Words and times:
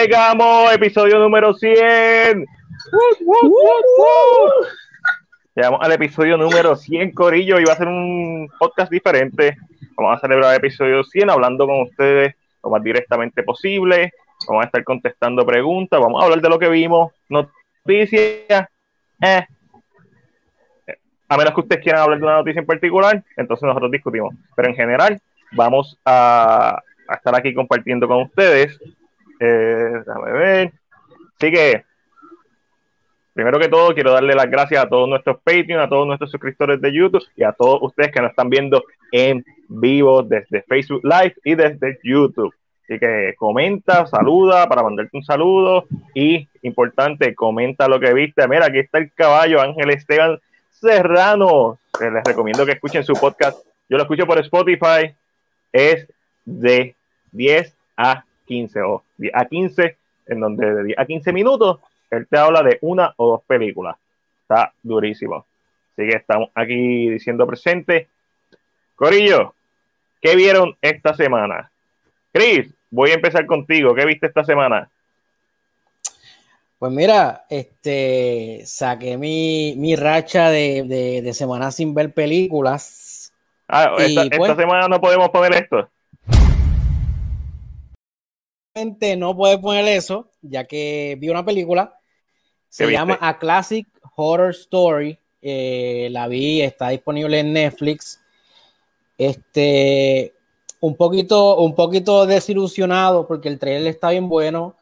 Llegamos, 0.00 0.72
episodio 0.72 1.18
número 1.18 1.52
100. 1.52 2.46
Llegamos 5.56 5.80
al 5.82 5.92
episodio 5.92 6.36
número 6.36 6.76
100, 6.76 7.10
Corillo, 7.10 7.58
y 7.58 7.64
va 7.64 7.72
a 7.72 7.76
ser 7.76 7.88
un 7.88 8.48
podcast 8.60 8.92
diferente. 8.92 9.56
Vamos 9.96 10.16
a 10.16 10.20
celebrar 10.20 10.52
el 10.52 10.58
episodio 10.58 11.02
100 11.02 11.30
hablando 11.30 11.66
con 11.66 11.80
ustedes 11.80 12.36
lo 12.62 12.70
más 12.70 12.80
directamente 12.84 13.42
posible. 13.42 14.12
Vamos 14.46 14.62
a 14.62 14.66
estar 14.66 14.84
contestando 14.84 15.44
preguntas, 15.44 16.00
vamos 16.00 16.22
a 16.22 16.26
hablar 16.26 16.42
de 16.42 16.48
lo 16.48 16.60
que 16.60 16.68
vimos, 16.68 17.12
noticias. 17.28 18.68
Eh. 19.20 19.46
A 21.28 21.36
menos 21.36 21.54
que 21.54 21.60
ustedes 21.60 21.82
quieran 21.82 22.02
hablar 22.02 22.20
de 22.20 22.24
una 22.24 22.36
noticia 22.36 22.60
en 22.60 22.66
particular, 22.66 23.24
entonces 23.36 23.66
nosotros 23.66 23.90
discutimos. 23.90 24.32
Pero 24.54 24.68
en 24.68 24.76
general, 24.76 25.20
vamos 25.50 25.98
a, 26.04 26.80
a 27.08 27.14
estar 27.16 27.34
aquí 27.34 27.52
compartiendo 27.52 28.06
con 28.06 28.22
ustedes 28.22 28.78
eh, 29.40 30.02
déjame 30.06 30.32
ver. 30.32 30.72
Así 31.36 31.52
que, 31.52 31.84
primero 33.32 33.58
que 33.58 33.68
todo, 33.68 33.94
quiero 33.94 34.12
darle 34.12 34.34
las 34.34 34.50
gracias 34.50 34.84
a 34.84 34.88
todos 34.88 35.08
nuestros 35.08 35.38
Patreon, 35.38 35.80
a 35.80 35.88
todos 35.88 36.06
nuestros 36.06 36.30
suscriptores 36.30 36.80
de 36.80 36.92
YouTube 36.92 37.24
y 37.36 37.44
a 37.44 37.52
todos 37.52 37.80
ustedes 37.82 38.10
que 38.10 38.20
nos 38.20 38.30
están 38.30 38.50
viendo 38.50 38.84
en 39.12 39.44
vivo 39.68 40.22
desde 40.22 40.62
Facebook 40.62 41.02
Live 41.04 41.34
y 41.44 41.54
desde 41.54 41.98
YouTube. 42.02 42.54
Así 42.84 42.98
que 42.98 43.34
comenta, 43.36 44.06
saluda 44.06 44.66
para 44.66 44.82
mandarte 44.82 45.16
un 45.16 45.22
saludo 45.22 45.84
y, 46.14 46.48
importante, 46.62 47.34
comenta 47.34 47.86
lo 47.86 48.00
que 48.00 48.14
viste. 48.14 48.48
Mira, 48.48 48.66
aquí 48.66 48.78
está 48.78 48.98
el 48.98 49.12
caballo 49.12 49.60
Ángel 49.60 49.90
Esteban 49.90 50.40
Serrano. 50.70 51.78
Les 52.00 52.24
recomiendo 52.24 52.64
que 52.64 52.72
escuchen 52.72 53.04
su 53.04 53.12
podcast. 53.12 53.58
Yo 53.90 53.98
lo 53.98 54.04
escucho 54.04 54.26
por 54.26 54.38
Spotify. 54.38 55.14
Es 55.70 56.08
de 56.46 56.96
10 57.32 57.76
a 57.98 58.24
15 58.46 58.80
o 58.80 59.04
10 59.18 59.34
a 59.34 59.44
15, 59.44 59.96
en 60.26 60.40
donde 60.40 60.74
de 60.74 60.84
10 60.84 60.98
a 60.98 61.04
15 61.04 61.32
minutos 61.32 61.80
él 62.10 62.26
te 62.28 62.38
habla 62.38 62.62
de 62.62 62.78
una 62.80 63.12
o 63.16 63.32
dos 63.32 63.42
películas. 63.44 63.96
Está 64.42 64.72
durísimo. 64.82 65.46
Así 65.92 66.08
que 66.08 66.16
estamos 66.16 66.50
aquí 66.54 67.10
diciendo 67.10 67.46
presente. 67.46 68.08
Corillo, 68.94 69.54
¿qué 70.20 70.34
vieron 70.34 70.76
esta 70.80 71.14
semana? 71.14 71.70
Chris, 72.32 72.72
voy 72.90 73.10
a 73.10 73.14
empezar 73.14 73.46
contigo. 73.46 73.94
¿Qué 73.94 74.04
viste 74.06 74.26
esta 74.26 74.44
semana? 74.44 74.88
Pues 76.78 76.92
mira, 76.92 77.44
este 77.50 78.62
saqué 78.64 79.18
mi, 79.18 79.74
mi 79.76 79.96
racha 79.96 80.48
de, 80.50 80.84
de, 80.84 81.22
de 81.22 81.34
semana 81.34 81.72
sin 81.72 81.92
ver 81.92 82.12
películas. 82.14 83.32
Ah, 83.66 83.96
esta, 83.98 84.22
esta 84.22 84.36
pues 84.36 84.56
semana 84.56 84.88
no 84.88 85.00
podemos 85.00 85.28
poner 85.30 85.52
esto 85.54 85.90
no 89.16 89.36
puede 89.36 89.58
poner 89.58 89.86
eso, 89.88 90.30
ya 90.42 90.64
que 90.64 91.16
vi 91.18 91.28
una 91.28 91.44
película. 91.44 91.98
Se 92.68 92.90
llama 92.90 93.18
A 93.20 93.38
Classic 93.38 93.86
Horror 94.16 94.50
Story. 94.50 95.18
Eh, 95.40 96.08
la 96.10 96.28
vi, 96.28 96.60
está 96.60 96.88
disponible 96.90 97.38
en 97.38 97.52
Netflix. 97.52 98.20
Este, 99.16 100.34
un 100.80 100.96
poquito, 100.96 101.58
un 101.58 101.74
poquito 101.74 102.26
desilusionado 102.26 103.26
porque 103.26 103.48
el 103.48 103.58
trailer 103.58 103.88
está 103.88 104.10
bien 104.10 104.28
bueno. 104.28 104.74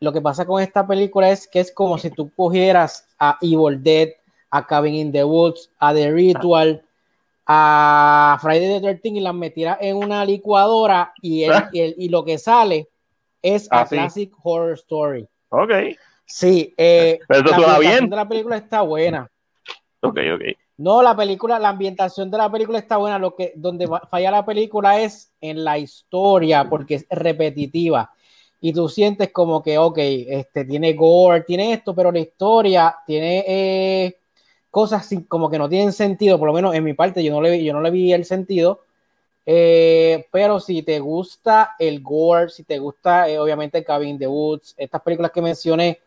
Lo 0.00 0.12
que 0.12 0.20
pasa 0.20 0.46
con 0.46 0.62
esta 0.62 0.86
película 0.86 1.30
es 1.30 1.46
que 1.46 1.60
es 1.60 1.72
como 1.72 1.98
si 1.98 2.10
tú 2.10 2.30
cogieras 2.34 3.06
a 3.18 3.36
Evil 3.42 3.82
Dead, 3.82 4.08
a 4.50 4.66
Cabin 4.66 4.94
in 4.94 5.12
the 5.12 5.24
Woods, 5.24 5.70
a 5.78 5.92
The 5.92 6.10
Ritual, 6.10 6.82
a 7.46 8.38
Friday 8.40 8.80
the 8.80 8.80
13 8.80 9.08
y 9.08 9.20
las 9.20 9.34
metieras 9.34 9.78
en 9.80 9.96
una 9.96 10.24
licuadora 10.24 11.12
y, 11.20 11.42
el, 11.44 11.52
y, 11.72 11.80
el, 11.80 11.94
y 11.98 12.08
lo 12.08 12.24
que 12.24 12.38
sale 12.38 12.88
es 13.42 13.68
ah, 13.70 13.82
a 13.82 13.86
sí. 13.86 13.96
Classic 13.96 14.32
Horror 14.42 14.74
Story. 14.74 15.28
Ok. 15.50 15.72
Sí, 16.24 16.72
eh, 16.76 17.18
Pero 17.26 17.50
eso 17.50 17.60
la 17.60 17.78
bien. 17.78 18.08
de 18.08 18.16
la 18.16 18.28
película 18.28 18.56
está 18.56 18.82
buena. 18.82 19.28
Ok, 20.00 20.18
ok. 20.34 20.42
No, 20.76 21.02
la 21.02 21.14
película, 21.14 21.58
la 21.58 21.70
ambientación 21.70 22.30
de 22.30 22.38
la 22.38 22.50
película 22.50 22.78
está 22.78 22.96
buena. 22.96 23.18
Lo 23.18 23.34
que 23.34 23.52
donde 23.56 23.88
falla 24.08 24.30
la 24.30 24.46
película 24.46 25.00
es 25.00 25.32
en 25.40 25.64
la 25.64 25.76
historia, 25.76 26.68
porque 26.68 26.94
es 26.94 27.06
repetitiva. 27.10 28.10
Y 28.60 28.72
tú 28.72 28.88
sientes 28.88 29.30
como 29.32 29.62
que, 29.62 29.76
ok, 29.76 29.98
este 29.98 30.64
tiene 30.64 30.92
gore, 30.92 31.42
tiene 31.42 31.72
esto, 31.72 31.94
pero 31.94 32.12
la 32.12 32.20
historia 32.20 32.96
tiene 33.06 33.44
eh, 33.46 34.16
cosas 34.70 35.08
como 35.28 35.50
que 35.50 35.58
no 35.58 35.68
tienen 35.68 35.92
sentido. 35.92 36.38
Por 36.38 36.46
lo 36.46 36.54
menos 36.54 36.74
en 36.74 36.84
mi 36.84 36.94
parte, 36.94 37.24
yo 37.24 37.32
no 37.32 37.42
le, 37.42 37.62
yo 37.62 37.72
no 37.72 37.80
le 37.80 37.90
vi 37.90 38.12
el 38.12 38.24
sentido 38.24 38.80
eh, 39.52 40.28
pero 40.30 40.60
si 40.60 40.84
te 40.84 41.00
gusta 41.00 41.74
el 41.76 42.00
gore, 42.00 42.50
si 42.50 42.62
te 42.62 42.78
gusta 42.78 43.28
eh, 43.28 43.36
obviamente 43.36 43.82
Cabin 43.82 44.16
the 44.16 44.28
Woods, 44.28 44.76
estas 44.78 45.02
películas 45.02 45.32
que 45.32 45.42
mencioné, 45.42 45.98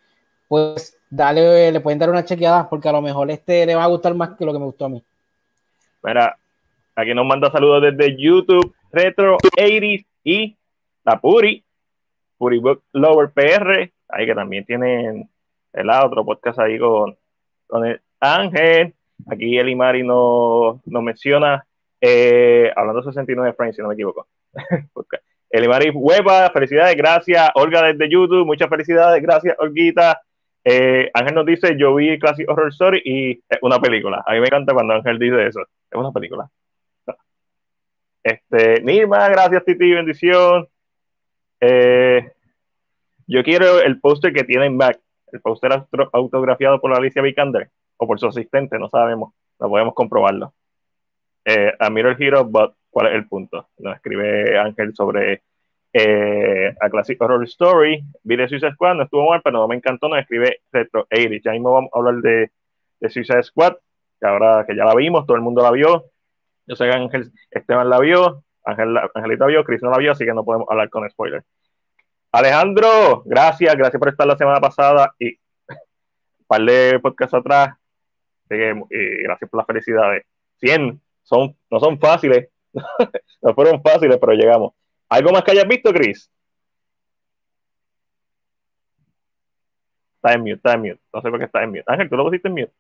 pues 0.48 0.98
dale, 1.10 1.70
le 1.70 1.82
pueden 1.82 2.00
dar 2.00 2.10
una 2.10 2.24
chequeada 2.24 2.70
porque 2.70 2.88
a 2.88 2.94
lo 2.94 3.02
mejor 3.02 3.30
este 3.30 3.66
le 3.66 3.76
va 3.76 3.84
a 3.84 3.88
gustar 3.88 4.16
más 4.16 4.38
que 4.38 4.46
lo 4.46 4.54
que 4.54 4.60
me 4.60 4.66
gustó 4.66 4.86
a 4.86 4.90
mí. 4.90 5.04
Mira, 6.04 6.38
aquí 6.96 7.14
nos 7.14 7.26
manda 7.26 7.52
saludos 7.52 7.82
desde 7.82 8.16
YouTube, 8.18 8.74
Retro 8.94 9.36
80 9.36 10.08
y 10.24 10.56
la 11.04 11.20
Puri, 11.20 11.66
Puri 12.38 12.62
Lover 12.94 13.30
PR, 13.32 13.92
ahí 14.08 14.26
que 14.26 14.36
también 14.36 14.64
tienen 14.64 15.30
el 15.74 15.90
otro 15.90 16.24
podcast 16.24 16.60
ahí 16.60 16.80
con, 16.80 17.18
con 17.68 17.86
el 17.86 18.00
Ángel. 18.22 18.94
Aquí 19.28 19.58
el 19.58 19.68
Imari 19.68 20.04
nos, 20.04 20.78
nos 20.88 21.04
menciona 21.04 21.66
eh, 22.06 22.70
hablando 22.76 23.00
de 23.00 23.06
69 23.06 23.54
frames, 23.54 23.78
si 23.78 23.82
no 23.82 23.88
me 23.88 23.94
equivoco. 23.94 24.28
Elimari 25.50 25.90
Hueva, 25.90 26.50
felicidades, 26.50 26.98
gracias. 26.98 27.50
Olga 27.56 27.82
desde 27.84 28.12
YouTube, 28.12 28.46
muchas 28.46 28.68
felicidades, 28.68 29.24
gracias, 29.24 29.56
Olguita. 29.58 30.22
Eh, 30.66 31.10
Ángel 31.14 31.36
nos 31.36 31.46
dice: 31.46 31.78
Yo 31.78 31.96
vi 31.96 32.20
Classic 32.20 32.50
Horror 32.50 32.70
Story 32.72 33.02
y 33.06 33.32
es 33.48 33.58
una 33.62 33.80
película. 33.80 34.22
A 34.26 34.34
mí 34.34 34.42
me 34.42 34.48
encanta 34.48 34.74
cuando 34.74 34.96
Ángel 34.96 35.18
dice 35.18 35.48
eso. 35.48 35.62
Es 35.62 35.98
una 35.98 36.12
película. 36.12 36.50
Este, 38.22 38.82
Nirma, 38.82 39.30
gracias, 39.30 39.64
Titi, 39.64 39.94
bendición. 39.94 40.68
Eh, 41.62 42.34
yo 43.28 43.44
quiero 43.44 43.80
el 43.80 44.02
póster 44.02 44.34
que 44.34 44.44
tiene 44.44 44.66
en 44.66 44.76
Mac, 44.76 45.00
el 45.32 45.40
póster 45.40 45.86
autografiado 46.12 46.82
por 46.82 46.94
Alicia 46.94 47.22
Vikander 47.22 47.70
o 47.96 48.08
por 48.08 48.20
su 48.20 48.28
asistente, 48.28 48.78
no 48.78 48.90
sabemos, 48.90 49.34
no 49.58 49.70
podemos 49.70 49.94
comprobarlo 49.94 50.54
eh, 51.46 51.74
a 51.80 51.90
Mirror 51.90 52.22
Hero, 52.22 52.46
but 52.46 52.74
¿cuál 52.90 53.08
es 53.08 53.16
el 53.16 53.28
punto? 53.28 53.70
Nos 53.80 53.96
escribe 53.96 54.58
Ángel 54.58 54.94
sobre 54.96 55.44
eh, 55.92 56.74
a 56.80 56.90
Classic 56.90 57.22
Horror 57.22 57.44
Story, 57.44 58.04
vi 58.24 58.36
de 58.36 58.48
Suicide 58.48 58.74
Squad, 58.74 58.96
no 58.96 59.04
estuvo 59.04 59.30
mal, 59.30 59.42
pero 59.44 59.60
no 59.60 59.68
me 59.68 59.76
encantó, 59.76 60.10
nos 60.10 60.20
escribe 60.20 60.62
Retro 60.72 61.08
80. 61.12 61.42
Ya 61.44 61.52
mismo 61.52 61.74
vamos 61.74 61.92
a 61.94 62.00
hablar 62.00 62.16
de, 62.16 62.52
de 63.00 63.10
Suicide 63.10 63.44
Squad, 63.44 63.76
que 64.20 64.28
ahora 64.28 64.66
que 64.68 64.76
ya 64.76 64.86
la 64.86 64.96
vimos, 64.96 65.26
todo 65.26 65.36
el 65.36 65.44
mundo 65.44 65.62
la 65.62 65.72
vio. 65.72 66.06
Yo 66.66 66.76
sé 66.76 66.86
que 66.86 66.92
Ángel 66.92 67.32
Esteban 67.52 67.90
la 67.90 68.00
vio, 68.00 68.44
Ángel, 68.64 68.98
Angelita 69.14 69.46
vio, 69.46 69.64
Chris 69.64 69.84
no 69.84 69.92
la 69.92 69.98
vio, 69.98 70.14
así 70.14 70.26
que 70.26 70.34
no 70.34 70.44
podemos 70.44 70.68
hablar 70.70 70.90
con 70.90 71.10
spoilers. 71.10 71.46
Alejandro, 72.32 73.22
gracias, 73.26 73.76
gracias 73.76 74.00
por 74.00 74.10
estar 74.10 74.26
la 74.26 74.38
semana 74.38 74.60
pasada 74.60 75.14
y 75.20 75.28
un 75.28 75.38
par 76.48 76.62
de 76.62 77.00
podcasts 77.00 77.36
atrás. 77.36 77.76
Y 78.50 79.24
gracias 79.24 79.50
por 79.50 79.60
las 79.60 79.68
felicidades. 79.68 80.26
100, 80.60 81.00
son, 81.24 81.56
no 81.70 81.80
son 81.80 82.00
fáciles, 82.00 82.50
no 83.42 83.54
fueron 83.54 83.82
fáciles, 83.82 84.18
pero 84.20 84.34
llegamos. 84.34 84.74
¿Algo 85.10 85.32
más 85.32 85.44
que 85.44 85.52
hayas 85.52 85.68
visto, 85.68 85.94
Chris? 85.94 86.30
Está 90.16 90.34
en 90.34 90.42
mute, 90.42 90.54
está 90.54 90.74
en 90.74 90.82
mute. 90.82 91.00
No 91.14 91.22
sé 91.22 91.30
por 91.30 91.40
qué 91.40 91.46
está 91.46 91.64
en 91.64 91.70
mute. 91.70 91.84
Ángel, 91.86 92.10
¿tú 92.10 92.16
lo 92.16 92.24
pusiste 92.24 92.48
en 92.48 92.54
mute? 92.54 92.72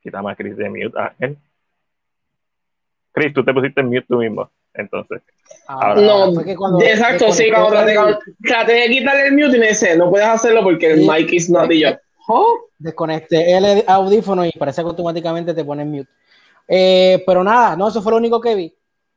Quita 0.00 0.22
más 0.22 0.36
Chris 0.36 0.56
de 0.56 0.68
mute, 0.68 0.98
Ángel. 0.98 1.38
Chris, 3.12 3.34
tú 3.34 3.44
te 3.44 3.52
pusiste 3.52 3.80
en 3.80 3.88
mute 3.88 4.06
tú 4.08 4.18
mismo, 4.18 4.50
entonces. 4.74 5.22
Ahora, 5.66 6.00
no, 6.00 6.32
cuando 6.56 6.80
exacto, 6.80 7.30
sí, 7.32 7.50
cuando 7.50 7.70
traté, 7.70 7.96
traté 8.42 8.72
de 8.72 8.88
quitarle 8.88 9.26
el 9.26 9.32
mute 9.34 9.56
y 9.56 9.60
me 9.60 9.68
dice, 9.68 9.96
no 9.96 10.10
puedes 10.10 10.26
hacerlo 10.26 10.62
porque 10.62 10.92
el 10.92 11.00
mic 11.00 11.32
is 11.32 11.50
not 11.50 11.68
the 11.68 11.84
job. 11.84 11.98
¿Oh? 12.28 12.66
Desconecté 12.78 13.56
el 13.56 13.84
audífono 13.86 14.44
y 14.44 14.52
parece 14.52 14.82
que 14.82 14.88
automáticamente 14.88 15.54
te 15.54 15.64
pone 15.64 15.84
mute. 15.84 16.10
Eh, 16.68 17.22
pero 17.26 17.42
nada, 17.42 17.76
no, 17.76 17.88
eso 17.88 18.02
fue 18.02 18.12
lo 18.12 18.18
único 18.18 18.40
que 18.40 18.54
vi. 18.54 18.74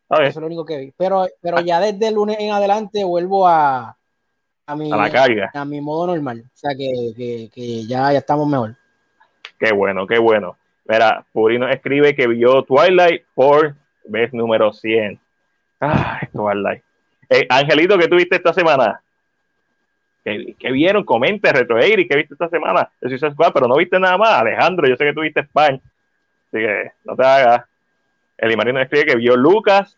Okay. 0.07 0.27
Eso 0.27 0.39
es 0.39 0.41
lo 0.41 0.47
único 0.47 0.65
que 0.65 0.77
vi. 0.77 0.93
Pero, 0.97 1.27
pero 1.41 1.59
ya 1.61 1.79
desde 1.79 2.07
el 2.07 2.15
lunes 2.15 2.37
en 2.39 2.51
adelante 2.51 3.03
vuelvo 3.03 3.47
a, 3.47 3.97
a, 4.65 4.75
mi, 4.75 4.91
a 4.91 4.97
la 4.97 5.09
carga. 5.09 5.51
A 5.53 5.65
mi 5.65 5.81
modo 5.81 6.07
normal. 6.07 6.43
O 6.45 6.57
sea 6.57 6.71
que, 6.75 7.13
que, 7.15 7.49
que 7.53 7.85
ya, 7.85 8.11
ya 8.11 8.19
estamos 8.19 8.47
mejor. 8.47 8.75
Qué 9.59 9.71
bueno, 9.71 10.05
qué 10.05 10.19
bueno. 10.19 10.57
Mira, 10.85 11.25
Purino 11.31 11.67
escribe 11.67 12.15
que 12.15 12.27
vio 12.27 12.63
Twilight 12.63 13.23
por 13.33 13.75
vez 14.05 14.31
número 14.33 14.71
100. 14.71 15.19
Ay, 15.79 16.27
Twilight. 16.31 16.83
Eh, 17.29 17.47
Angelito, 17.49 17.97
¿qué 17.97 18.07
tuviste 18.07 18.35
esta 18.35 18.53
semana? 18.53 19.01
¿Qué, 20.25 20.71
vieron? 20.71 21.03
Comente, 21.03 21.53
Retro 21.53 21.77
¿qué 21.79 22.15
viste 22.15 22.33
esta 22.33 22.49
semana? 22.49 22.89
Pero 22.99 23.67
no 23.67 23.75
viste 23.77 23.99
nada 23.99 24.17
más. 24.17 24.41
Alejandro, 24.41 24.87
yo 24.87 24.95
sé 24.95 25.05
que 25.05 25.13
tuviste 25.13 25.41
España, 25.41 25.79
así 26.47 26.57
que 26.57 26.91
no 27.03 27.15
te 27.15 27.23
hagas. 27.23 27.65
El 28.35 28.51
Imarino 28.51 28.81
escribe 28.81 29.05
que 29.05 29.15
vio 29.17 29.37
Lucas. 29.37 29.95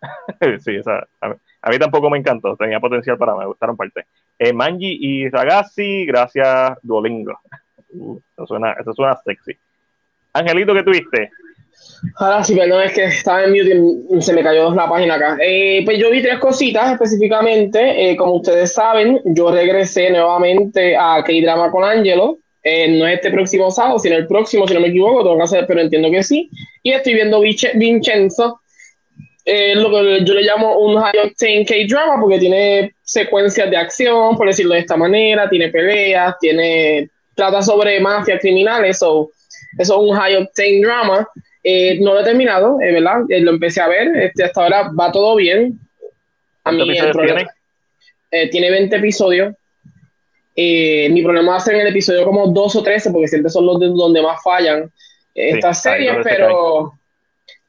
sí, 0.60 0.78
o 0.78 0.82
sea, 0.84 1.04
a, 1.20 1.70
mí, 1.70 1.78
tampoco 1.80 2.10
me 2.10 2.18
encantó, 2.18 2.56
tenía 2.56 2.78
potencial 2.78 3.18
para 3.18 3.34
me 3.34 3.44
gustaron 3.44 3.76
parte. 3.76 4.06
Eh, 4.38 4.52
Manji 4.52 4.98
y 5.00 5.28
Ragazzi, 5.28 6.06
gracias 6.06 6.78
Duolingo. 6.82 7.38
Uh, 7.94 8.18
eso, 8.34 8.46
suena, 8.46 8.72
eso 8.72 8.94
suena 8.94 9.14
sexy. 9.22 9.54
Angelito, 10.32 10.72
¿qué 10.72 10.82
tuviste? 10.82 11.30
Ahora 12.16 12.42
sí, 12.42 12.54
perdón, 12.54 12.82
es 12.82 12.92
que 12.92 13.04
estaba 13.04 13.44
en 13.44 13.50
mute 13.50 14.16
y 14.16 14.22
se 14.22 14.32
me 14.32 14.42
cayó 14.42 14.74
la 14.74 14.88
página 14.88 15.14
acá. 15.14 15.38
Eh, 15.40 15.82
pues 15.84 15.98
yo 15.98 16.10
vi 16.10 16.20
tres 16.20 16.38
cositas 16.38 16.92
específicamente. 16.92 18.10
Eh, 18.10 18.16
como 18.16 18.34
ustedes 18.34 18.72
saben, 18.72 19.20
yo 19.24 19.52
regresé 19.52 20.10
nuevamente 20.10 20.96
a 20.96 21.22
K-Drama 21.24 21.70
con 21.70 21.84
Angelo. 21.84 22.38
Eh, 22.64 22.88
no 22.98 23.06
es 23.06 23.14
este 23.14 23.30
próximo 23.30 23.70
sábado, 23.70 23.98
sino 23.98 24.16
el 24.16 24.26
próximo, 24.26 24.66
si 24.66 24.74
no 24.74 24.80
me 24.80 24.88
equivoco, 24.88 25.22
tengo 25.22 25.36
que 25.36 25.42
hacer, 25.42 25.64
pero 25.66 25.80
entiendo 25.80 26.10
que 26.10 26.22
sí. 26.22 26.50
Y 26.82 26.92
estoy 26.92 27.14
viendo 27.14 27.40
Vincenzo, 27.40 28.60
lo 29.44 29.90
que 29.90 30.24
yo 30.24 30.34
le 30.34 30.42
llamo 30.42 30.78
un 30.78 31.00
high 31.00 31.18
octane 31.24 31.64
K-Drama 31.64 32.20
porque 32.20 32.38
tiene 32.38 32.94
secuencias 33.02 33.70
de 33.70 33.76
acción, 33.76 34.36
por 34.36 34.46
decirlo 34.46 34.74
de 34.74 34.80
esta 34.80 34.96
manera, 34.96 35.48
tiene 35.48 35.68
peleas, 35.68 36.36
tiene 36.40 37.08
trata 37.34 37.62
sobre 37.62 37.98
mafias 38.00 38.40
criminales, 38.40 38.98
so, 38.98 39.30
eso 39.78 39.94
es 39.94 40.10
un 40.10 40.16
high 40.16 40.36
octane 40.36 40.80
drama. 40.80 41.26
Eh, 41.64 41.98
no 42.00 42.12
lo 42.12 42.20
he 42.20 42.24
terminado, 42.24 42.80
eh, 42.80 42.92
¿verdad? 42.92 43.22
Eh, 43.28 43.40
lo 43.40 43.52
empecé 43.52 43.80
a 43.80 43.88
ver, 43.88 44.16
este, 44.16 44.44
hasta 44.44 44.62
ahora 44.62 44.90
va 44.98 45.12
todo 45.12 45.36
bien. 45.36 45.78
A 46.64 46.72
mí 46.72 46.82
el 46.96 47.10
problema, 47.10 47.48
tiene? 48.30 48.48
tiene 48.50 48.70
20 48.70 48.96
episodios. 48.96 49.54
mi 50.56 51.22
problema 51.22 51.52
va 51.52 51.56
a 51.58 51.60
ser 51.60 51.74
en 51.74 51.82
el 51.82 51.88
episodio 51.88 52.24
como 52.24 52.48
2 52.48 52.76
o 52.76 52.82
13, 52.82 53.10
porque 53.10 53.28
siempre 53.28 53.50
son 53.50 53.66
los 53.66 53.80
de 53.80 53.86
donde 53.86 54.22
más 54.22 54.42
fallan 54.42 54.90
estas 55.34 55.82
series, 55.82 56.16
pero, 56.22 56.92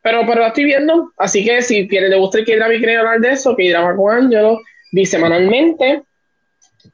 pero, 0.02 0.22
pero 0.28 0.42
lo 0.42 0.48
estoy 0.48 0.66
viendo. 0.66 1.12
Así 1.18 1.44
que 1.44 1.62
si 1.62 1.88
quieren, 1.88 2.12
le 2.12 2.18
gusta 2.18 2.40
el 2.40 2.46
que 2.46 2.54
y 2.54 2.58
quieren 2.58 2.98
hablar 2.98 3.20
de 3.20 3.32
eso, 3.32 3.56
que 3.56 3.70
drama 3.70 3.96
con 3.96 4.16
Angelo, 4.16 4.60
bisemanalmente. 4.92 6.04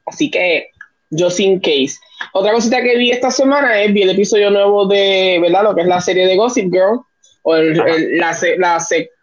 Así 0.06 0.30
que 0.30 0.68
yo 1.10 1.30
sin 1.30 1.60
case. 1.60 1.98
Otra 2.32 2.52
cosita 2.52 2.82
que 2.82 2.96
vi 2.96 3.10
esta 3.10 3.30
semana 3.30 3.82
es 3.82 3.92
vi 3.92 4.02
el 4.02 4.10
episodio 4.10 4.50
nuevo 4.50 4.86
de, 4.86 5.38
¿verdad? 5.40 5.64
Lo 5.64 5.74
que 5.74 5.82
es 5.82 5.86
la 5.86 6.00
serie 6.00 6.26
de 6.26 6.36
Gossip 6.36 6.72
Girl, 6.72 7.00
o 7.42 7.56
la, 7.56 8.36
la, 8.58 8.78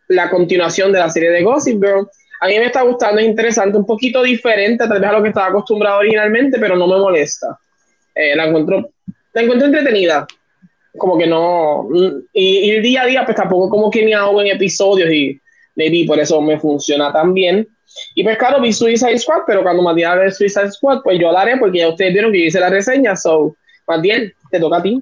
la, 0.08 0.30
continuación 0.30 0.92
de 0.92 1.00
la 1.00 1.10
serie 1.10 1.30
de 1.30 1.44
Gossip 1.44 1.82
Girl. 1.82 2.08
A 2.42 2.48
mí 2.48 2.60
me 2.60 2.66
está 2.66 2.82
gustando, 2.82 3.20
es 3.20 3.28
interesante, 3.28 3.78
un 3.78 3.86
poquito 3.86 4.22
diferente 4.24 4.88
tal 4.88 5.00
vez 5.00 5.10
a 5.10 5.14
lo 5.14 5.24
que 5.24 5.30
estaba 5.30 5.48
acostumbrado 5.48 6.00
originalmente, 6.00 6.60
pero 6.60 6.76
no 6.76 6.88
me 6.88 6.98
molesta. 6.98 7.58
Eh, 8.14 8.36
la 8.36 8.46
encuentro, 8.46 8.90
la 9.34 9.42
encuentro 9.42 9.68
entretenida. 9.68 10.28
Como 10.98 11.18
que 11.18 11.28
no. 11.28 11.88
Y, 12.34 12.72
el 12.72 12.82
día 12.82 13.04
a 13.04 13.06
día, 13.06 13.26
pues 13.26 13.38
tampoco 13.38 13.70
como 13.70 13.92
que 13.92 14.04
me 14.04 14.16
hago 14.16 14.42
en 14.42 14.48
episodios 14.48 15.12
y 15.12 15.40
vi 15.76 16.06
por 16.06 16.20
eso 16.20 16.42
me 16.42 16.60
funciona 16.60 17.14
tan 17.14 17.34
bien. 17.34 17.68
Y 18.16 18.24
pues 18.24 18.38
claro, 18.38 18.62
vi 18.62 18.74
Suicide 18.74 19.18
Squad, 19.18 19.42
pero 19.46 19.64
cuando 19.64 19.84
me 19.84 19.94
diga 19.94 20.16
de 20.16 20.32
Suicide 20.32 20.72
Squad, 20.72 21.02
pues 21.04 21.20
yo 21.20 21.32
la 21.32 21.42
haré 21.42 21.58
porque 21.58 21.80
ya 21.80 21.90
ustedes 21.90 22.14
vieron 22.14 22.32
que 22.32 22.46
hice 22.46 22.60
la 22.60 22.70
reseña, 22.70 23.16
so, 23.16 23.56
bien, 24.02 24.34
te 24.52 24.60
toca 24.60 24.78
a 24.78 24.84
ti. 24.84 25.02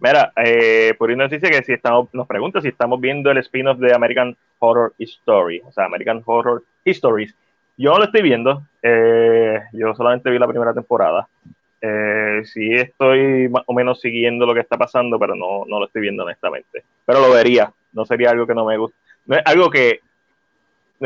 Mira, 0.00 0.32
eh, 0.44 0.96
nos 1.16 1.30
dice 1.30 1.48
que 1.48 1.62
si 1.62 1.72
estamos, 1.72 2.08
nos 2.12 2.26
pregunta 2.26 2.60
si 2.60 2.68
estamos 2.68 3.00
viendo 3.00 3.30
el 3.30 3.38
spin-off 3.38 3.78
de 3.78 3.94
American 3.94 4.36
Horror 4.58 4.92
Story, 4.98 5.62
o 5.64 5.70
sea, 5.70 5.84
American 5.84 6.22
Horror 6.24 6.64
Histories. 6.84 7.34
Yo 7.76 7.92
no 7.92 7.98
lo 7.98 8.04
estoy 8.04 8.22
viendo, 8.22 8.62
eh, 8.82 9.60
yo 9.72 9.94
solamente 9.94 10.28
vi 10.30 10.38
la 10.38 10.48
primera 10.48 10.74
temporada. 10.74 11.28
Eh, 11.80 12.42
sí 12.44 12.72
estoy 12.72 13.48
más 13.48 13.64
o 13.66 13.74
menos 13.74 14.00
siguiendo 14.00 14.46
lo 14.46 14.54
que 14.54 14.60
está 14.60 14.76
pasando, 14.76 15.18
pero 15.18 15.34
no, 15.34 15.64
no 15.66 15.78
lo 15.78 15.86
estoy 15.86 16.02
viendo 16.02 16.24
honestamente. 16.24 16.84
Pero 17.04 17.20
lo 17.20 17.30
vería, 17.30 17.72
no 17.92 18.04
sería 18.04 18.30
algo 18.30 18.46
que 18.46 18.54
no 18.54 18.64
me 18.64 18.76
gusta. 18.76 18.96
No 19.26 19.36
es 19.36 19.42
algo 19.44 19.70
que 19.70 20.00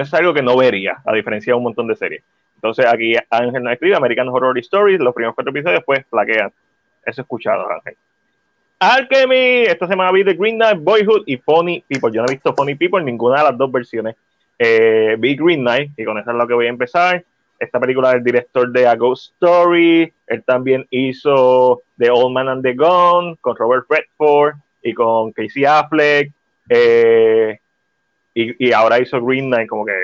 es 0.03 0.15
algo 0.15 0.35
que 0.35 0.43
no 0.43 0.57
vería, 0.57 0.99
a 1.05 1.13
diferencia 1.13 1.53
de 1.53 1.57
un 1.57 1.65
montón 1.65 1.87
de 1.87 1.97
series. 1.97 2.23
Entonces 2.57 2.87
aquí 2.87 3.15
Ángel 3.31 3.63
nos 3.63 3.73
escribe 3.73 3.97
American 3.97 4.29
Horror 4.29 4.59
Stories, 4.59 5.01
los 5.01 5.15
primeros 5.15 5.35
cuatro 5.35 5.51
episodios, 5.51 5.81
después 5.81 6.05
plaquean. 6.11 6.53
Eso 7.05 7.23
escuchado, 7.23 7.71
Ángel. 7.71 7.97
Alchemy, 8.79 9.63
esta 9.63 9.87
semana 9.87 10.13
vi 10.13 10.25
The 10.25 10.35
Green 10.35 10.57
Knight, 10.57 10.83
Boyhood 10.83 11.23
y 11.27 11.39
Funny 11.39 11.83
People. 11.89 12.11
Yo 12.13 12.21
no 12.21 12.29
he 12.29 12.35
visto 12.35 12.55
Funny 12.55 12.75
People, 12.75 13.03
ninguna 13.03 13.39
de 13.39 13.45
las 13.45 13.59
dos 13.59 13.73
versiones. 13.73 14.17
Eh, 14.59 15.17
vi 15.19 15.37
Green 15.37 15.61
Knight, 15.61 15.93
y 15.97 16.05
con 16.05 16.19
eso 16.19 16.31
es 16.31 16.37
lo 16.37 16.47
que 16.47 16.55
voy 16.55 16.67
a 16.67 16.71
empezar. 16.71 17.25
Esta 17.59 17.81
película 17.81 18.11
del 18.11 18.23
director 18.23 18.71
de 18.71 18.87
A 18.87 18.95
Ghost 18.97 19.33
Story. 19.33 20.13
Él 20.27 20.43
también 20.45 20.87
hizo 20.91 21.83
The 21.97 22.11
Old 22.11 22.35
Man 22.35 22.49
and 22.49 22.63
the 22.63 22.75
Gun 22.75 23.37
con 23.37 23.57
Robert 23.57 23.87
Redford 23.89 24.57
y 24.83 24.93
con 24.93 25.33
Casey 25.33 25.65
Affleck. 25.65 26.33
Eh, 26.69 27.59
y, 28.39 28.73
ahora 28.73 29.01
hizo 29.01 29.25
Green 29.25 29.47
Knight, 29.47 29.67
como 29.67 29.87
que 29.87 29.95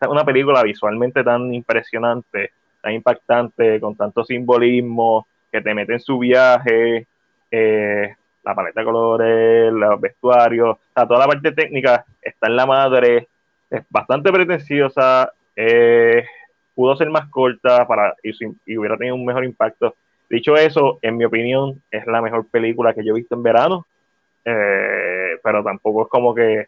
es 0.00 0.08
una 0.08 0.24
película 0.24 0.64
visualmente 0.64 1.22
tan 1.22 1.54
impresionante, 1.54 2.50
tan 2.82 2.92
impactante, 2.92 3.78
con 3.80 3.94
tanto 3.94 4.24
simbolismo, 4.24 5.28
que 5.52 5.60
te 5.60 5.72
mete 5.72 5.92
en 5.92 6.00
su 6.00 6.18
viaje, 6.18 7.06
eh, 7.52 8.14
la 8.42 8.54
paleta 8.54 8.80
de 8.80 8.84
colores, 8.84 9.72
los 9.72 10.00
vestuarios, 10.00 10.76
toda 10.92 11.20
la 11.20 11.26
parte 11.26 11.52
técnica 11.52 12.04
está 12.20 12.48
en 12.48 12.56
la 12.56 12.66
madre, 12.66 13.28
es 13.70 13.82
bastante 13.90 14.32
pretenciosa, 14.32 15.32
eh, 15.54 16.24
pudo 16.74 16.96
ser 16.96 17.10
más 17.10 17.28
corta 17.30 17.86
para 17.86 18.14
y, 18.24 18.76
hubiera 18.76 18.96
tenido 18.96 19.14
un 19.14 19.24
mejor 19.24 19.44
impacto. 19.44 19.94
Dicho 20.28 20.56
eso, 20.56 20.98
en 21.00 21.16
mi 21.16 21.24
opinión, 21.24 21.80
es 21.92 22.04
la 22.08 22.20
mejor 22.20 22.48
película 22.48 22.92
que 22.92 23.04
yo 23.04 23.12
he 23.12 23.20
visto 23.20 23.36
en 23.36 23.44
verano, 23.44 23.86
eh, 24.44 25.38
pero 25.44 25.62
tampoco 25.62 26.02
es 26.02 26.08
como 26.08 26.34
que 26.34 26.66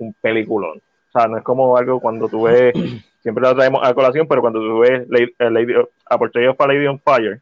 un 0.00 0.14
peliculón. 0.20 0.78
O 0.78 1.18
sea, 1.18 1.28
no 1.28 1.38
es 1.38 1.44
como 1.44 1.76
algo 1.76 2.00
cuando 2.00 2.28
tú 2.28 2.42
ves, 2.42 2.72
siempre 3.22 3.42
lo 3.42 3.54
traemos 3.54 3.80
a 3.84 3.94
colación, 3.94 4.26
pero 4.26 4.40
cuando 4.40 4.60
tú 4.60 4.80
ves 4.80 5.08
Lady, 5.08 5.34
eh, 5.38 5.50
Lady, 5.50 5.74
A 6.06 6.18
Portrait 6.18 6.48
of 6.48 6.60
a 6.60 6.66
Lady 6.66 6.86
on 6.86 7.00
Fire, 7.00 7.40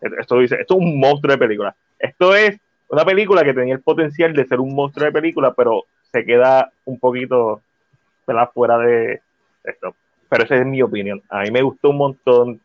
esto 0.00 0.38
dice, 0.38 0.56
esto 0.60 0.74
es 0.74 0.80
un 0.80 0.98
monstruo 0.98 1.32
de 1.32 1.38
película. 1.38 1.74
Esto 1.98 2.34
es 2.34 2.58
una 2.88 3.04
película 3.04 3.42
que 3.44 3.54
tenía 3.54 3.74
el 3.74 3.82
potencial 3.82 4.32
de 4.32 4.46
ser 4.46 4.60
un 4.60 4.74
monstruo 4.74 5.06
de 5.06 5.12
película, 5.12 5.52
pero 5.54 5.84
se 6.12 6.24
queda 6.24 6.70
un 6.84 6.98
poquito 6.98 7.62
fuera 8.52 8.78
de 8.78 9.20
esto. 9.64 9.94
Pero 10.28 10.44
esa 10.44 10.56
es 10.56 10.66
mi 10.66 10.82
opinión. 10.82 11.22
A 11.28 11.42
mí 11.42 11.50
me 11.50 11.62
gustó 11.62 11.90
un 11.90 11.98
montón. 11.98 12.60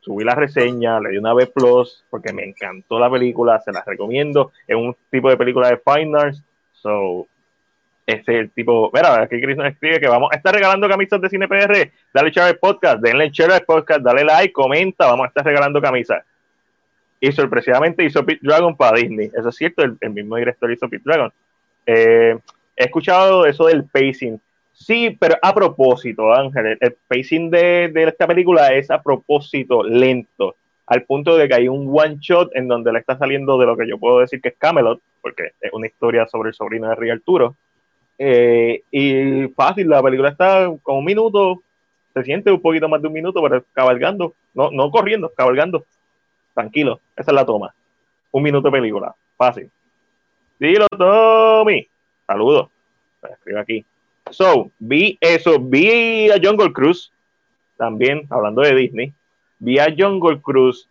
Subí 0.00 0.22
la 0.22 0.36
reseña, 0.36 1.00
le 1.00 1.10
di 1.10 1.18
una 1.18 1.34
B 1.34 1.48
plus 1.48 2.04
porque 2.10 2.32
me 2.32 2.44
encantó 2.44 2.98
la 2.98 3.10
película, 3.10 3.60
se 3.60 3.72
la 3.72 3.82
recomiendo. 3.84 4.52
Es 4.66 4.76
un 4.76 4.94
tipo 5.10 5.28
de 5.28 5.36
película 5.36 5.68
de 5.68 5.78
Fine 5.78 6.16
Arts. 6.16 6.42
So, 6.74 7.26
ese 8.06 8.20
es 8.20 8.40
el 8.40 8.50
tipo, 8.52 8.88
mira, 8.94 9.22
aquí 9.22 9.40
Chris 9.40 9.56
nos 9.56 9.66
escribe 9.66 9.98
que 9.98 10.06
vamos 10.06 10.30
a 10.32 10.36
estar 10.36 10.54
regalando 10.54 10.88
camisas 10.88 11.20
de 11.20 11.28
Cine 11.28 11.48
PR. 11.48 11.90
Dale 12.14 12.30
share 12.30 12.50
al 12.50 12.58
podcast, 12.58 13.00
denle 13.00 13.30
share 13.30 13.52
al 13.52 13.64
podcast, 13.64 14.00
dale 14.00 14.24
like, 14.24 14.52
comenta, 14.52 15.06
vamos 15.06 15.24
a 15.24 15.28
estar 15.28 15.44
regalando 15.44 15.82
camisas. 15.82 16.24
Y 17.18 17.32
sorpresivamente 17.32 18.04
hizo 18.04 18.24
Pit 18.24 18.38
Dragon 18.42 18.76
para 18.76 18.98
Disney. 18.98 19.28
Eso 19.36 19.48
es 19.48 19.56
cierto, 19.56 19.82
el, 19.82 20.10
mismo 20.10 20.36
director 20.36 20.70
hizo 20.70 20.88
Pit 20.88 21.02
Dragon. 21.04 21.32
Eh, 21.84 22.38
he 22.76 22.84
escuchado 22.84 23.44
eso 23.44 23.66
del 23.66 23.84
pacing. 23.84 24.40
Sí, 24.72 25.16
pero 25.18 25.36
a 25.42 25.52
propósito, 25.52 26.32
Ángel, 26.32 26.78
el, 26.80 26.96
pacing 27.08 27.50
de, 27.50 27.90
de, 27.92 28.04
esta 28.04 28.28
película 28.28 28.72
es 28.72 28.88
a 28.88 29.02
propósito 29.02 29.82
lento, 29.82 30.54
al 30.86 31.02
punto 31.02 31.36
de 31.36 31.48
que 31.48 31.54
hay 31.54 31.66
un 31.66 31.90
one 31.92 32.18
shot 32.20 32.54
en 32.54 32.68
donde 32.68 32.92
le 32.92 33.00
está 33.00 33.18
saliendo 33.18 33.58
de 33.58 33.66
lo 33.66 33.76
que 33.76 33.88
yo 33.88 33.98
puedo 33.98 34.20
decir 34.20 34.40
que 34.40 34.50
es 34.50 34.56
Camelot, 34.56 35.00
porque 35.22 35.54
es 35.60 35.72
una 35.72 35.88
historia 35.88 36.28
sobre 36.28 36.50
el 36.50 36.54
sobrino 36.54 36.88
de 36.88 36.94
Rey 36.94 37.10
Arturo 37.10 37.56
eh, 38.18 38.82
y 38.90 39.48
fácil, 39.48 39.88
la 39.88 40.02
película 40.02 40.30
está 40.30 40.70
con 40.82 40.96
un 40.96 41.04
minuto, 41.04 41.62
se 42.14 42.24
siente 42.24 42.50
un 42.50 42.60
poquito 42.60 42.88
más 42.88 43.02
de 43.02 43.08
un 43.08 43.14
minuto, 43.14 43.42
pero 43.42 43.64
cabalgando, 43.72 44.34
no, 44.54 44.70
no 44.70 44.90
corriendo, 44.90 45.30
cabalgando. 45.36 45.84
Tranquilo, 46.54 47.00
esa 47.14 47.30
es 47.30 47.34
la 47.34 47.44
toma. 47.44 47.74
Un 48.30 48.42
minuto 48.42 48.68
de 48.68 48.78
película, 48.78 49.14
fácil. 49.36 49.70
Dilo, 50.58 50.86
Tommy. 50.88 51.86
Saludos. 52.26 52.70
Escribo 53.22 53.60
aquí. 53.60 53.84
So, 54.30 54.70
vi 54.78 55.18
eso, 55.20 55.60
vi 55.60 56.30
a 56.30 56.40
Jungle 56.42 56.72
Cruise, 56.72 57.12
también 57.76 58.26
hablando 58.30 58.62
de 58.62 58.74
Disney. 58.74 59.12
Vi 59.58 59.78
a 59.78 59.94
Jungle 59.96 60.40
Cruise. 60.40 60.88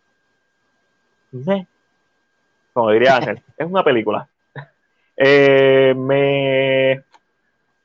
Como 2.72 2.90
diría 2.92 3.16
Ángel, 3.16 3.42
es 3.56 3.66
una 3.66 3.82
película. 3.82 4.28
Eh, 5.18 5.94
me 5.96 7.02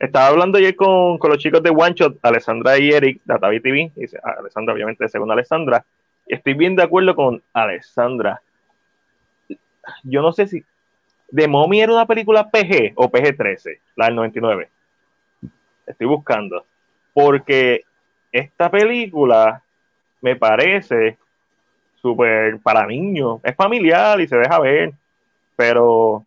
estaba 0.01 0.27
hablando 0.27 0.58
ayer 0.58 0.75
con, 0.75 1.20
con, 1.20 1.29
los 1.29 1.38
chicos 1.38 1.62
de 1.62 1.70
One 1.70 1.93
Shot, 1.93 2.17
Alessandra 2.24 2.79
y 2.79 2.89
Eric, 2.89 3.22
de 3.24 3.34
Atavi 3.36 3.60
TV, 3.60 3.91
y 3.96 4.05
Alessandra, 4.24 4.74
obviamente, 4.74 5.08
según 5.08 5.31
Alessandra, 5.31 5.86
estoy 6.25 6.55
bien 6.55 6.75
de 6.75 6.81
acuerdo 6.81 7.15
con 7.15 7.43
Alessandra. 7.53 8.41
Yo 10.03 10.24
no 10.24 10.31
sé 10.34 10.48
si 10.48 10.63
The 11.31 11.48
Mommy 11.48 11.81
era 11.81 11.93
una 11.93 12.08
película 12.08 12.50
PG 12.50 12.93
o 12.96 13.12
PG-13, 13.12 13.77
la 13.96 14.05
del 14.05 14.15
99. 14.15 14.70
Estoy 15.86 16.08
buscando. 16.08 16.65
Porque 17.13 17.84
esta 18.31 18.72
película 18.72 19.62
me 20.20 20.36
parece 20.36 21.20
súper 22.01 22.60
para 22.62 22.88
niños. 22.88 23.39
Es 23.43 23.55
familiar 23.55 24.20
y 24.20 24.27
se 24.27 24.38
deja 24.38 24.60
ver. 24.60 24.93
Pero 25.55 26.25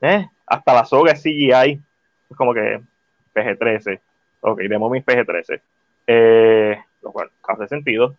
eh, 0.00 0.26
hasta 0.44 0.74
la 0.74 0.84
soga 0.84 1.12
es 1.12 1.22
CGI. 1.22 1.80
Es 2.30 2.36
como 2.36 2.52
que 2.52 2.80
PG-13. 3.34 4.00
Ok, 4.40 4.60
de 4.60 4.78
Mommy 4.78 5.00
PG-13. 5.00 5.60
Eh, 6.06 6.78
lo 7.02 7.12
cual 7.12 7.30
hace 7.46 7.68
sentido. 7.68 8.16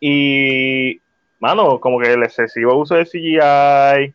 Y, 0.00 1.00
mano, 1.40 1.80
como 1.80 1.98
que 1.98 2.12
el 2.12 2.22
excesivo 2.22 2.74
uso 2.76 2.94
de 2.94 3.06
CGI 3.06 4.14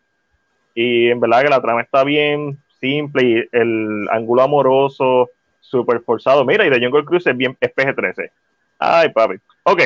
y 0.73 1.09
en 1.09 1.19
verdad 1.19 1.41
que 1.41 1.49
la 1.49 1.61
trama 1.61 1.81
está 1.81 2.03
bien 2.03 2.57
simple 2.79 3.23
y 3.23 3.47
el 3.51 4.07
ángulo 4.09 4.41
amoroso 4.43 5.29
súper 5.59 6.01
forzado. 6.01 6.43
Mira, 6.45 6.65
y 6.65 6.69
de 6.69 6.79
Jungle 6.79 7.05
Cruise 7.05 7.27
es 7.27 7.37
bien 7.37 7.57
es 7.59 7.73
PG-13. 7.73 8.31
Ay, 8.79 9.09
papi. 9.09 9.35
Ok. 9.63 9.81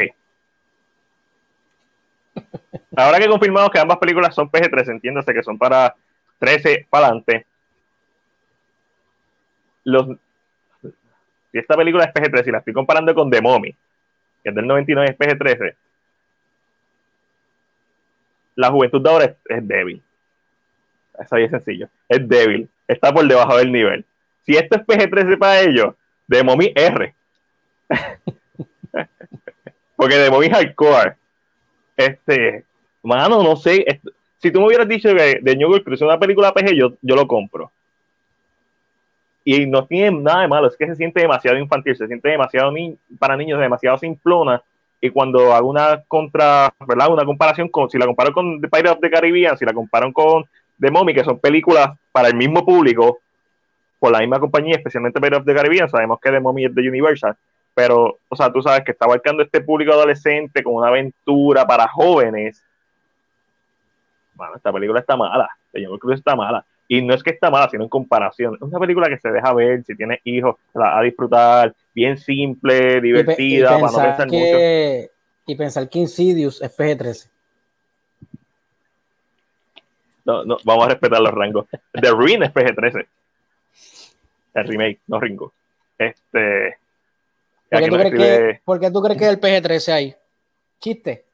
Ahora 2.96 3.20
que 3.20 3.28
confirmamos 3.28 3.70
que 3.70 3.80
ambas 3.80 3.98
películas 3.98 4.34
son 4.34 4.50
PG-13, 4.50 4.92
entiéndase 4.92 5.34
que 5.34 5.44
son 5.44 5.58
para 5.58 5.96
13 6.40 6.88
para 6.90 7.08
adelante. 7.08 7.46
Si 9.86 11.60
esta 11.60 11.78
película 11.78 12.06
es 12.06 12.14
PG-13 12.14 12.48
y 12.48 12.52
la 12.52 12.58
estoy 12.58 12.74
comparando 12.74 13.14
con 13.14 13.30
The 13.30 13.42
Mommy, 13.42 13.72
que 14.44 14.50
es 14.50 14.56
del 14.56 14.68
99 14.68 15.12
es 15.12 15.18
PG-13, 15.18 15.76
la 18.56 18.72
juventud 18.72 19.02
de 19.02 19.10
ahora 19.10 19.26
es, 19.26 19.68
débil. 19.68 20.02
Eso 21.20 21.36
ahí 21.36 21.44
es 21.44 21.52
sencillo. 21.52 21.88
Es 22.10 22.28
débil. 22.28 22.68
Está 22.88 23.14
por 23.14 23.28
debajo 23.28 23.58
del 23.58 23.72
nivel. 23.72 24.06
Si 24.46 24.56
esto 24.56 24.78
es 24.78 24.86
PG-13 24.86 25.38
para 25.38 25.62
ellos, 25.62 25.94
The 26.28 26.44
Mommy 26.44 26.72
R. 26.76 27.14
Porque 29.96 30.16
The 30.16 30.32
Mommy 30.32 30.50
Hardcore. 30.50 31.16
Este, 31.96 32.66
mano, 33.04 33.44
no 33.44 33.56
sé. 33.56 33.86
si 34.40 34.52
tú 34.52 34.60
me 34.60 34.68
hubieras 34.68 34.88
dicho 34.88 35.10
que 35.16 35.42
The 35.44 35.56
New 35.56 35.74
Girl 35.74 35.94
es 35.94 36.02
una 36.02 36.20
película 36.20 36.54
PG, 36.54 36.74
yo 36.76 36.98
lo 37.02 37.28
compro. 37.28 37.72
Y 39.48 39.68
no 39.68 39.86
tiene 39.86 40.20
nada 40.22 40.42
de 40.42 40.48
malo, 40.48 40.68
es 40.68 40.76
que 40.76 40.88
se 40.88 40.96
siente 40.96 41.22
demasiado 41.22 41.56
infantil, 41.60 41.96
se 41.96 42.08
siente 42.08 42.30
demasiado 42.30 42.72
ni 42.72 42.98
para 43.20 43.38
niños, 43.38 43.60
demasiado 43.60 43.96
simplona. 44.00 44.64
Y 45.00 45.12
cuando 45.12 45.54
hago 45.54 45.70
una 45.70 46.02
contra, 46.08 46.74
¿verdad? 46.88 47.12
Una 47.12 47.24
comparación 47.24 47.70
con, 47.70 47.88
si 47.88 48.00
la 48.00 48.08
comparo 48.08 48.34
con 48.34 48.60
The 48.60 48.68
Pirates 48.68 48.94
of 48.94 49.00
the 49.02 49.12
Caribbean, 49.12 49.56
si 49.56 49.64
la 49.64 49.72
comparo 49.72 50.12
con 50.12 50.46
The 50.80 50.90
Mommy, 50.90 51.14
que 51.14 51.24
son 51.24 51.38
películas 51.38 51.92
para 52.12 52.28
el 52.30 52.36
mismo 52.36 52.66
público, 52.66 53.20
por 54.00 54.12
la 54.12 54.20
misma 54.20 54.40
compañía, 54.40 54.78
especialmente 54.78 55.22
Pirates 55.22 55.42
of 55.42 55.46
the 55.46 55.54
Caribbean, 55.54 55.90
sabemos 55.90 56.20
que 56.20 56.32
The 56.32 56.40
Mommy 56.40 56.66
es 56.66 56.74
de 56.74 56.90
Universal, 56.90 57.38
pero, 57.76 58.18
o 58.28 58.36
sea, 58.36 58.52
tú 58.52 58.64
sabes 58.64 58.84
que 58.84 58.94
está 58.94 59.06
abarcando 59.06 59.44
este 59.44 59.62
público 59.62 59.94
adolescente 59.94 60.64
con 60.64 60.74
una 60.74 60.88
aventura 60.88 61.68
para 61.68 61.88
jóvenes. 61.88 62.64
Bueno, 64.34 64.56
esta 64.56 64.74
película 64.74 65.02
está 65.02 65.16
mala, 65.16 65.48
creo 65.72 66.00
que 66.00 66.14
está 66.16 66.36
mala. 66.36 66.66
Y 66.88 67.02
no 67.02 67.14
es 67.14 67.24
que 67.24 67.32
está 67.32 67.50
mala, 67.50 67.70
sino 67.70 67.84
en 67.84 67.90
comparación. 67.90 68.56
Es 68.56 68.62
una 68.62 68.80
película 68.80 69.10
que 69.10 69.18
se 69.18 69.32
deja 69.32 69.54
ver, 69.54 69.84
si 69.84 69.96
tienes 69.96 70.20
hijos, 70.24 70.56
la 70.74 70.98
a 70.98 71.02
disfrutar, 71.02 71.76
bien 71.94 72.18
simple, 72.18 73.02
divertida, 73.02 73.78
y, 73.78 73.82
para 73.82 73.92
no 73.92 74.02
pensar 74.02 74.28
mucho. 74.28 75.12
Y 75.48 75.56
pensar 75.56 75.90
que 75.90 76.00
Insidious 76.00 76.62
es 76.62 76.78
PG-13. 76.78 77.30
No, 80.26 80.44
no, 80.44 80.58
vamos 80.64 80.86
a 80.86 80.90
respetar 80.90 81.22
los 81.22 81.34
rangos. 81.34 81.68
The 81.94 82.12
Ring 82.16 82.44
es 82.44 82.54
PG-13. 82.54 83.08
El 84.56 84.68
remake, 84.68 85.00
no 85.08 85.20
Ringo. 85.20 85.54
Este. 85.98 86.78
¿Por 87.70 87.80
qué, 87.80 87.90
tú 87.90 87.96
crees 87.96 88.14
que, 88.14 88.62
¿Por 88.64 88.80
qué 88.80 88.92
tú 88.92 89.02
crees 89.02 89.18
que 89.18 89.26
es 89.26 89.32
el 89.32 89.40
PG-13 89.42 89.92
ahí? 89.92 90.16
Chiste. 90.80 91.26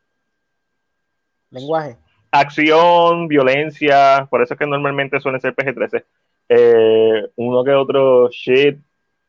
Lenguaje 1.51 1.97
acción, 2.31 3.27
violencia, 3.27 4.27
por 4.29 4.41
eso 4.41 4.53
es 4.53 4.59
que 4.59 4.65
normalmente 4.65 5.19
suelen 5.19 5.41
ser 5.41 5.53
PG-13. 5.53 6.03
Eh, 6.49 7.29
uno 7.35 7.63
que 7.63 7.71
otro 7.71 8.29
shit 8.29 8.77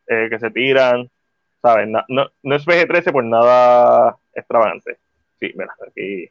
eh, 0.06 0.28
que 0.30 0.38
se 0.38 0.50
tiran, 0.50 1.11
¿sabes? 1.61 1.88
No, 1.88 2.04
no, 2.09 2.56
es 2.56 2.66
PG-13 2.66 3.12
por 3.12 3.25
nada 3.25 4.16
extravagante. 4.35 4.99
Sí, 5.40 5.52
mira, 5.54 5.75
aquí. 5.87 6.30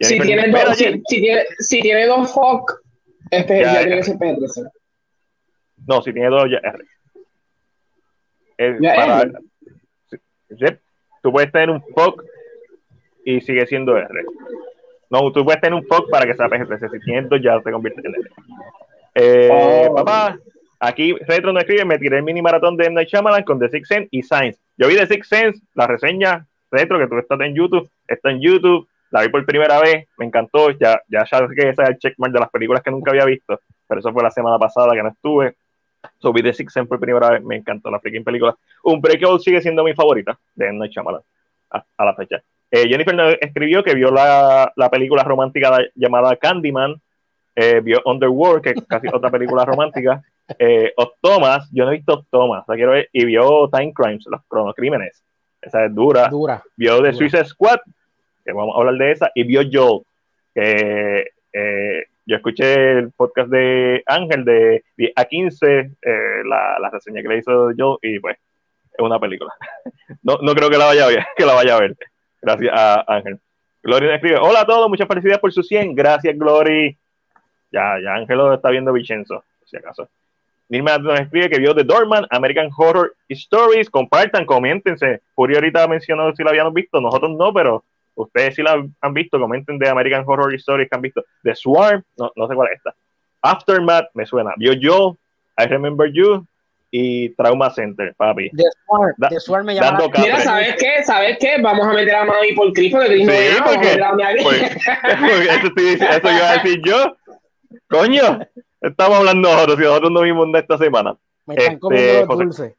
Si 0.00 0.18
tiene, 0.20 0.48
dos, 0.48 0.76
si, 0.76 1.02
tiene, 1.02 1.44
si 1.58 1.80
tiene 1.80 2.06
dos 2.06 2.32
fuck, 2.32 2.80
es 3.30 3.44
PG, 3.44 3.62
ya, 3.62 3.78
tiene 3.80 3.96
que 3.96 4.02
ser 4.02 4.16
PG-13. 4.16 4.70
No, 5.86 6.02
si 6.02 6.12
tiene 6.12 6.28
dos, 6.28 6.50
ya 6.50 6.58
R. 6.58 6.84
Es 8.56 8.96
para, 8.96 9.22
R. 10.50 10.80
Tú 11.22 11.32
puedes 11.32 11.52
tener 11.52 11.70
un 11.70 11.82
fuck 11.94 12.24
y 13.24 13.40
sigue 13.40 13.66
siendo 13.66 13.96
R. 13.96 14.24
No, 15.10 15.32
tú 15.32 15.44
puedes 15.44 15.60
tener 15.60 15.74
un 15.74 15.86
POC 15.86 16.10
para 16.10 16.26
que 16.26 16.34
sea 16.34 16.48
PG-13. 16.48 16.90
Si 16.90 17.00
tienes 17.00 17.28
dos, 17.28 17.40
ya 17.42 17.60
te 17.60 17.72
convierte 17.72 18.00
en 18.06 18.14
L. 18.14 18.28
Eh, 19.14 19.48
oh. 19.50 19.94
Papá, 19.94 20.38
aquí 20.78 21.14
Retro 21.26 21.52
no 21.52 21.60
escribe, 21.60 21.84
me 21.84 21.98
tiré 21.98 22.18
el 22.18 22.22
mini 22.22 22.42
maratón 22.42 22.76
de 22.76 22.86
M. 22.86 22.94
Night 22.94 23.08
Shyamalan 23.08 23.42
con 23.42 23.58
The 23.58 23.68
Sixth 23.68 23.88
Sense 23.88 24.08
y 24.10 24.22
Science. 24.22 24.60
Yo 24.76 24.86
vi 24.88 24.96
The 24.96 25.06
Sixth 25.06 25.30
Sense, 25.30 25.60
la 25.74 25.86
reseña 25.86 26.46
Retro, 26.70 26.98
que 26.98 27.06
tú 27.06 27.18
estás 27.18 27.40
en 27.40 27.54
YouTube, 27.54 27.88
está 28.06 28.30
en 28.30 28.40
YouTube, 28.40 28.86
la 29.10 29.22
vi 29.22 29.28
por 29.30 29.44
primera 29.46 29.80
vez, 29.80 30.06
me 30.18 30.26
encantó, 30.26 30.70
ya, 30.72 31.00
ya 31.08 31.24
sabes 31.24 31.50
que 31.56 31.70
ese 31.70 31.82
es 31.82 31.88
el 31.88 31.98
checkmark 31.98 32.32
de 32.32 32.40
las 32.40 32.50
películas 32.50 32.82
que 32.82 32.90
nunca 32.90 33.10
había 33.10 33.24
visto, 33.24 33.60
pero 33.86 34.00
eso 34.00 34.12
fue 34.12 34.22
la 34.22 34.30
semana 34.30 34.58
pasada 34.58 34.92
que 34.92 35.02
no 35.02 35.08
estuve. 35.08 35.56
So, 36.18 36.32
vi 36.32 36.42
The 36.42 36.52
Sixth 36.52 36.74
Sense 36.74 36.88
por 36.88 37.00
primera 37.00 37.30
vez, 37.30 37.42
me 37.42 37.56
encantó 37.56 37.90
la 37.90 37.98
freaking 37.98 38.24
película. 38.24 38.54
Un 38.84 39.00
Breakout 39.00 39.40
sigue 39.40 39.60
siendo 39.62 39.82
mi 39.82 39.94
favorita 39.94 40.38
de 40.54 40.68
M. 40.68 40.78
Night 40.78 40.92
Shyamalan 40.92 41.22
a 41.70 42.04
la 42.04 42.14
fecha. 42.14 42.42
Eh, 42.70 42.86
Jennifer 42.88 43.38
escribió 43.40 43.82
que 43.82 43.94
vio 43.94 44.10
la, 44.10 44.72
la 44.76 44.90
película 44.90 45.22
romántica 45.22 45.78
llamada 45.94 46.36
Candyman, 46.36 47.00
eh, 47.54 47.80
vio 47.80 48.00
Underworld, 48.04 48.62
que 48.62 48.70
es 48.70 48.84
casi 48.86 49.08
otra 49.12 49.30
película 49.30 49.64
romántica, 49.64 50.22
eh, 50.58 50.92
Thomas, 51.20 51.68
yo 51.72 51.84
no 51.84 51.92
he 51.92 51.96
visto 51.96 52.24
Thomas, 52.30 52.64
la 52.68 52.74
quiero 52.74 52.92
ver, 52.92 53.08
y 53.12 53.24
vio 53.24 53.68
Time 53.70 53.92
Crimes, 53.92 54.24
los 54.26 54.42
cronocrímenes, 54.46 55.22
esa 55.60 55.86
es 55.86 55.94
dura, 55.94 56.28
dura. 56.28 56.62
Vio 56.76 57.02
The 57.02 57.12
Suicide 57.14 57.46
Squad, 57.46 57.80
que 58.44 58.52
vamos 58.52 58.76
a 58.76 58.78
hablar 58.78 58.94
de 58.94 59.12
esa, 59.12 59.30
y 59.34 59.44
vio 59.44 59.62
Joel, 59.70 60.02
que 60.54 61.30
eh, 61.52 62.04
yo 62.26 62.36
escuché 62.36 62.98
el 62.98 63.12
podcast 63.12 63.48
de 63.48 64.02
Ángel 64.06 64.44
de, 64.44 64.84
A15, 65.16 65.96
la, 66.44 66.78
la, 66.78 66.90
reseña 66.90 67.22
que 67.22 67.28
le 67.28 67.38
hizo 67.38 67.72
Joel, 67.76 67.98
y 68.02 68.20
pues 68.20 68.36
es 68.92 69.00
una 69.00 69.18
película. 69.18 69.52
no, 70.22 70.38
no 70.42 70.54
creo 70.54 70.68
que 70.68 70.78
la 70.78 70.86
vaya 70.86 71.06
a 71.06 71.08
ver, 71.08 71.26
que 71.36 71.46
la 71.46 71.54
vaya 71.54 71.76
a 71.76 71.80
ver. 71.80 71.96
Gracias 72.40 72.72
a 72.74 73.04
Ángel. 73.06 73.38
Glory 73.82 74.10
escribe, 74.10 74.38
hola 74.38 74.60
a 74.60 74.66
todos, 74.66 74.88
muchas 74.88 75.08
felicidades 75.08 75.40
por 75.40 75.52
su 75.52 75.62
100. 75.62 75.94
Gracias, 75.94 76.36
Glory. 76.36 76.96
Ya, 77.70 77.96
ya 78.02 78.14
Ángelo 78.14 78.54
está 78.54 78.70
viendo 78.70 78.92
Vicenzo, 78.92 79.44
si 79.64 79.76
acaso. 79.76 80.08
Nilma 80.68 80.98
nos 80.98 81.18
escribe 81.20 81.48
que 81.48 81.58
vio 81.58 81.74
The 81.74 81.84
Dorman, 81.84 82.26
American 82.30 82.70
Horror 82.76 83.14
Stories. 83.28 83.88
Compartan, 83.88 84.44
coméntense. 84.44 85.22
Puri 85.34 85.54
ahorita 85.54 85.88
mencionó 85.88 86.34
si 86.34 86.42
la 86.42 86.50
habían 86.50 86.72
visto, 86.74 87.00
nosotros 87.00 87.30
no, 87.36 87.52
pero 87.52 87.84
ustedes 88.14 88.54
si 88.54 88.62
la 88.62 88.84
han 89.00 89.14
visto, 89.14 89.38
comenten 89.40 89.78
de 89.78 89.88
American 89.88 90.24
Horror 90.26 90.54
Stories 90.54 90.88
que 90.88 90.96
han 90.96 91.02
visto. 91.02 91.24
The 91.42 91.54
Swarm, 91.54 92.02
no, 92.18 92.30
no 92.36 92.48
sé 92.48 92.54
cuál 92.54 92.68
es 92.68 92.76
esta. 92.76 92.94
Aftermath, 93.40 94.08
me 94.14 94.26
suena. 94.26 94.52
Vio 94.56 94.72
yo, 94.74 95.16
I 95.56 95.66
Remember 95.66 96.10
You, 96.12 96.46
y 96.90 97.30
Trauma 97.30 97.70
Center, 97.70 98.14
papi. 98.14 98.50
The 98.50 99.40
Swarm, 99.40 99.66
me 99.66 99.74
llama. 99.74 99.98
Mira, 100.16 100.40
¿sabes 100.40 100.76
qué? 100.78 101.02
¿Sabes 101.04 101.38
qué? 101.38 101.60
Vamos 101.60 101.86
a 101.86 101.92
meter 101.92 102.14
a 102.14 102.24
Mami 102.24 102.52
por 102.52 102.72
Cristo 102.72 102.98
que 103.00 103.06
Cristo 103.06 103.32
sí, 103.32 103.62
porque, 103.64 103.92
eso, 103.92 105.66
estoy, 105.66 105.86
eso 105.88 106.30
iba 106.30 106.50
a 106.50 106.52
decir 106.54 106.80
yo. 106.84 107.16
Coño, 107.88 108.40
estamos 108.80 109.18
hablando 109.18 109.52
nosotros, 109.52 109.76
si 109.76 109.84
nosotros 109.84 110.12
no 110.12 110.22
vimos 110.22 110.50
de 110.52 110.58
esta 110.58 110.78
semana. 110.78 111.16
Me 111.46 111.54
están 111.54 111.74
este, 111.74 111.80
comiendo 111.80 112.26
los 112.26 112.38
dulces. 112.38 112.74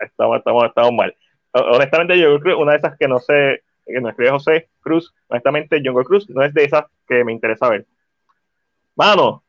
Estamos, 0.00 0.38
estamos, 0.38 0.64
estamos 0.64 0.92
mal. 0.92 1.14
Honestamente, 1.52 2.18
yo 2.18 2.40
creo 2.40 2.56
que 2.56 2.62
una 2.62 2.72
de 2.72 2.78
esas 2.78 2.96
que 2.98 3.08
no 3.08 3.18
sé, 3.18 3.62
que 3.86 4.00
nos 4.00 4.10
escribe 4.10 4.30
José 4.30 4.68
Cruz, 4.80 5.14
honestamente, 5.28 5.80
Jungle 5.84 6.04
Cruz 6.04 6.28
no 6.30 6.42
es 6.42 6.52
de 6.54 6.64
esas 6.64 6.84
que 7.06 7.24
me 7.24 7.32
interesa 7.32 7.68
ver. 7.68 7.86
Mano, 8.94 9.42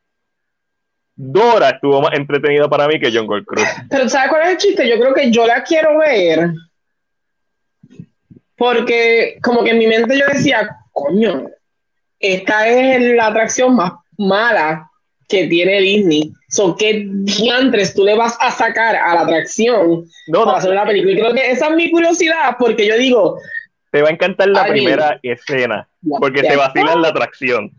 Dora 1.20 1.72
estuvo 1.72 2.00
más 2.02 2.14
entretenida 2.14 2.70
para 2.70 2.88
mí 2.88 3.00
que 3.00 3.12
John 3.12 3.26
Gold 3.26 3.46
Cruz. 3.46 3.68
Pero 3.90 4.08
¿sabes 4.08 4.30
cuál 4.30 4.44
es 4.44 4.50
el 4.50 4.58
chiste? 4.58 4.88
Yo 4.88 5.00
creo 5.00 5.14
que 5.14 5.32
yo 5.32 5.46
la 5.48 5.64
quiero 5.64 5.98
ver 5.98 6.52
porque 8.58 9.38
como 9.42 9.64
que 9.64 9.72
en 9.72 9.78
mi 9.78 9.88
mente 9.88 10.18
yo 10.18 10.26
decía, 10.32 10.78
coño, 10.92 11.48
esta 12.20 12.68
es 12.68 13.16
la 13.16 13.28
atracción 13.28 13.76
más 13.76 13.94
mala 14.18 14.90
que 15.30 15.48
tiene 15.48 15.80
Disney. 15.80 16.32
So, 16.50 16.76
¿qué 16.76 17.06
diantres 17.08 17.94
tú 17.94 18.04
le 18.04 18.16
vas 18.16 18.36
a 18.40 18.50
sacar 18.50 18.96
a 18.96 19.14
la 19.14 19.22
atracción 19.22 20.06
no, 20.28 20.46
para 20.46 20.58
hacer 20.58 20.72
una 20.72 20.86
película? 20.86 21.12
Y 21.12 21.20
creo 21.20 21.34
que 21.34 21.52
esa 21.52 21.68
es 21.68 21.76
mi 21.76 21.92
curiosidad, 21.92 22.56
porque 22.58 22.88
yo 22.88 22.98
digo... 22.98 23.40
Te 23.92 24.02
va 24.02 24.10
a 24.10 24.12
encantar 24.12 24.50
la 24.50 24.66
primera 24.66 25.20
escena, 25.22 25.88
porque 26.20 26.42
te 26.42 26.56
vacila 26.56 26.96
la 26.96 27.10
atracción. 27.10 27.72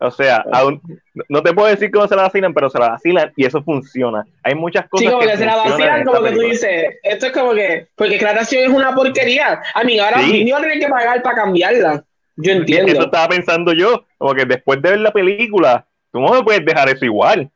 O 0.00 0.10
sea, 0.12 0.44
aún, 0.52 0.80
no 1.28 1.42
te 1.42 1.52
puedo 1.52 1.68
decir 1.68 1.90
cómo 1.90 2.06
se 2.06 2.14
la 2.14 2.22
vacilan, 2.22 2.54
pero 2.54 2.70
se 2.70 2.78
la 2.78 2.90
vacilan 2.90 3.32
y 3.36 3.44
eso 3.44 3.62
funciona. 3.64 4.24
Hay 4.44 4.54
muchas 4.54 4.88
cosas. 4.88 5.06
Sí, 5.06 5.12
como 5.12 5.26
que, 5.26 5.36
se 5.36 5.44
la 5.44 5.56
vacilan, 5.56 6.04
como 6.04 6.22
que 6.22 6.32
tú 6.32 6.40
dices. 6.40 6.96
Esto 7.02 7.26
es 7.26 7.32
como 7.32 7.52
que. 7.52 7.88
Porque 7.96 8.18
Claración 8.18 8.62
es 8.62 8.70
una 8.70 8.94
porquería. 8.94 9.60
A 9.74 9.82
mí 9.82 9.98
ahora 9.98 10.20
sí. 10.20 10.44
ni 10.44 10.52
va 10.52 10.58
a 10.58 10.62
tener 10.62 10.78
que 10.78 10.88
pagar 10.88 11.22
para 11.22 11.36
cambiarla. 11.36 12.04
Yo 12.36 12.52
entiendo. 12.52 12.92
Eso 12.92 13.02
estaba 13.02 13.28
pensando 13.28 13.72
yo. 13.72 14.04
Como 14.18 14.34
que 14.34 14.44
después 14.44 14.80
de 14.80 14.90
ver 14.90 15.00
la 15.00 15.12
película, 15.12 15.84
tú 16.12 16.20
no 16.20 16.32
me 16.32 16.44
puedes 16.44 16.64
dejar 16.64 16.88
eso 16.88 17.04
igual. 17.04 17.50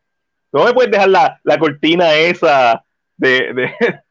Tú 0.50 0.58
no 0.58 0.64
me 0.64 0.72
puedes 0.72 0.90
dejar 0.90 1.08
la, 1.08 1.40
la 1.44 1.58
cortina 1.58 2.12
esa 2.14 2.84
de, 3.16 3.52
de 3.54 3.72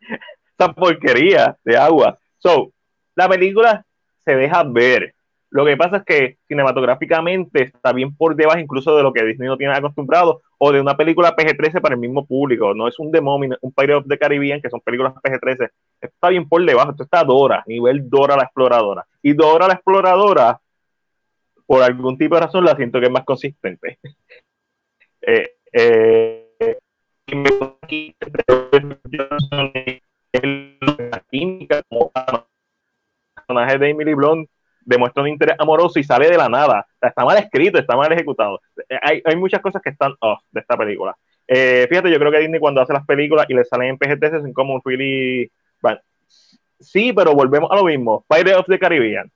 esa 0.58 0.72
porquería 0.74 1.58
de 1.66 1.78
agua. 1.78 2.18
So, 2.38 2.72
la 3.16 3.28
película 3.28 3.86
se 4.24 4.36
deja 4.36 4.64
ver. 4.64 5.14
Lo 5.52 5.66
que 5.66 5.76
pasa 5.76 5.98
es 5.98 6.04
que 6.06 6.38
cinematográficamente 6.48 7.64
está 7.64 7.92
bien 7.92 8.16
por 8.16 8.38
debajo 8.38 8.58
incluso 8.58 8.96
de 8.96 9.04
lo 9.04 9.12
que 9.12 9.26
Disney 9.26 9.50
no 9.50 9.58
tiene 9.58 9.74
acostumbrado 9.74 10.42
o 10.58 10.72
de 10.72 10.80
una 10.80 10.96
película 10.96 11.36
PG-13 11.36 11.82
para 11.82 11.96
el 11.96 12.00
mismo 12.00 12.26
público. 12.26 12.74
No 12.74 12.88
es 12.88 12.98
un 13.00 13.12
demo, 13.12 13.36
un 13.36 13.74
Pirate 13.74 13.96
of 13.96 14.08
the 14.08 14.18
Caribbean, 14.18 14.62
que 14.62 14.70
son 14.70 14.80
películas 14.80 15.14
PG-13. 15.16 15.70
Está 16.00 16.30
bien 16.30 16.48
por 16.48 16.66
debajo. 16.66 16.92
Esto 16.92 17.04
está 17.04 17.26
Dora, 17.26 17.66
nivel 17.68 18.10
Dora 18.10 18.38
la 18.38 18.44
exploradora. 18.44 19.06
Y 19.22 19.34
Dora 19.34 19.68
la 19.68 19.74
exploradora, 19.74 20.62
por 21.66 21.84
algún 21.84 22.18
tipo 22.18 22.36
de 22.36 22.42
razón, 22.42 22.64
la 22.64 22.78
siento 22.78 23.02
que 23.02 23.08
es 23.08 23.12
más 23.12 23.26
consistente. 23.26 24.00
eh, 25.22 25.56
eh, 25.74 26.78
la 30.82 31.24
química 31.30 31.84
como 31.90 32.10
personaje 33.36 33.78
de 33.78 33.90
Emily 33.90 34.14
Blunt 34.14 34.50
demuestra 34.82 35.24
un 35.24 35.30
interés 35.30 35.56
amoroso 35.60 36.00
y 36.00 36.04
sale 36.04 36.30
de 36.30 36.38
la 36.38 36.50
nada. 36.50 36.86
está 37.02 37.26
mal 37.26 37.38
escrito, 37.38 37.80
está 37.80 37.96
mal 37.96 38.12
ejecutado. 38.12 38.62
Hay, 39.02 39.22
hay 39.24 39.36
muchas 39.36 39.62
cosas 39.62 39.82
que 39.82 39.92
están 39.92 40.14
off 40.20 40.42
de 40.52 40.60
esta 40.60 40.78
película. 40.78 41.16
Eh, 41.48 41.86
fíjate, 41.90 42.10
yo 42.10 42.18
creo 42.18 42.32
que 42.32 42.40
Disney 42.40 42.60
cuando 42.60 42.82
hace 42.82 42.94
las 42.94 43.06
películas 43.06 43.46
y 43.50 43.54
le 43.54 43.66
salen 43.66 43.90
en 43.90 43.98
PG-13 43.98 44.42
son 44.42 44.54
como 44.54 44.76
un 44.76 44.82
really... 44.84 45.52
sí, 46.80 47.14
pero 47.14 47.34
volvemos 47.34 47.70
a 47.72 47.76
lo 47.76 47.86
mismo. 47.86 48.26
Pirates 48.30 48.58
of 48.58 48.66
the 48.68 48.80
Caribbean 48.80 49.30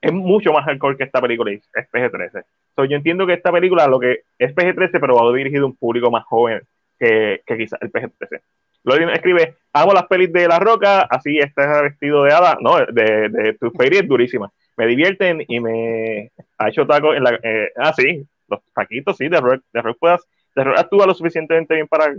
es 0.00 0.12
mucho 0.12 0.52
más 0.52 0.64
hardcore 0.64 0.96
que 0.96 1.04
esta 1.04 1.20
película 1.20 1.52
es 1.52 1.90
PG-13. 1.92 2.44
So, 2.76 2.84
yo 2.84 2.96
entiendo 2.96 3.26
que 3.26 3.32
esta 3.32 3.50
película 3.50 3.86
lo 3.88 3.98
que 3.98 4.22
es 4.38 4.54
PG-13, 4.54 5.00
pero 5.00 5.16
va 5.16 5.36
dirigido 5.36 5.64
a 5.64 5.66
un 5.66 5.76
público 5.76 6.10
más 6.10 6.24
joven 6.24 6.62
que, 6.98 7.42
que 7.46 7.56
quizás 7.56 7.80
el 7.82 7.90
PG-13. 7.90 8.40
Lorien 8.86 9.10
escribe, 9.10 9.56
amo 9.72 9.92
las 9.92 10.06
pelis 10.06 10.32
de 10.32 10.46
La 10.46 10.60
Roca, 10.60 11.02
así 11.02 11.38
está 11.38 11.82
vestido 11.82 12.22
de 12.22 12.32
hada, 12.32 12.56
no, 12.60 12.78
de, 12.78 13.28
de 13.28 13.54
tu 13.60 13.72
peli 13.72 13.98
es 13.98 14.08
durísima. 14.08 14.50
Me 14.76 14.86
divierten 14.86 15.44
y 15.48 15.58
me 15.58 16.30
ha 16.56 16.68
hecho 16.68 16.86
taco 16.86 17.12
en 17.12 17.24
la... 17.24 17.38
Eh, 17.42 17.72
ah, 17.76 17.92
sí, 17.92 18.24
los 18.48 18.60
taquitos, 18.72 19.16
sí, 19.16 19.28
de 19.28 19.40
Rock, 19.40 19.62
de 19.72 19.82
Rock, 19.82 19.98
puedas, 19.98 20.22
de 20.54 20.62
Rock 20.62 20.78
actúa 20.78 21.06
lo 21.06 21.14
suficientemente 21.14 21.74
bien 21.74 21.88
para 21.88 22.14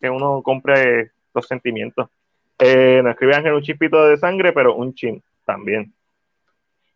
que 0.00 0.08
uno 0.08 0.42
compre 0.42 1.10
los 1.34 1.46
sentimientos. 1.46 2.08
Eh, 2.56 3.00
no 3.02 3.10
escribe 3.10 3.34
Ángel 3.34 3.54
un 3.54 3.62
chispito 3.62 4.06
de 4.06 4.16
sangre, 4.16 4.52
pero 4.52 4.76
un 4.76 4.94
chin 4.94 5.20
también. 5.44 5.92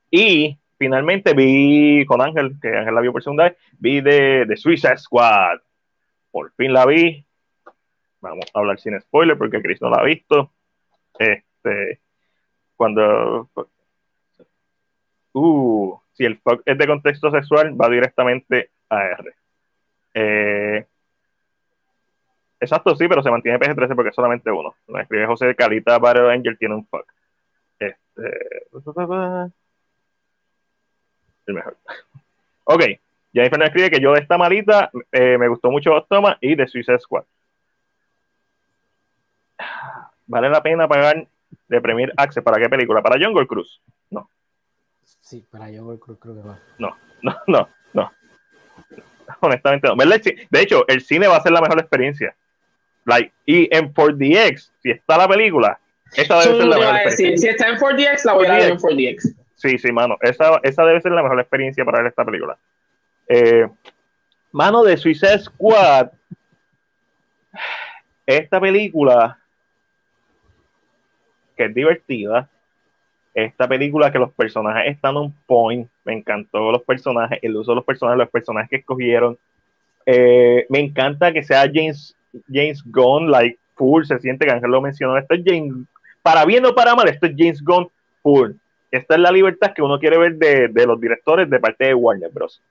Y 0.08 0.56
finalmente 0.78 1.34
vi 1.34 2.04
con 2.06 2.20
Ángel, 2.20 2.52
que 2.62 2.68
Ángel 2.68 2.94
la 2.94 3.00
vio 3.00 3.10
por 3.10 3.24
segunda 3.24 3.44
vez, 3.44 3.56
vi 3.80 4.00
de, 4.00 4.44
de 4.46 4.56
Suicide 4.56 4.98
Squad. 4.98 5.58
Por 6.30 6.52
fin 6.52 6.72
la 6.72 6.86
vi, 6.86 7.25
vamos 8.28 8.46
a 8.52 8.58
hablar 8.58 8.78
sin 8.78 9.00
spoiler 9.00 9.36
porque 9.36 9.62
Chris 9.62 9.80
no 9.80 9.90
la 9.90 9.98
ha 9.98 10.04
visto. 10.04 10.52
Este, 11.18 12.00
cuando. 12.76 13.50
Uh, 15.32 15.98
si 16.12 16.24
el 16.24 16.38
fuck 16.38 16.62
es 16.64 16.78
de 16.78 16.86
contexto 16.86 17.30
sexual, 17.30 17.78
va 17.80 17.88
directamente 17.88 18.70
a 18.88 19.04
R. 19.04 19.34
Eh, 20.14 20.86
exacto, 22.58 22.96
sí, 22.96 23.06
pero 23.06 23.22
se 23.22 23.30
mantiene 23.30 23.58
PG-13 23.58 23.94
porque 23.94 24.08
es 24.10 24.14
solamente 24.14 24.50
uno. 24.50 24.74
Lo 24.86 24.98
escribe 24.98 25.26
José 25.26 25.54
Calita 25.54 25.98
Battle 25.98 26.32
Angel, 26.32 26.56
tiene 26.56 26.74
un 26.74 26.86
fuck. 26.86 27.06
Este. 27.78 28.22
El 31.46 31.54
mejor. 31.54 31.76
ok. 32.64 32.82
Jennifer 33.32 33.58
nos 33.58 33.68
escribe 33.68 33.90
que 33.90 34.00
yo 34.00 34.14
de 34.14 34.20
esta 34.20 34.38
malita 34.38 34.90
eh, 35.12 35.36
me 35.36 35.48
gustó 35.48 35.70
mucho 35.70 36.06
Toma 36.08 36.38
y 36.40 36.54
de 36.54 36.66
Suicide 36.66 36.98
Squad. 36.98 37.24
¿Vale 40.26 40.48
la 40.48 40.62
pena 40.62 40.88
pagar 40.88 41.26
de 41.68 41.80
Premier 41.80 42.12
Access 42.16 42.42
para 42.42 42.58
qué 42.58 42.68
película? 42.68 43.02
¿Para 43.02 43.24
Jungle 43.24 43.46
Cruise? 43.46 43.80
No. 44.10 44.28
Sí, 45.20 45.44
para 45.50 45.66
Jungle 45.66 45.98
Cruise 45.98 46.18
creo 46.20 46.34
que 46.34 46.48
va. 46.48 46.58
No, 46.78 46.96
no, 47.22 47.36
no, 47.46 47.68
no. 47.92 48.12
Honestamente 49.40 49.88
no. 49.88 49.96
De 49.96 50.60
hecho, 50.60 50.86
el 50.88 51.00
cine 51.00 51.28
va 51.28 51.36
a 51.36 51.42
ser 51.42 51.52
la 51.52 51.60
mejor 51.60 51.78
experiencia. 51.78 52.34
Like, 53.04 53.32
y 53.44 53.74
en 53.74 53.92
4DX, 53.94 54.70
si 54.82 54.90
está 54.90 55.16
la 55.16 55.28
película, 55.28 55.78
esa 56.14 56.40
debe 56.40 56.56
ser 56.56 56.66
la 56.66 56.78
mejor 56.78 56.96
experiencia. 56.96 57.36
Si 57.38 57.48
está 57.48 57.68
en 57.68 57.76
4DX, 57.76 58.24
la 58.24 58.32
voy 58.32 58.46
a 58.46 58.52
ver 58.54 58.70
en 58.70 58.78
4DX. 58.78 59.36
Sí, 59.54 59.78
sí, 59.78 59.92
mano. 59.92 60.18
Esa, 60.20 60.60
esa 60.62 60.84
debe 60.84 61.00
ser 61.00 61.12
la 61.12 61.22
mejor 61.22 61.40
experiencia 61.40 61.84
para 61.84 61.98
ver 61.98 62.08
esta 62.08 62.24
película. 62.24 62.58
Eh, 63.28 63.68
mano 64.52 64.82
de 64.82 64.96
Suicide 64.96 65.38
Squad. 65.38 66.10
Esta 68.26 68.60
película 68.60 69.38
que 71.56 71.64
es 71.64 71.74
divertida. 71.74 72.48
Esta 73.34 73.68
película 73.68 74.10
que 74.10 74.18
los 74.18 74.32
personajes 74.32 74.94
están 74.94 75.16
on 75.16 75.34
point, 75.46 75.88
me 76.04 76.14
encantó 76.14 76.72
los 76.72 76.82
personajes, 76.82 77.38
el 77.42 77.56
uso 77.56 77.72
de 77.72 77.76
los 77.76 77.84
personajes, 77.84 78.18
los 78.18 78.30
personajes 78.30 78.70
que 78.70 78.76
escogieron. 78.76 79.36
Eh, 80.06 80.66
me 80.68 80.80
encanta 80.80 81.32
que 81.32 81.42
sea 81.42 81.70
James, 81.72 82.16
James 82.50 82.82
Gunn, 82.86 83.30
like 83.30 83.58
full, 83.74 84.04
se 84.04 84.18
siente 84.20 84.46
que 84.46 84.52
Ángel 84.52 84.70
lo 84.70 84.80
mencionó. 84.80 85.18
Esto 85.18 85.34
es 85.34 85.42
James, 85.44 85.74
para 86.22 86.44
bien 86.44 86.64
o 86.64 86.74
para 86.74 86.94
mal, 86.94 87.08
esto 87.08 87.26
es 87.26 87.34
James 87.36 87.62
Gunn 87.62 87.88
full. 88.22 88.52
Esta 88.90 89.14
es 89.14 89.20
la 89.20 89.30
libertad 89.30 89.72
que 89.74 89.82
uno 89.82 89.98
quiere 89.98 90.16
ver 90.16 90.36
de, 90.36 90.68
de 90.68 90.86
los 90.86 91.00
directores 91.00 91.50
de 91.50 91.60
parte 91.60 91.84
de 91.84 91.94
Warner 91.94 92.30
Bros. 92.30 92.62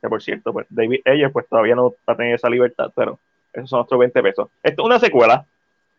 Que 0.00 0.08
por 0.08 0.22
cierto, 0.22 0.52
pues 0.52 0.66
David 0.70 1.00
Ayer 1.04 1.30
pues 1.30 1.46
todavía 1.48 1.74
no 1.74 1.94
va 2.08 2.14
a 2.14 2.16
tener 2.16 2.34
esa 2.34 2.48
libertad, 2.48 2.90
pero 2.94 3.18
esos 3.52 3.70
son 3.70 3.80
otros 3.80 3.98
20 4.00 4.22
pesos. 4.22 4.48
Esto 4.62 4.82
es 4.82 4.86
una 4.86 4.98
secuela, 4.98 5.44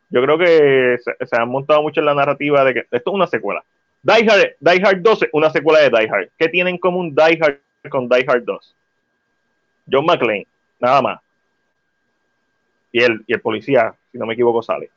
yo 0.09 0.21
creo 0.21 0.37
que 0.37 0.97
se, 0.99 1.35
han 1.35 1.49
montado 1.49 1.81
mucho 1.81 1.99
en 1.99 2.05
la 2.05 2.13
narrativa 2.13 2.63
de 2.63 2.73
que 2.73 2.79
esto 2.79 3.09
es 3.11 3.13
una 3.13 3.27
secuela. 3.27 3.63
Die 4.03 4.29
Hard, 4.29 4.55
Die 4.59 4.85
Hard 4.85 5.01
2 5.01 5.25
una 5.33 5.49
secuela 5.49 5.79
de 5.79 5.89
Die 5.89 6.09
Hard. 6.09 6.29
¿Qué 6.37 6.47
tiene 6.49 6.69
en 6.69 6.77
común 6.77 7.13
Die 7.13 7.39
Hard 7.41 7.59
con 7.89 8.07
Die 8.07 8.25
Hard 8.27 8.43
2? 8.43 8.75
John 9.91 10.05
McClane, 10.05 10.47
nada 10.79 11.01
más. 11.01 11.21
Y 12.91 13.03
el, 13.03 13.23
y 13.27 13.33
el 13.33 13.41
policía, 13.41 13.93
si 14.11 14.17
no 14.17 14.25
me 14.25 14.33
equivoco, 14.33 14.61
sale. 14.61 14.89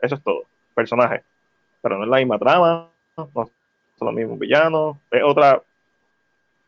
Eso 0.00 0.14
es 0.14 0.22
todo. 0.22 0.44
Personaje. 0.74 1.22
Pero 1.82 1.98
no 1.98 2.04
es 2.04 2.10
la 2.10 2.18
misma 2.18 2.38
trama, 2.38 2.88
no 3.16 3.50
son 4.00 4.06
los 4.06 4.14
mismos 4.14 4.38
villanos. 4.38 4.96
Es 5.10 5.22
otra. 5.22 5.62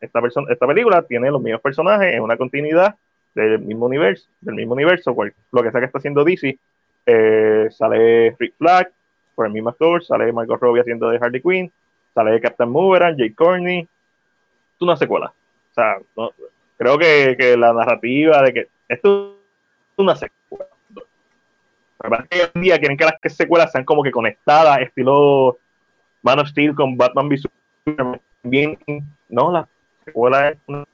Esta, 0.01 0.21
persona, 0.21 0.53
esta 0.53 0.67
película 0.67 1.03
tiene 1.03 1.31
los 1.31 1.41
mismos 1.41 1.63
personajes, 1.63 2.15
es 2.15 2.21
una 2.21 2.37
continuidad 2.37 2.97
del 3.35 3.61
mismo 3.61 3.87
universo, 3.87 4.29
del 4.41 4.57
mismo 4.57 4.75
universo, 4.75 5.17
lo 5.53 5.63
que 5.63 5.71
sea 5.71 5.81
que 5.81 5.87
está 5.87 5.99
haciendo 5.99 6.25
DC, 6.25 6.59
eh, 7.07 7.69
sale 7.71 8.35
Freak 8.37 8.55
Flag 8.57 8.91
por 9.35 9.47
el 9.47 9.53
mismo 9.53 9.71
actor, 9.71 10.05
sale 10.05 10.33
Margot 10.33 10.61
Robbie 10.61 10.81
haciendo 10.81 11.09
de 11.09 11.19
Harley 11.19 11.41
Quinn, 11.41 11.73
sale 12.15 12.41
Captain 12.41 12.71
Moveran, 12.71 13.17
Jake 13.17 13.35
Corney, 13.35 13.81
es 13.81 14.81
una 14.81 14.97
secuela. 14.97 15.33
O 15.71 15.75
sea, 15.75 15.97
creo 16.77 16.99
que, 16.99 17.37
que, 17.39 17.57
la 17.57 17.73
narrativa 17.73 18.43
de 18.43 18.53
que 18.53 18.69
esto 18.89 19.37
es 19.93 19.99
una 19.99 20.17
secuela. 20.17 20.67
en 22.31 22.61
día 22.61 22.79
quieren 22.79 22.97
que 22.97 23.05
las 23.05 23.15
secuelas 23.35 23.73
sean 23.73 23.85
como 23.85 24.03
que 24.03 24.11
conectadas, 24.11 24.81
estilo 24.81 25.59
Man 26.23 26.41
of 26.41 26.49
Steel 26.49 26.75
con 26.75 26.97
Batman 26.97 27.29
v. 27.29 28.21
Bien, 28.45 28.77
no, 29.29 29.53
la 29.53 29.69
secuela 30.05 30.51
es 30.51 30.59
una, 30.67 30.85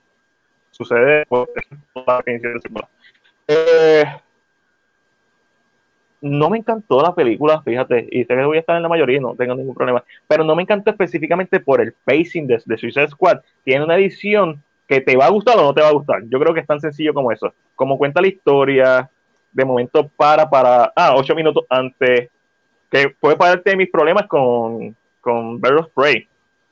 sucede 0.71 1.27
por 1.27 1.49
la 2.07 2.23
de 2.25 2.61
secuela. 2.61 2.89
Eh, 3.47 4.05
no 6.21 6.51
me 6.51 6.59
encantó 6.59 7.01
la 7.01 7.15
película, 7.15 7.63
fíjate, 7.63 8.09
y 8.11 8.25
sé 8.25 8.35
que 8.35 8.45
voy 8.45 8.57
a 8.57 8.61
estar 8.61 8.77
en 8.77 8.83
la 8.83 8.89
mayoría, 8.89 9.21
no 9.21 9.35
tengo 9.35 9.55
ningún 9.55 9.75
problema, 9.75 10.03
pero 10.27 10.45
no 10.45 10.57
me 10.57 10.63
encantó 10.63 10.91
específicamente 10.91 11.61
por 11.61 11.81
el 11.81 11.95
pacing 12.05 12.47
de, 12.47 12.61
de 12.65 12.79
Suicide 12.79 13.09
Squad. 13.09 13.41
Tiene 13.65 13.85
una 13.85 13.97
edición 13.97 14.63
que 14.87 15.01
te 15.01 15.17
va 15.17 15.27
a 15.27 15.31
gustar 15.31 15.59
o 15.59 15.63
no 15.63 15.75
te 15.75 15.83
va 15.83 15.89
a 15.89 15.93
gustar. 15.93 16.23
Yo 16.29 16.41
creo 16.41 16.55
que 16.55 16.61
es 16.61 16.67
tan 16.67 16.81
sencillo 16.81 17.13
como 17.13 17.31
eso. 17.31 17.53
Como 17.77 17.99
cuenta 17.99 18.21
la 18.21 18.29
historia, 18.29 19.11
de 19.53 19.65
momento 19.65 20.09
para, 20.09 20.49
para, 20.49 20.93
ah, 20.97 21.15
ocho 21.15 21.35
minutos 21.35 21.65
antes, 21.69 22.31
que 22.91 23.11
puede 23.21 23.37
parte 23.37 23.71
de 23.71 23.77
mis 23.77 23.91
problemas 23.91 24.27
con, 24.27 24.97
con 25.21 25.61
Bird 25.61 25.79
of. 25.79 26.07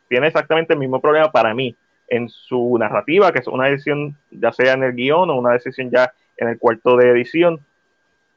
Tiene 0.09 0.29
exactamente 0.29 0.73
el 0.73 0.79
mismo 0.79 1.01
problema 1.01 1.31
para 1.31 1.53
mí 1.53 1.77
en 2.09 2.29
su 2.29 2.77
narrativa, 2.79 3.33
que 3.33 3.41
es 3.41 3.49
una 3.49 3.69
edición 3.69 4.17
ya 4.31 4.53
sea 4.53 4.75
en 4.75 4.85
el 4.85 4.95
guion 4.95 5.29
o 5.31 5.35
una 5.35 5.53
decisión 5.53 5.91
ya 5.91 6.13
en 6.37 6.49
el 6.49 6.59
cuarto 6.59 6.97
de 6.97 7.11
edición 7.11 7.61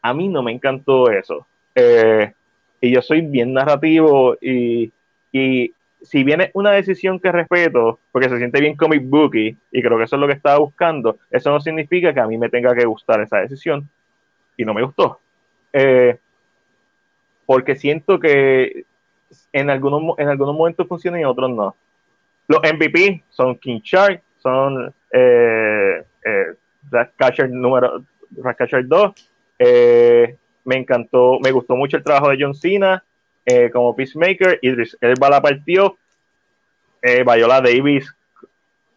a 0.02 0.14
mí 0.14 0.28
no 0.28 0.44
me 0.44 0.52
encantó 0.52 1.10
eso. 1.12 1.46
Eh, 1.76 2.34
y 2.82 2.92
yo 2.92 3.02
soy 3.02 3.22
bien 3.22 3.54
narrativo 3.54 4.38
y, 4.42 4.92
y 5.32 5.74
si 6.02 6.24
viene 6.24 6.52
una 6.54 6.72
decisión 6.72 7.20
que 7.20 7.32
respeto, 7.32 8.00
porque 8.12 8.30
se 8.30 8.38
siente 8.38 8.62
bien 8.62 8.76
comic 8.76 9.04
booky, 9.04 9.58
y 9.72 9.82
creo 9.82 9.98
que 9.98 10.06
eso 10.06 10.16
es 10.16 10.20
lo 10.20 10.28
que 10.28 10.34
estaba 10.34 10.60
buscando, 10.60 11.18
eso 11.30 11.52
no 11.52 11.60
significa 11.60 12.14
que 12.14 12.20
a 12.20 12.28
mí 12.28 12.38
me 12.38 12.50
tenga 12.50 12.74
que 12.74 12.86
gustar 12.86 13.22
esa 13.22 13.40
decisión, 13.40 13.90
y 14.56 14.66
no 14.66 14.74
me 14.74 14.84
gustó. 14.84 15.20
Eh, 15.74 16.18
porque 17.46 17.76
siento 17.76 18.20
que 18.20 18.86
en 19.52 19.70
algunos, 19.70 20.18
en 20.20 20.30
algunos 20.30 20.56
momentos 20.56 20.88
funciona 20.88 21.18
y 21.20 21.22
en 21.22 21.28
otros 21.28 21.50
no. 21.50 21.76
Los 22.48 22.62
MVP 22.62 23.24
son 23.30 23.56
King 23.58 23.80
Shark, 23.84 24.22
son 24.42 24.94
eh, 25.12 26.04
eh, 26.26 27.50
número 27.50 28.04
2, 28.30 29.14
eh, 29.60 30.38
me 30.64 30.78
encantó, 30.78 31.40
me 31.42 31.52
gustó 31.52 31.76
mucho 31.76 31.98
el 31.98 32.04
trabajo 32.04 32.30
de 32.30 32.38
John 32.40 32.56
Cena 32.56 33.04
eh, 33.46 33.70
como 33.72 33.96
Peacemaker. 33.96 34.60
Idris 34.62 34.98
Elba 35.02 35.30
la 35.30 35.42
partió. 35.42 35.98
Eh, 37.02 37.24
Viola 37.24 37.62
Davis, 37.62 38.14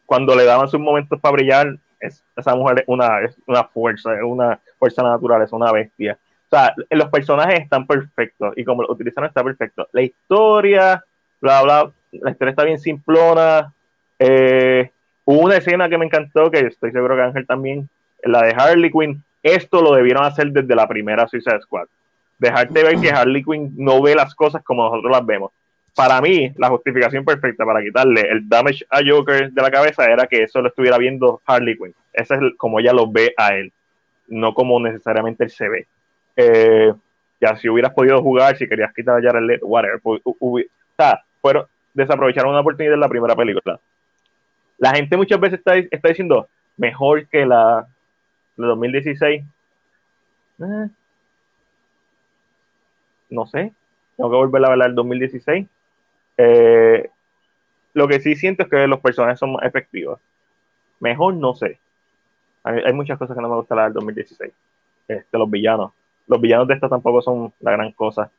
cuando 0.07 0.35
le 0.35 0.44
daban 0.44 0.68
sus 0.68 0.81
momentos 0.81 1.20
para 1.20 1.33
brillar, 1.33 1.77
esa 2.01 2.55
mujer 2.57 2.81
es 2.81 2.85
una, 2.88 3.20
es 3.20 3.37
una 3.46 3.64
fuerza, 3.64 4.14
es 4.14 4.22
una 4.22 4.59
fuerza 4.79 5.03
natural, 5.03 5.42
es 5.42 5.53
una 5.53 5.70
bestia. 5.70 6.18
O 6.46 6.57
sea, 6.57 6.75
los 6.90 7.09
personajes 7.09 7.61
están 7.61 7.87
perfectos 7.87 8.53
y 8.57 8.64
como 8.64 8.83
lo 8.83 8.92
utilizan 8.92 9.25
está 9.25 9.42
perfecto. 9.42 9.88
La 9.92 10.03
historia, 10.03 11.03
bla, 11.40 11.62
bla, 11.62 11.92
la 12.11 12.31
historia 12.31 12.51
está 12.51 12.64
bien 12.64 12.79
simplona. 12.79 13.72
Eh, 14.18 14.90
hubo 15.25 15.40
una 15.40 15.57
escena 15.57 15.88
que 15.88 15.96
me 15.96 16.07
encantó, 16.07 16.51
que 16.51 16.61
estoy 16.61 16.92
seguro 16.92 17.16
que 17.16 17.22
Ángel 17.22 17.46
también, 17.46 17.88
la 18.22 18.42
de 18.42 18.51
Harley 18.51 18.90
Quinn. 18.90 19.22
Esto 19.42 19.83
lo 19.83 19.94
debieron 19.94 20.24
hacer 20.24 20.50
desde 20.52 20.74
la 20.74 20.87
primera 20.87 21.26
Suicide 21.26 21.61
Squad. 21.62 21.87
Dejarte 22.38 22.83
ver 22.83 23.00
que 23.00 23.11
Harley 23.11 23.42
Quinn 23.44 23.72
no 23.76 24.02
ve 24.02 24.14
las 24.14 24.35
cosas 24.35 24.62
como 24.62 24.85
nosotros 24.85 25.12
las 25.12 25.24
vemos 25.24 25.52
para 25.94 26.20
mí, 26.20 26.52
la 26.57 26.68
justificación 26.68 27.24
perfecta 27.24 27.64
para 27.64 27.83
quitarle 27.83 28.22
el 28.22 28.48
damage 28.48 28.85
a 28.88 29.00
Joker 29.07 29.50
de 29.50 29.62
la 29.62 29.70
cabeza 29.70 30.05
era 30.05 30.26
que 30.26 30.42
eso 30.42 30.61
lo 30.61 30.68
estuviera 30.68 30.96
viendo 30.96 31.42
Harley 31.44 31.76
Quinn. 31.76 31.94
Ese 32.12 32.35
es 32.35 32.40
como 32.57 32.81
ella 32.81 32.92
lo 32.92 33.11
ve 33.11 33.35
a 33.37 33.55
él, 33.55 33.72
no 34.28 34.55
como 34.55 34.81
necesariamente 34.81 35.44
él 35.44 35.50
se 35.50 35.68
ve. 35.68 35.87
Eh, 36.37 36.92
ya 37.40 37.57
si 37.57 37.68
hubieras 37.68 37.92
podido 37.92 38.22
jugar, 38.22 38.57
si 38.57 38.68
querías 38.68 38.94
quitar 38.94 39.18
a 39.18 39.22
Jared 39.22 39.42
Leto, 39.42 39.66
whatever. 39.66 40.00
o 40.02 40.61
sea, 40.96 41.22
fueron, 41.42 41.66
desaprovecharon 41.92 42.52
una 42.52 42.61
oportunidad 42.61 42.94
en 42.94 43.00
la 43.00 43.09
primera 43.09 43.37
película. 43.37 43.78
La 44.78 44.94
gente 44.94 45.16
muchas 45.16 45.40
veces 45.40 45.59
está, 45.59 45.76
está 45.76 46.09
diciendo 46.09 46.48
mejor 46.78 47.26
que 47.26 47.44
la 47.44 47.87
de 48.57 48.67
2016. 48.67 49.45
Eh, 50.61 50.88
no 53.31 53.47
sé, 53.47 53.73
tengo 54.17 54.31
que 54.31 54.37
volver 54.37 54.65
a 54.65 54.77
la 54.77 54.85
del 54.87 54.95
2016 54.95 55.67
eh, 56.37 57.11
lo 57.95 58.09
que 58.09 58.21
sí 58.21 58.35
siento 58.37 58.62
es 58.62 58.69
que 58.69 58.87
los 58.87 59.01
personajes 59.01 59.38
son 59.38 59.53
más 59.53 59.65
efectivos. 59.65 60.19
Mejor 61.01 61.35
no 61.35 61.55
sé. 61.55 61.79
Hay, 62.65 62.93
muchas 62.93 63.19
cosas 63.19 63.37
que 63.37 63.43
no 63.43 63.49
me 63.49 63.57
gustan 63.57 63.77
la 63.77 63.85
del 63.85 63.93
2016. 63.95 64.53
Este, 65.09 65.38
los 65.38 65.51
villanos. 65.51 65.93
Los 66.27 66.41
villanos 66.41 66.69
de 66.69 66.75
esta 66.75 66.88
tampoco 66.88 67.21
son 67.21 67.53
la 67.61 67.73
gran 67.73 67.93
cosa. 67.93 68.31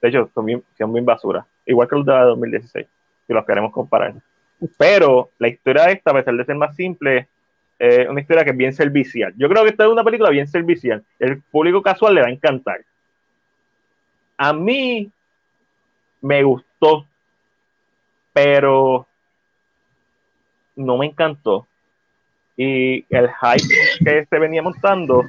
De 0.00 0.08
hecho, 0.08 0.30
son 0.34 0.46
bien, 0.46 0.62
son 0.78 0.92
bien 0.92 1.04
basura. 1.04 1.46
Igual 1.66 1.88
que 1.88 1.96
los 1.96 2.06
de 2.06 2.12
la 2.12 2.24
2016, 2.24 2.86
si 3.26 3.32
los 3.32 3.44
queremos 3.44 3.72
comparar. 3.72 4.14
Pero 4.78 5.30
la 5.38 5.48
historia 5.48 5.84
de 5.84 5.92
esta, 5.92 6.10
a 6.10 6.14
pesar 6.14 6.34
de 6.34 6.44
ser 6.44 6.56
más 6.56 6.74
simple, 6.74 7.28
es 7.78 8.08
una 8.08 8.20
historia 8.20 8.44
que 8.44 8.50
es 8.50 8.56
bien 8.56 8.72
servicial. 8.72 9.34
Yo 9.36 9.48
creo 9.48 9.62
que 9.62 9.70
esta 9.70 9.84
es 9.84 9.90
una 9.90 10.04
película 10.04 10.30
bien 10.30 10.48
servicial. 10.48 11.04
El 11.18 11.42
público 11.42 11.82
casual 11.82 12.14
le 12.14 12.22
va 12.22 12.28
a 12.28 12.32
encantar. 12.32 12.80
A 14.38 14.52
mí 14.52 15.10
me 16.20 16.42
gustó, 16.42 17.06
pero 18.32 19.06
no 20.76 20.96
me 20.96 21.06
encantó. 21.06 21.66
Y 22.56 23.04
el 23.14 23.28
hype 23.28 23.74
que 24.04 24.26
se 24.28 24.38
venía 24.38 24.62
montando, 24.62 25.24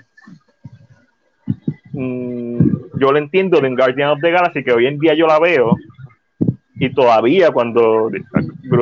mm, 1.92 2.58
yo 3.00 3.12
lo 3.12 3.18
entiendo 3.18 3.60
de 3.60 3.76
Guardian 3.76 4.12
of 4.12 4.22
the 4.22 4.32
Galaxy, 4.32 4.64
que 4.64 4.72
hoy 4.72 4.88
en 4.88 4.98
día 4.98 5.14
yo 5.14 5.28
la 5.28 5.40
veo, 5.40 5.76
y 6.76 6.94
todavía 6.94 7.52
cuando 7.52 8.10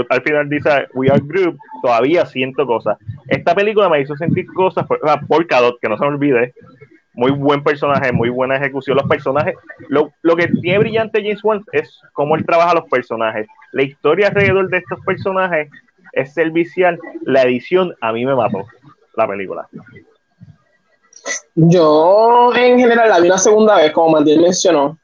al 0.09 0.21
final 0.21 0.49
dice 0.49 0.87
We 0.93 1.09
Are 1.09 1.21
Group, 1.23 1.57
todavía 1.81 2.25
siento 2.25 2.65
cosas. 2.65 2.97
Esta 3.27 3.55
película 3.55 3.89
me 3.89 4.01
hizo 4.01 4.15
sentir 4.15 4.45
cosas 4.47 4.85
por, 4.87 4.99
por 5.27 5.47
que 5.47 5.89
no 5.89 5.97
se 5.97 6.03
me 6.03 6.07
olvide, 6.07 6.53
muy 7.13 7.31
buen 7.31 7.63
personaje, 7.63 8.11
muy 8.11 8.29
buena 8.29 8.57
ejecución. 8.57 8.97
Los 8.97 9.07
personajes, 9.07 9.55
lo, 9.89 10.11
lo, 10.21 10.35
que 10.35 10.47
tiene 10.47 10.79
brillante 10.79 11.21
James 11.21 11.43
Wan 11.43 11.63
es 11.71 11.99
cómo 12.13 12.35
él 12.35 12.45
trabaja 12.45 12.73
los 12.73 12.85
personajes. 12.89 13.47
La 13.71 13.83
historia 13.83 14.27
alrededor 14.27 14.69
de 14.69 14.77
estos 14.77 14.99
personajes 15.05 15.69
es 16.11 16.33
servicial. 16.33 16.99
La 17.23 17.43
edición 17.43 17.95
a 18.01 18.11
mí 18.11 18.25
me 18.25 18.35
mató 18.35 18.65
la 19.15 19.27
película. 19.27 19.67
Yo 21.55 22.53
en 22.55 22.77
general 22.77 23.09
la 23.09 23.19
vi 23.19 23.27
una 23.27 23.37
segunda 23.37 23.77
vez, 23.77 23.91
como 23.91 24.19
Matías 24.19 24.39
mencionó. 24.39 24.97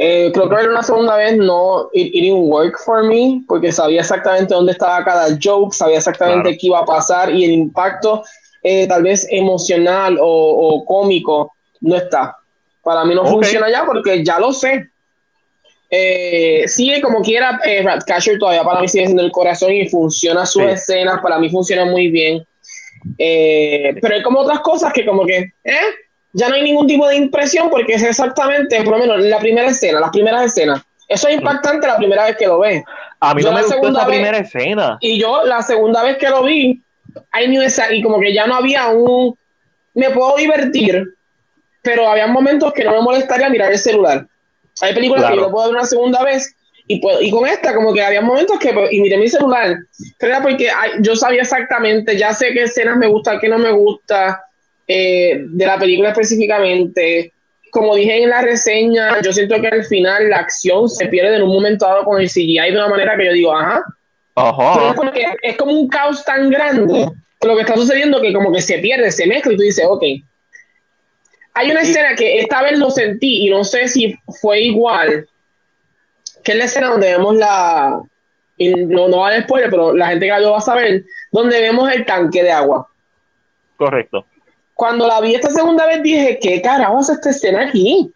Eh, 0.00 0.30
creo 0.32 0.48
que 0.48 0.54
ver 0.54 0.68
una 0.68 0.82
segunda 0.84 1.16
vez 1.16 1.36
no, 1.36 1.90
it, 1.92 2.12
didn't 2.12 2.48
work 2.48 2.78
for 2.84 3.02
me, 3.02 3.42
porque 3.48 3.72
sabía 3.72 4.02
exactamente 4.02 4.54
dónde 4.54 4.72
estaba 4.72 5.04
cada 5.04 5.36
joke, 5.42 5.74
sabía 5.74 5.98
exactamente 5.98 6.56
qué 6.56 6.68
iba 6.68 6.78
a 6.78 6.84
pasar 6.84 7.34
y 7.34 7.44
el 7.44 7.50
impacto 7.50 8.22
eh, 8.62 8.86
tal 8.86 9.02
vez 9.02 9.26
emocional 9.28 10.16
o, 10.20 10.84
cómico, 10.86 11.52
no 11.80 11.96
está. 11.96 12.36
Para 12.82 13.04
mí 13.04 13.12
no 13.12 13.26
funciona 13.26 13.68
ya 13.68 13.84
porque 13.84 14.24
ya 14.24 14.38
lo 14.38 14.52
sé. 14.52 14.88
Eh, 15.90 16.64
sigue 16.68 17.00
como 17.00 17.20
quiera, 17.20 17.58
eh, 17.64 17.82
Ratcatcher 17.82 18.38
todavía 18.38 18.62
para 18.62 18.80
mí 18.80 18.88
sigue 18.88 19.06
siendo 19.06 19.22
el 19.22 19.32
corazón 19.32 19.72
y 19.72 19.88
funciona 19.88 20.46
sus 20.46 20.62
escenas, 20.62 21.20
para 21.20 21.40
mí 21.40 21.50
funciona 21.50 21.84
muy 21.86 22.08
bien. 22.08 22.46
Eh, 23.18 23.96
pero 24.00 24.14
hay 24.14 24.22
como 24.22 24.40
otras 24.40 24.60
cosas 24.60 24.92
que 24.92 25.04
como 25.04 25.24
que, 25.24 25.52
Ya 26.32 26.48
no 26.48 26.54
hay 26.54 26.62
ningún 26.62 26.86
tipo 26.86 27.08
de 27.08 27.16
impresión 27.16 27.70
porque 27.70 27.94
es 27.94 28.02
exactamente, 28.02 28.82
por 28.82 28.94
lo 28.94 28.98
menos 28.98 29.22
la 29.24 29.38
primera 29.38 29.68
escena, 29.68 30.00
las 30.00 30.10
primeras 30.10 30.44
escenas. 30.46 30.82
Eso 31.08 31.26
es 31.28 31.36
impactante 31.36 31.86
la 31.86 31.96
primera 31.96 32.24
vez 32.24 32.36
que 32.36 32.46
lo 32.46 32.58
ves. 32.58 32.82
A 33.20 33.34
mí 33.34 33.42
no 33.42 33.52
me 33.52 33.62
gustó 33.62 33.88
esa 33.88 34.06
primera 34.06 34.38
escena. 34.38 34.98
Y 35.00 35.18
yo 35.18 35.44
la 35.44 35.62
segunda 35.62 36.02
vez 36.02 36.18
que 36.18 36.28
lo 36.28 36.42
vi, 36.42 36.82
y 37.40 38.02
como 38.02 38.20
que 38.20 38.34
ya 38.34 38.46
no 38.46 38.56
había 38.56 38.88
un, 38.88 39.36
me 39.94 40.10
puedo 40.10 40.36
divertir, 40.36 41.14
pero 41.82 42.08
había 42.08 42.26
momentos 42.26 42.72
que 42.74 42.84
no 42.84 42.92
me 42.92 43.00
molestaría 43.00 43.48
mirar 43.48 43.72
el 43.72 43.78
celular. 43.78 44.26
Hay 44.82 44.94
películas 44.94 45.30
que 45.30 45.36
yo 45.36 45.50
puedo 45.50 45.68
ver 45.68 45.76
una 45.76 45.86
segunda 45.86 46.22
vez 46.22 46.54
y, 46.86 47.00
y 47.20 47.30
con 47.30 47.46
esta 47.46 47.74
como 47.74 47.92
que 47.92 48.02
había 48.02 48.20
momentos 48.20 48.58
que 48.58 48.74
y 48.90 49.00
miré 49.00 49.18
mi 49.18 49.28
celular, 49.28 49.76
pero 50.18 50.42
porque 50.42 50.70
yo 51.00 51.16
sabía 51.16 51.42
exactamente, 51.42 52.16
ya 52.16 52.32
sé 52.32 52.52
qué 52.52 52.64
escenas 52.64 52.96
me 52.96 53.06
gusta, 53.06 53.38
qué 53.40 53.48
no 53.48 53.58
me 53.58 53.72
gusta 53.72 54.42
eh, 54.88 55.44
de 55.46 55.66
la 55.66 55.78
película 55.78 56.10
específicamente. 56.10 57.32
Como 57.70 57.94
dije 57.94 58.22
en 58.22 58.30
la 58.30 58.40
reseña, 58.40 59.20
yo 59.20 59.32
siento 59.32 59.60
que 59.60 59.68
al 59.68 59.84
final 59.84 60.30
la 60.30 60.38
acción 60.38 60.88
se 60.88 61.06
pierde 61.06 61.36
en 61.36 61.42
un 61.42 61.52
momento 61.52 61.86
dado 61.86 62.04
con 62.04 62.20
el 62.20 62.28
CGI 62.28 62.70
de 62.70 62.72
una 62.72 62.88
manera 62.88 63.16
que 63.16 63.26
yo 63.26 63.32
digo, 63.32 63.54
ajá, 63.54 63.84
es 65.42 65.56
como 65.56 65.72
un 65.72 65.88
caos 65.88 66.24
tan 66.24 66.48
grande 66.48 67.08
lo 67.46 67.54
que 67.54 67.62
está 67.62 67.76
sucediendo 67.76 68.20
que 68.20 68.32
como 68.32 68.52
que 68.52 68.60
se 68.60 68.78
pierde, 68.78 69.12
se 69.12 69.26
mezcla 69.26 69.52
y 69.52 69.56
tú 69.56 69.62
dices, 69.62 69.84
ok. 69.88 70.02
Hay 71.54 71.70
una 71.70 71.80
escena 71.80 72.14
que 72.14 72.40
esta 72.40 72.62
vez 72.62 72.78
lo 72.78 72.90
sentí 72.90 73.46
y 73.46 73.50
no 73.50 73.64
sé 73.64 73.88
si 73.88 74.16
fue 74.40 74.60
igual, 74.62 75.28
que 76.42 76.52
es 76.52 76.58
la 76.58 76.64
escena 76.64 76.88
donde 76.88 77.12
vemos 77.12 77.36
la, 77.36 78.00
y 78.56 78.74
no, 78.74 79.08
no 79.08 79.18
va 79.18 79.30
a 79.30 79.42
spoiler, 79.42 79.70
pero 79.70 79.94
la 79.94 80.08
gente 80.08 80.26
que 80.26 80.40
lo 80.40 80.52
va 80.52 80.58
a 80.58 80.62
saber, 80.62 81.04
donde 81.32 81.60
vemos 81.60 81.90
el 81.92 82.04
tanque 82.04 82.42
de 82.42 82.50
agua. 82.50 82.88
Correcto. 83.76 84.24
Cuando 84.78 85.08
la 85.08 85.20
vi 85.20 85.34
esta 85.34 85.50
segunda 85.50 85.86
vez 85.86 86.04
dije, 86.04 86.38
¿qué 86.40 86.62
carajo 86.62 87.00
es 87.00 87.08
esta 87.08 87.30
escena 87.30 87.66
aquí? 87.66 88.12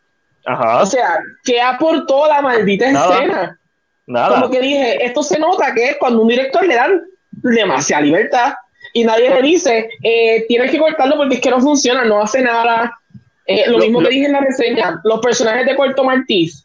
Ajá. 0.46 0.83
O 0.83 0.87
sea, 0.87 1.18
¿qué 1.42 1.61
aportó 1.61 2.29
la 2.29 2.40
maldita 2.40 2.87
escena? 2.87 3.59
Nada. 4.07 4.29
Como 4.29 4.48
que 4.48 4.61
dije, 4.61 5.05
esto 5.05 5.25
se 5.25 5.40
nota 5.40 5.75
que 5.75 5.87
es 5.87 5.96
cuando 5.96 6.22
un 6.22 6.29
director 6.29 6.64
le 6.64 6.77
dan 6.77 7.03
demasiada 7.33 8.03
libertad 8.03 8.55
y 8.92 9.03
nadie 9.03 9.31
le 9.31 9.42
dice, 9.42 9.88
eh, 10.05 10.44
tienes 10.46 10.70
que 10.70 10.79
cortarlo 10.79 11.16
porque 11.16 11.35
es 11.35 11.40
que 11.40 11.51
no 11.51 11.61
funciona, 11.61 12.05
no 12.05 12.22
hace 12.22 12.40
nada. 12.42 12.96
Eh, 13.44 13.64
lo, 13.66 13.79
mismo 13.79 14.01
que 14.01 14.11
dije 14.11 14.27
en 14.27 14.33
la 14.33 14.40
reseña, 14.42 15.01
los 15.03 15.18
personajes 15.18 15.66
de 15.66 15.75
Puerto 15.75 16.05
Martís, 16.05 16.64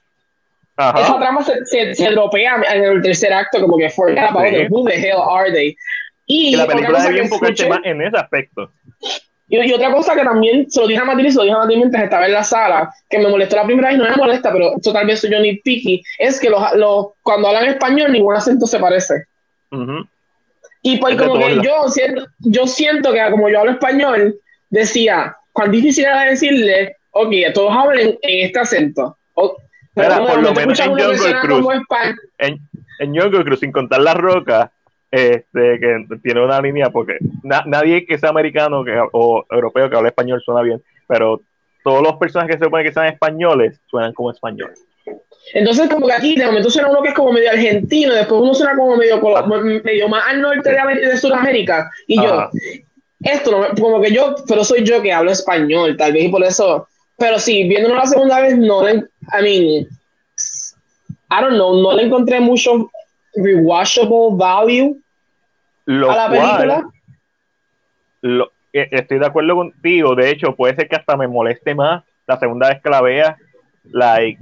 esa 0.77 1.17
trama 1.17 1.43
se, 1.43 1.65
se, 1.65 1.95
se, 1.95 2.11
dropea 2.11 2.61
en 2.71 2.83
el 2.83 3.01
tercer 3.01 3.33
acto, 3.33 3.59
como 3.61 3.77
que 3.77 3.89
forget 3.89 4.29
about 4.29 4.43
them, 4.51 4.67
who 4.69 4.85
the 4.85 4.93
hell 4.93 5.23
are 5.27 5.51
they? 5.51 5.75
Y 6.27 6.55
la 6.55 6.67
película 6.67 7.01
debe 7.01 7.21
enfocarte 7.21 7.67
más 7.67 7.79
en 7.83 7.99
ese 8.03 8.15
aspecto. 8.15 8.71
Y, 9.49 9.71
otra 9.71 9.93
cosa 9.93 10.13
que 10.15 10.23
también 10.23 10.69
se 10.69 10.81
lo 10.81 10.87
dije 10.87 10.99
a 10.99 11.05
Matilde, 11.05 11.31
se 11.31 11.37
lo 11.37 11.43
dije 11.43 11.55
a 11.55 11.59
Matilde 11.59 11.77
mientras 11.77 12.03
estaba 12.03 12.25
en 12.25 12.33
la 12.33 12.43
sala, 12.43 12.93
que 13.09 13.17
me 13.17 13.29
molestó 13.29 13.55
la 13.55 13.65
primera 13.65 13.89
vez, 13.89 13.97
no 13.97 14.03
me 14.03 14.15
molesta, 14.15 14.51
pero 14.51 14.75
esto 14.75 14.91
tal 14.91 15.07
vez 15.07 15.21
soy 15.21 15.31
yo 15.31 15.39
ni 15.39 15.55
picky, 15.57 16.03
es 16.19 16.39
que 16.39 16.49
los, 16.49 16.61
los, 16.75 17.07
cuando 17.21 17.47
hablan 17.47 17.65
español 17.65 18.11
ningún 18.11 18.35
acento 18.35 18.67
se 18.67 18.79
parece. 18.79 19.25
Y 20.81 20.97
pues 20.97 21.15
como 21.15 21.37
que 21.37 21.61
yo 21.63 21.87
siento, 21.87 22.25
yo 22.39 22.67
siento 22.67 23.13
que 23.13 23.21
como 23.31 23.49
yo 23.49 23.59
hablo 23.59 23.71
español, 23.71 24.35
decía, 24.69 25.35
cuán 25.53 25.71
difícil 25.71 26.05
era 26.05 26.23
decirle, 26.23 26.97
ok, 27.11 27.31
todos 27.53 27.73
hablen 27.73 28.17
en 28.21 28.45
este 28.45 28.59
acento. 28.59 29.17
por 29.33 30.41
lo 30.41 30.53
menos 30.53 30.79
en 30.79 30.89
Jungle 30.89 31.39
Cruise, 31.41 31.81
en, 32.39 32.59
en 32.99 33.15
Jungle 33.15 33.57
sin 33.57 33.71
contar 33.71 34.01
la 34.01 34.13
roca, 34.13 34.71
este, 35.11 35.79
que 35.79 36.05
tiene 36.21 36.43
una 36.43 36.61
línea, 36.61 36.89
porque 36.89 37.17
nadie 37.43 38.05
que 38.05 38.17
sea 38.17 38.29
americano 38.29 38.83
que, 38.83 38.93
o 39.13 39.45
europeo 39.49 39.89
que 39.89 39.95
hable 39.95 40.09
español 40.09 40.41
suena 40.43 40.61
bien, 40.61 40.81
pero 41.07 41.41
todos 41.83 42.01
los 42.01 42.15
personajes 42.17 42.55
que 42.55 42.59
se 42.59 42.65
supone 42.65 42.83
que 42.83 42.93
sean 42.93 43.07
españoles 43.07 43.79
suenan 43.89 44.13
como 44.13 44.31
españoles. 44.31 44.83
Entonces, 45.53 45.89
como 45.89 46.07
que 46.07 46.13
aquí 46.13 46.35
de 46.35 46.45
momento 46.45 46.69
suena 46.69 46.89
uno 46.89 47.01
que 47.01 47.09
es 47.09 47.15
como 47.15 47.31
medio 47.31 47.49
argentino, 47.49 48.13
después 48.13 48.41
uno 48.41 48.53
suena 48.53 48.75
como 48.75 48.97
medio, 48.97 49.21
medio 49.83 50.09
más 50.09 50.23
al 50.27 50.41
norte 50.41 50.69
de, 50.69 51.07
de 51.07 51.17
Sudamérica. 51.17 51.89
Y 52.05 52.17
yo, 52.17 52.49
esto 53.21 53.51
no, 53.51 53.81
como 53.81 54.01
que 54.01 54.11
yo, 54.11 54.35
pero 54.47 54.65
soy 54.65 54.83
yo 54.83 55.01
que 55.01 55.13
hablo 55.13 55.31
español, 55.31 55.95
tal 55.95 56.11
vez, 56.11 56.25
y 56.25 56.29
por 56.29 56.43
eso 56.43 56.87
pero 57.17 57.39
sí, 57.39 57.67
viéndolo 57.67 57.95
la 57.95 58.05
segunda 58.05 58.39
vez, 58.39 58.57
no 58.57 58.83
le, 58.83 58.93
I 58.93 59.41
mean, 59.41 59.87
I 61.29 61.41
don't 61.41 61.55
know, 61.55 61.81
no 61.81 61.93
le 61.93 62.03
encontré 62.03 62.39
mucho 62.39 62.89
rewatchable 63.37 64.29
value 64.33 64.97
Lo 65.85 66.11
a 66.11 66.15
la 66.15 66.27
cual, 66.29 66.57
película. 66.57 66.89
lo- 68.21 68.51
eh, 68.73 68.89
estoy 68.91 69.19
de 69.19 69.25
acuerdo 69.25 69.55
contigo. 69.55 70.15
De 70.15 70.29
hecho, 70.29 70.55
puede 70.55 70.75
ser 70.75 70.87
que 70.87 70.95
hasta 70.95 71.15
me 71.17 71.27
moleste 71.27 71.73
más 71.73 72.03
la 72.27 72.37
segunda 72.37 72.69
vez 72.69 72.81
que 72.81 72.89
la 72.89 73.01
vea. 73.01 73.37
Like, 73.91 74.39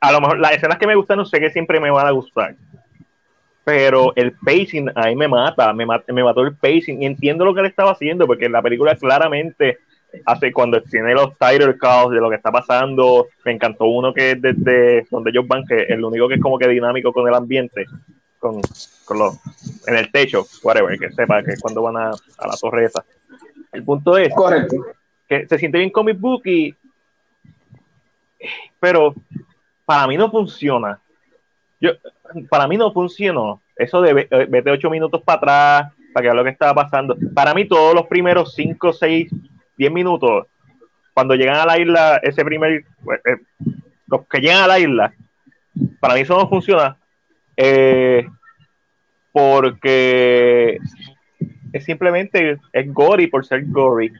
a 0.00 0.12
lo 0.12 0.20
mejor 0.20 0.38
las 0.38 0.52
escenas 0.52 0.78
que 0.78 0.86
me 0.86 0.94
gustan, 0.96 1.18
no 1.18 1.24
sé 1.24 1.38
que 1.38 1.50
siempre 1.50 1.78
me 1.80 1.90
van 1.90 2.06
a 2.06 2.10
gustar. 2.10 2.54
Pero 3.64 4.12
el 4.16 4.32
pacing 4.32 4.90
ahí 4.94 5.14
me 5.14 5.28
mata, 5.28 5.72
me, 5.72 5.86
mat- 5.86 6.08
me 6.08 6.24
mató 6.24 6.40
el 6.42 6.56
pacing. 6.56 7.02
Y 7.02 7.06
entiendo 7.06 7.44
lo 7.44 7.54
que 7.54 7.62
le 7.62 7.68
estaba 7.68 7.92
haciendo, 7.92 8.26
porque 8.26 8.48
la 8.48 8.62
película 8.62 8.96
claramente 8.96 9.78
hace 10.26 10.52
cuando 10.52 10.82
tiene 10.82 11.14
los 11.14 11.38
title 11.38 11.76
calls 11.78 12.10
de 12.10 12.20
lo 12.20 12.28
que 12.30 12.36
está 12.36 12.50
pasando. 12.50 13.28
Me 13.44 13.52
encantó 13.52 13.84
uno 13.84 14.12
que 14.12 14.32
es 14.32 14.42
desde 14.42 15.06
donde 15.10 15.30
ellos 15.30 15.46
van, 15.46 15.64
que 15.66 15.82
es 15.82 15.90
el 15.90 16.04
único 16.04 16.26
que 16.26 16.34
es 16.34 16.40
como 16.40 16.58
que 16.58 16.66
dinámico 16.66 17.12
con 17.12 17.28
el 17.28 17.34
ambiente, 17.34 17.84
con, 18.40 18.60
con 19.04 19.18
los 19.18 19.38
en 19.86 19.94
el 19.94 20.10
techo, 20.10 20.46
whatever, 20.64 20.98
que 20.98 21.12
sepa 21.12 21.42
que 21.44 21.52
es 21.52 21.60
cuando 21.60 21.82
van 21.82 21.96
a, 21.96 22.10
a 22.10 22.46
la 22.48 22.56
torre 22.60 22.86
esa. 22.86 23.04
El 23.72 23.84
punto 23.84 24.16
es 24.18 24.34
Correcto. 24.34 24.76
que 25.28 25.46
se 25.46 25.58
siente 25.58 25.78
bien 25.78 25.90
comic 25.90 26.18
book 26.18 26.42
y 26.46 26.74
pero 28.80 29.14
para 29.84 30.06
mí 30.08 30.16
no 30.16 30.30
funciona. 30.30 30.98
Yo, 31.80 31.92
para 32.48 32.66
mí 32.66 32.76
no 32.76 32.92
funcionó. 32.92 33.60
Eso 33.76 34.00
de 34.00 34.26
eh, 34.30 34.46
vete 34.48 34.70
ocho 34.70 34.90
minutos 34.90 35.22
para 35.22 35.36
atrás 35.38 35.92
para 36.12 36.22
que 36.22 36.28
vea 36.28 36.34
lo 36.34 36.44
que 36.44 36.50
estaba 36.50 36.74
pasando. 36.74 37.16
Para 37.34 37.54
mí 37.54 37.66
todos 37.68 37.94
los 37.94 38.06
primeros 38.06 38.54
cinco, 38.54 38.92
seis, 38.92 39.30
diez 39.76 39.92
minutos, 39.92 40.46
cuando 41.14 41.34
llegan 41.34 41.56
a 41.56 41.66
la 41.66 41.78
isla, 41.78 42.16
ese 42.22 42.44
primer, 42.44 42.72
eh, 42.72 43.36
los 44.06 44.26
que 44.26 44.40
llegan 44.40 44.62
a 44.62 44.66
la 44.66 44.78
isla, 44.78 45.14
para 46.00 46.14
mí 46.14 46.20
eso 46.20 46.36
no 46.36 46.48
funciona. 46.48 46.96
Eh, 47.62 48.26
porque 49.32 50.78
es 51.72 51.84
simplemente 51.84 52.58
es 52.72 52.92
gory 52.92 53.26
por 53.26 53.44
ser 53.44 53.64
gory. 53.66 54.10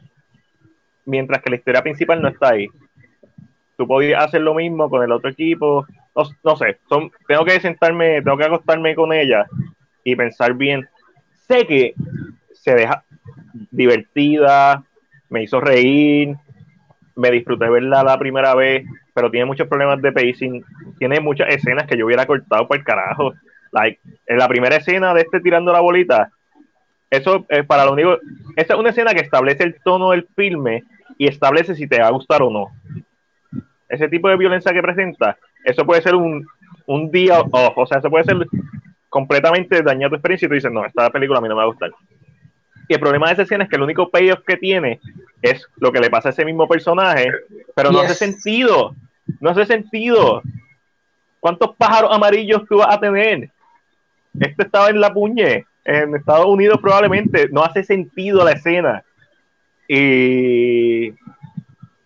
Mientras 1.05 1.41
que 1.41 1.49
la 1.49 1.55
historia 1.55 1.81
principal 1.81 2.21
no 2.21 2.27
está 2.27 2.49
ahí. 2.49 2.67
Tú 3.77 3.87
podías 3.87 4.23
hacer 4.23 4.41
lo 4.41 4.53
mismo 4.53 4.89
con 4.89 5.03
el 5.03 5.11
otro 5.11 5.31
equipo. 5.31 5.87
No, 6.15 6.23
no 6.43 6.55
sé 6.55 6.77
tengo 7.27 7.45
que 7.45 7.59
sentarme 7.59 8.21
tengo 8.21 8.37
que 8.37 8.45
acostarme 8.45 8.93
con 8.93 9.11
ella 9.11 9.47
y 10.03 10.15
pensar 10.15 10.53
bien. 10.53 10.87
Sé 11.47 11.65
que 11.65 11.95
se 12.53 12.75
deja 12.75 13.03
divertida 13.71 14.83
me 15.29 15.43
hizo 15.43 15.59
reír 15.59 16.35
me 17.15 17.31
disfruté 17.31 17.69
verla 17.69 18.03
la 18.03 18.17
primera 18.17 18.55
vez 18.55 18.85
pero 19.13 19.29
tiene 19.29 19.45
muchos 19.45 19.67
problemas 19.67 20.01
de 20.01 20.11
pacing 20.11 20.63
tiene 20.97 21.19
muchas 21.19 21.49
escenas 21.49 21.87
que 21.87 21.97
yo 21.97 22.05
hubiera 22.05 22.25
cortado 22.25 22.67
por 22.67 22.77
el 22.77 22.83
carajo. 22.83 23.33
Like 23.71 23.99
en 24.27 24.37
la 24.37 24.47
primera 24.47 24.75
escena 24.75 25.13
de 25.13 25.21
este 25.21 25.39
tirando 25.39 25.71
la 25.71 25.79
bolita 25.79 26.29
eso 27.09 27.45
es 27.49 27.65
para 27.65 27.85
lo 27.85 27.93
único 27.93 28.17
esa 28.55 28.73
es 28.73 28.79
una 28.79 28.89
escena 28.89 29.13
que 29.13 29.21
establece 29.21 29.63
el 29.63 29.75
tono 29.83 30.11
del 30.11 30.27
filme 30.35 30.83
y 31.17 31.27
establece 31.27 31.75
si 31.75 31.87
te 31.87 31.99
va 31.99 32.07
a 32.07 32.11
gustar 32.11 32.41
o 32.41 32.49
no. 32.49 32.67
Ese 33.89 34.07
tipo 34.07 34.29
de 34.29 34.37
violencia 34.37 34.73
que 34.73 34.81
presenta 34.81 35.37
eso 35.63 35.85
puede 35.85 36.01
ser 36.01 36.15
un, 36.15 36.45
un 36.85 37.11
día 37.11 37.39
off 37.39 37.77
o 37.77 37.85
sea 37.85 37.99
eso 37.99 38.09
puede 38.09 38.25
ser 38.25 38.37
completamente 39.09 39.81
dañar 39.83 40.09
tu 40.09 40.15
experiencia 40.15 40.45
y 40.45 40.49
tú 40.49 40.55
dices 40.55 40.71
no 40.71 40.85
esta 40.85 41.09
película 41.09 41.39
a 41.39 41.41
mí 41.41 41.47
no 41.47 41.55
me 41.55 41.59
va 41.59 41.63
a 41.63 41.67
gustar 41.67 41.91
y 42.91 42.93
el 42.93 42.99
problema 42.99 43.27
de 43.27 43.33
esa 43.33 43.41
escena 43.43 43.63
es 43.63 43.69
que 43.69 43.77
el 43.77 43.83
único 43.83 44.09
payoff 44.09 44.41
que 44.45 44.57
tiene 44.57 44.99
es 45.41 45.65
lo 45.77 45.91
que 45.91 45.99
le 45.99 46.09
pasa 46.09 46.29
a 46.29 46.31
ese 46.31 46.45
mismo 46.45 46.67
personaje 46.67 47.31
pero 47.75 47.91
no 47.91 48.01
Yes. 48.01 48.11
hace 48.11 48.31
sentido 48.31 48.95
no 49.39 49.49
hace 49.51 49.65
sentido 49.65 50.41
¿cuántos 51.39 51.75
pájaros 51.77 52.11
amarillos 52.13 52.63
tú 52.69 52.77
vas 52.77 52.95
a 52.95 52.99
tener? 52.99 53.49
este 54.39 54.63
estaba 54.63 54.89
en 54.89 55.01
la 55.01 55.13
puñe, 55.13 55.65
en 55.83 56.15
Estados 56.15 56.45
Unidos 56.45 56.79
probablemente, 56.81 57.49
no 57.51 57.63
hace 57.63 57.83
sentido 57.83 58.45
la 58.45 58.51
escena. 58.51 59.03
Y. 59.87 61.09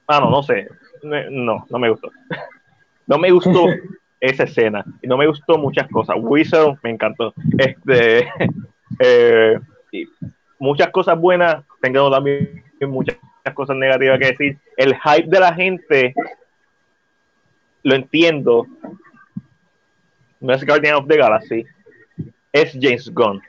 Ah, 0.08 0.20
no, 0.20 0.30
no 0.32 0.42
sé. 0.42 0.68
No, 1.04 1.66
no 1.70 1.80
me 1.80 1.90
gustó. 1.90 2.10
No 3.06 3.18
me 3.20 3.30
gustó 3.32 3.66
esa 4.20 4.44
escena. 4.44 4.84
Y 5.02 5.08
no 5.08 5.18
me 5.18 5.28
gustó 5.28 5.58
muchas 5.58 5.88
cosas. 5.90 6.16
Whistle 6.20 6.78
me 6.82 6.92
encantó. 6.92 7.34
Este. 7.58 8.28
eh, 9.00 9.60
muchas 10.60 10.90
cosas 10.90 11.18
buenas. 11.20 11.64
Tengo 11.82 12.10
también 12.12 12.64
muchas 12.82 13.18
cosas 13.54 13.76
negativas 13.76 14.20
que 14.20 14.26
decir. 14.28 14.58
El 14.78 14.96
hype 14.96 15.28
de 15.30 15.40
la 15.40 15.54
gente. 15.54 16.14
Lo 17.84 17.96
entiendo. 17.96 18.66
No 20.40 20.54
es 20.54 20.66
Guardian 20.66 20.96
of 20.96 21.08
the 21.08 21.18
Galaxy 21.18 21.66
es 22.56 22.72
James 22.80 23.10
Gunn. 23.14 23.42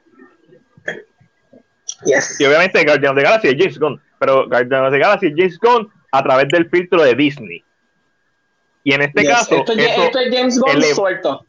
Yes. 2.05 2.41
Y 2.41 2.45
obviamente 2.45 2.85
Guardian 2.85 3.13
of 3.13 3.19
the 3.19 3.23
Galaxy 3.23 3.49
es 3.49 3.55
James 3.57 3.79
Gunn, 3.79 4.01
pero 4.19 4.49
Guardian 4.49 4.85
of 4.87 4.93
the 4.93 4.99
Galaxy 4.99 5.27
es 5.29 5.35
James 5.37 5.59
Gunn 5.61 5.89
a 6.11 6.23
través 6.23 6.49
del 6.49 6.69
filtro 6.69 7.03
de 7.03 7.15
Disney. 7.15 7.63
Y 8.83 8.93
en 8.93 9.03
este 9.03 9.23
Yes. 9.23 9.31
caso, 9.31 9.57
esto, 9.59 9.73
esto 9.73 10.19
es 10.19 10.35
James 10.35 10.59
Gunn 10.59 10.83
suelto. 10.83 11.47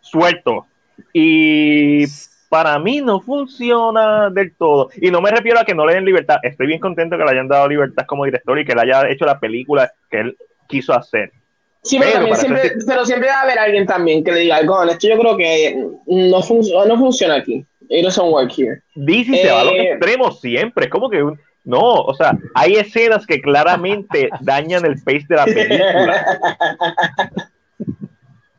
suelto. 0.00 0.66
Y 1.12 2.04
para 2.48 2.78
mí 2.78 3.00
no 3.00 3.20
funciona 3.20 4.30
del 4.30 4.54
todo. 4.56 4.90
Y 5.00 5.10
no 5.10 5.20
me 5.20 5.30
refiero 5.30 5.58
a 5.60 5.64
que 5.64 5.74
no 5.74 5.86
le 5.86 5.94
den 5.94 6.04
libertad. 6.04 6.36
Estoy 6.42 6.66
bien 6.66 6.80
contento 6.80 7.16
que 7.16 7.24
le 7.24 7.30
hayan 7.30 7.48
dado 7.48 7.68
libertad 7.68 8.04
como 8.06 8.24
director 8.24 8.58
y 8.58 8.64
que 8.64 8.74
le 8.74 8.82
haya 8.82 9.08
hecho 9.08 9.24
la 9.24 9.38
película 9.40 9.90
que 10.10 10.20
él 10.20 10.36
quiso 10.68 10.92
hacer. 10.94 11.32
Sí, 11.82 11.98
pero, 12.00 12.34
siempre, 12.34 12.72
pero 12.86 13.04
siempre 13.04 13.28
va 13.28 13.40
a 13.40 13.42
haber 13.42 13.58
alguien 13.58 13.86
también 13.86 14.24
que 14.24 14.32
le 14.32 14.40
diga, 14.40 14.62
Gon, 14.64 14.88
esto 14.88 15.06
yo 15.08 15.18
creo 15.18 15.36
que 15.36 15.76
no, 16.06 16.42
fun- 16.42 16.64
no 16.88 16.96
funciona 16.96 17.34
aquí. 17.34 17.64
It 17.90 18.02
doesn't 18.02 18.32
work 18.32 18.50
here. 18.56 18.80
DC 18.94 19.36
se 19.36 19.50
va 19.50 19.60
a 19.60 19.64
los 19.64 19.74
Eh, 19.74 19.90
extremos 19.90 20.40
siempre. 20.40 20.86
Es 20.86 20.90
como 20.90 21.10
que 21.10 21.22
un- 21.22 21.38
no, 21.64 21.80
o 21.80 22.14
sea, 22.14 22.38
hay 22.54 22.74
escenas 22.76 23.26
que 23.26 23.40
claramente 23.40 24.30
dañan 24.40 24.86
el 24.86 24.94
pace 25.02 25.26
de 25.28 25.36
la 25.36 25.44
película. 25.44 26.38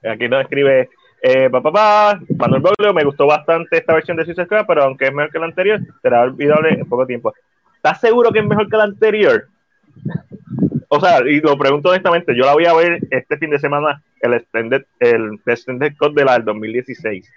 Aquí 0.11 0.27
nos 0.29 0.41
escribe 0.43 0.89
eh, 1.27 1.49
papá, 1.49 1.71
papá, 1.71 2.21
Manuel 2.37 2.61
Boglio, 2.61 2.93
me 2.93 3.03
gustó 3.03 3.25
bastante 3.25 3.77
esta 3.77 3.95
versión 3.95 4.15
de 4.15 4.25
Suicide 4.25 4.45
Squad, 4.45 4.67
pero 4.67 4.83
aunque 4.83 5.05
es 5.05 5.11
mejor 5.11 5.31
que 5.31 5.39
la 5.39 5.45
anterior, 5.45 5.79
será 5.99 6.21
olvidable 6.21 6.69
en 6.69 6.87
poco 6.87 7.07
tiempo. 7.07 7.33
¿Estás 7.77 7.99
seguro 7.99 8.31
que 8.31 8.39
es 8.39 8.45
mejor 8.45 8.69
que 8.69 8.77
la 8.77 8.83
anterior? 8.83 9.47
O 10.87 10.99
sea, 10.99 11.27
y 11.27 11.41
lo 11.41 11.57
pregunto 11.57 11.89
honestamente, 11.89 12.35
yo 12.35 12.45
la 12.45 12.53
voy 12.53 12.65
a 12.65 12.75
ver 12.75 12.99
este 13.09 13.37
fin 13.37 13.49
de 13.49 13.57
semana, 13.57 14.03
el 14.21 14.35
extended, 14.35 14.85
el 14.99 15.39
extended 15.47 15.93
cut 15.97 16.13
de 16.13 16.25
la 16.25 16.33
del 16.33 16.45
2016. 16.45 17.27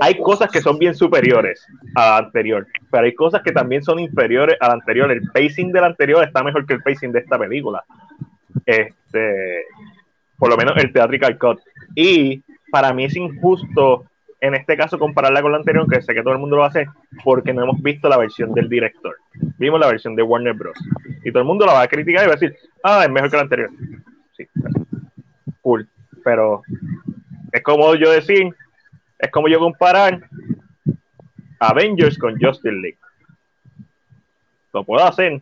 Hay 0.00 0.18
cosas 0.18 0.50
que 0.50 0.60
son 0.60 0.76
bien 0.76 0.96
superiores 0.96 1.64
a 1.94 2.06
la 2.06 2.16
anterior, 2.16 2.66
pero 2.90 3.04
hay 3.04 3.14
cosas 3.14 3.40
que 3.42 3.52
también 3.52 3.84
son 3.84 4.00
inferiores 4.00 4.56
a 4.58 4.66
la 4.66 4.74
anterior. 4.74 5.12
El 5.12 5.22
pacing 5.30 5.70
de 5.70 5.80
la 5.80 5.86
anterior 5.86 6.24
está 6.24 6.42
mejor 6.42 6.66
que 6.66 6.74
el 6.74 6.82
pacing 6.82 7.12
de 7.12 7.20
esta 7.20 7.38
película. 7.38 7.84
Este, 8.64 9.64
por 10.36 10.50
lo 10.50 10.56
menos 10.56 10.76
el 10.76 10.92
theatrical 10.92 11.38
cut. 11.38 11.60
Y 11.94 12.42
para 12.70 12.92
mí 12.92 13.04
es 13.04 13.16
injusto 13.16 14.04
en 14.40 14.54
este 14.54 14.76
caso 14.76 14.98
compararla 14.98 15.42
con 15.42 15.52
la 15.52 15.58
anterior, 15.58 15.82
aunque 15.82 16.02
sé 16.02 16.14
que 16.14 16.22
todo 16.22 16.34
el 16.34 16.38
mundo 16.38 16.56
lo 16.56 16.64
hacer, 16.64 16.88
porque 17.24 17.52
no 17.52 17.62
hemos 17.62 17.82
visto 17.82 18.08
la 18.08 18.18
versión 18.18 18.52
del 18.52 18.68
director. 18.68 19.16
Vimos 19.58 19.80
la 19.80 19.88
versión 19.88 20.14
de 20.14 20.22
Warner 20.22 20.52
Bros. 20.52 20.78
Y 21.24 21.30
todo 21.30 21.40
el 21.40 21.46
mundo 21.46 21.66
la 21.66 21.72
va 21.72 21.82
a 21.82 21.88
criticar 21.88 22.24
y 22.24 22.28
va 22.28 22.34
a 22.34 22.36
decir, 22.36 22.56
ah, 22.82 23.02
es 23.04 23.10
mejor 23.10 23.30
que 23.30 23.36
la 23.36 23.42
anterior. 23.42 23.70
Sí, 24.36 24.46
cool. 25.62 25.88
Pero 26.22 26.62
es 27.52 27.62
como 27.62 27.94
yo 27.94 28.10
decir, 28.10 28.54
es 29.18 29.30
como 29.30 29.48
yo 29.48 29.58
comparar 29.58 30.28
Avengers 31.58 32.18
con 32.18 32.38
Justice 32.38 32.74
League. 32.74 32.98
Lo 34.72 34.84
puedo 34.84 35.04
hacer, 35.04 35.40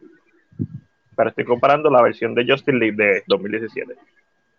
pero 1.16 1.30
estoy 1.30 1.44
comparando 1.44 1.90
la 1.90 2.02
versión 2.02 2.34
de 2.34 2.46
Justice 2.46 2.76
League 2.76 2.96
de 2.96 3.24
2017. 3.26 3.94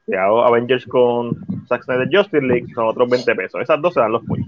Si 0.05 0.13
hago 0.13 0.43
Avengers 0.43 0.85
con 0.85 1.35
Zack 1.67 1.83
Snyder 1.83 2.09
Justice 2.11 2.45
League, 2.45 2.67
son 2.73 2.85
otros 2.85 3.09
20 3.09 3.35
pesos. 3.35 3.61
Esas 3.61 3.81
dos 3.81 3.93
se 3.93 3.99
dan 3.99 4.11
los 4.11 4.23
puños. 4.23 4.47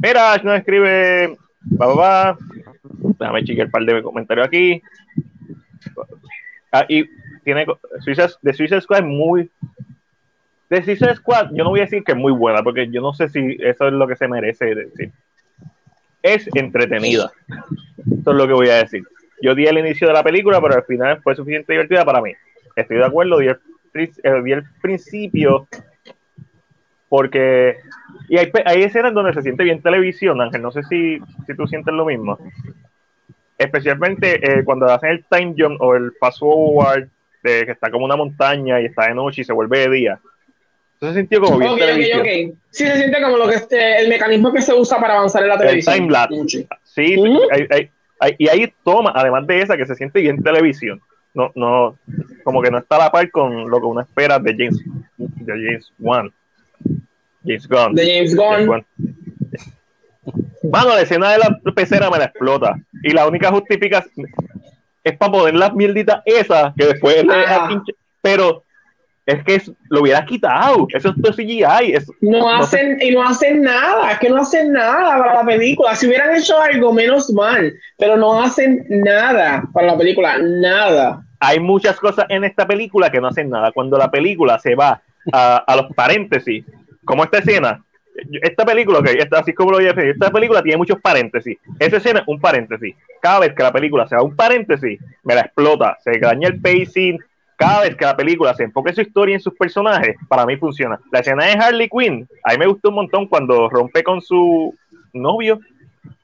Mira, 0.00 0.32
Ash 0.32 0.42
nos 0.42 0.58
escribe, 0.58 1.36
va, 1.80 1.94
va. 1.94 2.38
Déjame 3.18 3.44
chequear 3.44 3.66
un 3.66 3.70
par 3.70 3.84
de 3.84 4.02
comentarios 4.02 4.46
aquí. 4.46 4.82
Ah, 6.72 6.84
y 6.88 7.04
tiene 7.44 7.64
de 8.42 8.52
Suicide 8.52 8.80
Squad 8.80 8.98
es 8.98 9.04
muy 9.04 9.48
de 10.68 10.82
Suicide 10.82 11.14
Squad 11.14 11.50
yo 11.52 11.62
no 11.62 11.70
voy 11.70 11.80
a 11.80 11.84
decir 11.84 12.02
que 12.02 12.12
es 12.12 12.18
muy 12.18 12.32
buena 12.32 12.62
porque 12.62 12.90
yo 12.90 13.00
no 13.00 13.14
sé 13.14 13.28
si 13.28 13.56
eso 13.60 13.86
es 13.86 13.92
lo 13.92 14.06
que 14.08 14.16
se 14.16 14.26
merece 14.26 14.74
decir 14.74 15.12
es 16.22 16.48
entretenida 16.54 17.30
eso 17.48 18.30
es 18.30 18.36
lo 18.36 18.48
que 18.48 18.52
voy 18.52 18.68
a 18.68 18.78
decir 18.78 19.04
yo 19.40 19.54
di 19.54 19.64
el 19.64 19.78
inicio 19.78 20.08
de 20.08 20.14
la 20.14 20.24
película 20.24 20.60
pero 20.60 20.74
al 20.74 20.82
final 20.82 21.22
fue 21.22 21.36
suficiente 21.36 21.72
divertida 21.72 22.04
para 22.04 22.20
mí 22.20 22.32
estoy 22.74 22.96
de 22.96 23.06
acuerdo 23.06 23.38
di 23.38 23.46
el, 23.46 23.60
eh, 24.04 24.42
di 24.44 24.52
el 24.52 24.64
principio 24.82 25.66
porque 27.08 27.76
y 28.28 28.38
hay, 28.38 28.50
hay 28.64 28.82
escenas 28.82 29.14
donde 29.14 29.32
se 29.32 29.42
siente 29.42 29.64
bien 29.64 29.80
televisión 29.82 30.40
Ángel 30.40 30.62
no 30.62 30.70
sé 30.72 30.82
si, 30.84 31.18
si 31.46 31.54
tú 31.56 31.66
sientes 31.66 31.94
lo 31.94 32.04
mismo 32.04 32.38
especialmente 33.58 34.34
eh, 34.58 34.64
cuando 34.64 34.86
hacen 34.86 35.10
el 35.10 35.24
time 35.30 35.54
jump 35.56 35.80
o 35.80 35.94
el 35.94 36.12
fast 36.20 36.40
forward 36.40 37.08
este, 37.42 37.66
que 37.66 37.72
está 37.72 37.90
como 37.90 38.04
una 38.04 38.16
montaña 38.16 38.80
y 38.80 38.86
está 38.86 39.06
de 39.08 39.14
noche 39.14 39.42
y 39.42 39.44
se 39.44 39.52
vuelve 39.52 39.80
de 39.80 39.90
día. 39.90 40.18
Eso 41.00 41.12
se 41.12 41.18
sintió 41.20 41.40
como 41.40 41.58
bien 41.58 41.70
Okay, 41.72 41.90
okay, 41.92 42.12
okay. 42.20 42.52
Sí, 42.70 42.86
se 42.86 42.96
siente 42.96 43.22
como 43.22 43.36
lo 43.36 43.48
que 43.48 43.54
este, 43.56 43.98
el 44.02 44.08
mecanismo 44.08 44.52
que 44.52 44.62
se 44.62 44.74
usa 44.74 44.98
para 44.98 45.14
avanzar 45.14 45.42
en 45.42 45.48
la 45.48 45.54
El 45.54 45.60
televisión. 45.60 45.94
time 45.94 46.10
lapse. 46.10 46.66
Sí, 46.84 47.16
hay- 47.52 47.90
hay- 48.18 48.34
y 48.38 48.48
hay 48.48 48.72
toma, 48.82 49.12
además 49.14 49.46
de 49.46 49.60
esa, 49.60 49.76
que 49.76 49.84
se 49.86 49.94
siente 49.94 50.20
bien 50.22 50.42
televisión. 50.42 51.00
No, 51.36 51.52
no, 51.54 51.98
como 52.44 52.62
que 52.62 52.70
no 52.70 52.78
está 52.78 52.96
a 52.96 53.00
la 53.00 53.12
par 53.12 53.30
con 53.30 53.68
lo 53.68 53.78
que 53.78 53.84
uno 53.84 54.00
espera 54.00 54.38
de 54.38 54.52
James, 54.56 54.82
de 55.18 55.52
James 55.52 55.92
Wan. 55.98 56.32
James 57.44 57.68
Gunn. 57.68 57.94
De 57.94 58.06
James 58.06 58.34
Gunn. 58.34 58.68
Wan. 58.70 58.86
Mano, 60.72 60.94
la 60.94 61.02
escena 61.02 61.32
de 61.32 61.38
la 61.38 61.60
pecera 61.74 62.10
me 62.10 62.18
la 62.18 62.24
explota. 62.24 62.74
Y 63.02 63.10
la 63.10 63.28
única 63.28 63.50
justificación 63.50 64.26
es 65.04 65.16
para 65.18 65.30
poner 65.30 65.54
las 65.54 65.74
mierditas 65.74 66.22
esas 66.24 66.74
que 66.74 66.86
después 66.86 67.22
le 67.22 67.34
pinche- 67.68 67.94
Pero 68.22 68.64
es 69.26 69.44
que 69.44 69.60
lo 69.90 70.02
hubieras 70.02 70.24
quitado. 70.24 70.86
Eso 70.94 71.10
es 71.10 71.14
todo 71.20 71.32
CGI. 71.32 71.92
Eso, 71.92 72.12
No 72.20 72.38
No 72.38 72.54
hacen, 72.54 72.98
y 73.02 73.10
no 73.10 73.26
hacen 73.26 73.62
nada, 73.62 74.12
es 74.12 74.18
que 74.20 74.30
no 74.30 74.38
hacen 74.38 74.72
nada 74.72 75.18
para 75.18 75.34
la 75.34 75.44
película. 75.44 75.94
Si 75.96 76.06
hubieran 76.06 76.34
hecho 76.36 76.60
algo, 76.60 76.92
menos 76.92 77.30
mal, 77.32 77.74
pero 77.98 78.16
no 78.16 78.40
hacen 78.40 78.86
nada 78.88 79.64
para 79.72 79.88
la 79.88 79.98
película, 79.98 80.38
nada. 80.38 81.22
hay 81.40 81.60
muchas 81.60 81.98
cosas 81.98 82.26
en 82.28 82.44
esta 82.44 82.66
película 82.66 83.10
que 83.10 83.20
no 83.20 83.28
hacen 83.28 83.50
nada. 83.50 83.72
Cuando 83.72 83.98
la 83.98 84.10
película 84.10 84.58
se 84.60 84.74
va 84.74 85.02
a, 85.32 85.56
a 85.56 85.76
los 85.76 85.92
paréntesis, 85.94 86.64
como 87.04 87.24
esta 87.24 87.38
escena, 87.38 87.84
esta 88.42 88.64
película, 88.64 89.00
ok, 89.00 89.08
esta, 89.18 89.40
así 89.40 89.52
como 89.52 89.72
lo 89.72 89.78
voy 89.78 89.86
a 89.86 89.92
decir, 89.92 90.10
esta 90.10 90.30
película 90.30 90.62
tiene 90.62 90.78
muchos 90.78 91.00
paréntesis. 91.00 91.58
Esa 91.78 91.96
escena, 91.96 92.24
un 92.26 92.40
paréntesis. 92.40 92.94
Cada 93.20 93.40
vez 93.40 93.54
que 93.54 93.62
la 93.62 93.72
película 93.72 94.06
se 94.06 94.14
va 94.14 94.22
a 94.22 94.24
un 94.24 94.36
paréntesis, 94.36 95.00
me 95.24 95.34
la 95.34 95.42
explota, 95.42 95.98
se 96.02 96.18
daña 96.18 96.48
el 96.48 96.60
pacing. 96.60 97.18
Cada 97.56 97.80
vez 97.82 97.96
que 97.96 98.04
la 98.04 98.16
película 98.16 98.54
se 98.54 98.64
enfoque 98.64 98.90
en 98.90 98.96
su 98.96 99.00
historia 99.02 99.32
y 99.32 99.36
en 99.36 99.40
sus 99.40 99.54
personajes, 99.54 100.16
para 100.28 100.44
mí 100.44 100.56
funciona. 100.56 101.00
La 101.10 101.20
escena 101.20 101.46
de 101.46 101.52
Harley 101.52 101.88
Quinn, 101.88 102.28
a 102.44 102.52
mí 102.52 102.58
me 102.58 102.66
gustó 102.66 102.90
un 102.90 102.96
montón 102.96 103.26
cuando 103.26 103.68
rompe 103.70 104.04
con 104.04 104.20
su 104.20 104.74
novio, 105.14 105.58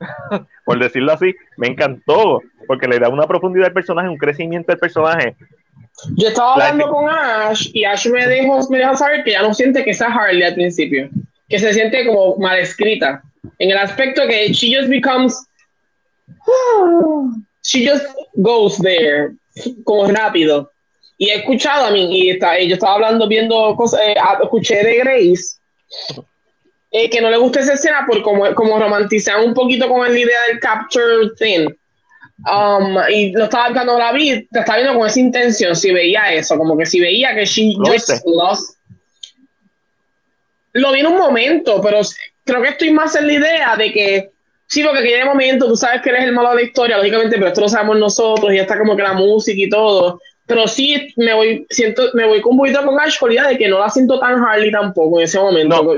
por 0.67 0.79
decirlo 0.79 1.13
así, 1.13 1.35
me 1.57 1.69
encantó, 1.69 2.43
porque 2.67 2.87
le 2.87 2.99
da 2.99 3.09
una 3.09 3.27
profundidad 3.27 3.69
al 3.69 3.73
personaje, 3.73 4.09
un 4.09 4.19
crecimiento 4.19 4.73
al 4.73 4.79
personaje. 4.79 5.35
Yo 6.17 6.29
estaba 6.29 6.57
La- 6.59 6.69
hablando 6.69 6.89
con 6.93 7.09
Ash 7.09 7.71
y 7.73 7.85
Ash 7.85 8.07
me 8.09 8.27
dejó, 8.27 8.61
me 8.71 8.79
dejó 8.79 8.97
saber 8.97 9.25
que 9.25 9.33
ya 9.33 9.43
no 9.43 9.55
siente 9.55 9.85
que 9.85 9.91
esa 9.91 10.07
Harley 10.07 10.43
al 10.43 10.55
principio, 10.55 11.09
que 11.49 11.59
se 11.59 11.73
siente 11.73 12.07
como 12.07 12.37
mal 12.37 12.59
escrita, 12.59 13.23
en 13.59 13.71
el 13.71 13.79
aspecto 13.79 14.23
que 14.27 14.53
she 14.53 14.75
just 14.75 14.89
becomes, 14.91 15.47
she 17.63 17.87
just 17.87 18.07
goes 18.35 18.77
there, 18.79 19.33
como 19.85 20.09
rápido. 20.09 20.71
Y 21.23 21.31
he 21.31 21.37
escuchado 21.37 21.87
a 21.87 21.91
mí, 21.93 22.09
y 22.11 22.31
está, 22.31 22.59
y 22.59 22.67
yo 22.67 22.75
estaba 22.75 22.95
hablando, 22.95 23.29
viendo 23.29 23.77
cosas, 23.77 24.01
eh, 24.01 24.17
escuché 24.43 24.83
de 24.83 24.97
Grace, 24.97 25.57
eh, 26.91 27.09
que 27.09 27.21
no 27.21 27.31
le 27.31 27.37
gusta 27.37 27.61
esa 27.61 27.75
escena 27.75 28.05
por 28.09 28.21
como, 28.23 28.53
como 28.57 28.77
romantizan 28.77 29.45
un 29.45 29.55
poquito 29.55 29.89
con 29.89 30.01
la 30.01 30.19
idea 30.19 30.41
del 30.49 30.59
capture 30.59 31.31
thing. 31.39 31.69
Um, 32.39 32.99
y 33.09 33.31
lo 33.31 33.45
estaba 33.45 33.73
cuando 33.73 33.97
la 33.97 34.11
vi, 34.11 34.49
te 34.49 34.59
estaba 34.59 34.79
viendo 34.79 34.99
con 34.99 35.07
esa 35.07 35.21
intención, 35.21 35.77
si 35.77 35.93
veía 35.93 36.33
eso, 36.33 36.59
como 36.59 36.77
que 36.77 36.87
si 36.87 36.99
veía 36.99 37.33
que 37.37 37.45
she 37.45 37.73
¿Lo 37.79 37.93
just 37.93 38.27
lost. 38.27 38.79
Lo 40.73 40.91
vi 40.91 41.01
en 41.01 41.07
un 41.07 41.19
momento, 41.19 41.81
pero 41.81 42.01
creo 42.43 42.63
que 42.63 42.71
estoy 42.71 42.91
más 42.91 43.15
en 43.15 43.29
la 43.29 43.33
idea 43.35 43.77
de 43.77 43.93
que 43.93 44.31
sí, 44.67 44.83
porque 44.83 44.99
aquel 44.99 45.25
momento 45.27 45.69
tú 45.69 45.77
sabes 45.77 46.03
que 46.03 46.11
eres 46.11 46.25
el 46.25 46.33
malo 46.33 46.49
de 46.49 46.57
la 46.57 46.63
historia, 46.63 46.97
lógicamente, 46.97 47.37
pero 47.37 47.47
esto 47.47 47.61
lo 47.61 47.69
sabemos 47.69 47.97
nosotros 47.97 48.53
y 48.53 48.59
está 48.59 48.77
como 48.77 48.97
que 48.97 49.05
la 49.05 49.13
música 49.13 49.61
y 49.61 49.69
todo. 49.69 50.19
Pero 50.53 50.69
sí 50.69 51.15
me 51.17 51.33
voy, 51.33 51.67
siento, 51.71 52.11
me 52.13 52.27
voy 52.27 52.43
con 52.43 52.53
un 52.53 52.59
poquito 52.59 52.85
con 52.85 52.95
de 52.95 53.57
que 53.57 53.69
no 53.69 53.79
la 53.79 53.89
siento 53.89 54.21
tan 54.21 54.45
Harley 54.45 54.71
tampoco 54.71 55.19
en 55.19 55.25
ese 55.25 55.39
momento. 55.39 55.83
No. 55.83 55.95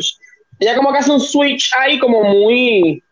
Ella 0.60 0.76
como 0.76 0.92
que 0.92 0.98
hace 0.98 1.10
un 1.10 1.18
switch 1.18 1.72
ahí 1.76 1.98
como 1.98 2.22
muy 2.22 3.02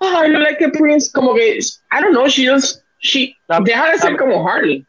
I 0.00 0.28
look 0.28 0.42
like 0.42 0.64
a 0.64 0.70
prince, 0.70 1.10
como 1.12 1.34
que, 1.34 1.58
I 1.58 2.00
don't 2.00 2.12
know, 2.12 2.26
she 2.26 2.46
just, 2.46 2.82
she, 3.00 3.36
deja 3.64 3.90
de 3.90 3.98
ser 3.98 4.16
como 4.16 4.48
Harley. 4.48 4.86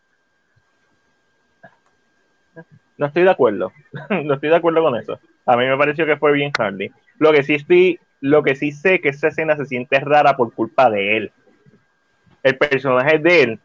No 2.97 3.07
estoy 3.07 3.23
de 3.23 3.31
acuerdo. 3.31 3.73
no 4.09 4.35
estoy 4.35 4.47
de 4.47 4.55
acuerdo 4.55 4.83
con 4.83 4.95
eso. 4.95 5.19
A 5.45 5.57
mí 5.57 5.65
me 5.65 5.77
pareció 5.77 6.05
que 6.05 6.15
fue 6.15 6.31
bien 6.31 6.53
Harley. 6.57 6.91
Lo 7.19 7.33
que 7.33 7.43
sí 7.43 7.55
estoy, 7.55 7.99
lo 8.21 8.41
que 8.41 8.55
sí 8.55 8.71
sé 8.71 9.01
que 9.01 9.09
esa 9.09 9.27
escena 9.27 9.57
se 9.57 9.65
siente 9.65 9.99
rara 9.99 10.37
por 10.37 10.53
culpa 10.53 10.89
de 10.89 11.17
él. 11.17 11.31
El 12.41 12.57
personaje 12.57 13.19
de 13.19 13.43
él, 13.43 13.59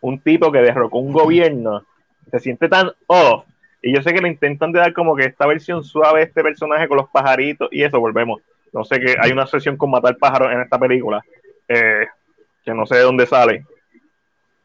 un 0.00 0.20
tipo 0.20 0.52
que 0.52 0.60
derrocó 0.60 0.98
un 0.98 1.12
gobierno, 1.12 1.82
se 2.30 2.38
siente 2.38 2.68
tan 2.68 2.90
off. 3.06 3.44
Y 3.82 3.94
yo 3.94 4.02
sé 4.02 4.12
que 4.12 4.20
le 4.20 4.28
intentan 4.28 4.72
de 4.72 4.80
dar 4.80 4.92
como 4.92 5.14
que 5.14 5.24
esta 5.24 5.46
versión 5.46 5.84
suave 5.84 6.20
de 6.20 6.26
este 6.26 6.42
personaje 6.42 6.88
con 6.88 6.96
los 6.96 7.08
pajaritos 7.10 7.68
y 7.70 7.82
eso, 7.82 8.00
volvemos. 8.00 8.40
No 8.72 8.84
sé 8.84 9.00
que 9.00 9.16
hay 9.18 9.30
una 9.30 9.46
sesión 9.46 9.76
con 9.76 9.90
matar 9.90 10.16
pájaros 10.16 10.52
en 10.52 10.60
esta 10.60 10.78
película, 10.78 11.22
eh, 11.68 12.06
que 12.64 12.74
no 12.74 12.86
sé 12.86 12.96
de 12.96 13.02
dónde 13.02 13.26
sale. 13.26 13.64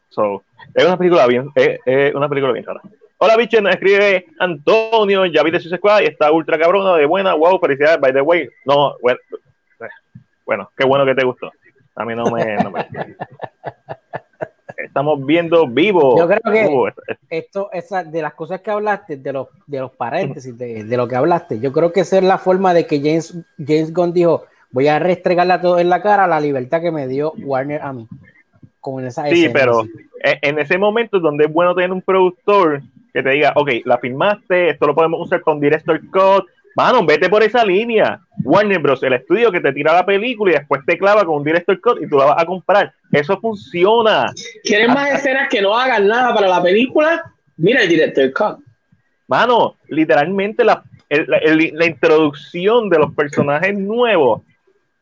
So, 0.10 0.43
es 0.74 0.86
una 0.86 0.98
película 0.98 1.26
bien, 1.28 1.50
es, 1.56 2.13
una 2.13 2.28
película 2.30 2.54
bien 2.54 2.65
rara. 2.65 2.82
Hola, 3.17 3.38
bicho, 3.38 3.62
nos 3.62 3.74
escribe 3.74 4.26
Antonio, 4.39 5.26
ya 5.28 5.43
vi 5.43 5.52
de 5.52 5.60
Suicide 5.60 5.78
Squad 5.78 6.02
y 6.02 6.06
está 6.06 6.32
ultra 6.32 6.60
cabrona, 6.60 6.96
de 6.98 7.06
buena, 7.06 7.34
wow, 7.34 7.60
felicidades, 7.60 8.00
by 8.00 8.12
the 8.12 8.22
way. 8.22 8.50
No, 8.65 8.96
bueno, 9.02 9.19
eh, 9.80 9.88
bueno, 10.46 10.72
qué 10.76 10.86
bueno 10.86 11.06
que 11.06 11.15
te 11.15 11.24
gustó. 11.24 11.52
A 11.96 12.06
mí 12.06 12.15
no 12.15 12.26
me- 12.26 12.58
Estamos 14.93 15.25
viendo 15.25 15.65
vivo. 15.65 16.15
Yo 16.19 16.27
creo 16.27 16.39
que- 16.53 16.67
Uh, 16.67 16.88
esto- 17.27 17.69
esa, 17.73 18.03
de 18.03 18.21
las 18.21 18.36
cosas 18.36 18.62
que 18.62 18.69
hablaste, 18.69 19.17
de 19.17 19.34
los, 19.34 19.47
de 19.65 19.79
los 19.79 19.91
paréntesis, 19.91 20.56
de, 20.56 20.84
de 20.84 20.97
lo 20.97 21.08
que 21.08 21.15
hablaste, 21.15 21.60
yo 21.60 21.73
creo 21.73 21.91
que 21.91 22.01
esa 22.01 22.19
es 22.19 22.23
la 22.23 22.38
forma 22.38 22.75
de 22.75 22.86
que 22.86 22.99
James, 22.99 23.36
James 23.58 23.91
Gunn 23.91 24.13
dijo, 24.13 24.43
voy 24.69 24.88
a 24.89 24.99
restregarle 24.99 25.53
a 25.53 25.62
todo 25.62 25.79
en 25.79 25.89
la 25.89 26.03
cara 26.03 26.27
la 26.27 26.39
libertad 26.39 26.79
que 26.79 26.91
me 26.91 27.08
dio 27.08 27.34
Warner 27.43 27.82
a 27.82 27.91
mí. 27.91 28.08
Con 28.79 29.03
esa 29.03 29.25
Sí, 29.29 29.45
escena, 29.45 29.53
pero 29.60 29.84
en 30.21 30.60
ese 30.60 30.77
momento 30.77 31.19
donde 31.19 31.45
es 31.45 31.51
bueno 31.51 31.73
tener 31.73 31.91
un 31.91 32.01
productor 32.03 32.84
que 33.13 33.23
te 33.23 33.29
diga, 33.32 33.53
ok, 33.56 33.69
la 33.86 33.97
filmaste, 33.97 34.69
esto 34.69 34.86
lo 34.86 34.93
podemos 34.93 35.21
usar 35.21 35.41
con 35.41 35.60
Director 35.60 35.99
Cut. 36.12 36.45
Mano, 36.76 37.06
vete 37.06 37.30
por 37.30 37.44
esa 37.44 37.64
línea. 37.64 38.20
Warner 38.44 38.80
Bros., 38.80 39.04
el 39.04 39.14
estudio 39.14 39.52
que 39.52 39.62
te 39.62 39.72
tira 39.74 39.94
la 39.94 40.06
película 40.06 40.52
y 40.52 40.56
después 40.56 40.82
te 40.86 40.98
clava 40.98 41.24
con 41.24 41.36
un 41.38 41.44
Director 41.44 41.80
Cut 41.80 42.02
y 42.02 42.08
tú 42.10 42.18
la 42.18 42.26
vas 42.26 42.42
a 42.42 42.46
comprar. 42.46 42.94
Eso 43.12 43.40
funciona. 43.40 44.32
¿Quieren 44.64 44.92
más 44.94 45.12
escenas 45.12 45.50
que 45.50 45.62
no 45.62 45.78
hagan 45.78 46.08
nada 46.08 46.34
para 46.34 46.48
la 46.48 46.62
película? 46.64 47.32
Mira 47.58 47.84
el 47.84 47.90
director 47.90 48.34
cut. 48.34 48.66
Mano, 49.28 49.76
literalmente 49.88 50.64
la, 50.64 50.84
el- 51.10 51.26
la- 51.28 51.38
el- 51.38 51.72
la 51.76 51.86
introducción 51.86 52.90
de 52.90 52.98
los 52.98 53.14
personajes 53.14 53.78
nuevos 53.78 54.42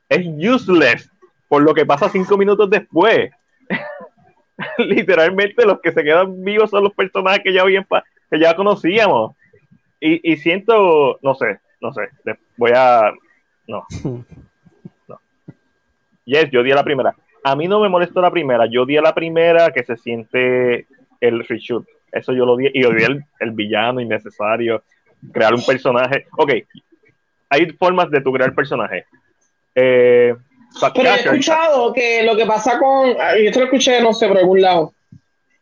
es 0.10 0.28
useless 0.28 1.10
por 1.48 1.62
lo 1.64 1.74
que 1.74 1.86
pasa 1.86 2.10
cinco 2.10 2.38
minutos 2.38 2.70
después. 2.70 3.32
literalmente 4.78 5.66
los 5.66 5.80
que 5.80 5.92
se 5.92 6.04
quedan 6.04 6.44
vivos 6.44 6.70
son 6.70 6.84
los 6.84 6.94
personajes 6.94 7.42
que 7.44 7.54
ya, 7.54 7.64
que 7.64 8.40
ya 8.40 8.56
conocíamos. 8.56 9.36
Y, 10.02 10.33
y 10.33 10.37
siento, 10.37 11.19
no 11.21 11.35
sé, 11.35 11.60
no 11.79 11.93
sé, 11.93 12.10
voy 12.58 12.71
a... 12.75 13.13
No. 13.67 13.85
no. 15.08 15.19
Yes, 16.25 16.49
yo 16.52 16.63
di 16.63 16.71
a 16.71 16.75
la 16.75 16.83
primera. 16.83 17.15
A 17.43 17.56
mí 17.56 17.67
no 17.67 17.79
me 17.79 17.87
molestó 17.87 18.19
la 18.19 18.31
primera, 18.31 18.65
yo 18.65 18.85
di 18.85 18.97
a 18.97 19.02
la 19.02 19.13
primera 19.13 19.71
que 19.71 19.83
se 19.83 19.95
siente 19.95 20.87
el 21.21 21.45
reshoot. 21.47 21.87
Eso 22.12 22.33
yo 22.33 22.45
lo 22.45 22.58
di 22.58 22.69
y 22.73 22.83
odié 22.83 23.06
el, 23.06 23.23
el 23.39 23.52
villano 23.52 24.02
innecesario, 24.02 24.83
crear 25.31 25.54
un 25.54 25.63
personaje. 25.63 26.25
Ok, 26.37 26.52
hay 27.49 27.69
formas 27.71 28.10
de 28.10 28.21
tu 28.21 28.33
crear 28.33 28.54
personaje. 28.54 29.06
Eh, 29.75 30.35
Pero 30.95 31.10
he 31.10 31.15
escuchado 31.15 31.93
que 31.93 32.23
lo 32.23 32.35
que 32.35 32.45
pasa 32.45 32.79
con, 32.79 33.10
yo 33.10 33.15
esto 33.17 33.60
lo 33.60 33.65
escuché, 33.65 34.02
no 34.02 34.13
sé, 34.13 34.27
por 34.27 34.37
algún 34.37 34.62
lado, 34.62 34.93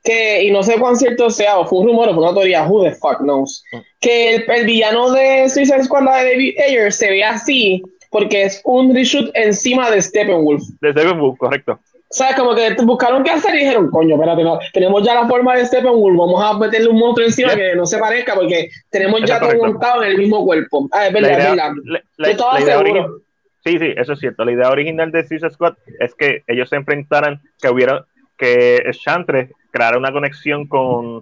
que, 0.03 0.43
y 0.43 0.51
no 0.51 0.63
sé 0.63 0.79
cuán 0.79 0.95
cierto 0.95 1.29
sea, 1.29 1.59
o 1.59 1.65
fue 1.65 1.79
un 1.79 1.87
rumor 1.87 2.09
o 2.09 2.13
fue 2.13 2.23
una 2.23 2.33
teoría, 2.33 2.67
who 2.67 2.83
the 2.83 2.91
fuck 2.91 3.19
knows, 3.19 3.63
que 3.99 4.35
el, 4.35 4.45
el 4.49 4.65
villano 4.65 5.11
de 5.11 5.49
Suicide 5.49 5.83
Squad, 5.83 6.03
de 6.03 6.29
David 6.31 6.55
Ayer, 6.65 6.91
se 6.93 7.09
ve 7.09 7.23
así 7.23 7.81
porque 8.11 8.43
es 8.43 8.61
un 8.63 8.95
reshoot 8.95 9.29
encima 9.35 9.91
de 9.91 10.01
Steppenwolf. 10.01 10.63
de 10.81 10.91
Steppenwolf, 10.91 11.37
correcto. 11.37 11.73
O 12.11 12.13
sea, 12.15 12.33
como 12.35 12.55
que 12.55 12.73
buscaron 12.83 13.23
qué 13.23 13.29
hacer 13.29 13.53
y 13.53 13.59
dijeron, 13.59 13.91
coño, 13.91 14.15
espérate, 14.15 14.43
no, 14.43 14.57
tenemos 14.73 15.03
ya 15.05 15.13
la 15.13 15.27
forma 15.27 15.55
de 15.55 15.65
Steppenwolf, 15.67 16.17
vamos 16.17 16.43
a 16.43 16.57
meterle 16.57 16.87
un 16.89 16.97
monstruo 16.97 17.27
encima 17.27 17.53
que 17.55 17.75
no 17.75 17.85
se 17.85 17.99
parezca 17.99 18.33
porque 18.33 18.69
tenemos 18.89 19.21
ya 19.25 19.39
todo 19.39 19.53
montado 19.57 20.01
en 20.03 20.09
el 20.11 20.17
mismo 20.17 20.43
cuerpo. 20.43 20.87
Ah, 20.91 21.05
es 21.07 21.13
verdad, 21.13 21.31
es 21.31 21.37
idea- 21.37 21.49
verdad. 21.51 21.71
la- 21.83 22.01
la- 22.17 22.27
Yo 22.27 22.31
estaba 22.31 22.53
la 22.55 22.61
idea 22.65 22.79
origi- 22.79 23.21
Sí, 23.63 23.77
sí, 23.77 23.93
eso 23.95 24.13
es 24.13 24.19
cierto. 24.19 24.43
La 24.45 24.53
idea 24.53 24.69
original 24.71 25.11
de 25.11 25.27
Suicide 25.27 25.51
Squad 25.51 25.73
es 25.99 26.15
que 26.15 26.41
ellos 26.47 26.69
se 26.69 26.77
enfrentaran, 26.77 27.41
que 27.61 27.69
hubiera, 27.69 28.05
que 28.37 28.81
Chantre 28.93 29.49
creara 29.71 29.97
una 29.97 30.11
conexión 30.11 30.67
con, 30.67 31.21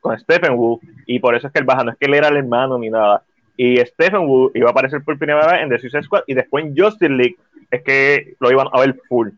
con 0.00 0.18
Steppenwolf, 0.18 0.82
y 1.06 1.18
por 1.18 1.34
eso 1.34 1.46
es 1.46 1.52
que 1.52 1.58
él 1.58 1.64
baja, 1.64 1.84
no 1.84 1.92
es 1.92 1.98
que 1.98 2.06
él 2.06 2.14
era 2.14 2.28
el 2.28 2.36
hermano 2.36 2.78
ni 2.78 2.90
nada. 2.90 3.22
Y 3.56 3.78
Steppenwolf 3.78 4.54
iba 4.54 4.68
a 4.68 4.72
aparecer 4.72 5.02
por 5.02 5.18
primera 5.18 5.46
vez 5.46 5.62
en 5.62 5.68
The 5.68 5.78
Suicide 5.78 6.02
Squad, 6.02 6.22
y 6.26 6.34
después 6.34 6.64
en 6.64 6.76
Justice 6.76 7.12
League 7.12 7.36
es 7.70 7.82
que 7.82 8.34
lo 8.40 8.50
iban 8.50 8.68
a 8.72 8.80
ver 8.80 8.96
full. 9.08 9.30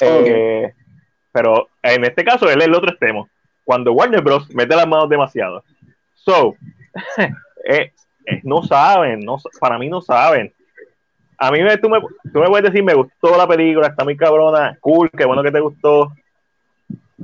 Eh, 0.00 0.72
pero 1.32 1.68
en 1.82 2.04
este 2.04 2.24
caso 2.24 2.48
él 2.50 2.60
es 2.60 2.66
el 2.66 2.74
otro 2.74 2.90
extremo. 2.90 3.28
cuando 3.64 3.92
Warner 3.92 4.22
Bros. 4.22 4.52
mete 4.54 4.74
las 4.74 4.86
manos 4.86 5.08
demasiado. 5.08 5.62
So, 6.14 6.56
eh, 7.64 7.92
eh, 8.26 8.40
no 8.42 8.62
saben, 8.62 9.20
no, 9.20 9.38
para 9.58 9.78
mí 9.78 9.88
no 9.88 10.00
saben. 10.00 10.52
A 11.38 11.50
mí 11.50 11.62
me, 11.62 11.76
tú, 11.78 11.88
me, 11.88 12.00
tú 12.00 12.40
me 12.40 12.48
puedes 12.48 12.70
decir, 12.70 12.82
me 12.82 12.94
gustó 12.94 13.36
la 13.36 13.46
película, 13.46 13.86
está 13.86 14.04
muy 14.04 14.16
cabrona, 14.16 14.76
cool, 14.80 15.10
qué 15.10 15.24
bueno 15.24 15.42
que 15.42 15.52
te 15.52 15.60
gustó. 15.60 16.12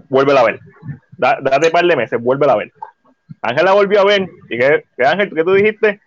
Vuélvela 0.09 0.40
a 0.40 0.44
ver. 0.44 0.61
date 1.18 1.66
un 1.66 1.72
par 1.72 1.86
de 1.86 1.97
meses, 1.97 2.20
vuélvela 2.20 2.53
a 2.53 2.57
ver. 2.57 2.72
Ángel 3.42 3.64
la 3.64 3.72
volvió 3.72 4.01
a 4.01 4.05
ver. 4.05 4.28
¿Y 4.49 4.59
qué, 4.59 4.84
Ángel, 5.05 5.32
qué 5.34 5.44
tú 5.44 5.53
dijiste? 5.55 6.01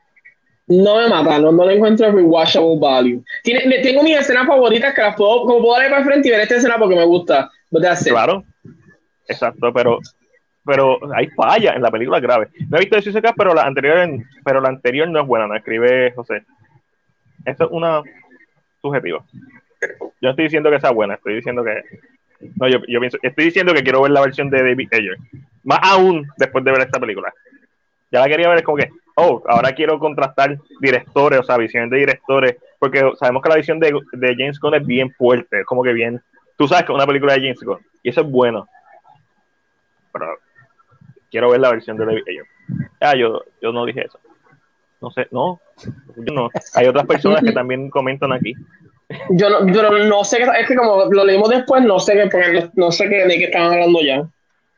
No 0.67 0.97
me 0.97 1.09
mata, 1.09 1.39
no, 1.39 1.51
no 1.51 1.65
le 1.65 1.75
encuentro 1.75 2.11
rewatchable 2.11 2.77
value. 2.79 3.23
Tiene, 3.43 3.79
tengo 3.79 4.03
mis 4.03 4.17
escenas 4.17 4.45
favoritas 4.45 4.93
que 4.93 5.01
las 5.01 5.15
puedo, 5.15 5.41
como 5.41 5.61
puedo 5.61 5.73
darle 5.73 5.89
para 5.89 6.05
frente 6.05 6.27
y 6.27 6.31
ver 6.31 6.41
esta 6.41 6.57
escena 6.57 6.77
porque 6.77 6.95
me 6.95 7.05
gusta. 7.05 7.49
Claro, 8.05 8.43
exacto, 9.27 9.71
pero 9.73 9.99
pero 10.65 10.99
hay 11.13 11.27
falla 11.27 11.73
en 11.73 11.81
la 11.81 11.91
película 11.91 12.19
grave. 12.19 12.49
No 12.67 12.77
he 12.77 12.81
visto 12.81 12.97
eso 12.97 13.11
pero 13.35 13.53
la 13.53 13.63
anterior 13.63 14.09
pero 14.43 14.61
la 14.61 14.69
anterior 14.69 15.07
no 15.07 15.21
es 15.21 15.27
buena, 15.27 15.47
no 15.47 15.55
escribe 15.55 16.11
José. 16.11 16.43
Eso 17.45 17.65
es 17.65 17.71
una 17.71 18.01
subjetiva. 18.81 19.23
Yo 19.81 20.11
no 20.21 20.29
estoy 20.31 20.45
diciendo 20.45 20.69
que 20.69 20.79
sea 20.79 20.91
buena, 20.91 21.15
estoy 21.15 21.35
diciendo 21.35 21.63
que 21.63 21.83
no, 22.55 22.67
yo, 22.67 22.79
yo 22.87 22.99
pienso, 22.99 23.17
estoy 23.21 23.45
diciendo 23.45 23.73
que 23.73 23.83
quiero 23.83 24.01
ver 24.01 24.11
la 24.11 24.21
versión 24.21 24.49
de 24.49 24.63
David 24.63 24.89
Ayer. 24.91 25.17
Más 25.63 25.79
aún 25.81 26.27
después 26.37 26.63
de 26.63 26.71
ver 26.71 26.81
esta 26.81 26.99
película. 26.99 27.33
Ya 28.11 28.21
la 28.21 28.27
quería 28.27 28.49
ver, 28.49 28.59
es 28.59 28.63
como 28.63 28.77
que, 28.77 28.89
oh, 29.15 29.43
ahora 29.47 29.73
quiero 29.73 29.99
contrastar 29.99 30.57
directores, 30.79 31.39
o 31.39 31.43
sea, 31.43 31.57
visiones 31.57 31.89
de 31.91 31.97
directores, 31.97 32.57
porque 32.79 33.11
sabemos 33.19 33.43
que 33.43 33.49
la 33.49 33.55
visión 33.55 33.79
de, 33.79 33.93
de 34.13 34.35
James 34.35 34.59
Gunn 34.59 34.75
es 34.75 34.85
bien 34.85 35.11
fuerte, 35.11 35.61
es 35.61 35.65
como 35.65 35.83
que 35.83 35.93
bien, 35.93 36.21
tú 36.57 36.67
sabes 36.67 36.85
que 36.85 36.91
es 36.91 36.95
una 36.95 37.05
película 37.05 37.33
de 37.33 37.41
James 37.41 37.61
Gunn, 37.61 37.79
y 38.01 38.09
eso 38.09 38.21
es 38.21 38.29
bueno. 38.29 38.67
Pero 40.11 40.37
quiero 41.29 41.51
ver 41.51 41.59
la 41.59 41.71
versión 41.71 41.97
de 41.97 42.05
David 42.05 42.23
Ayer. 42.27 42.45
Ah, 42.99 43.15
yo, 43.15 43.43
yo 43.61 43.71
no 43.71 43.85
dije 43.85 44.05
eso. 44.05 44.19
No 45.01 45.11
sé, 45.11 45.27
no, 45.31 45.61
no. 46.33 46.49
Hay 46.75 46.87
otras 46.87 47.05
personas 47.05 47.41
que 47.41 47.53
también 47.53 47.89
comentan 47.89 48.33
aquí. 48.33 48.53
Yo 49.31 49.49
no, 49.49 49.67
yo 49.73 49.89
no 50.05 50.23
sé, 50.23 50.37
es 50.59 50.67
que 50.67 50.75
como 50.75 51.05
lo 51.05 51.25
leímos 51.25 51.49
después, 51.49 51.83
no 51.83 51.99
sé, 51.99 52.13
qué, 52.13 52.69
no 52.75 52.91
sé 52.91 53.09
qué, 53.09 53.25
de 53.25 53.37
qué 53.37 53.45
estaban 53.45 53.73
hablando 53.73 54.01
ya. 54.01 54.23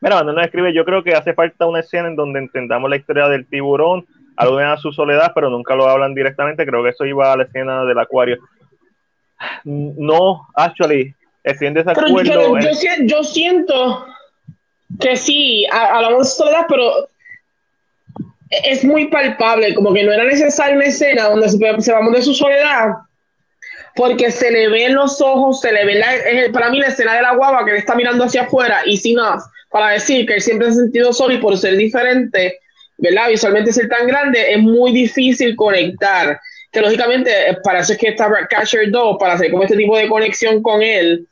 Mira, 0.00 0.16
cuando 0.16 0.32
nos 0.32 0.44
escribe, 0.44 0.74
yo 0.74 0.84
creo 0.84 1.04
que 1.04 1.14
hace 1.14 1.34
falta 1.34 1.66
una 1.66 1.80
escena 1.80 2.08
en 2.08 2.16
donde 2.16 2.40
entendamos 2.40 2.88
la 2.88 2.96
historia 2.96 3.28
del 3.28 3.46
tiburón, 3.46 4.06
aluden 4.36 4.66
a 4.66 4.76
su 4.76 4.92
soledad, 4.92 5.32
pero 5.34 5.50
nunca 5.50 5.74
lo 5.74 5.88
hablan 5.88 6.14
directamente. 6.14 6.66
Creo 6.66 6.82
que 6.82 6.90
eso 6.90 7.04
iba 7.04 7.32
a 7.32 7.36
la 7.36 7.44
escena 7.44 7.84
del 7.84 7.98
acuario. 7.98 8.38
No, 9.64 10.48
actually, 10.54 11.14
estoy 11.44 11.68
en 11.68 11.74
desacuerdo. 11.74 12.22
Yo, 12.22 12.58
yo, 13.02 13.22
siento 13.22 14.06
que 14.98 15.16
sí, 15.16 15.66
hablamos 15.70 16.18
de 16.20 16.24
su 16.24 16.36
soledad, 16.36 16.66
pero 16.68 17.08
es 18.50 18.84
muy 18.84 19.06
palpable, 19.08 19.74
como 19.74 19.92
que 19.92 20.04
no 20.04 20.12
era 20.12 20.24
necesaria 20.24 20.76
una 20.76 20.86
escena 20.86 21.28
donde 21.28 21.48
se, 21.48 21.92
vamos 21.92 22.12
de 22.12 22.22
su 22.22 22.34
soledad, 22.34 22.88
porque 23.94 24.30
se 24.30 24.50
le 24.50 24.68
ven 24.68 24.94
los 24.94 25.20
ojos, 25.20 25.60
se 25.60 25.72
le 25.72 25.84
ve 25.84 25.94
la, 25.96 26.06
para 26.52 26.70
mí 26.70 26.78
la 26.78 26.88
escena 26.88 27.14
de 27.14 27.22
la 27.22 27.34
guava 27.34 27.64
que 27.64 27.72
él 27.72 27.76
está 27.78 27.94
mirando 27.94 28.24
hacia 28.24 28.42
afuera 28.42 28.82
y 28.86 28.96
sin 28.96 29.16
nada, 29.16 29.42
para 29.70 29.90
decir 29.90 30.26
que 30.26 30.34
él 30.34 30.42
siempre 30.42 30.68
se 30.68 30.72
ha 30.72 30.82
sentido 30.84 31.12
solo 31.12 31.34
y 31.34 31.38
por 31.38 31.56
ser 31.58 31.76
diferente, 31.76 32.58
¿verdad? 32.98 33.28
Visualmente 33.28 33.72
ser 33.72 33.88
tan 33.88 34.06
grande, 34.06 34.52
es 34.52 34.58
muy 34.58 34.92
difícil 34.92 35.56
conectar. 35.56 36.40
Que 36.70 36.80
lógicamente, 36.80 37.30
eh, 37.50 37.58
para 37.62 37.80
eso 37.80 37.92
es 37.92 37.98
que 37.98 38.08
está 38.08 38.30
Catcher 38.48 38.90
2, 38.90 39.16
para 39.20 39.34
hacer 39.34 39.50
como 39.50 39.62
este 39.64 39.76
tipo 39.76 39.96
de 39.96 40.08
conexión 40.08 40.62
con 40.62 40.82
él. 40.82 41.26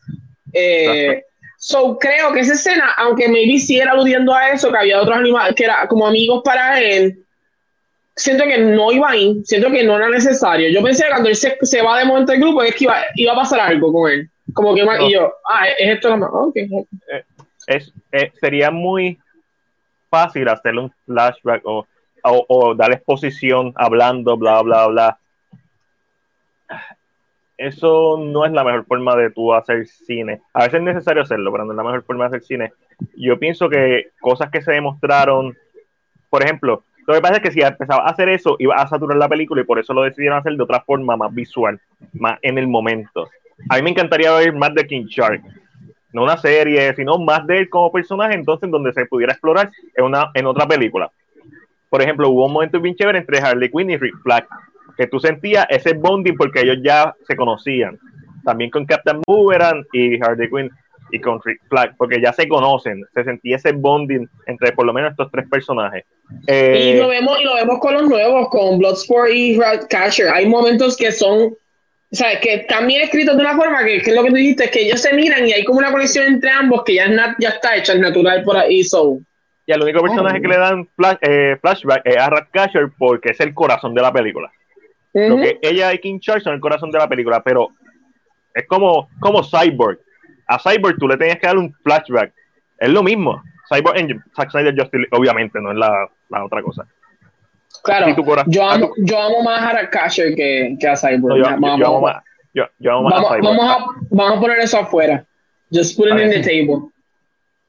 Eh, 0.52 1.22
So, 1.62 1.98
creo 1.98 2.32
que 2.32 2.40
esa 2.40 2.54
escena, 2.54 2.94
aunque 2.96 3.28
me 3.28 3.42
hiciera 3.42 3.92
aludiendo 3.92 4.34
a 4.34 4.48
eso, 4.48 4.72
que 4.72 4.78
había 4.78 4.98
otros 4.98 5.18
animales 5.18 5.54
que 5.54 5.64
eran 5.64 5.86
como 5.88 6.06
amigos 6.06 6.40
para 6.42 6.80
él, 6.80 7.18
siento 8.20 8.44
que 8.44 8.58
no 8.58 8.92
iba 8.92 9.10
ahí, 9.10 9.40
siento 9.44 9.70
que 9.70 9.84
no 9.84 9.96
era 9.96 10.08
necesario. 10.08 10.70
Yo 10.70 10.82
pensé 10.82 11.04
que 11.04 11.10
cuando 11.10 11.28
él 11.28 11.36
se, 11.36 11.82
va 11.82 11.98
de 11.98 12.04
momento 12.04 12.32
del 12.32 12.40
grupo 12.40 12.62
es 12.62 12.74
que 12.74 12.84
iba, 12.84 12.96
iba, 13.16 13.32
a 13.32 13.36
pasar 13.36 13.60
algo 13.60 13.92
con 13.92 14.10
él. 14.10 14.30
Como 14.52 14.74
que, 14.74 14.82
y 14.82 15.12
yo, 15.12 15.32
ah, 15.48 15.68
es 15.68 15.96
esto 15.96 16.10
lo 16.10 16.18
más. 16.18 16.30
Okay. 16.32 16.68
Eh, 17.12 17.24
es, 17.66 17.92
eh, 18.12 18.32
sería 18.40 18.70
muy 18.70 19.18
fácil 20.08 20.48
hacerle 20.48 20.82
un 20.82 20.92
flashback 21.06 21.62
o, 21.64 21.86
o, 22.24 22.46
o 22.48 22.74
dar 22.74 22.92
exposición 22.92 23.72
hablando, 23.76 24.36
bla, 24.36 24.60
bla, 24.62 24.86
bla 24.88 25.18
eso 27.60 28.16
no 28.18 28.46
es 28.46 28.52
la 28.52 28.64
mejor 28.64 28.86
forma 28.86 29.14
de 29.16 29.30
tú 29.30 29.52
hacer 29.52 29.86
cine. 29.86 30.40
A 30.54 30.60
veces 30.60 30.76
es 30.76 30.82
necesario 30.82 31.22
hacerlo, 31.22 31.52
pero 31.52 31.66
no 31.66 31.72
es 31.72 31.76
la 31.76 31.82
mejor 31.82 32.02
forma 32.04 32.24
de 32.24 32.28
hacer 32.28 32.42
cine. 32.42 32.72
Yo 33.14 33.38
pienso 33.38 33.68
que 33.68 34.12
cosas 34.18 34.50
que 34.50 34.62
se 34.62 34.72
demostraron, 34.72 35.54
por 36.30 36.42
ejemplo, 36.42 36.84
lo 37.10 37.16
que 37.16 37.22
pasa 37.22 37.36
es 37.36 37.42
que 37.42 37.50
si 37.50 37.60
empezaba 37.60 38.04
a 38.04 38.10
hacer 38.10 38.28
eso, 38.28 38.54
iba 38.60 38.76
a 38.76 38.86
saturar 38.86 39.16
la 39.16 39.28
película 39.28 39.60
y 39.60 39.64
por 39.64 39.80
eso 39.80 39.92
lo 39.92 40.02
decidieron 40.02 40.38
hacer 40.38 40.52
de 40.52 40.62
otra 40.62 40.80
forma, 40.80 41.16
más 41.16 41.34
visual, 41.34 41.80
más 42.12 42.38
en 42.42 42.56
el 42.56 42.68
momento. 42.68 43.28
A 43.68 43.76
mí 43.76 43.82
me 43.82 43.90
encantaría 43.90 44.32
ver 44.32 44.52
más 44.52 44.72
de 44.74 44.86
King 44.86 45.06
Shark. 45.06 45.42
No 46.12 46.22
una 46.22 46.36
serie, 46.36 46.94
sino 46.94 47.18
más 47.18 47.46
de 47.48 47.58
él 47.58 47.68
como 47.68 47.90
personaje, 47.90 48.34
entonces 48.34 48.70
donde 48.70 48.92
se 48.92 49.06
pudiera 49.06 49.32
explorar 49.32 49.70
en, 49.96 50.04
una, 50.04 50.30
en 50.34 50.46
otra 50.46 50.66
película. 50.66 51.10
Por 51.88 52.00
ejemplo, 52.00 52.28
hubo 52.28 52.46
un 52.46 52.52
momento 52.52 52.80
bien 52.80 52.94
chévere 52.94 53.18
entre 53.18 53.38
Harley 53.38 53.70
Quinn 53.70 53.90
y 53.90 53.96
Rick 53.96 54.16
Flag, 54.22 54.46
que 54.96 55.08
tú 55.08 55.18
sentías 55.18 55.66
ese 55.68 55.94
bonding 55.94 56.36
porque 56.36 56.60
ellos 56.60 56.78
ya 56.82 57.14
se 57.26 57.34
conocían. 57.34 57.98
También 58.44 58.70
con 58.70 58.86
Captain 58.86 59.20
Boomerang 59.26 59.84
y 59.92 60.22
Harley 60.22 60.48
Quinn 60.48 60.70
y 61.12 61.20
con 61.20 61.40
Rick 61.44 61.60
Flag, 61.68 61.94
porque 61.96 62.20
ya 62.20 62.32
se 62.32 62.48
conocen, 62.48 63.04
se 63.14 63.24
sentía 63.24 63.56
ese 63.56 63.72
bonding 63.72 64.28
entre 64.46 64.72
por 64.72 64.86
lo 64.86 64.92
menos 64.92 65.12
estos 65.12 65.30
tres 65.30 65.48
personajes. 65.48 66.04
Eh, 66.46 66.92
y, 66.94 66.98
lo 66.98 67.08
vemos, 67.08 67.40
y 67.40 67.44
lo 67.44 67.54
vemos 67.54 67.78
con 67.80 67.94
los 67.94 68.08
nuevos, 68.08 68.48
con 68.48 68.78
Bloodsport 68.78 69.30
y 69.32 69.58
Catcher. 69.88 70.28
Hay 70.28 70.46
momentos 70.46 70.96
que 70.96 71.12
son, 71.12 71.40
o 71.42 71.54
sea, 72.10 72.38
que 72.40 72.66
también 72.68 73.02
escritos 73.02 73.36
de 73.36 73.42
una 73.42 73.56
forma 73.56 73.84
que, 73.84 74.00
que, 74.00 74.10
es 74.10 74.16
lo 74.16 74.22
que 74.22 74.30
tú 74.30 74.36
dijiste, 74.36 74.64
es 74.64 74.70
que 74.70 74.82
ellos 74.82 75.00
se 75.00 75.14
miran 75.14 75.46
y 75.46 75.52
hay 75.52 75.64
como 75.64 75.78
una 75.78 75.90
conexión 75.90 76.26
entre 76.26 76.50
ambos 76.50 76.82
que 76.84 76.94
ya, 76.94 77.36
ya 77.38 77.48
está 77.48 77.76
hecha, 77.76 77.92
es 77.94 78.00
natural 78.00 78.42
por 78.42 78.56
ahí. 78.56 78.82
So. 78.84 79.18
Y 79.66 79.72
el 79.72 79.82
único 79.82 80.02
personaje 80.02 80.38
oh. 80.38 80.42
que 80.42 80.48
le 80.48 80.58
dan 80.58 80.88
eh, 81.22 81.56
flashback 81.60 82.02
es 82.04 82.16
a 82.16 82.30
Ratcatcher 82.30 82.90
porque 82.98 83.30
es 83.30 83.40
el 83.40 83.54
corazón 83.54 83.94
de 83.94 84.02
la 84.02 84.12
película. 84.12 84.50
Lo 85.12 85.38
que 85.38 85.58
ella 85.62 85.92
y 85.92 85.98
King 85.98 86.20
Charles 86.20 86.44
son 86.44 86.54
el 86.54 86.60
corazón 86.60 86.90
de 86.90 86.98
la 86.98 87.08
película, 87.08 87.42
pero 87.42 87.70
es 88.54 88.66
como, 88.66 89.08
como 89.18 89.42
Cyborg. 89.42 89.98
A 90.50 90.58
Cyborg 90.58 90.98
tú 90.98 91.06
le 91.06 91.16
tenías 91.16 91.38
que 91.38 91.46
dar 91.46 91.56
un 91.56 91.72
flashback. 91.84 92.32
Es 92.78 92.88
lo 92.88 93.04
mismo. 93.04 93.40
Cyborg 93.72 93.96
en 93.98 94.24
Zack 94.34 94.50
Snyder 94.50 94.74
Justice, 94.76 95.06
obviamente, 95.12 95.60
no 95.60 95.70
es 95.70 95.78
la, 95.78 96.10
la 96.28 96.44
otra 96.44 96.60
cosa. 96.60 96.84
Claro, 97.84 98.14
yo, 98.48 98.68
amo, 98.68 98.90
yo 98.98 99.22
amo 99.22 99.44
más 99.44 99.62
a 99.62 99.72
Rakasher 99.72 100.34
que, 100.34 100.76
que 100.78 100.88
a 100.88 100.96
Cyborg. 100.96 101.36
yo, 101.36 101.44
vamos, 101.44 101.80
amo 101.80 102.00
más, 102.00 102.22
yo, 102.52 102.64
amo 102.90 103.02
más 103.04 103.12
vamos, 103.12 103.30
a 103.30 103.34
Cyborg. 103.34 103.56
Vamos 103.56 103.70
a, 103.70 103.86
vamos 104.10 104.38
a 104.38 104.40
poner 104.40 104.58
eso 104.58 104.78
afuera. 104.80 105.24
Just 105.72 105.96
put 105.96 106.08
it 106.08 106.18
in 106.18 106.30
the 106.30 106.42
table. 106.42 106.90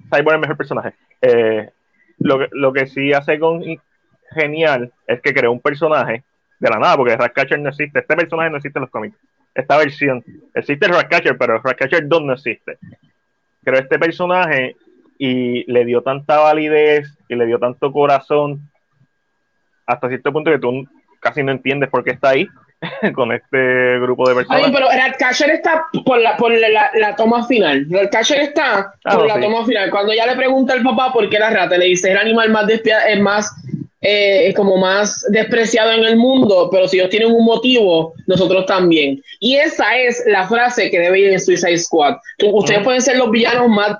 Cyborg 0.09 0.29
es 0.29 0.33
el 0.33 0.39
mejor 0.39 0.57
personaje. 0.57 0.93
Eh, 1.21 1.69
lo, 2.17 2.39
que, 2.39 2.47
lo 2.51 2.73
que 2.73 2.87
sí 2.87 3.13
hace 3.13 3.37
con 3.37 3.63
genial 4.31 4.91
es 5.05 5.21
que 5.21 5.35
creó 5.35 5.51
un 5.51 5.61
personaje 5.61 6.23
de 6.59 6.69
la 6.69 6.79
nada, 6.79 6.97
porque 6.97 7.15
Ratcatcher 7.15 7.59
no 7.59 7.69
existe. 7.69 7.99
Este 7.99 8.15
personaje 8.15 8.49
no 8.49 8.57
existe 8.57 8.79
en 8.79 8.81
los 8.81 8.89
cómics. 8.89 9.15
Esta 9.53 9.77
versión. 9.77 10.23
Existe 10.53 10.85
el 10.85 10.93
Ratcatcher, 10.93 11.37
pero 11.37 11.55
el 11.55 11.63
Ratcatcher 11.63 12.07
2 12.07 12.21
no 12.21 12.33
existe. 12.33 12.77
Pero 13.63 13.77
este 13.77 13.99
personaje 13.99 14.75
y 15.17 15.71
le 15.71 15.85
dio 15.85 16.01
tanta 16.01 16.39
validez 16.39 17.15
y 17.27 17.35
le 17.35 17.45
dio 17.45 17.59
tanto 17.59 17.91
corazón 17.91 18.71
hasta 19.85 20.07
cierto 20.07 20.31
punto 20.31 20.51
que 20.51 20.57
tú 20.57 20.87
casi 21.19 21.43
no 21.43 21.51
entiendes 21.51 21.89
por 21.89 22.03
qué 22.03 22.11
está 22.11 22.29
ahí 22.29 22.47
con 23.13 23.31
este 23.31 23.99
grupo 23.99 24.27
de 24.27 24.35
personas. 24.35 24.63
Ay, 24.65 24.71
pero 24.73 24.87
Ratcatcher 24.89 25.51
está 25.51 25.85
por 26.03 26.19
la, 26.19 26.35
por 26.37 26.51
la, 26.51 26.91
la 26.95 27.15
toma 27.15 27.45
final. 27.45 27.85
Ratcatcher 27.89 28.39
está 28.39 28.95
ah, 29.05 29.15
por 29.15 29.27
la 29.27 29.39
toma 29.39 29.65
final. 29.65 29.91
Cuando 29.91 30.13
ya 30.13 30.25
le 30.25 30.35
pregunta 30.35 30.73
al 30.73 30.81
papá 30.81 31.13
por 31.13 31.29
qué 31.29 31.37
la 31.37 31.51
rata, 31.51 31.77
le 31.77 31.85
dice, 31.85 32.09
es 32.09 32.15
el 32.15 32.21
animal 32.21 32.49
más, 32.49 32.67
es 32.69 33.19
más 33.19 33.55
eh, 34.01 34.51
como 34.55 34.77
más 34.77 35.23
despreciado 35.29 35.91
en 35.91 36.03
el 36.03 36.17
mundo, 36.17 36.69
pero 36.71 36.87
si 36.87 36.97
ellos 36.97 37.11
tienen 37.11 37.31
un 37.31 37.45
motivo, 37.45 38.13
nosotros 38.25 38.65
también. 38.65 39.21
Y 39.39 39.57
esa 39.57 39.95
es 39.95 40.23
la 40.25 40.47
frase 40.47 40.89
que 40.89 40.99
debe 40.99 41.19
ir 41.19 41.29
en 41.31 41.39
Suicide 41.39 41.77
Squad. 41.77 42.15
Ustedes 42.43 42.83
pueden 42.83 43.01
ser 43.01 43.17
los 43.17 43.29
villanos 43.29 43.69
más 43.69 43.95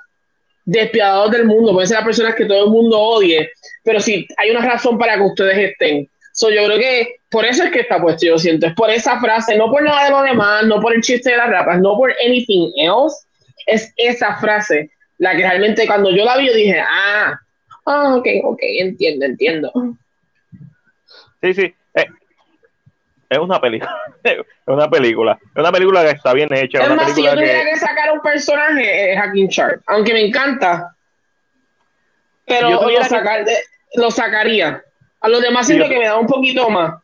despiadados 0.65 1.31
del 1.31 1.45
mundo, 1.45 1.73
pueden 1.73 1.87
ser 1.87 1.97
las 1.97 2.05
personas 2.05 2.35
que 2.35 2.45
todo 2.45 2.65
el 2.65 2.71
mundo 2.71 2.99
odie, 2.99 3.51
pero 3.83 3.99
si 3.99 4.27
hay 4.37 4.49
una 4.51 4.61
razón 4.61 4.97
para 4.97 5.15
que 5.15 5.21
ustedes 5.21 5.71
estén. 5.71 6.09
So, 6.33 6.49
yo 6.49 6.65
creo 6.65 6.79
que 6.79 7.15
por 7.29 7.45
eso 7.45 7.63
es 7.63 7.71
que 7.71 7.81
está 7.81 8.01
puesto, 8.01 8.25
yo 8.25 8.37
siento, 8.37 8.67
es 8.67 8.73
por 8.73 8.89
esa 8.89 9.19
frase, 9.19 9.57
no 9.57 9.69
por 9.69 9.83
nada 9.83 10.05
de 10.05 10.11
lo 10.11 10.21
demás, 10.23 10.65
no 10.65 10.79
por 10.79 10.95
el 10.95 11.01
chiste 11.01 11.31
de 11.31 11.37
las 11.37 11.49
rapas, 11.49 11.79
no 11.79 11.95
por 11.97 12.13
anything 12.25 12.71
else, 12.77 13.15
es 13.67 13.93
esa 13.97 14.37
frase 14.37 14.89
la 15.17 15.35
que 15.35 15.43
realmente 15.43 15.85
cuando 15.85 16.09
yo 16.09 16.25
la 16.25 16.37
vi 16.37 16.47
yo 16.47 16.53
dije, 16.53 16.79
ah, 16.79 17.39
Ah, 17.85 18.15
ok, 18.15 18.27
ok, 18.43 18.59
entiendo, 18.61 19.25
entiendo. 19.25 19.71
Sí, 21.41 21.53
sí. 21.53 21.75
Eh, 21.95 22.05
es 23.29 23.37
una 23.39 23.59
película. 23.59 23.95
es 24.23 24.37
una 24.67 24.89
película. 24.89 25.39
Es 25.55 25.59
una 25.59 25.71
película 25.71 26.03
que 26.03 26.11
está 26.11 26.33
bien 26.33 26.53
hecha. 26.53 26.79
Es 26.79 26.85
una 26.87 26.95
más, 26.95 27.05
película 27.11 27.31
si 27.31 27.37
yo 27.37 27.41
tuviera 27.41 27.69
que... 27.71 27.77
sacar 27.77 28.11
un 28.11 28.21
personaje, 28.21 29.11
es 29.13 29.19
Hacking 29.19 29.47
Shark. 29.47 29.81
Aunque 29.87 30.13
me 30.13 30.25
encanta. 30.27 30.95
Pero 32.45 32.69
Yo 32.69 32.81
lo, 32.81 32.87
que- 32.87 33.03
sacar- 33.05 33.45
lo 33.95 34.11
sacaría. 34.11 34.83
A 35.21 35.29
los 35.29 35.41
demás 35.41 35.67
siento 35.67 35.85
yo- 35.85 35.91
que 35.91 35.99
me 35.99 36.05
da 36.05 36.17
un 36.17 36.27
poquito 36.27 36.69
más. 36.69 36.95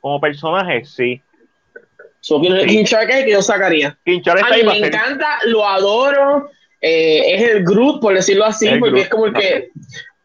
Como 0.00 0.20
personaje, 0.20 0.84
sí. 0.84 1.20
So, 2.20 2.38
Sí. 2.40 2.48
King 2.66 2.84
Shark 2.84 3.08
es 3.10 3.16
el 3.16 3.24
que 3.24 3.30
yo 3.32 3.42
sacaría. 3.42 3.98
Kinchar 4.04 4.36
A 4.36 4.40
está 4.40 4.54
mí 4.54 4.60
ahí 4.60 4.66
me 4.66 4.74
ser- 4.86 4.94
encanta, 4.94 5.38
lo 5.44 5.66
adoro. 5.66 6.50
Eh, 6.80 7.34
es 7.34 7.42
el 7.50 7.64
Groot, 7.64 8.00
por 8.00 8.14
decirlo 8.14 8.44
así, 8.44 8.66
El 8.68 8.78
porque 8.80 8.90
Groot. 8.92 9.04
es 9.04 9.08
como 9.10 9.26
el 9.26 9.32
que. 9.34 9.68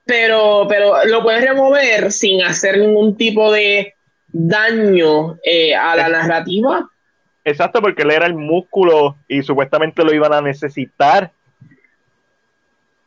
Pero, 0.05 0.67
pero 0.69 1.03
lo 1.05 1.23
puedes 1.23 1.43
remover 1.43 2.11
sin 2.11 2.43
hacer 2.43 2.77
ningún 2.77 3.17
tipo 3.17 3.51
de 3.51 3.93
daño 4.27 5.37
eh, 5.43 5.73
a 5.75 5.95
la 5.95 6.09
narrativa. 6.09 6.87
Exacto, 7.43 7.81
porque 7.81 8.03
él 8.03 8.11
era 8.11 8.25
el 8.27 8.35
músculo 8.35 9.17
y 9.27 9.41
supuestamente 9.43 10.03
lo 10.03 10.13
iban 10.13 10.33
a 10.33 10.41
necesitar. 10.41 11.31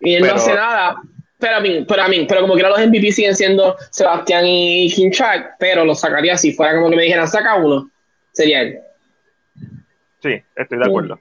Y 0.01 0.15
él 0.15 0.23
Pero- 0.23 0.35
no 0.35 0.41
hace 0.41 0.55
nada. 0.55 0.97
Pero 1.41 1.55
a 1.57 1.61
mí, 1.61 1.85
pero 1.89 2.03
a 2.03 2.09
mí, 2.09 2.27
pero 2.29 2.41
como 2.41 2.57
que 2.57 2.63
los 2.65 2.81
MVP 2.81 3.13
siguen 3.13 3.37
siendo 3.37 3.77
Sebastián 3.93 4.45
y 4.45 4.91
King 4.93 5.11
Shark, 5.11 5.53
pero 5.61 5.85
lo 5.85 5.95
sacaría 5.95 6.37
si 6.37 6.53
fuera 6.53 6.75
como 6.75 6.91
que 6.91 6.97
me 6.97 7.03
dijeran, 7.05 7.29
saca 7.29 7.55
uno. 7.55 7.89
Sería 8.33 8.63
él. 8.63 8.81
Sí, 10.21 10.43
estoy 10.57 10.79
de 10.79 10.85
acuerdo. 10.85 11.21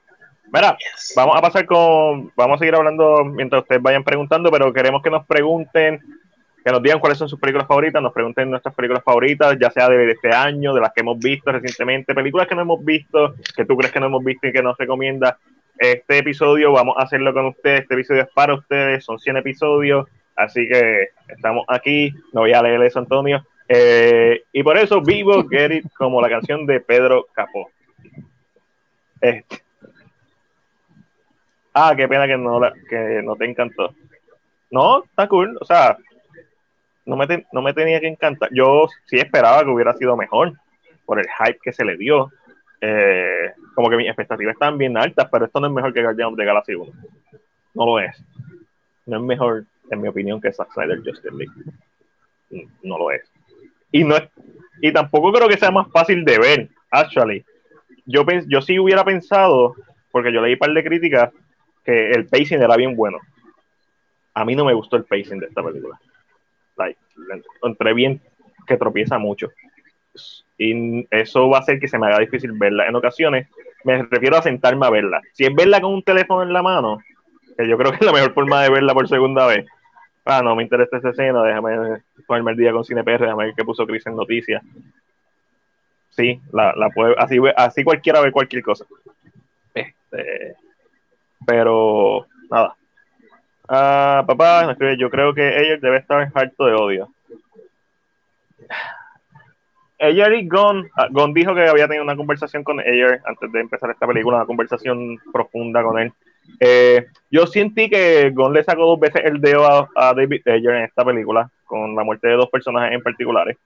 Mira, 0.52 0.76
vamos 1.14 1.36
a 1.36 1.42
pasar 1.42 1.66
con, 1.66 2.32
vamos 2.34 2.56
a 2.56 2.58
seguir 2.58 2.74
hablando 2.74 3.24
mientras 3.24 3.62
ustedes 3.62 3.82
vayan 3.82 4.04
preguntando, 4.04 4.50
pero 4.50 4.72
queremos 4.72 5.02
que 5.02 5.10
nos 5.10 5.26
pregunten, 5.26 6.00
que 6.64 6.72
nos 6.72 6.82
digan 6.82 7.00
cuáles 7.00 7.18
son 7.18 7.28
sus 7.28 7.38
películas 7.38 7.66
favoritas, 7.66 8.02
nos 8.02 8.14
pregunten 8.14 8.50
nuestras 8.50 8.74
películas 8.74 9.04
favoritas, 9.04 9.56
ya 9.60 9.70
sea 9.70 9.88
de 9.88 10.10
este 10.10 10.34
año, 10.34 10.72
de 10.72 10.80
las 10.80 10.92
que 10.92 11.00
hemos 11.00 11.18
visto 11.18 11.52
recientemente, 11.52 12.14
películas 12.14 12.46
que 12.46 12.54
no 12.54 12.62
hemos 12.62 12.82
visto, 12.82 13.34
que 13.54 13.66
tú 13.66 13.76
crees 13.76 13.92
que 13.92 14.00
no 14.00 14.06
hemos 14.06 14.24
visto 14.24 14.46
y 14.46 14.52
que 14.52 14.62
nos 14.62 14.76
recomiendas. 14.78 15.36
Este 15.76 16.18
episodio 16.18 16.72
vamos 16.72 16.96
a 16.98 17.02
hacerlo 17.02 17.32
con 17.34 17.46
ustedes, 17.46 17.82
este 17.82 17.94
episodio 17.94 18.22
es 18.22 18.28
para 18.34 18.54
ustedes, 18.54 19.04
son 19.04 19.18
100 19.18 19.36
episodios, 19.36 20.08
así 20.34 20.66
que 20.66 21.08
estamos 21.28 21.64
aquí, 21.68 22.12
no 22.32 22.40
voy 22.40 22.52
a 22.52 22.62
leer 22.62 22.82
eso, 22.82 22.98
Antonio, 22.98 23.44
eh, 23.68 24.44
y 24.50 24.62
por 24.62 24.78
eso 24.78 25.02
vivo 25.02 25.46
Get 25.46 25.72
It 25.72 25.92
como 25.96 26.22
la 26.22 26.30
canción 26.30 26.64
de 26.64 26.80
Pedro 26.80 27.26
Capó. 27.34 27.70
Este. 29.20 29.67
Ah, 31.80 31.94
qué 31.96 32.08
pena 32.08 32.26
que 32.26 32.36
no, 32.36 32.58
la- 32.58 32.72
que 32.90 33.20
no 33.22 33.36
te 33.36 33.44
encantó. 33.44 33.94
No, 34.70 35.04
está 35.04 35.28
cool. 35.28 35.56
O 35.60 35.64
sea, 35.64 35.96
no 37.06 37.16
me, 37.16 37.26
te- 37.26 37.46
no 37.52 37.62
me 37.62 37.72
tenía 37.72 38.00
que 38.00 38.08
encantar. 38.08 38.50
Yo 38.52 38.88
sí 39.06 39.16
esperaba 39.18 39.62
que 39.64 39.70
hubiera 39.70 39.94
sido 39.94 40.16
mejor 40.16 40.52
por 41.06 41.18
el 41.18 41.26
hype 41.38 41.58
que 41.62 41.72
se 41.72 41.84
le 41.84 41.96
dio. 41.96 42.30
Eh, 42.80 43.52
como 43.74 43.88
que 43.90 43.96
mis 43.96 44.06
expectativas 44.08 44.52
estaban 44.54 44.78
bien 44.78 44.96
altas, 44.96 45.28
pero 45.30 45.46
esto 45.46 45.60
no 45.60 45.66
es 45.68 45.72
mejor 45.72 45.92
que 45.92 46.02
Guardian 46.02 46.28
of 46.32 46.36
the 46.36 46.44
Galaxy 46.44 46.74
1. 46.74 46.92
No 47.74 47.86
lo 47.86 47.98
es. 48.00 48.16
No 49.06 49.16
es 49.18 49.22
mejor, 49.22 49.64
en 49.90 50.00
mi 50.00 50.08
opinión, 50.08 50.40
que 50.40 50.52
Zack 50.52 50.72
Snyder 50.72 50.98
Justice 51.04 51.34
League. 51.34 51.52
No 52.82 52.98
lo 52.98 53.10
es. 53.10 53.22
Y, 53.92 54.04
no 54.04 54.16
es, 54.16 54.24
y 54.80 54.92
tampoco 54.92 55.32
creo 55.32 55.48
que 55.48 55.56
sea 55.56 55.70
más 55.70 55.88
fácil 55.92 56.24
de 56.24 56.38
ver, 56.38 56.68
actually. 56.90 57.44
Yo, 58.06 58.24
yo 58.46 58.60
sí 58.62 58.78
hubiera 58.78 59.04
pensado, 59.04 59.74
porque 60.10 60.32
yo 60.32 60.40
leí 60.40 60.54
un 60.54 60.58
par 60.58 60.72
de 60.72 60.84
críticas, 60.84 61.30
que 61.88 62.10
el 62.10 62.26
pacing 62.26 62.60
era 62.60 62.76
bien 62.76 62.94
bueno. 62.94 63.18
A 64.34 64.44
mí 64.44 64.54
no 64.54 64.66
me 64.66 64.74
gustó 64.74 64.96
el 64.96 65.04
pacing 65.04 65.38
de 65.38 65.46
esta 65.46 65.62
película. 65.62 65.98
Like, 66.76 67.00
le 67.16 67.36
encontré 67.36 67.94
bien 67.94 68.20
que 68.66 68.76
tropieza 68.76 69.16
mucho. 69.16 69.48
Y 70.58 71.06
eso 71.10 71.48
va 71.48 71.56
a 71.56 71.60
hacer 71.60 71.80
que 71.80 71.88
se 71.88 71.98
me 71.98 72.06
haga 72.06 72.18
difícil 72.18 72.52
verla. 72.52 72.86
En 72.86 72.94
ocasiones 72.94 73.48
me 73.84 74.02
refiero 74.02 74.36
a 74.36 74.42
sentarme 74.42 74.84
a 74.84 74.90
verla. 74.90 75.22
Si 75.32 75.46
es 75.46 75.54
verla 75.54 75.80
con 75.80 75.94
un 75.94 76.02
teléfono 76.02 76.42
en 76.42 76.52
la 76.52 76.62
mano, 76.62 76.98
que 77.56 77.66
yo 77.66 77.78
creo 77.78 77.90
que 77.90 77.96
es 77.96 78.04
la 78.04 78.12
mejor 78.12 78.34
forma 78.34 78.62
de 78.62 78.68
verla 78.68 78.92
por 78.92 79.08
segunda 79.08 79.46
vez. 79.46 79.64
Ah, 80.26 80.42
no 80.42 80.54
me 80.54 80.64
interesa 80.64 80.98
esa 80.98 81.08
escena, 81.08 81.42
déjame 81.42 82.02
ponerme 82.26 82.50
el 82.50 82.58
día 82.58 82.72
con 82.72 82.84
CinePR, 82.84 83.20
déjame 83.20 83.46
ver 83.46 83.54
qué 83.56 83.64
puso 83.64 83.86
Chris 83.86 84.06
en 84.06 84.14
noticias. 84.14 84.62
Sí, 86.10 86.38
la, 86.52 86.74
la 86.76 86.90
puede, 86.90 87.14
así, 87.16 87.38
así 87.56 87.82
cualquiera 87.82 88.20
ve 88.20 88.30
cualquier 88.30 88.62
cosa. 88.62 88.84
Este, 89.72 90.54
pero, 91.48 92.26
nada. 92.50 92.76
Ah, 93.66 94.22
papá, 94.26 94.76
yo 94.98 95.08
creo 95.08 95.32
que 95.32 95.48
Ayer 95.48 95.80
debe 95.80 95.96
estar 95.96 96.30
harto 96.34 96.66
de 96.66 96.74
odio. 96.74 97.08
Ayer 99.98 100.34
y 100.34 100.46
Gon, 100.46 100.90
ah, 100.94 101.08
Gon 101.10 101.32
dijo 101.32 101.54
que 101.54 101.66
había 101.66 101.86
tenido 101.86 102.04
una 102.04 102.16
conversación 102.16 102.62
con 102.62 102.80
Ayer 102.80 103.22
antes 103.24 103.50
de 103.50 103.60
empezar 103.60 103.90
esta 103.90 104.06
película, 104.06 104.36
una 104.36 104.46
conversación 104.46 105.18
profunda 105.32 105.82
con 105.82 105.98
él. 105.98 106.12
Eh, 106.60 107.06
yo 107.30 107.46
sentí 107.46 107.88
que 107.88 108.28
Gon 108.30 108.52
le 108.52 108.62
sacó 108.62 108.84
dos 108.84 109.00
veces 109.00 109.22
el 109.24 109.40
dedo 109.40 109.66
a, 109.66 109.88
a 109.96 110.12
David 110.12 110.46
Ayer 110.46 110.74
en 110.74 110.84
esta 110.84 111.02
película, 111.02 111.50
con 111.64 111.96
la 111.96 112.04
muerte 112.04 112.28
de 112.28 112.34
dos 112.34 112.50
personajes 112.50 112.92
en 112.92 113.02
particulares. 113.02 113.56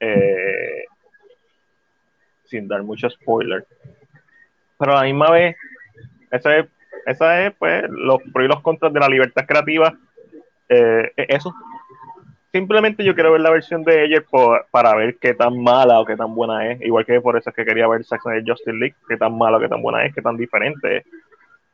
Eh, 0.00 0.84
sin 2.46 2.66
dar 2.66 2.82
mucho 2.82 3.08
spoiler. 3.08 3.64
Pero 4.76 4.92
a 4.92 4.96
la 4.96 5.04
misma 5.04 5.30
vez, 5.30 5.56
esa 6.32 6.58
es, 6.58 6.66
esa 7.06 7.46
es 7.46 7.54
pues, 7.58 7.84
los 7.88 8.18
pros 8.32 8.44
y 8.44 8.48
los 8.48 8.60
contras 8.60 8.92
de 8.92 9.00
la 9.00 9.08
libertad 9.08 9.44
creativa. 9.46 9.94
Eh, 10.68 11.12
eso. 11.16 11.54
Simplemente 12.52 13.04
yo 13.04 13.14
quiero 13.14 13.32
ver 13.32 13.42
la 13.42 13.50
versión 13.50 13.84
de 13.84 14.04
ella 14.04 14.22
por- 14.28 14.66
para 14.72 14.94
ver 14.96 15.16
qué 15.18 15.34
tan 15.34 15.62
mala 15.62 16.00
o 16.00 16.04
qué 16.04 16.16
tan 16.16 16.34
buena 16.34 16.70
es. 16.70 16.80
Igual 16.80 17.06
que 17.06 17.20
por 17.20 17.36
eso 17.36 17.50
es 17.50 17.56
que 17.56 17.64
quería 17.64 17.86
ver 17.86 18.04
Zack 18.04 18.22
Snyder 18.22 18.44
Justice 18.44 18.72
League, 18.72 18.96
qué 19.08 19.16
tan 19.16 19.36
mala 19.38 19.58
o 19.58 19.60
qué 19.60 19.68
tan 19.68 19.82
buena 19.82 20.04
es, 20.04 20.14
qué 20.14 20.20
tan 20.20 20.36
diferente 20.36 20.98
es. 20.98 21.04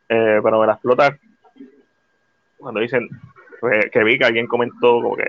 Eh, 0.08 0.40
pero 0.42 0.60
me 0.60 0.66
la 0.66 0.74
explota 0.74 1.16
cuando 2.58 2.80
dicen 2.80 3.08
pues, 3.60 3.90
que 3.90 4.04
vi 4.04 4.18
que 4.18 4.24
alguien 4.24 4.46
comentó 4.46 5.00
como 5.00 5.16
que 5.16 5.28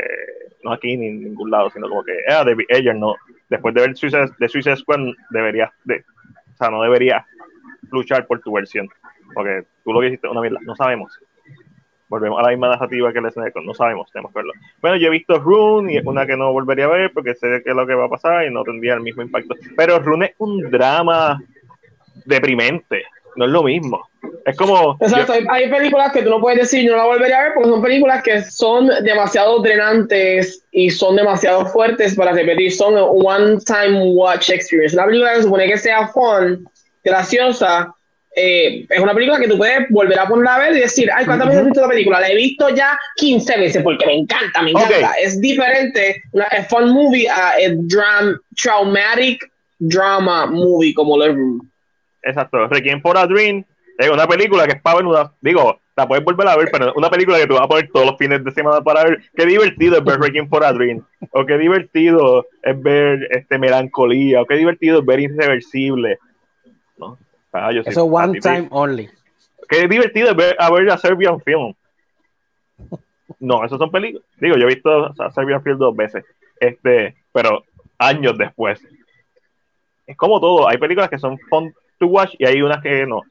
no 0.63 0.73
aquí 0.73 0.97
ni 0.97 1.07
en 1.07 1.23
ningún 1.23 1.49
lado, 1.49 1.69
sino 1.69 1.87
como 1.87 2.03
que 2.03 2.13
ah, 2.27 2.43
David 2.43 2.65
Ayer 2.73 2.95
no, 2.95 3.15
después 3.49 3.73
de 3.73 3.81
ver 3.81 3.95
Suicide, 3.95 4.31
de 4.37 4.49
Suicide 4.49 4.75
Squad 4.75 4.99
deberías 5.29 5.71
de, 5.85 6.03
o 6.53 6.57
sea, 6.57 6.69
no 6.69 6.81
deberías 6.81 7.25
luchar 7.91 8.27
por 8.27 8.39
tu 8.41 8.51
versión, 8.51 8.89
porque 9.33 9.63
tú 9.87 9.93
lo 9.93 10.01
que 10.01 10.07
hiciste 10.07 10.27
una 10.27 10.41
mierda, 10.41 10.59
no 10.63 10.75
sabemos. 10.75 11.17
Volvemos 12.09 12.39
a 12.39 12.43
la 12.43 12.49
misma 12.49 12.69
narrativa 12.69 13.13
que 13.13 13.19
el 13.19 13.53
Cut, 13.53 13.63
no 13.63 13.73
sabemos, 13.73 14.11
tenemos 14.11 14.33
que 14.33 14.39
verlo. 14.39 14.51
Bueno, 14.81 14.97
yo 14.97 15.07
he 15.07 15.11
visto 15.11 15.39
Rune 15.39 15.93
y 15.93 15.97
es 15.97 16.05
una 16.05 16.25
que 16.25 16.35
no 16.35 16.51
volvería 16.51 16.85
a 16.85 16.89
ver 16.89 17.11
porque 17.13 17.35
sé 17.35 17.61
que 17.63 17.69
es 17.69 17.75
lo 17.75 17.87
que 17.87 17.93
va 17.93 18.05
a 18.05 18.09
pasar 18.09 18.45
y 18.45 18.53
no 18.53 18.63
tendría 18.63 18.95
el 18.95 19.01
mismo 19.01 19.21
impacto. 19.21 19.55
Pero 19.77 19.99
Rune 19.99 20.25
es 20.27 20.35
un 20.39 20.69
drama 20.69 21.39
deprimente, 22.25 23.03
no 23.37 23.45
es 23.45 23.51
lo 23.51 23.63
mismo. 23.63 24.09
Es 24.45 24.57
como 24.57 24.97
Exacto, 24.99 25.33
hay, 25.33 25.45
hay 25.49 25.69
películas 25.69 26.11
que 26.11 26.21
tú 26.21 26.29
no 26.31 26.41
puedes 26.41 26.59
decir, 26.59 26.89
no 26.89 26.97
la 26.97 27.05
volvería 27.05 27.39
a 27.39 27.43
ver 27.43 27.53
porque 27.53 27.69
son 27.69 27.81
películas 27.81 28.23
que 28.23 28.41
son 28.41 28.89
demasiado 29.03 29.61
drenantes 29.61 30.65
y 30.71 30.89
son 30.89 31.15
demasiado 31.15 31.65
fuertes 31.67 32.15
para 32.15 32.33
repetir. 32.33 32.73
Son 32.73 32.93
one 32.97 33.57
time 33.65 34.11
watch 34.13 34.49
experience. 34.49 34.95
Una 34.97 35.05
película 35.05 35.35
se 35.35 35.43
supone 35.43 35.67
que 35.67 35.77
sea 35.77 36.07
fun, 36.09 36.67
graciosa, 37.05 37.93
eh, 38.39 38.85
es 38.87 38.99
una 38.99 39.15
película 39.15 39.39
que 39.39 39.47
tú 39.47 39.57
puedes 39.57 39.89
volver 39.89 40.19
a 40.19 40.27
poner 40.27 40.47
a 40.47 40.59
ver 40.59 40.77
y 40.77 40.81
decir, 40.81 41.09
ay, 41.11 41.25
¿cuántas 41.25 41.47
veces 41.47 41.61
has 41.61 41.65
visto 41.65 41.81
la 41.81 41.87
película? 41.89 42.19
La 42.19 42.29
he 42.29 42.35
visto 42.35 42.69
ya 42.69 42.99
15 43.15 43.57
veces 43.57 43.81
porque 43.81 44.05
me 44.05 44.13
encanta, 44.13 44.61
me 44.61 44.69
encanta. 44.69 45.09
Ok. 45.09 45.15
Es 45.23 45.41
diferente, 45.41 46.21
una 46.33 46.45
es 46.45 46.67
fun 46.67 46.91
movie 46.91 47.27
a 47.27 47.57
es 47.57 47.73
dram, 47.87 48.37
traumatic 48.61 49.51
drama 49.79 50.45
movie 50.45 50.93
como 50.93 51.17
lo. 51.17 51.25
Exacto, 52.21 52.67
Requiem 52.67 53.01
for 53.01 53.17
a 53.17 53.25
Dream 53.25 53.65
es 53.97 54.09
una 54.09 54.27
película 54.27 54.67
que 54.67 54.73
es 54.73 54.81
para 54.81 54.97
ver 54.97 55.05
una, 55.07 55.31
digo, 55.41 55.79
la 55.95 56.07
puedes 56.07 56.23
volver 56.23 56.47
a 56.47 56.55
ver, 56.55 56.69
pero 56.71 56.89
es 56.89 56.95
una 56.95 57.09
película 57.09 57.39
que 57.39 57.47
tú 57.47 57.55
vas 57.55 57.63
a 57.63 57.67
poner 57.67 57.89
todos 57.91 58.05
los 58.05 58.17
fines 58.17 58.43
de 58.43 58.51
semana 58.51 58.81
para 58.81 59.03
ver. 59.03 59.19
Qué 59.35 59.47
divertido 59.47 59.97
es 59.97 60.03
ver 60.03 60.19
Requiem 60.19 60.47
for 60.47 60.63
a 60.63 60.71
Dream, 60.71 61.03
o 61.31 61.45
qué 61.45 61.57
divertido 61.57 62.45
es 62.61 62.79
ver 62.83 63.27
este 63.31 63.57
melancolía, 63.57 64.43
o 64.43 64.45
qué 64.45 64.57
divertido 64.57 64.99
es 64.99 65.05
ver 65.05 65.21
Irreversible. 65.21 66.19
Ah, 67.65 67.71
yo 67.71 67.81
Eso 67.85 68.05
one 68.05 68.39
time 68.39 68.67
only. 68.71 69.09
Qué 69.69 69.87
divertido 69.87 70.33
ver 70.35 70.55
a 70.59 70.71
ver 70.71 70.89
a 70.89 70.97
Serbian 70.97 71.39
Film. 71.41 71.73
No, 73.39 73.63
esos 73.65 73.77
son 73.77 73.91
películas. 73.91 74.25
Digo, 74.39 74.55
yo 74.55 74.67
he 74.67 74.73
visto 74.73 75.13
a 75.19 75.31
Serbian 75.31 75.61
Film 75.61 75.77
dos 75.77 75.95
veces, 75.95 76.23
este, 76.59 77.15
pero 77.33 77.63
años 77.97 78.37
después. 78.37 78.81
Es 80.05 80.15
como 80.15 80.39
todo, 80.39 80.67
hay 80.67 80.77
películas 80.77 81.09
que 81.09 81.19
son 81.19 81.37
fun 81.49 81.73
to 81.99 82.07
watch 82.07 82.33
y 82.39 82.45
hay 82.45 82.61
unas 82.61 82.81
que 82.81 83.05
no. 83.05 83.21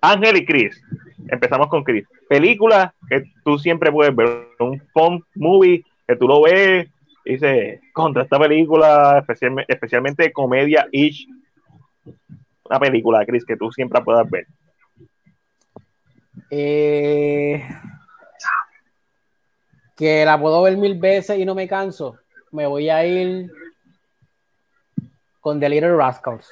Ángel 0.00 0.36
y 0.36 0.46
Chris. 0.46 0.80
Empezamos 1.28 1.68
con 1.68 1.84
Chris. 1.84 2.06
Películas 2.28 2.92
que 3.08 3.24
tú 3.44 3.58
siempre 3.58 3.90
puedes 3.90 4.14
ver. 4.14 4.48
Un 4.58 4.80
fun 4.92 5.24
movie 5.34 5.84
que 6.06 6.16
tú 6.16 6.26
lo 6.28 6.42
ves 6.42 6.88
y 7.24 7.32
dices, 7.32 7.80
contra 7.92 8.22
esta 8.22 8.38
película, 8.38 9.18
especialmente, 9.18 9.72
especialmente 9.72 10.32
comedia-ish. 10.32 11.26
Una 12.68 12.80
película, 12.80 13.24
Chris, 13.24 13.44
que 13.44 13.56
tú 13.56 13.70
siempre 13.70 14.00
puedas 14.02 14.28
ver. 14.30 14.46
Eh, 16.50 17.66
que 19.96 20.24
la 20.24 20.38
puedo 20.40 20.62
ver 20.62 20.76
mil 20.76 20.98
veces 20.98 21.38
y 21.38 21.44
no 21.44 21.54
me 21.54 21.68
canso. 21.68 22.18
Me 22.52 22.66
voy 22.66 22.88
a 22.90 23.04
ir 23.04 23.50
con 25.40 25.58
The 25.58 25.68
Little 25.68 25.96
Rascals. 25.96 26.50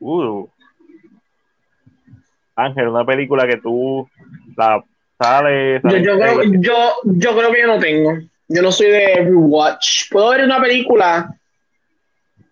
Uh. 0.00 0.48
Ángel, 2.56 2.88
una 2.88 3.04
película 3.04 3.46
que 3.46 3.58
tú 3.58 4.08
la 4.56 4.82
Sale, 5.18 5.80
yo, 5.84 5.96
yo, 5.98 6.18
creo, 6.18 6.42
yo, 6.60 6.92
yo 7.04 7.36
creo 7.36 7.52
que 7.52 7.60
yo 7.60 7.66
no 7.68 7.78
tengo. 7.78 8.18
Yo 8.48 8.62
no 8.62 8.72
soy 8.72 8.88
de 8.88 9.14
rewatch. 9.24 10.10
Puedo 10.10 10.30
ver 10.30 10.44
una 10.44 10.60
película. 10.60 11.38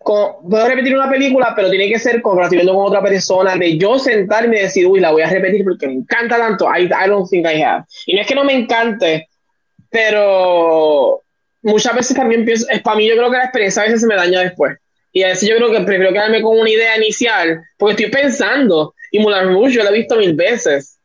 Con, 0.03 0.49
puedo 0.49 0.67
repetir 0.67 0.95
una 0.95 1.09
película, 1.09 1.53
pero 1.55 1.69
tiene 1.69 1.89
que 1.89 1.97
ser 1.97 2.21
viendo 2.51 2.73
con 2.73 2.87
otra 2.87 3.01
persona. 3.01 3.55
De 3.55 3.77
yo 3.77 3.97
sentarme 3.97 4.57
y 4.57 4.61
decir, 4.61 4.85
uy, 4.85 4.99
la 4.99 5.11
voy 5.11 5.21
a 5.21 5.29
repetir 5.29 5.63
porque 5.63 5.87
me 5.87 5.93
encanta 5.93 6.37
tanto. 6.37 6.67
I, 6.67 6.83
I 6.85 7.07
don't 7.07 7.29
think 7.29 7.45
I 7.45 7.61
have. 7.61 7.85
Y 8.05 8.15
no 8.15 8.21
es 8.21 8.27
que 8.27 8.35
no 8.35 8.43
me 8.43 8.53
encante, 8.53 9.29
pero 9.89 11.23
muchas 11.61 11.95
veces 11.95 12.15
también 12.15 12.45
pienso, 12.45 12.67
es 12.69 12.81
para 12.81 12.97
mí 12.97 13.07
yo 13.07 13.15
creo 13.15 13.31
que 13.31 13.37
la 13.37 13.45
experiencia 13.45 13.81
a 13.81 13.85
veces 13.85 14.01
se 14.01 14.07
me 14.07 14.15
daña 14.15 14.41
después. 14.41 14.77
Y 15.11 15.23
a 15.23 15.27
veces 15.27 15.47
yo 15.47 15.55
creo 15.55 15.71
que 15.71 15.81
prefiero 15.81 16.11
quedarme 16.11 16.41
con 16.41 16.59
una 16.59 16.69
idea 16.69 16.97
inicial, 16.97 17.61
porque 17.77 18.03
estoy 18.03 18.21
pensando, 18.21 18.93
y 19.11 19.19
Moulin 19.19 19.53
Rouge 19.53 19.73
yo 19.73 19.83
la 19.83 19.91
he 19.91 19.93
visto 19.93 20.15
mil 20.15 20.33
veces, 20.33 20.97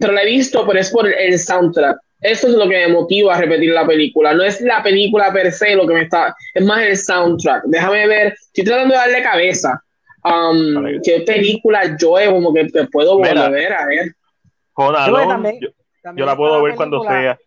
pero 0.00 0.12
la 0.12 0.22
he 0.22 0.26
visto, 0.26 0.66
pero 0.66 0.80
es 0.80 0.90
por 0.90 1.06
el 1.06 1.38
soundtrack. 1.38 1.98
Eso 2.20 2.48
es 2.48 2.54
lo 2.54 2.68
que 2.68 2.86
me 2.86 2.88
motiva 2.88 3.34
a 3.34 3.40
repetir 3.40 3.72
la 3.72 3.86
película. 3.86 4.32
No 4.34 4.42
es 4.42 4.60
la 4.60 4.82
película 4.82 5.32
per 5.32 5.52
se 5.52 5.74
lo 5.74 5.86
que 5.86 5.94
me 5.94 6.02
está, 6.02 6.34
es 6.54 6.64
más 6.64 6.82
el 6.82 6.96
soundtrack. 6.96 7.64
Déjame 7.66 8.06
ver, 8.06 8.32
estoy 8.32 8.64
tratando 8.64 8.94
de 8.94 9.00
darle 9.00 9.22
cabeza. 9.22 9.82
Um, 10.24 11.00
¿Qué 11.04 11.20
película 11.20 11.96
yo 12.00 12.16
como 12.30 12.52
que, 12.52 12.66
que 12.68 12.84
puedo 12.86 13.18
volver 13.18 13.38
a 13.38 13.48
ver? 13.86 14.14
Yo, 14.76 14.92
también, 15.28 15.58
yo, 15.60 15.68
yo, 16.16 16.26
la 16.26 16.36
puedo 16.36 16.62
ver 16.62 16.74
cuando 16.74 17.02
sea. 17.02 17.38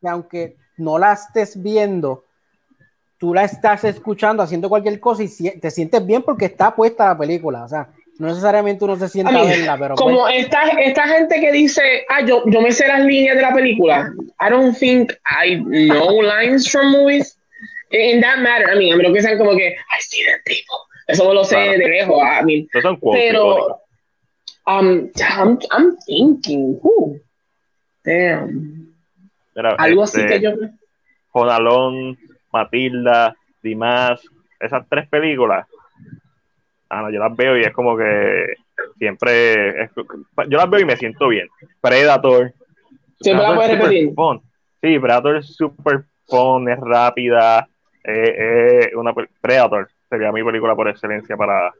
Que 0.00 0.08
aunque 0.08 0.56
no 0.76 0.98
la 0.98 1.12
estés 1.12 1.60
viendo, 1.60 2.24
tú 3.18 3.34
la 3.34 3.44
estás 3.44 3.84
escuchando, 3.84 4.42
haciendo 4.42 4.68
cualquier 4.68 5.00
cosa 5.00 5.22
y 5.22 5.58
te 5.58 5.70
sientes 5.70 6.04
bien 6.04 6.22
porque 6.22 6.46
está 6.46 6.74
puesta 6.74 7.06
la 7.06 7.18
película. 7.18 7.64
O 7.64 7.68
sea, 7.68 7.88
no 8.18 8.26
necesariamente 8.26 8.84
uno 8.84 8.96
se 8.96 9.08
sienta 9.08 9.38
a, 9.38 9.44
verla, 9.44 9.78
pero. 9.78 9.94
Como 9.94 10.22
pues 10.22 10.44
esta, 10.44 10.68
esta 10.70 11.06
gente 11.06 11.40
que 11.40 11.52
dice, 11.52 12.04
ah, 12.08 12.24
yo, 12.24 12.42
yo 12.46 12.60
me 12.60 12.72
sé 12.72 12.88
las 12.88 13.04
líneas 13.04 13.36
de 13.36 13.42
la 13.42 13.54
película. 13.54 14.12
I 14.40 14.50
don't 14.50 14.76
think 14.76 15.12
I 15.24 15.56
know 15.56 16.20
lines 16.20 16.68
from 16.68 16.90
movies. 16.90 17.38
In 17.90 18.20
that 18.20 18.40
matter, 18.40 18.68
I 18.70 18.76
mean, 18.76 18.92
a 18.92 18.96
mí 18.96 19.02
lo 19.04 19.14
que 19.14 19.22
sean 19.22 19.38
como 19.38 19.52
que, 19.52 19.68
I 19.68 20.00
see 20.00 20.24
them 20.24 20.40
people. 20.44 20.78
Eso 21.06 21.24
no 21.24 21.32
lo 21.32 21.44
sé 21.44 21.56
de 21.56 21.78
lejos. 21.78 22.20
I 22.20 22.44
mean, 22.44 22.68
pero, 22.72 23.80
um, 24.66 25.10
I'm, 25.16 25.58
I'm 25.70 25.96
thinking, 26.04 26.78
who? 26.82 27.20
Damn. 28.04 28.94
Algo 29.78 30.02
así 30.02 30.20
este, 30.20 30.34
que 30.34 30.40
yo. 30.40 30.50
Jonalón, 31.30 32.18
Matilda, 32.52 33.36
Dimas, 33.62 34.20
esas 34.60 34.84
tres 34.88 35.08
películas 35.08 35.67
ah, 36.90 37.02
no, 37.02 37.10
yo 37.10 37.18
las 37.20 37.36
veo 37.36 37.56
y 37.56 37.62
es 37.62 37.72
como 37.72 37.96
que 37.96 38.54
siempre, 38.98 39.88
yo 40.48 40.58
las 40.58 40.70
veo 40.70 40.80
y 40.80 40.84
me 40.84 40.96
siento 40.96 41.28
bien. 41.28 41.48
Predator. 41.80 42.52
Siempre 43.20 43.46
la 43.46 43.54
puedes 43.54 43.78
repetir. 43.78 44.12
Sí, 44.80 44.98
Predator 44.98 45.36
es 45.36 45.56
super 45.56 46.04
fun, 46.26 46.68
es 46.68 46.78
rápida, 46.78 47.66
eh, 48.04 48.90
una 48.94 49.12
Predator 49.40 49.88
sería 50.08 50.32
mi 50.32 50.42
película 50.42 50.74
por 50.74 50.88
excelencia 50.88 51.36
para, 51.36 51.72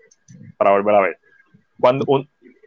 para 0.56 0.72
volver 0.72 0.94
a 0.94 1.00
ver. 1.00 1.18
Cuando 1.80 2.04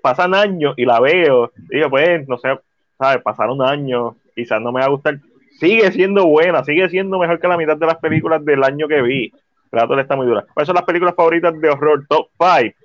pasan 0.02 0.34
años 0.34 0.74
y 0.78 0.86
la 0.86 1.00
veo, 1.00 1.52
digo, 1.70 1.90
pues, 1.90 2.28
no 2.28 2.38
sé, 2.38 2.50
¿sabes? 2.98 3.22
Pasaron 3.22 3.62
años, 3.62 4.16
quizás 4.36 4.62
no 4.62 4.72
me 4.72 4.80
va 4.80 4.88
a 4.88 4.90
gustar. 4.90 5.20
Sigue 5.60 5.92
siendo 5.92 6.26
buena, 6.26 6.64
sigue 6.64 6.90
siendo 6.90 7.20
mejor 7.20 7.40
que 7.40 7.48
la 7.48 7.58
mitad 7.58 7.78
de 7.78 7.86
las 7.86 7.98
películas 7.98 8.44
del 8.44 8.64
año 8.64 8.88
que 8.88 9.02
vi. 9.02 9.34
Predator 9.72 10.00
está 10.00 10.16
muy 10.16 10.28
dura. 10.28 10.46
¿Cuáles 10.54 10.68
son 10.68 10.76
las 10.76 10.84
películas 10.84 11.16
favoritas 11.16 11.60
de 11.60 11.70
horror? 11.70 12.06
Top 12.08 12.28
5. 12.38 12.76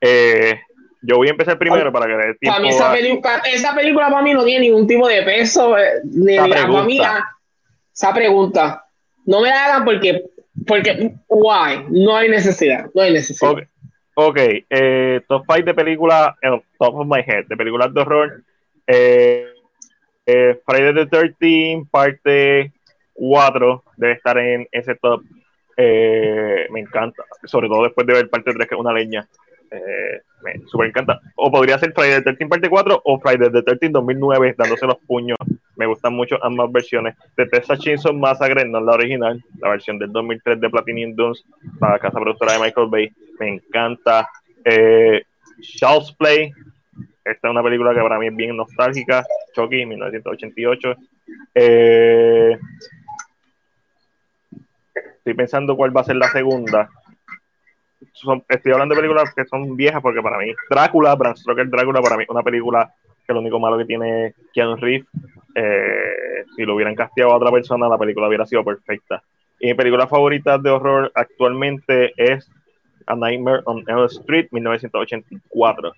Eh, 0.00 0.60
yo 1.02 1.16
voy 1.16 1.28
a 1.28 1.32
empezar 1.32 1.58
primero 1.58 1.92
para 1.92 2.06
que 2.06 2.12
dé 2.12 2.34
tiempo. 2.34 2.56
Para 2.56 2.60
mí 2.60 2.68
esa, 2.70 2.92
película, 2.92 3.42
esa 3.52 3.74
película 3.74 4.10
para 4.10 4.22
mí 4.22 4.32
no 4.32 4.44
tiene 4.44 4.66
ningún 4.66 4.86
tipo 4.86 5.06
de 5.06 5.22
peso. 5.22 5.78
Eh, 5.78 6.00
ni 6.04 6.34
esa, 6.34 6.44
pregunta. 6.46 7.24
esa 7.94 8.14
pregunta. 8.14 8.84
No 9.26 9.42
me 9.42 9.50
la 9.50 9.66
hagan 9.66 9.84
porque, 9.84 10.24
porque, 10.66 11.12
why? 11.28 11.84
No 11.90 12.16
hay 12.16 12.30
necesidad. 12.30 12.86
No 12.94 13.02
hay 13.02 13.12
necesidad. 13.12 13.52
Ok, 13.52 13.62
okay. 14.14 14.64
Eh, 14.70 15.20
top 15.28 15.44
5 15.46 15.66
de 15.66 15.74
películas, 15.74 16.34
top 16.78 16.94
of 16.94 17.06
my 17.06 17.20
head, 17.20 17.44
de 17.46 17.56
películas 17.56 17.92
de 17.92 18.00
horror. 18.00 18.42
Eh, 18.86 19.46
eh, 20.24 20.60
Friday 20.66 20.94
the 20.94 21.06
13, 21.06 21.86
parte 21.90 22.72
4, 23.14 23.84
debe 23.96 24.12
estar 24.14 24.38
en 24.38 24.66
ese 24.72 24.94
top. 24.94 25.22
Eh, 25.80 26.66
me 26.70 26.80
encanta, 26.80 27.22
sobre 27.44 27.68
todo 27.68 27.84
después 27.84 28.04
de 28.04 28.14
ver 28.14 28.28
parte 28.28 28.52
3, 28.52 28.68
que 28.68 28.74
es 28.74 28.80
una 28.80 28.92
leña. 28.92 29.28
Eh, 29.70 30.20
me 30.42 30.66
super 30.66 30.88
encanta. 30.88 31.20
O 31.36 31.52
podría 31.52 31.78
ser 31.78 31.92
Friday 31.92 32.16
the 32.16 32.32
13 32.32 32.46
parte 32.46 32.68
4 32.68 33.02
o 33.04 33.20
Friday 33.20 33.50
the 33.52 33.62
13 33.62 33.90
2009, 33.90 34.56
dándose 34.58 34.86
los 34.86 34.98
puños. 35.06 35.38
Me 35.76 35.86
gustan 35.86 36.14
mucho 36.14 36.36
ambas 36.42 36.72
versiones. 36.72 37.14
De 37.36 37.46
Tessa 37.46 37.76
Chainsaw 37.76 38.12
Massacre, 38.12 38.64
no 38.64 38.80
la 38.80 38.94
original, 38.94 39.40
la 39.60 39.70
versión 39.70 39.98
del 39.98 40.10
2003 40.10 40.60
de 40.60 40.68
Platinum 40.68 41.14
Dunes, 41.14 41.44
la 41.80 41.98
casa 42.00 42.18
productora 42.18 42.54
de 42.54 42.58
Michael 42.58 42.88
Bay. 42.90 43.12
Me 43.38 43.54
encanta. 43.54 44.28
Eh, 44.64 45.22
Play, 46.18 46.50
esta 47.24 47.48
es 47.48 47.50
una 47.50 47.62
película 47.62 47.94
que 47.94 48.00
para 48.00 48.18
mí 48.18 48.26
es 48.26 48.34
bien 48.34 48.56
nostálgica. 48.56 49.24
Chucky, 49.54 49.86
1988. 49.86 50.96
Eh, 51.54 52.58
estoy 55.28 55.36
pensando 55.36 55.76
cuál 55.76 55.94
va 55.94 56.00
a 56.00 56.04
ser 56.04 56.16
la 56.16 56.28
segunda. 56.28 56.88
estoy 58.48 58.72
hablando 58.72 58.94
de 58.94 59.00
películas 59.02 59.34
que 59.34 59.44
son 59.44 59.76
viejas 59.76 60.00
porque 60.00 60.22
para 60.22 60.38
mí 60.38 60.54
Drácula, 60.70 61.14
Bram 61.16 61.36
Stoker 61.36 61.68
Drácula, 61.68 62.00
para 62.00 62.16
mí 62.16 62.24
una 62.28 62.42
película 62.42 62.90
que 63.26 63.34
lo 63.34 63.40
único 63.40 63.60
malo 63.60 63.76
que 63.76 63.84
tiene 63.84 64.32
Keanu 64.54 64.76
Reeves, 64.76 65.06
eh, 65.54 66.44
si 66.56 66.64
lo 66.64 66.74
hubieran 66.74 66.94
casteado 66.94 67.32
a 67.32 67.36
otra 67.36 67.50
persona, 67.50 67.88
la 67.88 67.98
película 67.98 68.26
hubiera 68.26 68.46
sido 68.46 68.64
perfecta. 68.64 69.22
Y 69.60 69.66
mi 69.66 69.74
película 69.74 70.06
favorita 70.06 70.56
de 70.56 70.70
horror 70.70 71.12
actualmente 71.14 72.14
es 72.16 72.50
A 73.06 73.14
Nightmare 73.14 73.60
on 73.66 73.84
Elm 73.86 74.06
Street, 74.06 74.48
1984. 74.50 75.92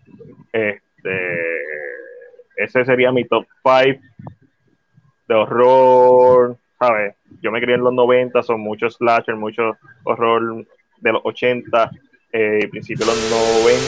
Este, 0.53 1.31
ese 2.57 2.85
sería 2.85 3.12
mi 3.12 3.24
top 3.26 3.47
5 3.62 4.01
de 5.28 5.35
horror, 5.37 6.57
¿sabes? 6.81 7.14
yo 7.43 7.51
me 7.51 7.61
crié 7.61 7.74
en 7.74 7.85
los 7.85 7.93
90, 7.93 8.43
son 8.43 8.61
muchos 8.61 8.95
slasher, 8.95 9.37
mucho 9.37 9.76
horror 10.05 10.66
de 10.99 11.12
los 11.12 11.20
80, 11.24 11.91
eh, 12.33 12.68
principios 12.70 13.07
de 13.07 13.14
los 13.14 13.31
90. 13.64 13.85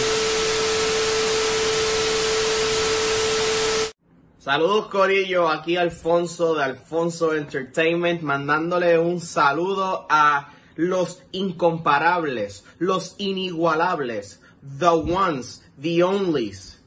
Saludos 4.39 4.89
Corillo, 4.89 5.49
aquí 5.49 5.77
Alfonso 5.77 6.55
de 6.55 6.65
Alfonso 6.65 7.35
Entertainment, 7.35 8.23
mandándole 8.23 8.99
un 8.99 9.21
saludo 9.21 10.07
a 10.11 10.51
los 10.75 11.23
incomparables, 11.33 12.67
los 12.79 13.15
inigualables, 13.19 14.43
the 14.79 14.89
ones, 14.89 15.65
the 15.81 16.03
onlys, 16.03 16.83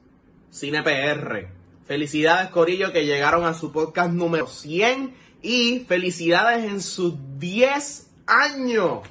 Cine 0.51 0.83
PR. 0.83 1.47
Felicidades 1.85 2.49
Corillo 2.49 2.91
que 2.91 3.05
llegaron 3.05 3.45
a 3.45 3.53
su 3.53 3.71
podcast 3.71 4.11
número 4.11 4.47
100 4.47 5.24
y 5.45 5.85
felicidades 5.87 6.65
en 6.65 6.81
sus 6.81 7.13
10 7.37 8.07
años. 8.25 9.01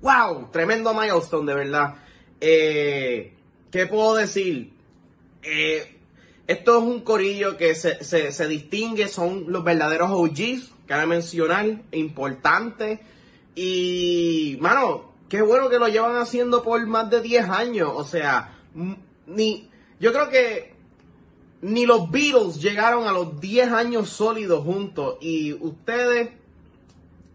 ¡Wow! 0.00 0.48
Tremendo 0.50 0.94
milestone, 0.94 1.52
de 1.52 1.58
verdad. 1.58 1.96
Eh, 2.40 3.34
¿Qué 3.70 3.86
puedo 3.86 4.14
decir? 4.14 4.72
Eh, 5.42 5.98
esto 6.46 6.78
es 6.78 6.84
un 6.84 7.00
corillo 7.02 7.58
que 7.58 7.74
se, 7.74 8.48
distingue, 8.48 9.08
son 9.08 9.44
los 9.48 9.62
verdaderos 9.62 10.10
OGs, 10.10 10.72
cabe 10.86 11.06
mencionar, 11.06 11.82
importante. 11.92 13.00
Y, 13.54 14.56
mano, 14.60 15.12
qué 15.28 15.42
bueno 15.42 15.68
que 15.68 15.78
lo 15.78 15.88
llevan 15.88 16.16
haciendo 16.16 16.62
por 16.62 16.86
más 16.86 17.10
de 17.10 17.20
10 17.20 17.50
años. 17.50 17.90
O 17.94 18.04
sea, 18.04 18.58
ni, 19.26 19.68
yo 20.00 20.14
creo 20.14 20.30
que 20.30 20.73
ni 21.64 21.86
los 21.86 22.10
Beatles 22.10 22.60
llegaron 22.60 23.06
a 23.06 23.12
los 23.12 23.40
10 23.40 23.72
años 23.72 24.10
sólidos 24.10 24.62
juntos 24.64 25.16
y 25.22 25.54
ustedes 25.54 26.28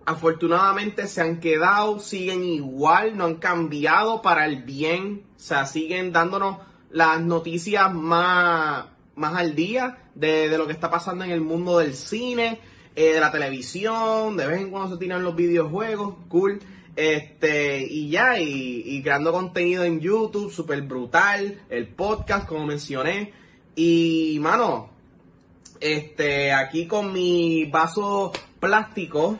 afortunadamente 0.06 1.08
se 1.08 1.22
han 1.22 1.40
quedado, 1.40 2.00
siguen 2.00 2.44
igual, 2.44 3.18
no 3.18 3.26
han 3.26 3.38
cambiado 3.38 4.22
para 4.22 4.46
el 4.46 4.62
bien, 4.62 5.24
o 5.36 5.40
sea, 5.40 5.66
siguen 5.66 6.12
dándonos 6.12 6.58
las 6.92 7.20
noticias 7.22 7.92
más, 7.92 8.86
más 9.16 9.36
al 9.36 9.56
día 9.56 9.98
de, 10.14 10.56
lo 10.60 10.68
que 10.68 10.74
está 10.74 10.92
pasando 10.92 11.24
en 11.26 11.32
el 11.32 11.42
mundo 11.42 11.80
del 11.80 11.96
cine, 11.96 12.60
eh, 12.96 13.14
de 13.14 13.20
la 13.20 13.32
televisión, 13.32 14.38
de 14.38 14.46
vez 14.46 14.62
en 14.62 14.70
cuando 14.70 14.94
se 14.94 15.00
tiran 15.00 15.24
los 15.24 15.36
videojuegos, 15.36 16.14
cool. 16.28 16.60
Este, 16.96 17.84
y 17.84 18.12
ya, 18.12 18.40
y, 18.40 18.84
y 18.86 19.02
creando 19.02 19.32
contenido 19.32 19.84
en 19.86 20.00
YouTube, 20.00 20.52
súper 20.52 20.84
brutal, 20.84 21.60
el 21.70 21.88
podcast, 21.88 22.48
como 22.48 22.68
mencioné. 22.68 23.39
Y, 23.76 24.38
mano, 24.42 24.90
este, 25.80 26.52
aquí 26.52 26.88
con 26.88 27.14
mi 27.14 27.66
vaso 27.66 28.32
plástico 28.60 29.40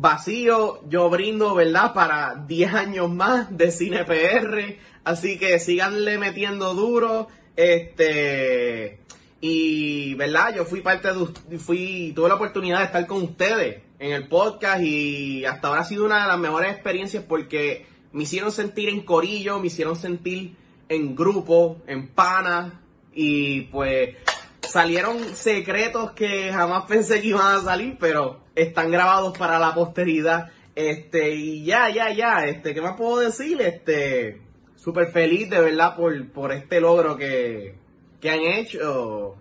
vacío, 0.00 0.80
yo 0.88 1.10
brindo, 1.10 1.54
¿verdad? 1.54 1.92
Para 1.92 2.44
10 2.46 2.74
años 2.74 3.10
más 3.10 3.56
de 3.56 3.70
Cine 3.70 4.04
PR. 4.04 4.76
Así 5.04 5.38
que 5.38 5.58
síganle 5.58 6.18
metiendo 6.18 6.74
duro. 6.74 7.28
Este, 7.56 9.00
y, 9.40 10.14
¿verdad? 10.14 10.54
Yo 10.54 10.64
fui 10.64 10.80
parte 10.80 11.08
de, 11.12 11.58
fui, 11.58 12.12
tuve 12.14 12.28
la 12.28 12.36
oportunidad 12.36 12.78
de 12.78 12.84
estar 12.84 13.06
con 13.06 13.22
ustedes 13.22 13.82
en 13.98 14.12
el 14.12 14.28
podcast 14.28 14.82
y 14.82 15.44
hasta 15.44 15.68
ahora 15.68 15.80
ha 15.80 15.84
sido 15.84 16.04
una 16.06 16.22
de 16.22 16.28
las 16.28 16.38
mejores 16.38 16.72
experiencias 16.72 17.24
porque 17.26 17.86
me 18.12 18.22
hicieron 18.22 18.52
sentir 18.52 18.88
en 18.88 19.00
corillo, 19.00 19.58
me 19.58 19.66
hicieron 19.66 19.96
sentir 19.96 20.54
en 20.88 21.14
grupo, 21.14 21.82
en 21.86 22.08
pana 22.08 22.80
y 23.12 23.62
pues 23.62 24.16
salieron 24.60 25.34
secretos 25.34 26.12
que 26.12 26.52
jamás 26.52 26.84
pensé 26.86 27.20
que 27.20 27.28
iban 27.28 27.56
a 27.56 27.62
salir, 27.62 27.96
pero 27.98 28.40
están 28.54 28.90
grabados 28.90 29.36
para 29.36 29.58
la 29.58 29.74
posteridad. 29.74 30.50
Este, 30.74 31.34
y 31.34 31.64
ya, 31.64 31.90
ya, 31.90 32.12
ya, 32.12 32.44
este, 32.46 32.74
¿qué 32.74 32.80
más 32.80 32.96
puedo 32.96 33.18
decir? 33.18 33.60
Este, 33.60 34.40
súper 34.76 35.10
feliz 35.10 35.50
de 35.50 35.60
verdad 35.60 35.96
por, 35.96 36.28
por 36.30 36.52
este 36.52 36.80
logro 36.80 37.16
que, 37.16 37.74
que 38.20 38.30
han 38.30 38.40
hecho. 38.40 39.36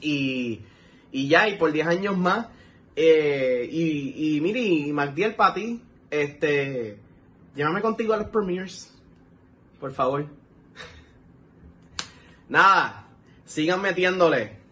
Y, 0.00 0.60
y 1.12 1.28
ya, 1.28 1.48
y 1.48 1.56
por 1.56 1.72
10 1.72 1.86
años 1.86 2.16
más. 2.16 2.48
Eh, 2.96 3.68
y, 3.70 4.36
y 4.36 4.40
mire, 4.40 4.60
y 4.60 4.92
Magdiel 4.92 5.34
para 5.34 5.54
ti, 5.54 5.82
este, 6.10 6.98
llévame 7.54 7.82
contigo 7.82 8.14
a 8.14 8.18
los 8.18 8.28
premiers, 8.28 8.94
por 9.80 9.92
favor. 9.92 10.26
Nada, 12.48 13.08
sigan 13.44 13.80
metiéndole. 13.80 14.64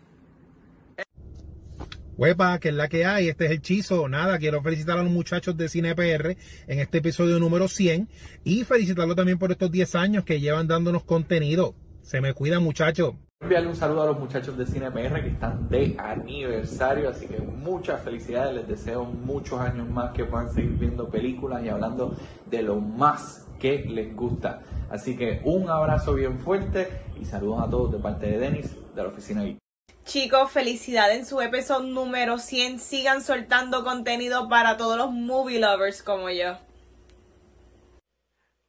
Huepa, 2.17 2.61
que 2.61 2.69
es 2.69 2.75
la 2.75 2.89
que 2.89 3.07
hay, 3.07 3.29
este 3.29 3.47
es 3.47 3.51
el 3.51 3.63
Chizo. 3.63 4.09
Nada, 4.09 4.39
quiero 4.39 4.63
felicitar 4.63 4.99
a 4.99 5.03
los 5.03 5.11
muchachos 5.11 5.57
de 5.57 5.69
Cine 5.69 5.95
PR 5.95 6.37
en 6.67 6.79
este 6.79 6.99
episodio 6.99 7.39
número 7.39 7.69
100 7.69 8.09
y 8.45 8.65
felicitarlos 8.65 9.17
también 9.17 9.39
por 9.39 9.51
estos 9.51 9.71
10 9.71 9.95
años 9.95 10.25
que 10.25 10.39
llevan 10.39 10.69
dándonos 10.69 11.05
contenido. 11.05 11.75
Se 12.03 12.21
me 12.21 12.35
cuida, 12.35 12.61
muchachos. 12.61 13.15
Enviarle 13.43 13.71
un 13.71 13.75
saludo 13.75 14.03
a 14.03 14.07
los 14.07 14.21
muchachos 14.21 14.57
de 14.57 14.65
Cine 14.65 14.93
PR 14.93 15.21
que 15.21 15.31
están 15.31 15.69
de 15.69 15.97
aniversario, 15.99 17.09
así 17.09 17.27
que 17.27 17.41
muchas 17.41 18.01
felicidades, 18.01 18.55
les 18.55 18.69
deseo 18.69 19.05
muchos 19.05 19.59
años 19.59 19.89
más 19.89 20.13
que 20.13 20.25
puedan 20.25 20.49
seguir 20.55 20.79
viendo 20.79 21.09
películas 21.09 21.65
y 21.65 21.69
hablando 21.69 22.15
de 22.47 22.63
lo 22.63 22.77
más 22.77 23.45
que 23.59 23.81
les 23.81 24.15
gusta. 24.15 24.61
Así 24.89 25.17
que 25.17 25.41
un 25.45 25.69
abrazo 25.69 26.15
bien 26.15 26.39
fuerte 26.39 27.03
y 27.21 27.25
saludos 27.25 27.65
a 27.65 27.69
todos 27.69 27.91
de 27.91 27.99
parte 27.99 28.27
de 28.27 28.39
Denis 28.39 28.77
de 28.95 29.03
la 29.03 29.09
oficina 29.09 29.43
Geek. 29.43 29.59
Chicos, 30.05 30.53
felicidades 30.53 31.19
en 31.19 31.27
su 31.27 31.41
episodio 31.41 31.89
número 31.89 32.39
100. 32.39 32.79
Sigan 32.79 33.23
soltando 33.23 33.83
contenido 33.83 34.49
para 34.49 34.77
todos 34.77 34.97
los 34.97 35.11
movie 35.11 35.59
lovers 35.59 36.05
como 36.05 36.31
yo. 36.31 36.59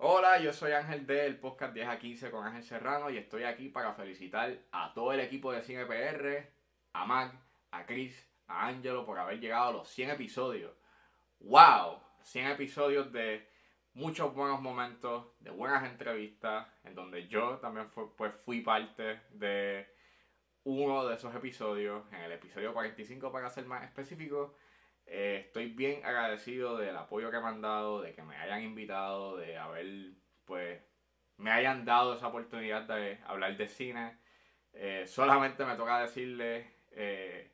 Hola, 0.05 0.37
yo 0.37 0.51
soy 0.51 0.73
Ángel 0.73 1.07
del 1.07 1.39
podcast 1.39 1.73
10 1.73 1.87
a 1.87 1.97
15 1.97 2.29
con 2.29 2.45
Ángel 2.45 2.63
Serrano 2.63 3.09
y 3.09 3.15
estoy 3.15 3.43
aquí 3.43 3.69
para 3.69 3.93
felicitar 3.93 4.53
a 4.73 4.93
todo 4.93 5.13
el 5.13 5.21
equipo 5.21 5.53
de 5.53 5.61
Cine 5.61 5.85
PR, 5.85 6.45
a 6.91 7.05
Mac, 7.05 7.33
a 7.71 7.85
Chris, 7.85 8.13
a 8.47 8.67
Angelo 8.67 9.05
por 9.05 9.17
haber 9.17 9.39
llegado 9.39 9.69
a 9.69 9.71
los 9.71 9.87
100 9.87 10.09
episodios. 10.09 10.73
¡Wow! 11.39 12.01
100 12.21 12.47
episodios 12.47 13.13
de 13.13 13.47
muchos 13.93 14.35
buenos 14.35 14.59
momentos, 14.59 15.27
de 15.39 15.51
buenas 15.51 15.89
entrevistas, 15.89 16.67
en 16.83 16.95
donde 16.95 17.29
yo 17.29 17.59
también 17.59 17.89
pues, 17.89 18.33
fui 18.43 18.59
parte 18.59 19.21
de 19.29 19.87
uno 20.65 21.05
de 21.05 21.15
esos 21.15 21.33
episodios, 21.33 22.03
en 22.11 22.23
el 22.23 22.33
episodio 22.33 22.73
45 22.73 23.31
para 23.31 23.49
ser 23.49 23.65
más 23.67 23.85
específico. 23.85 24.57
Eh, 25.05 25.43
estoy 25.45 25.67
bien 25.67 26.05
agradecido 26.05 26.77
del 26.77 26.95
apoyo 26.97 27.31
que 27.31 27.39
me 27.39 27.47
han 27.47 27.61
dado, 27.61 28.01
de 28.01 28.13
que 28.13 28.23
me 28.23 28.35
hayan 28.37 28.63
invitado, 28.63 29.37
de 29.37 29.57
haber, 29.57 30.13
pues, 30.45 30.81
me 31.37 31.51
hayan 31.51 31.85
dado 31.85 32.15
esa 32.15 32.27
oportunidad 32.27 32.83
de 32.83 33.19
hablar 33.25 33.55
de 33.57 33.67
cine. 33.67 34.17
Eh, 34.73 35.05
solamente 35.07 35.65
me 35.65 35.75
toca 35.75 36.01
decirles 36.01 36.65
eh, 36.91 37.51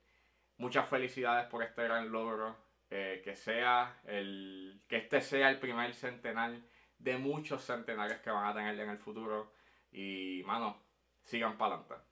muchas 0.58 0.88
felicidades 0.90 1.48
por 1.48 1.64
este 1.64 1.84
gran 1.84 2.12
logro. 2.12 2.68
que 2.90 3.36
sea 3.36 4.00
el. 4.06 4.82
que 4.88 4.98
este 4.98 5.22
sea 5.22 5.50
el 5.50 5.60
primer 5.60 5.94
centenar 5.94 6.60
de 6.98 7.18
muchos 7.20 7.64
centenares 7.64 8.20
que 8.22 8.32
van 8.32 8.48
a 8.48 8.54
tener 8.54 8.80
en 8.80 8.90
el 8.90 8.98
futuro. 8.98 9.54
Y 9.92 10.42
mano, 10.46 10.82
sigan 11.24 11.58
para 11.58 11.76
adelante. 11.76 12.09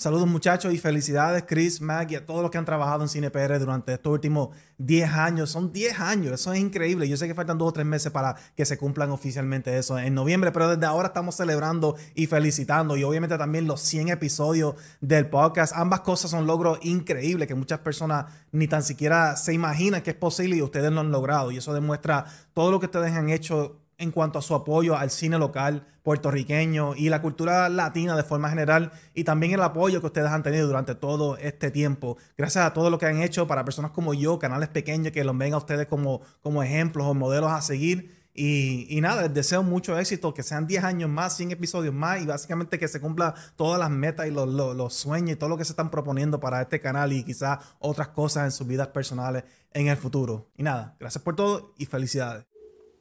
Saludos 0.00 0.28
muchachos 0.28 0.72
y 0.72 0.78
felicidades 0.78 1.42
Chris, 1.44 1.80
Mag 1.80 2.12
y 2.12 2.14
a 2.14 2.24
todos 2.24 2.40
los 2.40 2.52
que 2.52 2.58
han 2.58 2.64
trabajado 2.64 3.02
en 3.02 3.08
Cine 3.08 3.32
PR 3.32 3.58
durante 3.58 3.92
estos 3.92 4.12
últimos 4.12 4.50
10 4.76 5.10
años. 5.10 5.50
Son 5.50 5.72
10 5.72 5.98
años, 5.98 6.34
eso 6.34 6.52
es 6.52 6.60
increíble. 6.60 7.08
Yo 7.08 7.16
sé 7.16 7.26
que 7.26 7.34
faltan 7.34 7.58
dos 7.58 7.70
o 7.70 7.72
tres 7.72 7.84
meses 7.84 8.12
para 8.12 8.36
que 8.54 8.64
se 8.64 8.78
cumplan 8.78 9.10
oficialmente 9.10 9.76
eso 9.76 9.98
en 9.98 10.14
noviembre, 10.14 10.52
pero 10.52 10.68
desde 10.68 10.86
ahora 10.86 11.08
estamos 11.08 11.34
celebrando 11.34 11.96
y 12.14 12.26
felicitando 12.26 12.96
y 12.96 13.02
obviamente 13.02 13.36
también 13.38 13.66
los 13.66 13.80
100 13.80 14.10
episodios 14.10 14.76
del 15.00 15.28
podcast. 15.30 15.72
Ambas 15.74 16.02
cosas 16.02 16.30
son 16.30 16.46
logros 16.46 16.78
increíbles 16.82 17.48
que 17.48 17.56
muchas 17.56 17.80
personas 17.80 18.26
ni 18.52 18.68
tan 18.68 18.84
siquiera 18.84 19.34
se 19.34 19.52
imaginan 19.52 20.02
que 20.02 20.10
es 20.10 20.16
posible 20.16 20.54
y 20.54 20.62
ustedes 20.62 20.92
lo 20.92 21.00
han 21.00 21.10
logrado. 21.10 21.50
Y 21.50 21.56
eso 21.56 21.74
demuestra 21.74 22.24
todo 22.54 22.70
lo 22.70 22.78
que 22.78 22.86
ustedes 22.86 23.14
han 23.14 23.30
hecho 23.30 23.80
en 23.98 24.12
cuanto 24.12 24.38
a 24.38 24.42
su 24.42 24.54
apoyo 24.54 24.96
al 24.96 25.10
cine 25.10 25.38
local 25.38 25.86
puertorriqueño 26.02 26.94
y 26.96 27.10
la 27.10 27.20
cultura 27.20 27.68
latina 27.68 28.16
de 28.16 28.22
forma 28.22 28.48
general 28.48 28.92
y 29.12 29.24
también 29.24 29.52
el 29.52 29.60
apoyo 29.60 30.00
que 30.00 30.06
ustedes 30.06 30.30
han 30.30 30.42
tenido 30.42 30.66
durante 30.66 30.94
todo 30.94 31.36
este 31.36 31.70
tiempo. 31.70 32.16
Gracias 32.36 32.64
a 32.64 32.72
todo 32.72 32.88
lo 32.88 32.98
que 32.98 33.06
han 33.06 33.20
hecho 33.20 33.46
para 33.46 33.64
personas 33.64 33.90
como 33.90 34.14
yo, 34.14 34.38
canales 34.38 34.68
pequeños 34.68 35.12
que 35.12 35.24
los 35.24 35.36
ven 35.36 35.52
a 35.52 35.58
ustedes 35.58 35.86
como, 35.86 36.22
como 36.40 36.62
ejemplos 36.62 37.06
o 37.06 37.14
modelos 37.14 37.50
a 37.50 37.60
seguir. 37.60 38.16
Y, 38.40 39.00
nada, 39.00 39.22
les 39.22 39.34
deseo 39.34 39.64
mucho 39.64 39.98
éxito, 39.98 40.32
que 40.32 40.44
sean 40.44 40.68
10 40.68 40.84
años 40.84 41.10
más, 41.10 41.36
100 41.36 41.50
episodios 41.50 41.92
más 41.92 42.22
y 42.22 42.26
básicamente 42.26 42.78
que 42.78 42.86
se 42.86 43.00
cumplan 43.00 43.34
todas 43.56 43.80
las 43.80 43.90
metas 43.90 44.28
y 44.28 44.30
los, 44.30 44.48
los 44.48 44.94
sueños 44.94 45.32
y 45.32 45.36
todo 45.36 45.48
lo 45.48 45.58
que 45.58 45.64
se 45.64 45.72
están 45.72 45.90
proponiendo 45.90 46.38
para 46.38 46.62
este 46.62 46.78
canal 46.78 47.12
y 47.12 47.24
quizás 47.24 47.58
otras 47.80 48.08
cosas 48.08 48.44
en 48.44 48.52
sus 48.52 48.64
vidas 48.64 48.88
personales 48.88 49.42
en 49.72 49.88
el 49.88 49.96
futuro. 49.96 50.46
Y 50.56 50.62
nada, 50.62 50.94
gracias 51.00 51.24
por 51.24 51.34
todo 51.34 51.74
y 51.78 51.86
felicidades 51.86 52.47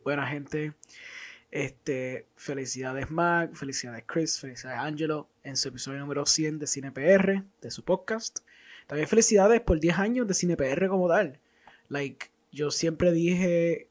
buena 0.07 0.25
gente. 0.25 0.73
Este, 1.51 2.27
felicidades 2.37 3.11
Mac, 3.11 3.53
felicidades 3.55 4.05
Chris, 4.07 4.39
felicidades 4.39 4.79
Angelo 4.79 5.27
en 5.43 5.57
su 5.57 5.67
episodio 5.67 5.99
número 5.99 6.25
100 6.25 6.59
de 6.59 6.65
Cine 6.65 6.93
PR, 6.93 7.43
de 7.61 7.71
su 7.71 7.83
podcast. 7.83 8.39
También 8.87 9.09
felicidades 9.09 9.59
por 9.59 9.81
10 9.81 9.99
años 9.99 10.25
de 10.25 10.33
Cine 10.33 10.55
PR 10.55 10.87
como 10.87 11.09
tal. 11.09 11.41
Like, 11.89 12.27
yo 12.53 12.71
siempre 12.71 13.11
dije 13.11 13.89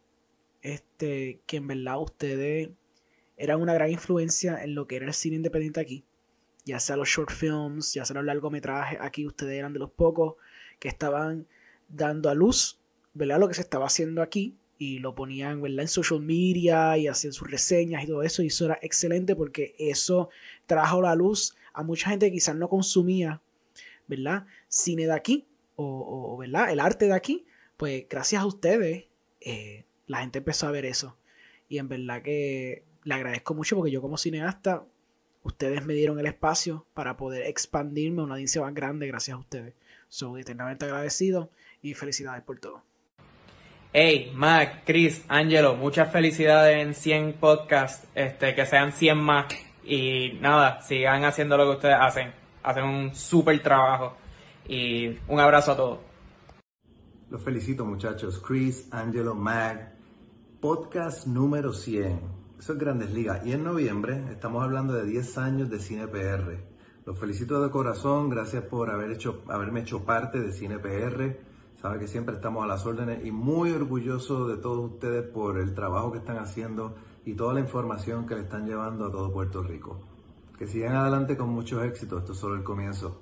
este, 0.63 1.43
que 1.45 1.59
en 1.59 1.67
verdad 1.67 2.01
ustedes 2.01 2.71
eran 3.37 3.61
una 3.61 3.75
gran 3.75 3.91
influencia 3.91 4.65
en 4.65 4.75
lo 4.75 4.87
que 4.87 4.97
era 4.97 5.05
el 5.05 5.13
cine 5.13 5.37
independiente 5.37 5.81
aquí. 5.81 6.03
Ya 6.65 6.81
sea 6.81 6.97
los 6.97 7.11
short 7.11 7.31
films, 7.31 7.93
ya 7.93 8.07
sea 8.07 8.15
los 8.15 8.25
largometrajes, 8.25 8.99
aquí 9.03 9.27
ustedes 9.27 9.59
eran 9.59 9.75
de 9.75 9.81
los 9.81 9.91
pocos 9.91 10.37
que 10.79 10.89
estaban 10.89 11.47
dando 11.91 12.31
a 12.31 12.35
luz, 12.35 12.81
¿verdad? 13.13 13.39
Lo 13.39 13.49
que 13.49 13.55
se 13.55 13.61
estaba 13.61 13.85
haciendo 13.85 14.23
aquí 14.23 14.57
y 14.79 14.99
lo 14.99 15.15
ponían 15.15 15.65
en 15.65 15.89
social 15.89 16.21
media 16.21 16.99
y 16.99 17.09
hacían 17.09 17.33
sus 17.33 17.51
reseñas 17.51 18.05
y 18.05 18.07
todo 18.07 18.23
eso 18.23 18.43
y 18.43 18.49
eso 18.49 18.67
era 18.67 18.79
excelente 18.83 19.35
porque 19.35 19.75
eso 19.79 20.29
trajo 20.67 21.01
la 21.01 21.15
luz 21.15 21.57
a 21.73 21.83
mucha 21.83 22.11
gente 22.11 22.27
que 22.27 22.33
quizás 22.33 22.57
no 22.57 22.69
consumía 22.69 23.41
¿verdad? 24.07 24.47
cine 24.69 25.07
de 25.07 25.13
aquí 25.13 25.47
o, 25.77 26.37
¿verdad? 26.39 26.71
el 26.71 26.81
arte 26.81 27.07
de 27.07 27.15
aquí 27.15 27.47
pues 27.77 28.07
gracias 28.09 28.43
a 28.43 28.47
ustedes 28.47 29.07
eh, 29.41 29.85
la 30.07 30.21
gente 30.21 30.39
empezó 30.39 30.67
a 30.67 30.71
ver 30.73 30.85
eso 30.85 31.17
y 31.69 31.79
en 31.79 31.89
verdad 31.89 32.23
que 32.23 32.85
le 33.05 33.15
agradezco 33.15 33.55
mucho 33.55 33.77
porque 33.77 33.91
yo 33.91 34.03
como 34.03 34.19
cineasta 34.19 34.85
ustedes 35.43 35.85
me 35.87 35.95
dieron 35.95 36.19
el 36.19 36.27
espacio 36.27 36.87
para 36.93 37.17
poder 37.17 37.47
expandirme 37.47 38.21
a 38.21 38.25
una 38.25 38.35
audiencia 38.35 38.61
más 38.61 38.75
grande 38.75 39.07
gracias 39.07 39.37
a 39.37 39.41
ustedes 39.41 39.75
soy 40.09 40.43
eternamente 40.43 40.85
agradecido 40.85 41.51
y 41.83 41.95
felicidades 41.95 42.43
por 42.43 42.59
todo 42.59 42.86
Hey, 43.99 44.31
Mac, 44.35 44.83
Chris, 44.85 45.25
Angelo, 45.27 45.75
muchas 45.75 46.13
felicidades 46.13 46.87
en 46.87 46.93
100 46.93 47.39
podcasts, 47.41 48.07
este, 48.15 48.55
que 48.55 48.67
sean 48.67 48.93
100 48.93 49.17
más. 49.17 49.47
Y 49.83 50.35
nada, 50.39 50.83
sigan 50.83 51.25
haciendo 51.25 51.57
lo 51.57 51.65
que 51.65 51.77
ustedes 51.77 51.97
hacen. 51.99 52.31
Hacen 52.63 52.85
un 52.85 53.15
súper 53.15 53.63
trabajo. 53.63 54.15
Y 54.69 55.17
un 55.29 55.41
abrazo 55.41 55.73
a 55.73 55.77
todos. 55.79 55.99
Los 57.31 57.43
felicito 57.43 57.87
muchachos. 57.87 58.39
Chris, 58.47 58.87
Angelo, 58.93 59.35
Mac. 59.35 59.95
Podcast 60.61 61.27
número 61.27 61.73
100. 61.73 62.21
Eso 62.59 62.75
es 62.75 62.79
Grandes 62.79 63.11
Ligas. 63.13 63.47
Y 63.47 63.53
en 63.53 63.65
noviembre 63.65 64.25
estamos 64.31 64.63
hablando 64.63 64.93
de 64.93 65.07
10 65.07 65.39
años 65.39 65.71
de 65.71 65.79
Cine 65.79 66.07
PR. 66.07 66.59
Los 67.07 67.19
felicito 67.19 67.63
de 67.63 67.71
corazón. 67.71 68.29
Gracias 68.29 68.63
por 68.65 68.91
haber 68.91 69.13
hecho, 69.13 69.43
haberme 69.49 69.81
hecho 69.81 70.05
parte 70.05 70.39
de 70.39 70.53
Cine 70.53 70.79
PR. 70.79 71.56
Sabe 71.81 71.99
que 71.99 72.09
siempre 72.09 72.35
estamos 72.35 72.65
a 72.65 72.67
las 72.67 72.87
órdenes 72.87 73.25
y 73.25 73.31
muy 73.31 73.71
orgulloso 73.71 74.49
de 74.49 74.57
todos 74.57 74.93
ustedes 74.93 75.23
por 75.23 75.59
el 75.59 75.75
trabajo 75.75 76.11
que 76.11 76.19
están 76.19 76.39
haciendo 76.39 76.97
y 77.25 77.35
toda 77.35 77.53
la 77.53 77.61
información 77.61 78.27
que 78.27 78.35
le 78.35 78.43
están 78.43 78.67
llevando 78.67 79.07
a 79.07 79.13
todo 79.13 79.31
Puerto 79.31 79.63
Rico. 79.63 80.01
Que 80.59 80.67
sigan 80.67 80.97
adelante 80.97 81.37
con 81.37 81.51
muchos 81.51 81.85
éxitos, 81.85 82.21
esto 82.21 82.33
es 82.33 82.39
solo 82.39 82.55
el 82.57 82.65
comienzo. 82.65 83.21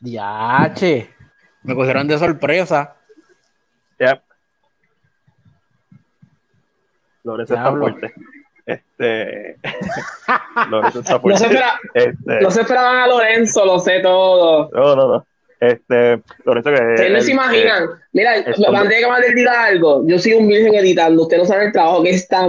Diache, 0.00 1.10
me 1.62 1.74
cogieron 1.74 2.08
de 2.08 2.18
sorpresa. 2.18 2.96
Lorenzo 7.22 7.54
está 7.54 7.70
fuerte. 7.70 8.14
Este. 8.72 9.56
Lorenzo 10.70 11.00
espera- 11.00 11.80
Este, 11.94 12.40
no 12.40 12.50
se 12.50 12.60
esperaban 12.62 12.96
a 12.98 13.06
Lorenzo, 13.06 13.64
lo 13.64 13.78
sé 13.78 14.00
todo. 14.00 14.70
no, 14.72 14.96
no, 14.96 15.08
no. 15.08 15.26
Este, 15.60 16.20
Lorenzo 16.44 16.70
que. 16.70 16.80
Ustedes 16.94 17.12
no 17.12 17.20
se 17.20 17.32
imaginan. 17.32 17.84
Mira, 18.12 18.36
el 18.36 18.54
hombre- 18.54 18.70
mandé 18.72 18.98
que 19.00 19.06
me 19.10 19.20
decir 19.20 19.48
algo. 19.48 20.02
Yo 20.06 20.18
soy 20.18 20.32
un 20.34 20.48
virgen 20.48 20.74
editando. 20.74 21.22
Ustedes 21.22 21.42
no 21.42 21.48
saben 21.48 21.66
el 21.68 21.72
trabajo 21.72 22.02
que 22.02 22.10
está. 22.10 22.48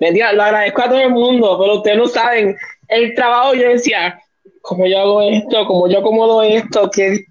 Mentira, 0.00 0.32
lo 0.32 0.42
agradezco 0.42 0.82
a 0.82 0.88
todo 0.88 1.00
el 1.00 1.10
mundo, 1.10 1.58
pero 1.60 1.76
ustedes 1.76 1.96
no 1.98 2.06
saben 2.06 2.56
el 2.88 3.14
trabajo. 3.14 3.54
Yo 3.54 3.68
decía, 3.68 4.18
¿cómo 4.62 4.86
yo 4.86 4.98
hago 4.98 5.22
esto? 5.22 5.64
¿Cómo 5.66 5.88
yo 5.88 6.00
acomodo 6.00 6.42
esto? 6.42 6.90
que 6.90 7.24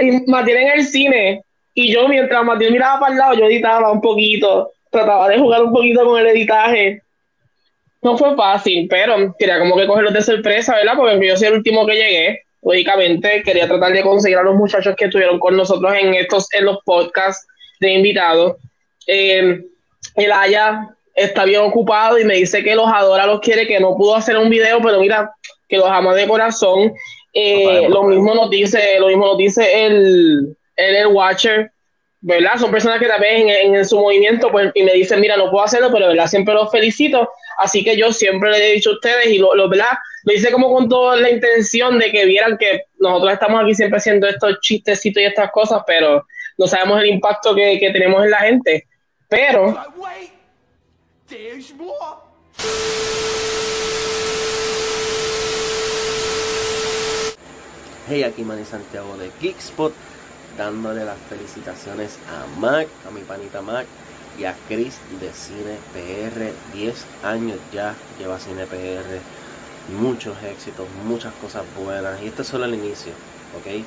Y 0.00 0.30
Matiel 0.30 0.56
en 0.58 0.68
el 0.78 0.84
cine. 0.84 1.42
Y 1.74 1.92
yo, 1.92 2.08
mientras 2.08 2.44
Matiel 2.44 2.72
miraba 2.72 2.98
para 2.98 3.12
el 3.12 3.18
lado, 3.18 3.34
yo 3.34 3.44
editaba 3.46 3.92
un 3.92 4.00
poquito. 4.00 4.72
Trataba 4.90 5.28
de 5.28 5.38
jugar 5.38 5.62
un 5.62 5.72
poquito 5.72 6.04
con 6.04 6.18
el 6.20 6.26
editaje. 6.26 7.02
No 8.00 8.16
fue 8.16 8.36
fácil, 8.36 8.86
pero 8.88 9.34
quería 9.38 9.58
como 9.58 9.76
que 9.76 9.86
cogerlos 9.86 10.14
de 10.14 10.22
sorpresa, 10.22 10.76
¿verdad? 10.76 10.94
Porque 10.96 11.26
yo 11.26 11.36
soy 11.36 11.48
el 11.48 11.54
último 11.54 11.86
que 11.86 11.94
llegué. 11.94 12.42
Lógicamente, 12.62 13.42
quería 13.42 13.66
tratar 13.66 13.92
de 13.92 14.02
conseguir 14.02 14.38
a 14.38 14.42
los 14.42 14.54
muchachos 14.54 14.94
que 14.96 15.06
estuvieron 15.06 15.38
con 15.38 15.56
nosotros 15.56 15.92
en 16.00 16.14
estos, 16.14 16.46
en 16.54 16.64
los 16.64 16.78
podcasts 16.84 17.46
de 17.80 17.92
invitados. 17.92 18.56
Eh, 19.06 19.62
el 20.16 20.32
Aya 20.32 20.88
está 21.14 21.44
bien 21.44 21.60
ocupado 21.62 22.18
y 22.18 22.24
me 22.24 22.34
dice 22.34 22.62
que 22.62 22.74
los 22.74 22.88
adora, 22.88 23.26
los 23.26 23.40
quiere, 23.40 23.66
que 23.66 23.80
no 23.80 23.96
pudo 23.96 24.16
hacer 24.16 24.36
un 24.36 24.50
video, 24.50 24.80
pero 24.80 25.00
mira, 25.00 25.32
que 25.68 25.76
los 25.76 25.88
ama 25.88 26.14
de 26.14 26.28
corazón. 26.28 26.92
Eh, 27.32 27.88
Lo 27.88 28.04
mismo 28.04 28.34
nos 28.34 28.50
dice, 28.50 28.98
lo 28.98 29.08
mismo 29.08 29.26
nos 29.26 29.38
dice 29.38 29.86
el, 29.86 30.56
el, 30.76 30.96
el 30.96 31.06
Watcher, 31.08 31.70
¿verdad? 32.20 32.58
Son 32.58 32.70
personas 32.70 32.98
que 32.98 33.06
también 33.06 33.48
en, 33.48 33.74
en 33.74 33.84
su 33.84 33.98
movimiento, 33.98 34.50
pues, 34.50 34.70
y 34.74 34.82
me 34.82 34.92
dicen, 34.92 35.20
mira, 35.20 35.36
no 35.36 35.50
puedo 35.50 35.64
hacerlo, 35.64 35.90
pero 35.92 36.08
¿verdad? 36.08 36.26
Siempre 36.26 36.54
los 36.54 36.70
felicito. 36.70 37.30
Así 37.58 37.84
que 37.84 37.96
yo 37.96 38.12
siempre 38.12 38.50
le 38.50 38.70
he 38.70 38.74
dicho 38.74 38.90
a 38.90 38.94
ustedes, 38.94 39.26
y 39.26 39.38
lo, 39.38 39.54
lo 39.54 39.68
¿verdad? 39.68 39.98
Lo 40.24 40.32
hice 40.32 40.50
como 40.50 40.72
con 40.72 40.88
toda 40.88 41.16
la 41.16 41.30
intención 41.30 41.98
de 41.98 42.10
que 42.10 42.24
vieran 42.24 42.58
que 42.58 42.82
nosotros 42.98 43.32
estamos 43.32 43.62
aquí 43.62 43.74
siempre 43.74 43.98
haciendo 43.98 44.26
estos 44.26 44.60
chistecitos 44.60 45.22
y 45.22 45.26
estas 45.26 45.50
cosas, 45.52 45.82
pero 45.86 46.26
no 46.56 46.66
sabemos 46.66 47.00
el 47.00 47.08
impacto 47.08 47.54
que, 47.54 47.78
que 47.78 47.90
tenemos 47.90 48.24
en 48.24 48.30
la 48.30 48.38
gente. 48.38 48.86
Pero 49.28 49.76
Hey, 58.10 58.22
aquí 58.22 58.42
Manny 58.42 58.64
Santiago 58.64 59.18
de 59.18 59.30
Geekspot, 59.38 59.92
dándole 60.58 61.04
las 61.04 61.16
felicitaciones 61.28 62.18
a 62.28 62.60
Mac, 62.60 62.88
a 63.06 63.10
mi 63.10 63.20
panita 63.22 63.62
Mac 63.62 63.86
y 64.38 64.44
a 64.44 64.54
Chris 64.68 64.98
de 65.20 65.32
Cine 65.32 65.78
PR. 65.94 66.52
10 66.74 67.06
años 67.22 67.58
ya 67.72 67.94
lleva 68.18 68.38
Cine 68.38 68.66
PR, 68.66 69.20
muchos 69.98 70.36
éxitos, 70.42 70.86
muchas 71.04 71.32
cosas 71.34 71.62
buenas 71.76 72.20
y 72.20 72.26
este 72.26 72.42
es 72.42 72.48
solo 72.48 72.66
el 72.66 72.74
inicio, 72.74 73.12
¿ok? 73.56 73.84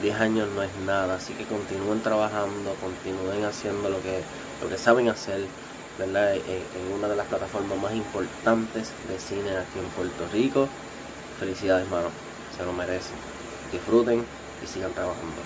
10 0.00 0.20
años 0.20 0.48
no 0.54 0.62
es 0.62 0.70
nada, 0.86 1.16
así 1.16 1.34
que 1.34 1.44
continúen 1.44 2.00
trabajando, 2.02 2.74
continúen 2.80 3.44
haciendo 3.44 3.90
lo 3.90 4.00
que, 4.00 4.22
lo 4.62 4.68
que 4.68 4.78
saben 4.78 5.08
hacer, 5.08 5.44
¿verdad? 5.98 6.34
En, 6.34 6.40
en 6.40 6.92
una 6.96 7.08
de 7.08 7.16
las 7.16 7.26
plataformas 7.26 7.78
más 7.78 7.92
importantes 7.92 8.90
de 9.08 9.18
cine 9.18 9.50
aquí 9.58 9.78
en 9.78 9.88
Puerto 9.90 10.26
Rico. 10.32 10.68
Felicidades, 11.38 11.88
mano, 11.90 12.08
se 12.56 12.64
lo 12.64 12.72
merecen 12.72 13.32
disfruten 13.72 14.24
y 14.62 14.66
sigan 14.66 14.92
trabajando. 14.92 15.40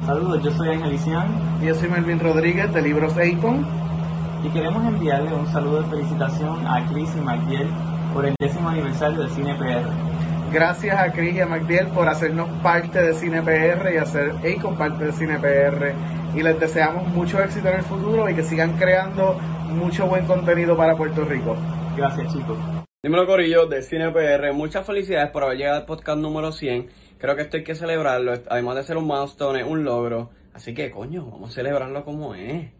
Saludos, 0.00 0.42
yo 0.42 0.50
soy 0.50 0.68
Angelician 0.68 1.60
Yo 1.62 1.74
soy 1.74 1.88
Melvin 1.88 2.20
Rodríguez 2.20 2.72
de 2.74 2.82
Libros 2.82 3.14
Acon. 3.16 3.66
y 4.44 4.48
queremos 4.50 4.84
enviarle 4.84 5.34
un 5.34 5.46
saludo 5.46 5.82
de 5.82 5.88
felicitación 5.88 6.66
a 6.66 6.86
Chris 6.90 7.10
y 7.16 7.20
Magdiel 7.20 7.68
por 8.12 8.26
el 8.26 8.34
décimo 8.38 8.68
aniversario 8.68 9.20
de 9.20 9.28
Cine 9.30 9.54
PR. 9.54 9.88
Gracias 10.52 10.96
a 10.96 11.10
Chris 11.12 11.34
y 11.34 11.40
a 11.40 11.46
MacDiel 11.46 11.88
por 11.88 12.08
hacernos 12.08 12.48
parte 12.62 13.02
de 13.02 13.14
Cine 13.14 13.42
PR 13.42 13.92
y 13.92 13.96
hacer 13.96 14.34
Acon 14.44 14.76
parte 14.76 15.06
de 15.06 15.12
Cine 15.12 15.38
PR. 15.38 15.94
Y 16.38 16.42
les 16.42 16.60
deseamos 16.60 17.08
mucho 17.08 17.42
éxito 17.42 17.68
en 17.68 17.76
el 17.78 17.82
futuro 17.82 18.28
y 18.28 18.34
que 18.34 18.42
sigan 18.42 18.76
creando 18.76 19.38
mucho 19.70 20.06
buen 20.06 20.26
contenido 20.26 20.76
para 20.76 20.96
Puerto 20.96 21.24
Rico. 21.24 21.56
Gracias 21.96 22.32
chicos. 22.32 22.58
Dímelo 23.02 23.26
Corillo 23.26 23.66
de 23.66 23.82
Cine 23.82 24.10
PR, 24.10 24.52
muchas 24.52 24.86
felicidades 24.86 25.30
por 25.30 25.42
haber 25.42 25.58
llegado 25.58 25.78
al 25.78 25.86
podcast 25.86 26.18
número 26.18 26.52
100. 26.52 26.88
Creo 27.24 27.36
que 27.36 27.42
esto 27.44 27.56
hay 27.56 27.64
que 27.64 27.74
celebrarlo, 27.74 28.34
además 28.50 28.76
de 28.76 28.82
ser 28.82 28.98
un 28.98 29.06
milestone, 29.06 29.60
es 29.60 29.66
un 29.66 29.82
logro. 29.82 30.28
Así 30.52 30.74
que 30.74 30.90
coño, 30.90 31.24
vamos 31.24 31.52
a 31.52 31.54
celebrarlo 31.54 32.04
como 32.04 32.34
es. 32.34 32.70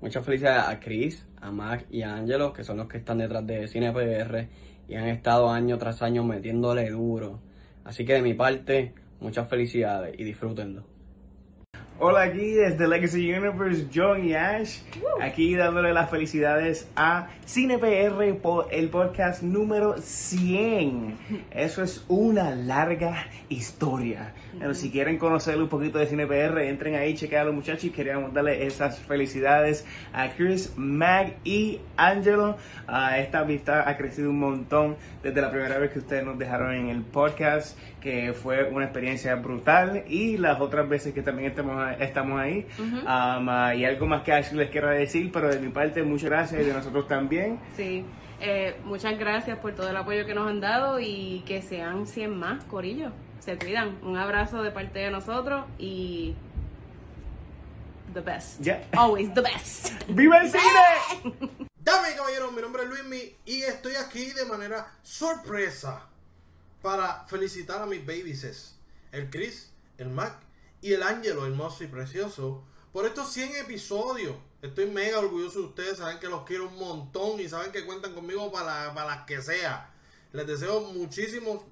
Muchas 0.00 0.24
felicidades 0.24 0.64
a 0.66 0.80
Chris, 0.80 1.24
a 1.40 1.52
Mac 1.52 1.86
y 1.88 2.02
a 2.02 2.16
Angelo, 2.16 2.52
que 2.52 2.64
son 2.64 2.78
los 2.78 2.88
que 2.88 2.98
están 2.98 3.18
detrás 3.18 3.46
de 3.46 3.68
Cine 3.68 3.92
PR 3.92 4.48
y 4.88 4.96
han 4.96 5.06
estado 5.06 5.50
año 5.50 5.78
tras 5.78 6.02
año 6.02 6.24
metiéndole 6.24 6.90
duro. 6.90 7.38
Así 7.84 8.04
que 8.04 8.14
de 8.14 8.22
mi 8.22 8.34
parte, 8.34 8.92
muchas 9.20 9.48
felicidades 9.48 10.18
y 10.18 10.24
disfrútenlo. 10.24 10.91
Hola 12.04 12.22
aquí 12.22 12.50
desde 12.50 12.88
Legacy 12.88 13.32
Universe, 13.32 13.86
John 13.94 14.24
y 14.24 14.34
Ash, 14.34 14.80
aquí 15.20 15.54
dándole 15.54 15.92
las 15.92 16.10
felicidades 16.10 16.88
a 16.96 17.28
Cine 17.44 17.78
PR 17.78 18.34
por 18.42 18.66
el 18.72 18.88
podcast 18.88 19.44
número 19.44 19.96
100. 19.98 21.46
Eso 21.52 21.84
es 21.84 22.04
una 22.08 22.56
larga 22.56 23.28
historia. 23.48 24.34
Pero 24.58 24.74
si 24.74 24.90
quieren 24.90 25.16
conocer 25.16 25.56
un 25.58 25.68
poquito 25.68 25.98
de 25.98 26.08
Cine 26.08 26.26
PR, 26.26 26.62
entren 26.62 26.96
ahí, 26.96 27.14
chequen 27.14 27.38
a 27.38 27.44
los 27.44 27.54
muchachos 27.54 27.84
y 27.84 27.90
queríamos 27.90 28.34
darle 28.34 28.66
esas 28.66 28.98
felicidades 28.98 29.86
a 30.12 30.30
Chris, 30.30 30.72
Mag 30.76 31.36
y 31.44 31.78
Angelo. 31.96 32.56
Ah, 32.88 33.16
esta 33.20 33.38
amistad 33.40 33.86
ha 33.86 33.96
crecido 33.96 34.30
un 34.30 34.40
montón 34.40 34.96
desde 35.22 35.40
la 35.40 35.52
primera 35.52 35.78
vez 35.78 35.92
que 35.92 36.00
ustedes 36.00 36.24
nos 36.24 36.36
dejaron 36.36 36.74
en 36.74 36.88
el 36.88 37.02
podcast, 37.02 37.78
que 38.02 38.32
fue 38.32 38.64
una 38.64 38.86
experiencia 38.86 39.36
brutal 39.36 40.04
y 40.08 40.36
las 40.36 40.60
otras 40.60 40.88
veces 40.88 41.14
que 41.14 41.22
también 41.22 41.50
estamos, 41.50 41.94
estamos 42.00 42.40
ahí. 42.40 42.66
Ujú. 42.78 42.96
Um, 42.98 43.04
ah, 43.06 43.72
y 43.76 43.84
algo 43.84 44.06
más 44.06 44.22
que 44.22 44.32
Ashley 44.32 44.58
les 44.58 44.70
quiero 44.70 44.88
decir, 44.88 45.30
pero 45.32 45.48
de 45.48 45.60
mi 45.60 45.68
parte 45.68 46.02
muchas 46.02 46.28
gracias 46.28 46.60
y 46.60 46.64
de 46.64 46.72
nosotros 46.72 47.06
también. 47.06 47.60
Sí, 47.76 48.04
eh, 48.40 48.76
muchas 48.84 49.16
gracias 49.18 49.56
por 49.58 49.72
todo 49.74 49.88
el 49.88 49.96
apoyo 49.96 50.26
que 50.26 50.34
nos 50.34 50.50
han 50.50 50.60
dado 50.60 50.98
y 50.98 51.44
que 51.46 51.62
sean 51.62 52.08
100 52.08 52.36
más, 52.36 52.64
Corillo. 52.64 53.12
Se 53.38 53.56
cuidan. 53.56 53.98
Un 54.02 54.16
abrazo 54.16 54.62
de 54.62 54.72
parte 54.72 54.98
de 54.98 55.10
nosotros 55.10 55.64
y. 55.78 56.34
The 58.12 58.20
best. 58.20 58.60
Ya. 58.60 58.82
Always 58.96 59.32
the 59.32 59.40
best. 59.40 59.92
¡Viva 60.08 60.38
el 60.38 60.50
cine! 60.50 61.62
Dame 61.78 62.14
caballeros, 62.16 62.52
mi 62.52 62.60
nombre 62.60 62.82
es 62.82 62.88
Luismi 62.88 63.36
y 63.46 63.62
estoy 63.62 63.94
aquí 63.94 64.26
de 64.32 64.44
manera 64.44 64.86
sorpresa 65.02 66.11
para 66.82 67.24
felicitar 67.26 67.80
a 67.80 67.86
mis 67.86 68.04
babies, 68.04 68.74
el 69.12 69.30
Chris, 69.30 69.70
el 69.98 70.10
Mac 70.10 70.36
y 70.80 70.92
el 70.92 71.02
Ángelo 71.02 71.46
hermoso 71.46 71.84
y 71.84 71.86
precioso 71.86 72.64
por 72.92 73.06
estos 73.06 73.32
100 73.32 73.56
episodios. 73.56 74.36
Estoy 74.60 74.86
mega 74.86 75.18
orgulloso 75.18 75.60
de 75.60 75.66
ustedes, 75.66 75.98
saben 75.98 76.18
que 76.18 76.28
los 76.28 76.44
quiero 76.44 76.68
un 76.68 76.78
montón 76.78 77.40
y 77.40 77.48
saben 77.48 77.72
que 77.72 77.84
cuentan 77.84 78.14
conmigo 78.14 78.50
para, 78.52 78.92
para 78.94 79.16
las 79.16 79.26
que 79.26 79.40
sea. 79.40 79.92
Les 80.32 80.46
deseo 80.46 80.80
muchísimos, 80.92 81.62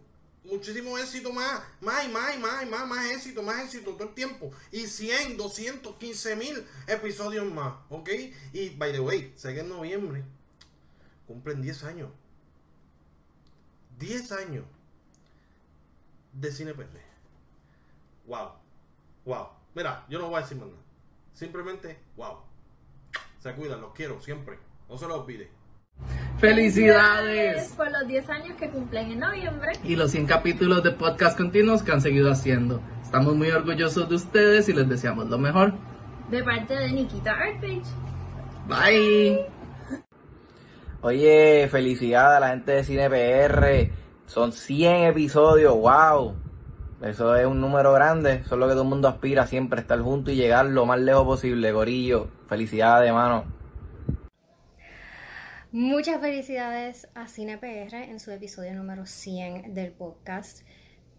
muchísimo 0.44 0.96
éxito 0.98 1.32
más, 1.32 1.60
más 1.80 2.04
y 2.04 2.08
más 2.08 2.34
y 2.34 2.38
más 2.38 2.62
y 2.62 2.66
más, 2.66 2.86
más 2.86 3.10
éxito, 3.10 3.42
más 3.42 3.64
éxito 3.64 3.92
todo 3.92 4.08
el 4.08 4.14
tiempo. 4.14 4.50
Y 4.70 4.86
100, 4.86 5.36
200, 5.36 5.96
15 5.96 6.36
mil 6.36 6.66
episodios 6.86 7.52
más, 7.52 7.74
¿ok? 7.90 8.10
Y 8.52 8.70
by 8.70 8.92
the 8.92 9.00
way, 9.00 9.32
sé 9.36 9.54
que 9.54 9.60
en 9.60 9.68
noviembre 9.68 10.24
cumplen 11.26 11.62
10 11.62 11.84
años. 11.84 12.10
10 13.98 14.32
años 14.32 14.64
de 16.32 16.50
Cine 16.52 16.74
PR. 16.74 16.86
Wow, 18.26 18.50
wow. 19.24 19.48
Mira, 19.74 20.04
yo 20.08 20.18
no 20.18 20.28
voy 20.28 20.38
a 20.38 20.42
decir 20.42 20.58
más 20.58 20.68
nada. 20.68 20.80
Simplemente, 21.32 21.98
wow. 22.16 22.38
Se 23.38 23.52
cuidan, 23.54 23.80
los 23.80 23.92
quiero 23.92 24.20
siempre. 24.20 24.58
No 24.88 24.98
se 24.98 25.06
los 25.06 25.20
olvide. 25.20 25.50
Felicidades 26.38 27.72
por 27.76 27.90
los 27.90 28.06
10 28.08 28.30
años 28.30 28.56
que 28.56 28.70
cumplen 28.70 29.12
en 29.12 29.18
noviembre. 29.20 29.72
y 29.84 29.96
los 29.96 30.10
100 30.10 30.26
capítulos 30.26 30.82
de 30.82 30.92
podcast 30.92 31.36
continuos 31.36 31.82
que 31.82 31.92
han 31.92 32.00
seguido 32.00 32.30
haciendo. 32.32 32.80
Estamos 33.02 33.34
muy 33.36 33.50
orgullosos 33.50 34.08
de 34.08 34.14
ustedes 34.14 34.68
y 34.68 34.72
les 34.72 34.88
deseamos 34.88 35.28
lo 35.28 35.38
mejor. 35.38 35.74
De 36.30 36.42
parte 36.42 36.74
de 36.74 36.92
Nikita 36.92 37.32
Artpage. 37.32 37.82
Bye. 38.66 39.46
Oye, 41.02 41.68
felicidades 41.70 42.36
a 42.36 42.40
la 42.40 42.48
gente 42.50 42.72
de 42.72 42.84
Cine 42.84 43.10
PR. 43.10 43.90
Son 44.30 44.52
100 44.52 45.06
episodios, 45.06 45.74
wow. 45.74 46.36
Eso 47.02 47.34
es 47.34 47.44
un 47.46 47.60
número 47.60 47.92
grande. 47.92 48.34
Eso 48.34 48.54
es 48.54 48.60
lo 48.60 48.68
que 48.68 48.74
todo 48.74 48.84
el 48.84 48.88
mundo 48.88 49.08
aspira 49.08 49.44
siempre, 49.48 49.80
estar 49.80 49.98
junto 49.98 50.30
y 50.30 50.36
llegar 50.36 50.66
lo 50.66 50.86
más 50.86 51.00
lejos 51.00 51.24
posible, 51.24 51.72
Gorillo. 51.72 52.28
Felicidades, 52.46 53.08
hermano. 53.08 53.46
Muchas 55.72 56.20
felicidades 56.20 57.08
a 57.16 57.26
Cine 57.26 57.58
PR 57.58 58.04
en 58.04 58.20
su 58.20 58.30
episodio 58.30 58.72
número 58.72 59.04
100 59.04 59.74
del 59.74 59.90
podcast. 59.90 60.64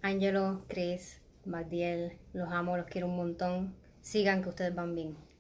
Angelo, 0.02 0.64
Chris, 0.70 1.22
Magdiel, 1.44 2.18
los 2.32 2.50
amo, 2.50 2.78
los 2.78 2.86
quiero 2.86 3.08
un 3.08 3.18
montón. 3.18 3.76
Sigan 4.00 4.42
que 4.42 4.48
ustedes 4.48 4.74
van 4.74 4.96
bien. 4.96 5.31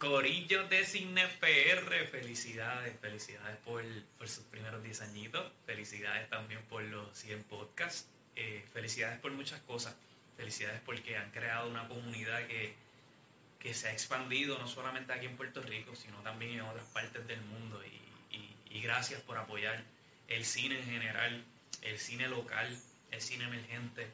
Corillo 0.00 0.66
de 0.68 0.86
Cine 0.86 1.26
PR, 1.40 2.06
felicidades, 2.10 2.98
felicidades 3.00 3.58
por, 3.58 3.84
sus 4.26 4.44
primeros 4.44 4.82
10 4.82 5.02
añitos, 5.02 5.52
felicidades 5.66 6.26
también 6.30 6.62
por 6.70 6.82
los 6.84 7.14
100 7.18 7.44
podcasts, 7.44 8.08
eh, 8.34 8.64
felicidades 8.72 9.20
por 9.20 9.30
muchas 9.32 9.60
cosas, 9.60 9.94
felicidades 10.38 10.80
porque 10.86 11.18
han 11.18 11.30
creado 11.32 11.68
una 11.68 11.86
comunidad 11.86 12.46
que, 12.46 12.72
que 13.58 13.74
se 13.74 13.88
ha 13.88 13.92
expandido 13.92 14.58
no 14.58 14.66
solamente 14.66 15.12
aquí 15.12 15.26
en 15.26 15.36
Puerto 15.36 15.60
Rico, 15.60 15.94
sino 15.94 16.16
también 16.22 16.52
en 16.52 16.62
otras 16.62 16.86
partes 16.94 17.26
del 17.26 17.42
mundo 17.42 17.78
y 17.84 18.80
gracias 18.80 19.20
por 19.20 19.36
apoyar 19.36 19.84
el 20.28 20.46
cine 20.46 20.78
en 20.78 20.86
general, 20.86 21.44
el 21.82 21.98
cine 21.98 22.26
local, 22.26 22.74
el 23.10 23.20
cine 23.20 23.44
emergente. 23.44 24.06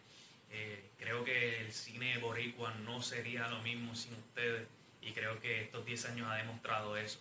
Eh, 0.50 0.90
creo 0.98 1.24
que 1.24 1.60
el 1.60 1.72
cine 1.72 2.18
boricua 2.18 2.74
no 2.74 3.00
sería 3.02 3.46
lo 3.48 3.60
mismo 3.62 3.94
sin 3.94 4.14
ustedes 4.14 4.66
y 5.06 5.12
creo 5.12 5.40
que 5.40 5.62
estos 5.62 5.84
10 5.86 6.06
años 6.06 6.28
ha 6.28 6.34
demostrado 6.34 6.96
eso. 6.96 7.18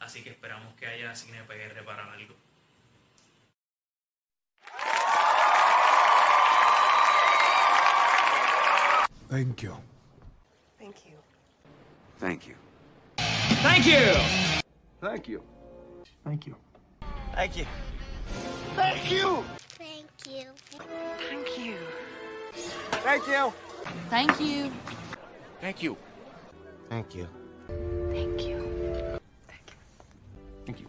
Así 0.00 0.22
que 0.22 0.30
esperamos 0.30 0.74
que 0.74 0.86
haya 0.86 1.14
cine 1.14 1.42
PR 1.44 1.84
para 1.84 2.04
largo. 2.06 2.34
Thank 9.28 9.62
you. 9.62 9.76
Thank 10.78 10.96
you. 11.04 11.18
Thank 12.18 12.46
you. 12.46 12.54
Thank 13.60 13.86
you. 13.86 14.14
Thank 15.00 15.28
you. 15.28 15.42
Thank 16.24 16.46
you. 16.46 16.56
Thank 17.34 17.56
you. 17.56 17.66
Thank 18.74 19.10
you. 19.10 19.44
Thank 19.78 20.06
you. 20.08 20.54
Thank 21.28 21.58
you. 21.58 21.76
Thank 23.04 23.28
you. 23.28 23.52
Thank 24.10 24.40
you. 24.40 24.72
Thank 25.60 25.82
you. 25.82 26.07
Thank 26.88 27.14
you. 27.14 27.28
Thank 28.10 28.46
you. 28.46 28.58
Thank 29.46 29.70
you. 29.70 29.76
Thank 30.64 30.80
you. 30.80 30.88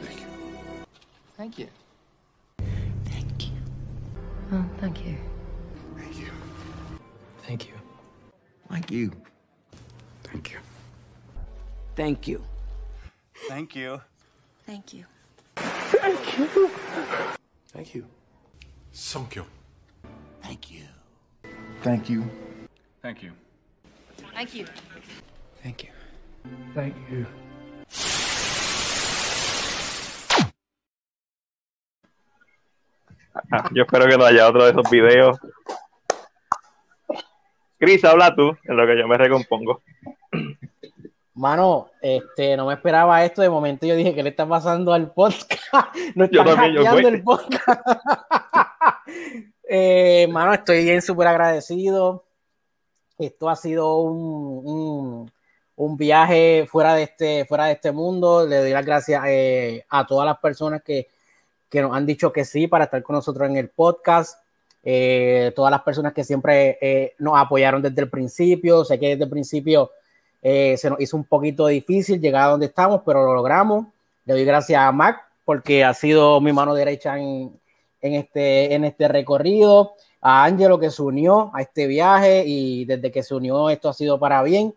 Thank 0.00 0.20
you. 0.20 0.26
Thank 1.36 1.58
you. 1.58 1.68
Thank 3.06 3.46
you. 3.46 3.52
Oh, 4.52 4.64
thank 4.80 5.04
you. 5.04 5.16
Thank 5.96 6.16
you. 6.20 6.30
Thank 7.42 7.68
you. 7.68 7.74
Thank 8.68 8.90
you. 8.90 9.10
Thank 10.24 10.50
you. 10.50 10.60
Thank 11.96 12.26
you. 12.26 12.40
Thank 13.48 13.76
you. 13.76 14.00
Thank 14.66 14.94
you. 14.94 14.94
Thank 14.94 14.94
you. 14.94 15.04
Thank 17.72 17.94
you. 17.94 18.06
Thank 19.22 19.34
you. 19.34 19.44
Thank 20.42 20.70
you. 20.70 20.82
Thank 21.82 22.08
you. 22.10 22.30
Thank 23.02 23.22
you. 23.22 23.43
Thank 24.34 24.54
you. 24.54 24.64
Thank 25.62 25.84
you. 25.84 25.90
Thank 26.74 26.94
you. 27.10 27.26
Ah, 33.50 33.68
yo 33.72 33.82
espero 33.82 34.06
que 34.06 34.16
no 34.16 34.24
haya 34.24 34.48
otro 34.48 34.64
de 34.64 34.70
esos 34.70 34.88
videos. 34.90 35.38
Cris, 37.78 38.04
habla 38.04 38.34
tú, 38.34 38.56
en 38.64 38.76
lo 38.76 38.86
que 38.86 38.98
yo 38.98 39.08
me 39.08 39.18
recompongo. 39.18 39.82
Mano, 41.34 41.90
este, 42.00 42.56
no 42.56 42.66
me 42.66 42.74
esperaba 42.74 43.24
esto. 43.24 43.42
De 43.42 43.50
momento 43.50 43.86
yo 43.86 43.96
dije 43.96 44.14
que 44.14 44.22
le 44.22 44.30
está 44.30 44.46
pasando 44.46 44.92
al 44.92 45.12
podcast. 45.12 45.60
No 46.14 46.26
Yo 46.30 46.42
están 46.42 46.54
también, 46.56 46.74
yo 46.74 46.84
hackeando 46.84 47.08
fue. 47.08 47.16
el 47.18 47.22
podcast. 47.22 47.80
Eh, 49.66 50.28
mano, 50.30 50.52
estoy 50.52 50.84
bien 50.84 51.00
súper 51.00 51.26
agradecido. 51.26 52.23
Esto 53.18 53.48
ha 53.48 53.56
sido 53.56 53.98
un, 53.98 55.30
un, 55.76 55.96
viaje 55.96 56.66
fuera 56.68 56.94
de 56.94 57.04
este, 57.04 57.44
fuera 57.44 57.66
de 57.66 57.72
este 57.72 57.92
mundo. 57.92 58.46
Le 58.46 58.58
doy 58.58 58.70
las 58.70 58.84
gracias 58.84 59.22
eh, 59.26 59.84
a 59.88 60.06
todas 60.06 60.26
las 60.26 60.38
personas 60.38 60.82
que, 60.82 61.08
que 61.68 61.82
nos 61.82 61.94
han 61.94 62.06
dicho 62.06 62.32
que 62.32 62.44
sí 62.44 62.66
para 62.66 62.84
estar 62.84 63.02
con 63.02 63.14
nosotros 63.14 63.48
en 63.48 63.56
el 63.56 63.68
podcast. 63.68 64.38
Eh, 64.86 65.52
todas 65.56 65.70
las 65.70 65.82
personas 65.82 66.12
que 66.12 66.24
siempre 66.24 66.76
eh, 66.80 67.14
nos 67.18 67.38
apoyaron 67.38 67.80
desde 67.80 68.02
el 68.02 68.10
principio. 68.10 68.84
Sé 68.84 68.98
que 68.98 69.10
desde 69.10 69.24
el 69.24 69.30
principio 69.30 69.90
eh, 70.42 70.76
se 70.76 70.90
nos 70.90 71.00
hizo 71.00 71.16
un 71.16 71.24
poquito 71.24 71.66
difícil 71.66 72.20
llegar 72.20 72.44
a 72.44 72.50
donde 72.50 72.66
estamos, 72.66 73.00
pero 73.04 73.24
lo 73.24 73.34
logramos. 73.34 73.86
Le 74.26 74.34
doy 74.34 74.44
gracias 74.44 74.80
a 74.80 74.92
Mac 74.92 75.26
porque 75.44 75.84
ha 75.84 75.94
sido 75.94 76.40
mi 76.40 76.52
mano 76.52 76.74
derecha 76.74 77.18
en, 77.18 77.58
en 78.02 78.14
este, 78.14 78.74
en 78.74 78.84
este 78.84 79.08
recorrido. 79.08 79.94
A 80.26 80.44
Angelo 80.46 80.78
que 80.78 80.90
se 80.90 81.02
unió 81.02 81.50
a 81.54 81.60
este 81.60 81.86
viaje 81.86 82.44
y 82.46 82.86
desde 82.86 83.12
que 83.12 83.22
se 83.22 83.34
unió 83.34 83.68
esto 83.68 83.90
ha 83.90 83.92
sido 83.92 84.18
para 84.18 84.42
bien. 84.42 84.74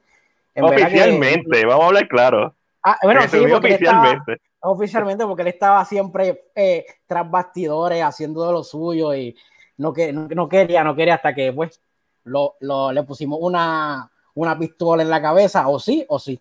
En 0.54 0.66
verdad 0.66 0.76
que- 0.90 0.96
Oficialmente, 0.96 1.66
vamos 1.66 1.84
a 1.84 1.88
hablar 1.88 2.08
claro. 2.10 2.54
Ah, 2.84 2.98
bueno, 3.02 3.22
sí, 3.30 3.38
él 3.38 3.44
estaba- 3.46 3.58
oficialmente. 3.60 4.42
oficialmente, 4.60 5.26
porque 5.26 5.42
él 5.44 5.48
estaba 5.48 5.86
siempre 5.86 6.44
eh, 6.54 6.86
tras 7.06 7.30
bastidores 7.32 8.04
haciendo 8.04 8.46
de 8.46 8.52
lo 8.52 8.62
suyo 8.64 9.16
y 9.16 9.36
no, 9.78 9.94
que, 9.94 10.12
no, 10.12 10.28
no 10.28 10.50
quería, 10.50 10.84
no 10.84 10.94
quería 10.96 11.16
hasta 11.16 11.34
que 11.34 11.54
pues 11.54 11.80
lo, 12.26 12.56
lo- 12.60 12.92
le 12.92 13.04
pusimos 13.04 13.40
una, 13.42 14.12
una 14.34 14.60
pistola 14.60 15.02
en 15.02 15.10
la 15.10 15.22
cabeza, 15.22 15.70
o 15.70 15.80
sí, 15.80 16.06
o 16.10 16.20
sí. 16.20 16.38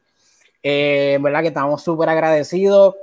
Eh, 0.62 1.12
en 1.14 1.22
verdad 1.22 1.42
que 1.42 1.48
estamos 1.48 1.80
súper 1.80 2.08
agradecidos. 2.08 2.96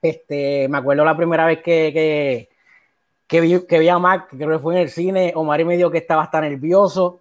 Este, 0.00 0.68
me 0.68 0.78
acuerdo 0.78 1.04
la 1.04 1.16
primera 1.16 1.44
vez 1.44 1.58
que, 1.58 1.90
que, 1.92 2.48
que 3.28 3.42
vi, 3.42 3.66
que 3.66 3.78
vi 3.78 3.88
a 3.88 3.98
Mac, 3.98 4.30
que 4.30 4.36
creo 4.38 4.50
que 4.52 4.58
fue 4.58 4.74
en 4.74 4.80
el 4.80 4.88
cine, 4.88 5.32
Omar 5.36 5.62
me 5.64 5.76
dijo 5.76 5.90
que 5.90 5.98
estaba 5.98 6.22
hasta 6.22 6.40
nervioso. 6.40 7.20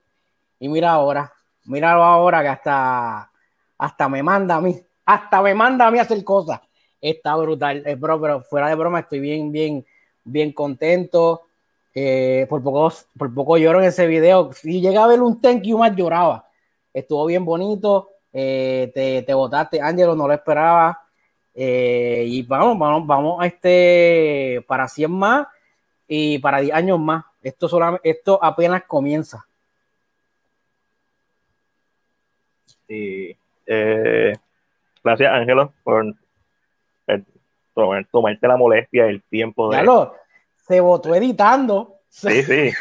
Y 0.58 0.70
mira 0.70 0.92
ahora, 0.92 1.32
míralo 1.66 2.04
ahora 2.04 2.42
que 2.42 2.48
hasta, 2.48 3.30
hasta 3.78 4.10
me 4.10 4.24
manda 4.24 4.56
a 4.56 4.62
mí, 4.62 4.80
hasta 5.06 5.42
me 5.42 5.54
manda 5.54 5.86
a 5.86 5.92
mí 5.92 6.00
hacer 6.00 6.24
cosas. 6.24 6.62
Está 7.02 7.36
brutal, 7.36 7.84
es 7.86 8.00
bro, 8.00 8.20
pero 8.20 8.42
fuera 8.42 8.70
de 8.70 8.76
broma 8.76 9.02
estoy 9.02 9.20
bien, 9.20 9.52
bien, 9.52 9.86
bien 10.24 10.54
contento. 10.54 11.44
Eh, 11.94 12.46
por, 12.50 12.64
poco, 12.64 12.92
por 13.18 13.34
poco 13.34 13.58
lloro 13.58 13.80
en 13.82 13.88
ese 13.88 14.08
video. 14.08 14.54
Si 14.54 14.80
llegaba 14.80 15.08
a 15.08 15.10
ver 15.10 15.22
un 15.22 15.42
thank 15.42 15.64
you 15.64 15.78
más 15.78 15.96
lloraba. 15.96 16.48
Estuvo 16.94 17.26
bien 17.26 17.44
bonito. 17.44 18.10
Eh, 18.32 18.92
te, 18.94 19.24
te 19.24 19.34
votaste, 19.34 19.82
Ángelo, 19.82 20.16
no 20.16 20.28
lo 20.28 20.34
esperaba. 20.34 21.02
Eh, 21.54 22.24
y 22.28 22.44
vamos, 22.44 22.78
vamos, 22.80 23.08
vamos 23.08 23.42
a 23.42 23.48
este 23.48 24.64
para 24.68 24.88
100 24.88 25.12
más 25.12 25.48
y 26.08 26.40
para 26.40 26.60
10 26.62 26.74
años 26.74 27.00
más. 27.00 27.26
Esto, 27.42 27.68
solamente, 27.70 28.10
esto 28.10 28.40
apenas 28.44 28.84
comienza. 28.84 29.46
Y 32.88 33.36
eh, 33.66 34.34
gracias, 35.04 35.32
Ángelo, 35.34 35.74
por 35.84 36.06
eh, 37.08 37.24
tomar- 37.74 38.08
tomarte 38.12 38.48
la 38.48 38.58
molestia, 38.58 39.08
el 39.08 39.22
tiempo 39.24 39.70
de. 39.70 39.84
Lo, 39.84 40.16
se 40.68 40.80
votó 40.80 41.14
editando. 41.16 41.96
Sí, 42.10 42.42
sí. 42.44 42.72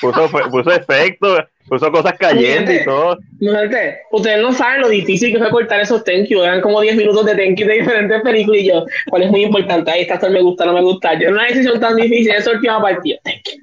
Puso, 0.00 0.28
puso 0.50 0.72
efectos, 0.72 1.44
puso 1.68 1.90
cosas 1.90 2.14
cayendo 2.18 2.72
y 2.72 2.84
todo. 2.84 3.18
No, 3.40 3.52
gente, 3.58 4.00
ustedes 4.10 4.42
no 4.42 4.52
saben 4.52 4.80
lo 4.82 4.88
difícil 4.88 5.32
que 5.32 5.38
fue 5.38 5.50
cortar 5.50 5.80
esos 5.80 6.04
thank 6.04 6.26
you. 6.28 6.42
Eran 6.42 6.60
como 6.60 6.80
10 6.80 6.96
minutos 6.96 7.24
de 7.26 7.34
thank 7.34 7.56
you 7.58 7.66
de 7.66 7.74
diferentes 7.74 8.22
películas 8.22 8.60
y 8.62 8.68
yo, 8.68 8.84
cuál 9.08 9.22
es 9.22 9.30
muy 9.30 9.42
importante. 9.44 9.90
Ahí 9.90 10.02
está, 10.02 10.14
esto 10.14 10.30
me 10.30 10.40
gusta, 10.42 10.64
no 10.66 10.72
me 10.74 10.82
gusta. 10.82 11.18
Yo, 11.18 11.30
una 11.30 11.46
decisión 11.46 11.78
tan 11.80 11.96
difícil, 11.96 12.30
esa 12.30 12.50
última 12.50 12.80
partida. 12.80 13.18
Thank 13.24 13.42
you. 13.46 13.62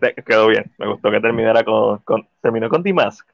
Te- 0.00 0.14
Quedó 0.22 0.46
bien. 0.48 0.70
Me 0.78 0.86
gustó 0.86 1.10
que 1.10 1.20
terminara 1.20 1.64
con. 1.64 1.98
con- 2.00 2.28
terminó 2.40 2.68
con 2.68 2.82
D-Mask. 2.82 3.26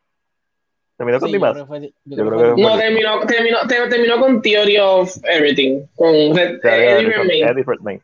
Terminó 0.96 1.18
con 1.20 1.28
Sí, 1.28 1.34
yo 1.34 1.38
D-Mask. 1.40 1.54
creo 1.54 1.64
que 1.64 1.68
fue- 1.68 1.80
yo 2.04 2.16
Yo 2.16 2.16
creo 2.16 2.38
creo 2.38 2.54
que 2.54 2.62
que 2.62 2.68
No, 2.68 2.78
terminó, 2.78 3.20
terminó, 3.26 3.58
te- 3.66 3.88
terminó 3.90 4.18
con 4.20 4.40
Theory 4.40 4.78
of 4.78 5.14
Everything. 5.24 5.82
Con 5.94 6.14
Red- 6.34 6.60
Redmayne. 6.62 7.50
Eddie 7.50 7.64
Redmayne. 7.66 8.00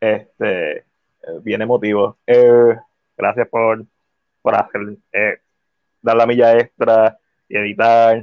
Este, 0.00 0.78
eh, 0.78 0.84
bien 1.42 1.62
emotivo. 1.62 2.18
Eh, 2.26 2.76
gracias 3.16 3.48
por, 3.48 3.84
por 4.42 4.54
hacer, 4.54 4.80
eh, 5.12 5.38
dar 6.02 6.16
la 6.16 6.26
milla 6.26 6.58
extra 6.58 7.16
y 7.48 7.56
editar 7.56 8.22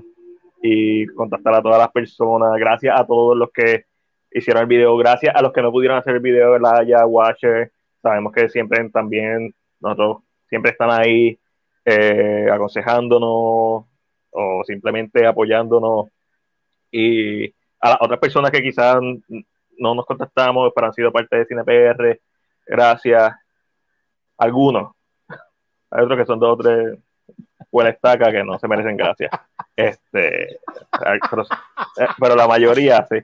y 0.61 1.07
contactar 1.07 1.55
a 1.55 1.61
todas 1.61 1.80
las 1.80 1.91
personas. 1.91 2.51
Gracias 2.57 2.99
a 2.99 3.05
todos 3.05 3.36
los 3.38 3.49
que 3.51 3.86
hicieron 4.32 4.63
el 4.63 4.67
video. 4.67 4.95
Gracias 4.97 5.34
a 5.36 5.41
los 5.41 5.53
que 5.53 5.61
no 5.61 5.72
pudieron 5.72 5.97
hacer 5.97 6.15
el 6.15 6.22
video, 6.22 6.51
¿verdad? 6.51 6.84
Ya, 6.84 7.05
Watcher. 7.05 7.72
Sabemos 8.01 8.34
que 8.34 8.49
siempre 8.49 8.88
también, 8.89 9.53
nosotros 9.80 10.17
siempre 10.47 10.72
están 10.72 10.91
ahí 10.91 11.38
eh, 11.86 12.47
aconsejándonos 12.51 13.86
o 14.32 14.63
simplemente 14.65 15.26
apoyándonos. 15.26 16.07
Y 16.91 17.47
a 17.80 17.89
las 17.89 17.97
otras 18.01 18.20
personas 18.20 18.51
que 18.51 18.61
quizás 18.61 18.97
no 19.78 19.95
nos 19.95 20.05
contactamos, 20.05 20.72
pero 20.76 20.88
han 20.88 20.93
sido 20.93 21.11
parte 21.11 21.38
de 21.38 21.45
CinePR, 21.45 22.20
gracias. 22.67 23.34
Algunos. 24.38 24.98
Hay 25.91 26.03
otros 26.03 26.19
que 26.19 26.25
son 26.25 26.39
dos 26.39 26.53
o 26.53 26.61
tres 26.61 26.97
buenas 27.71 27.95
estacas 27.95 28.29
que 28.29 28.43
no 28.43 28.59
se 28.59 28.67
merecen 28.67 28.97
gracias. 28.97 29.31
Este, 29.75 30.59
pero, 31.29 31.43
eh, 31.43 32.07
pero 32.19 32.35
la 32.35 32.47
mayoría 32.47 33.05
sí. 33.09 33.17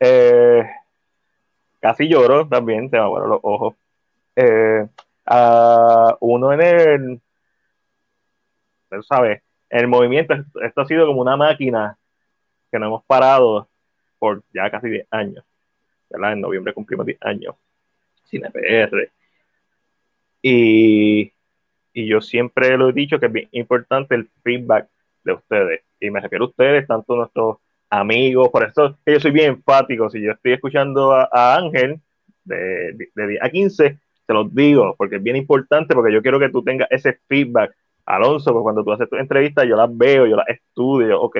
Eh, 0.00 0.62
casi 1.80 2.08
lloro 2.08 2.46
también, 2.46 2.90
se 2.90 2.96
me 2.96 3.02
aguaron 3.02 3.30
los 3.30 3.40
ojos. 3.42 3.74
Eh, 4.36 4.86
a 5.26 6.16
uno 6.20 6.52
en 6.52 6.60
el, 6.60 7.20
él 8.90 9.04
sabe, 9.04 9.42
el 9.68 9.86
movimiento, 9.88 10.34
esto 10.62 10.80
ha 10.80 10.86
sido 10.86 11.06
como 11.06 11.20
una 11.20 11.36
máquina 11.36 11.98
que 12.70 12.78
no 12.78 12.86
hemos 12.86 13.04
parado 13.04 13.68
por 14.18 14.42
ya 14.52 14.70
casi 14.70 14.88
10 14.88 15.06
años. 15.10 15.44
¿verdad? 16.10 16.32
En 16.32 16.40
noviembre 16.40 16.72
cumplimos 16.72 17.06
10 17.06 17.18
años. 17.22 17.54
Sin 18.24 18.44
EPR. 18.44 19.10
Y, 20.42 21.32
y 21.98 22.06
yo 22.06 22.20
siempre 22.20 22.76
lo 22.78 22.90
he 22.90 22.92
dicho 22.92 23.18
que 23.18 23.26
es 23.26 23.32
bien 23.32 23.48
importante 23.50 24.14
el 24.14 24.30
feedback 24.44 24.88
de 25.24 25.32
ustedes. 25.32 25.80
Y 25.98 26.10
me 26.10 26.20
refiero 26.20 26.44
a 26.44 26.48
ustedes, 26.48 26.86
tanto 26.86 27.16
nuestros 27.16 27.56
amigos, 27.90 28.50
por 28.50 28.62
eso 28.62 28.96
yo 29.04 29.18
soy 29.18 29.32
bien 29.32 29.54
enfático. 29.54 30.08
Si 30.08 30.22
yo 30.22 30.30
estoy 30.30 30.52
escuchando 30.52 31.12
a, 31.12 31.56
Ángel 31.56 32.00
de, 32.44 33.10
de 33.16 33.26
10 33.26 33.42
a 33.42 33.50
15, 33.50 33.98
te 34.26 34.32
los 34.32 34.54
digo, 34.54 34.94
porque 34.96 35.16
es 35.16 35.22
bien 35.24 35.34
importante, 35.34 35.92
porque 35.92 36.12
yo 36.12 36.22
quiero 36.22 36.38
que 36.38 36.50
tú 36.50 36.62
tengas 36.62 36.86
ese 36.92 37.18
feedback. 37.26 37.74
Alonso, 38.06 38.52
pues 38.52 38.62
cuando 38.62 38.84
tú 38.84 38.92
haces 38.92 39.10
tu 39.10 39.16
entrevista, 39.16 39.64
yo 39.64 39.74
las 39.74 39.90
veo, 39.94 40.24
yo 40.26 40.36
las 40.36 40.48
estudio, 40.48 41.20
ok, 41.20 41.36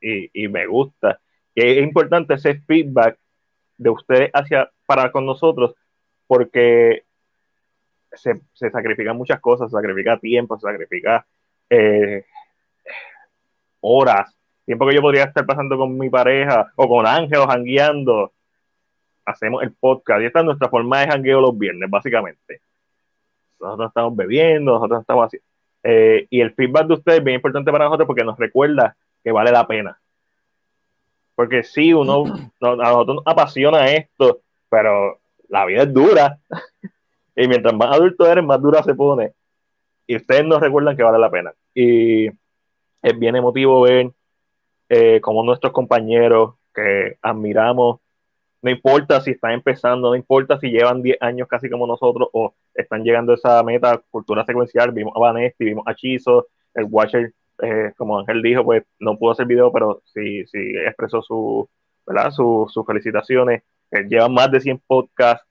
y, 0.00 0.44
y 0.44 0.48
me 0.48 0.66
gusta. 0.66 1.20
Y 1.54 1.62
es 1.62 1.84
importante 1.84 2.34
ese 2.34 2.60
feedback 2.66 3.16
de 3.76 3.90
ustedes 3.90 4.30
hacia 4.34 4.68
para 4.86 5.12
con 5.12 5.24
nosotros, 5.24 5.76
porque 6.26 7.04
se, 8.12 8.40
se 8.52 8.70
sacrifican 8.70 9.16
muchas 9.16 9.40
cosas, 9.40 9.70
se 9.70 9.76
sacrifica 9.76 10.18
tiempo, 10.18 10.58
se 10.58 10.66
sacrifica 10.66 11.26
eh, 11.70 12.24
horas, 13.80 14.34
tiempo 14.64 14.86
que 14.86 14.94
yo 14.94 15.02
podría 15.02 15.24
estar 15.24 15.46
pasando 15.46 15.76
con 15.76 15.96
mi 15.96 16.10
pareja 16.10 16.72
o 16.76 16.88
con 16.88 17.06
Ángel 17.06 17.38
o 17.38 17.46
jangueando. 17.46 18.32
Hacemos 19.24 19.62
el 19.62 19.72
podcast 19.72 20.22
y 20.22 20.26
esta 20.26 20.40
es 20.40 20.44
nuestra 20.44 20.68
forma 20.68 21.00
de 21.00 21.08
jangueo 21.08 21.40
los 21.40 21.56
viernes, 21.56 21.88
básicamente. 21.90 22.62
Nosotros 23.60 23.88
estamos 23.88 24.16
bebiendo, 24.16 24.72
nosotros 24.72 25.00
estamos 25.00 25.26
así. 25.26 25.38
Eh, 25.82 26.26
y 26.30 26.40
el 26.40 26.54
feedback 26.54 26.86
de 26.86 26.94
ustedes 26.94 27.18
es 27.18 27.24
bien 27.24 27.36
importante 27.36 27.70
para 27.70 27.84
nosotros 27.84 28.06
porque 28.06 28.24
nos 28.24 28.38
recuerda 28.38 28.96
que 29.22 29.32
vale 29.32 29.50
la 29.52 29.66
pena. 29.66 30.00
Porque 31.34 31.62
sí, 31.62 31.92
uno, 31.92 32.24
a 32.60 32.74
nosotros 32.74 33.16
nos 33.16 33.26
apasiona 33.26 33.90
esto, 33.90 34.40
pero 34.68 35.18
la 35.48 35.64
vida 35.66 35.82
es 35.82 35.92
dura. 35.92 36.38
Y 37.38 37.46
mientras 37.46 37.72
más 37.72 37.94
adulto 37.94 38.26
eres, 38.26 38.44
más 38.44 38.60
dura 38.60 38.82
se 38.82 38.94
pone. 38.94 39.32
Y 40.08 40.16
ustedes 40.16 40.44
nos 40.44 40.60
recuerdan 40.60 40.96
que 40.96 41.04
vale 41.04 41.18
la 41.18 41.30
pena. 41.30 41.52
Y 41.72 42.26
es 42.26 43.18
bien 43.18 43.36
emotivo 43.36 43.82
ver 43.82 44.10
eh, 44.88 45.20
cómo 45.20 45.44
nuestros 45.44 45.72
compañeros 45.72 46.54
que 46.74 47.16
admiramos, 47.22 48.00
no 48.60 48.70
importa 48.70 49.20
si 49.20 49.30
están 49.32 49.52
empezando, 49.52 50.08
no 50.08 50.16
importa 50.16 50.58
si 50.58 50.68
llevan 50.68 51.00
10 51.00 51.18
años 51.20 51.46
casi 51.46 51.70
como 51.70 51.86
nosotros 51.86 52.28
o 52.32 52.54
están 52.74 53.04
llegando 53.04 53.30
a 53.30 53.36
esa 53.36 53.62
meta, 53.62 54.02
cultura 54.10 54.44
secuencial, 54.44 54.90
vimos 54.90 55.12
a 55.14 55.20
Vanesti, 55.20 55.64
vimos 55.64 55.84
a 55.86 55.94
Chizo, 55.94 56.48
el 56.74 56.86
Watcher, 56.90 57.32
eh, 57.62 57.92
como 57.96 58.18
Ángel 58.18 58.42
dijo, 58.42 58.64
pues 58.64 58.82
no 58.98 59.16
pudo 59.16 59.30
hacer 59.30 59.46
video, 59.46 59.70
pero 59.70 60.02
sí, 60.06 60.44
sí 60.46 60.58
expresó 60.84 61.22
su, 61.22 61.68
¿verdad? 62.04 62.32
sus 62.32 62.84
felicitaciones. 62.84 63.62
Él 63.92 64.08
lleva 64.08 64.28
más 64.28 64.50
de 64.50 64.60
100 64.60 64.82
podcasts, 64.88 65.46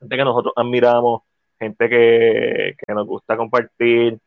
gente 0.00 0.16
que 0.16 0.24
nosotros 0.24 0.52
admiramos, 0.56 1.22
gente 1.58 1.88
que, 1.88 2.76
que 2.78 2.94
nos 2.94 3.06
gusta 3.06 3.36
compartir. 3.36 4.18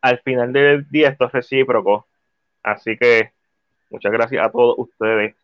Al 0.00 0.20
final 0.20 0.52
del 0.52 0.88
día 0.88 1.08
esto 1.08 1.26
es 1.26 1.32
recíproco, 1.32 2.06
así 2.62 2.96
que 2.96 3.32
muchas 3.90 4.12
gracias 4.12 4.46
a 4.46 4.50
todos 4.50 4.76
ustedes, 4.78 5.34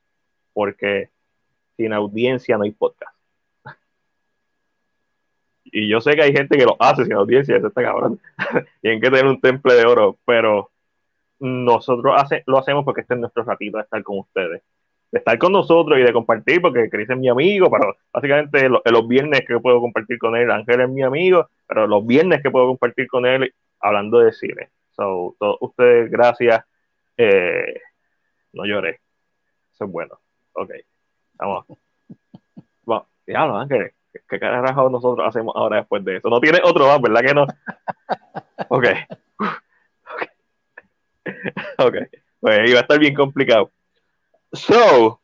porque 0.52 1.10
sin 1.76 1.92
audiencia 1.92 2.56
no 2.56 2.64
hay 2.64 2.70
podcast. 2.70 3.14
Y 5.64 5.88
yo 5.88 6.00
sé 6.00 6.14
que 6.14 6.22
hay 6.22 6.32
gente 6.32 6.56
que 6.56 6.64
lo 6.64 6.76
hace 6.78 7.04
sin 7.04 7.14
audiencia, 7.14 7.56
eso 7.56 7.66
está 7.66 7.82
cabrón. 7.82 8.20
Tienen 8.80 9.00
que 9.00 9.10
tener 9.10 9.26
un 9.26 9.40
temple 9.40 9.74
de 9.74 9.84
oro, 9.84 10.18
pero 10.24 10.70
nosotros 11.40 12.14
hace, 12.16 12.44
lo 12.46 12.58
hacemos 12.58 12.84
porque 12.84 13.00
este 13.00 13.14
es 13.14 13.20
nuestro 13.20 13.42
ratito 13.42 13.78
de 13.78 13.82
estar 13.82 14.02
con 14.04 14.20
ustedes. 14.20 14.62
De 15.14 15.20
estar 15.20 15.38
con 15.38 15.52
nosotros 15.52 15.96
y 15.96 16.02
de 16.02 16.12
compartir, 16.12 16.60
porque 16.60 16.90
Chris 16.90 17.08
es 17.08 17.16
mi 17.16 17.28
amigo, 17.28 17.70
pero 17.70 17.94
básicamente 18.12 18.68
los, 18.68 18.80
los 18.84 19.06
viernes 19.06 19.42
que 19.46 19.60
puedo 19.60 19.80
compartir 19.80 20.18
con 20.18 20.34
él, 20.34 20.50
Ángel 20.50 20.80
es 20.80 20.88
mi 20.88 21.02
amigo, 21.02 21.48
pero 21.68 21.86
los 21.86 22.04
viernes 22.04 22.42
que 22.42 22.50
puedo 22.50 22.66
compartir 22.66 23.06
con 23.06 23.24
él 23.24 23.54
hablando 23.78 24.18
de 24.18 24.32
cine. 24.32 24.70
So, 24.90 25.36
todos 25.38 25.58
ustedes, 25.60 26.10
gracias. 26.10 26.64
Eh, 27.16 27.80
no 28.54 28.64
lloré. 28.64 28.98
Eso 29.72 29.84
es 29.84 29.90
bueno. 29.92 30.18
Ok. 30.54 30.72
Vamos. 31.34 31.66
Bueno, 32.82 33.06
diablo, 33.24 33.56
Ángel. 33.58 33.92
¿Qué 34.28 34.40
carajo 34.40 34.90
nosotros 34.90 35.28
hacemos 35.28 35.54
ahora 35.54 35.76
después 35.76 36.04
de 36.04 36.16
eso? 36.16 36.28
No 36.28 36.40
tiene 36.40 36.58
otro 36.64 36.88
más, 36.88 37.00
¿verdad 37.00 37.20
que 37.20 37.34
no? 37.34 37.46
Ok. 38.68 38.84
Ok. 41.78 41.94
Pues 42.40 42.68
iba 42.68 42.80
a 42.80 42.82
estar 42.82 42.98
bien 42.98 43.14
complicado. 43.14 43.70
So, 44.54 45.20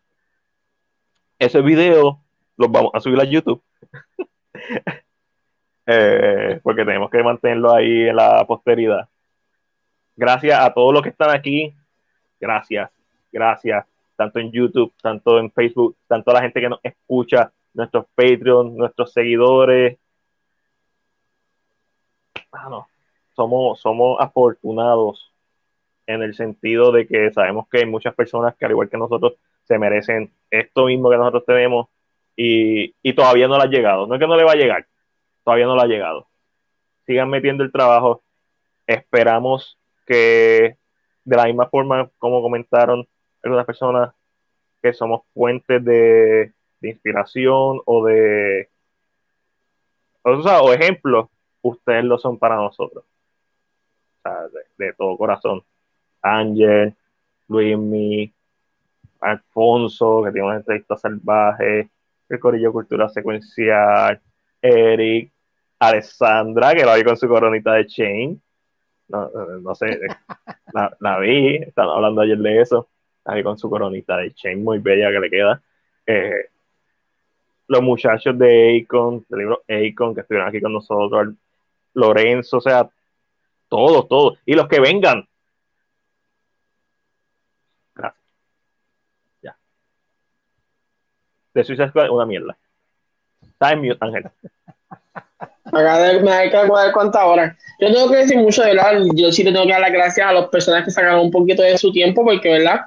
ese 1.38 1.60
video 1.60 2.20
lo 2.56 2.68
vamos 2.68 2.90
a 2.94 3.00
subir 3.00 3.20
a 3.20 3.24
YouTube. 3.24 3.62
eh, 5.86 6.60
porque 6.64 6.84
tenemos 6.84 7.08
que 7.10 7.22
mantenerlo 7.22 7.72
ahí 7.72 8.08
en 8.08 8.16
la 8.16 8.44
posteridad. 8.44 9.08
Gracias 10.16 10.58
a 10.58 10.74
todos 10.74 10.92
los 10.92 11.02
que 11.02 11.10
están 11.10 11.30
aquí. 11.30 11.72
Gracias. 12.40 12.90
Gracias. 13.30 13.86
Tanto 14.16 14.40
en 14.40 14.50
YouTube, 14.50 14.92
tanto 15.00 15.38
en 15.38 15.52
Facebook, 15.52 15.96
tanto 16.08 16.32
a 16.32 16.34
la 16.34 16.42
gente 16.42 16.60
que 16.60 16.68
nos 16.68 16.80
escucha 16.82 17.52
nuestros 17.72 18.06
Patreon, 18.16 18.76
nuestros 18.76 19.12
seguidores. 19.12 19.96
Ah, 22.50 22.84
somos, 23.36 23.80
somos 23.80 24.20
afortunados 24.20 25.29
en 26.14 26.22
el 26.22 26.34
sentido 26.34 26.92
de 26.92 27.06
que 27.06 27.32
sabemos 27.32 27.68
que 27.68 27.78
hay 27.78 27.86
muchas 27.86 28.14
personas 28.14 28.54
que 28.56 28.64
al 28.64 28.72
igual 28.72 28.88
que 28.88 28.98
nosotros 28.98 29.34
se 29.64 29.78
merecen 29.78 30.32
esto 30.50 30.86
mismo 30.86 31.10
que 31.10 31.16
nosotros 31.16 31.44
tenemos 31.46 31.88
y, 32.36 32.94
y 33.02 33.12
todavía 33.12 33.48
no 33.48 33.56
le 33.56 33.64
ha 33.64 33.66
llegado. 33.66 34.06
No 34.06 34.14
es 34.14 34.20
que 34.20 34.26
no 34.26 34.36
le 34.36 34.44
va 34.44 34.52
a 34.52 34.56
llegar, 34.56 34.86
todavía 35.44 35.66
no 35.66 35.76
le 35.76 35.82
ha 35.82 35.86
llegado. 35.86 36.26
Sigan 37.06 37.30
metiendo 37.30 37.64
el 37.64 37.72
trabajo. 37.72 38.22
Esperamos 38.86 39.78
que 40.06 40.76
de 41.24 41.36
la 41.36 41.44
misma 41.46 41.68
forma 41.68 42.10
como 42.18 42.42
comentaron 42.42 43.06
algunas 43.42 43.66
personas 43.66 44.12
que 44.82 44.92
somos 44.92 45.22
fuentes 45.34 45.84
de, 45.84 46.52
inspiración 46.82 47.80
o 47.84 48.04
de 48.06 48.70
o, 50.22 50.42
sea, 50.42 50.62
o 50.62 50.72
ejemplos, 50.72 51.28
ustedes 51.62 52.04
lo 52.04 52.18
son 52.18 52.38
para 52.38 52.56
nosotros. 52.56 53.04
O 53.04 54.22
sea, 54.22 54.48
de, 54.78 54.92
todo 54.94 55.16
corazón. 55.16 55.62
Ángel, 56.22 56.94
Luismi, 57.48 58.32
Alfonso, 59.20 60.22
que 60.24 60.32
tiene 60.32 60.46
una 60.46 60.56
entrevista 60.56 60.96
salvaje, 60.96 61.88
el 62.28 62.38
Corillo 62.38 62.72
Cultura 62.72 63.08
Secuencial, 63.08 64.20
Eric, 64.62 65.32
Alessandra, 65.78 66.74
que 66.74 66.84
la 66.84 66.94
vi 66.96 67.04
con 67.04 67.16
su 67.16 67.28
coronita 67.28 67.72
de 67.74 67.86
chain. 67.86 68.42
No, 69.08 69.28
no 69.62 69.74
sé, 69.74 69.98
la, 70.72 70.96
la 71.00 71.18
vi, 71.18 71.56
estaba 71.56 71.96
hablando 71.96 72.20
ayer 72.20 72.38
de 72.38 72.60
eso. 72.60 72.88
La 73.24 73.34
vi 73.34 73.42
con 73.42 73.58
su 73.58 73.68
coronita 73.68 74.16
de 74.16 74.32
chain 74.32 74.62
muy 74.62 74.78
bella 74.78 75.10
que 75.10 75.20
le 75.20 75.30
queda. 75.30 75.62
Eh, 76.06 76.50
los 77.68 77.82
muchachos 77.82 78.36
de 78.38 78.82
Akon, 78.84 79.24
del 79.28 79.38
libro 79.38 79.62
Akon, 79.68 80.14
que 80.14 80.22
estuvieron 80.22 80.48
aquí 80.48 80.60
con 80.60 80.72
nosotros, 80.72 81.34
Lorenzo, 81.94 82.58
o 82.58 82.60
sea, 82.60 82.88
todos, 83.68 84.08
todos. 84.08 84.38
Y 84.46 84.54
los 84.54 84.68
que 84.68 84.80
vengan. 84.80 85.26
Gracias. 87.94 88.24
Ya. 89.42 89.56
De 91.54 91.64
Suicide 91.64 91.88
Squad, 91.88 92.10
una 92.10 92.26
mierda. 92.26 92.56
Está 93.42 93.72
en 93.72 93.80
mute, 93.80 93.98
Ángel. 94.00 94.24
Me 95.72 96.32
hay 96.32 96.50
que 96.50 96.56
acordar 96.56 96.92
cuánta 96.92 97.24
hora. 97.26 97.56
Yo 97.78 97.92
tengo 97.92 98.10
que 98.10 98.16
decir 98.16 98.38
mucho, 98.38 98.62
¿verdad? 98.62 99.02
Yo 99.14 99.30
sí 99.32 99.44
te 99.44 99.52
tengo 99.52 99.66
que 99.66 99.72
dar 99.72 99.80
las 99.80 99.92
gracias 99.92 100.26
a 100.26 100.32
las 100.32 100.48
personas 100.48 100.84
que 100.84 100.90
sacaron 100.90 101.20
un 101.20 101.30
poquito 101.30 101.62
de 101.62 101.78
su 101.78 101.92
tiempo, 101.92 102.24
porque, 102.24 102.50
¿verdad? 102.50 102.80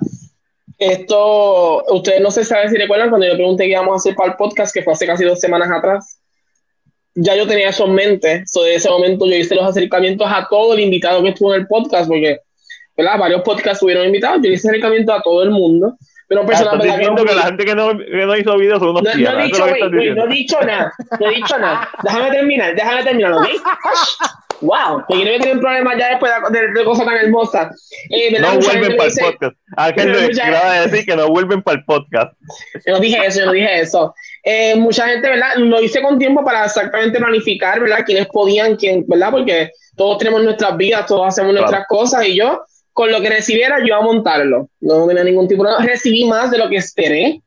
Esto, 0.77 1.83
ustedes 1.85 2.21
no 2.21 2.31
se 2.31 2.43
saben 2.43 2.69
si 2.69 2.77
recuerdan 2.77 3.09
cuando 3.09 3.27
yo 3.27 3.35
pregunté 3.35 3.65
qué 3.65 3.71
íbamos 3.71 3.93
a 3.93 3.95
hacer 3.97 4.15
para 4.15 4.31
el 4.31 4.35
podcast, 4.35 4.73
que 4.73 4.83
fue 4.83 4.93
hace 4.93 5.05
casi 5.05 5.23
dos 5.23 5.39
semanas 5.39 5.69
atrás. 5.71 6.19
Ya 7.15 7.35
yo 7.35 7.47
tenía 7.47 7.69
eso 7.69 7.85
en 7.85 7.93
mente. 7.93 8.43
So, 8.47 8.63
de 8.63 8.75
ese 8.75 8.89
momento 8.89 9.25
yo 9.25 9.35
hice 9.35 9.55
los 9.55 9.65
acercamientos 9.65 10.27
a 10.29 10.47
todo 10.49 10.73
el 10.73 10.81
invitado 10.81 11.21
que 11.21 11.29
estuvo 11.29 11.53
en 11.53 11.61
el 11.61 11.67
podcast, 11.67 12.07
porque 12.07 12.39
¿verdad? 12.97 13.19
varios 13.19 13.41
podcasts 13.43 13.73
estuvieron 13.73 14.05
invitados. 14.05 14.41
Yo 14.43 14.49
hice 14.49 14.67
acercamiento 14.67 15.13
a 15.13 15.21
todo 15.21 15.43
el 15.43 15.51
mundo. 15.51 15.95
Pero 16.27 16.45
personas 16.45 16.75
ah, 16.79 16.83
diciendo 16.83 17.25
que 17.25 17.35
la 17.35 17.43
gente 17.43 17.65
que 17.65 17.75
no, 17.75 17.97
que 17.97 18.25
no 18.25 18.37
hizo 18.37 18.57
videos 18.57 18.79
son 18.79 18.89
unos 18.89 19.03
no, 19.03 19.11
no, 19.13 19.39
he 19.39 19.43
dicho, 19.43 19.65
wey, 19.65 19.83
wey, 19.83 20.15
no 20.15 20.25
he 20.25 20.27
dicho 20.29 20.59
nada, 20.61 20.93
no 21.19 21.27
he 21.27 21.35
dicho 21.35 21.57
nada. 21.59 21.89
Déjame 22.03 22.31
terminar, 22.31 22.75
déjame 22.75 23.03
terminar, 23.03 23.33
¿ok? 23.33 23.47
Wow, 24.63 25.03
te 25.09 25.15
quiero 25.15 25.31
que 25.31 25.39
tienen 25.39 25.59
problemas 25.59 25.97
ya 25.97 26.09
después 26.09 26.31
de, 26.51 26.71
de, 26.71 26.85
cosas 26.85 27.05
tan 27.05 27.17
hermosas. 27.17 27.91
Eh, 28.09 28.39
no 28.39 28.59
vuelven 28.59 28.95
para 28.95 29.09
el 29.09 29.15
podcast. 29.19 29.57
Ángel 29.75 30.11
le 30.33 30.41
acaba 30.41 30.73
de 30.73 30.87
decir 30.87 31.05
que 31.05 31.15
no 31.17 31.27
vuelven 31.27 31.61
para 31.61 31.79
el 31.79 31.85
podcast. 31.85 32.33
Yo 32.85 32.93
no 32.93 32.99
dije 33.01 33.25
eso, 33.25 33.39
yo 33.41 33.45
no 33.47 33.51
dije 33.51 33.81
eso. 33.81 34.15
Eh, 34.43 34.75
mucha 34.75 35.07
gente, 35.07 35.29
¿verdad? 35.29 35.55
Lo 35.57 35.81
hice 35.81 36.01
con 36.01 36.17
tiempo 36.17 36.45
para 36.45 36.65
exactamente 36.65 37.19
planificar, 37.19 37.81
¿verdad? 37.81 38.05
Quiénes 38.05 38.27
podían, 38.27 38.77
quién, 38.77 39.03
¿verdad? 39.05 39.31
Porque 39.31 39.71
todos 39.97 40.17
tenemos 40.17 40.43
nuestras 40.43 40.77
vidas, 40.77 41.07
todos 41.07 41.27
hacemos 41.27 41.53
nuestras 41.53 41.85
cosas 41.87 42.25
y 42.25 42.37
yo, 42.37 42.63
con 42.93 43.11
lo 43.11 43.21
que 43.21 43.29
recibiera, 43.29 43.77
yo 43.85 43.95
a 43.95 44.01
montarlo. 44.01 44.69
No 44.81 45.07
tenía 45.07 45.23
ningún 45.23 45.47
tipo 45.47 45.63
de... 45.65 45.85
Recibí 45.85 46.25
más 46.25 46.51
de 46.51 46.57
lo 46.59 46.69
que 46.69 46.77
esperé. 46.77 47.41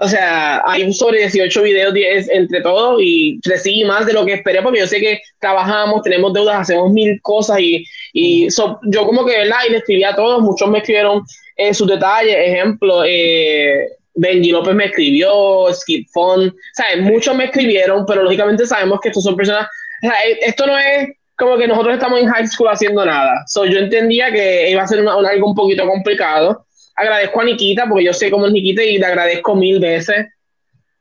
O 0.00 0.06
sea, 0.06 0.62
hay 0.64 0.92
sobre 0.92 1.18
18 1.18 1.60
videos 1.62 1.92
10 1.92 2.28
entre 2.30 2.60
todos 2.60 3.00
y 3.02 3.40
recibí 3.42 3.84
más 3.84 4.06
de 4.06 4.12
lo 4.12 4.24
que 4.24 4.34
esperé 4.34 4.62
porque 4.62 4.78
yo 4.78 4.86
sé 4.86 5.00
que 5.00 5.20
trabajamos, 5.40 6.02
tenemos 6.02 6.32
deudas, 6.32 6.60
hacemos 6.60 6.92
mil 6.92 7.20
cosas 7.20 7.58
y, 7.58 7.84
y 8.12 8.48
so- 8.48 8.78
yo 8.84 9.04
como 9.04 9.26
que, 9.26 9.36
¿verdad? 9.36 9.56
Y 9.68 9.72
le 9.72 9.78
escribí 9.78 10.04
a 10.04 10.14
todos, 10.14 10.40
muchos 10.40 10.68
me 10.70 10.78
escribieron 10.78 11.22
eh, 11.56 11.74
sus 11.74 11.88
detalles, 11.88 12.36
ejemplo, 12.38 13.02
eh, 13.04 13.88
Benji 14.14 14.52
López 14.52 14.74
me 14.76 14.84
escribió, 14.84 15.66
Skip 15.74 16.06
Fun, 16.12 16.54
¿sabes? 16.74 16.98
Muchos 17.02 17.34
me 17.34 17.46
escribieron, 17.46 18.06
pero 18.06 18.22
lógicamente 18.22 18.66
sabemos 18.66 19.00
que 19.00 19.08
estos 19.08 19.24
son 19.24 19.34
personas, 19.34 19.66
o 20.04 20.06
sea, 20.06 20.14
eh, 20.28 20.38
esto 20.42 20.64
no 20.64 20.78
es 20.78 21.08
como 21.38 21.56
que 21.56 21.68
nosotros 21.68 21.94
estamos 21.94 22.20
en 22.20 22.28
high 22.28 22.46
school 22.48 22.68
haciendo 22.68 23.04
nada. 23.06 23.44
So, 23.46 23.64
yo 23.64 23.78
entendía 23.78 24.32
que 24.32 24.70
iba 24.70 24.82
a 24.82 24.86
ser 24.88 25.00
una- 25.00 25.14
algo 25.14 25.46
un 25.48 25.54
poquito 25.54 25.86
complicado. 25.86 26.66
Agradezco 26.96 27.40
a 27.40 27.44
Nikita, 27.44 27.86
porque 27.88 28.04
yo 28.06 28.12
sé 28.12 28.28
cómo 28.30 28.46
es 28.46 28.52
Nikita 28.52 28.82
y 28.82 28.98
le 28.98 29.06
agradezco 29.06 29.54
mil 29.54 29.78
veces 29.78 30.26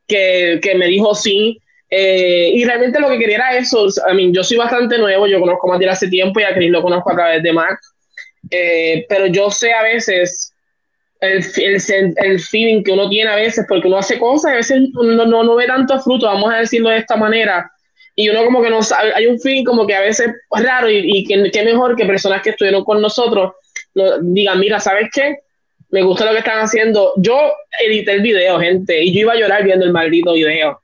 que, 0.07 0.59
que 0.61 0.75
me 0.75 0.85
dijo 0.87 1.15
sí. 1.15 1.59
Eh, 1.89 2.51
y 2.53 2.63
realmente 2.65 2.99
lo 2.99 3.09
que 3.09 3.17
quería 3.17 3.37
era 3.37 3.57
eso. 3.57 3.87
I 4.09 4.13
mean, 4.15 4.31
yo 4.33 4.43
soy 4.43 4.57
bastante 4.57 4.97
nuevo, 4.99 5.25
yo 5.25 5.39
conozco 5.39 5.69
a 5.69 5.73
Matías 5.73 5.93
hace 5.97 6.07
tiempo 6.07 6.39
y 6.39 6.43
a 6.43 6.53
Chris 6.53 6.69
lo 6.69 6.83
conozco 6.83 7.11
a 7.11 7.15
través 7.15 7.41
de 7.41 7.51
Mac. 7.53 7.79
Eh, 8.51 9.05
pero 9.09 9.25
yo 9.25 9.49
sé 9.49 9.73
a 9.73 9.81
veces 9.81 10.53
el, 11.19 11.43
el 12.17 12.39
feeling 12.39 12.83
que 12.83 12.91
uno 12.91 13.09
tiene 13.09 13.31
a 13.31 13.35
veces, 13.35 13.65
porque 13.67 13.87
uno 13.87 13.97
hace 13.97 14.19
cosas 14.19 14.51
y 14.51 14.53
a 14.53 14.57
veces 14.57 14.79
uno 14.93 15.25
no, 15.25 15.43
no 15.43 15.55
ve 15.55 15.65
tanto 15.65 15.99
fruto, 15.99 16.27
vamos 16.27 16.53
a 16.53 16.57
decirlo 16.57 16.89
de 16.89 16.97
esta 16.97 17.15
manera. 17.15 17.71
Y 18.19 18.29
uno 18.29 18.43
como 18.45 18.63
que 18.63 18.71
no 18.71 18.81
sabe, 18.81 19.13
hay 19.13 19.27
un 19.27 19.39
feeling 19.39 19.63
como 19.63 19.85
que 19.85 19.93
a 19.93 20.01
veces 20.01 20.31
raro 20.49 20.89
y, 20.89 20.97
y 21.19 21.23
que, 21.23 21.51
que 21.51 21.63
mejor 21.63 21.95
que 21.95 22.03
personas 22.05 22.41
que 22.41 22.49
estuvieron 22.49 22.83
con 22.83 22.99
nosotros 22.99 23.53
lo- 23.93 24.17
digan, 24.21 24.59
mira, 24.59 24.79
¿sabes 24.79 25.09
qué? 25.13 25.37
Me 25.91 26.01
gusta 26.01 26.25
lo 26.25 26.31
que 26.31 26.39
están 26.39 26.57
haciendo. 26.59 27.13
Yo 27.17 27.53
edité 27.85 28.13
el 28.13 28.21
video, 28.23 28.59
gente, 28.59 29.03
y 29.03 29.13
yo 29.13 29.19
iba 29.21 29.33
a 29.33 29.37
llorar 29.37 29.63
viendo 29.63 29.85
el 29.85 29.91
maldito 29.93 30.33
video. 30.33 30.81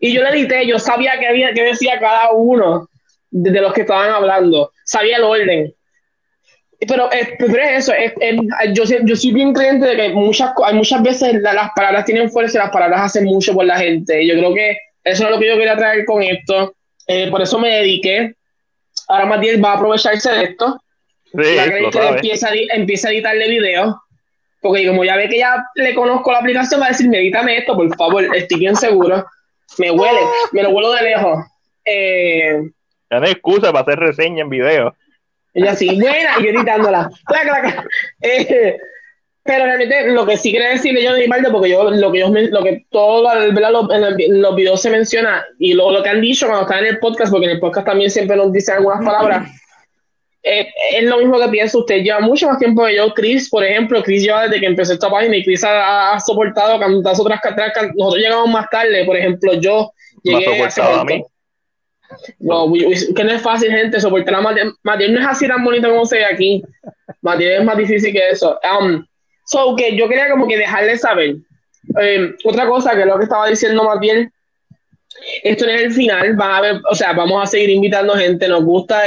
Y 0.00 0.12
yo 0.12 0.22
lo 0.22 0.30
edité, 0.30 0.66
yo 0.66 0.80
sabía 0.80 1.12
que 1.20 1.28
había 1.28 1.54
que 1.54 1.62
decía 1.62 2.00
cada 2.00 2.32
uno 2.32 2.88
de, 3.30 3.52
de 3.52 3.60
los 3.60 3.72
que 3.72 3.82
estaban 3.82 4.10
hablando, 4.10 4.72
sabía 4.84 5.18
el 5.18 5.22
orden. 5.22 5.72
Pero, 6.88 7.12
eh, 7.12 7.36
pero 7.38 7.56
es 7.62 7.78
eso, 7.84 7.92
es- 7.92 8.12
es- 8.18 8.40
yo, 8.74 8.82
yo 9.04 9.14
soy 9.14 9.32
bien 9.32 9.52
creyente 9.52 9.86
de 9.86 9.96
que 9.96 10.08
muchas, 10.08 10.50
muchas 10.72 11.00
veces 11.04 11.34
la- 11.40 11.52
las 11.54 11.70
palabras 11.76 12.04
tienen 12.04 12.28
fuerza 12.28 12.58
y 12.58 12.62
las 12.62 12.70
palabras 12.70 13.02
hacen 13.02 13.24
mucho 13.24 13.54
por 13.54 13.64
la 13.64 13.78
gente. 13.78 14.26
Yo 14.26 14.34
creo 14.34 14.52
que 14.52 14.76
eso 15.04 15.24
es 15.24 15.30
lo 15.30 15.38
que 15.38 15.48
yo 15.48 15.56
quería 15.56 15.76
traer 15.76 16.04
con 16.04 16.22
esto. 16.22 16.74
Eh, 17.06 17.28
por 17.30 17.42
eso 17.42 17.58
me 17.58 17.68
dediqué. 17.70 18.34
Ahora 19.08 19.26
Matías 19.26 19.62
va 19.62 19.72
a 19.72 19.76
aprovecharse 19.76 20.30
de 20.30 20.44
esto. 20.44 20.80
Sí, 21.24 21.54
Ya 21.56 21.64
que 21.68 21.78
empieza, 22.08 22.48
a, 22.48 22.52
di- 22.52 22.68
empieza 22.72 23.08
a 23.08 23.12
editarle 23.12 23.48
videos. 23.48 23.96
Porque 24.60 24.86
como 24.86 25.04
ya 25.04 25.16
ve 25.16 25.28
que 25.28 25.38
ya 25.38 25.64
le 25.74 25.94
conozco 25.94 26.30
la 26.30 26.38
aplicación, 26.38 26.80
va 26.80 26.86
a 26.86 26.90
decir, 26.90 27.12
edítame 27.12 27.58
esto, 27.58 27.74
por 27.74 27.94
favor, 27.96 28.36
estoy 28.36 28.60
bien 28.60 28.76
seguro. 28.76 29.26
Me 29.78 29.90
huele, 29.90 30.20
me 30.52 30.62
lo 30.62 30.70
huelo 30.70 30.92
de 30.92 31.02
lejos. 31.02 31.44
Eh, 31.84 32.60
Ya 33.10 33.18
no 33.18 33.26
hay 33.26 33.32
excusa 33.32 33.72
para 33.72 33.80
hacer 33.82 33.98
reseña 33.98 34.42
en 34.42 34.50
video. 34.50 34.94
ella 35.54 35.74
sí, 35.74 35.88
buena, 36.00 36.34
y 36.38 36.44
yo 36.44 36.50
editándola. 36.50 37.10
Clac, 37.26 37.42
clac, 37.42 37.62
clac. 37.62 37.86
Eh, 38.22 38.76
pero 39.44 39.64
realmente 39.64 40.08
lo 40.12 40.24
que 40.24 40.36
sí 40.36 40.52
quería 40.52 40.68
decirle 40.70 41.02
yo 41.02 41.12
de 41.12 41.20
Grimaldo, 41.20 41.50
porque 41.50 41.70
yo 41.70 41.90
lo 41.90 42.12
que 42.12 42.18
yo 42.20 42.28
lo 42.28 42.62
que 42.62 42.84
todo 42.90 43.24
¿verdad? 43.52 43.72
Lo- 43.72 43.92
en 43.92 44.04
el- 44.04 44.40
los 44.40 44.54
videos 44.54 44.80
se 44.82 44.90
menciona 44.90 45.44
y 45.58 45.74
lo, 45.74 45.90
lo 45.90 46.02
que 46.02 46.10
han 46.10 46.20
dicho 46.20 46.46
cuando 46.46 46.64
están 46.64 46.80
en 46.84 46.94
el 46.94 46.98
podcast, 47.00 47.30
porque 47.32 47.46
en 47.46 47.52
el 47.52 47.60
podcast 47.60 47.86
también 47.86 48.10
siempre 48.10 48.36
nos 48.36 48.52
dicen 48.52 48.76
algunas 48.76 49.04
palabras. 49.04 49.48
eh, 50.44 50.68
es 50.94 51.04
lo 51.04 51.18
mismo 51.18 51.38
que 51.38 51.48
pienso 51.48 51.78
usted. 51.80 52.02
Lleva 52.02 52.18
mucho 52.20 52.48
más 52.48 52.58
tiempo 52.58 52.84
que 52.84 52.96
yo. 52.96 53.14
Chris, 53.14 53.48
por 53.48 53.62
ejemplo, 53.64 54.02
Chris 54.02 54.22
lleva 54.24 54.42
desde 54.48 54.58
que 54.60 54.66
empezó 54.66 54.92
esta 54.92 55.08
página 55.08 55.36
y 55.36 55.44
Chris 55.44 55.62
ha, 55.64 56.12
ha 56.14 56.20
soportado 56.20 56.80
cantas 56.80 57.20
otras 57.20 57.40
otras 57.48 57.72
can- 57.72 57.92
Nosotros 57.96 58.22
llegamos 58.22 58.48
más 58.50 58.68
tarde, 58.70 59.04
por 59.04 59.16
ejemplo, 59.16 59.54
yo 59.54 59.92
llegué 60.24 60.44
soportado 60.74 61.00
a 61.00 61.04
mí. 61.04 61.24
No, 62.40 62.72
que 63.16 63.24
no 63.24 63.30
es 63.32 63.40
fácil, 63.42 63.70
gente, 63.70 64.00
soportar 64.00 64.34
a 64.34 64.40
Matiel. 64.40 64.72
Matiel 64.82 65.14
no 65.14 65.20
es 65.20 65.26
así 65.26 65.48
tan 65.48 65.64
bonito 65.64 65.88
como 65.88 66.04
se 66.04 66.16
ve 66.18 66.24
aquí. 66.26 66.62
Matiel 67.22 67.52
es 67.60 67.64
más 67.64 67.76
difícil 67.76 68.12
que 68.12 68.28
eso. 68.30 68.58
Um, 68.80 69.04
so, 69.52 69.76
que 69.76 69.96
yo 69.96 70.08
quería 70.08 70.30
como 70.30 70.48
que 70.48 70.56
dejarle 70.56 70.96
saber. 70.98 71.36
Eh, 72.00 72.30
otra 72.44 72.66
cosa 72.66 72.94
que 72.94 73.00
es 73.02 73.06
lo 73.06 73.18
que 73.18 73.24
estaba 73.24 73.48
diciendo 73.48 73.84
Matiel, 73.84 74.30
esto 75.42 75.66
no 75.66 75.72
es 75.72 75.82
el 75.82 75.92
final, 75.92 76.34
van 76.36 76.50
a 76.52 76.60
ver, 76.60 76.80
o 76.90 76.94
sea, 76.94 77.12
vamos 77.12 77.42
a 77.42 77.46
seguir 77.46 77.70
invitando 77.70 78.14
gente, 78.16 78.48
nos 78.48 78.64
gusta 78.64 79.02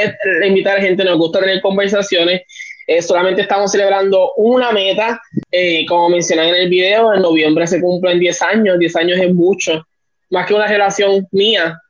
invitar 0.46 0.80
gente, 0.80 1.04
nos 1.04 1.18
gusta 1.18 1.40
tener 1.40 1.62
conversaciones. 1.62 2.44
Eh, 2.88 3.02
solamente 3.02 3.42
estamos 3.42 3.72
celebrando 3.72 4.34
una 4.38 4.72
meta, 4.72 5.20
eh, 5.52 5.86
como 5.88 6.10
mencioné 6.10 6.50
en 6.50 6.56
el 6.56 6.70
video, 6.70 7.14
en 7.14 7.22
noviembre 7.24 7.66
se 7.66 7.82
cumplen 7.82 8.20
10 8.20 8.42
años, 8.44 8.78
10 8.78 8.96
años 8.98 9.20
es 9.20 9.34
mucho, 9.34 9.84
más 10.30 10.46
que 10.46 10.54
una 10.54 10.68
relación 10.68 11.28
mía. 11.32 11.82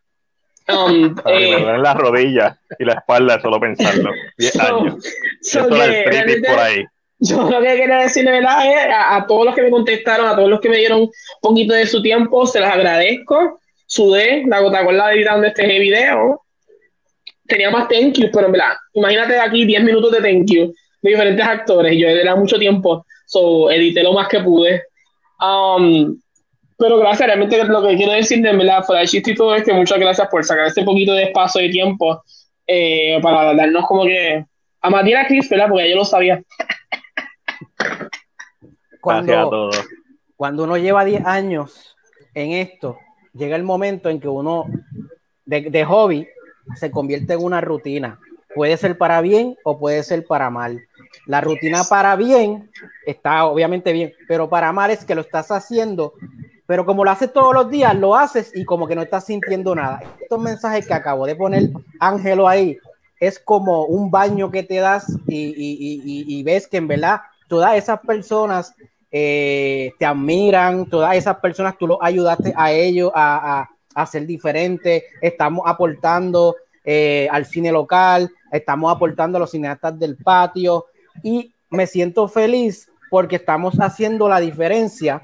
Um, 0.70 1.14
Ay, 1.26 1.50
me 1.52 1.58
eh, 1.58 1.60
duelen 1.60 1.82
las 1.84 1.96
rodillas 1.96 2.58
y 2.80 2.86
la 2.86 2.94
espalda 2.94 3.42
solo 3.42 3.60
pensarlo. 3.60 4.12
10 4.38 4.54
So- 4.54 4.62
años. 4.62 4.96
so 5.42 5.68
que 5.68 6.02
era 6.02 6.22
el 6.22 6.42
por 6.42 6.60
ahí. 6.60 6.86
Yo 7.20 7.50
lo 7.50 7.62
que 7.62 7.78
quería 7.78 7.98
decirle, 8.00 8.32
¿verdad? 8.32 8.66
Es 8.66 8.94
a, 8.94 9.16
a 9.16 9.28
todos 9.28 9.46
los 9.46 9.56
que 9.56 9.62
me 9.62 9.72
contestaron, 9.72 10.28
a 10.28 10.36
todos 10.36 10.50
los 10.50 10.60
que 10.60 10.70
me 10.70 10.78
dieron 10.78 11.02
un 11.02 11.12
poquito 11.42 11.74
de 11.74 11.88
su 11.88 12.02
tiempo, 12.02 12.46
se 12.46 12.60
los 12.60 12.70
agradezco. 12.70 13.60
Sudé, 13.88 14.44
la 14.48 14.60
gota 14.60 14.84
con 14.84 14.98
la 14.98 15.14
editando 15.14 15.48
este 15.48 15.66
video. 15.80 16.42
Tenía 17.48 17.70
más 17.70 17.88
thank 17.88 18.14
yous, 18.14 18.32
pero 18.34 18.48
en 18.48 18.54
verdad, 18.54 18.74
imagínate 18.94 19.40
aquí 19.40 19.66
10 19.66 19.84
minutos 19.84 20.12
de 20.12 20.22
thank 20.22 20.50
you 20.50 20.74
de 21.02 21.12
diferentes 21.12 21.46
actores. 21.46 21.94
y 21.94 22.00
Yo 22.00 22.08
era 22.08 22.36
mucho 22.36 22.58
tiempo, 22.58 23.06
so 23.28 23.70
edité 23.70 24.04
lo 24.04 24.14
más 24.14 24.28
que 24.28 24.40
pude. 24.40 24.84
Um, 25.40 26.20
pero 26.78 26.98
gracias, 26.98 27.28
realmente 27.28 27.64
lo 27.64 27.88
que 27.88 27.96
quiero 27.96 28.12
decir 28.12 28.42
de 28.42 28.52
verdad, 28.52 28.84
fuera 28.84 29.02
de 29.02 29.08
chiste 29.08 29.32
y 29.32 29.36
todo, 29.36 29.56
es 29.56 29.64
que 29.64 29.74
muchas 29.74 30.00
gracias 30.00 30.28
por 30.30 30.44
sacar 30.44 30.66
este 30.68 30.84
poquito 30.84 31.14
de 31.14 31.24
espacio 31.24 31.62
y 31.62 31.72
tiempo 31.72 32.22
eh, 32.68 33.20
para 33.22 33.54
darnos 33.54 33.86
como 33.86 34.04
que 34.04 34.44
a 34.82 34.90
Matías 34.90 35.28
Chris, 35.28 35.50
¿verdad? 35.50 35.68
Porque 35.70 35.90
yo 35.90 35.96
lo 35.96 36.06
sabía. 36.06 36.42
Cuando, 39.06 39.32
Gracias 39.32 39.48
a 39.48 39.50
todos. 39.50 39.88
cuando 40.36 40.64
uno 40.66 40.78
lleva 40.78 41.06
10 41.06 41.26
años 41.26 41.96
en 42.34 42.52
esto, 42.52 42.98
llega 43.34 43.56
el 43.56 43.64
momento 43.64 44.10
en 44.10 44.20
que 44.20 44.28
uno 44.28 44.66
de, 45.46 45.62
de 45.70 45.86
hobby 45.86 46.28
se 46.76 46.92
convierte 46.92 47.34
en 47.34 47.44
una 47.44 47.62
rutina. 47.62 48.20
Puede 48.54 48.76
ser 48.78 48.98
para 48.98 49.22
bien 49.22 49.56
o 49.64 49.78
puede 49.78 50.02
ser 50.04 50.26
para 50.26 50.50
mal. 50.50 50.82
La 51.28 51.40
rutina 51.42 51.84
para 51.90 52.16
bien 52.16 52.70
está 53.06 53.46
obviamente 53.46 53.94
bien, 53.94 54.14
pero 54.28 54.50
para 54.50 54.72
mal 54.74 54.92
es 54.92 55.06
que 55.06 55.16
lo 55.16 55.22
estás 55.22 55.52
haciendo, 55.52 56.14
pero 56.66 56.86
como 56.86 57.04
lo 57.04 57.12
haces 57.12 57.32
todos 57.32 57.54
los 57.54 57.70
días, 57.70 57.96
lo 57.96 58.16
haces 58.16 58.52
y 58.56 58.66
como 58.66 58.88
que 58.88 58.96
no 58.96 59.02
estás 59.04 59.26
sintiendo 59.26 59.76
nada. 59.76 60.02
Estos 60.22 60.40
mensajes 60.40 60.88
que 60.88 60.94
acabo 60.94 61.26
de 61.26 61.36
poner 61.36 61.70
Ángelo 62.00 62.48
ahí 62.48 62.78
es 63.20 63.40
como 63.40 63.86
un 63.86 64.10
baño 64.10 64.50
que 64.52 64.64
te 64.64 64.78
das 64.78 65.06
y, 65.28 65.36
y- 65.38 65.78
y- 65.80 66.02
y- 66.04 66.40
y 66.40 66.44
ves 66.44 66.68
que 66.68 66.78
en 66.78 66.88
verdad 66.88 67.22
todas 67.48 67.76
esas 67.76 68.00
personas 68.02 68.74
eh, 69.18 69.94
te 69.98 70.06
admiran, 70.06 70.88
todas 70.88 71.16
esas 71.16 71.38
personas 71.38 71.78
tú 71.78 71.88
los 71.88 71.98
ayudaste 72.02 72.54
a 72.54 72.74
ellos 72.74 73.12
a, 73.16 73.62
a- 73.62 73.70
a 73.96 74.06
ser 74.06 74.26
diferentes, 74.28 75.04
estamos 75.22 75.64
aportando 75.66 76.54
eh, 76.84 77.30
al 77.32 77.46
cine 77.46 77.72
local, 77.72 78.30
estamos 78.52 78.94
aportando 78.94 79.38
a 79.38 79.40
los 79.40 79.52
cineastas 79.52 79.98
del 79.98 80.18
patio. 80.18 80.88
Y 81.24 81.54
me 81.70 81.88
siento 81.88 82.28
feliz 82.28 82.90
porque 83.10 83.38
estamos 83.38 83.76
haciendo 83.80 84.28
la 84.28 84.42
diferencia, 84.42 85.22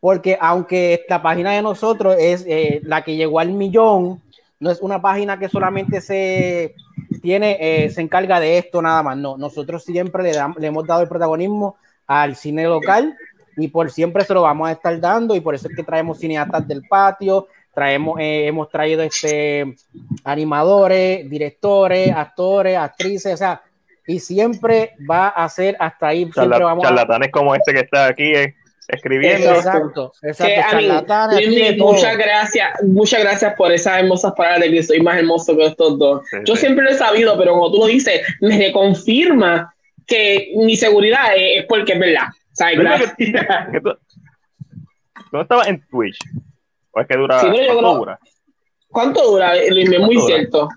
porque 0.00 0.38
aunque 0.40 0.94
esta 0.94 1.20
página 1.20 1.52
de 1.52 1.60
nosotros 1.60 2.16
es 2.18 2.46
eh, 2.48 2.80
la 2.84 3.04
que 3.04 3.14
llegó 3.14 3.38
al 3.40 3.52
millón, 3.52 4.22
no 4.58 4.70
es 4.70 4.80
una 4.80 5.02
página 5.02 5.38
que 5.38 5.50
solamente 5.50 6.00
se 6.00 6.74
tiene, 7.20 7.58
eh, 7.60 7.90
se 7.90 8.00
encarga 8.00 8.40
de 8.40 8.56
esto 8.56 8.80
nada 8.80 9.02
más, 9.02 9.18
no, 9.18 9.36
nosotros 9.36 9.84
siempre 9.84 10.22
le, 10.22 10.32
dam- 10.32 10.56
le 10.56 10.66
hemos 10.68 10.86
dado 10.86 11.02
el 11.02 11.08
protagonismo 11.08 11.76
al 12.06 12.36
cine 12.36 12.64
local 12.64 13.16
y 13.56 13.68
por 13.68 13.90
siempre 13.90 14.24
se 14.24 14.34
lo 14.34 14.42
vamos 14.42 14.68
a 14.68 14.72
estar 14.72 14.98
dando 15.00 15.34
y 15.34 15.40
por 15.40 15.54
eso 15.54 15.68
es 15.68 15.76
que 15.76 15.82
traemos 15.82 16.18
cineastas 16.18 16.66
del 16.66 16.82
patio, 16.88 17.48
traemos, 17.74 18.18
eh, 18.20 18.46
hemos 18.46 18.68
traído 18.70 19.02
este 19.02 19.74
animadores, 20.24 21.28
directores, 21.28 22.10
actores, 22.14 22.76
actrices, 22.76 23.34
o 23.34 23.36
sea, 23.36 23.62
y 24.06 24.18
siempre 24.18 24.94
va 25.08 25.28
a 25.28 25.48
ser 25.48 25.76
hasta 25.78 26.08
ahí, 26.08 26.22
siempre 26.22 26.42
Charla- 26.42 26.64
vamos 26.64 26.84
a... 26.84 26.88
charlatanes 26.88 27.30
como 27.30 27.54
este 27.54 27.72
que 27.72 27.80
está 27.80 28.06
aquí 28.06 28.34
eh, 28.34 28.54
escribiendo. 28.88 29.54
Exacto, 29.54 30.12
exacto, 30.22 30.54
Que, 30.54 30.60
a 30.60 31.28
mí, 31.28 31.76
muchas 31.78 32.16
gracias, 32.16 32.70
muchas 32.82 33.20
gracias 33.20 33.54
por 33.54 33.70
esas 33.70 33.98
hermosas 34.00 34.32
palabras 34.36 34.62
de 34.62 34.70
que 34.70 34.82
soy 34.82 35.00
más 35.00 35.18
hermoso 35.18 35.56
que 35.56 35.66
estos 35.66 35.98
dos. 35.98 36.22
Yo 36.44 36.56
siempre 36.56 36.84
lo 36.84 36.90
he 36.90 36.94
sabido, 36.94 37.38
pero 37.38 37.52
como 37.52 37.70
tú 37.70 37.78
lo 37.78 37.86
dices, 37.86 38.22
me 38.40 38.56
reconfirma 38.58 39.72
que 40.06 40.52
mi 40.56 40.76
seguridad 40.76 41.28
es, 41.36 41.64
porque 41.66 41.92
es 41.94 41.98
verdad. 41.98 42.28
¿Sabes? 42.52 42.78
Tú- 43.82 43.94
¿Tú 45.14 45.36
no 45.36 45.42
estabas 45.42 45.68
en 45.68 45.80
Twitch? 45.88 46.18
¿O 46.92 47.00
es 47.00 47.06
que 47.06 47.16
dura? 47.16 47.40
Sí, 47.40 47.46
¿cuánto 47.46 47.78
creo- 47.78 47.94
dura? 47.96 48.18
¿Cuánto 48.88 49.30
dura, 49.30 49.54
Luis? 49.70 49.90
Es 49.90 50.00
muy 50.00 50.18
cierto. 50.20 50.68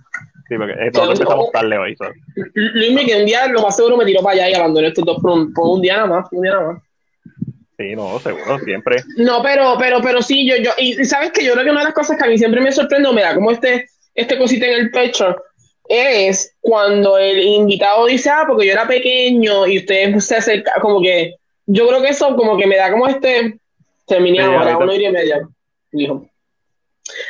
Sí, 0.48 0.56
porque 0.58 0.74
eh, 0.74 0.92
nosotros 0.94 1.20
empezamos 1.20 1.52
tarde 1.52 1.78
hoy. 1.78 1.96
so. 1.98 2.06
Luis, 2.54 3.06
que 3.06 3.16
un 3.20 3.26
día 3.26 3.48
lo 3.48 3.62
más 3.62 3.76
seguro 3.76 3.98
me 3.98 4.06
tiró 4.06 4.22
para 4.22 4.36
allá 4.36 4.50
y 4.50 4.54
abandonó 4.54 4.88
estos 4.88 5.04
dos 5.04 5.18
por 5.22 5.32
un, 5.32 5.54
por 5.54 5.68
un 5.68 5.82
día 5.82 5.96
nada 5.98 6.08
más. 6.08 6.28
Un 6.32 6.42
día 6.44 6.54
nada 6.54 6.74
más. 6.74 6.84
Sí, 7.78 7.94
no, 7.94 8.18
seguro, 8.20 8.58
siempre. 8.60 8.98
No, 9.18 9.42
pero, 9.44 9.76
pero, 9.78 10.02
pero 10.02 10.22
sí, 10.22 10.48
yo, 10.48 10.56
yo, 10.56 10.72
y 10.78 11.04
sabes 11.04 11.32
que 11.32 11.44
yo 11.44 11.52
creo 11.54 11.66
que 11.66 11.72
una 11.72 11.82
de 11.82 11.86
las 11.88 11.94
cosas 11.94 12.18
que 12.18 12.24
a 12.24 12.28
mí 12.30 12.38
siempre 12.38 12.62
me 12.62 12.72
sorprende, 12.72 13.12
me 13.12 13.22
da 13.22 13.36
como 13.36 13.52
este, 13.52 13.90
este 14.14 14.38
cosita 14.38 14.66
en 14.68 14.74
el 14.80 14.92
pecho, 14.92 15.36
es 15.90 16.56
cuando 16.62 17.18
el 17.18 17.40
invitado 17.40 18.06
dice, 18.08 18.30
ah, 18.30 18.44
porque 18.48 18.66
yo 18.68 18.74
era 18.74 18.88
pequeño 18.88 19.68
y 19.68 19.78
ustedes 19.80 20.26
se 20.26 20.36
acercan, 20.38 20.80
como 20.82 21.02
que, 21.02 21.36
yo 21.68 21.88
creo 21.88 22.02
que 22.02 22.10
eso 22.10 22.36
como 22.36 22.58
que 22.58 22.68
me 22.68 22.76
da 22.78 22.92
como 22.92 23.08
este, 23.08 23.58
terminé 24.08 24.42
ahora, 24.42 24.78
una 24.78 24.86
hora 24.86 24.96
y 24.96 25.12
media, 25.12 25.48
dijo. 25.92 26.28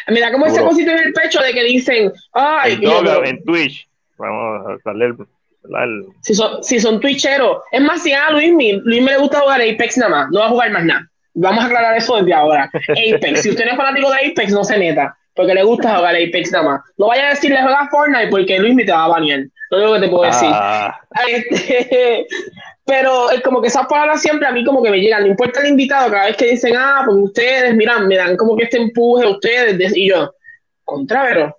Me 0.07 0.19
da 0.21 0.31
como 0.31 0.45
ese 0.45 0.59
Duro. 0.59 0.69
cosita 0.71 0.93
en 0.93 0.99
el 1.07 1.13
pecho 1.13 1.41
de 1.41 1.51
que 1.53 1.63
dicen, 1.63 2.11
ay, 2.31 2.73
En, 2.73 2.83
y 2.83 2.85
yo, 2.85 3.23
en 3.25 3.43
Twitch. 3.43 3.87
Vamos 4.17 4.65
a 4.67 4.77
darle 4.85 5.05
el. 5.07 5.11
el- 5.13 6.05
si 6.21 6.33
son, 6.33 6.63
si 6.63 6.79
son 6.79 7.01
twitcheros. 7.01 7.57
Es 7.71 7.81
más, 7.81 8.01
si 8.01 8.13
a 8.13 8.29
Luis, 8.29 8.53
mi- 8.53 8.71
Luis 8.83 9.01
me 9.03 9.11
le 9.11 9.17
gusta 9.17 9.41
jugar 9.41 9.59
Apex 9.61 9.97
nada 9.97 10.09
más, 10.09 10.27
no 10.31 10.39
va 10.39 10.45
a 10.45 10.49
jugar 10.49 10.71
más 10.71 10.85
nada. 10.85 11.09
Vamos 11.33 11.61
a 11.63 11.67
aclarar 11.67 11.97
eso 11.97 12.15
desde 12.15 12.33
ahora. 12.33 12.71
Apex, 12.73 13.41
si 13.41 13.49
usted 13.49 13.65
no 13.65 13.71
es 13.71 13.77
fanático 13.77 14.09
de 14.09 14.27
Apex, 14.31 14.53
no 14.53 14.63
se 14.63 14.77
meta, 14.77 15.17
porque 15.35 15.53
le 15.53 15.63
gusta 15.63 15.95
jugar 15.97 16.15
Apex 16.15 16.51
nada 16.51 16.65
más. 16.65 16.81
No 16.97 17.07
vaya 17.07 17.27
a 17.27 17.29
decirle 17.31 17.61
juega 17.61 17.87
Fortnite 17.89 18.27
porque 18.29 18.59
Luis 18.59 18.73
me 18.75 18.85
te 18.85 18.91
va 18.91 19.05
a 19.05 19.09
banear. 19.09 19.41
Lo 19.71 19.77
único 19.77 19.93
que 19.95 19.99
te 20.01 20.09
puedo 20.09 20.23
decir. 20.25 20.49
Ah, 20.51 20.99
Este, 21.27 22.27
pero 22.85 23.31
es 23.31 23.41
como 23.41 23.61
que 23.61 23.67
esas 23.67 23.87
palabras 23.87 24.21
siempre 24.21 24.47
a 24.47 24.51
mí 24.51 24.63
como 24.63 24.81
que 24.83 24.91
me 24.91 24.99
llegan. 24.99 25.21
No 25.23 25.27
importa 25.29 25.59
el 25.61 25.67
invitado, 25.69 26.11
cada 26.11 26.25
vez 26.25 26.37
que 26.37 26.51
dicen, 26.51 26.75
ah, 26.77 27.01
pues 27.05 27.17
ustedes, 27.17 27.73
miran, 27.75 28.07
me 28.07 28.15
dan 28.15 28.37
como 28.37 28.55
que 28.55 28.65
este 28.65 28.77
empuje 28.77 29.25
a 29.25 29.29
ustedes. 29.29 29.77
de- 29.77 29.91
Y 29.99 30.09
yo, 30.09 30.31
contravero. 30.83 31.57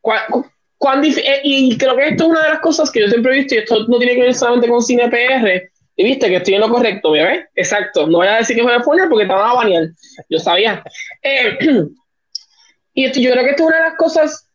¿Cuán, 0.00 0.20
cu- 0.30 0.46
cuán 0.78 1.02
dif- 1.02 1.18
eh, 1.22 1.40
y 1.42 1.76
creo 1.76 1.96
que 1.96 2.08
esto 2.08 2.24
es 2.24 2.30
una 2.30 2.42
de 2.44 2.48
las 2.50 2.60
cosas 2.60 2.90
que 2.90 3.00
yo 3.00 3.08
siempre 3.08 3.32
he 3.32 3.38
visto, 3.38 3.54
y 3.56 3.58
esto 3.58 3.84
no 3.88 3.98
tiene 3.98 4.14
que 4.14 4.22
ver 4.22 4.34
solamente 4.34 4.68
con 4.68 4.80
cine 4.82 5.08
PR. 5.08 5.70
Y 5.96 6.04
viste 6.04 6.28
que 6.28 6.36
estoy 6.36 6.54
en 6.54 6.60
lo 6.60 6.68
correcto, 6.68 7.10
¿me 7.10 7.24
ves? 7.24 7.44
Exacto. 7.56 8.06
No 8.06 8.18
voy 8.18 8.28
a 8.28 8.36
decir 8.36 8.54
que 8.56 8.62
fue 8.62 8.72
de 8.72 8.80
Fortnite 8.84 9.08
porque 9.10 9.26
te 9.26 9.32
van 9.32 9.50
a 9.50 9.54
banear. 9.54 9.88
Yo 10.30 10.38
sabía. 10.38 10.82
Eh, 11.22 11.58
y 13.00 13.04
esto- 13.06 13.20
yo 13.20 13.30
creo 13.32 13.44
que 13.44 13.50
esto 13.50 13.62
es 13.64 13.68
una 13.68 13.76
de 13.76 13.82
las 13.84 13.94
cosas 13.96 14.48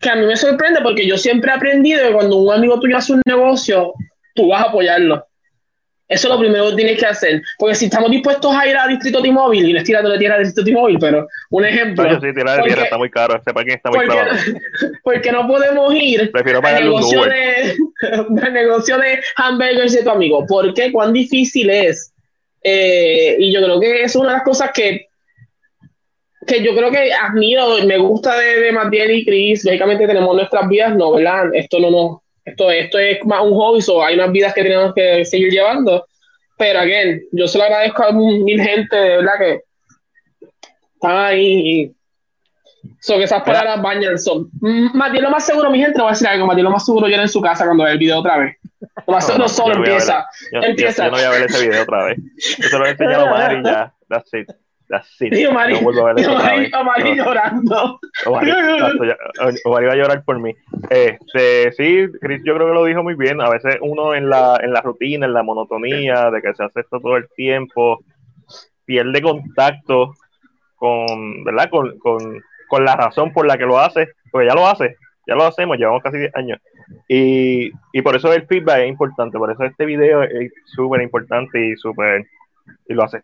que 0.00 0.10
a 0.10 0.16
mí 0.16 0.26
me 0.26 0.36
sorprende 0.36 0.80
porque 0.82 1.06
yo 1.06 1.16
siempre 1.16 1.50
he 1.50 1.54
aprendido 1.54 2.06
que 2.06 2.12
cuando 2.12 2.36
un 2.36 2.52
amigo 2.52 2.78
tuyo 2.80 2.96
hace 2.96 3.12
un 3.12 3.22
negocio, 3.24 3.92
tú 4.34 4.48
vas 4.48 4.64
a 4.64 4.68
apoyarlo. 4.68 5.24
Eso 6.08 6.28
es 6.28 6.34
lo 6.34 6.40
primero 6.40 6.68
que 6.70 6.76
tienes 6.76 6.98
que 6.98 7.06
hacer. 7.06 7.40
Porque 7.58 7.74
si 7.74 7.84
estamos 7.86 8.10
dispuestos 8.10 8.54
a 8.54 8.66
ir 8.66 8.76
a 8.76 8.86
Distrito 8.86 9.22
T-Mobile, 9.22 9.66
y 9.68 9.72
no 9.72 9.78
es 9.78 9.84
tirándole 9.84 10.18
tierra 10.18 10.34
a 10.34 10.38
Distrito 10.40 10.64
T-Mobile, 10.66 10.98
pero 11.00 11.26
un 11.50 11.64
ejemplo. 11.64 12.04
Coño, 12.04 12.20
sí, 12.20 12.34
tirar 12.34 12.56
de 12.56 12.58
Porque- 12.58 12.68
tierra 12.68 12.82
está 12.84 12.98
muy 12.98 13.10
caro. 13.10 13.36
Ese 13.36 13.54
parking 13.54 13.72
está 13.72 13.88
muy 13.90 13.98
porque, 14.00 14.14
caro. 14.16 14.30
porque 15.04 15.32
no 15.32 15.46
podemos 15.46 15.94
ir 15.94 16.30
Prefiero 16.32 16.60
al 16.62 16.74
negocio 16.84 17.24
de, 17.24 17.76
al 18.42 18.52
negocio 18.52 18.98
de 18.98 19.20
hamburgers 19.36 19.92
de 19.94 20.02
tu 20.02 20.10
amigo. 20.10 20.44
¿Por 20.46 20.74
qué? 20.74 20.92
¿Cuán 20.92 21.14
difícil 21.14 21.70
es? 21.70 22.12
Eh, 22.62 23.36
y 23.38 23.50
yo 23.52 23.62
creo 23.62 23.80
que 23.80 24.02
es 24.02 24.14
una 24.14 24.28
de 24.30 24.34
las 24.34 24.42
cosas 24.42 24.70
que, 24.74 25.06
que 26.46 26.62
yo 26.62 26.74
creo 26.74 26.90
que 26.90 27.12
admiro, 27.12 27.76
me 27.86 27.98
gusta 27.98 28.36
de, 28.36 28.60
de 28.60 28.72
Matiel 28.72 29.10
y 29.10 29.24
Chris. 29.24 29.64
Lógicamente 29.64 30.06
tenemos 30.06 30.34
nuestras 30.34 30.68
vidas, 30.68 30.94
no, 30.96 31.12
¿verdad? 31.12 31.54
Esto 31.54 31.78
no, 31.78 31.90
no, 31.90 32.22
esto, 32.44 32.70
esto 32.70 32.98
es 32.98 33.24
más 33.24 33.42
un 33.42 33.54
hobby, 33.54 33.80
so 33.80 34.04
hay 34.04 34.14
unas 34.14 34.32
vidas 34.32 34.52
que 34.54 34.62
tenemos 34.62 34.92
que 34.94 35.24
seguir 35.24 35.50
llevando. 35.52 36.04
Pero, 36.58 36.80
again, 36.80 37.22
yo 37.32 37.48
se 37.48 37.58
lo 37.58 37.64
agradezco 37.64 38.02
a 38.04 38.12
mil 38.12 38.60
gente, 38.60 38.96
de 38.96 39.16
verdad, 39.18 39.32
que 39.38 39.60
están 40.94 41.16
ahí 41.16 41.80
y 41.82 41.92
So 43.00 43.16
que 43.16 43.24
esas 43.24 43.42
palabras 43.42 43.80
bañan 43.80 44.18
son. 44.18 44.48
Mm, 44.60 44.96
Matías, 44.96 45.22
lo 45.22 45.30
más 45.30 45.46
seguro, 45.46 45.70
mi 45.70 45.78
gente, 45.80 45.96
no 45.98 46.04
va 46.04 46.10
a 46.10 46.12
decir 46.14 46.26
algo. 46.26 46.46
Matías, 46.46 46.64
lo 46.64 46.70
más 46.70 46.84
seguro 46.84 47.06
llora 47.08 47.22
en 47.22 47.28
su 47.28 47.40
casa 47.40 47.64
cuando 47.64 47.84
ve 47.84 47.92
el 47.92 47.98
video 47.98 48.18
otra 48.18 48.38
vez. 48.38 48.56
Lo 49.06 49.12
más 49.14 49.24
seguro, 49.24 49.44
No, 49.44 49.48
solo 49.48 49.74
yo 49.74 49.78
empieza. 49.80 50.26
yo- 50.52 50.60
yo- 50.60 50.66
empieza. 50.68 51.04
Yo, 51.04 51.10
no 51.12 51.16
voy 51.16 51.26
a 51.26 51.30
ver 51.30 51.42
ese 51.42 51.66
video 51.68 51.82
otra 51.82 52.04
vez. 52.06 52.18
Yo 52.58 52.68
se 52.68 52.78
lo 52.78 52.86
he 52.86 52.90
enseñado 52.90 53.34
a 53.34 53.52
y 53.54 53.62
ya. 53.64 53.94
That's 54.08 54.34
it. 54.34 54.48
Tío 55.30 55.52
Mari, 55.52 55.74
no 55.74 55.80
vuelvo 55.80 56.06
a 56.06 56.12
ver 56.12 56.24
tío 56.24 56.34
Mari, 56.34 56.70
Mari 56.70 57.16
llorando. 57.16 58.00
Omar, 58.26 59.82
iba 59.82 59.92
a 59.92 59.96
llorar 59.96 60.24
por 60.24 60.38
mí. 60.38 60.54
Este, 60.90 61.72
sí, 61.72 62.06
Chris, 62.20 62.42
yo 62.44 62.54
creo 62.54 62.68
que 62.68 62.74
lo 62.74 62.84
dijo 62.84 63.02
muy 63.02 63.14
bien. 63.14 63.40
A 63.40 63.48
veces 63.48 63.78
uno 63.80 64.14
en 64.14 64.28
la, 64.28 64.58
en 64.62 64.72
la 64.72 64.80
rutina, 64.82 65.26
en 65.26 65.32
la 65.32 65.42
monotonía, 65.42 66.30
de 66.30 66.42
que 66.42 66.54
se 66.54 66.64
hace 66.64 66.80
esto 66.80 67.00
todo 67.00 67.16
el 67.16 67.28
tiempo, 67.34 68.04
pierde 68.84 69.22
contacto 69.22 70.14
con, 70.76 71.44
¿verdad? 71.44 71.70
Con, 71.70 71.98
con, 71.98 72.42
con 72.68 72.84
la 72.84 72.96
razón 72.96 73.32
por 73.32 73.46
la 73.46 73.56
que 73.56 73.66
lo 73.66 73.78
hace, 73.78 74.08
porque 74.30 74.48
ya 74.48 74.54
lo 74.54 74.66
hace, 74.66 74.96
ya 75.26 75.34
lo 75.34 75.44
hacemos, 75.44 75.78
llevamos 75.78 76.02
casi 76.02 76.18
10 76.18 76.36
años. 76.36 76.58
Y, 77.08 77.70
y 77.92 78.02
por 78.02 78.16
eso 78.16 78.32
el 78.32 78.46
feedback 78.46 78.80
es 78.80 78.88
importante, 78.88 79.38
por 79.38 79.50
eso 79.50 79.64
este 79.64 79.84
video 79.84 80.22
es 80.22 80.52
súper 80.66 81.02
importante 81.02 81.64
y 81.64 81.76
súper, 81.76 82.26
y 82.88 82.94
lo 82.94 83.04
hace. 83.04 83.22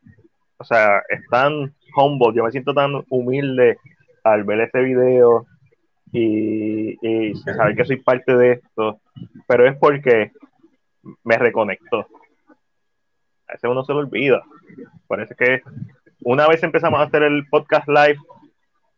O 0.59 0.64
sea, 0.64 1.02
es 1.09 1.26
tan 1.30 1.74
humble, 1.97 2.35
yo 2.35 2.44
me 2.44 2.51
siento 2.51 2.74
tan 2.74 3.05
humilde 3.09 3.78
al 4.24 4.44
ver 4.44 4.60
este 4.60 4.82
video 4.82 5.47
y, 6.12 6.98
y 7.06 7.35
saber 7.36 7.76
que 7.76 7.85
soy 7.85 7.97
parte 7.97 8.36
de 8.36 8.52
esto, 8.52 9.01
pero 9.47 9.66
es 9.66 9.76
porque 9.76 10.32
me 11.24 11.39
reconectó. 11.39 12.06
A 13.47 13.52
veces 13.52 13.70
uno 13.70 13.85
se 13.85 13.93
lo 13.93 14.01
olvida. 14.01 14.43
Parece 15.06 15.35
que 15.35 15.62
una 16.22 16.48
vez 16.48 16.62
empezamos 16.62 17.01
a 17.01 17.05
hacer 17.05 17.22
el 17.22 17.47
podcast 17.48 17.89
live, 17.89 18.18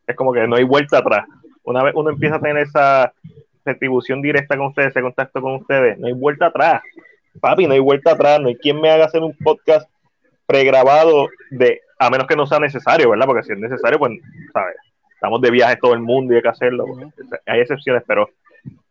es 0.06 0.16
como 0.16 0.32
que 0.32 0.46
no 0.46 0.56
hay 0.56 0.64
vuelta 0.64 0.98
atrás. 0.98 1.26
Una 1.62 1.82
vez 1.82 1.94
uno 1.94 2.10
empieza 2.10 2.36
a 2.36 2.40
tener 2.40 2.58
esa 2.58 3.12
retribución 3.64 4.22
directa 4.22 4.56
con 4.56 4.68
ustedes, 4.68 4.90
ese 4.90 5.02
contacto 5.02 5.40
con 5.42 5.56
ustedes, 5.56 5.98
no 5.98 6.06
hay 6.06 6.14
vuelta 6.14 6.46
atrás. 6.46 6.82
Papi, 7.40 7.66
no 7.66 7.74
hay 7.74 7.80
vuelta 7.80 8.12
atrás, 8.12 8.40
no 8.40 8.48
hay 8.48 8.56
quien 8.56 8.80
me 8.80 8.90
haga 8.90 9.04
hacer 9.04 9.22
un 9.22 9.36
podcast 9.36 9.88
pregrabado 10.50 11.28
de, 11.50 11.80
a 11.96 12.10
menos 12.10 12.26
que 12.26 12.34
no 12.34 12.44
sea 12.44 12.58
necesario, 12.58 13.10
¿verdad? 13.10 13.26
Porque 13.26 13.44
si 13.44 13.52
es 13.52 13.58
necesario, 13.58 14.00
pues, 14.00 14.18
¿sabes? 14.52 14.74
Estamos 15.14 15.40
de 15.40 15.50
viaje 15.52 15.76
todo 15.76 15.94
el 15.94 16.00
mundo 16.00 16.32
y 16.32 16.36
hay 16.36 16.42
que 16.42 16.48
hacerlo. 16.48 16.86
porque 16.86 17.06
Hay 17.46 17.60
excepciones, 17.60 18.02
pero 18.04 18.28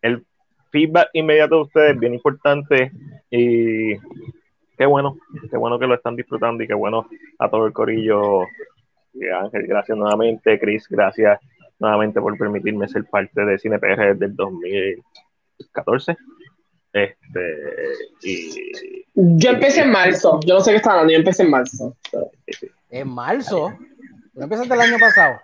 el 0.02 0.24
feedback 0.72 1.10
inmediato 1.12 1.56
de 1.56 1.62
ustedes 1.64 1.94
es 1.96 2.00
bien 2.00 2.14
importante 2.14 2.92
y 3.30 3.98
qué 4.78 4.86
bueno, 4.86 5.18
qué 5.52 5.58
bueno 5.58 5.78
que 5.78 5.88
lo 5.88 5.96
están 5.96 6.16
disfrutando 6.16 6.64
y 6.64 6.68
qué 6.68 6.76
bueno 6.76 7.08
a 7.40 7.50
todo 7.50 7.66
el 7.66 7.74
corillo. 7.74 8.44
Ángel, 9.42 9.68
gracias 9.68 9.98
nuevamente. 9.98 10.58
Chris, 10.58 10.88
gracias 10.88 11.42
nuevamente 11.78 12.22
por 12.22 12.38
permitirme 12.38 12.88
ser 12.88 13.04
parte 13.04 13.44
de 13.44 13.60
CinePR 13.60 14.14
desde 14.14 14.26
el 14.26 14.36
2014. 14.36 16.16
Este, 16.94 17.56
y 18.24 19.06
Yo 19.14 19.52
empecé 19.52 19.82
en 19.82 19.92
marzo. 19.92 20.40
Yo 20.46 20.56
no 20.56 20.62
sé 20.62 20.72
qué 20.72 20.78
está 20.78 20.92
hablando. 20.92 21.12
Yo 21.14 21.20
empecé 21.20 21.44
en 21.44 21.52
marzo. 21.52 21.96
En 22.90 23.08
marzo. 23.10 23.74
¿No 24.34 24.44
empezaste 24.44 24.74
el 24.74 24.82
año 24.82 24.98
pasado? 25.00 25.40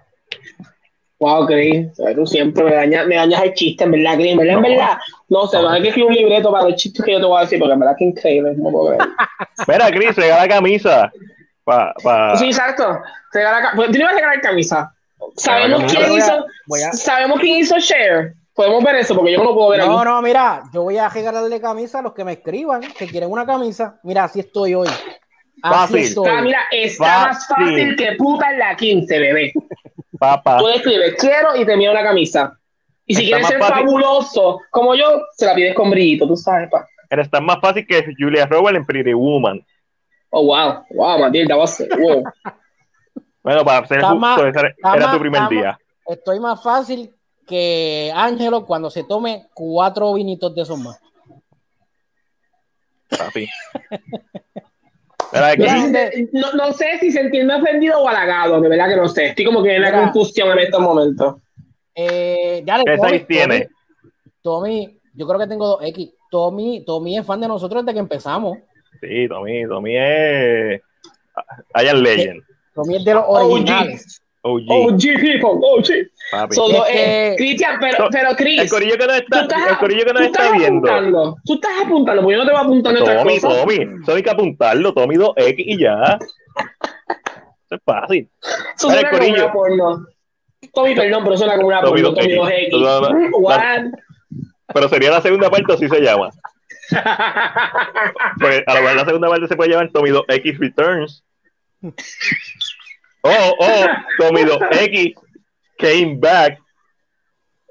Wow, 1.19 1.45
Chris. 1.45 1.87
Tú 2.15 2.25
siempre 2.25 2.63
me 2.63 2.73
dañas, 2.75 3.07
me 3.07 3.15
dañas 3.15 3.43
el 3.43 3.53
chiste, 3.53 3.83
en 3.83 3.91
verdad, 3.91 4.15
Chris. 4.15 4.31
En 4.31 4.37
verdad, 4.37 4.55
en 4.55 4.61
verdad. 4.63 4.97
No 5.29 5.47
sé, 5.47 5.57
hay 5.57 5.81
que 5.81 5.87
escribir 5.89 6.09
un 6.09 6.15
libreto 6.15 6.51
para 6.51 6.65
los 6.65 6.75
chistes 6.75 7.05
que 7.05 7.13
yo 7.13 7.19
te 7.19 7.25
voy 7.25 7.37
a 7.37 7.41
decir, 7.41 7.59
porque 7.59 7.73
en 7.73 7.79
verdad 7.79 7.95
que 7.97 8.05
increíble. 8.05 8.53
No 8.57 8.71
puedo. 8.71 8.97
Mira, 9.67 9.87
Chris, 9.91 10.15
regala 10.15 10.47
camisa. 10.47 11.11
Pa, 11.63 11.93
pa- 12.03 12.37
Sí, 12.37 12.47
exacto. 12.47 12.99
Regala 13.33 13.71
pues, 13.75 13.87
Tú 13.87 13.93
no 13.93 13.99
ibas 13.99 14.13
a 14.13 14.15
regalar 14.15 14.41
camisa. 14.41 14.93
Sabemos 15.37 15.91
quién 15.91 16.11
hizo. 16.13 16.45
Sabemos 16.93 17.39
quién 17.39 17.57
hizo 17.57 17.77
share. 17.79 18.33
Podemos 18.55 18.83
ver 18.83 18.95
eso, 18.95 19.13
porque 19.15 19.33
yo 19.33 19.39
no 19.39 19.43
lo 19.45 19.53
puedo 19.53 19.69
ver 19.71 19.81
No, 19.85 20.03
no, 20.05 20.21
mira, 20.21 20.63
yo 20.73 20.83
voy 20.83 20.97
a 20.97 21.09
regalarle 21.09 21.59
camisa 21.59 21.99
a 21.99 22.01
los 22.01 22.13
que 22.13 22.23
me 22.23 22.33
escriban, 22.33 22.81
que 22.81 23.05
quieren 23.07 23.29
una 23.29 23.45
camisa. 23.45 23.99
Mira, 24.03 24.23
así 24.23 24.39
estoy 24.39 24.73
hoy. 24.75 24.87
Así 24.87 25.93
Fácil. 25.93 25.97
estoy. 25.99 26.27
Está, 26.29 26.41
mira, 26.41 26.59
está 26.71 27.25
más 27.27 27.47
Fácil. 27.47 27.95
que 27.97 28.13
puta 28.13 28.51
en 28.51 28.59
la 28.59 28.75
15, 28.75 29.19
bebé. 29.19 29.53
Papá. 30.17 30.57
Tú 30.57 30.67
escribes, 30.69 31.15
quiero 31.19 31.55
y 31.55 31.65
te 31.65 31.73
envía 31.73 31.91
una 31.91 32.03
camisa. 32.03 32.57
Y 33.05 33.15
si 33.15 33.23
Está 33.25 33.37
quieres 33.37 33.47
ser 33.49 33.59
fácil. 33.59 33.85
fabuloso 33.85 34.61
como 34.71 34.95
yo, 34.95 35.05
se 35.35 35.45
la 35.45 35.53
pides 35.53 35.75
con 35.75 35.89
brillito, 35.89 36.25
tú 36.27 36.35
sabes, 36.37 36.69
pa. 36.71 36.87
Eres 37.09 37.29
tan 37.29 37.45
más 37.45 37.59
fácil 37.61 37.85
que 37.85 38.05
Julia 38.17 38.45
Roberts 38.45 38.77
en 38.79 38.85
Pretty 38.85 39.13
Woman. 39.13 39.63
Oh, 40.29 40.45
wow. 40.45 40.83
Wow, 40.91 41.19
Matilda, 41.19 41.55
was, 41.57 41.83
wow. 41.99 42.23
Bueno, 43.43 43.63
para 43.63 43.85
ser 43.85 43.97
Está 43.97 44.07
justo, 44.09 44.19
más- 44.19 44.39
ese 44.39 44.59
era, 44.59 44.69
está 44.69 44.95
era 44.95 45.05
más- 45.05 45.13
tu 45.13 45.19
primer 45.19 45.41
está 45.43 45.49
día. 45.53 45.63
más- 45.71 45.79
Estoy 46.17 46.39
más 46.39 46.63
fácil 46.63 47.14
que 47.47 48.11
Ángelo 48.15 48.65
cuando 48.65 48.89
se 48.89 49.03
tome 49.03 49.47
cuatro 49.53 50.13
vinitos 50.13 50.53
de 50.55 50.61
esos 50.63 50.77
más. 50.79 50.99
Papi. 53.09 53.47
Aquí, 55.31 55.61
No, 55.63 55.87
sé 55.91 56.11
si- 56.13 56.29
no, 56.33 56.51
no 56.53 56.71
sé 56.73 56.99
si 56.99 57.11
se 57.11 57.19
entiende 57.21 57.55
ofendido 57.55 57.99
o 58.01 58.07
halagado, 58.07 58.59
de 58.61 58.69
verdad 58.69 58.89
que 58.89 58.95
no 58.95 59.07
sé. 59.07 59.27
Estoy 59.27 59.45
como 59.45 59.61
que 59.63 59.75
en 59.75 59.81
la 59.81 59.91
confusión 59.91 60.49
en 60.51 60.59
estos 60.59 60.81
momentos. 60.81 61.35
Eh, 61.93 62.63
ya 62.65 62.77
le 62.77 62.83
¿Qué 62.85 62.97
Tommy, 62.97 63.19
tiene? 63.21 63.69
Tommy, 64.41 64.85
Tommy, 64.87 64.99
yo 65.13 65.27
creo 65.27 65.39
que 65.39 65.47
tengo 65.47 65.67
dos 65.67 65.79
X. 65.83 66.11
Tommy, 66.29 66.83
Tommy 66.85 67.17
es 67.17 67.25
fan 67.25 67.39
de 67.41 67.47
nosotros 67.47 67.83
desde 67.85 67.93
que 67.93 67.99
empezamos. 67.99 68.57
Sí, 69.01 69.27
Tommy, 69.27 69.65
Tommy 69.67 69.95
es. 69.97 70.81
Hayan 71.73 72.01
Legend. 72.03 72.43
Tommy 72.73 72.95
es 72.97 73.05
de 73.05 73.13
los 73.13 73.23
originales. 73.27 74.21
OG. 74.47 74.63
OG 74.69 75.01
people, 75.19 75.57
OG. 75.61 75.89
Papi. 76.31 76.55
So, 76.55 76.67
lo- 76.67 76.85
Este- 76.85 77.31
eh, 77.31 77.35
Cristian, 77.35 77.77
pero, 77.79 77.97
So, 77.97 78.07
pero 78.11 78.35
Chris, 78.35 78.61
el 78.61 78.69
corillo 78.69 78.97
que 78.97 79.07
no 79.07 79.13
está- 79.13 79.37
tú 79.39 79.43
estás- 79.55 79.71
el 79.71 79.77
corillo 79.77 80.05
que 80.05 80.13
no 80.13 80.19
tú 80.19 80.25
está 80.25 80.51
viendo. 80.51 80.87
apuntando, 80.91 81.35
Tú 81.45 81.53
estás 81.55 81.71
apuntando, 81.83 82.21
porque 82.21 82.37
yo 82.37 82.43
no 82.43 82.49
te 82.49 82.55
voy 82.55 82.61
apuntando 82.65 82.99
estas 82.99 83.17
Tommy, 83.23 83.39
cosas. 83.39 83.57
Tommy. 83.61 83.87
Eso 84.03 84.15
hay 84.15 84.23
que 84.23 84.29
apuntarlo. 84.29 84.93
Tommy 84.93 85.15
2X 85.15 85.55
y 85.67 85.77
ya. 85.79 86.19
Eso 86.19 87.75
es 87.75 87.81
fácil. 87.83 88.29
Eso 88.77 88.89
suena 88.91 89.09
como 89.09 89.27
una 89.27 89.51
porno. 89.51 90.05
Tommy, 90.73 90.95
perdón, 90.95 91.23
pero 91.23 91.37
suena 91.37 91.55
como 91.55 91.67
una 91.67 91.81
Tommy 91.81 92.01
porno. 92.03 92.15
Tommy 92.15 92.33
2X. 92.33 92.71
2X. 92.71 92.79
No, 92.81 93.01
no, 93.01 93.09
no. 93.29 93.37
What? 93.39 93.59
Pero 94.73 94.89
sería 94.89 95.09
la 95.11 95.21
segunda 95.21 95.49
parte, 95.49 95.73
así 95.73 95.87
se 95.89 96.01
llama. 96.01 96.29
Porque 98.39 98.63
a 98.67 98.73
lo 98.75 98.81
mejor 98.81 98.95
la 98.95 99.05
segunda 99.05 99.29
parte 99.29 99.47
se 99.47 99.55
puede 99.55 99.71
llamar 99.71 99.89
Tommy 99.91 100.11
2X 100.11 100.59
Returns. 100.59 101.23
Oh, 103.27 103.53
oh, 103.59 103.85
Tommy 104.19 104.41
2X 104.43 105.13
Came 105.79 106.17
Back. 106.17 106.59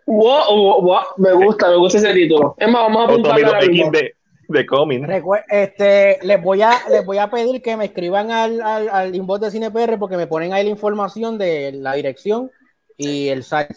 Wow, 0.06 0.44
wow, 0.50 0.82
wow, 0.82 1.02
Me 1.16 1.32
gusta, 1.32 1.70
me 1.70 1.76
gusta 1.76 1.98
ese 1.98 2.12
título. 2.12 2.54
Es 2.58 2.68
más, 2.68 2.82
vamos 2.82 2.98
a 2.98 3.04
O 3.04 3.06
Tommy 3.06 3.20
apuntarlo 3.28 3.46
ahora 3.54 3.66
mismo. 3.66 3.86
2X 3.86 3.92
de, 3.92 4.14
de 4.48 4.66
Coming. 4.66 5.06
Este, 5.48 6.18
les 6.22 6.42
voy 6.42 6.60
a 6.62 6.72
les 6.90 7.06
voy 7.06 7.18
a 7.18 7.30
pedir 7.30 7.62
que 7.62 7.76
me 7.76 7.86
escriban 7.86 8.30
al, 8.30 8.60
al, 8.60 8.88
al 8.90 9.14
inbox 9.14 9.40
de 9.40 9.50
CinePR 9.50 9.98
porque 9.98 10.16
me 10.16 10.26
ponen 10.26 10.52
ahí 10.52 10.64
la 10.64 10.70
información 10.70 11.38
de 11.38 11.72
la 11.72 11.94
dirección 11.94 12.50
y 12.98 13.28
el 13.28 13.44
site. 13.44 13.74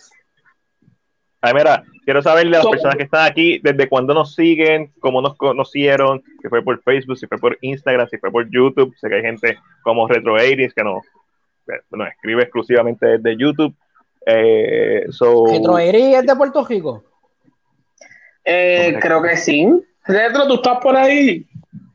Ay, 1.40 1.54
mira, 1.54 1.84
quiero 2.04 2.22
saber 2.24 2.46
de 2.46 2.50
las 2.50 2.64
So- 2.64 2.72
personas 2.72 2.96
que 2.98 3.04
están 3.04 3.26
aquí, 3.30 3.60
desde 3.60 3.88
cuándo 3.88 4.14
nos 4.14 4.34
siguen, 4.34 4.92
cómo 5.00 5.22
nos 5.22 5.36
conocieron, 5.38 6.24
si 6.42 6.50
fue 6.50 6.64
por 6.64 6.82
Facebook, 6.82 7.18
si 7.18 7.28
fue 7.28 7.38
por 7.38 7.58
Instagram, 7.62 8.08
si 8.10 8.18
fue 8.18 8.32
por 8.32 8.50
YouTube. 8.50 8.94
Sé 8.98 9.08
que 9.08 9.16
hay 9.16 9.22
gente 9.22 9.58
como 9.84 10.08
Retro 10.08 10.34
80 10.34 10.74
que 10.76 10.84
nos, 10.84 11.04
nos 11.92 12.08
escribe 12.10 12.44
exclusivamente 12.44 13.18
desde 13.18 13.38
YouTube. 13.38 13.76
Eh, 14.26 15.06
so, 15.10 15.46
Retro 15.48 15.78
Eri 15.78 16.16
es 16.16 16.26
de 16.26 16.36
Puerto 16.36 16.66
Rico. 16.66 17.04
Eh, 18.44 18.98
creo 19.02 19.22
que 19.22 19.38
sí. 19.38 19.68
Retro, 20.06 20.48
tú 20.48 20.56
estás 20.56 20.80
por 20.80 20.96
ahí. 20.96 21.46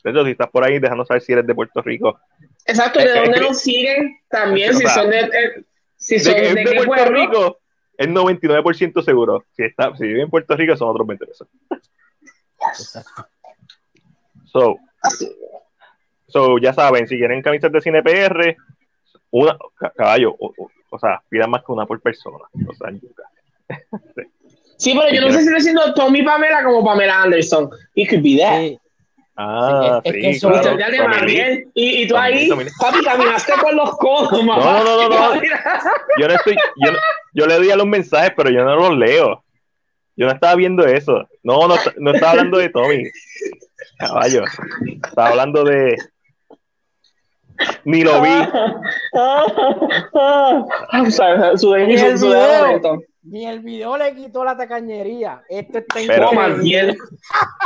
Retro, 0.04 0.24
si 0.24 0.32
estás 0.32 0.50
por 0.50 0.64
ahí, 0.64 0.78
déjanos 0.78 1.08
saber 1.08 1.22
si 1.22 1.32
eres 1.32 1.46
de 1.46 1.54
Puerto 1.54 1.80
Rico. 1.80 2.18
Exacto, 2.66 2.98
¿de 2.98 3.06
eh, 3.06 3.20
dónde 3.22 3.40
nos 3.40 3.60
siguen? 3.60 4.18
También, 4.28 4.74
si 4.74 4.86
son 4.86 5.10
de. 5.10 5.20
eh, 5.20 5.64
si 5.96 6.14
de 6.16 6.20
son 6.20 6.34
de, 6.34 6.62
Puerto 6.62 6.84
pueblo? 6.84 7.20
Rico, 7.20 7.58
es 7.96 8.08
99% 8.08 9.02
seguro. 9.02 9.44
Si, 9.52 9.62
está, 9.62 9.96
si 9.96 10.04
vive 10.04 10.22
en 10.22 10.30
Puerto 10.30 10.56
Rico, 10.56 10.76
son 10.76 10.88
otros 10.90 11.06
20 11.06 11.26
pesos. 11.26 11.48
So, 14.44 14.76
so, 16.28 16.58
ya 16.58 16.72
saben, 16.72 17.08
si 17.08 17.16
quieren 17.16 17.42
camisas 17.42 17.72
de 17.72 17.80
cine 17.80 18.02
PR, 18.02 18.56
una, 19.32 19.56
ca- 19.76 19.92
caballo, 19.96 20.34
o, 20.38 20.46
o- 20.56 20.70
o 20.90 20.98
sea, 20.98 21.20
pidan 21.28 21.50
más 21.50 21.62
que 21.64 21.72
una 21.72 21.84
por 21.86 22.00
persona. 22.00 22.38
O 22.68 22.74
sea, 22.74 22.90
yuca. 22.92 23.22
Sí, 24.78 24.98
pero 24.98 25.14
yo 25.14 25.20
no 25.20 25.28
sé 25.28 25.34
si 25.34 25.38
estoy 25.44 25.54
diciendo 25.58 25.94
Tommy 25.94 26.22
Pamela 26.24 26.64
como 26.64 26.84
Pamela 26.84 27.22
Anderson. 27.22 27.70
It 27.94 28.08
could 28.10 28.22
be 28.24 28.36
that. 28.38 28.80
Ah, 29.36 30.00
Es 30.02 30.12
sí, 30.12 30.20
que 30.20 30.30
eso 30.30 30.48
claro. 30.50 30.76
ya 30.76 30.90
de 30.90 30.96
Tommy 30.98 31.08
Lee. 31.14 31.20
Mariel. 31.20 31.68
Y, 31.74 32.02
y 32.02 32.08
tú 32.08 32.16
ahí, 32.16 32.48
Tommy 32.48 32.64
papi, 32.80 33.04
caminaste 33.04 33.52
con 33.62 33.76
los 33.76 33.96
codos, 33.98 34.32
mamá. 34.44 34.64
No, 34.64 34.84
no, 34.84 35.08
no, 35.08 35.08
no. 35.34 35.42
Yo 36.18 36.26
no 36.28 36.34
estoy, 36.34 36.56
yo, 36.84 36.90
no- 36.90 36.98
yo 37.32 37.46
le 37.46 37.54
doy 37.58 37.70
a 37.70 37.76
los 37.76 37.86
mensajes, 37.86 38.32
pero 38.36 38.50
yo 38.50 38.64
no 38.64 38.74
los 38.74 38.98
leo. 38.98 39.44
Yo 40.16 40.26
no 40.26 40.32
estaba 40.32 40.56
viendo 40.56 40.84
eso. 40.84 41.28
No, 41.44 41.68
no, 41.68 41.76
no 41.98 42.10
estaba 42.12 42.32
hablando 42.32 42.58
de 42.58 42.68
Tommy. 42.70 43.04
Caballo. 43.98 44.42
Estaba 45.04 45.28
hablando 45.28 45.62
de. 45.62 45.96
Ni 47.84 48.02
lo 48.02 48.20
vi. 48.22 48.30
I'm 50.92 51.10
sorry, 51.10 51.58
sudé 51.58 51.86
Ni 51.86 51.94
el, 51.94 52.14
video, 52.16 53.00
ni 53.22 53.46
el 53.46 53.60
video 53.60 53.96
le 53.96 54.14
quitó 54.14 54.44
la 54.44 54.56
tacañería. 54.56 55.42
Este 55.48 55.78
está 55.78 56.00
Pero-. 56.06 56.30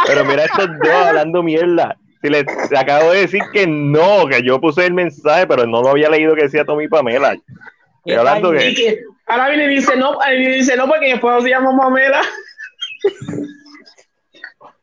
Pero 0.07 0.25
mira 0.25 0.45
estos 0.45 0.69
dos 0.83 0.95
hablando 0.95 1.43
mierda. 1.43 1.97
Si 2.23 2.29
le, 2.31 2.45
le 2.71 2.79
acabo 2.79 3.13
de 3.13 3.21
decir 3.21 3.43
que 3.53 3.67
no, 3.67 4.27
que 4.27 4.43
yo 4.43 4.61
puse 4.61 4.87
el 4.87 4.95
mensaje, 4.95 5.47
pero 5.47 5.67
no 5.67 5.83
lo 5.83 5.91
había 5.91 6.09
leído 6.09 6.35
que 6.35 6.45
decía 6.45 6.65
Tommy 6.65 6.89
Pamela. 6.89 7.37
Estoy 8.05 8.15
hablando 8.15 8.53
que. 8.53 8.75
que 8.75 9.01
ahora 9.27 9.49
viene 9.49 9.65
y 9.65 9.77
dice 9.77 9.97
no, 9.97 10.21
ahí 10.21 10.39
viene 10.39 10.55
y 10.55 10.59
dice 10.59 10.77
no, 10.77 10.87
porque 10.87 11.11
después 11.11 11.43
se 11.43 11.51
llama 11.51 11.77
Pamela. 11.77 12.23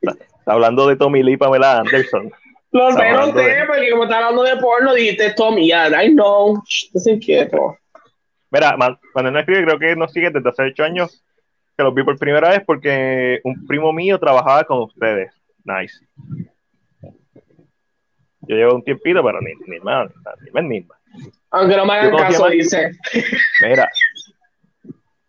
Está 0.01 0.51
hablando 0.53 0.87
de 0.87 0.97
Tommy 0.97 1.23
Lee 1.23 1.33
y 1.33 1.37
Pamela 1.37 1.79
Anderson. 1.79 2.31
Lo 2.73 2.91
sé, 2.91 3.03
de- 3.03 3.65
porque 3.67 3.89
como 3.91 4.03
está 4.03 4.17
hablando 4.17 4.43
de 4.43 4.57
porno, 4.57 4.93
dijiste 4.93 5.33
Tommy, 5.35 5.67
ya, 5.69 5.87
I 6.03 6.09
know. 6.11 6.61
Estás 6.67 7.07
inquieto. 7.07 7.77
Mira, 8.51 8.75
Man- 8.77 8.99
Manuel 9.15 9.33
nos 9.33 9.39
escribe, 9.41 9.63
creo 9.65 9.79
que 9.79 9.95
nos 9.95 10.11
sigue 10.11 10.29
desde 10.31 10.49
hace 10.49 10.63
ocho 10.63 10.83
años, 10.83 11.23
que 11.77 11.83
los 11.83 11.93
vi 11.93 12.03
por 12.03 12.17
primera 12.17 12.49
vez 12.49 12.61
porque 12.65 13.39
un 13.43 13.65
primo 13.67 13.93
mío 13.93 14.19
trabajaba 14.19 14.63
con 14.63 14.79
ustedes. 14.83 15.31
Nice. 15.63 16.05
Yo 18.41 18.55
llevo 18.55 18.75
un 18.75 18.83
tiempito, 18.83 19.23
pero 19.23 19.39
ni, 19.41 19.53
ni 19.67 19.79
más, 19.79 20.09
ni 20.43 20.51
más, 20.51 20.63
ni 20.63 20.81
más. 20.81 20.99
Aunque 21.51 21.77
no 21.77 21.85
me 21.85 21.93
hagan 21.93 22.05
Yo 22.07 22.11
conocí 22.11 22.25
a 22.25 22.31
caso, 22.31 22.43
Mac- 22.43 22.51
dice. 22.53 22.91
Mira, 23.61 23.89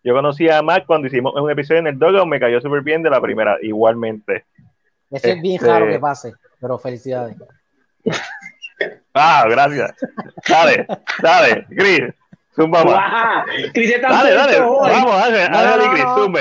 yo 0.03 0.15
conocí 0.15 0.49
a 0.49 0.63
Mac 0.63 0.85
cuando 0.87 1.07
hicimos 1.07 1.35
un 1.35 1.51
episodio 1.51 1.81
en 1.81 1.87
el 1.89 1.99
Dogo, 1.99 2.27
me 2.27 2.41
cayó 2.41 2.61
súper 2.61 2.81
bien 2.83 3.03
de 3.03 3.11
la 3.11 3.21
primera, 3.21 3.59
igualmente. 3.63 4.45
Ese 5.11 5.33
es 5.33 5.43
bien 5.43 5.57
Este- 5.57 5.67
raro 5.69 5.87
que 5.87 5.99
pase, 6.01 6.33
pero 6.65 6.79
felicidades. 6.79 7.37
Ah, 9.17 9.47
gracias. 9.49 9.93
Dale, 10.49 10.87
dale, 11.23 11.65
Chris, 11.71 12.01
zumba 12.57 12.85
más. 12.85 13.47
Guau, 13.47 13.71
Chris 13.73 13.91
está 13.95 14.09
Dale, 14.09 14.33
dale, 14.35 14.61
hoy. 14.61 14.91
vamos, 14.91 15.13
dale, 15.15 15.49
No, 15.49 15.57
no, 15.59 15.63
dale, 15.63 15.85
no, 15.87 15.93
Chris, 15.93 16.05
no. 16.05 16.17
zumba. 16.17 16.41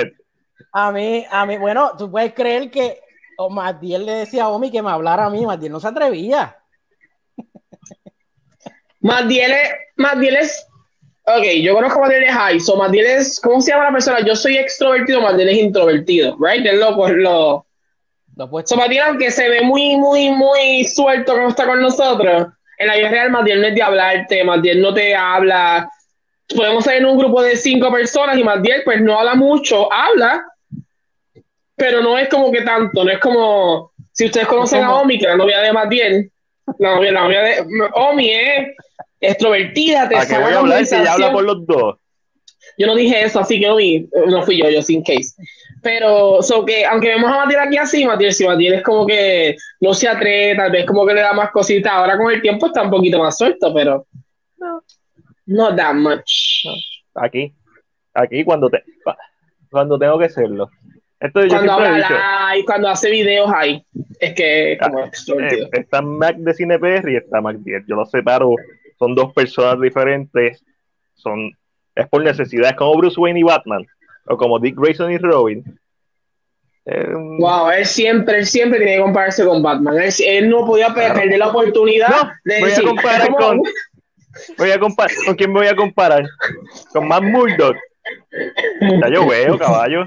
A 0.72 0.91
mí, 0.91 1.26
a 1.30 1.45
mí, 1.45 1.58
bueno, 1.60 1.91
tú 1.95 2.10
puedes 2.10 2.34
creer 2.34 2.72
que 2.72 3.00
o 3.38 3.52
Matiel 3.52 4.08
le 4.08 4.14
decía 4.14 4.45
a 4.45 4.50
Omi 4.50 4.72
que 4.72 4.82
me 4.82 4.90
hablara 4.90 5.26
a 5.26 5.30
mí, 5.30 5.45
Matiel 5.45 5.72
no 5.72 5.80
se 5.80 5.88
atrevía. 5.88 6.58
Matiel 9.02 9.52
es, 9.52 9.70
Matiel 9.98 10.36
es, 10.38 10.66
ok, 11.26 11.44
yo 11.62 11.76
conozco 11.76 12.00
a 12.00 12.04
Matiel 12.04 12.22
de 12.22 12.32
High, 12.32 12.60
so 12.60 12.76
Matiel 12.76 13.06
es, 13.06 13.40
¿cómo 13.40 13.62
se 13.62 13.70
llama 13.72 13.86
la 13.86 13.91
persona? 13.91 14.22
Yo 14.26 14.36
soy 14.36 14.58
extrovertido, 14.58 15.22
Matiel 15.22 15.50
es 15.50 15.58
introvertido, 15.58 16.36
right? 16.40 16.66
Es 16.66 16.80
lo, 16.80 16.95
pues, 16.95 17.14
lo, 18.36 18.50
so 18.66 18.76
Matiel, 18.76 19.04
aunque 19.08 19.32
se 19.32 19.48
ve 19.50 19.62
muy, 19.62 19.96
muy, 19.98 20.30
muy 20.32 20.86
suelto 20.86 21.34
cuando 21.34 21.50
está 21.50 21.66
con 21.66 21.82
nosotros, 21.82 22.48
en 22.78 22.88
la 22.88 22.96
vida 22.96 23.10
real 23.10 23.32
Matiel 23.32 23.62
no 23.62 23.68
es 23.68 23.76
de 23.76 23.82
hablarte, 23.82 24.44
Matiel 24.44 24.82
no 24.82 24.94
te 24.94 25.16
habla, 25.16 25.90
podemos 26.56 26.84
ser 26.84 26.96
en 26.96 27.06
un 27.06 27.18
grupo 27.18 27.42
de 27.42 27.56
cinco 27.56 27.92
personas 27.92 28.38
y 28.38 28.44
Matiel 28.44 28.82
pues 28.84 29.02
no 29.02 29.20
habla 29.20 29.36
mucho, 29.36 29.92
habla, 29.92 30.46
pero 31.76 32.02
no 32.02 32.18
es 32.18 32.30
como 32.30 32.52
que 32.52 32.62
tanto, 32.62 33.04
no 33.04 33.12
es 33.12 33.20
como, 33.20 33.92
si 34.12 34.26
ustedes 34.26 34.48
conocen 34.48 34.84
a 34.84 34.96
Omi, 34.96 35.18
que 35.18 35.26
es 35.26 35.32
la 35.32 35.38
novia 35.38 35.60
de 35.60 35.74
Matiel, 35.74 36.32
la 36.80 36.96
novia, 36.96 37.12
la 37.12 37.22
novia 37.22 37.42
de 37.42 37.66
Omi 37.94 38.30
es 38.30 38.68
extrovertida, 39.20 40.10
te 40.10 40.18
¿A 40.18 40.26
qué 40.26 40.38
voy 40.38 40.54
a 40.54 40.60
hablar 40.60 40.86
si 40.86 40.96
ella 40.96 41.14
habla 41.14 41.32
por 41.32 41.44
los 41.44 41.66
dos? 41.66 41.98
Yo 42.78 42.88
no 42.88 42.96
dije 42.96 43.24
eso, 43.24 43.40
así 43.40 43.60
que 43.60 43.68
no, 43.68 43.76
vi, 43.76 44.10
no 44.28 44.44
fui 44.44 44.58
yo, 44.58 44.70
yo 44.70 44.82
sin 44.82 45.04
case. 45.04 45.36
Pero, 45.84 46.42
so 46.42 46.66
que, 46.66 46.86
aunque 46.86 47.10
vemos 47.10 47.30
a 47.30 47.44
Matiel 47.44 47.60
aquí 47.60 47.78
así, 47.78 48.06
Matiel, 48.06 48.34
si 48.34 48.48
Matiel 48.48 48.76
es 48.76 48.84
como 48.84 49.06
que 49.06 49.58
no 49.82 49.94
se 49.94 50.08
atreve, 50.08 50.56
tal 50.56 50.72
vez 50.72 50.86
como 50.86 51.06
que 51.06 51.14
le 51.14 51.22
da 51.22 51.34
más 51.34 51.52
cositas. 51.52 51.92
Ahora 51.92 52.18
con 52.18 52.32
el 52.32 52.42
tiempo 52.42 52.68
está 52.68 52.84
un 52.84 52.90
poquito 52.90 53.20
más 53.20 53.38
suelto, 53.38 53.74
pero 53.74 54.08
no 55.46 55.76
that 55.76 55.94
much. 55.94 56.66
Aquí, 57.16 57.54
aquí 58.14 58.44
cuando 58.46 58.70
te, 58.70 58.84
cuando 59.70 60.00
tengo 60.00 60.18
que 60.18 60.26
hacerlo. 60.26 60.70
Esto 61.20 61.42
yo 61.42 61.50
Cuando 61.50 61.72
habla 61.74 61.96
dicho. 61.96 62.14
live, 62.14 62.66
cuando 62.66 62.90
hace 62.90 63.10
videos 63.10 63.50
ahí, 63.56 63.86
es 64.20 64.34
que 64.34 64.78
como 64.82 65.06
extrovertido. 65.06 65.68
Eh, 65.68 65.70
está 65.80 66.02
Mac 66.02 66.36
de 66.36 66.54
CinePR 66.54 67.10
y 67.10 67.16
está 67.16 67.40
Mac 67.40 67.56
10. 67.60 67.84
Yo 67.88 67.96
los 67.96 68.12
separo, 68.12 68.56
son 69.00 69.16
dos 69.16 69.34
personas 69.34 69.80
diferentes, 69.80 70.66
son 71.14 71.52
es 71.96 72.08
por 72.10 72.24
necesidad, 72.24 72.72
es 72.72 72.76
como 72.76 72.98
Bruce 72.98 73.20
Wayne 73.20 73.40
y 73.40 73.44
Batman, 73.44 73.86
o 74.28 74.38
como 74.38 74.60
Dick 74.60 74.76
Grayson 74.78 75.12
y 75.12 75.18
Robin. 75.18 75.64
Eh, 76.86 77.14
Wow, 77.40 77.70
él 77.72 77.86
siempre, 77.86 78.40
él 78.40 78.45
siempre 78.45 78.80
tiene 78.80 78.98
que 78.98 79.02
compararse 79.02 79.45
con 79.45 79.62
Batman. 79.64 79.98
Él, 80.02 80.12
él 80.26 80.50
no 80.50 80.66
podía 80.66 80.94
pe- 80.94 81.12
perder 81.12 81.40
la 81.40 81.48
oportunidad 81.48 82.34
de 82.44 82.60
voy 82.60 82.64
a 82.64 82.66
decir, 82.68 82.84
comparar 82.86 83.28
¿cómo? 83.28 83.38
con, 83.38 83.62
voy 84.58 84.72
a 84.72 84.80
comparar, 84.80 85.16
¿con 85.26 85.36
quién 85.36 85.54
me 85.54 85.60
voy 85.60 85.68
a 85.68 85.76
comparar? 85.76 86.26
Con 86.91 87.08
Matt 87.08 87.24
Murdock. 87.24 87.78
Ya 89.02 89.10
yo 89.10 89.28
veo, 89.28 89.58
caballo. 89.58 90.06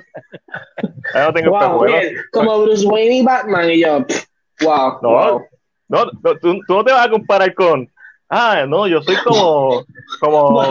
Ya 1.14 1.24
no 1.26 1.32
tengo 1.32 1.50
Wow, 1.50 1.86
como 2.30 2.62
Bruce 2.62 2.86
Wayne 2.86 3.16
y 3.16 3.22
Batman, 3.22 3.70
y 3.70 3.80
yo, 3.80 4.06
pff, 4.06 4.26
wow. 4.60 4.98
No, 5.00 5.08
wow. 5.08 5.46
no, 5.88 6.04
no, 6.22 6.38
tú, 6.38 6.60
tú 6.66 6.74
no 6.74 6.84
te 6.84 6.92
vas 6.92 7.06
a 7.06 7.10
comparar 7.10 7.54
con. 7.54 7.90
Ah, 8.28 8.66
no, 8.68 8.86
yo 8.86 9.00
soy 9.02 9.16
como. 9.24 9.84
Como. 10.20 10.62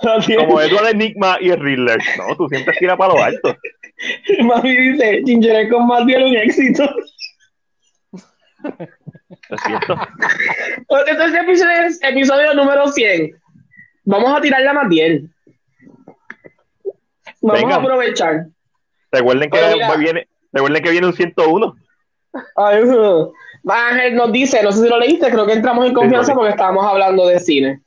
Como 0.00 0.60
Edward 0.60 0.90
Enigma 0.90 1.38
y 1.40 1.50
el 1.50 1.60
Riddler. 1.60 1.98
No, 2.16 2.36
tú 2.36 2.48
siempre 2.48 2.76
tiras 2.78 2.96
para 2.96 3.14
lo 3.14 3.22
alto. 3.22 3.56
Mami 4.44 4.76
dice, 4.76 5.22
Ginger 5.24 5.68
con 5.68 5.86
más 5.86 6.02
un 6.02 6.36
éxito. 6.36 6.84
Es 9.50 9.60
cierto. 9.66 9.98
Entonces, 11.06 11.40
episodio 11.42 11.82
es 11.86 12.02
episodio 12.02 12.54
número 12.54 12.86
100. 12.88 13.32
vamos 14.04 14.36
a 14.36 14.40
tirarle 14.40 14.68
a 14.68 14.72
Matiel. 14.72 15.30
Vamos 17.40 17.60
Venga. 17.60 17.76
a 17.76 17.78
aprovechar. 17.78 18.46
Recuerden 19.10 19.50
que, 19.50 19.58
viene, 19.98 20.28
recuerden 20.52 20.82
que 20.82 20.90
viene 20.90 21.06
un 21.06 21.12
101. 21.12 21.74
Ay, 22.56 22.82
uh. 22.82 23.32
Ángel 23.66 24.14
nos 24.14 24.32
dice, 24.32 24.62
no 24.62 24.70
sé 24.70 24.82
si 24.82 24.88
lo 24.88 24.98
leíste, 24.98 25.30
creo 25.30 25.46
que 25.46 25.54
entramos 25.54 25.86
en 25.86 25.94
confianza 25.94 26.34
porque 26.34 26.50
estábamos 26.50 26.84
hablando 26.86 27.26
de 27.26 27.38
cine. 27.40 27.80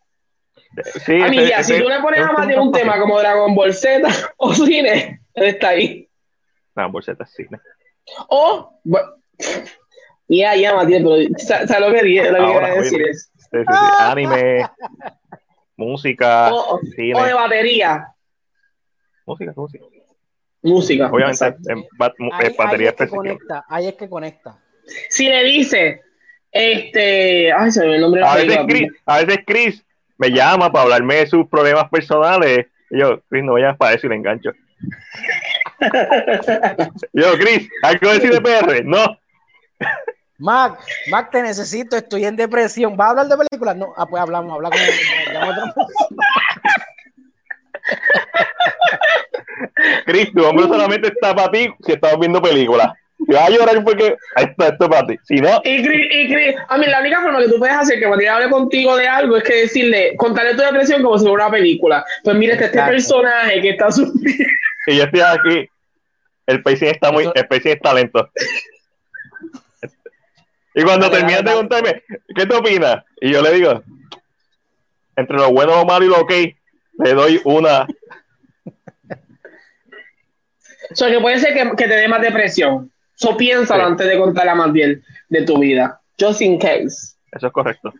Sí, 1.05 1.21
a 1.21 1.27
mí, 1.27 1.37
ese- 1.39 1.49
ya, 1.49 1.63
si 1.63 1.73
ese- 1.73 1.83
tú 1.83 1.89
le 1.89 1.99
pones 1.99 2.21
a 2.21 2.31
Matiel 2.31 2.59
un 2.59 2.71
tema 2.71 2.99
como 2.99 3.19
Dragon 3.19 3.53
Ball 3.53 3.73
Z 3.73 4.07
o 4.37 4.53
cine, 4.53 5.21
él 5.33 5.43
está 5.45 5.69
ahí. 5.69 6.07
No, 6.75 6.89
bolseta 6.91 7.23
es 7.25 7.31
cine. 7.31 7.59
O, 8.29 8.79
bueno, 8.83 9.07
ya, 10.27 10.55
ya, 10.55 10.73
Matiel, 10.75 11.03
pero 11.03 11.37
sa- 11.37 11.67
¿sabes 11.67 11.87
lo 11.87 11.93
que 11.93 12.03
di- 12.03 12.17
lo 12.19 12.23
que 12.33 12.37
Ahora, 12.37 12.67
quería 12.67 12.81
decir? 12.81 13.01
Es, 13.07 13.31
Sí, 13.51 13.57
sí, 13.59 13.63
sí. 13.67 13.95
Anime, 13.99 14.65
música, 15.75 16.53
o, 16.53 16.79
cine. 16.95 17.15
o 17.19 17.23
de 17.25 17.33
batería. 17.33 18.07
Música, 19.25 19.53
música. 19.55 19.85
Música. 20.63 21.09
Obviamente, 21.11 21.45
en 21.67 21.83
bat- 21.97 22.13
mu- 22.19 22.29
Ahí, 22.33 22.47
eh, 22.47 22.55
batería 22.57 22.89
ahí 22.89 22.91
es 22.91 22.95
que 22.95 23.03
específica. 23.03 23.15
conecta, 23.17 23.65
ahí 23.67 23.87
es 23.87 23.93
que 23.95 24.09
conecta. 24.09 24.59
Si 25.09 25.27
le 25.27 25.43
dice, 25.43 26.01
este, 26.51 27.51
ay, 27.51 27.71
se 27.71 27.79
me 27.81 27.85
olvidó 27.87 27.95
el 27.95 28.01
nombre 28.01 28.19
de 28.21 28.25
la 28.25 28.31
A 28.31 28.35
veces. 28.37 28.59
Chris, 28.67 28.91
a 29.05 29.17
veces 29.23 29.39
Chris 29.45 29.85
me 30.21 30.29
llama 30.29 30.71
para 30.71 30.83
hablarme 30.83 31.15
de 31.15 31.25
sus 31.25 31.47
problemas 31.47 31.89
personales. 31.89 32.67
Y 32.91 32.99
yo, 32.99 33.19
Chris, 33.27 33.43
no 33.43 33.53
vayas 33.53 33.75
para 33.75 33.95
eso 33.95 34.05
y 34.05 34.09
le 34.11 34.17
engancho. 34.17 34.51
yo, 37.13 37.33
Chris, 37.39 37.67
¿algo 37.81 38.13
de 38.13 38.19
cine 38.19 38.39
PR? 38.39 38.85
No. 38.85 39.17
Mac, 40.37 40.79
Mac, 41.09 41.31
te 41.31 41.41
necesito, 41.41 41.97
estoy 41.97 42.25
en 42.25 42.35
depresión. 42.35 42.95
¿Va 42.99 43.07
a 43.07 43.09
hablar 43.09 43.27
de 43.29 43.37
películas? 43.37 43.75
No, 43.75 43.93
ah, 43.97 44.05
pues 44.05 44.21
hablamos, 44.21 44.53
hablamos. 44.53 44.79
Chris, 50.05 50.31
tu 50.33 50.45
hombro 50.45 50.67
solamente 50.67 51.07
está 51.07 51.35
para 51.35 51.49
ti 51.49 51.73
si 51.83 51.93
estamos 51.93 52.19
viendo 52.19 52.39
películas. 52.39 52.93
Si 53.31 53.37
vas 53.37 53.47
a 53.47 53.49
llorar 53.49 53.81
porque 53.85 54.17
está 54.35 54.67
esto 54.67 54.89
para 54.89 55.07
ti. 55.07 55.17
Si 55.23 55.35
no, 55.35 55.61
Y, 55.63 55.81
Chris- 55.85 56.07
y 56.11 56.33
Chris, 56.33 56.55
a 56.67 56.77
mí 56.77 56.85
la 56.85 56.99
única 56.99 57.21
forma 57.21 57.39
que 57.39 57.47
tú 57.47 57.59
puedes 57.59 57.73
hacer 57.75 57.97
que 57.97 58.07
Matías 58.09 58.35
hable 58.35 58.49
contigo 58.49 58.97
de 58.97 59.07
algo 59.07 59.37
es 59.37 59.43
que 59.45 59.55
decirle, 59.55 60.15
contarle 60.17 60.53
tu 60.55 60.61
depresión 60.61 61.01
como 61.01 61.17
si 61.17 61.25
fuera 61.25 61.45
una 61.47 61.51
película. 61.55 62.03
Pues 62.25 62.35
mira, 62.35 62.55
este, 62.55 62.65
Exacto. 62.65 62.91
personaje 62.91 63.61
que 63.61 63.69
está 63.69 63.89
sufriendo. 63.89 64.43
y 64.87 64.97
yo 64.97 65.03
estoy 65.05 65.21
aquí, 65.21 65.69
el 66.47 66.61
pacing 66.61 66.87
está 66.89 67.11
muy, 67.13 67.31
el 67.33 67.47
pacing 67.47 67.71
está 67.71 67.93
lento. 67.93 68.29
Y 70.75 70.83
cuando 70.83 71.09
terminas 71.09 71.43
de 71.45 71.53
contarme, 71.53 72.03
¿qué 72.35 72.45
te 72.45 72.53
opinas? 72.55 73.03
Y 73.21 73.31
yo 73.31 73.41
le 73.41 73.53
digo, 73.53 73.81
entre 75.15 75.37
lo 75.37 75.51
bueno, 75.51 75.75
lo 75.77 75.85
malo 75.85 76.03
y 76.05 76.09
lo 76.09 76.19
ok, 76.19 76.31
le 76.99 77.13
doy 77.13 77.41
una. 77.45 77.87
O 80.91 80.95
sea, 80.95 81.09
que 81.09 81.19
puede 81.21 81.39
ser 81.39 81.53
que, 81.53 81.71
que 81.77 81.87
te 81.87 81.95
dé 81.95 82.07
más 82.09 82.21
depresión. 82.21 82.91
So 83.21 83.37
piénsalo 83.37 83.85
antes 83.85 84.07
de 84.07 84.17
contarle 84.17 84.55
más 84.55 84.71
bien 84.71 85.03
de 85.29 85.43
tu 85.43 85.59
vida. 85.59 86.01
Just 86.19 86.41
in 86.41 86.57
case. 86.57 87.15
Eso 87.31 87.47
es 87.47 87.53
correcto. 87.53 87.93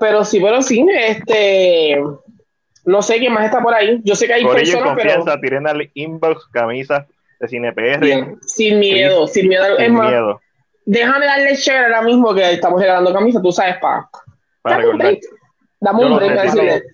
Pero 0.00 0.24
sí, 0.24 0.40
pero 0.40 0.60
sí, 0.60 0.84
este. 0.92 2.02
No 2.84 3.00
sé 3.00 3.18
quién 3.18 3.32
más 3.32 3.44
está 3.44 3.62
por 3.62 3.72
ahí. 3.72 4.00
Yo 4.02 4.16
sé 4.16 4.26
que 4.26 4.32
hay 4.34 4.42
en 4.42 4.48
personas, 4.48 4.94
pero. 4.96 4.96
confianza, 4.96 5.40
tiren 5.40 5.68
al 5.68 5.88
inbox, 5.94 6.48
camisas 6.48 7.06
de 7.38 7.46
cine 7.48 7.72
PR. 7.72 8.00
Bien, 8.00 8.38
sin 8.44 8.80
miedo, 8.80 9.28
sin 9.28 9.48
miedo. 9.48 9.78
Es 9.78 9.90
más, 9.92 10.10
miedo. 10.10 10.40
déjame 10.84 11.26
darle 11.26 11.54
share 11.54 11.84
ahora 11.84 12.02
mismo 12.02 12.34
que 12.34 12.54
estamos 12.54 12.80
regalando 12.80 13.12
camisas, 13.12 13.40
tú 13.40 13.52
sabes, 13.52 13.76
pa. 13.76 14.10
Para 14.62 14.78
Dame 14.78 14.90
un 14.90 14.98
break. 14.98 15.20
Dame 15.78 16.04
un 16.06 16.16
break. 16.16 16.84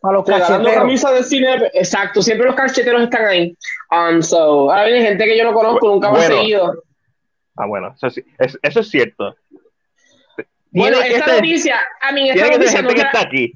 Para 0.00 0.14
los 0.18 0.26
Regalando 0.26 0.72
camisas 0.72 1.12
de 1.14 1.22
cine. 1.24 1.70
Exacto, 1.74 2.22
siempre 2.22 2.46
los 2.46 2.54
cacheteros 2.54 3.02
están 3.02 3.26
ahí. 3.26 3.56
Um, 3.90 4.22
so, 4.22 4.70
ahora 4.70 4.84
viene 4.86 5.02
gente 5.06 5.24
que 5.24 5.36
yo 5.36 5.44
no 5.44 5.52
conozco, 5.54 5.88
nunca 5.88 6.10
me 6.12 6.18
he 6.20 6.26
seguido. 6.26 6.82
Ah, 7.56 7.66
bueno, 7.66 7.92
eso, 7.96 8.06
es- 8.38 8.58
eso 8.62 8.80
es 8.80 8.88
cierto. 8.88 9.34
Bueno, 10.70 10.98
esta 11.00 11.36
noticia, 11.36 11.76
a 12.00 12.12
mí 12.12 12.28
esta 12.30 12.48
noticia 12.50 12.78
gente 12.78 12.82
no, 12.82 12.88
que 12.94 13.00
la- 13.02 13.06
está 13.06 13.20
aquí. 13.20 13.52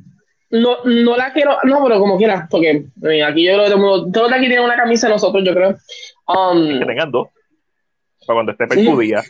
no, 0.51 0.77
no 0.85 1.17
la 1.17 1.33
quiero, 1.33 1.57
no, 1.65 1.83
pero 1.83 1.99
como 1.99 2.17
quiera, 2.17 2.47
porque 2.51 2.87
aquí 3.27 3.45
yo 3.45 3.55
creo 3.55 3.65
que 3.65 3.71
todo 3.71 3.75
el 3.75 3.81
mundo, 3.81 4.11
todos 4.13 4.31
de 4.31 4.37
aquí 4.37 4.47
tienen 4.47 4.65
una 4.65 4.77
camisa 4.77 5.09
de 5.09 5.15
nosotros, 5.15 5.43
yo 5.45 5.53
creo. 5.53 5.77
Um, 6.27 6.79
Que 6.79 6.87
tengan 6.87 7.11
dos. 7.11 7.29
Para 8.27 8.37
cuando 8.37 8.53
esté 8.53 8.67
perjudida. 8.69 9.23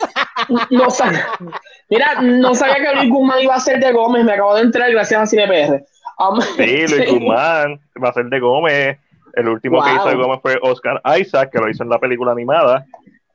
no 0.70 0.90
sabía, 0.90 1.26
mira, 1.88 2.20
no 2.20 2.54
sabía 2.54 2.76
que 2.76 2.96
Luis 2.96 3.10
Guzmán 3.10 3.40
iba 3.40 3.54
a 3.54 3.60
ser 3.60 3.78
de 3.80 3.92
Gómez, 3.92 4.24
me 4.24 4.32
acabo 4.32 4.54
de 4.56 4.62
enterar 4.62 4.90
gracias 4.90 5.20
a 5.22 5.26
Cine 5.26 5.46
PR. 5.46 5.84
Um, 6.18 6.40
Sí, 6.40 6.86
Luis 6.88 7.10
Guzmán 7.10 7.80
va 8.02 8.08
a 8.08 8.12
ser 8.12 8.26
de 8.26 8.40
Gómez. 8.40 8.98
El 9.34 9.48
último 9.48 9.82
que 9.84 9.92
hizo 9.94 10.08
de 10.08 10.14
Gómez 10.16 10.40
fue 10.42 10.58
Oscar 10.62 11.00
Isaac, 11.18 11.50
que 11.52 11.58
lo 11.58 11.68
hizo 11.70 11.82
en 11.84 11.90
la 11.90 11.98
película 11.98 12.32
animada. 12.32 12.84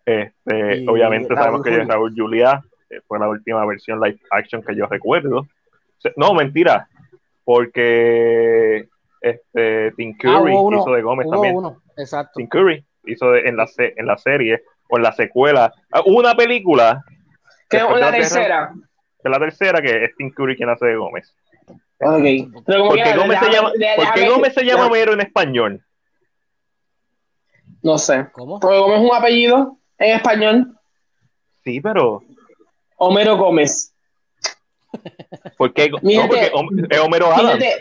Este, 0.05 0.77
Y 0.79 0.87
obviamente 0.87 1.29
Raúl 1.29 1.39
sabemos 1.39 1.63
que 1.63 1.69
Julia. 1.71 1.85
Raúl 1.85 2.13
Julia 2.15 2.61
eh, 2.89 2.99
fue 3.07 3.19
la 3.19 3.29
última 3.29 3.65
versión 3.65 4.01
live 4.01 4.19
action 4.31 4.61
que 4.61 4.75
yo 4.75 4.85
recuerdo. 4.87 5.47
No, 6.17 6.33
mentira, 6.33 6.89
porque 7.45 8.87
este, 9.21 9.91
Tim 9.93 10.13
Ah, 10.15 10.17
Curry 10.21 10.53
uno, 10.53 10.79
hizo 10.81 10.91
de 10.91 11.01
Gómez 11.01 11.29
también. 11.29 11.55
uno, 11.55 11.77
exacto. 11.97 12.33
Tim 12.35 12.47
Curry 12.47 12.83
hizo 13.05 13.31
de- 13.31 13.47
en, 13.47 13.55
la, 13.55 13.67
se- 13.67 13.93
en 13.95 14.05
la 14.05 14.17
serie 14.17 14.61
o 14.89 14.97
en 14.97 15.03
la 15.03 15.13
secuela. 15.13 15.73
Ah, 15.91 16.01
una 16.05 16.35
película. 16.35 17.01
que 17.69 17.77
de 17.77 17.99
la 17.99 18.11
tercera. 18.11 18.73
de 19.23 19.29
la 19.29 19.39
tercera 19.39 19.81
que 19.81 20.03
es 20.05 20.15
Tim 20.17 20.31
Curry 20.31 20.57
quien 20.57 20.69
hace 20.69 20.85
de 20.87 20.95
Gómez. 20.97 21.33
Ok. 21.99 22.63
Pero 22.65 22.79
como 22.79 22.89
¿Por 22.91 23.03
qué 23.03 23.15
Gómez 23.15 23.39
se 23.39 23.51
llama, 23.51 23.71
de- 23.71 23.93
por 23.95 24.13
qué 24.13 24.21
déjame- 24.21 24.29
Gómez 24.35 24.53
se 24.53 24.61
llama 24.65 24.83
déjame- 24.83 24.87
Homero 24.87 25.13
en 25.13 25.21
español? 25.21 25.85
No 27.81 27.97
sé. 27.97 28.27
¿Cómo? 28.33 28.59
Porque 28.59 28.77
Gómez 28.77 28.99
es 29.01 29.09
un 29.09 29.15
apellido 29.15 29.77
en 29.97 30.15
español. 30.15 30.77
Sí, 31.63 31.79
pero 31.81 32.23
Homero 32.97 33.37
Gómez. 33.37 33.93
¿por 35.57 35.73
qué? 35.73 35.89
No, 35.89 36.27
porque 36.27 36.51
es 36.89 36.99
Homero 36.99 37.27
Adams. 37.27 37.41
Fíjate, 37.63 37.75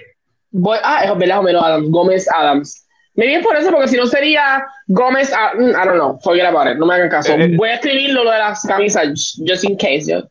voy- 0.50 0.78
ah, 0.82 1.04
es 1.04 1.18
verdad, 1.18 1.38
Homero 1.40 1.62
Adams, 1.62 1.90
Gómez 1.90 2.28
Adams. 2.34 2.86
Me 3.14 3.26
bien 3.26 3.42
por 3.42 3.54
eso, 3.56 3.70
porque 3.70 3.88
si 3.88 3.96
no 3.96 4.06
sería 4.06 4.64
Gómez, 4.86 5.32
ah, 5.36 5.52
mm, 5.54 5.68
I 5.70 5.72
don't 5.84 5.94
know, 5.96 6.18
forget 6.22 6.46
about 6.46 6.66
it, 6.66 6.78
no 6.78 6.86
me 6.86 6.94
hagan 6.94 7.10
caso. 7.10 7.34
Eh, 7.34 7.44
eh. 7.44 7.56
Voy 7.56 7.68
a 7.68 7.74
escribirlo 7.74 8.24
lo 8.24 8.30
de 8.30 8.38
las 8.38 8.62
camisas, 8.62 9.36
just 9.46 9.64
in 9.64 9.76
case. 9.76 10.06
yo. 10.06 10.22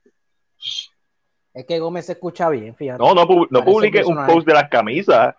Es 1.53 1.65
que 1.65 1.79
Gómez 1.79 2.05
se 2.05 2.13
escucha 2.13 2.49
bien, 2.49 2.73
fíjate. 2.75 3.03
No, 3.03 3.13
no, 3.13 3.27
pu- 3.27 3.47
no 3.49 3.63
publique 3.63 4.03
un 4.03 4.25
post 4.25 4.47
de 4.47 4.53
las 4.53 4.69
camisas. 4.69 5.35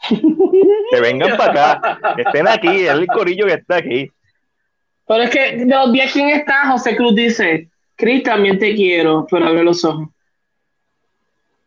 que 0.08 1.00
vengan 1.00 1.36
para 1.36 1.72
acá, 1.72 2.14
que 2.14 2.22
estén 2.22 2.46
aquí, 2.46 2.68
es 2.68 2.90
el 2.90 3.06
corillo 3.08 3.46
que 3.46 3.54
está 3.54 3.76
aquí. 3.76 4.10
Pero 5.06 5.22
es 5.24 5.30
que 5.30 5.64
los 5.66 5.92
10 5.92 6.12
quién 6.12 6.28
está, 6.30 6.70
José 6.70 6.96
Cruz 6.96 7.14
dice, 7.16 7.68
Cris, 7.96 8.22
también 8.22 8.58
te 8.58 8.74
quiero, 8.74 9.26
pero 9.28 9.46
abre 9.46 9.64
los 9.64 9.84
ojos. 9.84 10.08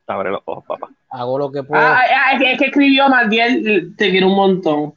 Abre 0.08 0.30
los 0.32 0.42
ojos, 0.46 0.64
papá. 0.66 0.90
Hago 1.10 1.38
lo 1.38 1.52
que 1.52 1.64
puedo. 1.64 1.82
Ah, 1.82 2.00
ah, 2.02 2.34
es, 2.34 2.40
que, 2.40 2.52
es 2.54 2.60
que 2.60 2.66
escribió 2.68 3.08
Matiel, 3.10 3.94
te 3.98 4.10
quiero 4.12 4.28
un 4.28 4.36
montón. 4.36 4.94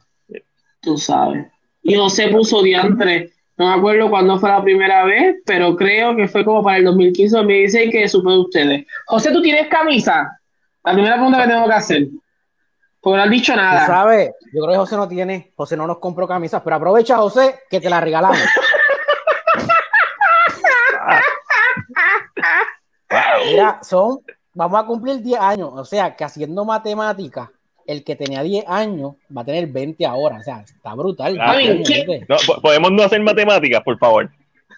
Tú 0.81 0.97
sabes. 0.97 1.45
Y 1.83 1.95
José 1.95 2.27
puso 2.29 2.61
diantre. 2.61 3.31
No 3.57 3.67
me 3.69 3.73
acuerdo 3.75 4.09
cuándo 4.09 4.37
fue 4.37 4.49
la 4.49 4.61
primera 4.61 5.05
vez, 5.05 5.37
pero 5.45 5.75
creo 5.75 6.15
que 6.15 6.27
fue 6.27 6.43
como 6.43 6.61
para 6.63 6.77
el 6.77 6.83
2015 6.85 7.35
o 7.35 7.39
2016 7.39 7.91
que 7.91 8.07
supe 8.09 8.29
de 8.31 8.37
ustedes. 8.39 8.85
José, 9.05 9.31
¿tú 9.31 9.41
tienes 9.41 9.67
camisa? 9.67 10.39
La 10.83 10.93
primera 10.93 11.15
pregunta 11.15 11.41
que 11.43 11.47
tengo 11.47 11.65
que 11.67 11.73
hacer. 11.73 12.07
Porque 12.99 13.17
no 13.17 13.23
has 13.23 13.29
dicho 13.29 13.53
Tú 13.53 13.59
nada. 13.59 13.85
sabes, 13.87 14.31
yo 14.51 14.61
creo 14.61 14.71
que 14.71 14.77
José 14.77 14.97
no 14.97 15.07
tiene, 15.07 15.53
José 15.55 15.77
no 15.77 15.87
nos 15.87 15.99
compró 15.99 16.27
camisas, 16.27 16.61
pero 16.63 16.75
aprovecha, 16.75 17.17
José, 17.17 17.59
que 17.69 17.79
te 17.79 17.89
la 17.89 18.01
regalamos. 18.01 18.39
Mira, 23.45 23.79
son, 23.83 24.19
vamos 24.53 24.79
a 24.79 24.85
cumplir 24.85 25.19
10 25.21 25.39
años, 25.39 25.69
o 25.73 25.85
sea, 25.85 26.15
que 26.15 26.23
haciendo 26.23 26.65
matemáticas, 26.65 27.49
el 27.87 28.03
que 28.03 28.15
tenía 28.15 28.41
10 28.43 28.65
años 28.67 29.13
va 29.35 29.41
a 29.41 29.45
tener 29.45 29.67
20 29.67 30.05
ahora, 30.05 30.37
o 30.37 30.43
sea, 30.43 30.61
está 30.61 30.93
brutal. 30.95 31.37
Ah, 31.39 31.55
podemos 32.61 32.91
no 32.91 33.03
hacer 33.03 33.21
matemáticas, 33.21 33.81
por 33.83 33.97
favor. 33.97 34.29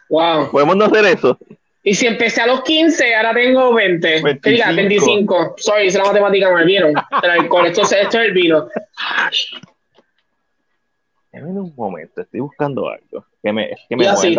Wow. 0.09 0.51
Podemos 0.51 0.75
no 0.75 0.85
hacer 0.85 1.05
eso. 1.05 1.37
Y 1.83 1.93
si 1.93 2.05
empecé 2.05 2.41
a 2.41 2.47
los 2.47 2.63
15, 2.63 3.15
ahora 3.15 3.33
tengo 3.33 3.73
20. 3.73 4.39
Que 4.41 4.49
diga, 4.49 4.71
25. 4.71 5.55
Sorry, 5.57 5.87
hice 5.87 5.97
la 5.99 6.05
matemática 6.05 6.51
mal, 6.51 6.65
¿vieron? 6.65 6.93
Alcohol, 7.11 7.65
esto, 7.67 7.83
es- 7.83 7.91
esto 7.93 8.19
es 8.19 8.25
el 8.27 8.33
vino. 8.33 8.67
Dame 11.31 11.47
un 11.51 11.73
momento, 11.75 12.21
estoy 12.21 12.39
buscando 12.39 12.89
algo. 12.89 13.25
Que 13.43 13.53
me, 13.53 13.69
que 13.87 13.95
me 13.95 14.07
así. 14.07 14.35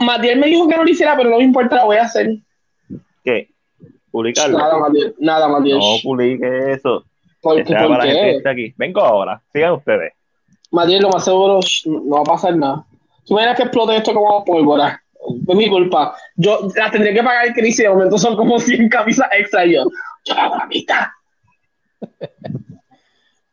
Matiel 0.00 0.38
me 0.38 0.46
dijo 0.46 0.68
que 0.68 0.76
no 0.76 0.84
lo 0.84 0.90
hiciera, 0.90 1.16
pero 1.16 1.30
no 1.30 1.38
me 1.38 1.44
importa, 1.44 1.76
lo 1.76 1.86
voy 1.86 1.96
a 1.98 2.02
hacer. 2.04 2.30
¿Qué? 3.24 3.50
¿Publicarlo? 4.10 4.58
Nada, 4.58 4.78
Matiel. 4.78 5.14
Nada, 5.18 5.48
Matiel. 5.48 5.78
No 5.78 5.96
publique 6.02 6.72
eso. 6.72 7.04
¿Por 7.40 7.64
para 7.64 7.88
la 7.88 8.02
gente 8.02 8.20
qué? 8.20 8.36
está 8.36 8.50
aquí. 8.50 8.74
Vengo 8.76 9.00
ahora. 9.00 9.40
Sigan 9.52 9.72
ustedes. 9.72 10.12
Matiel, 10.70 11.02
lo 11.02 11.08
más 11.08 11.24
seguro, 11.24 11.60
no 11.86 12.16
va 12.16 12.20
a 12.20 12.24
pasar 12.24 12.54
nada. 12.56 12.84
¿Tú 13.26 13.34
imaginas 13.34 13.56
que 13.56 13.62
explote 13.64 13.96
esto 13.96 14.14
como 14.14 14.44
pólvora? 14.44 15.02
Es 15.48 15.56
mi 15.56 15.68
culpa. 15.68 16.14
Yo 16.36 16.68
las 16.74 16.90
tendré 16.92 17.12
que 17.12 17.22
pagar 17.22 17.46
el 17.46 17.54
crisis 17.54 17.80
y 17.80 17.82
de 17.84 17.90
momento 17.90 18.18
son 18.18 18.36
como 18.36 18.58
100 18.58 18.88
camisas 18.88 19.28
extra. 19.32 19.64
y 19.66 19.74
Yo, 19.74 19.84
yo 20.24 20.34
hago 20.34 20.56
la 20.56 20.66
mitad. 20.66 21.06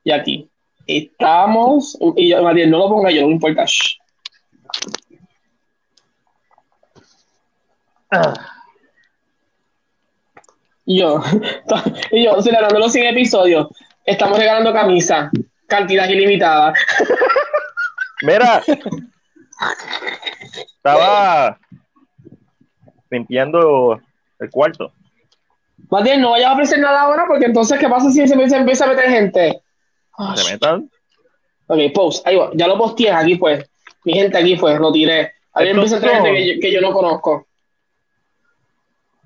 Y 0.03 0.11
aquí. 0.11 0.49
Estamos. 0.85 1.97
Y 2.15 2.29
yo, 2.29 2.41
Matías, 2.43 2.69
no 2.69 2.77
lo 2.77 2.89
ponga 2.89 3.11
yo, 3.11 3.21
no 3.21 3.27
me 3.27 3.33
importa. 3.33 3.65
Shh. 3.65 3.97
Y 10.89 11.01
yo, 11.01 11.21
y 12.11 12.23
yo, 12.23 12.41
celebrando 12.41 12.79
los 12.79 12.93
100 12.93 13.07
episodios, 13.07 13.67
estamos 14.05 14.39
regalando 14.39 14.71
camisa, 14.71 15.29
cantidad 15.67 16.07
ilimitada. 16.07 16.73
Mira, 18.21 18.63
estaba 20.77 21.59
limpiando 23.09 23.99
el 24.39 24.49
cuarto. 24.49 24.93
Matías, 25.91 26.19
no 26.19 26.31
vayas 26.31 26.51
a 26.51 26.53
ofrecer 26.53 26.79
nada 26.79 27.01
ahora 27.01 27.25
porque 27.27 27.45
entonces, 27.45 27.77
¿qué 27.79 27.89
pasa 27.89 28.09
si 28.09 28.25
se 28.25 28.33
empieza, 28.33 28.85
a 28.85 28.87
meter 28.87 29.09
gente? 29.09 29.61
Se 30.35 30.53
metan. 30.53 30.89
Ok, 31.67 31.79
post, 31.93 32.25
ahí 32.25 32.37
va, 32.37 32.49
ya 32.53 32.65
lo 32.65 32.77
posteé 32.77 33.11
aquí 33.11 33.35
pues. 33.35 33.69
Mi 34.05 34.13
gente 34.13 34.37
aquí 34.37 34.55
pues, 34.55 34.79
lo 34.79 34.93
tiré. 34.93 35.33
Ahí 35.51 35.67
empieza 35.67 35.95
a 35.95 35.97
entrar 35.97 36.15
gente 36.15 36.29
son- 36.29 36.35
que 36.35 36.55
yo, 36.55 36.61
que 36.61 36.71
yo 36.71 36.79
no 36.79 36.93
conozco. 36.93 37.45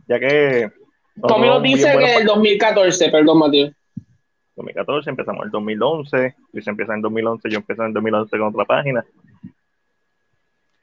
Ya 0.08 0.20
que. 0.20 0.81
Tommy 1.28 1.48
nos 1.48 1.64
dice 1.64 1.92
que 1.92 1.98
pa- 2.06 2.16
el 2.16 2.26
2014, 2.26 3.10
perdón, 3.10 3.40
Matías. 3.40 3.72
2014, 4.56 5.10
empezamos 5.10 5.42
en 5.42 5.46
el 5.46 5.52
2011, 5.52 6.36
Luis 6.54 6.68
empieza 6.68 6.92
en 6.94 6.98
el 6.98 7.02
2011, 7.04 7.50
yo 7.50 7.58
empecé 7.58 7.82
en 7.82 7.88
el 7.88 7.94
2011 7.94 8.38
con 8.38 8.48
otra 8.50 8.66
página. 8.66 9.06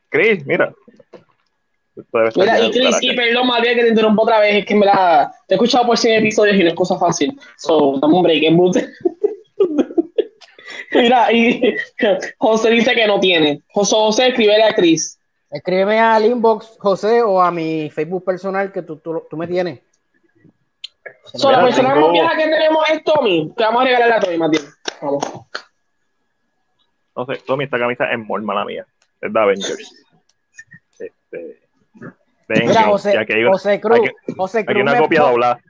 Chris, 0.09 0.45
mira. 0.47 0.73
Mira, 2.37 2.61
y 2.61 2.71
Chris, 2.71 2.97
y 3.03 3.15
perdón, 3.15 3.47
Matías, 3.49 3.75
que 3.75 3.83
te 3.83 3.89
interrumpo 3.89 4.23
otra 4.23 4.39
vez, 4.41 4.55
es 4.57 4.65
que 4.67 4.75
me 4.75 4.87
la... 4.87 5.33
Te 5.47 5.55
he 5.55 5.57
escuchado 5.57 5.87
por 5.87 5.99
100 5.99 6.21
episodios 6.21 6.57
y 6.57 6.63
no 6.63 6.69
es 6.69 6.75
cosa 6.75 6.99
fácil. 6.99 7.39
So, 7.57 7.99
dame 8.01 8.15
un 8.15 8.23
break, 8.23 8.43
embute. 8.45 8.89
Mira, 10.93 11.31
y 11.33 11.75
José 12.39 12.71
dice 12.71 12.95
que 12.95 13.07
no 13.07 13.21
tiene. 13.21 13.63
José 13.73 13.95
José, 13.95 14.29
escríbele 14.29 14.63
a 14.65 14.75
Chris. 14.75 15.19
Escríbeme 15.51 15.99
al 15.99 16.25
inbox, 16.25 16.77
José, 16.79 17.23
o 17.23 17.41
a 17.43 17.51
mi 17.51 17.91
Facebook 17.91 18.25
personal 18.25 18.73
que 18.73 18.83
tú, 18.83 18.97
tú, 18.97 19.23
tú 19.29 19.37
me 19.37 19.47
tienes. 19.47 19.81
So, 21.35 21.51
la 21.51 21.63
persona 21.63 21.95
tengo- 21.95 22.07
más 22.09 22.13
vieja 22.13 22.37
que 22.37 22.45
tenemos 22.45 22.89
es 22.91 23.05
Tommy. 23.05 23.53
Que 23.57 23.65
vamos 23.65 23.83
a 23.83 23.85
regalarle 23.85 24.15
a 24.15 24.21
Tommy, 24.21 24.39
Matías. 24.39 24.79
Vamos. 25.03 25.25
No 27.17 27.27
sé, 27.27 27.43
Tommy, 27.47 27.65
esta 27.65 27.79
camisa 27.79 28.11
es 28.11 28.19
muy 28.19 28.41
mala 28.43 28.65
mía. 28.65 28.87
Es 29.21 29.33
de 29.33 29.41
Avengers. 29.41 30.05
Este, 30.99 31.61
de 32.49 32.67
Mira, 32.67 32.85
José, 32.85 33.13
ya 33.15 33.25
que 33.27 33.35
hay- 33.35 33.45
José 33.45 33.81
Cruz, 33.81 33.99
Aquí, 33.99 34.09
José 34.37 34.65
Cruz, 34.65 34.83
una 34.83 34.93
me 34.93 34.99
copia 35.01 35.23
doblada. 35.23 35.61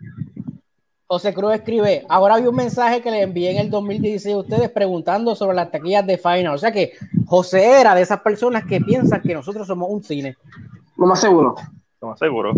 José 1.06 1.32
Cruz 1.32 1.54
escribe, 1.54 2.04
ahora 2.10 2.36
vi 2.36 2.46
un 2.46 2.54
mensaje 2.54 3.00
que 3.00 3.10
le 3.10 3.22
envié 3.22 3.50
en 3.52 3.58
el 3.58 3.70
2016 3.70 4.34
a 4.34 4.38
ustedes 4.38 4.68
preguntando 4.70 5.34
sobre 5.34 5.56
las 5.56 5.70
taquillas 5.70 6.06
de 6.06 6.18
Final. 6.18 6.54
O 6.54 6.58
sea 6.58 6.70
que 6.70 6.92
José 7.26 7.80
era 7.80 7.94
de 7.94 8.02
esas 8.02 8.20
personas 8.20 8.64
que 8.66 8.80
piensan 8.82 9.22
que 9.22 9.32
nosotros 9.34 9.66
somos 9.66 9.88
un 9.90 10.02
cine. 10.04 10.36
Lo 10.98 11.06
más 11.06 11.18
seguro. 11.20 11.54
No 12.02 12.08
más 12.08 12.18
seguro. 12.18 12.52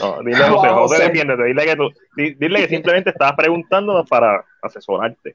No, 0.00 0.18
dile 0.22 0.36
a 0.44 0.50
Wow, 0.50 0.56
José, 0.58 0.68
José, 0.70 0.94
José. 0.96 1.02
defiéndete. 1.04 1.44
Dile 1.44 1.64
que, 1.64 1.76
tú, 1.76 1.90
di- 2.16 2.34
dile 2.34 2.60
que 2.62 2.68
simplemente 2.68 3.10
estabas 3.10 3.34
preguntándonos 3.36 4.08
para 4.08 4.44
asesorarte. 4.62 5.34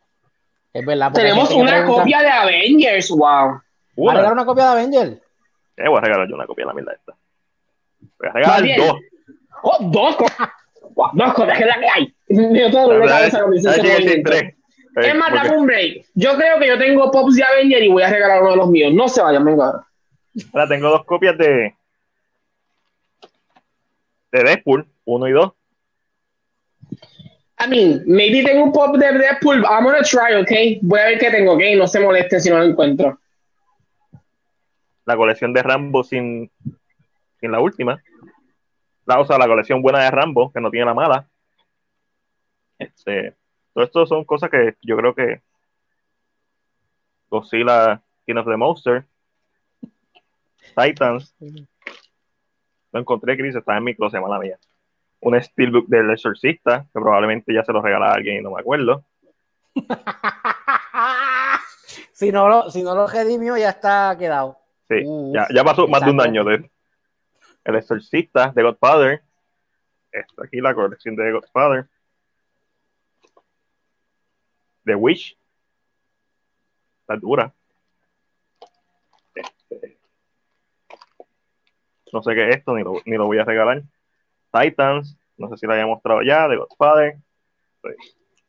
Es 0.74 0.86
verdad. 0.86 1.12
Tenemos 1.14 1.50
una 1.52 1.72
pregunta, 1.72 2.00
copia 2.02 2.22
de 2.22 2.30
Avengers, 2.30 3.10
wow. 3.10 3.22
¿Va 3.22 4.12
a 4.12 4.16
regalar 4.16 4.24
Una. 4.24 4.32
una 4.34 4.46
copia 4.46 4.64
de 4.66 4.70
Avenger? 4.72 5.22
Eh, 5.78 5.88
voy 5.88 5.98
a 5.98 6.02
regalar 6.02 6.28
yo 6.28 6.36
una 6.36 6.46
copia 6.46 6.64
de 6.64 6.68
la 6.68 6.74
mierda 6.74 6.94
esta. 6.94 7.14
Voy 8.20 8.30
a 8.30 8.32
regalar 8.34 8.78
dos. 8.78 8.96
Oh, 9.64 9.78
dos 9.82 10.16
cosas. 10.18 10.50
Wow, 10.96 11.10
dos 11.14 11.34
cosas, 11.34 11.58
que 11.58 11.64
es 11.64 11.70
la 11.70 11.80
que 11.80 11.88
hay. 11.90 12.14
Yo 12.28 13.06
cabeza 13.08 13.42
con 13.42 13.52
decir 13.52 13.70
movimiento. 13.84 14.30
tres. 14.32 14.44
Eh, 14.44 14.56
Es 15.10 15.16
más, 15.16 15.34
dame 15.34 15.58
un 15.58 15.66
break. 15.66 16.06
Yo 16.14 16.36
creo 16.38 16.58
que 16.60 16.68
yo 16.68 16.78
tengo 16.78 17.12
Pops 17.12 17.36
de 17.36 17.44
Avenger 17.44 17.84
y 17.84 17.90
voy 17.90 18.04
a 18.04 18.10
regalar 18.10 18.42
uno 18.42 18.52
de 18.52 18.58
los 18.58 18.70
míos. 18.70 18.94
No 18.94 19.08
se 19.10 19.22
vayan, 19.22 19.44
venga. 19.44 19.86
Ahora 20.54 20.68
tengo 20.70 20.90
dos 20.90 21.04
copias 21.06 21.38
de 21.38 21.76
de 24.36 24.44
Deadpool, 24.44 24.88
uno 25.06 25.28
y 25.28 25.32
dos. 25.32 25.54
I 27.58 27.70
mean, 27.70 28.04
maybe 28.06 28.44
tengo 28.44 28.66
un 28.66 28.74
pop 28.74 28.98
de 28.98 29.14
Deadpool. 29.14 29.64
I'm 29.64 29.86
gonna 29.86 30.02
try, 30.02 30.36
ok? 30.36 30.82
Voy 30.82 31.00
a 31.00 31.06
ver 31.06 31.20
qué 31.20 31.32
tengo, 31.32 31.54
ok? 31.54 31.62
No 31.78 31.88
se 31.88 32.00
molesten 32.00 32.42
si 32.42 32.50
no 32.50 32.58
lo 32.58 32.66
encuentro. 32.66 33.20
La 35.06 35.16
colección 35.16 35.54
de 35.54 35.64
Rambo 35.64 36.04
sin, 36.04 36.52
sin 37.40 37.52
la 37.52 37.60
última. 37.60 38.02
La, 39.06 39.20
o 39.20 39.26
sea, 39.26 39.38
la 39.38 39.48
colección 39.48 39.82
buena 39.82 40.04
de 40.04 40.12
Rambo, 40.12 40.52
que 40.52 40.60
no 40.60 40.70
tiene 40.70 40.88
la 40.88 40.94
mala. 40.94 41.30
Este, 42.78 43.36
todo 43.74 43.86
esto 43.86 44.06
son 44.06 44.26
cosas 44.26 44.50
que 44.50 44.76
yo 44.82 44.98
creo 44.98 45.16
que 45.16 45.42
Godzilla, 47.30 48.02
King 48.26 48.36
of 48.36 48.48
the 48.48 48.58
Monster, 48.58 49.06
Titans. 50.76 51.34
Lo 52.96 53.02
encontré, 53.02 53.36
Chris, 53.36 53.54
está 53.54 53.76
en 53.76 53.84
mi 53.84 53.94
closet, 53.94 54.22
mala 54.22 54.40
mía. 54.40 54.58
Un 55.20 55.38
Steelbook 55.42 55.88
del 55.88 56.12
Exorcista, 56.12 56.84
que 56.94 57.02
probablemente 57.02 57.54
ya 57.54 57.62
se 57.66 57.74
lo 57.74 57.82
regalaba 57.82 58.14
a 58.14 58.16
alguien 58.16 58.38
y 58.38 58.42
no 58.42 58.52
me 58.52 58.62
acuerdo. 58.62 59.04
Si 62.14 62.32
no 62.32 62.48
lo, 62.48 62.70
si 62.70 62.82
no 62.82 62.96
lo 62.96 63.08
redimió, 63.08 63.58
ya 63.58 63.70
está 63.72 64.16
quedado. 64.18 64.58
Sí, 64.88 65.04
Uh, 65.06 65.34
ya, 65.34 65.48
ya 65.54 65.64
pasó 65.66 65.86
más 65.88 66.06
de 66.06 66.12
un 66.12 66.22
año 66.22 66.46
de 66.46 66.70
El 67.66 67.76
Exorcista 67.76 68.54
de 68.56 68.64
Godfather. 68.64 69.22
Está 70.14 70.46
aquí 70.46 70.62
la 70.62 70.74
colección 70.74 71.18
de 71.18 71.34
Godfather. 71.34 71.88
The 74.86 74.96
Witch. 74.96 75.38
Está 77.02 77.18
dura. 77.18 77.54
No 82.12 82.22
sé 82.24 82.34
qué 82.34 82.50
es 82.50 82.56
esto, 82.58 82.74
ni 82.76 82.84
lo, 82.84 83.02
ni 83.06 83.18
lo 83.18 83.26
voy 83.26 83.40
a 83.40 83.44
regalar. 83.46 83.82
Titans, 84.52 85.18
no 85.38 85.50
sé 85.50 85.58
si 85.58 85.66
lo 85.66 85.74
había 85.74 85.86
mostrado 85.88 86.22
ya, 86.22 86.48
de 86.48 86.58
Godfather. 86.58 87.18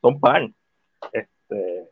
Son 0.01 0.21
pan. 0.21 0.55
Este, 1.13 1.89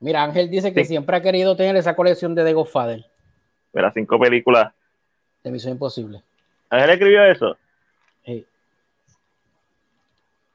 Mira, 0.00 0.22
Ángel 0.22 0.50
dice 0.50 0.72
que 0.74 0.84
siempre 0.84 1.16
ha 1.16 1.22
querido 1.22 1.56
tener 1.56 1.76
esa 1.76 1.96
colección 1.96 2.34
de 2.34 2.44
The 2.44 2.52
Godfather, 2.52 3.04
de 3.72 3.82
las 3.82 3.94
cinco 3.94 4.18
películas. 4.18 4.72
de 5.42 5.50
Misión 5.50 5.72
Imposible. 5.72 6.22
Ángel 6.70 6.90
escribió 6.90 7.24
eso. 7.24 7.56
Sí. 8.24 8.46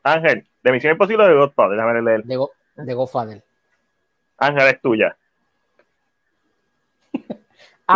Ángel, 0.04 0.46
de 0.64 0.72
Misión 0.72 0.92
Imposible 0.94 1.24
o 1.24 1.28
de 1.28 1.36
Godfather, 1.36 1.78
déjame 1.78 2.02
leer. 2.02 2.24
De, 2.24 2.36
Go- 2.38 2.52
de 2.76 2.94
Godfather. 2.94 3.44
Ángel 4.38 4.68
es 4.68 4.82
tuya. 4.82 5.18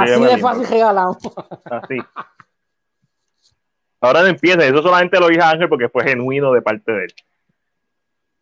Así 0.01 0.11
de 0.23 0.37
fácil 0.39 0.61
inbox. 0.61 0.69
regalamos. 0.69 1.17
Así. 1.65 1.97
Ahora 4.01 4.21
no 4.21 4.27
empieces, 4.27 4.63
eso 4.65 4.81
solamente 4.81 5.19
lo 5.19 5.27
dije 5.27 5.41
a 5.41 5.51
Ángel 5.51 5.69
porque 5.69 5.87
fue 5.89 6.03
genuino 6.03 6.51
de 6.51 6.61
parte 6.61 6.91
de 6.91 7.03
él. 7.05 7.13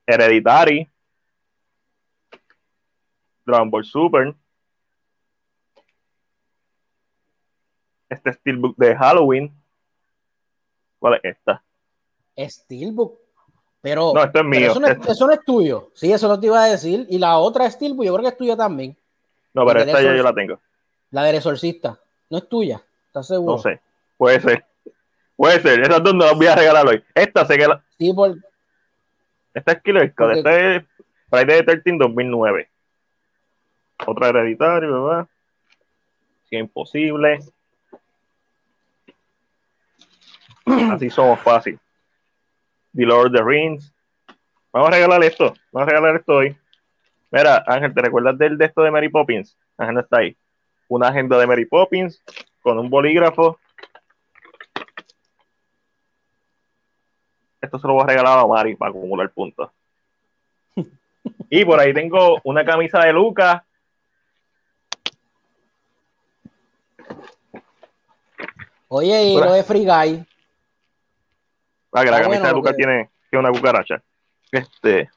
Hereditary. 0.08 0.90
Dragon 3.46 3.70
Ball 3.70 3.84
Super. 3.86 4.34
Este 8.10 8.34
Steelbook 8.34 8.76
de 8.78 8.96
Halloween. 8.96 9.54
¿Cuál 11.00 11.16
es 11.16 11.36
esta? 11.38 11.64
Steelbook. 12.38 13.20
Pero, 13.82 14.14
No, 14.14 14.24
esto 14.24 14.40
es 14.40 14.46
mío. 14.46 14.72
Eso 14.72 14.80
no 14.80 14.88
es, 14.88 14.94
Esto- 14.98 15.12
eso 15.12 15.28
no 15.28 15.34
es 15.34 15.40
tuyo. 15.46 15.92
Sí, 15.96 16.12
eso 16.12 16.28
no 16.28 16.40
te 16.40 16.46
iba 16.48 16.64
a 16.64 16.68
decir. 16.68 17.06
Y 17.10 17.18
la 17.18 17.38
otra 17.38 17.70
Steelbook, 17.70 18.06
yo 18.06 18.14
creo 18.14 18.24
que 18.24 18.30
es 18.30 18.38
tuya 18.38 18.56
también. 18.56 18.96
No, 19.54 19.66
pero 19.66 19.80
esta 19.82 20.02
ya 20.02 20.16
yo 20.16 20.24
la 20.24 20.34
tengo. 20.34 20.60
La 21.12 21.24
del 21.24 21.36
exorcista. 21.36 22.00
No 22.30 22.38
es 22.38 22.48
tuya. 22.48 22.82
¿Estás 23.08 23.28
seguro? 23.28 23.58
No 23.58 23.62
sé. 23.62 23.80
Puede 24.18 24.40
ser. 24.40 24.66
Puede 25.36 25.60
ser. 25.62 25.82
Esas 25.82 26.02
dos 26.02 26.14
no 26.14 26.26
las 26.26 26.36
voy 26.36 26.48
a 26.48 26.56
regalar 26.56 26.88
hoy. 26.88 27.04
Esta 27.14 27.46
sé 27.46 27.58
que 27.58 27.68
la. 27.68 27.84
Sí, 27.98 28.14
por, 28.14 28.38
Esta 29.54 29.74
es 29.74 29.82
Killer 29.82 30.14
Cut. 30.16 30.38
Esta 30.38 30.76
es 30.76 30.84
Friday 31.30 31.66
the 31.66 31.78
13 31.78 31.98
2009. 31.98 32.70
Otra 34.08 34.30
hereditaria, 34.30 34.90
¿verdad? 34.90 35.28
Si 36.50 36.56
es 36.56 36.62
imposible. 36.62 37.40
Así 40.66 41.10
somos 41.10 41.40
fácil. 41.42 41.80
The 42.94 43.04
Lord 43.04 43.28
of 43.28 43.34
the 43.34 43.44
Rings. 43.44 43.94
Vamos 44.72 44.90
a 44.90 44.92
regalar 44.92 45.24
esto. 45.24 45.54
Vamos 45.72 45.88
a 45.88 45.92
regalar 45.92 46.16
esto 46.16 46.34
hoy. 46.34 46.56
Mira, 47.32 47.64
Ángel, 47.68 47.94
¿te 47.94 48.02
recuerdas 48.02 48.38
del 48.38 48.58
de 48.58 48.66
esto 48.66 48.82
de 48.82 48.92
Mary 48.92 49.10
Poppins? 49.10 49.58
Ángel 49.78 49.96
no 49.96 50.02
está 50.02 50.18
ahí. 50.20 50.38
Una 50.92 51.08
agenda 51.08 51.38
de 51.38 51.48
Mary 51.48 51.66
Poppins 51.66 52.22
con 52.62 52.78
un 52.78 52.90
bolígrafo. 52.90 53.58
Esto 57.62 57.80
se 57.80 57.88
lo 57.88 57.94
voy 57.94 58.04
a 58.04 58.08
regalar 58.08 58.40
a 58.40 58.46
Mari 58.46 58.76
para 58.76 58.90
acumular 58.90 59.30
puntos. 59.32 59.70
Y 61.50 61.64
por 61.64 61.80
ahí 61.80 61.94
tengo 61.94 62.42
una 62.44 62.66
camisa 62.66 63.00
de 63.06 63.14
Lucas. 63.14 63.62
Oye, 68.88 69.24
y 69.24 69.36
lo 69.36 69.54
de 69.54 69.64
Free 69.64 69.86
Guy. 69.86 70.26
Ah, 71.94 72.04
que 72.04 72.12
la 72.12 72.18
Ah, 72.18 72.22
camisa 72.22 72.28
bueno, 72.28 72.48
de 72.48 72.52
Lucas 72.54 72.72
porque- 72.74 72.76
tiene, 72.84 73.10
tiene 73.30 73.48
una 73.48 73.58
cucaracha. 73.58 74.02
Este, 74.52 75.10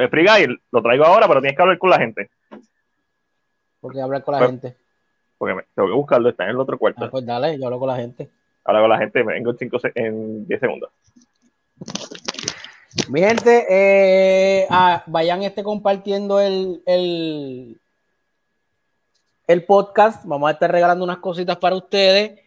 Eh, 0.00 0.08
Free 0.08 0.24
Guy 0.24 0.56
lo 0.70 0.80
traigo 0.80 1.04
ahora, 1.04 1.26
pero 1.26 1.40
tienes 1.40 1.56
que 1.56 1.62
hablar 1.62 1.76
con 1.78 1.90
la 1.90 1.98
gente. 1.98 2.30
Porque 3.80 4.00
hablar 4.00 4.22
con 4.24 4.32
la 4.32 4.38
Pues- 4.38 4.50
gente. 4.50 4.76
Porque 5.38 5.54
me- 5.54 5.62
tengo 5.74 5.88
que 5.88 5.94
buscarlo, 5.94 6.28
está 6.30 6.44
en 6.44 6.50
el 6.50 6.60
otro 6.60 6.76
cuarto. 6.78 7.04
Ah, 7.04 7.10
pues 7.10 7.24
dale, 7.24 7.56
yo 7.58 7.64
hablo 7.66 7.78
con 7.78 7.88
la 7.88 7.96
gente. 7.96 8.28
Habla 8.64 8.80
con 8.80 8.90
la 8.90 8.98
gente, 8.98 9.22
vengo 9.22 9.50
en, 9.52 9.58
cinco 9.58 9.78
se- 9.78 9.92
en 9.94 10.46
10 10.48 10.60
segundos. 10.60 10.90
Mi 13.08 13.20
gente, 13.20 13.64
eh, 13.70 14.66
ah, 14.68 15.02
vayan 15.06 15.42
este 15.42 15.62
compartiendo 15.62 16.40
el, 16.40 16.82
el, 16.86 17.80
el 19.46 19.64
podcast. 19.64 20.24
Vamos 20.26 20.48
a 20.48 20.52
estar 20.52 20.70
regalando 20.70 21.04
unas 21.04 21.18
cositas 21.18 21.56
para 21.58 21.76
ustedes. 21.76 22.40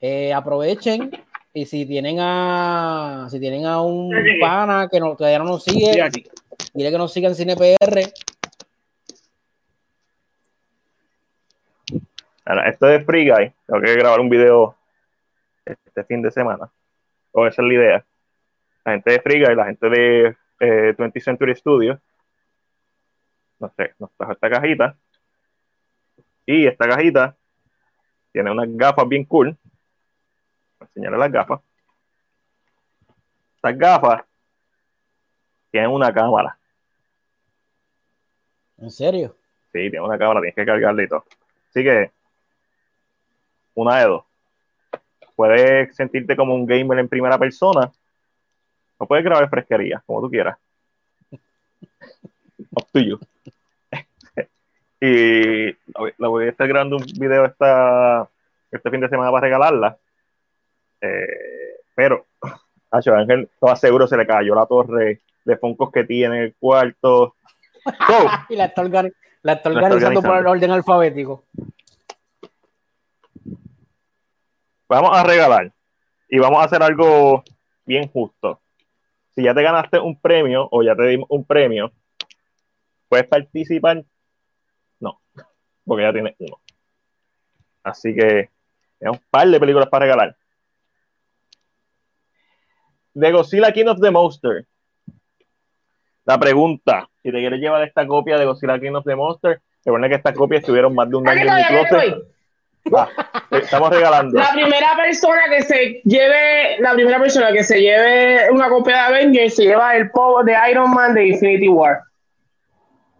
Eh, 0.00 0.32
aprovechen. 0.34 1.10
Y 1.54 1.64
si 1.64 1.86
tienen 1.86 2.18
a 2.20 3.28
si 3.30 3.40
tienen 3.40 3.64
a 3.64 3.80
un 3.80 4.12
pana 4.40 4.88
que 4.92 5.00
no, 5.00 5.16
todavía 5.16 5.38
no 5.38 5.46
nos 5.46 5.64
sigue, 5.64 5.90
dile 6.74 6.90
que 6.90 6.98
nos 6.98 7.10
siga 7.12 7.28
en 7.30 7.34
CinePR. 7.34 8.12
Esto 12.66 12.88
es 12.88 13.04
Free 13.04 13.28
Guy. 13.28 13.52
Tengo 13.66 13.80
que 13.80 13.94
grabar 13.94 14.20
un 14.20 14.28
video 14.28 14.76
este 15.64 16.04
fin 16.04 16.22
de 16.22 16.30
semana. 16.30 16.70
O 17.32 17.46
esa 17.46 17.62
es 17.62 17.68
la 17.68 17.74
idea. 17.74 18.06
La 18.84 18.92
gente 18.92 19.10
de 19.10 19.20
Free 19.20 19.44
Guy, 19.44 19.54
la 19.54 19.66
gente 19.66 19.88
de 19.88 20.36
eh, 20.60 20.94
20th 20.96 21.22
Century 21.22 21.56
Studios, 21.56 21.98
no 23.58 23.72
sé, 23.76 23.94
nos 23.98 24.12
trajo 24.16 24.32
esta 24.32 24.50
cajita. 24.50 24.96
Y 26.44 26.66
esta 26.66 26.88
cajita 26.88 27.36
tiene 28.32 28.50
unas 28.50 28.68
gafas 28.76 29.08
bien 29.08 29.24
cool. 29.24 29.48
Voy 29.48 30.80
a 30.80 30.84
enseñarles 30.84 31.18
las 31.18 31.32
gafas. 31.32 31.60
Estas 33.56 33.76
gafas 33.76 34.22
tienen 35.70 35.90
una 35.90 36.12
cámara. 36.12 36.56
¿En 38.78 38.90
serio? 38.90 39.34
Sí, 39.72 39.90
tiene 39.90 40.00
una 40.00 40.18
cámara, 40.18 40.40
tienes 40.40 40.54
que 40.54 40.64
cargarla 40.64 41.02
y 41.02 41.08
todo. 41.08 41.24
Así 41.70 41.82
que, 41.82 42.12
una 43.76 43.98
de 43.98 44.06
dos. 44.06 44.24
Puedes 45.36 45.94
sentirte 45.94 46.34
como 46.34 46.54
un 46.54 46.66
gamer 46.66 46.98
en 46.98 47.08
primera 47.08 47.38
persona, 47.38 47.92
o 48.98 49.06
puedes 49.06 49.24
grabar 49.24 49.48
fresquería, 49.48 50.02
como 50.06 50.22
tú 50.22 50.30
quieras. 50.30 50.56
Up 52.70 52.86
to 52.92 53.00
you. 53.00 53.18
y 55.00 55.66
la 56.18 56.28
voy- 56.28 56.46
a 56.46 56.50
estar 56.50 56.66
grabando 56.66 56.96
un 56.96 57.04
video 57.18 57.44
esta, 57.44 58.28
este 58.70 58.90
fin 58.90 59.00
de 59.00 59.08
semana 59.08 59.30
para 59.30 59.42
regalarla. 59.42 59.98
Eh, 61.02 61.76
pero, 61.94 62.24
Hacho 62.90 63.14
Ángel, 63.14 63.48
estaba 63.52 63.76
seguro 63.76 64.06
se 64.06 64.16
le 64.16 64.26
cayó 64.26 64.54
la 64.54 64.66
torre 64.66 65.20
de 65.44 65.56
foncos 65.58 65.92
que 65.92 66.04
tiene 66.04 66.38
en 66.38 66.42
el 66.44 66.54
cuarto. 66.54 67.34
So, 67.86 68.28
y 68.48 68.56
la 68.56 68.64
está, 68.64 68.82
organizando 68.82 70.20
por 70.20 70.38
el 70.38 70.46
orden 70.48 70.72
alfabético. 70.72 71.44
Vamos 74.88 75.16
a 75.16 75.22
regalar 75.24 75.72
y 76.28 76.38
vamos 76.38 76.60
a 76.60 76.64
hacer 76.64 76.82
algo 76.82 77.42
bien 77.84 78.08
justo. 78.08 78.60
Si 79.34 79.42
ya 79.42 79.54
te 79.54 79.62
ganaste 79.62 79.98
un 79.98 80.18
premio 80.18 80.68
o 80.70 80.82
ya 80.82 80.94
te 80.96 81.04
dimos 81.04 81.26
un 81.30 81.44
premio, 81.44 81.92
puedes 83.08 83.26
participar. 83.26 84.04
No, 84.98 85.20
porque 85.84 86.02
ya 86.02 86.12
tienes 86.12 86.34
uno. 86.38 86.58
Así 87.82 88.14
que 88.14 88.50
tenemos 88.98 89.20
un 89.20 89.26
par 89.30 89.48
de 89.48 89.60
películas 89.60 89.88
para 89.88 90.06
regalar. 90.06 90.36
De 93.14 93.32
Godzilla 93.32 93.72
King 93.72 93.86
of 93.86 94.00
the 94.00 94.10
Monster. 94.10 94.66
La 96.24 96.38
pregunta, 96.38 97.08
si 97.22 97.30
te 97.30 97.38
quieres 97.38 97.60
llevar 97.60 97.82
esta 97.82 98.06
copia 98.06 98.36
de 98.36 98.44
Godzilla 98.44 98.80
King 98.80 98.94
of 98.94 99.04
the 99.04 99.14
Monster, 99.14 99.62
recuerda 99.84 100.08
que 100.08 100.14
estas 100.16 100.34
copias 100.34 100.60
estuvieron 100.60 100.94
más 100.94 101.08
de 101.08 101.16
un 101.16 101.28
año 101.28 101.42
en 101.42 101.54
mi 101.54 101.64
closet. 101.64 102.35
Estamos 103.50 103.90
regalando. 103.90 104.38
La 104.38 104.52
primera 104.52 104.96
persona 104.96 105.40
que 105.50 105.62
se 105.62 106.00
lleve, 106.04 106.78
la 106.80 106.92
primera 106.94 107.18
persona 107.18 107.52
que 107.52 107.62
se 107.64 107.80
lleve 107.80 108.50
una 108.50 108.68
copia 108.68 108.94
de 108.94 109.00
Avengers 109.00 109.54
se 109.56 109.64
lleva 109.64 109.96
el 109.96 110.10
povo 110.10 110.42
de 110.44 110.54
Iron 110.70 110.90
Man 110.92 111.14
de 111.14 111.28
Infinity 111.28 111.68
War. 111.68 112.00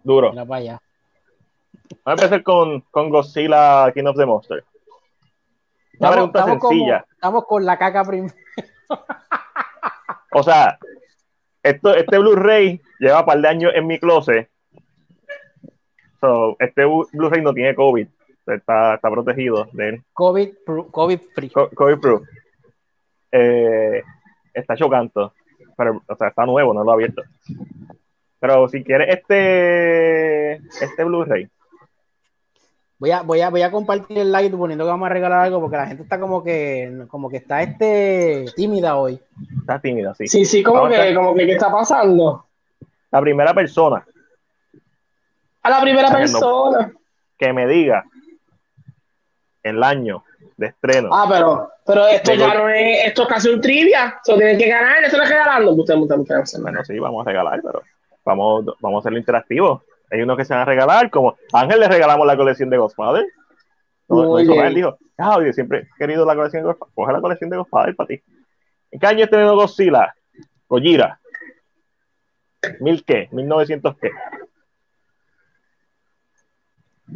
Duro. 0.04 0.30
Mira 0.30 0.44
para 0.44 0.60
allá. 0.60 0.80
Vamos 2.04 2.22
a 2.22 2.24
empezar 2.24 2.42
con, 2.42 2.80
con 2.90 3.10
Godzilla 3.10 3.90
King 3.92 4.04
of 4.06 4.16
the 4.16 4.26
Monster. 4.26 4.64
Una 5.98 6.08
Estamos, 6.10 6.14
pregunta 6.14 6.38
estamos 6.40 6.58
como- 6.60 6.70
sencilla. 6.72 7.04
estamos 7.12 7.44
con 7.46 7.64
la 7.64 7.78
caca 7.78 8.04
primero. 8.04 8.34
O 10.32 10.42
sea, 10.42 10.78
esto, 11.62 11.94
este 11.94 12.18
Blu-ray 12.18 12.80
lleva 13.00 13.20
un 13.20 13.26
par 13.26 13.40
de 13.40 13.48
años 13.48 13.72
en 13.74 13.86
mi 13.86 13.98
closet. 13.98 14.48
So, 16.20 16.56
este 16.60 16.84
Blu-ray 16.84 17.42
no 17.42 17.52
tiene 17.54 17.74
COVID. 17.74 18.06
Está, 18.46 18.94
está 18.94 19.10
protegido 19.10 19.68
de 19.72 19.88
él. 19.88 20.02
COVID, 20.12 20.48
pro- 20.64 20.86
COVID 20.90 21.20
free. 21.34 21.50
Co- 21.50 21.70
COVID 21.70 21.98
proof. 21.98 22.22
Eh, 23.32 24.02
está 24.54 24.76
chocando. 24.76 25.32
Pero, 25.76 26.02
o 26.06 26.16
sea, 26.16 26.28
está 26.28 26.46
nuevo, 26.46 26.72
no 26.72 26.84
lo 26.84 26.90
he 26.90 26.94
abierto. 26.94 27.22
Pero 28.38 28.68
si 28.68 28.82
quieres 28.84 29.14
este, 29.16 30.54
este 30.54 31.04
Blu-ray, 31.04 31.48
Voy 32.98 33.10
a, 33.10 33.20
voy, 33.20 33.42
a, 33.42 33.50
voy 33.50 33.60
a 33.60 33.70
compartir 33.70 34.16
el 34.16 34.32
like 34.32 34.50
suponiendo 34.50 34.82
que 34.84 34.90
vamos 34.90 35.04
a 35.04 35.12
regalar 35.12 35.40
algo 35.40 35.60
porque 35.60 35.76
la 35.76 35.86
gente 35.86 36.02
está 36.02 36.18
como 36.18 36.42
que 36.42 37.04
como 37.08 37.28
que 37.28 37.36
está 37.36 37.60
este 37.62 38.46
tímida 38.56 38.96
hoy. 38.96 39.20
está 39.60 39.78
tímida, 39.78 40.14
sí. 40.14 40.26
Sí, 40.26 40.46
sí, 40.46 40.62
como 40.62 40.88
que, 40.88 41.14
como 41.14 41.34
que, 41.34 41.44
¿qué 41.44 41.52
está 41.52 41.70
pasando? 41.70 42.46
La 43.10 43.20
primera 43.20 43.52
persona 43.52 44.02
A 45.60 45.68
la 45.68 45.80
primera 45.82 46.10
persona. 46.10 46.90
que 47.36 47.52
me 47.52 47.66
diga 47.66 48.02
el 49.66 49.82
año 49.82 50.24
de 50.56 50.66
estreno. 50.68 51.10
Ah, 51.12 51.26
pero, 51.28 51.70
pero 51.84 52.06
esto 52.06 52.34
ya 52.34 52.54
no 52.54 52.68
es, 52.68 53.04
esto 53.06 53.22
es 53.22 53.28
casi 53.28 53.48
un 53.48 53.60
trivia. 53.60 54.18
Eso 54.22 54.36
tienen 54.36 54.58
que 54.58 54.68
ganar, 54.68 55.04
eso 55.04 55.16
no 55.16 55.22
es 55.22 55.28
regalando. 55.28 55.72
Usted, 55.72 55.94
usted, 55.94 56.16
usted, 56.16 56.38
usted, 56.40 56.62
Bueno, 56.62 56.84
sí, 56.84 56.98
vamos 56.98 57.26
a 57.26 57.30
regalar, 57.30 57.60
pero 57.62 57.82
vamos, 58.24 58.64
vamos 58.80 58.98
a 58.98 59.00
hacerlo 59.00 59.18
interactivo. 59.18 59.82
Hay 60.10 60.22
unos 60.22 60.36
que 60.36 60.44
se 60.44 60.54
van 60.54 60.62
a 60.62 60.66
regalar, 60.66 61.10
como 61.10 61.36
Ángel 61.52 61.80
le 61.80 61.88
regalamos 61.88 62.26
la 62.26 62.36
colección 62.36 62.70
de 62.70 62.78
Godfather. 62.78 63.26
No, 64.08 64.38
él 64.38 64.74
dijo, 64.74 64.96
ah, 65.18 65.38
yo 65.44 65.52
siempre 65.52 65.80
he 65.80 65.98
querido 65.98 66.24
la 66.24 66.36
colección 66.36 66.62
de 66.62 66.68
Godfather. 66.68 66.94
Coge 66.94 67.12
la 67.12 67.20
colección 67.20 67.50
de 67.50 67.56
Godfather 67.56 67.96
para 67.96 68.06
ti. 68.06 68.22
¿En 68.90 69.00
qué 69.00 69.06
año 69.06 69.24
estrenó 69.24 69.56
Godzilla? 69.56 70.14
Gojira. 70.68 71.20
¿Mil 72.80 73.04
qué? 73.04 73.28
¿1900 73.30 73.96
qué? 74.00 74.10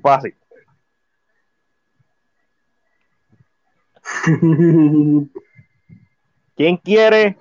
Fácil. 0.02 0.34
¿Quién 6.56 6.76
quiere 6.78 7.36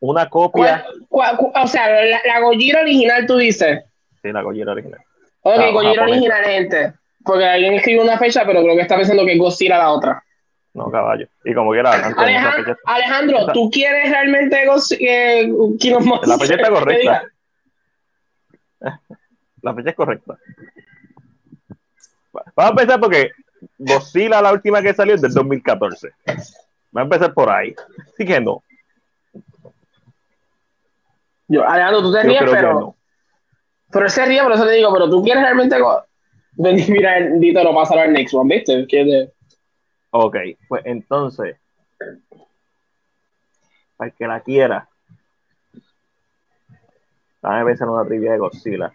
una 0.00 0.28
copia? 0.28 0.84
¿Cuál- 1.08 1.36
cuál- 1.38 1.64
o 1.64 1.66
sea, 1.68 1.88
la, 1.88 2.20
la 2.24 2.40
Gojira 2.40 2.80
original, 2.82 3.26
tú 3.26 3.36
dices. 3.36 3.84
Sí, 4.22 4.30
la 4.32 4.42
Gojira 4.42 4.72
original. 4.72 5.00
Ok, 5.42 5.56
Gojira 5.72 5.94
japonés. 5.94 6.10
original, 6.12 6.44
gente. 6.44 6.92
Porque 7.24 7.44
alguien 7.46 7.74
escribió 7.74 8.02
una 8.02 8.18
fecha, 8.18 8.44
pero 8.46 8.62
creo 8.62 8.76
que 8.76 8.82
está 8.82 8.96
pensando 8.96 9.24
que 9.24 9.32
es 9.32 9.38
Godzilla 9.38 9.78
la 9.78 9.90
otra. 9.90 10.22
No, 10.74 10.90
caballo. 10.90 11.26
Y 11.44 11.54
como 11.54 11.70
quiera, 11.72 11.92
Alejandro, 12.86 13.46
¿tú 13.52 13.70
quieres 13.70 14.10
realmente? 14.10 14.64
Eh, 15.00 15.48
La 16.26 16.38
fecha 16.38 16.54
está 16.56 16.70
correcta. 16.70 17.24
La 19.62 19.74
fecha 19.74 19.90
es 19.90 19.96
correcta. 19.96 20.36
Va- 22.36 22.44
Vamos 22.56 22.66
a 22.66 22.82
empezar 22.82 23.00
porque 23.00 23.30
Godzilla, 23.78 24.42
la 24.42 24.52
última 24.52 24.82
que 24.82 24.94
salió, 24.94 25.14
es 25.14 25.20
del 25.20 25.32
2014. 25.32 26.10
Vamos 26.26 26.48
a 26.94 27.02
empezar 27.02 27.34
por 27.34 27.50
ahí. 27.50 27.74
Así 28.12 28.24
que 28.24 28.40
no. 28.40 28.62
Yo, 31.48 31.68
Alejandro, 31.68 32.02
tú 32.02 32.12
te 32.12 32.22
ríes, 32.22 32.42
pero. 32.44 32.80
no. 32.80 32.96
Pero 33.90 34.06
él 34.06 34.10
se 34.10 34.24
ríe, 34.24 34.42
por 34.42 34.52
eso 34.52 34.64
le 34.64 34.72
digo, 34.72 34.92
pero 34.92 35.08
tú 35.08 35.22
quieres 35.22 35.42
realmente. 35.42 35.76
mira, 36.56 37.20
Dito 37.38 37.62
lo 37.62 37.74
pasa 37.74 38.00
al 38.00 38.12
next 38.12 38.34
one, 38.34 38.54
¿viste? 38.56 39.32
Ok, 40.10 40.36
pues 40.68 40.82
entonces, 40.86 41.56
para 43.96 44.10
el 44.10 44.16
que 44.16 44.26
la 44.26 44.40
quiera, 44.40 44.88
dame 47.42 47.64
pensar 47.64 47.88
en 47.88 47.94
una 47.94 48.04
trivia 48.04 48.32
de 48.32 48.38
Godzilla. 48.38 48.92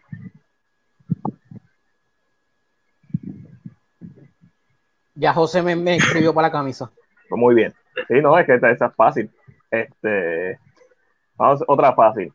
Ya 5.20 5.34
José 5.34 5.62
me, 5.62 5.76
me 5.76 5.96
escribió 5.98 6.34
para 6.34 6.48
la 6.48 6.52
camisa. 6.52 6.90
Pues 7.28 7.40
muy 7.40 7.54
bien. 7.56 7.74
Sí, 8.08 8.22
no, 8.22 8.38
es 8.40 8.46
que 8.46 8.56
esta, 8.56 8.72
esa 8.72 8.86
es 8.88 8.96
fácil. 8.96 9.30
Este, 9.70 10.58
vamos, 11.36 11.64
otra 11.68 11.94
fácil. 11.94 12.34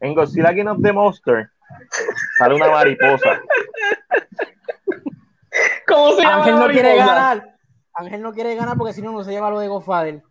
En 0.00 0.14
Godzilla 0.14 0.52
King 0.54 0.66
of 0.66 0.82
the 0.82 0.92
Monster 0.92 1.48
sale 2.38 2.54
una 2.54 2.70
mariposa. 2.70 3.40
¿Cómo 5.86 6.12
se 6.12 6.22
llama 6.22 6.36
Ángel 6.38 6.54
no 6.58 6.68
quiere 6.68 6.96
ganar. 6.96 7.54
Ángel 7.94 8.22
no 8.22 8.32
quiere 8.32 8.54
ganar 8.54 8.76
porque 8.76 8.92
si 8.92 9.02
no, 9.02 9.12
no 9.12 9.24
se 9.24 9.30
lleva 9.30 9.50
lo 9.50 9.58
de 9.60 9.68
Godfather. 9.68 10.22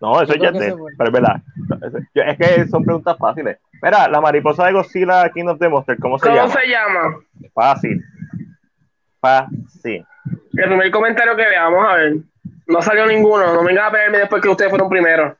No, 0.00 0.20
eso 0.20 0.34
ya 0.34 0.48
es 0.48 0.58
de- 0.58 0.76
pero 0.98 1.08
es 1.08 1.12
verdad. 1.12 1.36
Es 2.14 2.36
que 2.38 2.66
son 2.68 2.84
preguntas 2.84 3.16
fáciles. 3.18 3.58
Mira, 3.82 4.08
la 4.08 4.20
mariposa 4.20 4.66
de 4.66 4.72
Godzilla 4.72 5.28
King 5.30 5.46
of 5.46 5.58
the 5.58 5.68
Monsters, 5.68 6.00
¿cómo 6.00 6.18
se 6.18 6.26
¿Cómo 6.26 6.36
llama? 6.36 6.52
se 6.52 6.66
llama? 6.68 7.20
Fácil. 7.54 8.02
Fácil. 9.24 10.06
El 10.52 10.68
primer 10.68 10.90
comentario 10.90 11.34
que 11.34 11.46
veamos, 11.46 11.86
a 11.86 11.94
ver. 11.94 12.16
No 12.66 12.82
salió 12.82 13.06
ninguno. 13.06 13.54
No 13.54 13.64
vengan 13.64 13.86
a 13.86 13.90
pedirme 13.90 14.18
después 14.18 14.42
que 14.42 14.50
ustedes 14.50 14.70
fueron 14.70 14.90
primero. 14.90 15.34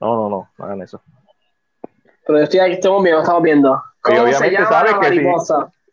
No, 0.00 0.16
no, 0.16 0.28
no, 0.28 0.50
no 0.58 0.64
hagan 0.64 0.82
eso. 0.82 1.00
Pero 2.26 2.38
yo 2.38 2.44
estoy 2.44 2.58
aquí, 2.58 2.72
estamos 2.72 3.04
viendo, 3.04 3.20
estamos 3.20 3.42
viendo. 3.42 3.74
Y 3.74 4.00
¿Cómo 4.02 4.16
se 4.16 4.22
obviamente 4.22 4.56
llama 4.56 4.68
sabes 4.68 4.92
la 4.92 5.00
que 5.00 5.08
si, 5.10 5.22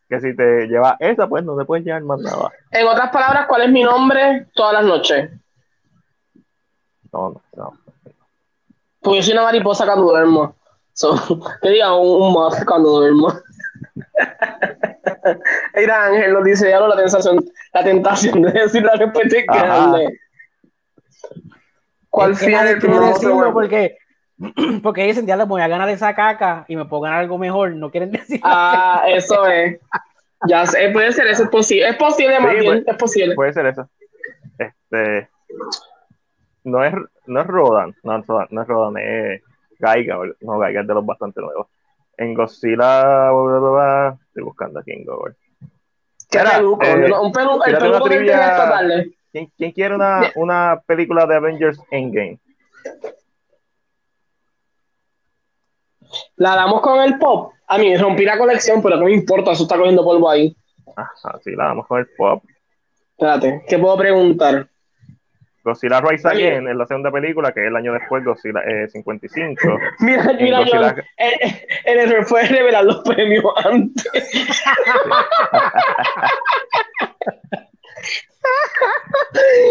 que 0.10 0.22
si 0.22 0.36
te 0.36 0.68
lleva 0.68 0.95
esa, 0.99 1.28
pues 1.28 1.44
no 1.44 1.56
te 1.56 1.65
puedes 1.65 1.86
llevar 1.86 2.02
más 2.02 2.19
nada. 2.19 2.52
En 2.72 2.88
otras 2.88 3.11
palabras, 3.11 3.45
¿cuál 3.48 3.61
es 3.64 3.69
mi 3.72 3.84
nombre 3.84 4.48
todas 4.56 4.74
las 4.74 4.86
noches? 4.86 5.30
No, 7.14 7.30
no, 7.30 7.41
no. 7.56 7.74
Porque 9.02 9.18
yo 9.18 9.24
soy 9.24 9.34
una 9.34 9.44
mariposa 9.44 9.86
cuando 9.86 10.06
duermo. 10.06 10.56
So, 10.94 11.15
que 11.61 11.69
diga 11.69 11.94
un, 11.94 12.24
un 12.24 12.34
moth 12.34 12.65
cuando 12.65 12.90
duermo. 12.90 13.34
Mira, 15.76 16.06
Ángel 16.06 16.34
nos 16.34 16.44
dice, 16.44 16.70
ya 16.70 16.80
no, 16.80 16.88
la 16.88 16.95
tentación, 16.95 17.45
la 17.74 17.84
tentación 17.84 18.41
de 18.41 18.52
decir 18.52 18.84
la 18.84 18.95
respuesta 18.95 19.38
es 19.38 19.45
Ajá. 19.48 19.66
grande. 19.66 20.20
¿Cuál 22.10 22.32
Es 22.32 22.40
que 22.40 22.45
sería 22.45 22.60
nadie 22.60 22.72
el 22.74 22.80
primer 22.80 22.99
decirlo 23.02 23.54
porque, 23.54 23.98
porque 24.84 25.04
dicen, 25.04 25.28
ya 25.28 25.36
le 25.36 25.44
voy 25.45 25.62
a 25.62 25.68
ganar 25.68 25.90
esa 25.90 26.16
caca 26.16 26.66
y 26.68 26.76
me 26.76 26.86
puedo 26.86 27.02
ganar 27.04 27.20
algo 27.20 27.38
mejor. 27.38 27.76
No 27.76 27.91
quieren 27.91 28.12
decir. 28.14 28.40
Ah, 28.44 29.04
eso 29.08 29.45
es. 29.48 29.80
Ya 30.48 30.66
sé, 30.66 30.90
puede 30.91 31.12
ser 31.12 31.28
eso, 31.28 31.44
es 31.44 31.49
posible. 31.49 31.90
Es 31.90 31.95
posible, 31.95 32.40
más 32.40 32.52
Sí, 32.54 32.60
bien, 32.60 32.84
pues, 32.84 32.88
es 32.88 32.98
posible. 32.98 33.36
Puede 33.36 33.54
ser 33.54 33.66
eso. 33.68 33.90
Este. 34.60 35.30
No 36.64 36.84
es, 36.84 36.94
no 37.26 37.41
es 37.41 37.48
Rodan, 37.48 37.95
no, 38.04 38.18
es 38.18 38.28
Rodan, 38.28 38.48
no 38.52 38.62
es 38.62 38.68
Rodan, 38.68 38.98
es 38.98 39.41
Gaiga. 39.80 40.18
No, 40.41 40.60
Gaiga 40.60 40.82
es 40.82 40.88
de 40.88 40.94
los 40.94 41.06
bastante 41.06 41.41
nuevos. 41.41 41.68
En 42.18 42.34
Godzilla, 42.34 43.32
bla, 43.32 43.32
bla, 43.32 43.60
bla, 43.60 44.18
estoy 44.38 44.44
buscando 44.44 44.80
aquí 44.80 44.92
en 44.92 45.04
Google. 45.04 45.36
¿Qué 46.30 46.40
peluco? 46.40 46.84
eh, 46.86 47.12
Un 47.20 47.34
pelu- 47.34 47.62
el 47.66 47.78
peluco 47.78 48.04
que 48.04 48.16
trivia. 48.16 48.40
esta 48.40 48.70
tarde. 48.70 49.12
¿Quién, 49.32 49.52
quién 49.58 49.72
quiere 49.72 49.96
una, 49.96 50.32
una 50.36 50.82
película 50.86 51.26
de 51.26 51.36
Avengers 51.36 51.80
Endgame? 51.90 52.40
La 56.36 56.56
damos 56.56 56.82
con 56.82 57.02
el 57.02 57.18
pop. 57.18 57.54
A 57.68 57.78
mí 57.78 57.96
rompí 57.98 58.24
la 58.24 58.38
colección, 58.38 58.82
pero 58.82 58.96
no 58.98 59.06
me 59.06 59.14
importa, 59.14 59.52
eso 59.52 59.64
está 59.64 59.76
cogiendo 59.78 60.04
polvo 60.04 60.30
ahí. 60.30 60.56
Ajá, 60.96 61.40
sí, 61.44 61.52
la 61.56 61.66
damos 61.66 61.88
con 61.88 62.00
el 62.00 62.08
pop. 62.16 62.44
Espérate, 63.12 63.66
¿qué 63.68 63.78
puedo 63.80 63.98
preguntar? 63.98 64.68
Godzilla 65.68 65.99
Rise. 66.02 66.27
Again 66.27 66.68
es 66.69 66.76
la 66.76 66.85
segunda 66.85 67.11
película, 67.11 67.52
que 67.52 67.61
es 67.61 67.68
el 67.68 67.76
año 67.76 67.91
después, 67.94 68.23
Godzilla 68.23 68.61
eh, 68.65 68.88
55. 68.89 69.80
Mira, 69.99 70.31
En 70.31 70.38
mira, 70.38 70.60
Godzilla- 70.61 70.95
John, 70.95 71.03
el, 71.18 71.34
el 71.85 71.99
error 72.10 72.26
fue 72.26 72.44
revelar 72.48 72.85
los 72.85 73.02
premios 73.02 73.44
antes. 73.65 74.06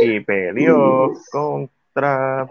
y 0.02 0.20
peleó 0.20 1.12
contra. 1.30 2.46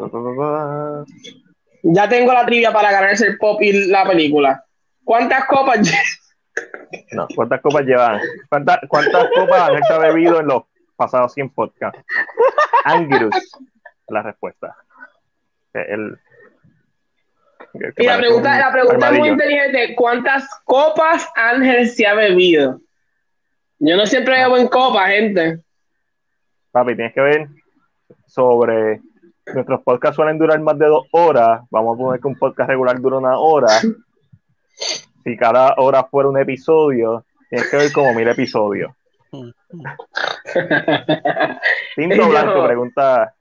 Ya 1.84 2.10
tengo 2.10 2.34
la 2.34 2.46
trivia 2.46 2.74
para 2.74 2.92
ganarse 2.92 3.28
el 3.28 3.38
pop 3.38 3.62
y 3.62 3.88
la 3.88 4.06
película. 4.08 4.64
¿Cuántas 5.04 5.46
copas? 5.46 5.80
No, 7.12 7.28
¿cuántas 7.36 7.62
copas 7.62 7.86
llevan? 7.86 8.20
¿Cuántas, 8.50 8.80
cuántas 8.88 9.28
copas 9.36 9.70
han 9.70 10.02
bebido 10.02 10.40
en 10.40 10.48
los 10.48 10.64
pasados 10.96 11.34
100 11.34 11.50
podcasts? 11.50 12.02
Angerus, 12.86 13.36
la 14.08 14.22
respuesta. 14.22 14.76
El, 15.74 16.18
el 17.74 17.94
que 17.94 18.04
Y 18.04 18.06
la 18.06 18.18
pregunta, 18.18 18.54
un 18.54 18.60
la 18.60 18.72
pregunta 18.72 19.10
es 19.10 19.20
muy 19.20 19.30
inteligente. 19.30 19.96
¿Cuántas 19.96 20.48
copas 20.64 21.28
Ángel 21.36 21.90
se 21.90 22.08
ha 22.08 22.14
bebido? 22.14 22.80
Yo 23.80 23.98
no 23.98 24.06
siempre 24.06 24.38
bebo 24.38 24.58
en 24.58 24.68
copas, 24.68 25.10
gente. 25.10 25.60
Papi, 26.72 26.96
tienes 26.96 27.14
que 27.14 27.22
ver 27.22 27.48
sobre. 28.28 29.02
Nuestros 29.54 29.84
podcasts 29.84 30.16
suelen 30.16 30.40
durar 30.40 30.60
más 30.60 30.78
de 30.80 30.88
dos 30.88 31.06
horas. 31.12 31.62
Vamos 31.70 31.96
a 31.96 32.02
poner 32.02 32.20
que 32.20 32.28
un 32.28 32.36
podcast 32.36 32.68
regular 32.70 33.00
dura 33.00 33.18
una 33.18 33.38
hora. 33.38 33.68
Si 35.24 35.36
cada 35.38 35.74
hora 35.78 36.04
fuera 36.04 36.30
un 36.30 36.38
episodio, 36.38 37.26
tienes 37.50 37.68
que 37.72 37.78
ver 37.78 37.92
como 37.92 38.14
mil 38.14 38.28
episodios. 38.28 38.92
Tinto 41.96 42.16
Yo- 42.16 42.30
Blanco 42.30 42.66
pregunta. 42.66 43.36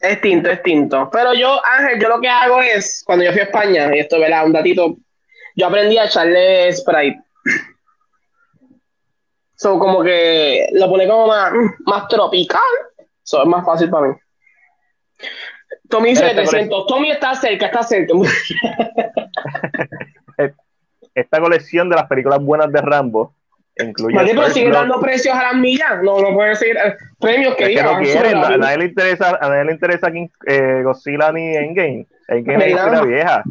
Es 0.00 0.20
tinto, 0.20 0.48
es 0.48 0.62
tinto. 0.62 1.10
Pero 1.10 1.34
yo, 1.34 1.60
Ángel, 1.64 2.00
yo 2.00 2.08
lo 2.08 2.20
que 2.20 2.28
hago 2.28 2.62
es, 2.62 3.02
cuando 3.04 3.24
yo 3.24 3.32
fui 3.32 3.40
a 3.40 3.44
España, 3.44 3.94
y 3.94 3.98
esto, 3.98 4.20
¿verdad? 4.20 4.46
Un 4.46 4.52
datito, 4.52 4.96
yo 5.56 5.66
aprendí 5.66 5.98
a 5.98 6.04
echarle 6.04 6.72
Sprite. 6.72 7.20
So, 9.56 9.76
como 9.78 10.04
que 10.04 10.68
lo 10.72 10.88
pone 10.88 11.08
como 11.08 11.26
más, 11.26 11.52
más 11.84 12.06
tropical. 12.06 12.60
So, 13.24 13.42
es 13.42 13.48
más 13.48 13.66
fácil 13.66 13.90
para 13.90 14.06
mí. 14.08 14.14
Tommy 15.88 16.10
dice 16.10 16.22
Mira, 16.26 16.42
esta 16.42 16.50
300. 16.52 16.86
Tommy 16.86 17.10
está 17.10 17.34
cerca, 17.34 17.66
está 17.66 17.82
cerca. 17.82 18.14
Esta 21.14 21.40
colección 21.40 21.90
de 21.90 21.96
las 21.96 22.06
películas 22.06 22.40
buenas 22.40 22.70
de 22.70 22.80
Rambo 22.80 23.34
incluye. 23.84 24.16
Pero 24.18 24.42
Blood. 24.70 24.72
dando 24.72 25.00
precios 25.00 25.34
a 25.34 25.42
las 25.44 25.54
millas. 25.54 26.02
No, 26.02 26.20
no 26.20 26.34
pueden 26.34 26.56
seguir. 26.56 26.76
eh, 26.76 26.94
premios 27.20 27.54
que 27.56 27.64
Es 27.64 27.76
que 27.76 27.82
no 27.82 27.98
quieren, 27.98 28.36
a, 28.38 28.56
nadie 28.56 28.78
le 28.78 28.84
interesa, 28.86 29.38
a 29.40 29.48
nadie 29.48 29.64
le 29.64 29.72
interesa 29.72 30.10
eh, 30.46 30.80
Godzilla 30.84 31.32
ni 31.32 31.54
Endgame. 31.56 32.06
Endgame 32.28 32.66
es 32.72 32.74
una 32.74 33.02
vieja. 33.02 33.42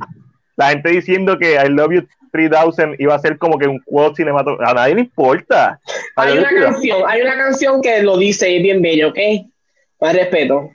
La 0.56 0.70
gente 0.70 0.90
diciendo 0.90 1.38
que 1.38 1.54
I 1.56 1.70
Love 1.70 1.92
You 1.94 2.08
3000 2.32 2.96
iba 3.00 3.16
a 3.16 3.20
ser 3.20 3.38
como 3.38 3.58
que 3.58 3.68
un 3.68 3.80
quote 3.86 4.18
cinematográfico. 4.18 4.70
A 4.70 4.74
nadie 4.82 4.96
le 4.96 5.02
importa. 5.02 5.80
Hay 6.16 6.38
una 6.38 6.52
le- 6.52 6.62
canción, 6.62 7.02
hay 7.08 7.22
una 7.22 7.36
canción 7.38 7.82
que 7.82 8.02
lo 8.04 8.18
dice 8.18 8.50
y 8.50 8.58
es 8.58 8.64
bien 8.64 8.82
bello, 8.82 9.10
¿ok? 9.10 9.18
Más 10.02 10.16
respeto. 10.16 10.70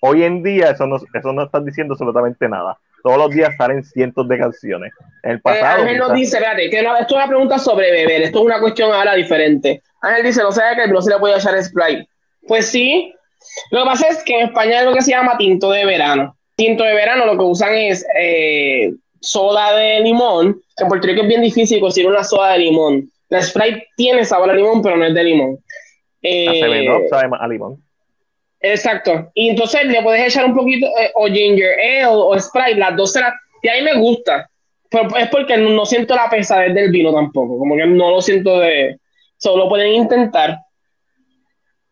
Hoy 0.00 0.24
en 0.24 0.42
día 0.42 0.70
eso 0.70 0.86
no, 0.86 0.96
eso 0.96 1.32
no 1.32 1.44
está 1.44 1.60
diciendo 1.60 1.94
absolutamente 1.94 2.48
nada. 2.48 2.76
Todos 3.02 3.18
los 3.18 3.30
días 3.30 3.54
salen 3.56 3.82
cientos 3.84 4.28
de 4.28 4.38
canciones. 4.38 4.92
En 5.22 5.32
el 5.32 5.36
Eh, 5.38 5.40
pasado. 5.42 5.82
Ángel 5.82 5.98
nos 5.98 6.12
dice, 6.14 6.36
espérate, 6.36 6.70
que 6.70 6.82
no- 6.82 6.96
esto 6.96 7.14
es 7.14 7.16
una 7.16 7.28
pregunta 7.28 7.58
sobre 7.58 7.90
beber, 7.90 8.22
esto 8.22 8.38
es 8.40 8.44
una 8.44 8.60
cuestión 8.60 8.92
ahora 8.92 9.14
diferente. 9.14 9.82
Ángel 10.00 10.24
dice, 10.24 10.42
no 10.42 10.52
sabe 10.52 10.76
que 10.82 10.88
no 10.88 11.00
se 11.02 11.10
le 11.10 11.18
puede 11.18 11.36
echar 11.36 11.60
Sprite. 11.62 12.06
Pues 12.46 12.66
sí, 12.66 13.12
lo 13.70 13.80
que 13.82 13.86
pasa 13.86 14.08
es 14.08 14.22
que 14.24 14.38
en 14.40 14.46
España 14.48 14.80
hay 14.80 14.84
lo 14.86 14.94
que 14.94 15.02
se 15.02 15.10
llama 15.12 15.36
tinto 15.38 15.70
de 15.70 15.84
verano. 15.84 16.36
Tinto 16.56 16.84
de 16.84 16.94
verano 16.94 17.26
lo 17.26 17.36
que 17.38 17.44
usan 17.44 17.74
es 17.74 18.04
eh, 18.18 18.92
soda 19.20 19.76
de 19.76 20.00
limón, 20.00 20.60
que 20.76 20.82
en 20.84 20.88
Puerto 20.88 21.06
Rico 21.06 21.22
es 21.22 21.28
bien 21.28 21.42
difícil 21.42 21.80
conseguir 21.80 22.10
una 22.10 22.24
soda 22.24 22.52
de 22.52 22.58
limón. 22.58 23.08
La 23.28 23.42
Sprite 23.42 23.88
tiene 23.96 24.24
sabor 24.24 24.50
a 24.50 24.54
limón, 24.54 24.82
pero 24.82 24.96
no 24.96 25.04
es 25.06 25.14
de 25.14 25.24
limón. 25.24 25.58
Eh, 26.20 26.88
Up 26.90 27.08
sabe 27.10 27.28
más 27.28 27.40
a 27.40 27.48
limón. 27.48 27.82
Exacto. 28.62 29.30
Y 29.34 29.50
entonces 29.50 29.84
le 29.86 30.02
puedes 30.02 30.22
echar 30.26 30.44
un 30.44 30.54
poquito, 30.54 30.86
eh, 30.98 31.10
o 31.14 31.26
ginger 31.26 31.74
ale 31.78 32.06
o 32.06 32.38
Sprite, 32.38 32.76
las 32.76 32.96
dos 32.96 33.12
se 33.12 33.20
las- 33.20 33.34
Y 33.62 33.68
a 33.68 33.74
mí 33.74 33.82
me 33.82 33.94
gusta. 33.94 34.48
Pero 34.90 35.16
es 35.16 35.28
porque 35.30 35.56
no, 35.56 35.70
no 35.70 35.86
siento 35.86 36.14
la 36.14 36.28
pesadez 36.28 36.74
del 36.74 36.90
vino 36.90 37.12
tampoco. 37.12 37.58
Como 37.58 37.76
que 37.76 37.86
no 37.86 38.10
lo 38.10 38.20
siento 38.20 38.58
de. 38.60 38.98
Solo 39.38 39.68
pueden 39.68 39.88
intentar. 39.94 40.58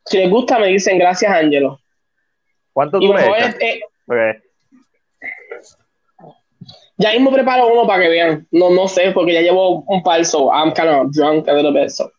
Si 0.05 0.19
les 0.19 0.29
gusta, 0.31 0.59
me 0.59 0.67
dicen 0.69 0.99
gracias, 0.99 1.33
Ángelo. 1.33 1.79
¿Cuánto 2.73 2.99
tú 3.01 3.13
favor, 3.13 3.37
echas? 3.39 3.57
eh, 3.61 3.81
Porque 4.07 4.41
ya 6.99 7.13
mismo 7.13 7.33
preparo 7.33 7.73
uno 7.73 7.87
para 7.87 8.03
que 8.03 8.09
vean. 8.09 8.47
No, 8.51 8.71
no 8.71 8.87
sé, 8.87 9.11
porque 9.13 9.33
ya 9.33 9.41
llevo 9.41 9.83
un 9.87 10.03
par, 10.03 10.25
so 10.25 10.51
I'm 10.53 10.73
kind 10.73 10.89
of 10.89 11.11
drunk 11.13 11.49
a 11.49 11.53
little 11.55 11.73
bit. 11.73 11.89
So. 11.91 12.11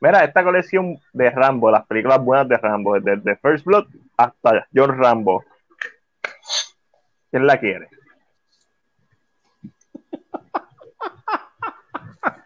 Mira, 0.00 0.24
esta 0.24 0.44
colección 0.44 1.00
de 1.12 1.30
Rambo, 1.30 1.70
las 1.70 1.84
películas 1.86 2.22
buenas 2.22 2.48
de 2.48 2.56
Rambo, 2.56 2.98
desde 3.00 3.36
First 3.36 3.64
Blood 3.64 3.86
hasta 4.16 4.66
John 4.72 4.96
Rambo. 4.96 5.44
¿Quién 7.30 7.46
la 7.46 7.58
quiere? 7.58 7.88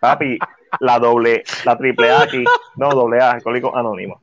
Papi, 0.01 0.39
la 0.81 0.99
doble, 0.99 1.45
la 1.65 1.77
triple 1.77 2.11
A 2.11 2.23
aquí, 2.23 2.45
no 2.77 2.91
doble 2.91 3.21
A, 3.21 3.33
alcohólico 3.33 3.77
anónimo. 3.77 4.23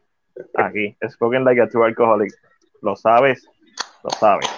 Aquí, 0.55 0.95
spoken 1.07 1.45
like 1.45 1.61
a 1.61 1.67
true 1.67 1.85
alcoholic. 1.85 2.33
Lo 2.81 2.95
sabes, 2.95 3.47
lo 4.03 4.09
sabes. 4.09 4.49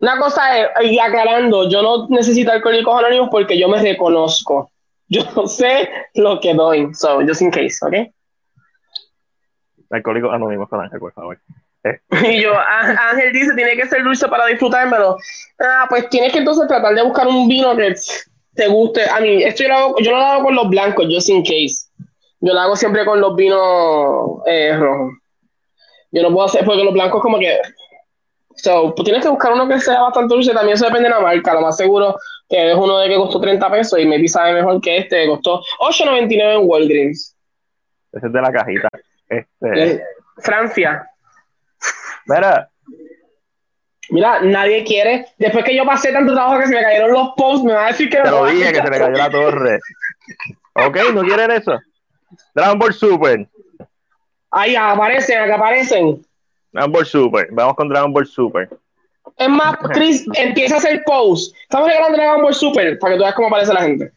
Una 0.00 0.18
cosa 0.18 0.58
es, 0.58 0.68
y 0.82 0.98
aclarando, 0.98 1.68
yo 1.70 1.82
no 1.82 2.08
necesito 2.08 2.52
alcohólicos 2.52 2.98
anónimos 2.98 3.28
porque 3.30 3.58
yo 3.58 3.68
me 3.68 3.80
reconozco. 3.80 4.70
Yo 5.08 5.22
sé 5.46 5.88
lo 6.14 6.40
que 6.40 6.54
doy. 6.54 6.92
So, 6.94 7.20
just 7.26 7.42
in 7.42 7.50
case, 7.50 7.78
¿ok? 7.82 7.94
Alcohólico 9.90 10.30
anónimo 10.30 10.68
con 10.68 10.80
Ángel, 10.80 10.98
por 10.98 11.12
favor. 11.12 11.38
Eh, 11.84 12.00
Y 12.36 12.42
yo, 12.42 12.54
Á- 12.56 13.10
Ángel 13.10 13.32
dice, 13.32 13.54
tiene 13.54 13.76
que 13.76 13.86
ser 13.86 14.02
dulce 14.02 14.26
para 14.28 14.46
disfrutármelo. 14.46 15.16
Ah, 15.60 15.86
pues 15.88 16.08
tienes 16.08 16.32
que 16.32 16.38
entonces 16.38 16.66
tratar 16.66 16.94
de 16.94 17.02
buscar 17.02 17.26
un 17.26 17.48
vino 17.48 17.76
que 17.76 17.94
te 18.54 18.68
guste. 18.68 19.08
A 19.08 19.20
mí, 19.20 19.42
esto 19.42 19.62
yo 19.64 19.68
lo 19.68 19.74
hago, 19.76 19.98
yo 20.00 20.10
no 20.12 20.18
lo 20.18 20.24
hago 20.24 20.44
con 20.44 20.54
los 20.54 20.68
blancos, 20.68 21.06
just 21.10 21.28
in 21.28 21.42
case. 21.42 21.88
Yo 22.40 22.52
lo 22.52 22.60
hago 22.60 22.76
siempre 22.76 23.04
con 23.04 23.20
los 23.20 23.36
vinos 23.36 24.40
eh, 24.46 24.76
rojos. 24.76 25.12
Yo 26.12 26.22
no 26.22 26.32
puedo 26.32 26.46
hacer, 26.46 26.64
porque 26.64 26.84
los 26.84 26.94
blancos 26.94 27.20
como 27.20 27.38
que 27.38 27.58
So, 28.56 28.94
pues 28.94 29.04
tienes 29.04 29.22
que 29.22 29.28
buscar 29.28 29.52
uno 29.52 29.66
que 29.68 29.80
sea 29.80 30.00
bastante 30.00 30.32
dulce. 30.34 30.52
También 30.52 30.74
eso 30.74 30.84
depende 30.86 31.08
de 31.08 31.14
la 31.14 31.20
marca. 31.20 31.54
Lo 31.54 31.60
más 31.60 31.76
seguro 31.76 32.16
que 32.48 32.70
es 32.70 32.76
uno 32.76 32.98
de 32.98 33.08
que 33.08 33.16
costó 33.16 33.40
30 33.40 33.70
pesos 33.70 33.98
y 33.98 34.06
maybe 34.06 34.28
sabe 34.28 34.54
mejor 34.54 34.80
que 34.80 34.98
este, 34.98 35.22
que 35.22 35.28
costó 35.28 35.62
8.99 35.80 36.60
en 36.60 36.68
Walgreens. 36.68 37.36
Ese 38.12 38.26
es 38.26 38.32
de 38.32 38.40
la 38.40 38.52
cajita. 38.52 38.88
Este, 39.28 40.02
Francia. 40.38 41.08
mira, 42.26 42.70
Mira, 44.10 44.40
nadie 44.40 44.84
quiere. 44.84 45.26
Después 45.38 45.64
que 45.64 45.74
yo 45.74 45.84
pasé 45.84 46.12
tanto 46.12 46.34
trabajo 46.34 46.60
que 46.60 46.66
se 46.66 46.74
me 46.74 46.82
cayeron 46.82 47.12
los 47.12 47.30
posts, 47.36 47.64
me 47.64 47.72
va 47.72 47.86
a 47.86 47.88
decir 47.88 48.08
que 48.08 48.18
te 48.18 48.22
me 48.24 48.30
lo 48.30 48.46
dije 48.46 48.72
que 48.72 48.82
se 48.82 48.90
le 48.90 48.98
cayó 48.98 49.10
la 49.10 49.30
torre. 49.30 49.78
Ok, 50.74 50.98
¿no 51.14 51.22
quieren 51.22 51.50
eso? 51.50 51.80
Dragon 52.54 52.78
Ball 52.78 52.92
Super. 52.92 53.48
Ahí 54.50 54.76
aparecen, 54.76 55.42
acá 55.42 55.56
aparecen. 55.56 56.24
Dragon 56.72 56.92
Ball 56.92 57.06
Super. 57.06 57.48
Vamos 57.52 57.74
con 57.74 57.88
Dragon 57.88 58.12
Ball 58.12 58.26
Super. 58.26 58.68
Es 59.36 59.48
más, 59.48 59.76
Chris, 59.92 60.26
empieza 60.34 60.76
a 60.76 60.78
hacer 60.78 61.02
posts. 61.04 61.54
Estamos 61.62 61.88
regalando 61.88 62.16
Dragon 62.16 62.42
Ball 62.42 62.54
Super 62.54 62.98
para 62.98 63.12
que 63.12 63.18
tú 63.18 63.24
veas 63.24 63.34
cómo 63.34 63.48
aparece 63.48 63.74
la 63.74 63.82
gente. 63.82 64.12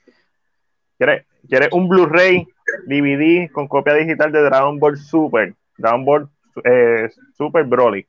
¿Quieres, 0.98 1.26
quieres 1.48 1.70
un 1.72 1.88
Blu-ray 1.88 2.48
DVD 2.86 3.52
con 3.52 3.68
copia 3.68 3.94
digital 3.94 4.32
de 4.32 4.42
Dragon 4.42 4.80
Ball 4.80 4.98
Super? 4.98 5.54
Dragon 5.78 6.06
Ball 6.06 6.30
eh, 6.64 7.10
Super 7.38 7.64
Broly. 7.64 8.06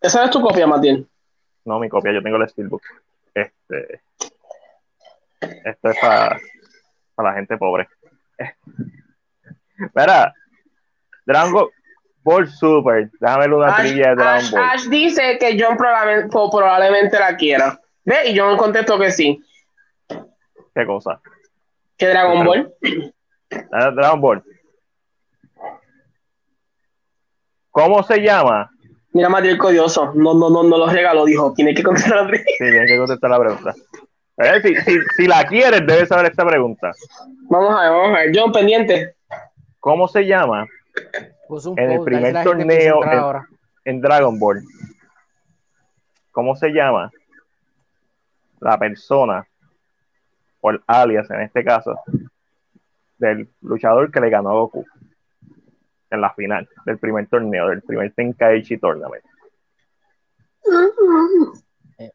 Esa 0.00 0.24
es 0.24 0.30
tu 0.30 0.40
copia, 0.40 0.66
Matías. 0.66 1.00
No, 1.64 1.78
mi 1.78 1.88
copia, 1.88 2.12
yo 2.12 2.22
tengo 2.22 2.36
el 2.36 2.48
Steelbook. 2.48 2.82
Este, 3.34 4.00
esto 5.64 5.90
es 5.90 5.98
para 5.98 6.40
la 7.18 7.32
gente 7.34 7.56
pobre. 7.56 7.88
Mira, 9.94 10.34
Dragon 11.24 11.68
Ball 12.24 12.48
Super. 12.48 13.10
Déjame 13.20 13.40
ver 13.48 13.52
una 13.54 13.74
Ash, 13.74 13.80
trivia 13.86 14.08
de 14.10 14.14
Dragon 14.16 14.50
Ball. 14.50 14.60
Ash 14.64 14.84
dice 14.88 15.38
que 15.38 15.56
John 15.60 15.76
probablemente, 15.76 16.28
po- 16.30 16.50
probablemente 16.50 17.18
la 17.18 17.36
quiera. 17.36 17.78
¿Ve? 18.04 18.30
Y 18.30 18.38
John 18.38 18.56
contestó 18.56 18.98
que 18.98 19.10
sí. 19.10 19.40
¿Qué 20.74 20.86
cosa? 20.86 21.20
¿Que 21.96 22.06
Dragon 22.08 22.44
Ball? 22.44 22.74
Ah, 23.72 23.90
Dragon 23.90 24.20
Ball. 24.20 24.42
¿Cómo 27.70 28.02
se 28.02 28.18
llama? 28.20 28.70
Mira, 29.12 29.28
Matías 29.28 29.58
Codioso. 29.58 30.12
No, 30.14 30.34
no, 30.34 30.50
no, 30.50 30.62
no 30.62 30.78
los 30.78 30.92
regaló, 30.92 31.24
dijo. 31.24 31.52
Tiene 31.54 31.74
que 31.74 31.82
contestar 31.82 32.24
la 32.30 32.36
Sí, 32.36 32.42
tienen 32.58 32.86
que 32.86 32.96
contestar 32.98 33.30
la 33.30 33.38
pregunta. 33.38 33.74
Si, 34.62 34.74
si, 34.76 34.98
si 35.16 35.26
la 35.26 35.44
quieres, 35.44 35.86
debes 35.86 36.08
saber 36.08 36.26
esta 36.26 36.44
pregunta. 36.46 36.92
Vamos 37.50 37.74
a 37.78 37.82
ver, 37.82 37.90
vamos 37.90 38.16
a 38.16 38.20
ver. 38.20 38.32
John, 38.34 38.52
pendiente. 38.52 39.14
¿Cómo 39.80 40.08
se 40.08 40.22
llama 40.26 40.66
Puso 41.52 41.72
un 41.72 41.78
en 41.78 41.90
el 41.92 42.00
primer 42.00 42.32
la 42.32 42.44
torneo 42.44 43.04
en, 43.04 43.18
ahora. 43.18 43.46
en 43.84 44.00
Dragon 44.00 44.38
Ball? 44.38 44.62
¿Cómo 46.30 46.56
se 46.56 46.70
llama 46.70 47.12
la 48.60 48.78
persona, 48.78 49.46
o 50.62 50.70
el 50.70 50.80
alias 50.86 51.28
en 51.30 51.42
este 51.42 51.62
caso, 51.62 52.00
del 53.18 53.50
luchador 53.60 54.10
que 54.10 54.20
le 54.20 54.30
ganó 54.30 54.48
a 54.48 54.52
Goku 54.54 54.86
en 56.10 56.20
la 56.22 56.32
final 56.32 56.66
del 56.86 56.96
primer 56.98 57.26
torneo, 57.26 57.68
del 57.68 57.82
primer 57.82 58.14
Tenkaichi 58.14 58.78
Tournament? 58.78 59.22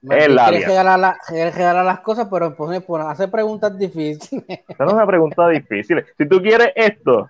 Martín 0.01 0.19
El 0.19 0.35
quiere 0.35 0.39
alias. 0.41 0.67
regalar, 0.67 0.99
la- 0.99 1.17
quiere 1.27 1.51
regalar 1.51 1.85
las 1.85 1.99
cosas, 1.99 2.27
pero 2.31 2.55
pone, 2.55 2.81
pone- 2.81 3.03
hace 3.07 3.27
preguntas 3.27 3.77
difíciles. 3.77 4.61
Esta 4.67 4.83
no 4.83 4.89
es 4.89 4.95
una 4.95 5.05
pregunta 5.05 5.47
difícil. 5.49 6.03
Si 6.17 6.27
tú 6.27 6.41
quieres 6.41 6.71
esto, 6.75 7.29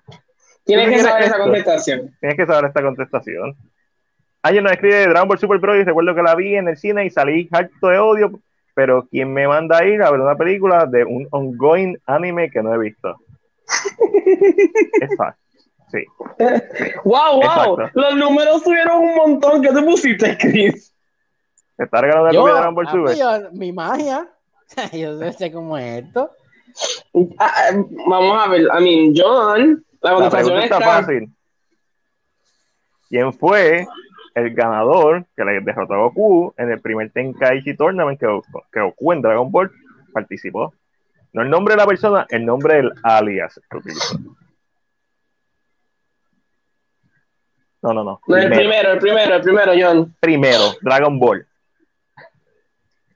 Tienes 0.68 0.86
¿Tú 0.86 0.92
que 0.92 1.00
saber 1.00 1.24
esa 1.24 1.32
esto? 1.32 1.44
contestación. 1.44 2.16
Tienes 2.20 2.38
que 2.38 2.46
saber 2.46 2.66
esta 2.66 2.82
contestación. 2.84 3.56
Alguien 4.44 4.64
nos 4.64 4.74
escribe 4.74 4.96
de 4.96 5.08
Dragon 5.08 5.28
Ball 5.28 5.40
Super 5.40 5.60
Pro 5.60 5.76
y 5.76 5.84
recuerdo 5.84 6.14
que 6.14 6.22
la 6.22 6.36
vi 6.36 6.56
en 6.56 6.68
el 6.68 6.78
cine 6.78 7.06
y 7.06 7.10
salí 7.10 7.50
harto 7.52 7.88
de 7.88 7.98
odio, 7.98 8.40
pero 8.76 9.08
quien 9.08 9.34
me 9.34 9.48
manda 9.48 9.80
a 9.80 9.86
ir 9.86 10.02
a 10.04 10.12
ver 10.12 10.20
una 10.22 10.36
película 10.36 10.86
de 10.86 11.04
un 11.04 11.28
ongoing 11.32 11.98
anime 12.06 12.52
que 12.52 12.62
no 12.62 12.74
he 12.74 12.78
visto. 12.78 13.16
Exacto. 15.02 15.40
Sí. 15.90 16.04
¡Wow, 17.06 17.36
wow! 17.36 17.42
Exacto. 17.42 17.90
Los 17.94 18.16
números 18.16 18.62
subieron 18.62 19.00
un 19.00 19.16
montón. 19.16 19.62
¿Qué 19.62 19.70
te 19.70 19.82
pusiste, 19.82 20.38
Chris? 20.38 20.94
¿Te 21.78 21.86
está 21.86 22.02
regalando 22.02 22.34
Yo, 22.34 22.40
copia 22.42 22.54
de 22.54 22.60
Dragon 22.60 22.76
Ball 22.76 22.88
ah, 22.88 22.92
Super? 22.92 23.16
yo- 23.16 23.52
mi 23.54 23.72
magia. 23.72 24.28
Yo 24.92 25.32
sé 25.32 25.50
cómo 25.52 25.78
es 25.78 26.04
esto. 26.04 26.30
Ah, 27.40 27.54
ah, 27.56 27.84
vamos 28.06 28.46
a 28.46 28.50
ver. 28.50 28.64
I 28.64 28.84
mean, 28.84 29.14
John, 29.16 29.84
la 30.02 30.12
La 30.20 30.30
pregunta 30.30 30.64
está 30.64 30.78
está. 30.78 30.80
fácil. 30.80 31.30
¿Quién 33.10 33.34
fue 33.34 33.88
el 34.36 34.54
ganador 34.54 35.26
que 35.36 35.44
le 35.46 35.62
derrotó 35.62 35.94
a 35.94 35.98
Goku 35.98 36.54
en 36.58 36.72
el 36.72 36.82
primer 36.82 37.10
Tenkaichi 37.12 37.76
Tournament 37.76 38.20
que, 38.20 38.28
Goku- 38.28 38.64
que 38.72 38.82
Goku 38.82 39.14
en 39.14 39.22
Dragon 39.22 39.52
Ball 39.52 39.72
participó? 40.14 40.74
No 41.34 41.42
el 41.42 41.50
nombre 41.50 41.74
de 41.76 41.78
la 41.78 41.86
persona, 41.88 42.26
el 42.30 42.46
nombre 42.46 42.76
del 42.76 42.92
alias 43.04 43.60
que 43.70 43.78
utilizó. 43.78 44.18
No, 47.82 47.94
no, 47.94 48.04
no. 48.04 48.20
No, 48.28 48.36
el 48.38 48.50
primero, 48.52 48.92
el 48.94 49.00
primero, 49.00 49.36
el 49.36 49.42
primero, 49.42 49.72
John. 49.80 50.16
Primero, 50.20 50.64
Dragon 50.82 51.20
Ball. 51.20 51.48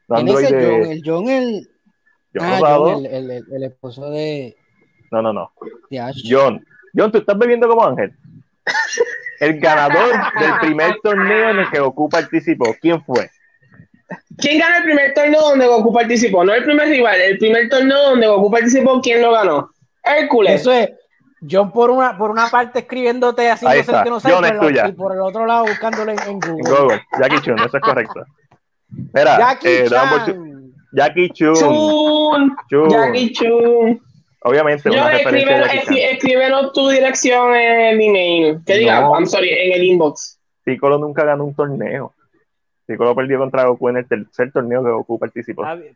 No 0.07 0.15
¿Quién 0.17 0.27
es 0.27 0.35
Android 0.35 0.45
el 0.45 0.51
de- 0.51 0.65
John? 0.67 0.91
El 0.91 1.01
John, 1.05 1.29
el. 1.29 1.67
John 2.33 2.45
ah. 2.45 2.59
John, 2.77 3.05
el, 3.05 3.13
el, 3.13 3.31
el- 3.31 3.45
el 3.53 3.63
esposo 3.63 4.09
de, 4.11 4.55
No, 5.11 5.21
no, 5.21 5.33
no. 5.33 5.51
John. 6.29 6.63
John, 6.95 7.11
¿tú 7.11 7.19
estás 7.19 7.37
bebiendo 7.37 7.67
como 7.67 7.85
Ángel? 7.85 8.13
El 9.39 9.59
ganador 9.59 10.13
del 10.39 10.59
primer 10.61 10.97
torneo 11.01 11.49
en 11.49 11.59
el 11.59 11.69
que 11.71 11.79
Goku 11.79 12.07
participó. 12.07 12.75
¿Quién 12.79 13.03
fue? 13.03 13.31
¿Quién 14.37 14.59
ganó 14.59 14.77
el 14.77 14.83
primer 14.83 15.13
torneo 15.15 15.41
donde 15.41 15.65
Goku 15.65 15.91
participó? 15.91 16.43
No 16.43 16.53
el 16.53 16.63
primer 16.63 16.87
rival, 16.87 17.19
el 17.19 17.39
primer 17.39 17.67
torneo 17.67 18.11
donde 18.11 18.27
Goku 18.27 18.51
participó, 18.51 19.01
¿quién 19.01 19.19
lo 19.19 19.31
ganó? 19.31 19.71
Hércules. 20.03 20.61
Eso 20.61 20.71
es. 20.71 20.91
John 21.49 21.71
por 21.71 21.89
una, 21.89 22.15
por 22.15 22.29
una 22.29 22.49
parte 22.49 22.79
escribiéndote 22.79 23.49
haciéndose 23.49 23.91
el 23.91 24.03
que 24.03 24.09
no 24.11 24.19
sabe, 24.19 24.51
tuya. 24.59 24.87
y 24.87 24.91
por 24.91 25.11
el 25.13 25.21
otro 25.21 25.47
lado 25.47 25.65
buscándolo 25.65 26.11
en, 26.11 26.39
Google. 26.39 26.69
Google. 26.69 27.01
Jackie 27.19 27.41
Chun, 27.41 27.57
eso 27.57 27.77
es 27.77 27.83
correcto. 27.83 28.23
Mira, 28.89 29.39
Jackie 29.39 29.67
eh. 29.67 29.87
Su- 29.87 30.71
Jackie 30.93 31.29
Chun. 31.31 31.55
Chun. 31.55 32.55
Chun. 32.69 32.89
Jackie 32.89 33.31
Chun. 33.33 34.01
Obviamente, 34.43 34.89
John, 34.89 34.97
una 34.99 35.11
escríbenos 35.11 36.73
tu 36.73 36.89
dirección 36.89 37.53
en 37.55 37.79
el 37.81 38.01
email. 38.01 38.59
Que 38.65 38.75
diga, 38.77 39.01
No. 39.01 39.13
I'm 39.15 39.25
sorry, 39.27 39.49
en 39.49 39.73
el 39.73 39.83
inbox. 39.83 40.39
Piccolo 40.63 40.97
nunca 40.97 41.23
ganó 41.23 41.45
un 41.45 41.53
torneo. 41.53 42.13
Piccolo 42.85 43.15
perdió 43.15 43.37
contra 43.39 43.65
Goku 43.65 43.89
en 43.89 43.97
el 43.97 44.07
tercer 44.07 44.51
torneo 44.51 44.83
que 44.83 44.89
Goku 44.89 45.19
participó. 45.19 45.63
Suave, 45.63 45.95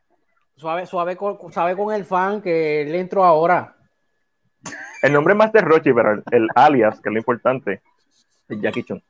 suave, 0.55 0.85
suave 0.85 1.15
con, 1.17 1.51
suave 1.51 1.75
con 1.75 1.93
el 1.93 2.05
fan 2.05 2.41
que 2.41 2.83
él 2.83 2.93
entró 2.95 3.23
ahora. 3.23 3.75
El 5.01 5.13
nombre 5.13 5.33
es 5.33 5.37
Master 5.37 5.63
Roshi, 5.65 5.93
pero 5.93 6.13
el, 6.13 6.23
el 6.31 6.47
alias, 6.55 6.99
que 7.01 7.09
es 7.09 7.13
lo 7.13 7.19
importante, 7.19 7.81
es 8.47 8.61
Jackie 8.61 8.83
Chun. 8.83 9.03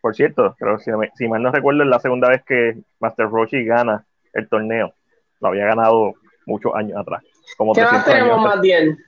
Por 0.00 0.14
cierto, 0.14 0.54
creo 0.58 0.78
si, 0.78 0.90
me- 0.92 1.10
si 1.14 1.28
mal 1.28 1.42
no 1.42 1.50
recuerdo, 1.52 1.82
es 1.82 1.88
la 1.88 2.00
segunda 2.00 2.28
vez 2.28 2.42
que 2.44 2.76
Master 3.00 3.26
Roshi 3.28 3.64
gana 3.64 4.04
el 4.32 4.48
torneo. 4.48 4.92
Lo 5.40 5.48
había 5.48 5.66
ganado 5.66 6.14
muchos 6.46 6.74
años 6.74 6.96
atrás. 6.98 7.22
Como 7.60 7.74
¿Qué 7.74 7.82
más 7.82 7.90
300 7.90 8.08
años 8.14 8.24
tenemos 8.24 8.38
atrás. 8.40 8.54
más 8.56 8.62
bien? 8.62 8.98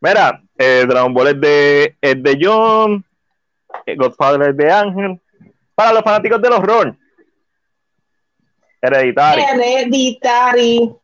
Mira, 0.00 0.42
eh, 0.56 0.86
Dragon 0.88 1.12
Ball 1.12 1.26
es 1.28 1.40
de, 1.42 1.96
es 2.00 2.22
de 2.22 2.38
John, 2.40 3.04
eh, 3.84 3.96
Godfather 3.96 4.48
es 4.48 4.56
de 4.56 4.72
Ángel. 4.72 5.20
Para 5.74 5.92
los 5.92 6.02
fanáticos 6.02 6.40
del 6.40 6.52
horror, 6.54 6.96
Hereditary. 8.80 9.42
Hereditary. 9.42 10.94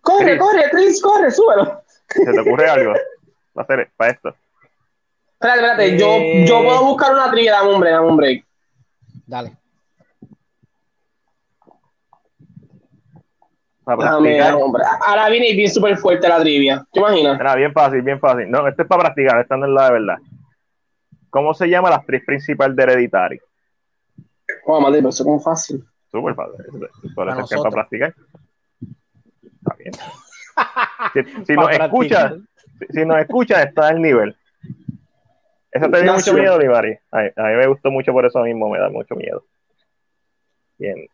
Corre, 0.00 0.32
Sí. 0.32 0.38
corre, 0.38 0.62
Chris, 0.70 1.02
corre, 1.02 1.30
súbelo. 1.30 1.82
¿Se 2.08 2.24
te 2.24 2.40
ocurre 2.40 2.70
algo? 2.70 2.94
Va 3.58 3.62
a 3.62 3.66
ser 3.66 3.90
para 3.94 4.12
esto. 4.12 4.34
Espérate, 5.38 5.60
espérate, 5.60 5.86
Eh. 5.96 5.98
yo, 6.46 6.46
yo 6.48 6.64
puedo 6.64 6.84
buscar 6.86 7.12
una 7.12 7.30
trivia, 7.30 7.52
dame 7.52 7.74
un 7.74 7.80
break, 7.80 7.94
dame 7.94 8.08
un 8.08 8.16
break. 8.16 8.46
Dale. 9.26 9.52
Para 13.86 13.98
practicar. 13.98 14.52
dame. 14.52 14.84
Ahora 15.06 15.28
viene 15.28 15.54
bien 15.54 15.70
súper 15.70 15.96
fuerte 15.96 16.28
la 16.28 16.40
trivia. 16.40 16.84
¿Te 16.92 16.98
imaginas? 16.98 17.38
Era 17.38 17.54
bien 17.54 17.72
fácil, 17.72 18.02
bien 18.02 18.18
fácil. 18.18 18.50
No, 18.50 18.66
esto 18.66 18.82
es 18.82 18.88
para 18.88 19.02
practicar, 19.02 19.40
esta 19.40 19.56
no 19.56 19.66
es 19.66 19.72
la 19.72 19.84
de 19.84 19.92
verdad. 19.92 20.16
¿Cómo 21.30 21.54
se 21.54 21.68
llama 21.68 21.90
la 21.90 21.96
actriz 21.96 22.24
principal 22.26 22.74
de 22.74 22.82
Hereditary? 22.82 23.40
Oh, 24.64 24.80
madre, 24.80 24.98
pero 24.98 25.10
eso 25.10 25.22
es 25.22 25.24
como 25.24 25.38
fácil. 25.38 25.84
Súper 26.10 26.34
fácil. 26.34 26.64
Por 27.14 27.28
eso 27.28 27.40
es 27.40 27.48
que 27.48 27.54
es 27.54 27.60
para 27.60 27.70
practicar. 27.70 28.14
Está 29.42 29.76
bien. 29.78 29.92
Si, 31.46 31.52
nos 31.52 31.70
escuchan, 31.70 32.48
si, 32.78 32.86
si 32.90 33.04
nos 33.04 33.18
escuchan, 33.18 33.68
está 33.68 33.88
al 33.88 34.00
nivel. 34.00 34.34
Eso 35.70 35.90
te 35.90 36.02
dio 36.02 36.12
mucho 36.14 36.32
miedo, 36.32 36.58
Limari. 36.58 36.98
A, 37.12 37.18
a 37.18 37.48
mí 37.48 37.54
me 37.56 37.66
gustó 37.68 37.90
mucho 37.90 38.12
por 38.12 38.26
eso 38.26 38.40
mismo, 38.40 38.68
me 38.70 38.78
da 38.78 38.88
mucho 38.88 39.14
miedo. 39.14 39.44
Bien. 40.78 41.06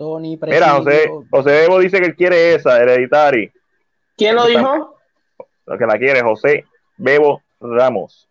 Tony 0.00 0.38
Mira, 0.40 0.70
José, 0.70 0.84
Presidio. 0.84 1.26
José 1.30 1.64
Evo 1.66 1.78
dice 1.78 2.00
que 2.00 2.06
él 2.06 2.16
quiere 2.16 2.54
esa, 2.54 2.80
Hereditary. 2.80 3.52
¿Quién 4.16 4.34
lo 4.34 4.46
dijo? 4.46 4.96
Lo 5.66 5.76
que 5.76 5.84
la 5.84 5.98
quiere, 5.98 6.22
José 6.22 6.64
Bebo 6.96 7.42
Ramos. 7.60 8.26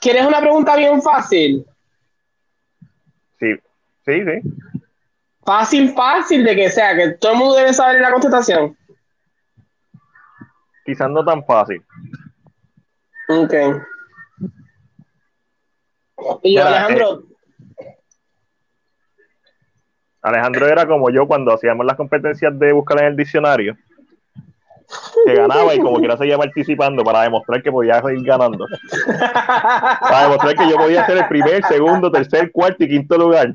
¿Quieres 0.00 0.26
una 0.26 0.40
pregunta 0.40 0.74
bien 0.74 1.00
fácil? 1.00 1.64
Sí, 3.38 3.54
sí, 4.04 4.24
sí. 4.24 4.80
Fácil, 5.44 5.94
fácil 5.94 6.42
de 6.42 6.56
que 6.56 6.68
sea, 6.68 6.96
que 6.96 7.10
todo 7.10 7.30
el 7.30 7.38
mundo 7.38 7.54
debe 7.54 7.72
saber 7.72 8.00
la 8.00 8.10
contestación. 8.10 8.76
Quizás 10.84 11.08
no 11.10 11.24
tan 11.24 11.44
fácil. 11.44 11.80
Ok. 13.28 13.54
Y 16.42 16.56
yo, 16.56 16.66
Alejandro, 16.66 17.22
Alejandro 20.28 20.66
era 20.66 20.86
como 20.86 21.10
yo 21.10 21.26
cuando 21.26 21.52
hacíamos 21.52 21.84
las 21.84 21.96
competencias 21.96 22.58
de 22.58 22.72
buscar 22.72 23.00
en 23.00 23.06
el 23.06 23.16
diccionario. 23.16 23.76
Que 25.26 25.34
ganaba 25.34 25.74
y 25.74 25.80
como 25.80 25.98
quiera 25.98 26.16
seguía 26.16 26.38
participando 26.38 27.04
para 27.04 27.22
demostrar 27.22 27.62
que 27.62 27.70
podía 27.70 28.00
seguir 28.00 28.24
ganando. 28.24 28.64
Para 30.00 30.22
demostrar 30.22 30.56
que 30.56 30.70
yo 30.70 30.76
podía 30.76 31.04
ser 31.04 31.18
el 31.18 31.28
primer, 31.28 31.62
segundo, 31.64 32.10
tercer, 32.10 32.50
cuarto 32.50 32.84
y 32.84 32.88
quinto 32.88 33.18
lugar. 33.18 33.54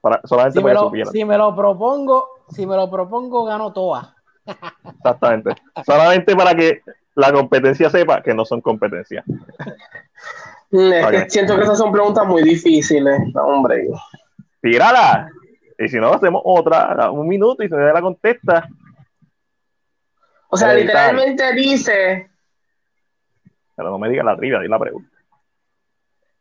Para, 0.00 0.20
solamente 0.24 0.60
Si 0.60 0.64
me, 0.64 0.70
para 0.70 0.74
que 0.74 0.80
lo, 0.80 0.86
supieran. 0.88 1.12
si 1.12 1.24
me 1.24 1.38
lo 1.38 1.56
propongo, 1.56 2.28
si 2.50 2.66
me 2.66 2.76
lo 2.76 2.88
propongo, 2.88 3.44
gano 3.44 3.72
todas. 3.72 4.08
Exactamente. 4.98 5.54
Solamente 5.84 6.36
para 6.36 6.54
que 6.54 6.82
la 7.16 7.32
competencia 7.32 7.90
sepa 7.90 8.22
que 8.22 8.32
no 8.32 8.44
son 8.44 8.60
competencias. 8.60 9.24
que 10.70 11.26
siento 11.28 11.56
que 11.56 11.62
esas 11.62 11.78
son 11.78 11.90
preguntas 11.90 12.26
muy 12.26 12.42
difíciles. 12.42 13.18
Hombre. 13.34 13.88
¡Tírala! 14.62 15.28
Y 15.78 15.88
si 15.88 15.96
no, 15.98 16.12
hacemos 16.14 16.42
otra, 16.44 17.10
un 17.10 17.28
minuto 17.28 17.62
y 17.62 17.68
se 17.68 17.76
da 17.76 17.92
la 17.92 18.00
contesta. 18.00 18.68
O 20.48 20.56
sea, 20.56 20.72
literalmente 20.72 21.52
dice, 21.54 22.30
Pero 23.76 23.90
no 23.90 23.98
me 23.98 24.08
diga 24.08 24.22
la 24.22 24.36
trivia, 24.36 24.60
di 24.60 24.68
la 24.68 24.78
pregunta. 24.78 25.10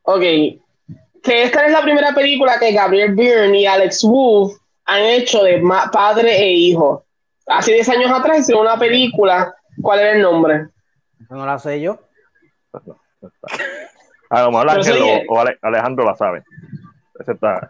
ok, 0.03 0.21
que 1.23 1.43
esta 1.43 1.65
es 1.65 1.71
la 1.73 1.81
primera 1.81 2.13
película 2.13 2.57
que 2.59 2.71
Gabriel 2.71 3.13
Byrne 3.15 3.59
y 3.59 3.65
Alex 3.65 4.03
Wolff 4.03 4.57
han 4.85 5.01
hecho 5.01 5.43
de 5.43 5.59
ma- 5.59 5.89
padre 5.91 6.37
e 6.37 6.51
hijo. 6.53 7.03
Hace 7.47 7.73
10 7.73 7.89
años 7.89 8.11
atrás 8.11 8.39
hicieron 8.39 8.61
una 8.63 8.77
película. 8.77 9.53
¿Cuál 9.81 9.99
era 9.99 10.11
el 10.13 10.21
nombre? 10.21 10.67
No 11.29 11.45
la 11.45 11.57
sé 11.59 11.81
yo. 11.81 11.99
A 14.29 14.43
lo 14.43 14.51
mejor 14.51 14.69
Ángel 14.69 14.97
o, 15.27 15.39
Alejandro 15.61 16.05
la 16.05 16.15
saben. 16.15 16.43
Ese 17.19 17.31
está. 17.33 17.69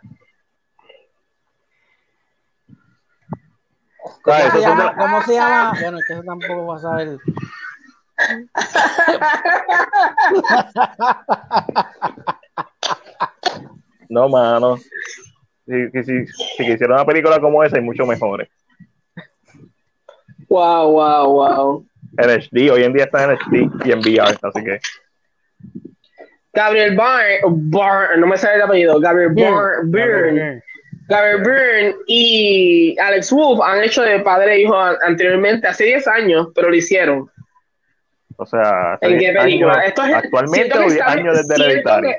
¿Cómo 4.22 4.52
se, 4.52 4.62
llama, 4.62 4.96
¿Cómo 4.96 5.22
se 5.24 5.34
llama? 5.34 5.74
Bueno, 5.82 5.98
es 5.98 6.06
que 6.06 6.14
eso 6.14 6.24
tampoco 6.24 6.68
va 6.68 6.76
a 6.76 6.80
saber. 6.80 7.18
No, 14.10 14.30
mano. 14.30 14.78
Si, 15.66 15.90
si, 15.92 16.04
si, 16.04 16.28
si 16.28 16.66
quisiera 16.66 16.96
una 16.96 17.06
película 17.06 17.40
como 17.40 17.64
esa, 17.64 17.78
hay 17.78 17.82
mucho 17.82 18.06
mejores. 18.06 18.48
Wow, 20.48 20.92
wow, 20.92 21.34
wow. 21.34 21.86
En 22.18 22.30
HD, 22.30 22.72
hoy 22.72 22.84
en 22.84 22.94
día 22.94 23.06
está 23.06 23.24
en 23.24 23.32
HD 23.32 23.70
y 23.86 23.92
en 23.92 24.00
VR, 24.00 24.38
así 24.42 24.64
que. 24.64 24.80
Gabriel 26.54 26.96
Byrne, 26.96 27.42
Byrne, 27.48 28.18
no 28.18 28.28
me 28.28 28.38
sale 28.38 28.56
el 28.56 28.62
apellido, 28.62 29.00
Gabriel 29.00 29.34
Byrne, 29.34 30.64
Gabriel 31.08 31.42
Byrne 31.44 31.96
y 32.08 32.98
Alex 33.00 33.32
Wolff 33.32 33.62
han 33.64 33.84
hecho 33.84 34.02
de 34.02 34.20
padre 34.22 34.56
e 34.56 34.62
hijo 34.62 34.76
an- 34.78 34.98
anteriormente, 35.06 35.68
hace 35.68 35.86
10 35.86 36.08
años, 36.08 36.48
pero 36.56 36.70
lo 36.70 36.76
hicieron. 36.76 37.30
O 38.38 38.46
sea, 38.46 38.98
¿En 39.02 39.12
qué 39.12 39.18
10 39.32 39.38
película? 39.38 39.74
años- 39.74 39.86
Esto 39.88 40.04
es- 40.04 40.14
actualmente 40.16 40.78
o 40.78 40.82
10 40.82 40.94
está- 40.94 41.12
años 41.12 41.38
desde 41.48 41.64
Hereditary. 41.64 42.08
que- 42.08 42.18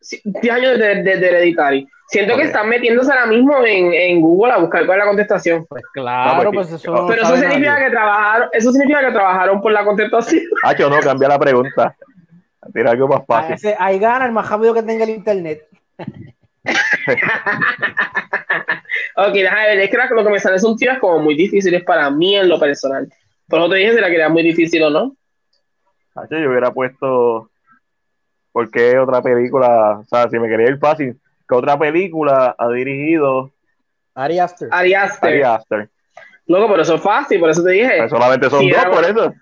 sí, 0.00 0.20
10 0.24 0.54
años 0.54 0.78
desde 0.78 1.02
de, 1.02 1.16
de 1.16 1.26
Hereditary. 1.28 1.88
Siento 2.10 2.36
que 2.36 2.42
están 2.44 2.68
metiéndose 2.70 3.10
ahora 3.12 3.26
mismo 3.26 3.58
en, 3.66 3.92
en 3.92 4.20
Google 4.22 4.52
a 4.52 4.58
buscar 4.58 4.86
cuál 4.86 4.98
es 4.98 5.04
la 5.04 5.08
contestación. 5.08 5.66
Pues 5.66 5.82
claro, 5.92 6.44
No, 6.44 6.52
pues 6.52 6.72
eso 6.72 6.90
no 6.90 7.06
Pero 7.06 7.22
eso 7.22 7.36
significa 7.36 7.72
nadie. 7.72 7.84
que 7.84 7.90
trabajaron, 7.90 8.48
eso 8.52 8.72
significa 8.72 9.00
que 9.00 9.12
trabajaron 9.12 9.60
por 9.60 9.72
la 9.72 9.84
contestación. 9.84 10.42
Hacho, 10.62 10.88
no, 10.88 11.00
cambia 11.00 11.28
la 11.28 11.38
pregunta. 11.38 11.96
Tira 12.72 12.90
algo 12.92 13.08
más 13.08 13.22
fácil. 13.26 13.74
ahí 13.78 13.98
gana 13.98 14.24
el 14.26 14.32
más 14.32 14.48
rápido 14.48 14.72
que 14.74 14.82
tenga 14.82 15.04
el 15.04 15.10
internet. 15.10 15.66
Ok, 19.16 19.32
déjame 19.32 19.66
ver, 19.66 19.78
es 19.80 19.90
que 19.90 20.14
lo 20.14 20.24
que 20.24 20.30
me 20.30 20.38
sale 20.38 20.58
son 20.60 20.76
tiras 20.76 20.98
como 21.00 21.18
muy 21.20 21.34
difíciles 21.34 21.82
para 21.84 22.08
mí 22.10 22.36
en 22.36 22.48
lo 22.48 22.58
personal. 22.58 23.08
Por 23.48 23.58
eso 23.60 23.68
te 23.70 23.76
dije 23.76 23.94
si 23.94 24.00
la 24.00 24.08
quería 24.10 24.28
muy 24.28 24.42
difícil 24.44 24.82
o 24.84 24.90
no. 24.90 25.16
Yo 26.30 26.50
hubiera 26.50 26.70
puesto. 26.72 27.50
¿Por 28.52 28.70
qué 28.70 28.98
otra 28.98 29.20
película? 29.22 29.98
O 30.00 30.04
sea, 30.04 30.28
si 30.28 30.38
me 30.38 30.48
quería 30.48 30.68
ir 30.68 30.78
fácil, 30.78 31.18
¿qué 31.48 31.54
otra 31.54 31.78
película 31.78 32.54
ha 32.58 32.68
dirigido 32.70 33.52
Ari 34.14 34.38
Aster. 34.38 34.68
Ari 34.70 34.94
Aster. 34.94 35.30
Ari 35.30 35.42
Aster? 35.42 35.90
Loco, 36.46 36.68
pero 36.68 36.82
eso 36.82 36.94
es 36.94 37.02
fácil, 37.02 37.40
por 37.40 37.50
eso 37.50 37.62
te 37.62 37.72
dije. 37.72 38.08
Solamente 38.08 38.48
son 38.50 38.60
Sí, 38.60 38.70
dos, 38.70 38.80
era- 38.82 38.90
por 38.90 39.04
eso. 39.04 39.34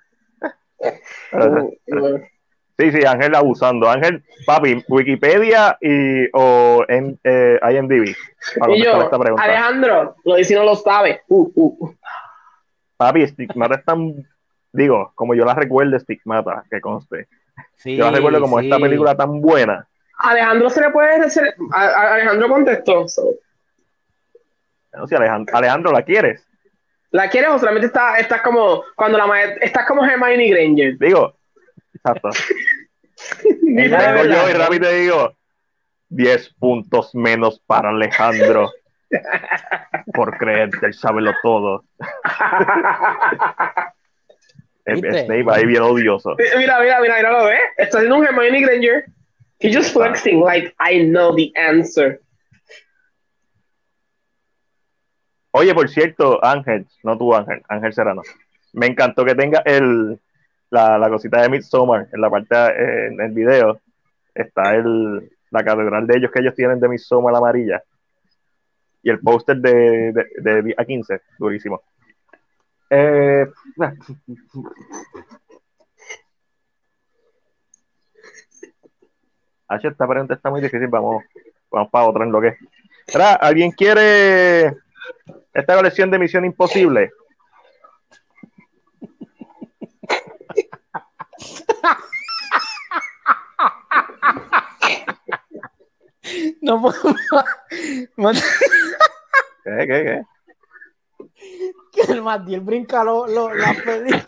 Sí, 2.78 2.92
sí, 2.92 3.04
Ángel 3.06 3.34
abusando. 3.34 3.88
Ángel, 3.88 4.22
papi, 4.44 4.84
Wikipedia 4.88 5.78
y, 5.80 6.28
o 6.34 6.84
en, 6.88 7.18
eh, 7.24 7.58
IMDb. 7.62 8.14
Para 8.58 8.72
Y 8.76 8.82
yo, 8.84 9.00
esta 9.02 9.18
pregunta. 9.18 9.42
Alejandro, 9.44 10.16
lo 10.24 10.34
dice 10.36 10.52
y 10.52 10.56
no 10.56 10.64
lo 10.64 10.76
sabe. 10.76 11.22
Uh, 11.28 11.50
uh. 11.54 11.94
Papi, 12.98 13.26
Stigmata 13.26 13.76
es 13.76 13.84
tan. 13.84 14.14
Digo, 14.72 15.12
como 15.14 15.34
yo 15.34 15.44
la 15.46 15.54
recuerdo, 15.54 15.98
Stigmata, 15.98 16.64
que 16.70 16.80
conste. 16.82 17.28
Sí, 17.76 17.96
yo 17.96 18.04
la 18.04 18.10
recuerdo 18.10 18.40
como 18.42 18.60
sí. 18.60 18.66
esta 18.66 18.78
película 18.78 19.14
tan 19.16 19.40
buena. 19.40 19.86
Alejandro 20.18 20.68
se 20.68 20.80
le 20.82 20.90
puede 20.90 21.20
decir. 21.20 21.44
a- 21.72 21.84
a- 21.86 22.14
Alejandro 22.14 22.48
contestó. 22.48 23.08
so. 23.08 23.22
No 24.92 25.06
sé, 25.06 25.16
Alejandro, 25.16 25.56
Alejandro, 25.56 25.92
¿la 25.92 26.02
quieres? 26.02 26.46
¿La 27.10 27.30
quieres 27.30 27.50
o 27.50 27.58
solamente 27.58 27.86
estás 27.86 28.18
estás 28.20 28.42
como 28.42 28.82
cuando 28.94 29.16
la 29.16 29.26
maestra 29.26 29.64
estás 29.64 29.86
como 29.86 30.04
Hermione 30.04 30.50
Granger? 30.50 30.98
Digo, 30.98 31.35
exacto. 32.06 32.30
La 33.62 34.12
Vengo 34.12 34.34
yo 34.34 34.50
y 34.50 34.52
rápido 34.52 34.88
te 34.88 34.94
digo: 34.94 35.36
10 36.08 36.54
puntos 36.54 37.14
menos 37.14 37.60
para 37.66 37.90
Alejandro. 37.90 38.70
por 40.12 40.36
creer 40.36 40.70
que 40.70 40.86
él 40.86 40.94
sabe 40.94 41.22
lo 41.22 41.32
todo. 41.42 41.84
Snape 44.86 45.44
ahí 45.50 45.66
bien 45.66 45.82
odioso. 45.82 46.36
Mira, 46.38 46.78
mira, 46.78 47.00
mira, 47.00 47.16
mira, 47.16 47.32
lo 47.32 47.44
ves. 47.46 47.58
Está 47.76 47.98
haciendo 47.98 48.16
un 48.18 48.24
Hermione 48.24 48.60
Granger. 48.60 49.04
He's 49.58 49.74
just 49.74 49.92
flexing 49.92 50.40
like 50.40 50.74
I 50.78 51.02
know 51.02 51.34
the 51.34 51.52
answer. 51.56 52.20
Oye, 55.50 55.74
por 55.74 55.88
cierto, 55.88 56.38
Ángel, 56.44 56.86
no 57.02 57.16
tú, 57.16 57.34
Ángel, 57.34 57.62
Ángel 57.68 57.92
Serrano. 57.94 58.22
Me 58.74 58.86
encantó 58.86 59.24
que 59.24 59.34
tenga 59.34 59.62
el, 59.64 60.20
la, 60.70 60.98
la 60.98 61.08
cosita 61.08 61.42
de 61.42 61.48
Midsommar 61.48 62.08
en 62.12 62.20
la 62.20 62.30
parte 62.30 62.54
eh, 62.54 63.06
en 63.08 63.20
el 63.20 63.32
video. 63.32 63.80
Está 64.34 64.74
el, 64.74 65.30
la 65.50 65.64
catedral 65.64 66.06
de 66.06 66.18
ellos 66.18 66.30
que 66.30 66.40
ellos 66.40 66.54
tienen 66.54 66.80
de 66.80 66.88
Midsommar 66.88 67.32
la 67.32 67.38
amarilla. 67.38 67.82
Y 69.02 69.10
el 69.10 69.20
póster 69.20 69.58
de, 69.58 70.12
de, 70.12 70.62
de 70.62 70.76
A15, 70.76 71.20
durísimo. 71.38 71.80
Eh, 72.90 73.46
esta 79.68 80.06
pregunta 80.06 80.34
está 80.34 80.50
muy 80.50 80.60
difícil. 80.60 80.88
Vamos, 80.88 81.24
vamos 81.70 81.90
para 81.90 82.06
otra 82.06 82.24
en 82.24 82.32
lo 82.32 82.40
que. 82.40 82.56
¿Alguien 83.40 83.70
quiere 83.70 84.66
esta 85.54 85.76
colección 85.76 86.10
de 86.10 86.18
Misión 86.18 86.44
Imposible? 86.44 87.12
No 96.60 96.80
puedo. 96.82 96.96
más. 98.16 98.42
¿Qué, 99.64 99.86
qué, 99.86 99.86
qué? 99.86 100.22
que 101.92 102.12
el 102.12 102.22
Matiel 102.22 102.60
brinca 102.60 103.02
lo, 103.04 103.26
lo, 103.26 103.54
la 103.54 103.74
película. 103.74 104.24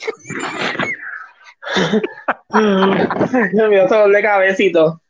Dios 3.53 3.69
mío, 3.71 3.87
dolor 3.89 4.11
de 4.13 4.23
cabecito. 4.23 5.03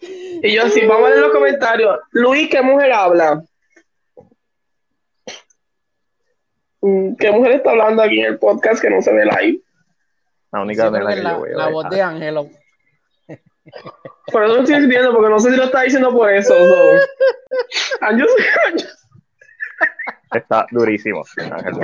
Y 0.00 0.54
yo 0.54 0.68
sí, 0.68 0.86
vamos 0.86 1.06
a 1.06 1.08
ver 1.08 1.14
en 1.16 1.22
los 1.22 1.32
comentarios. 1.32 1.98
Luis, 2.12 2.48
¿qué 2.48 2.62
mujer 2.62 2.92
habla? 2.92 3.42
Mm, 6.80 7.16
¿Qué 7.16 7.32
mujer 7.32 7.52
está 7.52 7.70
hablando 7.70 8.02
aquí 8.02 8.20
en 8.20 8.26
el 8.26 8.38
podcast 8.38 8.80
que 8.80 8.90
no 8.90 9.02
se 9.02 9.12
ve 9.12 9.24
live? 9.24 9.60
La 10.52 10.62
única 10.62 10.84
Yo 10.84 10.92
creo 10.92 11.08
nena 11.08 11.14
que 11.16 11.22
la, 11.22 11.32
yo 11.32 11.40
veo. 11.42 11.58
la 11.58 11.68
voz 11.68 11.90
de 11.90 12.00
Ángelo. 12.02 12.48
Por 14.32 14.44
eso 14.44 14.56
no 14.56 14.62
estoy 14.62 14.86
viendo, 14.86 15.12
porque 15.12 15.30
no 15.30 15.38
sé 15.38 15.50
si 15.50 15.56
lo 15.56 15.64
está 15.64 15.82
diciendo 15.82 16.12
por 16.12 16.30
eso. 16.32 16.54
so. 16.54 16.92
I'm 18.02 18.20
just- 18.20 18.38
I'm 18.66 18.72
just- 18.78 18.98
Está 20.34 20.66
durísimo. 20.70 21.24
Ángel. 21.38 21.74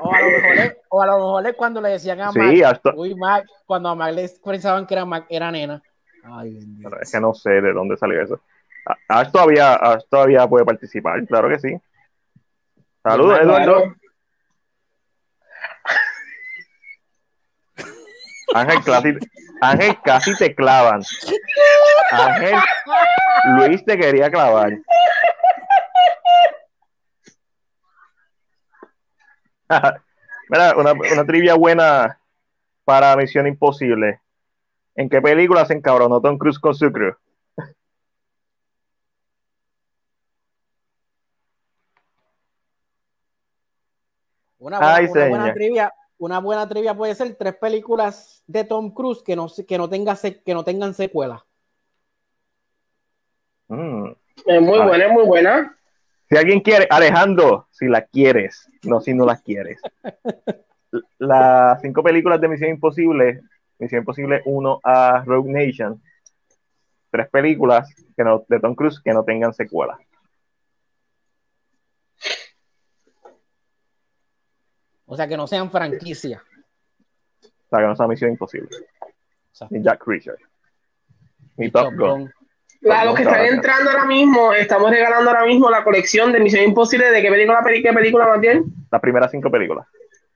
O 0.00 0.12
a 0.14 0.20
lo 0.20 0.26
mejor 0.30 0.56
es, 0.58 0.76
o 0.90 1.02
a 1.02 1.06
lo 1.06 1.12
mejor 1.16 1.46
es 1.46 1.54
cuando 1.54 1.80
le 1.80 1.88
decían 1.90 2.20
a 2.20 2.32
Sí, 2.32 2.38
Mac, 2.38 2.62
hasta- 2.64 2.94
uy, 2.94 3.14
Mac, 3.14 3.46
cuando 3.66 3.88
a 3.88 3.94
Mac 3.94 4.12
le 4.14 4.28
pensaban 4.44 4.86
que 4.86 4.94
era 4.94 5.04
Mac, 5.06 5.26
era 5.30 5.50
nena. 5.50 5.82
Ay. 6.24 6.58
Pero 6.82 7.00
es 7.00 7.10
que 7.10 7.20
no 7.20 7.32
sé 7.34 7.50
de 7.60 7.72
dónde 7.72 7.96
salió 7.96 8.20
eso. 8.22 8.40
Ash 9.08 9.30
todavía, 9.30 9.74
Ash 9.74 10.02
todavía 10.10 10.46
puede 10.46 10.64
participar, 10.66 11.24
claro 11.26 11.48
que 11.48 11.58
sí. 11.58 11.76
Saludos. 13.02 13.40
Eduardo. 13.40 13.94
Ángel, 18.54 18.84
casi, 18.84 19.14
Ángel 19.62 19.96
casi 20.02 20.34
te 20.36 20.52
clavan. 20.56 21.02
Ángel, 22.10 22.56
Luis 23.54 23.84
te 23.84 23.96
quería 23.96 24.28
clavar. 24.28 24.72
Mira, 30.48 30.74
una, 30.76 30.92
una 30.92 31.24
trivia 31.24 31.54
buena 31.54 32.18
para 32.84 33.14
Misión 33.16 33.46
Imposible. 33.46 34.20
¿En 34.96 35.08
qué 35.08 35.22
película 35.22 35.64
se 35.64 35.74
encabronó 35.74 36.20
Tom 36.20 36.38
Cruise 36.38 36.58
con 36.58 36.74
su 36.74 36.90
crew? 36.90 37.14
Una 44.58 44.78
buena, 44.78 44.94
Ay, 44.96 45.06
una 45.06 45.28
buena 45.28 45.54
trivia, 45.54 45.94
una 46.22 46.38
buena 46.38 46.68
trivia 46.68 46.94
puede 46.94 47.16
ser 47.16 47.34
tres 47.34 47.56
películas 47.56 48.44
de 48.46 48.62
Tom 48.62 48.92
Cruise 48.94 49.24
que 49.24 49.34
no, 49.34 49.48
se- 49.48 49.66
que 49.66 49.76
no, 49.76 49.88
tenga 49.88 50.14
se- 50.14 50.40
que 50.40 50.54
no 50.54 50.62
tengan 50.62 50.94
secuela. 50.94 51.44
Mm. 53.66 54.06
Es 54.46 54.62
muy 54.62 54.78
A 54.78 54.80
ver. 54.82 54.88
buena, 54.88 55.06
es 55.06 55.12
muy 55.12 55.24
buena. 55.24 55.78
Si 56.28 56.36
alguien 56.36 56.60
quiere, 56.60 56.86
Alejandro, 56.88 57.66
si 57.72 57.88
la 57.88 58.02
quieres, 58.02 58.68
no 58.84 59.00
si 59.00 59.14
no 59.14 59.26
las 59.26 59.42
quieres. 59.42 59.80
Las 61.18 61.80
cinco 61.80 62.02
películas 62.02 62.40
de 62.40 62.48
Misión 62.48 62.70
Imposible, 62.70 63.40
Misión 63.78 64.00
Imposible 64.02 64.42
1 64.44 64.80
a 64.84 65.22
Rogue 65.24 65.50
Nation, 65.50 66.00
tres 67.10 67.28
películas 67.30 67.88
que 68.16 68.22
no, 68.22 68.44
de 68.46 68.60
Tom 68.60 68.74
Cruise 68.74 69.00
que 69.02 69.12
no 69.12 69.24
tengan 69.24 69.54
secuela. 69.54 69.98
O 75.12 75.16
sea, 75.16 75.28
que 75.28 75.36
no 75.36 75.46
sean 75.46 75.70
franquicia. 75.70 76.42
O 77.42 77.68
sea, 77.68 77.80
que 77.80 77.86
no 77.86 77.94
sea 77.94 78.06
Misión 78.06 78.30
Imposible. 78.30 78.70
Ni 79.68 79.82
Jack 79.82 80.02
Reacher. 80.06 80.38
Ni 81.58 81.70
Top 81.70 81.92
Gun. 81.94 82.32
A 82.90 83.04
los 83.04 83.14
que 83.14 83.22
están 83.22 83.44
entrando 83.44 83.90
ahora 83.90 84.06
mismo, 84.06 84.54
estamos 84.54 84.90
regalando 84.90 85.28
ahora 85.28 85.44
mismo 85.44 85.68
la 85.68 85.84
colección 85.84 86.32
de 86.32 86.40
Misión 86.40 86.64
Imposible. 86.64 87.10
¿De 87.10 87.20
qué 87.20 87.28
película, 87.28 87.62
qué 87.62 87.92
película 87.92 88.26
más 88.26 88.40
bien? 88.40 88.64
Las 88.90 89.02
primeras 89.02 89.30
cinco 89.30 89.50
películas. 89.50 89.86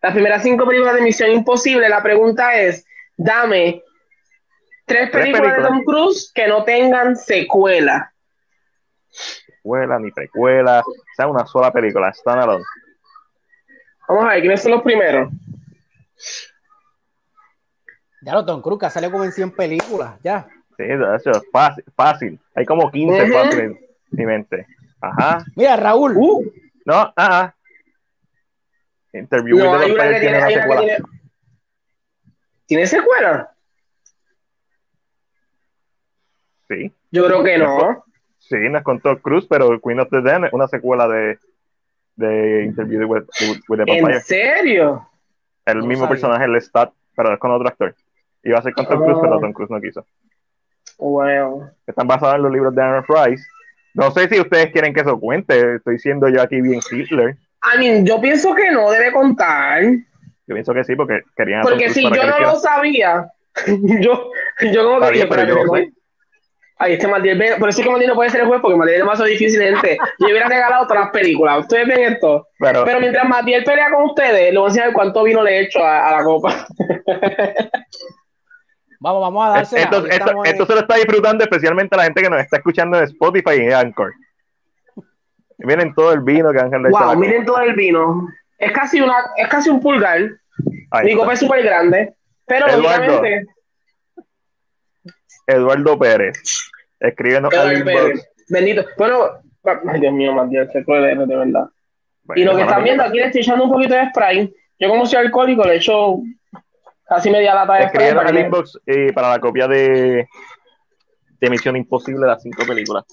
Las 0.03 0.13
primeras 0.13 0.43
cinco 0.43 0.67
películas 0.67 0.95
de 0.95 1.01
Misión 1.01 1.31
Imposible. 1.31 1.89
La 1.89 2.03
pregunta 2.03 2.55
es, 2.55 2.85
dame 3.17 3.83
tres 4.85 5.11
Tres 5.11 5.25
películas 5.25 5.57
de. 5.57 5.63
Tom 5.63 5.85
Cruise 5.85 6.31
que 6.35 6.49
no 6.49 6.65
tengan 6.65 7.17
secuela. 7.17 8.13
Secuela, 9.09 9.99
ni 9.99 10.13
precuela. 10.13 10.81
O 10.81 11.15
sea, 11.17 11.29
una 11.29 11.47
sola 11.47 11.73
película. 11.73 12.13
Standalone. 12.13 12.63
Vamos 14.09 14.25
a 14.25 14.29
ver, 14.29 14.41
¿quiénes 14.41 14.63
son 14.63 14.73
los 14.73 14.83
primeros? 14.83 15.31
Ya 18.23 18.33
lo 18.35 18.45
Tom 18.45 18.61
Cruise, 18.63 18.81
que 18.81 18.91
sale 18.91 19.11
como 19.11 19.25
en 19.25 19.33
100 19.33 19.51
películas, 19.53 20.19
ya. 20.23 20.47
Sí, 20.77 20.85
eso 20.85 21.31
es 21.31 21.43
fácil, 21.51 21.85
fácil. 21.95 22.41
Hay 22.55 22.65
como 22.67 22.91
15 22.91 23.23
Ujú. 23.23 23.33
fáciles 23.33 23.65
en 23.71 23.79
mi 24.11 24.27
mente. 24.27 24.67
Ajá. 25.01 25.45
Mira, 25.55 25.77
Raúl. 25.77 26.15
No, 26.85 27.13
ah. 27.17 27.53
Interview 29.13 29.59
No, 29.59 29.81
tiene 29.81 30.21
tiene, 30.21 30.39
una 30.39 30.51
secuela. 30.51 30.81
tiene. 30.83 30.99
¿Tiene 32.67 32.87
secuela? 32.87 33.53
Sí. 36.69 36.93
Yo 37.11 37.27
creo 37.27 37.43
que 37.45 37.59
no. 37.59 38.05
Sí, 38.39 38.57
no 38.71 38.79
es 38.79 38.85
con 38.85 39.01
Tom 39.01 39.17
Cruise, 39.17 39.47
pero 39.49 39.81
Queen 39.81 40.01
of 40.01 40.09
the 40.11 40.21
Dead 40.21 40.45
es 40.45 40.53
una 40.53 40.69
secuela 40.69 41.09
de, 41.09 41.39
de 42.17 42.65
Interview 42.65 43.07
with, 43.07 43.25
with 43.69 43.79
the 43.79 43.85
Vampire. 43.85 44.15
¿En 44.17 44.23
serio? 44.23 45.09
El 45.65 45.79
No 45.79 45.87
mismo 45.87 46.05
sabía. 46.05 46.11
personaje, 46.11 46.45
el 46.45 46.61
Stat, 46.63 46.93
pero 47.15 47.33
es 47.33 47.39
con 47.39 47.51
otro 47.51 47.69
actor. 47.69 47.95
Iba 48.43 48.59
a 48.59 48.63
ser 48.63 48.73
con 48.75 48.87
Tom 48.87 49.03
Cruise, 49.03 49.19
pero 49.21 49.41
Tom 49.41 49.53
Cruise 49.53 49.71
no 49.71 49.81
quiso. 49.81 50.07
Wow. 50.99 51.71
Están 51.87 52.07
basados 52.07 52.37
en 52.37 52.43
los 52.43 52.53
libros 52.53 52.75
de 52.75 52.83
Aaron 52.83 53.05
Price. 53.05 53.45
No 53.95 54.11
sé 54.11 54.29
si 54.29 54.41
ustedes 54.41 54.71
quieren 54.73 54.95
que 54.95 55.01
eso 55.01 55.19
cuente. 55.19 55.77
Estoy 55.77 55.99
siendo 55.99 56.29
yo 56.29 56.43
aquí 56.43 56.61
bien 56.61 56.81
Hitler. 56.91 57.37
I 57.75 57.79
mean, 57.79 58.07
yo 58.07 58.21
pienso 58.21 58.55
que 58.55 58.71
no 58.71 58.91
debe 58.91 59.13
contar. 59.13 59.83
Yo 59.83 60.55
pienso 60.55 60.73
que 60.73 60.85
sí, 60.85 60.95
porque 60.95 61.23
querían 61.37 61.63
Porque 61.63 61.91
si 61.91 62.03
yo 62.03 62.11
no 62.25 62.39
lo 62.39 62.57
sabía, 62.57 63.29
yo, 63.67 64.31
yo 64.73 64.85
como 64.85 65.01
que 65.01 65.11
bien, 65.13 65.29
pero 65.29 65.45
yo 65.45 65.65
lo 65.65 65.75
sé. 65.75 65.93
Ahí 66.79 66.93
este 66.93 67.09
Matiel, 67.09 67.39
por 67.59 67.71
eso 67.71 67.81
es 67.81 67.87
que 67.87 67.91
Matiel 67.91 68.11
no 68.11 68.15
puede 68.17 68.29
ser 68.29 68.43
el 68.43 68.49
juez, 68.49 68.61
porque 68.61 68.77
Matiel 68.77 68.97
es 68.97 69.01
demasiado 69.03 69.31
difícil, 69.31 69.63
gente. 69.63 69.97
Yo 70.19 70.27
hubiera 70.27 70.47
regalado 70.49 70.87
todas 70.87 71.05
las 71.05 71.11
películas. 71.11 71.61
Ustedes 71.61 71.89
ven 71.89 72.13
esto. 72.13 72.49
Pero- 72.59 72.85
Pero, 72.85 73.01
mientras 73.01 73.27
Matiel 73.27 73.65
pelea 73.65 73.91
con 73.91 74.05
ustedes, 74.05 74.53
le 74.53 74.59
voy 74.59 74.67
a 74.67 74.69
enseñar 74.69 74.93
cuánto 74.93 75.23
vino 75.25 75.43
le 75.43 75.53
he 75.57 75.61
hecho 75.63 75.83
a, 75.83 76.09
a 76.09 76.19
la 76.19 76.25
copa. 76.25 76.67
Vamos, 78.99 79.21
vamos 79.21 79.47
a 79.47 79.51
dársela. 79.51 79.83
Esto, 79.83 80.07
esto- 80.43 80.67
se 80.67 80.73
lo 80.75 80.81
está 80.81 80.97
disfrutando 80.97 81.45
especialmente 81.45 81.97
la 81.97 82.05
gente 82.05 82.23
que 82.23 82.31
nos 82.31 82.41
está 82.41 82.57
escuchando 82.57 82.97
en 82.99 83.05
Spotify 83.05 83.51
y 83.59 83.61
en 83.67 83.73
Anchor. 83.75 84.13
Miren 85.59 85.95
todo 85.95 86.13
el 86.13 86.21
vino 86.21 86.51
que 86.51 86.59
Ángel 86.61 86.83
le 86.83 86.89
wow, 86.91 87.15
miren 87.17 87.45
todo 87.45 87.61
el 87.61 87.75
vino. 87.75 88.27
Es 88.59 88.73
casi, 88.73 89.01
una, 89.01 89.15
es 89.37 89.49
casi 89.49 89.69
un 89.71 89.81
pulgar. 89.81 90.21
Mi 91.05 91.15
copa 91.15 91.35
es 91.35 91.41
súper 91.41 91.63
grande. 91.63 92.15
Pero 92.47 92.67
Eduardo. 92.69 93.07
lógicamente, 93.07 93.47
Eduardo 95.47 95.99
Pérez. 95.99 96.39
Escríbenos 97.01 97.53
al. 97.55 97.85
Pérez. 97.85 98.29
Bendito. 98.49 98.85
Bueno, 98.97 99.31
ay 99.89 100.01
Dios 100.01 100.13
mío, 100.13 100.35
qué 100.73 100.85
cruel 100.85 101.05
eres, 101.05 101.29
de 101.29 101.37
verdad. 101.37 101.67
y 102.35 102.45
lo 102.45 102.57
que 102.57 102.63
están 102.63 102.85
viendo 102.85 103.03
aquí 103.03 103.19
le 103.19 103.27
estoy 103.27 103.41
echando 103.43 103.65
un 103.65 103.71
poquito 103.71 103.95
de 103.95 104.09
spray. 104.11 104.55
Yo 104.79 104.89
como 104.89 105.07
soy 105.07 105.19
alcohólico 105.21 105.65
le 105.65 105.77
echo 105.77 106.19
casi 107.09 107.31
media 107.31 107.55
lata 107.55 107.75
de 107.75 107.89
spray. 107.89 108.15
Para 108.15 108.29
al 108.29 108.39
inbox 108.39 108.79
eh, 108.87 109.13
para 109.13 109.31
la 109.31 109.41
copia 109.41 109.67
de, 109.67 110.29
de 111.41 111.51
Misión 111.51 111.77
Imposible 111.77 112.21
de 112.21 112.27
las 112.27 112.43
cinco 112.43 112.65
películas. 112.67 113.05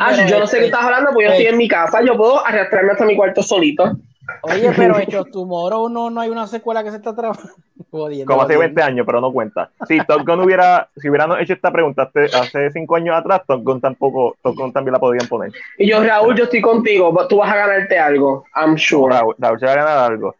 Ah, 0.00 0.26
yo 0.26 0.40
no 0.40 0.46
sé 0.46 0.58
qué 0.58 0.66
estás 0.66 0.82
hablando, 0.82 1.10
porque 1.12 1.24
yo 1.24 1.30
estoy 1.30 1.46
en 1.46 1.56
mi 1.56 1.68
casa. 1.68 2.02
Yo 2.02 2.16
puedo 2.16 2.44
arrastrarme 2.44 2.92
hasta 2.92 3.04
mi 3.04 3.16
cuarto 3.16 3.42
solito. 3.42 3.96
Oye, 4.42 4.72
pero 4.76 4.98
hecho 4.98 5.24
Tomorrow 5.24 5.88
no, 5.88 6.10
no 6.10 6.20
hay 6.20 6.30
una 6.30 6.46
secuela 6.46 6.82
que 6.82 6.90
se 6.90 6.96
está 6.96 7.14
trabajando. 7.14 7.54
Como 7.90 8.04
hace 8.06 8.26
jodiendo. 8.26 8.58
20 8.58 8.82
años, 8.82 9.06
pero 9.06 9.20
no 9.20 9.32
cuenta. 9.32 9.70
Si 9.86 9.98
Top 10.04 10.26
Gun 10.26 10.40
hubiera, 10.40 10.88
si 10.96 11.08
hubieran 11.08 11.40
hecho 11.40 11.54
esta 11.54 11.72
pregunta 11.72 12.02
hace, 12.02 12.24
hace 12.36 12.70
5 12.70 12.96
años 12.96 13.16
atrás, 13.16 13.42
Top 13.46 13.62
Gun 13.62 13.80
tampoco, 13.80 14.36
Top 14.42 14.56
Gun 14.56 14.72
también 14.72 14.92
la 14.92 14.98
podían 14.98 15.26
poner. 15.26 15.52
Y 15.78 15.88
yo, 15.88 16.02
Raúl, 16.02 16.36
yo 16.36 16.44
estoy 16.44 16.60
contigo. 16.60 17.14
Tú 17.28 17.38
vas 17.38 17.50
a 17.50 17.56
ganarte 17.56 17.98
algo. 17.98 18.44
I'm 18.54 18.76
sure. 18.76 19.14
Raúl, 19.14 19.34
Raúl 19.38 19.58
se 19.58 19.66
va 19.66 19.72
a 19.72 19.76
ganar 19.76 19.98
algo. 19.98 20.34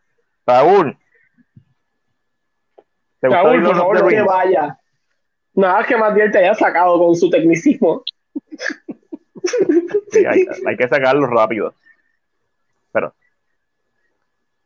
Raúl. 0.46 0.96
¿Te 3.20 3.28
gustó 3.28 3.42
Raúl, 3.42 3.62
por 3.64 3.76
favor, 3.76 4.02
no 4.02 4.08
te 4.08 4.22
vayas. 4.22 4.76
Nada 5.54 5.84
que 5.84 5.96
más 5.96 6.14
bien 6.14 6.30
te 6.30 6.38
haya 6.38 6.54
sacado 6.54 6.98
con 6.98 7.16
su 7.16 7.30
tecnicismo. 7.30 8.02
Sí, 10.10 10.24
hay, 10.24 10.46
hay 10.66 10.76
que 10.76 10.86
sacarlo 10.86 11.26
rápido. 11.26 11.74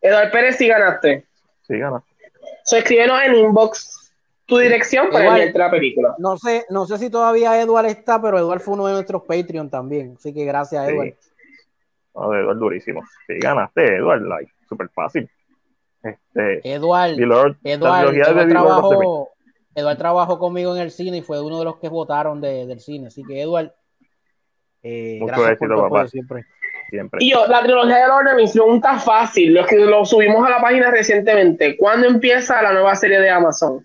Eduardo 0.02 0.30
Pérez, 0.32 0.56
sí 0.56 0.68
ganaste. 0.68 1.26
sí, 1.62 1.78
gana. 1.78 2.02
So, 2.64 2.76
escríbenos 2.76 3.22
en 3.22 3.34
inbox 3.36 4.12
tu 4.46 4.58
dirección 4.58 5.08
para 5.10 5.24
Igual. 5.24 5.36
enviarte 5.38 5.58
la 5.58 5.70
película. 5.70 6.14
No 6.18 6.36
sé, 6.36 6.66
no 6.68 6.84
sé 6.86 6.98
si 6.98 7.08
todavía 7.08 7.60
Edward 7.60 7.86
está, 7.86 8.20
pero 8.20 8.38
Edward 8.38 8.60
fue 8.60 8.74
uno 8.74 8.86
de 8.88 8.94
nuestros 8.94 9.22
Patreon 9.22 9.70
también. 9.70 10.14
Así 10.18 10.34
que 10.34 10.44
gracias, 10.44 10.84
Sí. 10.86 10.92
Edward. 10.92 11.14
No, 12.14 12.34
Eduardo, 12.34 12.60
durísimo. 12.60 13.02
Sí, 13.26 13.34
ganaste, 13.38 13.96
Eduardo. 13.96 14.26
Like, 14.26 14.52
súper 14.68 14.88
fácil. 14.90 15.30
Este, 16.02 16.60
Lord- 17.26 17.56
of 18.32 18.34
the 18.34 18.56
Rings. 18.56 18.58
trabajó, 19.98 20.38
conmigo 20.38 20.74
en 20.76 20.82
el 20.82 20.90
cine 20.90 21.18
y 21.18 21.22
fue 21.22 21.40
uno 21.40 21.60
de 21.60 21.64
los 21.64 21.78
que 21.78 21.88
votaron 21.88 22.40
de- 22.40 22.66
del 22.66 22.80
cine. 22.80 23.06
Así 23.06 23.22
que, 23.24 23.40
Edward, 23.40 23.72
eh, 24.82 25.20
gracias 25.24 25.58
por 25.58 25.68
papá. 25.88 26.08
siempre. 26.08 26.44
Siempre. 26.92 27.20
Y 27.24 27.30
yo, 27.30 27.46
la 27.46 27.62
trilogía 27.62 27.96
de 27.96 28.06
Lord 28.06 28.26
of 28.26 28.30
the 28.32 28.36
Rings, 28.36 28.52
pregunta 28.52 28.98
fácil, 28.98 29.54
los 29.54 29.66
que 29.66 29.76
lo 29.76 30.04
subimos 30.04 30.46
a 30.46 30.50
la 30.50 30.60
página 30.60 30.90
recientemente. 30.90 31.74
¿Cuándo 31.78 32.06
empieza 32.06 32.60
la 32.60 32.74
nueva 32.74 32.94
serie 32.96 33.18
de 33.18 33.30
Amazon? 33.30 33.82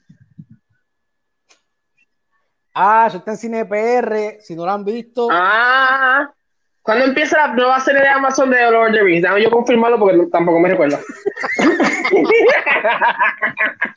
Ah, 2.74 3.06
eso 3.08 3.20
está 3.20 3.32
en 3.32 3.38
Cine 3.38 3.66
PR. 3.66 4.42
Si 4.42 4.58
no 4.58 4.66
lo 4.66 4.72
han 4.74 4.84
visto. 4.84 5.30
Ah, 5.32 6.30
¿cuándo 6.82 7.06
empieza 7.06 7.48
la 7.48 7.54
nueva 7.54 7.80
serie 7.80 8.02
de 8.02 8.10
Amazon 8.10 8.50
de 8.50 8.70
Lord 8.70 8.90
of 8.90 8.96
the 8.96 9.02
Rings? 9.04 9.22
Déjame 9.22 9.42
yo 9.42 9.52
confirmarlo 9.52 9.98
porque 9.98 10.28
tampoco 10.30 10.60
me 10.60 10.70
recuerdo. 10.70 10.98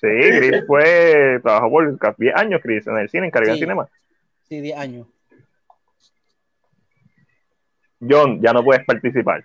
Sí, 0.00 0.06
Chris 0.08 0.64
fue, 0.66 1.40
trabajó 1.42 1.68
por 1.70 1.98
casi 1.98 2.22
10 2.22 2.36
años, 2.36 2.60
Chris, 2.62 2.86
en 2.86 2.96
el 2.96 3.08
cine, 3.10 3.26
en 3.26 3.30
Caribbean 3.30 3.56
Sí. 3.56 3.60
Cinema. 3.64 3.88
Sí, 4.48 4.60
10 4.60 4.78
años. 4.78 5.06
John, 8.00 8.40
ya 8.42 8.52
no 8.52 8.62
puedes 8.64 8.84
participar. 8.84 9.44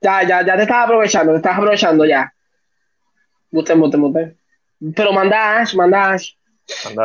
Ya, 0.00 0.22
ya, 0.22 0.44
ya 0.44 0.56
te 0.56 0.62
estás 0.62 0.84
aprovechando, 0.84 1.32
te 1.32 1.36
estás 1.38 1.56
aprovechando 1.56 2.04
ya. 2.04 2.32
Mute, 3.50 3.74
mute, 3.74 3.96
mute. 3.96 4.36
Pero 4.96 5.12
manda 5.12 5.58
Ash, 5.58 5.74
manda 5.74 6.12
Ash. 6.12 6.32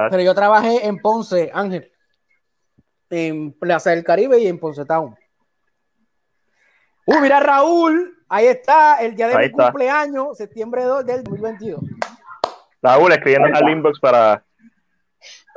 Pero 0.09 0.21
yo 0.21 0.33
trabajé 0.33 0.85
en 0.85 0.99
Ponce, 0.99 1.51
Ángel. 1.53 1.91
en 3.09 3.51
Plaza 3.53 3.89
del 3.91 4.03
Caribe 4.03 4.39
y 4.39 4.47
en 4.47 4.59
Ponce 4.59 4.85
Town. 4.85 5.15
Uh, 7.05 7.19
mira 7.19 7.39
Raúl, 7.39 8.17
ahí 8.29 8.47
está, 8.47 8.97
el 8.97 9.15
día 9.15 9.27
de 9.27 9.33
Ahí 9.35 9.39
mi 9.39 9.45
está. 9.51 9.65
cumpleaños, 9.65 10.37
septiembre 10.37 10.83
2 10.83 11.05
del 11.05 11.23
2022. 11.23 11.81
Raúl 12.81 13.11
escribiendo 13.11 13.49
al 13.55 13.69
inbox 13.69 13.99
para 13.99 14.43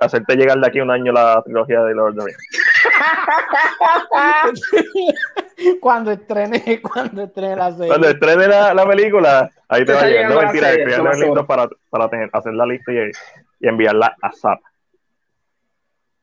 hacerte 0.01 0.37
llegar 0.37 0.59
de 0.59 0.66
aquí 0.66 0.81
un 0.81 0.91
año 0.91 1.12
la 1.12 1.41
trilogía 1.45 1.81
de 1.83 1.95
Lord 1.95 2.11
of 2.19 2.25
the 2.25 2.25
Rings. 2.27 2.39
cuando 5.81 6.13
estrene, 6.13 6.81
cuando 6.83 7.25
estrene 7.25 7.57
la 7.57 7.73
serie. 7.73 7.89
Cuando 7.89 8.09
estrene 8.09 8.49
la, 8.49 8.75
la 8.75 8.87
película, 8.87 9.51
ahí 9.69 9.85
te 9.85 9.93
va 9.93 10.01
a 10.03 10.07
llegar. 10.07 10.31
No 10.33 10.41
mentira, 10.43 10.73
link 10.73 11.47
para, 11.47 11.69
para 11.91 12.09
tener- 12.09 12.31
hacer 12.33 12.55
la 12.55 12.67
lista 12.67 12.93
y, 12.93 13.11
y 13.61 13.69
enviarla 13.69 14.17
a 14.23 14.33
SAP. 14.33 14.61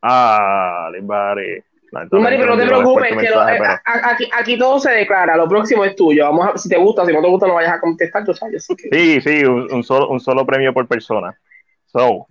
Ah, 0.02 0.90
Limbari. 0.94 1.64
No, 1.92 2.02
entonces 2.02 2.24
Mari, 2.24 2.38
pero 2.38 2.56
no 2.56 2.62
te 2.62 2.68
preocupes, 2.68 3.08
que 3.10 3.16
lo- 3.30 3.46
mensaje, 3.46 3.56
eh, 3.56 3.60
pero- 3.60 4.06
aquí, 4.08 4.30
aquí 4.34 4.58
todo 4.58 4.80
se 4.80 4.92
declara. 4.92 5.36
Lo 5.38 5.48
próximo 5.48 5.86
es 5.86 5.96
tuyo. 5.96 6.26
Vamos 6.26 6.48
a, 6.48 6.58
si 6.58 6.68
te 6.70 6.78
gusta, 6.78 7.06
si 7.06 7.14
no 7.14 7.22
te 7.22 7.30
gusta, 7.30 7.48
no 7.48 7.54
vayas 7.56 7.74
a 7.74 7.80
contestar, 7.80 8.24
tú 8.26 8.34
sabes. 8.34 8.68
que- 8.78 8.90
Sí, 8.92 9.22
sí, 9.22 9.46
un, 9.46 9.72
un 9.72 9.84
solo, 9.84 10.10
un 10.10 10.20
solo 10.20 10.46
premio 10.46 10.74
por 10.74 10.88
persona. 10.88 11.38
So, 11.86 12.28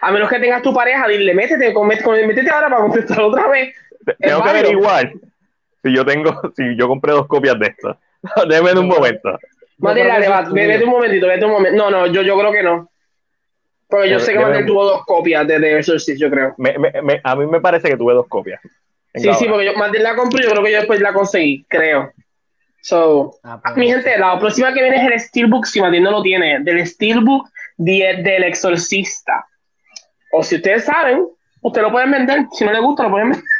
A 0.00 0.10
menos 0.12 0.28
que 0.28 0.38
tengas 0.38 0.62
tu 0.62 0.72
pareja, 0.74 1.06
dile, 1.08 1.34
métete, 1.34 1.72
con- 1.72 1.90
con- 2.02 2.26
métete 2.26 2.50
ahora 2.50 2.68
para 2.68 2.82
contestar 2.82 3.20
otra 3.20 3.48
vez. 3.48 3.74
te- 4.04 4.14
tengo 4.20 4.42
que 4.42 4.50
averiguar 4.50 5.12
si 5.82 5.94
yo 5.94 6.04
tengo, 6.04 6.40
si 6.56 6.76
yo 6.76 6.88
compré 6.88 7.12
dos 7.12 7.26
copias 7.26 7.58
de 7.58 7.66
esto. 7.68 7.98
Déjame 8.48 8.70
en 8.70 8.78
un 8.78 8.88
momento. 8.88 9.38
Mate, 9.78 10.04
dale, 10.04 10.28
va, 10.28 10.42
vete 10.68 10.84
un 10.84 10.90
momentito, 10.90 11.26
vete 11.26 11.44
un 11.44 11.50
momento. 11.50 11.76
No, 11.76 11.90
no, 11.90 12.06
yo, 12.06 12.22
yo 12.22 12.38
creo 12.38 12.52
que 12.52 12.62
no. 12.62 12.88
Porque 13.88 14.08
yo 14.08 14.18
sé 14.18 14.32
que 14.32 14.38
Manuel 14.38 14.66
tuvo 14.66 14.84
dos 14.84 15.04
copias 15.04 15.46
de 15.46 15.60
The 15.60 15.78
Exorcist, 15.78 16.20
yo 16.20 16.30
creo. 16.30 16.54
Me- 16.58 16.78
me- 16.78 17.02
me- 17.02 17.20
a 17.22 17.36
mí 17.36 17.46
me 17.46 17.60
parece 17.60 17.88
que 17.88 17.96
tuve 17.96 18.14
dos 18.14 18.26
copias. 18.28 18.60
Sí, 19.14 19.28
sí, 19.34 19.46
porque 19.48 19.66
yo 19.66 19.74
Manuel 19.74 20.02
la 20.02 20.16
compré, 20.16 20.42
yo 20.44 20.50
creo 20.50 20.62
que 20.64 20.72
yo 20.72 20.78
después 20.78 21.00
la 21.00 21.12
conseguí, 21.12 21.64
creo. 21.68 22.12
So, 22.80 23.34
mi 23.76 23.86
gente, 23.88 24.18
la 24.18 24.38
próxima 24.38 24.72
que 24.74 24.82
viene 24.82 24.96
es 24.96 25.10
el 25.12 25.20
Steelbook, 25.20 25.64
si 25.66 25.80
Matilde 25.80 26.02
no 26.04 26.10
lo 26.10 26.22
tiene, 26.22 26.60
del 26.60 26.86
Steelbook 26.86 27.48
de- 27.76 28.20
del 28.22 28.44
Exorcista. 28.44 29.46
O 30.36 30.42
si 30.42 30.56
ustedes 30.56 30.84
saben, 30.84 31.26
ustedes 31.62 31.86
lo 31.86 31.92
pueden 31.92 32.10
vender. 32.10 32.46
Si 32.52 32.64
no 32.64 32.72
les 32.72 32.82
gusta, 32.82 33.04
lo 33.04 33.10
pueden 33.10 33.30
vender. 33.30 33.44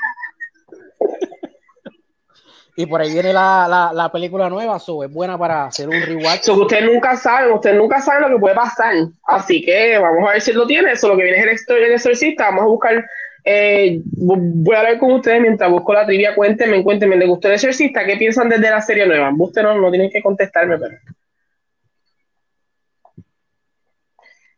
Y 2.77 2.87
por 2.87 3.01
ahí 3.01 3.13
viene 3.13 3.33
la, 3.33 3.69
la, 3.69 3.93
la 3.93 4.11
película 4.11 4.51
nueva, 4.51 4.81
so, 4.81 5.05
es 5.05 5.13
buena 5.13 5.39
para 5.39 5.67
hacer 5.67 5.89
un 5.89 6.03
rewatch. 6.03 6.43
So, 6.43 6.57
que 6.57 6.63
ustedes 6.63 6.85
nunca 6.93 7.17
saben, 7.17 7.53
ustedes 7.53 7.77
nunca 7.77 8.01
saben 8.01 8.23
lo 8.23 8.29
que 8.31 8.41
puede 8.41 8.57
pasar. 8.57 8.97
Así 9.29 9.65
que 9.65 9.97
vamos 9.97 10.29
a 10.29 10.33
ver 10.33 10.41
si 10.41 10.53
lo 10.53 10.67
tiene. 10.67 10.91
Eso 10.91 11.07
lo 11.07 11.17
que 11.17 11.23
viene 11.23 11.39
es 11.39 11.45
el, 11.45 11.51
exor- 11.57 11.77
el 11.87 11.93
exorcista. 11.93 12.47
Vamos 12.47 12.63
a 12.63 12.67
buscar. 12.67 13.05
eh, 13.45 14.01
vo- 14.17 14.35
voy 14.41 14.75
a 14.75 14.81
hablar 14.81 14.99
con 14.99 15.13
ustedes 15.13 15.41
mientras 15.41 15.71
busco 15.71 15.95
la 15.95 16.05
trivia. 16.05 16.35
Cuéntenme, 16.35 16.83
cuéntenme. 16.83 17.15
¿Les 17.15 17.29
gustó 17.29 17.47
el 17.47 17.55
exorcista? 17.55 18.05
¿Qué 18.05 18.17
piensan 18.17 18.49
desde 18.49 18.69
la 18.69 18.83
serie 18.83 19.07
nueva? 19.07 19.31
Ustedes 19.39 19.65
no, 19.69 19.79
no 19.81 19.91
tienen 19.93 20.11
que 20.11 20.21
contestarme, 20.21 20.77
pero. 20.77 20.97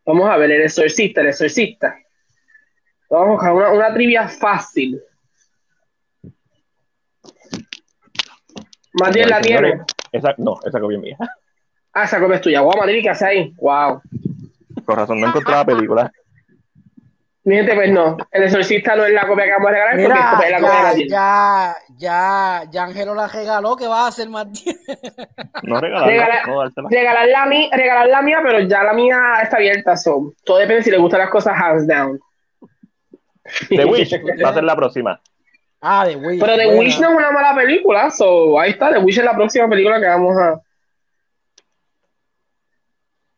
Vamos 0.06 0.30
a 0.30 0.38
ver, 0.38 0.52
el 0.52 0.62
exorcista, 0.62 1.20
el 1.20 1.26
exorcista. 1.28 1.98
Vamos 3.10 3.28
a 3.28 3.30
buscar 3.32 3.52
una, 3.52 3.70
una 3.72 3.94
trivia 3.94 4.28
fácil. 4.28 5.00
Matías 8.94 9.28
la 9.30 9.40
tiene. 9.40 9.80
Esa, 10.12 10.34
no, 10.38 10.58
esa 10.64 10.80
copia 10.80 10.96
es 10.96 11.02
mía. 11.02 11.16
Ah, 11.92 12.04
esa 12.04 12.18
copia 12.20 12.36
es 12.36 12.40
tuya. 12.42 12.60
Wow, 12.62 12.76
Madrid, 12.78 13.00
¿qué 13.02 13.10
hace 13.10 13.26
ahí? 13.26 13.54
Wow. 13.58 14.00
Con 14.84 14.96
razón, 14.96 15.20
no 15.20 15.28
encontré 15.28 15.52
la 15.54 15.64
película. 15.64 16.10
Mi 17.44 17.54
gente, 17.56 17.74
pues 17.74 17.90
no. 17.92 18.16
El 18.32 18.42
exorcista 18.44 18.96
no 18.96 19.04
es 19.04 19.12
la 19.12 19.26
copia 19.26 19.44
que 19.44 19.50
vamos 19.52 19.68
a 19.68 19.70
regalar 19.70 19.92
porque 19.92 20.02
es 20.02 20.08
Mira, 20.08 20.30
copia- 20.32 20.46
es 20.46 20.50
la 20.50 20.60
copia 20.60 20.76
de 20.76 20.82
ya, 20.82 20.88
Matías. 20.88 21.08
ya, 21.10 21.76
ya, 22.64 22.70
ya 22.70 22.82
Angelo 22.84 23.14
la 23.14 23.28
regaló, 23.28 23.76
¿qué 23.76 23.86
va 23.86 24.04
a 24.04 24.08
hacer 24.08 24.28
Matías? 24.28 24.76
No 25.62 25.80
regalarla, 25.80 26.06
Regalar, 26.08 26.48
no 26.48 26.58
dártela. 26.60 26.88
regalar, 26.90 27.28
la 27.28 27.46
mía, 27.46 27.68
regalar 27.72 28.08
la 28.08 28.22
mía, 28.22 28.38
pero 28.42 28.60
ya 28.60 28.82
la 28.82 28.92
mía 28.94 29.18
está 29.42 29.58
abierta. 29.58 29.96
So. 29.96 30.32
Todo 30.44 30.58
depende 30.58 30.82
si 30.82 30.90
le 30.90 30.98
gustan 30.98 31.20
las 31.20 31.30
cosas 31.30 31.54
hands 31.56 31.86
down. 31.86 32.18
The 33.68 33.84
Witch 33.86 34.12
va 34.44 34.50
a 34.50 34.54
ser 34.54 34.64
la 34.64 34.76
próxima. 34.76 35.20
Ah, 35.80 36.04
The 36.06 36.16
Witch. 36.16 36.40
Pero 36.40 36.56
The 36.56 36.66
buena. 36.66 36.80
Witch 36.80 37.00
no 37.00 37.10
es 37.10 37.16
una 37.16 37.30
mala 37.30 37.54
película. 37.54 38.10
So. 38.10 38.58
Ahí 38.58 38.70
está, 38.70 38.92
The 38.92 38.98
Witch 38.98 39.18
es 39.18 39.24
la 39.24 39.34
próxima 39.34 39.68
película 39.68 40.00
que 40.00 40.06
vamos 40.06 40.36
a. 40.38 40.60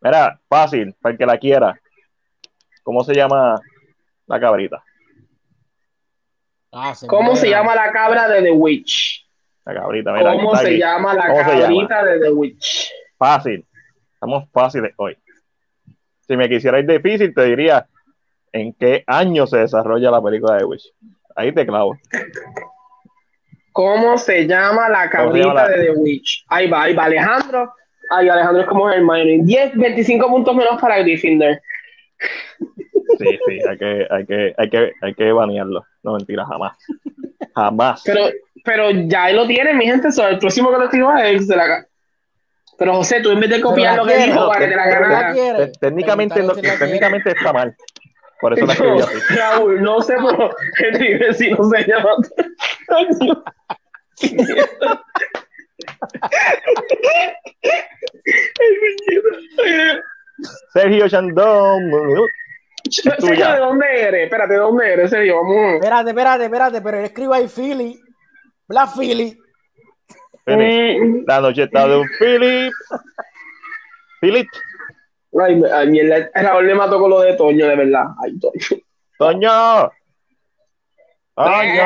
Mira, 0.00 0.40
fácil, 0.48 0.94
para 1.00 1.12
el 1.12 1.18
que 1.18 1.26
la 1.26 1.38
quiera. 1.38 1.80
¿Cómo 2.82 3.02
se 3.04 3.14
llama 3.14 3.60
la 4.26 4.40
cabrita? 4.40 4.82
Ah, 6.72 6.94
¿Cómo 7.06 7.34
se 7.34 7.48
llama 7.48 7.74
la 7.74 7.90
cabra 7.92 8.28
de 8.28 8.42
The 8.42 8.52
Witch? 8.52 9.26
La 9.64 9.74
cabrita, 9.74 10.12
mira. 10.12 10.32
¿Cómo 10.32 10.54
se 10.56 10.66
aquí. 10.68 10.78
llama 10.78 11.14
la 11.14 11.26
¿Cómo 11.26 11.38
se 11.38 11.44
llama? 11.44 11.60
cabrita 11.60 12.04
de 12.04 12.20
The 12.20 12.30
Witch? 12.30 12.90
Fácil. 13.18 13.66
Estamos 14.14 14.48
fáciles 14.52 14.92
hoy. 14.96 15.16
Si 16.26 16.36
me 16.36 16.48
quisierais 16.48 16.86
difícil, 16.86 17.34
te 17.34 17.44
diría 17.44 17.86
en 18.52 18.72
qué 18.74 19.04
año 19.06 19.46
se 19.46 19.58
desarrolla 19.58 20.10
la 20.10 20.22
película 20.22 20.56
de 20.56 20.64
Witch. 20.64 20.92
Ahí 21.36 21.52
te 21.52 21.66
clavo. 21.66 21.96
¿Cómo 23.72 24.18
se 24.18 24.46
llama 24.46 24.88
la 24.88 25.10
¿Cómo 25.10 25.32
se 25.32 25.38
llama 25.38 25.54
cabrita 25.54 25.54
la- 25.54 25.68
de 25.68 25.84
The 25.84 25.90
Witch? 25.92 26.44
Ahí 26.48 26.68
va, 26.68 26.82
ahí 26.82 26.94
va 26.94 27.04
Alejandro. 27.04 27.72
Ay, 28.10 28.28
Alejandro 28.28 28.62
es 28.62 28.68
como 28.68 28.90
Hermione. 28.90 29.40
10, 29.42 29.76
25 29.76 30.28
puntos 30.28 30.54
menos 30.56 30.80
para 30.80 30.98
Gryffindor. 30.98 31.60
Sí, 33.18 33.38
sí, 33.46 33.58
hay 33.68 33.78
que, 33.78 34.06
hay 34.10 34.26
que, 34.26 34.54
hay 34.56 34.70
que, 34.70 34.92
hay 35.00 35.14
que 35.14 35.32
banearlo. 35.32 35.84
No 36.02 36.14
mentira, 36.14 36.44
jamás. 36.46 36.76
Jamás. 37.54 38.02
Pero, 38.04 38.28
pero 38.64 38.90
ya 38.90 39.30
él 39.30 39.36
lo 39.36 39.46
tiene, 39.46 39.74
mi 39.74 39.84
gente. 39.86 40.10
So, 40.10 40.26
el 40.26 40.38
próximo 40.38 40.70
que 40.70 40.78
lo 40.78 40.84
escriba 40.84 41.28
es 41.28 41.46
de 41.46 41.56
la. 41.56 41.84
Pero 42.78 42.94
José, 42.94 43.20
tú 43.20 43.30
en 43.32 43.40
vez 43.40 43.50
de 43.50 43.60
copiar 43.60 43.96
lo 43.96 44.04
que 44.06 44.14
quiere. 44.14 44.32
dijo 44.32 44.48
para 44.48 44.60
que 44.60 44.68
te 44.70 44.76
la 44.76 44.86
ganara. 44.88 45.34
técnicamente 45.80 46.42
no- 46.42 46.54
técnicamente 46.54 47.30
está 47.30 47.52
mal. 47.52 47.76
Por 48.40 48.52
eso 48.54 48.66
la 48.66 48.72
escribí 48.72 48.98
No, 48.98 49.04
así. 49.04 49.34
Raúl, 49.34 49.82
no 49.82 50.00
sé 50.00 50.14
por 50.16 50.56
qué 50.76 50.98
mi 50.98 51.14
vecino 51.14 51.64
se 51.64 51.84
llama. 51.86 52.10
Ay, 52.88 53.06
Dios. 53.20 53.38
Sergio 60.72 61.08
Chandón. 61.08 61.90
Sergio, 62.90 63.52
¿de 63.52 63.58
dónde 63.58 64.02
eres? 64.02 64.24
Espérate, 64.24 64.54
¿de 64.54 64.58
dónde 64.58 64.92
eres, 64.92 65.10
Sergio? 65.10 65.36
Vamos. 65.36 65.74
Espérate, 65.74 66.10
espérate, 66.10 66.44
espérate, 66.44 66.80
pero 66.80 66.98
él 66.98 67.04
escribe 67.04 67.36
ahí 67.36 67.48
Philly. 67.48 68.00
Black 68.68 68.90
Philly. 68.96 69.38
Philip. 70.44 71.28
La 71.28 71.40
noche 71.40 71.64
está 71.64 71.88
de 71.88 71.96
un 71.98 72.08
Philip. 72.18 72.72
Philip. 74.20 74.48
Ay, 75.32 75.62
ay, 75.72 75.88
mierda. 75.88 76.30
Raúl 76.34 76.66
le 76.66 76.74
mató 76.74 76.98
con 76.98 77.10
lo 77.10 77.20
de 77.20 77.34
Toño, 77.34 77.66
de 77.66 77.76
verdad. 77.76 78.04
Ay, 78.22 78.38
Toño. 78.38 78.82
Toño. 79.18 79.90
Toño. 81.34 81.84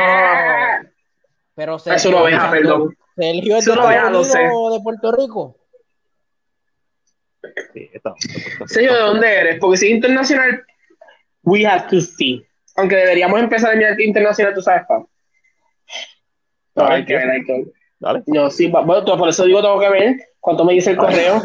Pero 1.54 1.76
Eso 1.76 2.10
no 2.10 2.24
vea, 2.24 2.50
perdón. 2.50 2.96
Sergio 3.16 3.56
es 3.56 3.64
de 3.64 3.72
Eso 3.72 3.80
no 3.80 3.88
vea, 3.88 4.06
Estados 4.06 4.12
lo 4.12 4.24
sé. 4.24 4.38
De 4.38 4.80
Puerto 4.82 5.12
Rico. 5.12 5.56
Sí, 7.74 7.90
está. 7.92 8.14
Sergio, 8.66 8.94
¿de 8.94 9.00
dónde 9.00 9.34
eres? 9.34 9.58
Porque 9.60 9.76
si 9.76 9.86
es 9.86 9.92
internacional, 9.92 10.64
we 11.42 11.66
have 11.66 11.88
to 11.90 12.00
see. 12.00 12.46
Aunque 12.76 12.96
deberíamos 12.96 13.38
empezar 13.40 13.72
a 13.72 13.76
mirar 13.76 13.96
que 13.96 14.04
internacional, 14.04 14.54
tú 14.54 14.62
sabes, 14.62 14.86
pa. 14.88 14.98
No, 14.98 15.08
Dale, 16.74 16.94
hay 16.94 17.04
que 17.04 17.14
ver, 17.14 17.30
hay 17.30 17.44
que 17.44 17.52
ver. 17.52 17.64
Dale. 17.98 18.22
No, 18.26 18.48
sí, 18.50 18.68
bueno, 18.68 19.04
por 19.04 19.28
eso 19.28 19.44
digo, 19.44 19.60
tengo 19.60 19.78
que 19.78 19.90
ver 19.90 20.16
cuánto 20.42 20.64
me 20.64 20.72
dice 20.74 20.90
el 20.90 20.96
correo. 20.96 21.40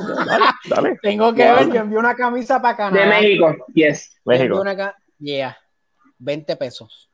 Dale. 0.70 0.98
Tengo 1.02 1.34
que 1.34 1.44
ver, 1.44 1.70
yo 1.72 1.82
envié 1.82 1.98
una 2.00 2.16
camisa 2.16 2.60
para 2.62 2.76
Canadá. 2.76 3.06
De 3.06 3.10
México, 3.22 3.56
yes. 3.74 4.20
México. 4.26 4.60
una 4.60 4.76
ca- 4.76 4.96
yeah, 5.20 5.56
20 6.18 6.56
pesos. 6.58 7.10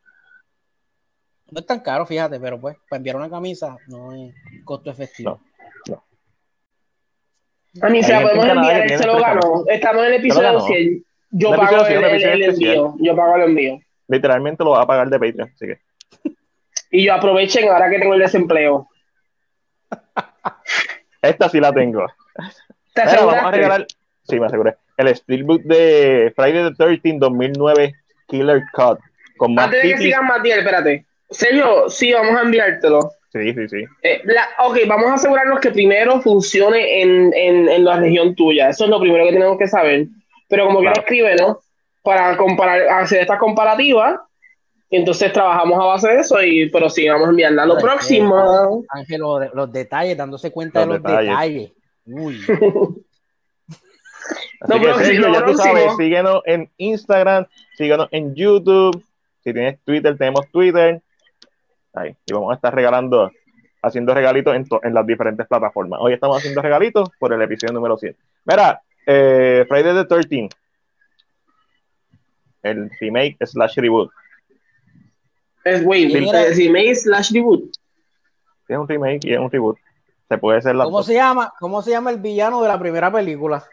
No 1.51 1.59
es 1.59 1.65
tan 1.67 1.81
caro, 1.81 2.05
fíjate, 2.05 2.39
pero 2.39 2.59
pues, 2.59 2.77
para 2.89 2.97
enviar 2.97 3.17
una 3.17 3.29
camisa 3.29 3.77
no 3.87 4.13
es 4.13 4.33
costo 4.63 4.89
efectivo. 4.89 5.39
A 7.81 7.89
mí 7.89 8.01
se 8.03 8.11
la 8.13 8.21
podemos 8.21 8.45
en 8.45 8.51
enviar, 8.51 8.91
él 8.91 8.97
se 8.99 9.05
lo 9.07 9.19
ganó. 9.19 9.63
Estamos 9.67 10.03
en 10.03 10.07
el 10.13 10.19
episodio 10.19 10.47
ganó. 10.53 10.59
100. 10.61 11.05
Yo 11.31 11.49
pago 11.55 11.85
el, 11.87 12.03
el- 12.03 12.43
envío. 12.43 12.95
Yo 12.99 13.15
pago 13.15 13.35
el 13.35 13.41
envío. 13.43 13.79
Literalmente 14.07 14.63
lo 14.63 14.71
va 14.71 14.83
a 14.83 14.87
pagar 14.87 15.09
de 15.09 15.19
Patreon. 15.19 15.51
Así 15.53 15.65
que. 15.65 15.81
Y 16.91 17.05
yo 17.05 17.13
aprovechen 17.15 17.67
ahora 17.69 17.89
que 17.89 17.97
tengo 17.99 18.13
el 18.13 18.19
desempleo. 18.19 18.87
Esta 21.23 21.49
sí 21.49 21.59
la 21.59 21.71
tengo. 21.73 22.05
¿Te 22.93 23.05
Mira, 23.05 23.25
vamos 23.25 23.43
a 23.45 23.51
regalar. 23.51 23.87
Sí, 24.23 24.39
me 24.39 24.45
aseguré. 24.45 24.75
El 24.97 25.15
Steelbook 25.15 25.63
de 25.63 26.31
Friday 26.35 26.69
the 26.69 26.75
13 26.75 27.17
2009 27.17 27.93
Killer 28.27 28.61
Cut. 28.73 28.99
Con 29.37 29.55
más 29.55 29.65
Antes 29.65 29.81
de 29.83 29.89
que 29.89 29.97
sigan 29.97 30.25
Matiel, 30.27 30.59
espérate. 30.59 31.05
Sergio, 31.31 31.89
sí, 31.89 32.13
vamos 32.13 32.35
a 32.37 32.41
enviártelo. 32.43 33.11
Sí, 33.31 33.51
sí, 33.53 33.67
sí. 33.67 33.83
Eh, 34.03 34.21
la- 34.25 34.49
ok, 34.59 34.77
vamos 34.87 35.09
a 35.09 35.13
asegurarnos 35.15 35.59
que 35.59 35.71
primero 35.71 36.21
funcione 36.21 37.01
en, 37.01 37.33
en, 37.33 37.67
en 37.67 37.83
la 37.83 37.97
región 37.97 38.35
tuya. 38.35 38.69
Eso 38.69 38.83
es 38.83 38.89
lo 38.91 38.99
primero 38.99 39.25
que 39.25 39.31
tenemos 39.33 39.57
que 39.57 39.67
saber. 39.67 40.05
Pero 40.47 40.67
como 40.67 40.79
quiera 40.79 40.93
escribe, 40.99 41.35
¿no? 41.37 41.59
Para 42.03 42.37
comparar, 42.37 42.87
hacer 42.89 43.21
esta 43.21 43.39
comparativa 43.39 44.27
Entonces 44.95 45.33
trabajamos 45.33 45.79
a 45.79 45.85
base 45.85 46.07
de 46.07 46.19
eso, 46.19 46.41
y 46.43 46.69
pero 46.69 46.87
sí, 46.89 47.07
vamos 47.09 47.27
a 47.27 47.31
enviarla. 47.31 47.65
Lo 47.65 47.77
Ay, 47.77 47.81
próximo. 47.81 48.83
Ángel, 48.89 49.21
los, 49.21 49.53
los 49.53 49.71
detalles, 49.71 50.15
dándose 50.15 50.51
cuenta 50.51 50.85
Los 50.85 50.89
de 50.89 50.93
los 50.93 51.03
detalles. 51.03 51.29
detalles. 51.31 51.71
Uy. 52.05 52.39
Así 54.61 54.69
No, 54.69 54.79
que 54.79 54.93
Sergio, 55.03 55.33
ya 55.33 55.45
tú 55.45 55.53
sabes, 55.55 55.95
síguenos 55.97 56.41
en 56.45 56.69
Instagram, 56.77 57.45
síguenos 57.75 58.07
en 58.11 58.35
YouTube. 58.35 59.03
Si 59.43 59.51
tienes 59.51 59.79
Twitter, 59.83 60.17
tenemos 60.17 60.47
Twitter. 60.51 61.01
Ahí. 61.93 62.15
Y 62.25 62.33
vamos 62.33 62.51
a 62.51 62.55
estar 62.55 62.73
regalando, 62.73 63.31
haciendo 63.81 64.13
regalitos 64.13 64.55
en, 64.55 64.65
en 64.83 64.93
las 64.93 65.05
diferentes 65.07 65.47
plataformas. 65.47 65.99
Hoy 66.01 66.13
estamos 66.13 66.37
haciendo 66.37 66.61
regalitos 66.61 67.09
por 67.19 67.33
el 67.33 67.41
episodio 67.41 67.73
número 67.73 67.97
100. 67.97 68.15
Mira, 68.45 68.81
eh, 69.05 69.65
Friday 69.67 69.93
the 69.95 70.05
13 70.05 70.49
el 72.63 72.89
remake 73.01 73.37
slash 73.45 73.75
reboot. 73.77 74.09
Es, 75.63 75.79
Sí. 75.81 76.13
eh, 76.13 76.53
remake 76.55 76.95
slash 76.95 77.31
reboot. 77.33 77.63
Es 78.67 78.77
un 78.77 78.87
remake 78.87 79.25
y 79.25 79.33
es 79.33 79.39
un 79.39 79.49
reboot. 79.51 79.77
Se 80.29 80.37
puede 80.37 80.57
hacer 80.59 80.75
las 80.75 80.85
¿Cómo 80.85 80.97
dos. 80.97 81.05
se 81.05 81.13
llama? 81.13 81.53
¿Cómo 81.59 81.81
se 81.81 81.91
llama 81.91 82.09
el 82.11 82.19
villano 82.19 82.61
de 82.61 82.67
la 82.67 82.79
primera 82.79 83.11
película? 83.11 83.63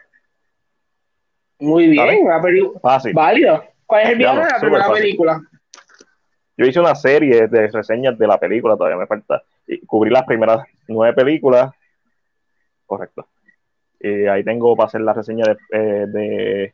Muy 1.59 1.87
bien, 1.87 2.25
una 2.25 2.41
peli- 2.41 2.71
Fácil. 2.81 3.13
válido. 3.13 3.63
¿Cuál 3.85 4.03
es 4.03 4.09
el 4.09 4.17
villano 4.17 4.41
de 4.41 4.47
la 4.51 4.59
primera 4.59 4.83
fácil. 4.85 5.01
película? 5.03 5.41
Yo 6.57 6.65
hice 6.65 6.79
una 6.79 6.95
serie 6.95 7.47
de 7.47 7.67
reseñas 7.67 8.17
de 8.17 8.27
la 8.27 8.39
película, 8.39 8.75
todavía 8.75 8.97
me 8.97 9.07
falta. 9.07 9.43
Y 9.67 9.79
cubrí 9.85 10.09
las 10.11 10.23
primeras 10.25 10.65
nueve 10.87 11.13
películas. 11.13 11.71
Correcto. 12.85 13.27
Y 13.99 14.25
ahí 14.25 14.43
tengo 14.43 14.75
para 14.75 14.87
hacer 14.87 15.01
la 15.01 15.13
reseña 15.13 15.45
de, 15.45 15.57
eh, 15.71 16.05
de- 16.07 16.73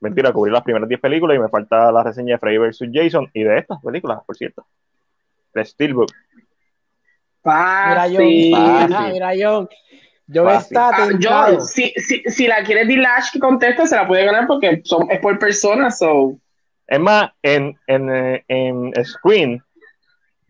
Mentira, 0.00 0.32
cubrí 0.32 0.52
las 0.52 0.62
primeras 0.62 0.88
diez 0.88 1.00
películas 1.00 1.36
y 1.36 1.40
me 1.40 1.48
falta 1.48 1.90
la 1.90 2.04
reseña 2.04 2.34
de 2.34 2.38
Freddy 2.38 2.58
vs. 2.58 2.90
Jason 2.92 3.28
y 3.32 3.42
de 3.42 3.58
estas 3.58 3.80
películas, 3.82 4.20
por 4.24 4.36
cierto. 4.36 4.66
De 5.54 5.64
Steelbook. 5.64 6.12
Mira, 7.44 8.04
John. 8.04 8.88
Fácil. 8.88 9.12
Mira, 9.12 9.32
John. 9.40 9.68
Yo 10.26 10.50
está 10.50 10.90
Ah. 10.90 11.08
John, 11.20 11.62
si, 11.62 11.90
si, 11.96 12.22
si 12.26 12.46
la 12.46 12.62
quiere 12.62 12.84
Dilash 12.84 13.32
que 13.32 13.38
conteste, 13.38 13.86
se 13.86 13.96
la 13.96 14.06
puede 14.06 14.24
ganar 14.26 14.46
porque 14.46 14.82
son, 14.84 15.10
es 15.10 15.20
por 15.20 15.38
persona, 15.38 15.90
so. 15.90 16.38
Es 16.86 17.00
más, 17.00 17.30
en, 17.42 17.78
en, 17.86 18.44
en 18.46 19.04
Screen, 19.04 19.62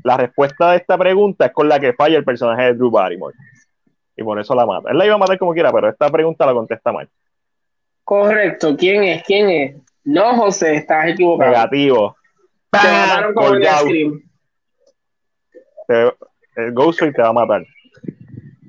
la 0.03 0.17
respuesta 0.17 0.73
de 0.73 0.79
esta 0.79 0.99
pregunta 0.99 1.47
es 1.47 1.53
con 1.53 1.69
la 1.69 1.79
que 1.79 1.93
falla 1.93 2.19
el 2.19 2.25
personaje 2.25 2.63
de 2.65 2.75
Drew 2.75 2.91
Barrymore. 2.91 3.37
Y 4.17 4.25
por 4.25 4.39
eso 4.41 4.55
la 4.55 4.67
mata. 4.67 4.91
Él 4.91 4.99
la 4.99 5.07
iba 5.07 5.15
a 5.15 5.19
matar 5.19 5.39
como 5.39 5.53
quiera, 5.53 5.73
pero 5.73 5.89
esta 5.89 6.11
pregunta 6.11 6.45
la 6.45 6.53
contesta 6.53 6.91
mal. 6.91 7.09
Correcto. 8.09 8.75
¿Quién 8.75 9.05
es? 9.05 9.23
¿Quién 9.23 9.51
es? 9.51 9.77
No, 10.03 10.35
José, 10.35 10.77
estás 10.77 11.09
equivocado. 11.09 11.51
Negativo. 11.51 12.17
Te 12.71 13.35
con 13.35 13.57
el. 13.57 13.65
Scream. 13.67 14.23
Te- 15.87 16.15
el 16.57 16.73
Ghostface 16.73 17.13
te 17.13 17.21
va 17.21 17.29
a 17.29 17.33
matar. 17.35 17.67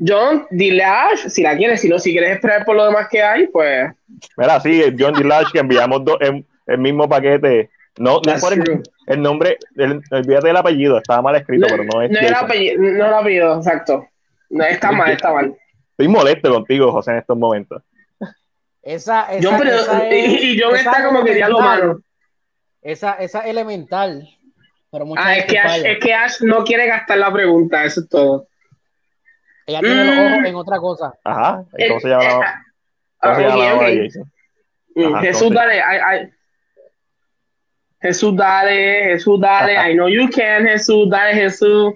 John, 0.06 0.46
Dilash, 0.52 1.30
si 1.30 1.42
la 1.42 1.56
quieres, 1.56 1.80
si 1.80 1.88
no, 1.88 2.00
si 2.00 2.12
quieres 2.12 2.32
esperar 2.32 2.66
por 2.66 2.76
lo 2.76 2.84
demás 2.84 3.08
que 3.10 3.24
hay, 3.24 3.48
pues. 3.48 3.90
Mira, 4.36 4.60
sí, 4.60 4.84
John 5.00 5.14
D. 5.14 5.24
Lash, 5.24 5.52
que 5.54 5.60
enviamos 5.60 6.04
dos 6.04 6.18
en 6.20 6.46
el 6.68 6.78
mismo 6.78 7.08
paquete. 7.08 7.70
No, 7.98 8.20
no 8.26 8.34
por 8.42 8.52
el, 8.52 8.84
el 9.08 9.22
nombre, 9.22 9.58
el, 9.78 10.02
olvídate 10.12 10.48
del 10.48 10.58
apellido, 10.58 10.98
estaba 10.98 11.22
mal 11.22 11.38
escrito, 11.38 11.66
pero 11.70 11.86
no 11.86 12.02
es. 12.02 12.12
No 12.12 12.20
era 12.20 12.28
Jason. 12.28 12.46
apellido, 12.46 12.82
no 12.82 13.06
era 13.06 13.20
apellido, 13.20 13.56
exacto. 13.56 14.06
No, 14.50 14.66
está 14.66 14.92
mal, 14.92 15.12
está 15.12 15.34
mal. 15.34 15.56
Estoy 15.92 16.10
molesto 16.10 16.54
contigo, 16.54 16.92
José, 16.92 17.12
en 17.12 17.18
estos 17.20 17.38
momentos. 17.38 17.82
Esa, 18.82 19.32
esa, 19.34 19.50
John, 19.50 19.60
pero- 19.60 19.76
esa 19.76 20.08
es- 20.08 20.28
y- 20.42 20.52
y 20.54 20.62
John 20.62 20.76
esa 20.76 20.92
está 20.92 21.06
como 21.06 21.24
que. 21.24 21.32
Esa, 22.82 23.14
esa 23.14 23.40
es 23.42 23.46
elemental. 23.48 24.28
Pero 24.92 25.06
mucha 25.06 25.22
Ah, 25.24 25.38
es 25.38 25.46
que, 25.46 25.60
Ash, 25.60 25.82
es 25.86 26.00
que 26.00 26.14
Ash 26.14 26.42
no 26.42 26.64
quiere 26.64 26.88
gastar 26.88 27.18
la 27.20 27.32
pregunta, 27.32 27.84
eso 27.84 28.02
es 28.02 28.10
todo. 28.10 28.48
Ella 29.68 29.82
tiene 29.82 30.04
los 30.06 30.16
Mm. 30.16 30.20
ojos 30.34 30.46
en 30.48 30.56
otra 30.56 30.78
cosa. 30.80 31.14
Ajá. 31.24 31.64
¿y 31.78 31.88
¿Cómo 31.88 32.00
se 32.00 32.08
llama 32.10 32.24
la, 32.24 32.64
cómo 33.22 33.36
se? 33.36 34.20
Mm, 34.96 35.14
Ajá, 35.14 35.22
Jesús, 35.22 35.54
dale. 35.54 35.82
ay, 35.82 36.00
ay. 36.08 36.30
Jesús, 38.02 38.36
dale. 38.36 39.04
Jesús, 39.04 39.40
dale. 39.40 39.74
I 39.92 39.94
know 39.94 40.08
you 40.08 40.28
can, 40.30 40.66
Jesús. 40.66 41.08
Dale, 41.10 41.34
Jesús. 41.36 41.94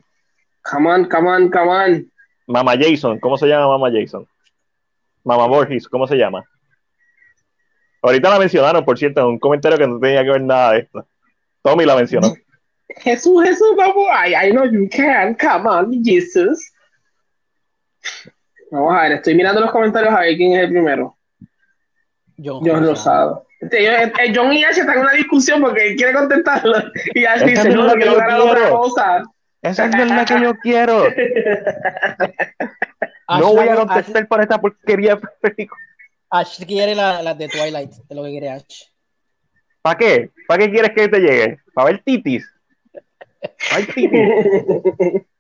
Come 0.70 0.90
on, 0.90 1.06
come 1.10 1.30
on, 1.30 1.50
come 1.50 1.70
on. 1.70 2.12
Mamá 2.46 2.74
Jason, 2.78 3.20
¿cómo 3.20 3.38
se 3.38 3.48
llama 3.48 3.68
Mamá 3.70 3.90
Jason? 3.92 4.28
Mamá 5.24 5.48
Borges, 5.48 5.88
¿cómo 5.88 6.06
se 6.08 6.16
llama? 6.18 6.44
Ahorita 8.04 8.30
la 8.30 8.38
mencionaron, 8.40 8.84
por 8.86 8.98
cierto, 9.00 9.22
en 9.22 9.28
un 9.28 9.40
comentario 9.40 9.78
que 9.78 9.88
no 9.88 10.00
tenía 10.00 10.24
que 10.24 10.30
ver 10.30 10.42
nada 10.42 10.74
de 10.74 10.80
esto. 10.80 11.08
Tommy 11.64 11.86
la 11.86 11.96
mencionó. 11.96 12.34
Jesús, 12.98 13.44
Jesús, 13.44 13.70
vamos. 13.78 14.06
I, 14.28 14.36
I 14.48 14.52
know 14.52 14.66
you 14.66 14.88
can. 14.92 15.36
Come 15.36 15.68
on, 15.70 16.04
Jesus. 16.04 16.72
Vamos 18.72 18.94
a 18.94 19.04
ver, 19.04 19.12
estoy 19.14 19.36
mirando 19.36 19.62
los 19.62 19.72
comentarios 19.72 20.14
a 20.14 20.20
ver 20.22 20.36
quién 20.36 20.54
es 20.54 20.64
el 20.66 20.70
primero. 20.70 21.16
John, 22.44 22.62
John 22.66 22.86
Rosado. 22.86 23.46
Este, 23.62 23.84
yo- 23.84 23.92
eh, 23.92 24.34
John 24.36 24.52
y 24.52 24.64
Ash 24.64 24.78
están 24.78 24.96
en 24.98 25.02
una 25.04 25.14
discusión 25.14 25.62
porque 25.62 25.88
él 25.92 25.96
quiere 25.96 26.14
contestarlo. 26.14 26.76
Y 27.14 27.24
Ash 27.26 27.44
dice, 27.44 27.70
no 27.70 27.86
no, 27.86 27.94
quiero 27.94 28.16
ganar 28.18 28.40
otra 28.42 28.70
cosa. 28.70 29.24
Esa 29.62 29.88
no 29.88 30.04
es 30.04 30.10
la 30.10 30.26
que 30.26 30.42
yo 30.42 30.54
quiero. 30.62 31.04
No 33.40 33.54
voy 33.54 33.68
a 33.70 33.76
contestar 33.76 34.28
por 34.28 34.42
esta 34.42 34.60
porquería 34.60 35.18
película. 35.42 35.80
Ash 36.36 36.66
quiere 36.66 36.96
las 36.96 37.24
la 37.24 37.34
de 37.36 37.48
Twilight, 37.48 37.92
es 37.92 38.16
lo 38.16 38.24
que 38.24 38.30
quiere 38.32 38.50
Ash. 38.50 38.86
¿Para 39.84 39.98
qué? 40.00 40.32
¿Para 40.48 40.64
qué 40.66 40.72
quieres 40.72 40.92
que 40.96 41.08
te 41.08 41.20
llegue? 41.20 41.60
¿Para 41.76 41.92
ver 41.92 42.02
titis? 42.04 42.50
¿Para 43.70 43.78
ver 43.86 43.94
titis? 43.94 45.24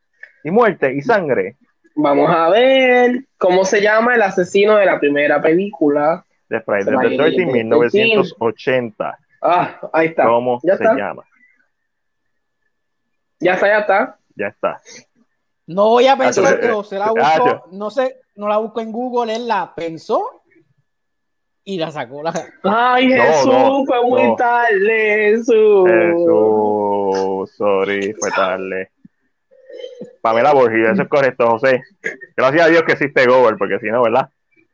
Y 0.46 0.52
muerte 0.52 0.94
y 0.94 1.02
sangre. 1.02 1.56
Vamos 1.96 2.30
a 2.30 2.50
ver 2.50 3.26
cómo 3.38 3.64
se 3.64 3.82
llama 3.82 4.14
el 4.16 4.22
asesino 4.22 4.76
de 4.76 4.86
la 4.86 5.00
primera 5.00 5.42
película. 5.42 6.26
De 6.50 6.60
Friday 6.60 6.94
the 7.10 7.16
13, 7.16 7.36
the 7.38 7.46
1980. 7.46 9.18
Ah, 9.42 9.80
ahí 9.94 10.08
está. 10.08 10.26
¿Cómo 10.26 10.60
ya 10.62 10.76
se 10.76 10.84
está. 10.84 10.96
llama? 10.98 11.24
Ya 13.40 13.54
está, 13.54 13.68
ya 13.68 13.80
está. 13.80 14.18
Ya 14.36 14.48
está. 14.48 14.82
No 15.66 15.90
voy 15.90 16.08
a 16.08 16.18
pensar 16.18 16.56
Ah, 16.56 16.60
que 16.60 16.68
yo- 16.68 16.76
José 16.76 17.00
la 17.00 17.06
ah, 17.06 17.10
buscó, 17.12 17.46
yo- 17.48 17.64
no 17.72 17.90
sé, 17.90 18.18
no 18.36 18.50
la 18.50 18.58
buscó 18.58 18.82
en 18.82 18.92
Google, 18.92 19.34
él 19.34 19.48
la 19.48 19.74
pensó 19.74 20.43
y 21.66 21.78
la 21.78 21.92
sacó. 21.92 22.22
La... 22.24 22.34
Ay, 22.64 23.10
Jesús, 23.10 23.46
no, 23.54 23.86
fue 23.86 24.02
muy 24.04 24.24
no. 24.24 24.36
tarde, 24.36 25.30
Jesús. 25.36 25.90
Jesús, 25.90 27.56
sorry, 27.56 28.14
fue 28.20 28.32
tarde. 28.32 28.90
Pamela 30.22 30.54
Borges, 30.54 30.90
eso 30.94 31.02
es 31.04 31.10
correcto, 31.10 31.48
José. 31.50 31.82
Gracias 32.36 32.66
a 32.66 32.70
Dios 32.70 32.84
que 32.84 32.94
existe 32.94 33.26
Google, 33.28 33.58
porque 33.58 33.80
si 33.80 33.88
no, 33.88 34.02
¿verdad? 34.04 34.30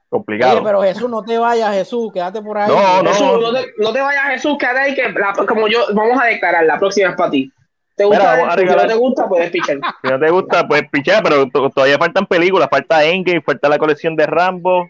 Complicado. 0.09 0.53
Oye, 0.53 0.61
pero 0.63 0.81
Jesús, 0.81 1.09
no 1.09 1.23
te 1.23 1.37
vayas, 1.37 1.71
Jesús, 1.73 2.11
quédate 2.11 2.41
por 2.41 2.57
ahí. 2.57 2.67
No, 2.67 3.03
no. 3.03 3.09
Jesús, 3.11 3.41
no 3.41 3.53
te, 3.53 3.65
no 3.77 3.93
te 3.93 4.01
vayas, 4.01 4.25
Jesús, 4.31 4.57
quédate 4.59 4.79
ahí 4.79 4.95
que 4.95 5.09
la- 5.09 5.33
como 5.47 5.67
yo, 5.67 5.79
vamos 5.93 6.19
a 6.21 6.25
declarar, 6.25 6.65
la 6.65 6.79
próxima 6.79 7.09
es 7.11 7.15
para 7.15 7.31
ti. 7.31 7.51
¿Te 7.95 8.05
gusta? 8.05 8.19
Mira, 8.19 8.31
vamos 8.31 8.53
a 8.53 8.55
Deadpool? 8.55 8.69
si 8.79 8.81
no 8.83 8.87
te 8.87 8.95
gusta, 8.95 9.27
puedes 9.29 9.51
pichar. 9.51 9.77
Si 10.01 10.09
no 10.09 10.19
te 10.19 10.29
gusta, 10.31 10.67
pues 10.67 10.89
pichea, 10.89 11.21
pero 11.21 11.47
to- 11.49 11.69
todavía 11.69 11.97
faltan 11.97 12.25
películas, 12.25 12.67
falta 12.71 13.03
Endgame, 13.03 13.41
falta 13.41 13.69
la 13.69 13.77
colección 13.77 14.15
de 14.15 14.25
Rambo. 14.25 14.89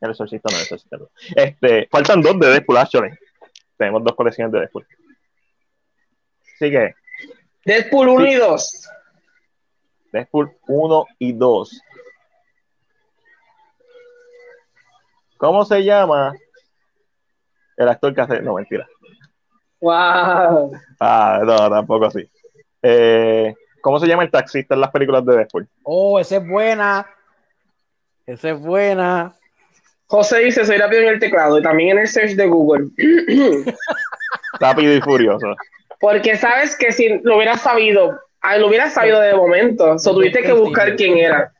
El 0.00 0.10
exorcista 0.10 0.48
no, 0.50 0.56
el 0.56 0.62
exorcista 0.62 0.96
no. 0.96 1.08
Este, 1.34 1.88
faltan 1.90 2.22
dos 2.22 2.38
de 2.38 2.48
Deadpool, 2.48 2.76
actually. 2.78 3.10
Tenemos 3.76 4.02
dos 4.04 4.14
colecciones 4.14 4.52
de 4.52 4.60
Deadpool. 4.60 4.86
Así 6.54 6.70
que, 6.70 6.94
Deadpool 7.64 8.08
1 8.08 8.26
y 8.26 8.34
2. 8.34 8.90
Deadpool 10.12 10.56
1 10.66 11.06
y 11.18 11.32
2. 11.32 11.82
¿Cómo 15.36 15.64
se 15.64 15.82
llama 15.82 16.34
el 17.76 17.88
actor 17.88 18.14
que 18.14 18.20
hace? 18.20 18.42
No, 18.42 18.54
mentira. 18.54 18.86
Wow. 19.80 20.72
Ah, 21.00 21.40
no, 21.44 21.70
tampoco 21.70 22.06
así. 22.06 22.30
Eh, 22.82 23.54
¿Cómo 23.80 23.98
se 23.98 24.06
llama 24.06 24.24
el 24.24 24.30
taxista 24.30 24.74
en 24.74 24.82
las 24.82 24.90
películas 24.90 25.24
de 25.24 25.36
Deadpool? 25.36 25.68
Oh, 25.82 26.20
esa 26.20 26.36
es 26.36 26.46
buena. 26.46 27.06
Esa 28.26 28.50
es 28.50 28.60
buena. 28.60 29.34
José 30.10 30.40
dice, 30.40 30.64
soy 30.66 30.76
rápido 30.76 31.02
en 31.02 31.08
el 31.08 31.20
teclado 31.20 31.56
y 31.58 31.62
también 31.62 31.90
en 31.90 31.98
el 31.98 32.08
search 32.08 32.32
de 32.32 32.46
Google. 32.46 32.88
Rápido 34.58 34.92
y 34.92 35.00
furioso. 35.00 35.54
Porque 36.00 36.36
sabes 36.36 36.74
que 36.76 36.90
si 36.90 37.20
lo 37.22 37.36
hubieras 37.36 37.60
sabido, 37.60 38.18
ah, 38.40 38.56
lo 38.58 38.66
hubieras 38.66 38.92
sabido 38.92 39.20
de 39.20 39.34
momento, 39.36 39.98
so 40.00 40.12
tuviste 40.12 40.42
que 40.42 40.52
buscar 40.52 40.96
quién 40.96 41.16
era. 41.16 41.52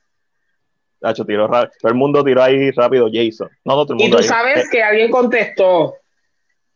Nacho 1.01 1.25
tiró 1.25 1.47
ra- 1.47 1.71
todo 1.81 1.93
el 1.93 1.95
mundo 1.97 2.25
tiró 2.25 2.43
ahí 2.43 2.73
rápido 2.73 3.09
Jason. 3.13 3.49
No, 3.65 3.77
no, 3.77 3.85
todo 3.87 3.95
el 3.95 4.01
Y 4.01 4.03
mundo 4.05 4.17
tú 4.17 4.23
ahí. 4.25 4.29
sabes 4.29 4.65
Eh, 4.65 4.69
que 4.73 4.83
alguien 4.83 5.11
contestó. 5.13 5.95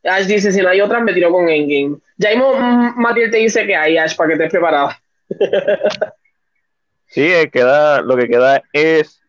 Ash 0.05 0.27
dice, 0.27 0.53
si 0.53 0.61
no 0.61 0.69
hay 0.69 0.81
otras, 0.81 1.03
me 1.03 1.13
tiró 1.13 1.33
con 1.33 1.49
Endgame. 1.49 1.97
Ya 2.19 2.31
mismo 2.31 2.55
mm, 2.55 3.01
Matiel 3.01 3.31
te 3.33 3.39
dice 3.39 3.67
que 3.67 3.75
hay, 3.75 3.97
Ash, 3.99 4.15
para 4.15 4.29
que 4.29 4.35
estés 4.35 4.51
preparado. 4.51 4.91
sí, 7.09 7.29
queda, 7.53 8.01
lo 8.03 8.17
que 8.17 8.29
queda 8.29 8.63
es 8.73 9.21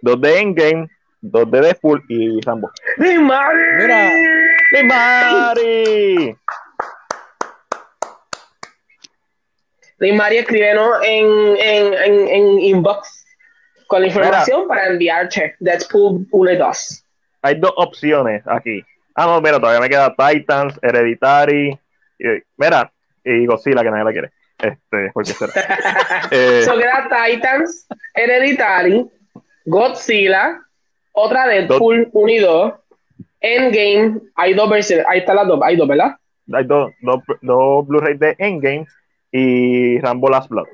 dos 0.00 0.20
de 0.20 0.40
Endgame, 0.40 0.88
dos 1.24 1.50
de 1.50 1.60
Deadpool 1.60 2.02
y 2.08 2.40
Rambo. 2.42 2.70
¡Mi 2.98 3.18
madre! 3.18 3.88
Mira, 10.00 10.16
María, 10.16 10.40
escríbenos 10.40 10.90
en, 11.02 11.26
en, 11.58 11.94
en, 11.94 12.28
en 12.28 12.60
inbox 12.60 13.24
con 13.86 14.00
la 14.02 14.08
información 14.08 14.66
para 14.68 14.88
enviarte 14.88 15.54
Deadpool 15.60 16.26
1 16.30 16.50
y 16.52 16.56
2. 16.56 17.04
Hay 17.42 17.54
dos 17.60 17.72
opciones 17.76 18.42
aquí. 18.46 18.82
Ah, 19.14 19.26
no, 19.26 19.40
mira, 19.40 19.60
todavía 19.60 19.80
me 19.80 19.88
queda 19.88 20.14
Titans, 20.16 20.78
Hereditary. 20.82 21.78
y- 22.18 22.42
mira, 22.56 22.92
y 23.22 23.46
Godzilla, 23.46 23.82
que 23.82 23.90
nadie 23.90 24.04
la 24.04 24.12
quiere. 24.12 24.32
Este, 24.58 25.10
¿por 25.12 25.24
qué 25.24 25.32
será? 25.32 25.52
Eh, 26.30 26.62
So 26.64 26.76
queda 26.76 27.08
Titans, 27.08 27.86
Hereditary, 28.14 29.06
Godzilla, 29.66 30.60
otra 31.14 31.46
Deadpool 31.46 32.10
1 32.12 32.28
y 32.32 32.38
2, 32.38 32.72
Endgame, 33.40 34.20
hay 34.34 34.54
dos 34.54 34.68
versiones, 34.68 35.06
ahí 35.08 35.20
están 35.20 35.36
las 35.36 35.46
dos, 35.46 35.60
hay 35.62 35.76
dos, 35.76 35.86
¿verdad? 35.88 36.16
hay 36.52 36.64
dos, 36.64 36.92
dos, 37.00 37.22
dos 37.40 37.86
Blu-ray 37.86 38.18
de 38.18 38.34
Endgame 38.38 38.86
y 39.32 39.98
Rambo 40.00 40.28
Last 40.28 40.50
Blood. 40.50 40.66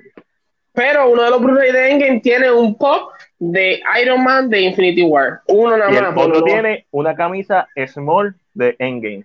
Pero 0.73 1.11
uno 1.11 1.23
de 1.23 1.31
los 1.31 1.41
Blu-ray 1.41 1.73
de 1.73 1.91
Endgame 1.91 2.21
tiene 2.21 2.51
un 2.51 2.77
pop 2.77 3.13
de 3.39 3.81
Iron 4.03 4.23
Man 4.25 4.49
de 4.49 4.61
Infinity 4.63 5.03
War. 5.03 5.41
Uno 5.49 5.77
nada 5.77 5.93
Y 5.93 5.97
el 5.97 6.03
más. 6.03 6.13
otro 6.17 6.39
uno. 6.39 6.45
tiene 6.45 6.87
una 6.91 7.15
camisa 7.15 7.69
small 7.87 8.35
de 8.55 8.77
Endgame. 8.79 9.25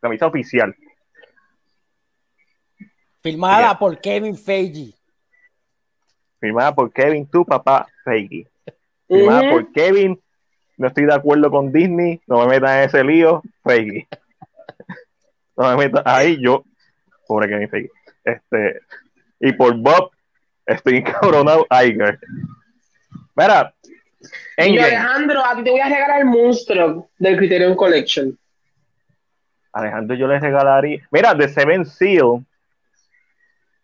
Camisa 0.00 0.26
oficial. 0.26 0.74
Filmada 3.22 3.78
por 3.78 3.98
Kevin 4.00 4.36
Feige. 4.36 4.92
Firmada 6.40 6.74
por 6.74 6.92
Kevin, 6.92 7.26
tu 7.26 7.44
papá, 7.44 7.86
Feige. 8.04 8.46
Firmada 9.08 9.40
Ujú. 9.42 9.50
por 9.50 9.72
Kevin. 9.72 10.20
No 10.76 10.88
estoy 10.88 11.04
de 11.04 11.14
acuerdo 11.14 11.50
con 11.50 11.72
Disney. 11.72 12.20
No 12.26 12.40
me 12.40 12.46
metan 12.46 12.78
en 12.78 12.84
ese 12.84 13.04
lío. 13.04 13.42
Feige. 13.62 14.08
No 15.56 15.68
me 15.70 15.76
metan 15.76 16.02
ahí. 16.04 16.38
Yo, 16.40 16.64
pobre 17.26 17.48
Kevin 17.48 17.68
Feige. 17.68 17.90
Este, 18.24 18.80
y 19.40 19.52
por 19.52 19.76
Bob, 19.76 20.10
estoy 20.66 20.96
encabronado. 20.98 21.66
Iger. 21.70 22.18
Mira, 23.36 23.74
Y. 24.56 24.78
Alejandro, 24.78 25.44
a 25.44 25.56
ti 25.56 25.64
te 25.64 25.70
voy 25.70 25.80
a 25.80 25.88
regalar 25.88 26.20
el 26.20 26.26
monstruo 26.26 27.08
del 27.18 27.36
Criterion 27.36 27.76
Collection. 27.76 28.38
Alejandro, 29.72 30.16
yo 30.16 30.28
les 30.28 30.40
regalaría. 30.40 31.06
Mira, 31.10 31.36
The 31.36 31.48
Seven 31.48 31.84
Seal 31.84 32.44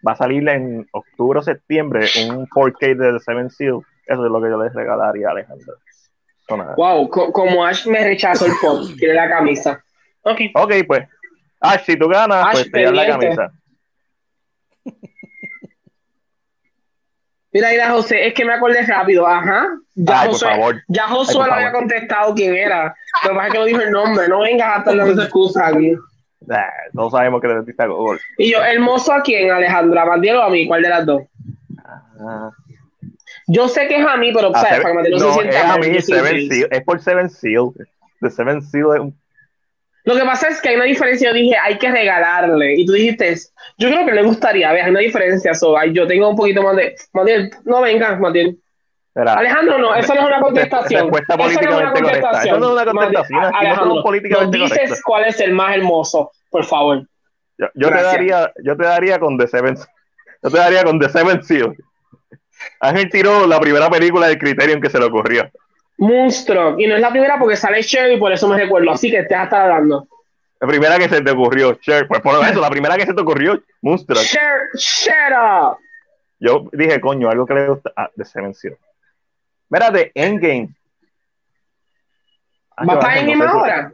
va 0.06 0.12
a 0.12 0.16
salir 0.16 0.48
en 0.48 0.88
octubre 0.92 1.40
o 1.40 1.42
septiembre 1.42 2.06
un 2.28 2.46
4K 2.48 2.96
de 2.96 3.12
The 3.12 3.20
Seven 3.20 3.50
Seal. 3.50 3.80
Eso 4.06 4.24
es 4.24 4.30
lo 4.30 4.40
que 4.40 4.48
yo 4.48 4.62
les 4.62 4.72
regalaría 4.72 5.28
a 5.28 5.32
Alejandro. 5.32 5.74
Nada. 6.56 6.74
Wow, 6.76 7.08
co- 7.08 7.32
como 7.32 7.64
Ash 7.64 7.86
me 7.86 8.02
rechazó 8.04 8.46
el 8.46 8.52
pop, 8.60 8.84
quiere 8.98 9.14
la 9.22 9.28
camisa. 9.28 9.82
Ok. 10.22 10.40
Ok, 10.54 10.72
pues. 10.86 11.08
Ah, 11.60 11.78
si 11.78 11.96
tú 11.96 12.08
ganas, 12.08 12.46
Ash, 12.46 12.52
pues 12.52 12.72
te 12.72 12.82
dan 12.84 12.96
la 12.96 13.06
camisa. 13.06 13.52
Mira, 17.52 17.70
mira, 17.70 17.90
José, 17.90 18.28
es 18.28 18.34
que 18.34 18.44
me 18.44 18.52
acordé 18.52 18.82
rápido. 18.86 19.26
Ajá. 19.26 19.66
Ya 19.96 20.20
Ay, 20.20 20.28
por 20.28 20.38
favor. 20.38 20.82
ya 20.86 21.04
Ay, 21.06 21.10
Josué 21.10 21.34
por 21.34 21.46
le 21.48 21.52
había 21.52 21.66
favor. 21.66 21.80
contestado 21.80 22.34
quién 22.34 22.54
era. 22.54 22.94
Lo 23.24 23.30
que 23.30 23.34
pasa 23.34 23.46
es 23.48 23.52
que 23.52 23.58
no 23.58 23.64
dijo 23.64 23.80
el 23.80 23.90
nombre. 23.90 24.28
No 24.28 24.40
vengas 24.40 24.86
a 24.86 24.94
dando 24.94 25.22
excusas 25.22 25.72
aquí. 25.72 25.92
Ah, 26.48 26.70
todos 26.94 27.12
sabemos 27.12 27.40
que 27.40 27.48
el 27.48 27.54
dentista 27.56 27.86
Google. 27.86 28.20
Y 28.38 28.52
yo, 28.52 28.62
¿hermoso 28.62 29.12
a 29.12 29.20
quién, 29.22 29.50
Alejandro? 29.50 30.00
¿A 30.00 30.06
Matiel 30.06 30.36
o 30.36 30.42
a 30.42 30.50
mí? 30.50 30.66
¿Cuál 30.66 30.82
de 30.82 30.88
las 30.88 31.04
dos? 31.06 31.22
Ah, 32.20 32.50
Yo 33.52 33.68
sé 33.68 33.88
que 33.88 33.96
es 33.96 34.06
a 34.06 34.16
mí, 34.16 34.32
pero 34.32 34.52
ah, 34.54 34.60
¿sabes? 34.60 34.78
Seven- 34.78 34.94
Para 34.94 35.02
que 35.04 35.10
no, 35.10 35.18
no, 35.18 35.22
se 35.22 35.28
es 35.28 35.34
sienta 35.34 35.60
a 35.62 35.78
mal, 35.78 35.80
mí, 35.80 36.00
Seven. 36.00 36.48
Seal. 36.48 36.68
Es 36.70 36.84
por 36.84 37.00
Seven 37.00 37.30
Seal. 37.30 37.70
The 38.20 38.30
Seven 38.30 38.62
Seal 38.62 38.86
es 38.94 39.00
un. 39.00 39.20
Lo 40.04 40.14
que 40.14 40.24
pasa 40.24 40.48
es 40.48 40.60
que 40.60 40.68
hay 40.70 40.76
una 40.76 40.84
diferencia. 40.84 41.30
Yo 41.30 41.34
dije, 41.34 41.56
hay 41.60 41.76
que 41.78 41.90
regalarle. 41.90 42.74
Y 42.76 42.86
tú 42.86 42.92
dijiste, 42.92 43.34
yo 43.76 43.88
creo 43.88 44.06
que 44.06 44.12
le 44.12 44.22
gustaría. 44.22 44.72
Ves, 44.72 44.84
hay 44.84 44.90
una 44.90 45.00
diferencia. 45.00 45.52
So, 45.54 45.76
ay, 45.76 45.92
yo 45.92 46.06
tengo 46.06 46.28
un 46.28 46.36
poquito 46.36 46.62
más 46.62 46.76
de. 46.76 46.94
Matiel, 47.12 47.50
no 47.64 47.80
vengas, 47.82 48.18
Matiel. 48.20 48.56
Espera. 49.08 49.34
Alejandro, 49.34 49.78
no, 49.78 49.94
eso 49.96 50.14
no 50.14 50.20
es 50.20 50.26
una 50.26 50.40
contestación. 50.40 51.02
Respuesta 51.02 51.34
Eso 51.34 51.42
no 51.42 51.48
es 51.50 51.58
una 51.58 51.92
políticamente 51.92 52.20
correcta. 52.20 52.42
Eso 52.44 52.58
no 52.58 52.66
es 52.66 52.72
una 52.72 52.84
contestación. 52.92 53.40
No 53.40 53.58
Alejandro, 53.58 54.02
políticamente 54.02 54.58
nos 54.58 54.70
dices 54.70 54.78
correctos. 54.78 55.02
cuál 55.04 55.24
es 55.24 55.40
el 55.40 55.52
más 55.52 55.76
hermoso, 55.76 56.30
por 56.50 56.64
favor. 56.64 57.06
Yo, 57.58 57.66
yo 57.74 57.88
te 57.88 58.02
daría, 58.02 58.52
yo 58.64 58.76
te 58.76 58.84
daría 58.84 59.18
con 59.18 59.36
The 59.36 59.48
Seven 59.48 59.76
Yo 60.42 60.50
te 60.50 60.56
daría 60.56 60.84
con 60.84 60.98
The 61.00 61.08
Seven 61.08 61.42
Seal. 61.42 61.76
Ángel 62.80 63.10
tiró 63.10 63.46
la 63.46 63.60
primera 63.60 63.90
película 63.90 64.26
del 64.26 64.38
Criterion 64.38 64.80
que 64.80 64.90
se 64.90 64.98
le 64.98 65.04
ocurrió. 65.06 65.50
Monstruo. 65.98 66.76
Y 66.78 66.86
no 66.86 66.94
es 66.94 67.00
la 67.00 67.10
primera 67.10 67.38
porque 67.38 67.56
sale 67.56 67.82
Cher 67.84 68.10
y 68.10 68.16
por 68.16 68.32
eso 68.32 68.48
me 68.48 68.56
recuerdo. 68.56 68.90
Así 68.90 69.10
que 69.10 69.22
te 69.24 69.34
estado 69.34 69.62
hablando. 69.64 70.08
La 70.58 70.66
primera 70.66 70.98
que 70.98 71.08
se 71.08 71.20
te 71.20 71.30
ocurrió, 71.30 71.74
Cher. 71.74 72.06
Pues 72.08 72.20
por 72.20 72.42
eso, 72.46 72.60
la 72.60 72.70
primera 72.70 72.96
que 72.96 73.06
se 73.06 73.14
te 73.14 73.20
ocurrió, 73.20 73.62
Moonstruck. 73.82 74.22
Cher, 74.22 74.68
shut 74.74 75.32
up. 75.32 75.78
Yo 76.38 76.68
dije, 76.72 77.00
coño, 77.00 77.28
algo 77.28 77.46
que 77.46 77.54
le 77.54 77.68
gusta. 77.68 77.92
Ah, 77.94 78.10
The 78.16 78.24
Seven. 78.24 78.54
Mira, 79.68 79.90
de 79.90 80.10
Endgame. 80.14 80.70
Ah, 82.76 82.84
¿Vas 82.86 82.98
para 82.98 83.20
Endgame 83.20 83.44
ahora? 83.44 83.92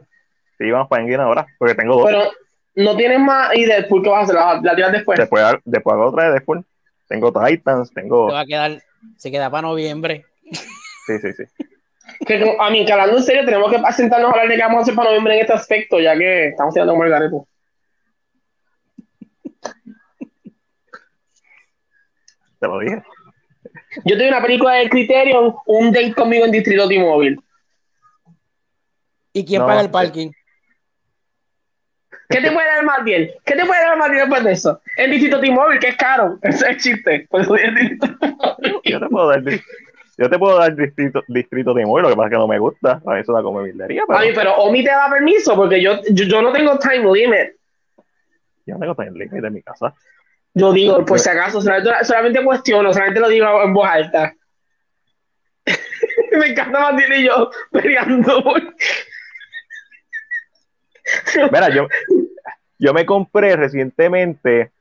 Sí, 0.57 0.71
vamos 0.71 0.87
para 0.87 1.01
Endgame 1.03 1.23
ahora, 1.23 1.45
porque 1.57 1.75
tengo 1.75 1.95
dos. 1.95 2.05
Pero 2.05 2.31
no 2.75 2.95
tienes 2.95 3.19
más. 3.19 3.53
¿Y 3.53 3.65
después 3.65 4.01
qué 4.01 4.09
vas 4.09 4.19
a 4.19 4.23
hacer? 4.23 4.35
¿La, 4.35 4.61
la 4.61 4.75
tiras 4.75 4.91
después? 4.93 5.19
Después, 5.19 5.43
después 5.65 5.93
hago 5.93 6.05
otra 6.05 6.27
de 6.27 6.33
después. 6.33 6.61
Tengo 7.07 7.31
Titans, 7.31 7.93
tengo. 7.93 8.27
Se 8.27 8.33
va 8.33 8.39
a 8.41 8.45
quedar, 8.45 8.83
se 9.15 9.31
queda 9.31 9.49
para 9.49 9.67
noviembre. 9.67 10.25
Sí, 10.51 11.19
sí, 11.21 11.33
sí. 11.33 11.43
Que, 12.25 12.55
a 12.59 12.69
mí, 12.69 12.85
que 12.85 12.91
hablando 12.91 13.17
en 13.17 13.23
serio, 13.23 13.45
tenemos 13.45 13.71
que 13.71 13.79
sentarnos 13.93 14.29
a 14.29 14.31
hablar 14.31 14.47
de 14.49 14.55
qué 14.55 14.61
vamos 14.61 14.79
a 14.79 14.81
hacer 14.81 14.95
para 14.95 15.09
noviembre 15.09 15.35
en 15.35 15.41
este 15.41 15.53
aspecto, 15.53 15.99
ya 15.99 16.17
que 16.17 16.49
estamos 16.49 16.73
tirando 16.73 16.93
como 16.93 17.05
el. 17.05 17.31
Te 22.59 22.67
lo 22.67 22.79
dije. 22.79 23.03
Yo 24.05 24.17
tengo 24.17 24.29
una 24.29 24.41
película 24.41 24.73
de 24.73 24.89
Criterion, 24.89 25.55
un 25.65 25.91
date 25.91 26.13
conmigo 26.13 26.45
en 26.45 26.51
Distrito 26.51 26.87
T-Mobile. 26.87 27.37
¿Y 29.33 29.45
quién 29.45 29.61
No, 29.61 29.67
paga 29.67 29.81
el 29.81 29.87
eh. 29.87 29.89
parking? 29.89 30.31
¿Qué 32.29 32.41
te 32.41 32.51
puede 32.51 32.67
dar 32.67 32.83
más 32.83 33.03
bien? 33.03 33.31
¿Qué 33.45 33.55
te 33.55 33.65
puede 33.65 33.81
dar 33.81 33.97
más 33.97 34.09
bien 34.09 34.21
después 34.23 34.43
de 34.43 34.51
eso? 34.51 34.81
En 34.97 35.11
Distrito 35.11 35.39
T-Mobile, 35.39 35.79
que 35.79 35.87
es 35.89 35.95
caro. 35.95 36.37
Ese 36.43 36.57
es 36.57 36.69
el 36.71 36.77
chiste. 36.77 37.27
Distrito 37.31 38.07
T-Mobile. 38.19 38.81
Yo 38.83 38.99
te 38.99 39.07
puedo 39.07 39.27
dar, 39.29 39.43
yo 40.17 40.29
te 40.29 40.39
puedo 40.39 40.57
dar 40.59 40.75
distrito, 40.75 41.23
distrito 41.27 41.73
de 41.73 41.85
móvil, 41.85 42.03
lo 42.03 42.09
que 42.09 42.15
pasa 42.15 42.27
es 42.27 42.31
que 42.31 42.37
no 42.37 42.47
me 42.47 42.57
gusta. 42.59 43.01
A 43.05 43.13
mí 43.13 43.19
es 43.21 43.29
una 43.29 43.41
comibildería, 43.43 44.01
pero 44.07 44.19
A 44.19 44.21
mí, 44.23 44.29
pero 44.33 44.55
Omi 44.57 44.83
te 44.83 44.89
da 44.89 45.09
permiso 45.09 45.55
porque 45.55 45.81
yo, 45.81 46.01
yo, 46.09 46.25
yo 46.25 46.41
no 46.41 46.51
tengo 46.51 46.77
time 46.79 47.05
limit. 47.13 47.53
yo 48.65 48.73
no 48.73 48.79
tengo 48.79 48.95
time 48.95 49.11
limit 49.11 49.43
en 49.43 49.53
mi 49.53 49.61
casa. 49.61 49.93
Yo 50.53 50.73
digo, 50.73 51.05
por 51.05 51.19
si 51.19 51.29
acaso, 51.29 51.61
solamente, 51.61 52.03
solamente 52.03 52.43
cuestiono, 52.43 52.91
solamente 52.91 53.19
lo 53.19 53.29
digo 53.29 53.61
en 53.63 53.73
voz 53.73 53.87
alta. 53.87 54.33
Me 56.31 56.47
encanta 56.47 56.79
Martín 56.79 57.13
y 57.15 57.23
yo 57.25 57.51
peleando. 57.71 58.43
por- 58.43 58.73
Mira, 61.51 61.69
yo, 61.69 61.87
yo 62.79 62.93
me 62.93 63.05
compré 63.05 63.55
recientemente 63.55 64.71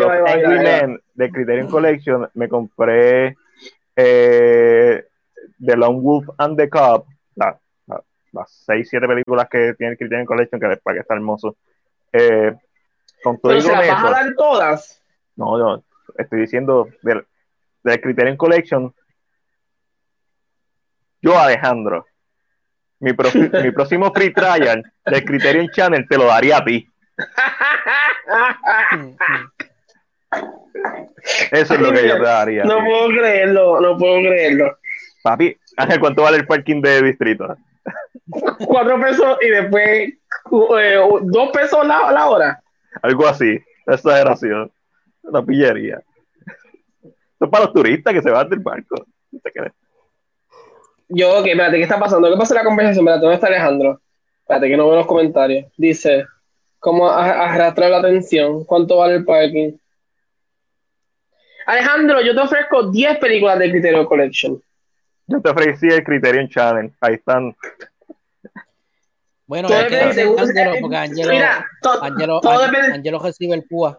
va, 0.00 0.06
va, 0.06 0.20
va, 0.22 0.32
Angry. 0.32 0.58
Men 0.58 1.00
de 1.14 1.30
Criterion 1.30 1.68
Collection. 1.68 2.28
Me 2.34 2.48
compré 2.48 3.36
eh, 3.94 5.04
The 5.64 5.76
Lone 5.76 6.00
Wolf 6.00 6.28
and 6.38 6.56
the 6.58 6.68
Cub, 6.68 7.04
la- 7.34 7.58
la- 7.86 8.02
las 8.32 8.50
6, 8.66 8.88
7 8.88 9.06
películas 9.06 9.48
que 9.48 9.74
tiene 9.74 9.96
Criterion 9.96 10.26
Collection, 10.26 10.60
que 10.60 10.76
para 10.82 10.94
que 10.96 11.00
está 11.00 11.14
hermoso. 11.14 11.56
Eh, 12.12 12.54
con 13.22 13.38
todo 13.40 13.50
Pero 13.52 13.58
y 13.58 13.62
se 13.62 13.72
las 13.72 13.88
vas 13.88 14.04
a 14.04 14.10
dar 14.10 14.34
todas. 14.34 15.02
no, 15.36 15.56
no, 15.58 15.84
estoy 16.18 16.40
diciendo 16.40 16.88
del, 17.02 17.26
del 17.82 18.00
Criterion 18.00 18.36
Collection. 18.36 18.94
Yo, 21.22 21.38
Alejandro, 21.38 22.06
mi, 23.00 23.12
pro- 23.12 23.30
mi 23.62 23.70
próximo 23.70 24.12
free 24.12 24.32
trial 24.32 24.82
del 25.04 25.24
Criterion 25.24 25.68
Channel 25.70 26.06
te 26.08 26.16
lo 26.18 26.24
daría 26.26 26.58
a 26.58 26.64
ti. 26.64 26.88
Eso 31.50 31.74
es 31.74 31.80
lo 31.80 31.92
que 31.92 32.06
yo 32.08 32.14
te 32.16 32.22
daría. 32.22 32.64
No 32.64 32.78
puedo 32.84 33.08
creerlo, 33.08 33.80
no 33.80 33.96
puedo 33.98 34.20
creerlo. 34.20 34.78
Papi, 35.22 35.56
¿cuánto 36.00 36.22
vale 36.22 36.38
el 36.38 36.46
parking 36.46 36.80
de 36.80 37.02
distrito? 37.02 37.56
Cuatro 38.66 39.00
pesos 39.00 39.38
y 39.40 39.48
después 39.50 39.88
eh, 40.78 40.98
dos 41.22 41.50
pesos 41.52 41.86
la, 41.86 42.10
la 42.12 42.26
hora. 42.26 42.62
Algo 43.02 43.26
así. 43.26 43.58
Exageración. 43.86 44.70
Una 45.22 45.44
pillería. 45.44 46.00
Esto 47.02 47.44
es 47.44 47.50
para 47.50 47.64
los 47.64 47.72
turistas 47.74 48.12
que 48.14 48.22
se 48.22 48.30
van 48.30 48.48
del 48.48 48.60
barco. 48.60 49.04
¿No 49.30 49.40
te 49.40 49.52
crees? 49.52 49.72
Yo, 51.08 51.38
ok, 51.38 51.46
espérate, 51.46 51.76
¿qué 51.76 51.82
está 51.84 51.98
pasando? 51.98 52.30
¿Qué 52.30 52.36
pasa 52.36 52.54
en 52.54 52.58
la 52.58 52.64
conversación? 52.64 53.04
Espérate, 53.04 53.20
¿dónde 53.22 53.34
está 53.36 53.46
Alejandro? 53.46 54.00
Espérate, 54.40 54.68
que 54.68 54.76
no 54.76 54.86
veo 54.88 54.96
los 54.96 55.06
comentarios. 55.06 55.66
Dice, 55.76 56.26
¿cómo 56.78 57.08
arrastrar 57.08 57.90
la 57.90 57.98
atención? 57.98 58.64
¿Cuánto 58.64 58.96
vale 58.98 59.14
el 59.16 59.24
parking? 59.24 59.72
Alejandro, 61.66 62.20
yo 62.22 62.34
te 62.34 62.40
ofrezco 62.40 62.90
10 62.90 63.18
películas 63.18 63.58
de 63.58 63.70
Criterio 63.70 64.06
Collection. 64.06 64.60
Yo 65.26 65.40
te 65.40 65.50
ofrecí 65.50 65.86
el 65.88 66.04
Criterion 66.04 66.48
Channel. 66.48 66.92
Ahí 67.00 67.14
están. 67.14 67.56
Bueno, 69.46 69.68
Todo 69.68 69.78
es 69.80 69.86
que 69.88 70.00
Angelo, 70.00 70.36
porque 70.80 70.96
Angelo, 70.96 71.32
Mira, 71.32 71.66
to- 71.82 72.02
Angelo, 72.02 72.40
todo 72.40 72.60
depende- 72.62 72.94
Angelo 72.94 73.18
recibe 73.20 73.54
el 73.54 73.64
púa. 73.64 73.98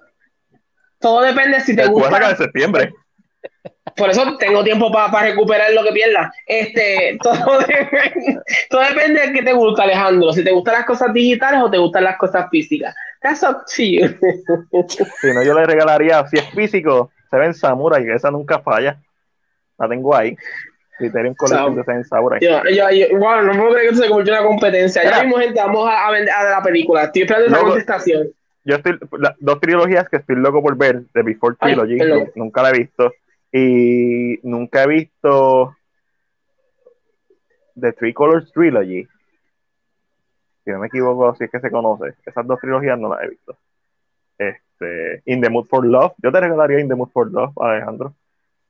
Todo 1.00 1.22
depende 1.22 1.60
si 1.62 1.76
te 1.76 1.84
sacar 1.84 1.94
gusta. 1.94 2.30
de 2.30 2.36
septiembre. 2.36 2.94
Por 3.98 4.10
eso 4.10 4.38
tengo 4.38 4.64
tiempo 4.64 4.92
para 4.92 5.22
recuperar 5.24 5.72
lo 5.74 5.84
que 5.84 5.92
pierda. 5.92 6.32
Este, 6.46 7.18
todo 7.24 7.60
depende, 7.60 8.40
todo 8.70 8.82
depende 8.82 9.22
de 9.28 9.34
qué 9.34 9.44
te 9.44 9.54
gusta, 9.54 9.84
Alejandro. 9.84 10.32
Si 10.34 10.44
te 10.44 10.52
gustan 10.52 10.76
las 10.76 10.86
cosas 10.86 11.12
digitales 11.14 11.62
o 11.64 11.70
te 11.72 11.78
gustan 11.78 12.04
las 12.04 12.18
cosas 12.18 12.48
físicas. 12.52 12.96
That's 13.22 13.42
up 13.44 13.64
to 13.76 13.82
you. 13.84 14.08
Si 15.22 15.34
no, 15.34 15.44
yo 15.44 15.54
le 15.56 15.66
regalaría, 15.66 16.26
si 16.28 16.38
es 16.38 16.50
físico, 16.52 17.12
Seven 17.32 17.54
Samurai, 17.54 18.04
que 18.06 18.14
esa 18.14 18.30
nunca 18.32 18.60
falla. 18.60 18.98
La 19.78 19.88
tengo 19.90 20.16
ahí. 20.16 20.36
Criterion 20.98 21.36
Collection 21.36 21.76
de 21.76 21.84
Seven 21.84 22.06
Samurai. 22.06 22.40
Yo, 22.42 22.62
yo, 22.70 22.90
yo- 22.90 23.18
wow, 23.20 23.42
no 23.42 23.52
puedo 23.54 23.72
creer 23.74 23.90
que 23.90 23.94
esto 23.94 24.04
se 24.04 24.10
convirtió 24.10 24.34
en 24.34 24.40
una 24.40 24.48
competencia. 24.48 25.04
Ya 25.04 25.24
mismo, 25.24 25.38
gente, 25.38 25.60
vamos 25.60 25.88
a, 25.90 26.08
a 26.08 26.10
a 26.10 26.50
la 26.50 26.62
película. 26.64 27.04
Estoy 27.04 27.24
esperando 27.24 27.48
esa 27.56 27.60
contestación. 27.66 28.28
Yo 28.64 28.76
estoy, 28.76 28.98
la- 29.20 29.36
dos 29.40 29.60
trilogías 29.60 30.10
que 30.10 30.18
estoy 30.18 30.36
loco 30.38 30.62
por 30.62 30.76
ver, 30.78 31.02
de 31.14 31.24
Before 31.24 31.56
Ay, 31.60 31.74
Trilogy, 31.76 31.98
nu- 31.98 32.32
nunca 32.36 32.64
la 32.64 32.70
he 32.70 32.80
visto. 32.80 33.14
Y 33.58 34.40
nunca 34.44 34.84
he 34.84 34.88
visto 34.88 35.76
The 37.76 37.92
Three 37.94 38.14
Colors 38.14 38.52
Trilogy. 38.52 39.08
Si 40.64 40.72
no 40.72 40.80
me 40.80 40.88
equivoco, 40.88 41.34
si 41.36 41.46
es 41.46 41.52
que 41.52 41.60
se 41.60 41.72
conoce. 41.72 42.14
Esas 42.24 42.46
dos 42.46 42.60
trilogías 42.60 43.00
no 43.00 43.10
las 43.10 43.24
he 43.24 43.30
visto. 43.30 43.58
Este, 44.38 45.24
In 45.26 45.42
the 45.42 45.50
Mood 45.50 45.66
for 45.66 45.84
Love. 45.84 46.14
Yo 46.22 46.32
te 46.32 46.40
regalaría 46.40 46.80
In 46.80 46.88
the 46.88 46.96
Mood 46.96 47.10
for 47.10 47.32
Love, 47.32 47.54
Alejandro. 47.60 48.14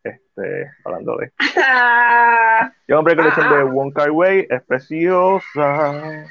Este, 0.03 0.71
hablando 0.85 1.17
de. 1.17 1.33
Yo 2.87 2.95
compré 2.95 3.17
colección 3.17 3.49
de 3.49 3.63
One 3.63 3.91
Car 3.91 4.11
Way, 4.11 4.47
es 4.49 4.63
preciosa. 4.63 6.25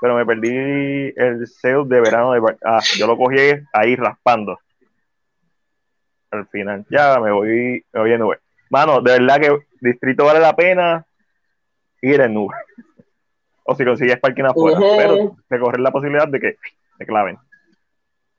Pero 0.00 0.16
me 0.16 0.26
perdí 0.26 1.12
el 1.16 1.46
sale 1.46 1.84
de 1.86 2.00
verano 2.00 2.32
de 2.32 2.56
Ah, 2.64 2.80
yo 2.96 3.06
lo 3.06 3.16
cogí 3.16 3.36
ahí 3.72 3.94
raspando. 3.96 4.58
Al 6.30 6.46
final. 6.48 6.84
Ya 6.90 7.18
me 7.20 7.30
voy, 7.32 7.84
me 7.92 8.00
voy 8.00 8.12
en 8.12 8.20
nube. 8.20 8.38
Mano, 8.70 9.00
de 9.00 9.12
verdad 9.18 9.40
que 9.40 9.58
Distrito 9.80 10.24
vale 10.24 10.40
la 10.40 10.54
pena 10.54 11.04
ir 12.02 12.20
en 12.20 12.34
nube. 12.34 12.54
O 13.70 13.74
si 13.74 13.84
consigues 13.84 14.18
parking 14.18 14.44
afuera. 14.44 14.78
Pero 14.96 15.36
te 15.46 15.58
corre 15.58 15.78
la 15.78 15.90
posibilidad 15.90 16.26
de 16.26 16.40
que 16.40 16.56
te 16.96 17.04
claven. 17.04 17.36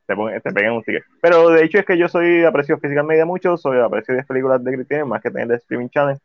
Te, 0.06 0.16
pongan- 0.16 0.42
te 0.42 0.50
peguen 0.52 0.72
un 0.72 0.82
ticket. 0.82 1.04
Pero 1.22 1.50
de 1.50 1.62
hecho 1.64 1.78
es 1.78 1.86
que 1.86 1.96
yo 1.96 2.08
soy 2.08 2.42
aprecio 2.44 2.78
Physical 2.80 3.04
Media 3.04 3.24
mucho, 3.24 3.56
soy 3.56 3.78
aprecio 3.78 4.12
de 4.16 4.24
películas 4.24 4.64
de 4.64 4.72
Criterion 4.72 5.08
más 5.08 5.22
que 5.22 5.30
tener 5.30 5.46
de 5.46 5.54
streaming 5.54 5.88
channel. 5.88 6.18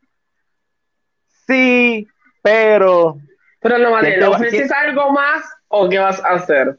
Sí, 1.46 2.08
pero 2.42 3.18
Pero 3.60 3.78
no, 3.78 3.92
vale, 3.92 4.08
¿Quién 4.08 4.20
te 4.20 4.26
¿le 4.28 4.34
ofreces 4.34 4.72
algo 4.72 5.12
más 5.12 5.44
o 5.68 5.88
qué 5.88 5.98
vas 5.98 6.22
a 6.24 6.30
hacer? 6.30 6.78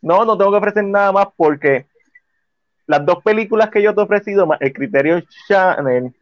No, 0.00 0.24
no 0.24 0.36
tengo 0.38 0.50
que 0.52 0.56
ofrecer 0.58 0.84
nada 0.84 1.12
más 1.12 1.26
porque 1.36 1.84
las 2.86 3.04
dos 3.04 3.22
películas 3.22 3.70
que 3.70 3.82
yo 3.82 3.94
te 3.94 4.00
he 4.00 4.04
ofrecido, 4.04 4.46
más 4.46 4.60
el 4.60 4.72
criterio 4.72 5.22
Channel, 5.48 6.12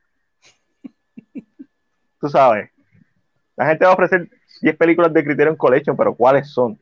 tú 2.20 2.28
sabes, 2.28 2.70
la 3.57 3.67
gente 3.67 3.84
va 3.84 3.93
a 3.93 3.94
ofrecer 3.94 4.28
10 4.62 4.76
películas 4.76 5.12
de 5.12 5.25
Criterion 5.25 5.57
Collection, 5.57 5.97
pero 5.97 6.15
¿cuáles 6.15 6.51
son? 6.51 6.78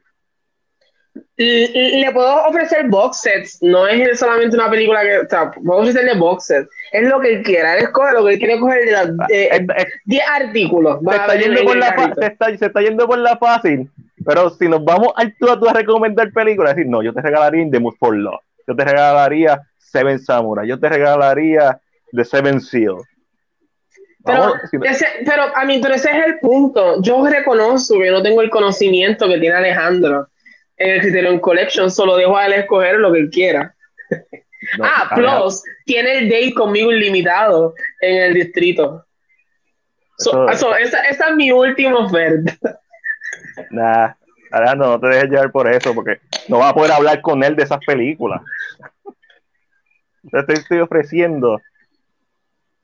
Le 1.36 2.11
puedo 2.12 2.47
ofrecer 2.47 2.89
box 2.89 3.20
sets, 3.20 3.59
no 3.62 3.86
es 3.86 4.19
solamente 4.19 4.57
una 4.57 4.70
película 4.70 5.02
que, 5.02 5.19
o 5.19 5.28
sea, 5.28 5.51
puedo 5.51 5.81
ofrecerle 5.81 6.15
box 6.17 6.47
sets, 6.47 6.69
es 6.93 7.09
lo 7.09 7.20
que 7.20 7.35
él 7.35 7.43
quiera, 7.43 7.77
él 7.77 7.85
escoge 7.85 8.12
lo 8.12 8.25
que 8.25 8.35
él 8.35 8.39
quiere 8.39 8.59
coger 8.61 8.85
de 8.85 8.93
las 8.93 9.17
de- 9.28 9.67
10 10.07 10.25
artículos. 10.28 11.01
Se 11.07 11.17
está, 11.17 11.35
yendo 11.35 11.65
por 11.65 11.77
la 11.77 12.15
se, 12.15 12.27
está, 12.27 12.57
se 12.57 12.67
está 12.67 12.81
yendo 12.81 13.07
por 13.07 13.19
la 13.19 13.36
fácil, 13.36 13.91
pero 14.25 14.51
si 14.51 14.69
nos 14.69 14.85
vamos 14.85 15.12
al 15.17 15.35
tú 15.36 15.51
a 15.51 15.59
tú 15.59 15.69
a 15.69 15.73
recomendar 15.75 16.33
películas, 16.33 16.77
decir, 16.77 16.91
no, 16.91 17.02
yo 17.02 17.12
te 17.12 17.20
regalaría 17.20 17.62
In 17.62 17.70
the 17.70 17.81
Mood 17.81 17.94
for 17.99 18.17
Love, 18.17 18.41
yo 18.67 18.75
te 18.75 18.85
regalaría 18.85 19.61
Seven 19.93 20.19
Samurai, 20.19 20.67
yo 20.67 20.79
te 20.81 20.89
regalaría 20.89 21.79
The 22.12 22.25
Seven 22.25 22.61
Seal. 22.61 22.97
Pero, 24.25 24.55
ese, 24.85 25.07
a 25.55 25.65
mí, 25.65 25.81
pero 25.83 25.95
ese 25.95 26.11
es 26.11 26.27
el 26.27 26.39
punto. 26.39 27.03
Yo 27.03 27.27
reconozco 27.27 27.99
que 27.99 28.11
no 28.11 28.23
tengo 28.23 28.41
el 28.41 28.51
conocimiento 28.51 29.27
que 29.27 29.39
tiene 29.39 29.57
Alejandro 29.57 30.29
en 30.77 30.91
el 30.91 31.01
Criterion 31.01 31.39
Collection, 31.41 31.91
solo 31.91 32.17
dejo 32.17 32.37
a 32.37 32.47
él 32.47 32.53
escoger 32.53 32.97
lo 32.99 33.12
que 33.12 33.19
él 33.19 33.31
quiera. 33.31 33.75
no, 34.79 34.85
ah, 34.85 35.11
plus, 35.15 35.62
tiene 35.85 36.19
el 36.19 36.29
date 36.29 36.55
conmigo 36.55 36.93
ilimitado 36.93 37.75
en 38.01 38.23
el 38.23 38.35
distrito. 38.35 39.05
So- 40.19 40.49
Eso- 40.49 40.69
so, 40.69 40.77
esa, 40.77 41.03
esa 41.03 41.29
es 41.31 41.35
mi 41.37 41.51
última 41.53 41.99
oferta. 41.99 42.53
Nah, 43.71 44.12
Alejandro, 44.51 44.87
no 44.89 45.01
te 45.01 45.07
dejes 45.09 45.31
llevar 45.31 45.51
por 45.51 45.69
eso, 45.69 45.95
porque 45.95 46.21
no 46.49 46.59
vas 46.59 46.71
a 46.71 46.75
poder 46.75 46.93
hablar 46.93 47.21
con 47.21 47.43
él 47.43 47.57
de 47.57 47.65
esas 47.65 47.85
películas. 47.85 48.41
Yo 50.23 50.44
te 50.47 50.52
estoy 50.55 50.78
ofreciendo. 50.78 51.60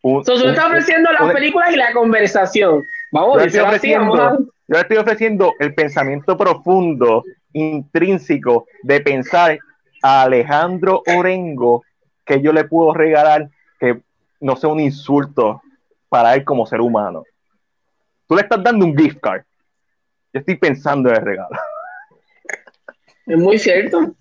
Un, 0.02 0.24
So, 0.24 0.34
tú 0.34 0.44
un- 0.44 0.50
estás 0.50 0.66
ofreciendo 0.66 1.10
las 1.12 1.32
películas 1.32 1.72
y 1.72 1.76
la 1.76 1.92
conversación. 1.92 2.84
Vamos, 3.12 3.34
yo, 3.34 3.40
estoy 3.40 3.46
díselo 3.46 3.66
así, 3.68 3.92
vamos 3.94 4.18
a- 4.18 4.22
ofreciendo, 4.26 4.52
yo 4.68 4.76
estoy 4.78 4.96
ofreciendo 4.96 5.54
el 5.58 5.74
pensamiento 5.74 6.36
profundo, 6.36 7.24
intrínseco, 7.52 8.66
de 8.82 9.00
pensar 9.00 9.58
a 10.02 10.22
Alejandro 10.22 11.02
Orengo 11.16 11.82
que 12.24 12.40
yo 12.40 12.52
le 12.52 12.64
puedo 12.64 12.92
regalar 12.94 13.48
que 13.80 14.00
no 14.40 14.54
sea 14.56 14.70
un 14.70 14.80
insulto 14.80 15.62
para 16.08 16.34
él 16.34 16.44
como 16.44 16.66
ser 16.66 16.80
humano. 16.80 17.24
Tú 18.28 18.34
le 18.36 18.42
estás 18.42 18.62
dando 18.62 18.84
un 18.84 18.96
gift 18.96 19.18
card. 19.20 19.42
Yo 20.32 20.40
estoy 20.40 20.56
pensando 20.56 21.08
en 21.08 21.16
el 21.16 21.22
regalo. 21.22 21.56
Es 23.26 23.38
muy 23.38 23.58
cierto. 23.58 24.14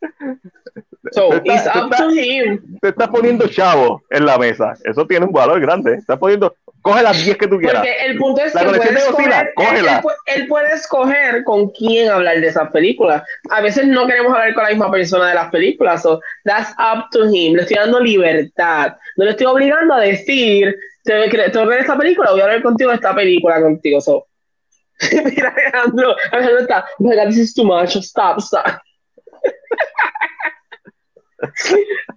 So, 1.12 1.40
it's 1.44 1.66
up 1.66 1.90
to 1.96 2.10
him. 2.10 2.78
Te 2.80 2.88
estás 2.88 3.08
poniendo 3.08 3.46
chavo 3.48 4.02
en 4.10 4.26
la 4.26 4.36
mesa. 4.36 4.74
Eso 4.84 5.06
tiene 5.06 5.26
un 5.26 5.32
valor 5.32 5.60
grande. 5.60 5.94
Estás 5.94 6.18
poniendo, 6.18 6.54
coge 6.82 7.02
las 7.02 7.24
10 7.24 7.36
que 7.36 7.46
tú 7.46 7.58
quieras. 7.58 7.76
Porque 7.76 8.04
el 8.04 8.18
punto 8.18 8.42
es 8.42 8.54
la 8.54 8.60
que 8.60 8.78
puede 8.78 8.98
escoger, 8.98 9.52
cógela. 9.54 10.02
él 10.26 10.40
él 10.40 10.48
puede 10.48 10.74
escoger 10.74 11.44
con 11.44 11.70
quién 11.70 12.10
hablar 12.10 12.40
de 12.40 12.48
esas 12.48 12.70
películas. 12.70 13.22
A 13.50 13.60
veces 13.60 13.86
no 13.86 14.06
queremos 14.06 14.32
hablar 14.32 14.54
con 14.54 14.64
la 14.64 14.70
misma 14.70 14.90
persona 14.90 15.28
de 15.28 15.34
las 15.34 15.50
películas. 15.50 16.02
So 16.02 16.20
that's 16.44 16.70
up 16.72 17.06
to 17.12 17.24
him. 17.26 17.54
Le 17.54 17.62
estoy 17.62 17.76
dando 17.76 18.00
libertad. 18.00 18.96
No 19.16 19.24
le 19.24 19.30
estoy 19.30 19.46
obligando 19.46 19.94
a 19.94 20.00
decir, 20.00 20.74
te, 21.04 21.28
te 21.28 21.58
voy 21.58 21.62
a 21.62 21.68
ver 21.68 21.80
esta 21.80 21.96
película, 21.96 22.32
voy 22.32 22.40
a 22.40 22.44
hablar 22.44 22.62
contigo 22.62 22.90
de 22.90 22.96
esta 22.96 23.14
película 23.14 23.60
contigo. 23.60 24.00
So. 24.00 24.26
Mira, 25.24 25.50
Alejandro, 25.50 26.16
Alejandro 26.32 26.60
está, 26.60 26.84
oh 26.98 27.04
my 27.04 27.14
God, 27.14 27.28
this 27.28 27.38
is 27.38 27.54
too 27.54 27.64
much. 27.64 27.96
Stop, 27.96 28.40
stop. 28.40 28.64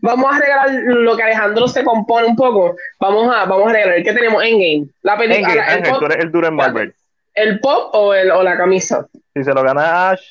Vamos 0.01 0.33
a 0.35 0.39
regalar 0.39 0.69
lo 0.83 1.15
que 1.15 1.23
Alejandro 1.23 1.67
se 1.67 1.83
compone 1.83 2.27
un 2.27 2.35
poco. 2.35 2.75
Vamos 2.99 3.33
a, 3.33 3.45
vamos 3.45 3.69
a 3.69 3.73
regalar. 3.73 4.03
¿Qué 4.03 4.13
tenemos? 4.13 4.43
Endgame. 4.43 4.87
La 5.03 5.17
película. 5.17 5.63
Ángel, 5.67 5.93
el, 5.93 5.99
tú 5.99 6.05
eres 6.05 6.17
el 6.23 6.31
duro 6.31 6.47
en 6.47 6.55
Marvel. 6.55 6.95
el 7.35 7.59
pop 7.59 7.93
o, 7.93 8.13
el, 8.13 8.31
o 8.31 8.41
la 8.43 8.57
camisa. 8.57 9.07
Si 9.33 9.43
se 9.43 9.53
lo 9.53 9.63
gana 9.63 10.09
Ash, 10.09 10.21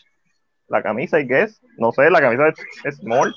la 0.68 0.82
camisa, 0.82 1.20
¿y 1.20 1.26
qué 1.28 1.42
es? 1.42 1.60
No 1.78 1.92
sé, 1.92 2.10
la 2.10 2.20
camisa 2.20 2.48
es, 2.84 2.96
small. 2.96 3.34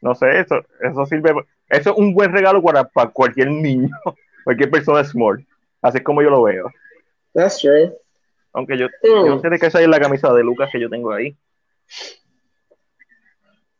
No 0.00 0.14
sé, 0.14 0.40
eso, 0.40 0.56
eso 0.80 1.06
sirve. 1.06 1.32
Eso 1.68 1.90
es 1.90 1.96
un 1.96 2.14
buen 2.14 2.32
regalo 2.32 2.62
para, 2.62 2.84
para 2.84 3.10
cualquier 3.10 3.50
niño, 3.50 3.88
cualquier 4.44 4.70
persona 4.70 5.04
small. 5.04 5.44
Así 5.82 5.98
es 5.98 6.04
como 6.04 6.22
yo 6.22 6.30
lo 6.30 6.42
veo. 6.42 6.70
That's 7.34 7.58
true. 7.58 7.92
Aunque 8.52 8.78
yo, 8.78 8.86
Mm. 8.86 9.26
yo 9.26 9.26
no 9.26 9.40
sé 9.40 9.50
de 9.50 9.58
qué 9.58 9.66
es 9.66 9.74
la 9.88 9.98
camisa 10.00 10.32
de 10.32 10.42
Lucas 10.44 10.70
que 10.72 10.80
yo 10.80 10.88
tengo 10.88 11.12
ahí. 11.12 11.36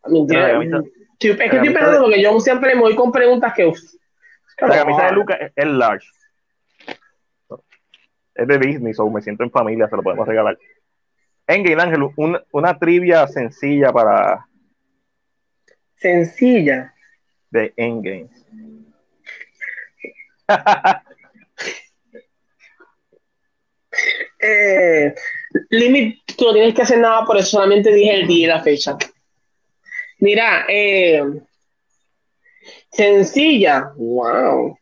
I 0.06 0.10
mean, 0.10 0.26
La 0.28 0.34
yeah, 0.34 0.52
camisa- 0.52 0.82
Es 1.18 1.36
que 1.36 1.44
estoy 1.56 1.60
pensando 1.72 1.92
de- 1.92 2.00
porque 2.00 2.22
yo 2.22 2.38
siempre 2.40 2.74
me 2.74 2.80
voy 2.80 2.94
con 2.96 3.10
preguntas 3.12 3.52
que. 3.54 3.64
uf, 3.66 3.78
La 4.58 4.68
camisa 4.76 5.06
de 5.06 5.12
Lucas 5.12 5.38
es, 5.40 5.52
es 5.56 5.66
large. 5.66 6.06
Es 8.34 8.48
de 8.48 8.58
Disney, 8.58 8.92
so 8.94 9.08
me 9.10 9.22
siento 9.22 9.44
en 9.44 9.50
familia, 9.50 9.88
se 9.88 9.96
lo 9.96 10.02
podemos 10.02 10.26
regalar. 10.26 10.58
Engel 11.46 11.78
Ángel, 11.80 12.02
un- 12.16 12.40
una 12.52 12.78
trivia 12.78 13.26
sencilla 13.28 13.92
para 13.92 14.46
Sencilla. 15.96 16.92
de 17.50 17.72
Endgame. 17.76 18.28
Eh, 24.40 25.14
Limit, 25.70 26.18
tú 26.36 26.46
no 26.46 26.52
tienes 26.52 26.74
que 26.74 26.82
hacer 26.82 26.98
nada, 26.98 27.24
por 27.24 27.36
eso 27.36 27.50
solamente 27.50 27.92
dije 27.94 28.14
el 28.14 28.26
día 28.26 28.44
y 28.44 28.48
la 28.48 28.62
fecha. 28.62 28.96
Mira, 30.24 30.64
eh, 30.70 31.22
sencilla. 32.90 33.92
Wow. 33.94 34.78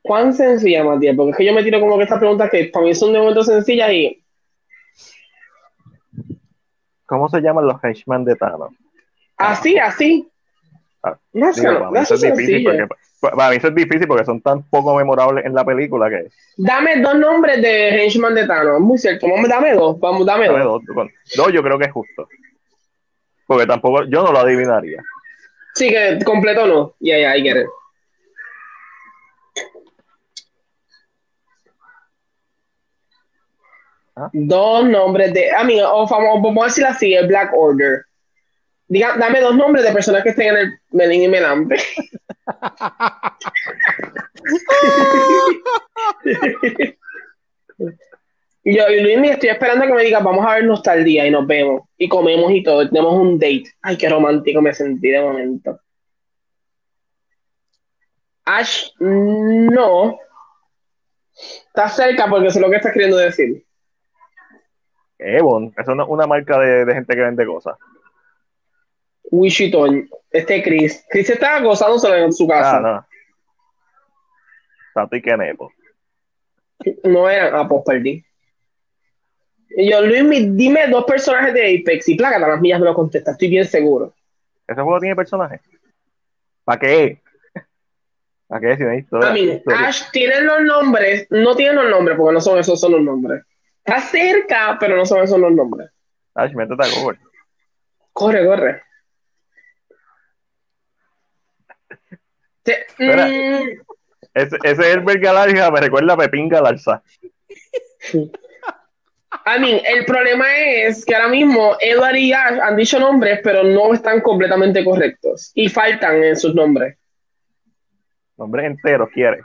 ¿Cuán 0.00 0.32
sencilla, 0.32 0.82
Matías? 0.82 1.14
Porque 1.14 1.32
es 1.32 1.36
que 1.36 1.44
yo 1.44 1.52
me 1.52 1.62
tiro 1.62 1.78
como 1.78 1.98
que 1.98 2.04
estas 2.04 2.20
preguntas 2.20 2.50
que 2.50 2.64
para 2.72 2.86
mí 2.86 2.94
son 2.94 3.12
de 3.12 3.18
momento 3.18 3.42
sencillas 3.44 3.92
y. 3.92 4.24
¿Cómo 7.04 7.28
se 7.28 7.42
llaman 7.42 7.66
los 7.66 7.84
henchmen 7.84 8.24
de 8.24 8.34
Thanos? 8.34 8.70
Así, 9.36 9.76
así. 9.76 10.26
Ah, 11.02 11.18
digo, 11.34 11.50
not- 11.50 11.54
para, 11.54 11.90
mí 11.90 11.98
eso 11.98 12.14
es 12.14 12.20
difícil 12.22 12.64
porque, 12.64 12.86
pa- 13.20 13.30
para 13.36 13.50
mí 13.50 13.56
eso 13.56 13.68
es 13.68 13.74
difícil 13.74 14.06
porque 14.08 14.24
son 14.24 14.40
tan 14.40 14.62
poco 14.70 14.96
memorables 14.96 15.44
en 15.44 15.54
la 15.54 15.66
película 15.66 16.08
que 16.08 16.28
Dame 16.56 17.02
dos 17.02 17.14
nombres 17.16 17.60
de 17.60 17.90
Henchman 17.90 18.34
de 18.34 18.46
Thanos. 18.46 18.80
Muy 18.80 18.96
cierto. 18.96 19.28
Vamos, 19.28 19.50
dame 19.50 19.74
dos. 19.74 20.00
Vamos, 20.00 20.24
dame 20.24 20.46
dame 20.46 20.60
dos. 20.64 20.80
dos 21.36 21.52
yo 21.52 21.62
creo 21.62 21.78
que 21.78 21.84
es 21.84 21.92
justo. 21.92 22.26
Porque 23.46 23.66
tampoco, 23.66 24.04
yo 24.04 24.22
no 24.22 24.32
lo 24.32 24.38
adivinaría. 24.40 25.02
Sí, 25.74 25.90
que 25.90 26.18
completo 26.24 26.66
no. 26.66 26.94
Ya, 27.00 27.18
ya, 27.18 27.36
I 27.36 27.42
get 27.42 27.56
it. 27.56 27.66
Dos 34.32 34.88
nombres 34.88 35.34
de. 35.34 35.48
I 35.48 35.64
mean, 35.64 35.84
o 35.84 36.06
vamos, 36.06 36.40
vamos 36.42 36.62
a 36.62 36.66
decir 36.66 36.84
así: 36.86 37.14
el 37.14 37.26
Black 37.26 37.50
Order. 37.52 38.04
Diga, 38.86 39.16
dame 39.16 39.40
dos 39.40 39.56
nombres 39.56 39.84
de 39.84 39.92
personas 39.92 40.22
que 40.22 40.28
estén 40.28 40.48
en 40.48 40.56
el 40.56 40.78
Melín 40.90 41.22
y 41.22 41.28
Melambre. 41.28 41.82
Yo, 48.64 48.88
y 48.88 49.00
Luis, 49.00 49.18
me 49.18 49.30
estoy 49.30 49.50
esperando 49.50 49.86
que 49.86 49.92
me 49.92 50.04
diga, 50.04 50.20
vamos 50.20 50.46
a 50.46 50.54
vernos 50.54 50.82
tal 50.82 51.04
día 51.04 51.26
y 51.26 51.30
nos 51.30 51.46
vemos. 51.46 51.82
Y 51.98 52.08
comemos 52.08 52.50
y 52.50 52.62
todo, 52.62 52.88
tenemos 52.88 53.14
un 53.14 53.38
date. 53.38 53.64
Ay, 53.82 53.98
qué 53.98 54.08
romántico 54.08 54.62
me 54.62 54.72
sentí 54.72 55.10
de 55.10 55.20
momento. 55.20 55.78
Ash, 58.46 58.90
no. 58.98 60.18
Está 61.66 61.88
cerca 61.88 62.26
porque 62.28 62.50
sé 62.50 62.60
lo 62.60 62.70
que 62.70 62.76
estás 62.76 62.92
queriendo 62.92 63.18
decir. 63.18 63.64
Evon, 65.18 65.66
eso 65.76 65.82
es 65.82 65.88
una, 65.88 66.04
una 66.06 66.26
marca 66.26 66.58
de, 66.58 66.84
de 66.86 66.94
gente 66.94 67.14
que 67.14 67.20
vende 67.20 67.46
cosas. 67.46 67.76
Wichiton, 69.30 70.08
este 70.30 70.62
Chris. 70.62 71.04
Chris 71.10 71.28
estaba 71.30 71.60
gozándoselo 71.60 72.16
en 72.16 72.32
su 72.32 72.46
casa. 72.46 72.76
Ah, 72.76 72.80
no. 72.80 73.06
Tato 74.94 75.16
y 75.16 75.22
Kenepo. 75.22 75.72
No 77.04 77.28
eran, 77.28 77.54
ah, 77.54 77.68
pues 77.68 77.82
perdí. 77.84 78.24
Y 79.76 79.90
yo, 79.90 80.00
Luis, 80.02 80.24
dime 80.56 80.86
dos 80.88 81.04
personajes 81.04 81.52
de 81.54 81.80
Apex 81.80 82.08
y 82.08 82.14
placa, 82.16 82.38
las 82.38 82.60
mías 82.60 82.78
me 82.78 82.86
lo 82.86 82.94
contesta, 82.94 83.32
estoy 83.32 83.48
bien 83.48 83.64
seguro. 83.64 84.14
¿Ese 84.66 84.80
juego 84.80 85.00
tiene 85.00 85.16
personajes? 85.16 85.60
¿Para 86.64 86.78
qué? 86.80 87.20
¿Para 88.46 88.60
qué? 88.60 88.76
Si 88.76 88.82
no 88.84 88.90
hay 88.90 88.98
historia. 88.98 89.30
A 89.30 89.32
mí. 89.32 89.62
Ash 89.66 90.10
tiene 90.12 90.40
los 90.42 90.62
nombres, 90.62 91.26
no 91.30 91.56
tiene 91.56 91.74
los 91.74 91.90
nombres 91.90 92.16
porque 92.16 92.34
no 92.34 92.40
son 92.40 92.58
esos, 92.58 92.80
son 92.80 92.92
los 92.92 93.02
nombres. 93.02 93.42
Está 93.84 94.00
cerca, 94.00 94.76
pero 94.80 94.96
no 94.96 95.04
son 95.04 95.22
esos 95.22 95.38
los 95.38 95.52
nombres. 95.52 95.90
Ash, 96.34 96.52
métete 96.54 96.82
a 96.82 97.00
Google. 97.00 97.18
Corre, 98.12 98.46
corre. 98.46 98.82
Te- 102.62 102.86
Espera. 102.86 103.26
mm, 103.26 103.68
Ese, 104.34 104.56
ese 104.62 104.90
es 104.90 104.96
el 104.96 105.20
Galarza, 105.20 105.70
me 105.70 105.80
recuerda 105.80 106.14
a 106.14 106.16
Pepín 106.16 106.48
Galarza. 106.48 107.02
I 109.46 109.60
mean, 109.60 109.80
el 109.84 110.04
problema 110.06 110.46
es 110.56 111.04
que 111.04 111.14
ahora 111.14 111.28
mismo 111.28 111.76
Edward 111.80 112.16
y 112.16 112.32
Ash 112.32 112.58
han 112.60 112.76
dicho 112.76 112.98
nombres, 112.98 113.40
pero 113.42 113.62
no 113.62 113.92
están 113.92 114.20
completamente 114.20 114.82
correctos. 114.84 115.52
Y 115.54 115.68
faltan 115.68 116.22
en 116.24 116.36
sus 116.36 116.54
nombres. 116.54 116.96
Nombres 118.36 118.66
enteros, 118.66 119.10
quiere. 119.10 119.40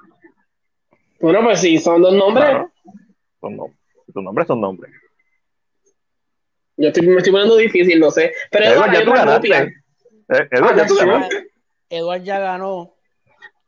Bueno, 1.19 1.44
pues 1.44 1.60
sí, 1.60 1.78
son 1.78 2.02
dos 2.02 2.14
nombres. 2.14 2.50
Claro. 2.50 2.72
Son 3.42 3.58
nombres. 3.58 3.80
Tus 4.14 4.24
nombres 4.24 4.48
son 4.48 4.61
nombres. 4.61 4.92
Yo 6.78 6.88
estoy, 6.88 7.06
me 7.06 7.18
estoy 7.18 7.32
poniendo 7.34 7.58
difícil, 7.58 8.00
no 8.00 8.10
sé. 8.10 8.34
Pero 8.50 8.66
Edward, 8.66 8.76
Edward, 8.76 8.94
ya 8.94 9.03
tú 9.03 9.11
ganaste. 9.11 9.48
Eh, 10.30 10.48
Edward, 10.52 10.78
ya 10.78 10.88
tú 10.88 10.95
ganaste. 10.95 11.48
Edward 11.90 12.24
ya 12.24 12.40
ganó. 12.40 12.95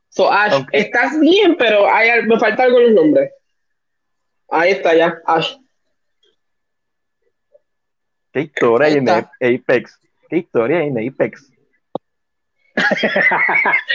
So, 0.07 0.31
Ash, 0.31 0.63
estás 0.71 1.19
bien, 1.19 1.55
pero 1.57 1.91
hay, 1.91 2.23
me 2.23 2.39
falta 2.39 2.63
algo 2.63 2.79
en 2.79 2.85
los 2.85 3.03
nombres. 3.03 3.31
Ahí 4.49 4.71
está 4.71 4.95
ya, 4.95 5.21
Ash. 5.25 5.55
¿Qué 8.31 8.41
historia 8.41 8.87
hay 8.87 8.93
en. 8.95 9.09
Apex? 9.09 9.99
¿Qué 10.29 10.37
historia 10.37 10.79
hay 10.79 10.87
en 10.87 11.09
Apex? 11.09 11.51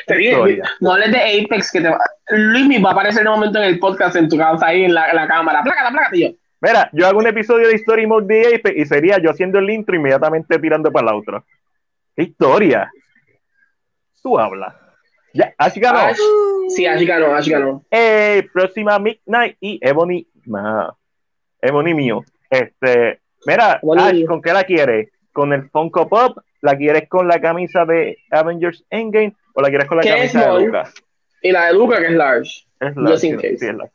Te 0.07 0.17
dije, 0.17 0.61
no 0.81 0.93
hables 0.93 1.13
de 1.13 1.19
Apex, 1.19 1.73
que 1.73 1.81
te 1.81 1.89
va... 1.89 1.99
Luis 2.29 2.67
me 2.67 2.81
va 2.81 2.91
a 2.91 2.93
aparecer 2.93 3.23
en 3.23 3.29
un 3.29 3.35
momento 3.35 3.59
en 3.59 3.65
el 3.65 3.79
podcast 3.79 4.17
en 4.17 4.29
tu 4.29 4.37
casa, 4.37 4.67
ahí 4.67 4.85
en 4.85 4.95
la, 4.95 5.09
en 5.09 5.17
la 5.17 5.27
cámara. 5.27 5.63
Plácata, 5.63 6.11
y 6.13 6.23
yo. 6.23 6.29
Mira, 6.61 6.91
yo 6.93 7.07
hago 7.07 7.19
un 7.19 7.27
episodio 7.27 7.69
de 7.69 7.75
Story 7.75 8.07
Mode 8.07 8.27
de 8.27 8.57
Apex 8.57 8.77
y 8.77 8.85
sería 8.87 9.19
yo 9.19 9.31
haciendo 9.31 9.59
el 9.59 9.71
intro 9.71 9.97
inmediatamente 9.97 10.59
tirando 10.59 10.91
para 10.93 11.09
el 11.09 11.15
outro. 11.15 11.45
¿Qué 12.15 12.25
historia? 12.25 12.91
Tú 14.23 14.39
hablas. 14.39 14.75
Ya, 15.33 15.55
Ash 15.59 15.77
ganó. 15.77 15.99
Ash, 15.99 16.19
sí, 16.69 16.87
Ash 16.87 17.05
ganó, 17.07 17.35
Ash 17.35 17.49
ganó. 17.49 17.85
Eh, 17.91 18.49
próxima 18.53 18.99
Midnight 18.99 19.57
y 19.61 19.79
Ebony. 19.83 20.27
Nah, 20.47 20.91
Ebony 21.61 21.95
mío. 21.95 22.25
Este, 22.51 23.21
mira, 23.47 23.81
Ash. 23.99 24.25
¿con 24.27 24.43
qué 24.43 24.53
la 24.53 24.65
quieres? 24.65 25.11
¿Con 25.33 25.53
el 25.53 25.69
Funko 25.71 26.09
Pop? 26.09 26.39
¿La 26.63 26.77
quieres 26.77 27.09
con 27.09 27.29
la 27.29 27.41
camisa 27.41 27.85
de 27.85 28.19
Avengers 28.31 28.85
Endgame? 28.91 29.35
¿O 29.55 29.63
la 29.63 29.69
quieres 29.69 29.87
con 29.87 29.99
la 29.99 30.03
¿Qué 30.03 30.09
es 30.11 30.33
camisa 30.33 30.55
de? 30.55 30.65
Lucas? 30.67 30.95
Y 31.43 31.53
la 31.53 31.67
de 31.67 31.75
Luca, 31.75 31.99
que 31.99 32.07
es 32.07 32.13
large. 32.13 32.67
Es 32.81 32.97
la, 32.97 33.11
Just 33.11 33.25
in 33.25 33.37
case. 33.37 33.57
sí, 33.59 33.67
es 33.67 33.75
la- 33.75 33.91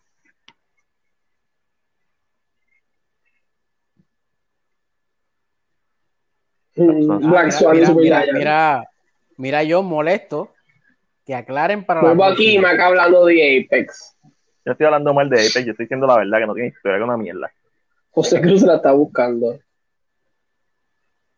Mm, 6.76 7.30
Black 7.30 7.46
Mira, 7.46 7.52
Swan, 7.52 7.76
mira, 7.76 7.88
Super 7.88 8.04
mira, 8.04 8.22
Giant. 8.22 8.38
mira, 8.38 8.84
mira, 9.38 9.64
yo 9.64 9.84
molesto. 9.84 10.54
Que 11.26 11.36
aclaren 11.36 11.84
para 11.86 12.02
la 12.02 12.08
Vuelvo 12.10 12.24
aquí 12.24 12.56
y 12.56 12.60
me 12.60 12.68
acá 12.70 12.88
hablando 12.88 13.26
de 13.26 13.64
Apex. 13.68 14.18
Yo 14.66 14.72
estoy 14.72 14.86
hablando 14.88 15.14
mal 15.14 15.30
de 15.30 15.38
Apex, 15.38 15.66
yo 15.66 15.72
estoy 15.72 15.86
diciendo 15.86 16.08
la 16.08 16.18
verdad 16.18 16.40
que 16.40 16.46
no 16.48 16.54
tiene 16.56 16.70
historia, 16.70 16.98
es 16.98 17.04
una 17.04 17.16
mierda. 17.18 17.52
José 18.12 18.42
Cruz 18.42 18.62
la 18.62 18.76
está 18.76 18.92
buscando. 18.92 19.58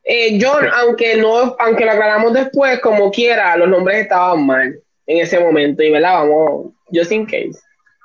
Eh, 0.03 0.37
John, 0.41 0.65
aunque 0.73 1.15
no, 1.15 1.55
aunque 1.59 1.85
lo 1.85 1.91
aclaramos 1.91 2.33
después, 2.33 2.79
como 2.81 3.09
quiera, 3.11 3.55
los 3.55 3.69
nombres 3.69 4.01
estaban 4.01 4.45
mal 4.45 4.75
en 5.05 5.17
ese 5.17 5.39
momento. 5.39 5.81
Y 5.81 5.91
verdad, 5.91 6.19
vamos, 6.19 6.73
just 6.91 7.11
in 7.11 7.25
case. 7.25 7.59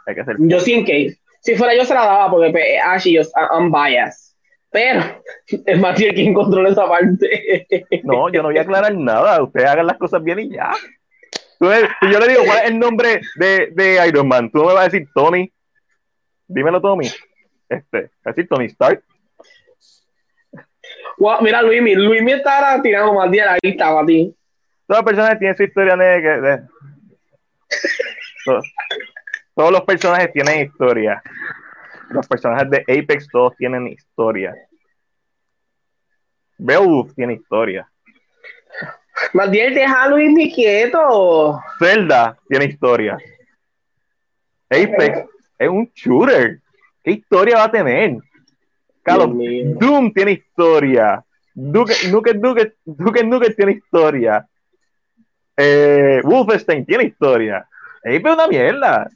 Hay 0.07 0.15
que 0.15 0.21
hacer. 0.21 0.37
Just 0.39 0.69
in 0.69 0.85
case. 0.85 1.19
Si 1.41 1.57
fuera 1.57 1.75
yo 1.75 1.85
se 1.85 1.95
la 1.95 2.05
daba, 2.05 2.31
porque 2.31 2.51
pues, 2.51 2.65
Ash 2.85 3.07
y 3.07 3.15
yo, 3.15 3.23
I'm 3.53 3.73
biased. 3.73 4.37
Pero 4.71 5.01
es 5.67 5.81
Matías 5.81 6.15
quien 6.15 6.35
controla 6.35 6.69
esa 6.69 6.87
parte. 6.87 7.67
No, 8.05 8.31
yo 8.31 8.43
no 8.43 8.49
voy 8.49 8.59
a 8.59 8.63
aclarar 8.63 8.95
nada. 8.95 9.43
Ustedes 9.43 9.69
hagan 9.69 9.87
las 9.87 9.99
cosas 9.99 10.23
bien 10.23 10.39
y 10.41 10.51
ya. 10.51 10.73
Si 11.61 12.13
yo 12.13 12.21
le 12.21 12.29
digo 12.29 12.45
cuál 12.45 12.59
es 12.59 12.65
el 12.71 12.79
nombre 12.79 13.21
de, 13.37 13.71
de 13.73 14.07
Iron 14.07 14.29
Man, 14.29 14.51
tú 14.51 14.59
no 14.59 14.67
me 14.67 14.75
vas 14.75 14.83
a 14.83 14.89
decir 14.89 15.09
Tony. 15.13 15.53
Dímelo, 16.47 16.81
Tommy. 16.81 17.09
Este, 17.69 18.03
vas 18.03 18.11
a 18.27 18.31
decir 18.31 18.49
Tony 18.49 18.67
Stark. 18.67 19.03
Wow, 21.19 21.43
mira, 21.43 21.63
Luis, 21.63 21.81
Luis 21.97 22.23
me 22.23 22.33
está 22.35 22.81
tirando 22.83 23.13
más 23.15 23.31
de 23.31 23.39
la 23.39 23.59
lista 23.63 23.93
para 23.93 24.07
ti. 24.07 24.35
Todas 24.87 25.03
las 25.03 25.13
personas 25.13 25.39
tienen 25.39 25.57
su 25.57 25.63
historia 25.65 25.97
de- 25.97 26.63
todos, 28.45 28.65
todos 29.55 29.73
los 29.73 29.83
personajes 29.83 30.33
tienen 30.33 30.67
historia. 30.67 31.23
Los 32.11 32.27
personajes 32.27 32.71
de 32.71 32.79
Apex 32.83 33.29
todos 33.29 33.55
tienen 33.57 33.89
historia. 33.89 34.55
Beowulf 36.57 37.15
tiene 37.15 37.35
historia. 37.35 37.89
Matiel, 39.35 39.75
deja 39.75 40.05
a 40.05 40.09
Luis 40.09 40.31
mi 40.33 40.51
quieto. 40.53 41.61
Zelda 41.79 42.39
tiene 42.49 42.65
historia. 42.67 43.19
Apex 44.71 45.25
es 45.59 45.69
un 45.69 45.91
shooter. 45.95 46.61
¿Qué 47.03 47.13
historia 47.13 47.57
va 47.59 47.65
a 47.65 47.71
tener? 47.71 48.17
Call 49.03 49.21
of- 49.23 49.33
Doom 49.81 50.13
tiene 50.13 50.33
historia. 50.33 51.25
Duke 51.55 51.95
Nukem 52.11 52.41
Nukem- 52.41 52.73
Duke 52.85 53.25
Nukem 53.25 53.55
tiene 53.55 53.73
historia. 53.73 54.47
Eh, 55.57 56.21
Wolfenstein 56.25 56.85
tiene 56.87 57.05
historia. 57.05 57.67
Apex 58.05 58.25
es 58.27 58.33
una 58.35 58.47
mierda. 58.47 59.11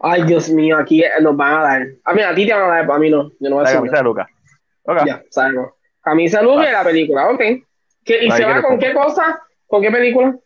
Ay, 0.00 0.24
Dios 0.24 0.50
mío, 0.50 0.76
aquí 0.76 1.02
nos 1.22 1.36
van 1.36 1.54
a 1.54 1.62
dar. 1.62 1.86
A 2.04 2.12
mí, 2.12 2.20
a 2.22 2.34
ti 2.34 2.46
te 2.46 2.52
van 2.52 2.64
a 2.64 2.66
dar, 2.82 2.90
a 2.90 2.98
mí 2.98 3.08
no. 3.08 3.30
Yo 3.40 3.48
no 3.48 3.56
voy 3.56 3.64
a 3.64 3.68
La 3.68 3.74
camisa 3.76 3.92
nada. 3.92 4.02
de 4.02 4.04
Lucas. 4.04 4.26
Ya, 5.06 5.22
sabemos. 5.30 5.70
Camisa 6.02 6.42
Luca 6.42 6.68
y 6.68 6.72
la 6.72 6.84
película, 6.84 7.30
ok. 7.30 7.40
¿Qué- 8.04 8.24
¿Y 8.24 8.30
se 8.30 8.44
va 8.44 8.62
con 8.62 8.78
qué 8.78 8.92
cosa? 8.92 9.40
¿Con 9.66 9.82
qué 9.82 9.90
película? 9.90 10.36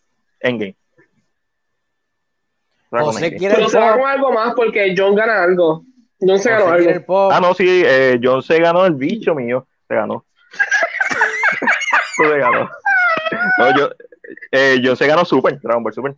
Endgame. 0.41 0.77
Se 0.95 1.03
va 2.97 3.01
con 3.01 3.07
José 3.13 3.25
Endgame. 3.27 3.39
quiere 3.39 3.55
Pero 3.57 3.69
se 3.69 3.79
va 3.79 3.99
con 3.99 4.09
algo 4.09 4.33
más 4.33 4.55
porque 4.55 4.95
John 4.97 5.15
gana 5.17 5.43
algo. 5.43 5.85
John 6.21 6.39
se 6.39 6.51
ganó 6.51 6.69
algo. 6.73 7.07
pop. 7.07 7.33
Ah, 7.33 7.41
no, 7.41 7.55
sí, 7.55 7.83
eh, 7.85 8.19
John 8.23 8.43
se 8.43 8.59
ganó 8.61 8.85
el 8.87 8.95
bicho 8.95 9.35
mío. 9.35 9.67
Se 9.89 9.95
ganó. 9.95 10.25
se 12.17 12.39
ganó. 12.39 12.71
No, 13.59 13.77
yo, 13.77 13.91
eh, 14.53 14.81
John 14.85 14.97
se 14.97 15.07
ganó 15.07 15.25
Super, 15.25 15.59
Dragon 15.61 15.83
Ball 15.83 15.93
Super. 15.95 16.15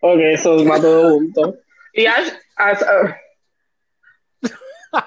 Ok, 0.00 0.18
eso 0.20 0.64
va 0.64 0.80
todo 0.80 1.10
junto. 1.14 1.56
Y 1.92 2.06
Ash. 2.06 2.28
Ash- 2.56 2.82
ah, 2.82 3.16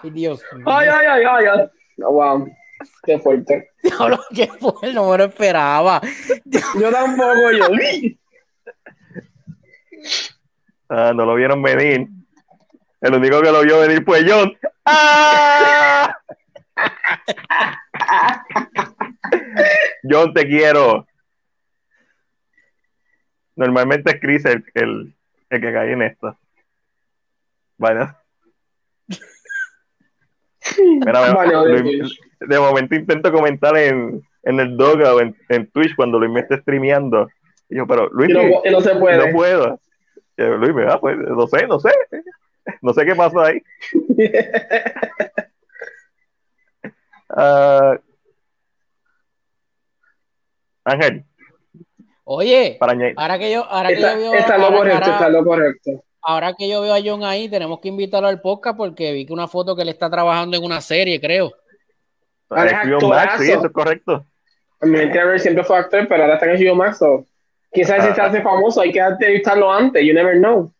Ay, 0.03 0.09
Dios 0.11 0.43
mío. 0.53 0.65
ay, 0.67 0.87
ay, 0.87 1.05
ay, 1.07 1.23
ay, 1.29 1.45
ay. 1.45 1.69
Oh, 2.03 2.11
wow. 2.13 2.47
Qué 3.03 3.17
fuerte. 3.19 3.71
Diablo, 3.83 4.19
¿qué 4.33 4.47
fue? 4.59 4.93
No 4.93 5.09
me 5.11 5.17
lo 5.17 5.23
esperaba. 5.25 6.01
Yo 6.79 6.91
tampoco, 6.91 7.51
yo. 7.51 7.65
Ah, 10.89 11.11
no 11.15 11.25
lo 11.25 11.35
vieron 11.35 11.61
venir. 11.61 12.07
El 13.01 13.13
único 13.15 13.41
que 13.41 13.51
lo 13.51 13.61
vio 13.61 13.79
venir 13.79 14.03
fue 14.03 14.25
John. 14.27 14.57
¡Ah! 14.85 16.13
John, 20.09 20.33
te 20.33 20.47
quiero. 20.47 21.07
Normalmente 23.55 24.11
es 24.11 24.21
Chris 24.21 24.45
el, 24.45 24.63
el, 24.73 25.13
el 25.49 25.61
que 25.61 25.73
cae 25.73 25.91
en 25.91 26.01
esto. 26.01 26.37
Mira, 27.77 28.17
Vale, 31.33 31.81
Luis- 31.81 32.19
de 32.39 32.59
momento 32.59 32.95
intento 32.95 33.31
comentar 33.31 33.75
en, 33.77 34.21
en 34.43 34.59
el 34.59 34.77
Doga 34.77 35.15
o 35.15 35.19
en, 35.21 35.35
en 35.49 35.69
Twitch 35.71 35.95
cuando 35.95 36.19
Luis 36.19 36.31
me 36.31 36.41
está 36.41 36.57
streameando. 36.57 37.27
Y 37.69 37.77
yo, 37.77 37.87
pero 37.87 38.07
Luis, 38.09 38.29
Y 38.29 38.33
no, 38.33 38.41
y 38.63 38.71
no 38.71 38.81
se 38.81 38.95
puede. 38.95 39.17
no 39.27 39.33
puedo. 39.33 39.79
Yo, 40.37 40.57
Luis 40.57 40.73
me 40.73 40.85
va, 40.85 40.99
pues, 40.99 41.17
no 41.17 41.47
sé, 41.47 41.67
no 41.67 41.79
sé. 41.79 41.91
No 42.81 42.93
sé 42.93 43.05
qué 43.05 43.15
pasó 43.15 43.39
ahí. 43.41 43.61
Ah, 47.31 47.95
Ángel, 50.83 51.23
Oye, 52.23 52.77
para 52.79 52.93
ahora 53.17 53.37
que 53.39 53.51
yo, 53.51 53.63
ahora 53.65 53.89
que 53.89 54.01
yo 54.01 54.15
veo, 54.17 54.33
está 54.33 54.57
lo 54.57 54.65
ahora- 54.65 54.77
correcto, 54.77 55.03
ahora- 55.03 55.13
está 55.15 55.29
lo 55.29 55.43
correcto. 55.45 56.03
ahora 56.21 56.53
que 56.57 56.69
yo 56.69 56.81
veo 56.81 56.93
a 56.93 56.99
John 57.03 57.23
ahí, 57.23 57.49
tenemos 57.49 57.79
que 57.79 57.87
invitarlo 57.89 58.27
al 58.27 58.41
podcast 58.41 58.77
porque 58.77 59.11
vi 59.13 59.25
que 59.25 59.33
una 59.33 59.47
foto 59.47 59.75
que 59.75 59.81
él 59.83 59.89
está 59.89 60.09
trabajando 60.09 60.57
en 60.57 60.63
una 60.63 60.81
serie, 60.81 61.19
creo. 61.19 61.51
Ahora 62.49 62.81
es 62.83 63.03
Max, 63.03 63.33
sí, 63.43 63.51
eso 63.51 63.65
es 63.65 63.71
correcto. 63.71 64.25
Mi 64.81 64.97
siempre 65.39 65.63
fue 65.63 65.77
actor, 65.77 66.07
pero 66.07 66.23
ahora 66.23 66.35
está 66.35 66.51
en 66.51 66.57
HBO 66.67 66.75
Max. 66.75 66.97
So. 66.99 67.25
Quién 67.71 67.85
sabe 67.85 68.01
si 68.07 68.13
se 68.15 68.21
Ah. 68.21 68.25
hace 68.25 68.41
famoso, 68.41 68.81
hay 68.81 68.91
que 68.91 68.99
entrevistarlo 68.99 69.71
antes, 69.71 70.03
you 70.03 70.13
never 70.13 70.35
know. 70.37 70.71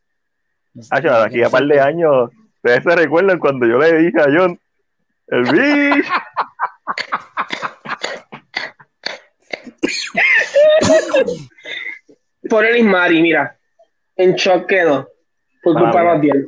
Ah, 0.92 1.02
chaval, 1.02 1.24
aquí 1.26 1.44
a 1.44 1.50
par 1.50 1.64
de 1.64 1.80
años, 1.80 2.30
ustedes 2.56 2.84
se 2.84 2.96
recuerdan 2.96 3.40
cuando 3.40 3.66
yo 3.66 3.78
le 3.78 3.98
dije 3.98 4.20
a 4.22 4.28
John, 4.34 4.60
el 5.28 5.44
bitch. 5.44 6.06
Por 12.50 12.66
el 12.66 12.78
Ismari, 12.78 13.22
mira, 13.22 13.56
en 14.16 14.34
shock 14.36 14.68
quedó, 14.68 15.10
por 15.62 15.78
culpa 15.78 16.00
de. 16.00 16.06
Batiel. 16.06 16.48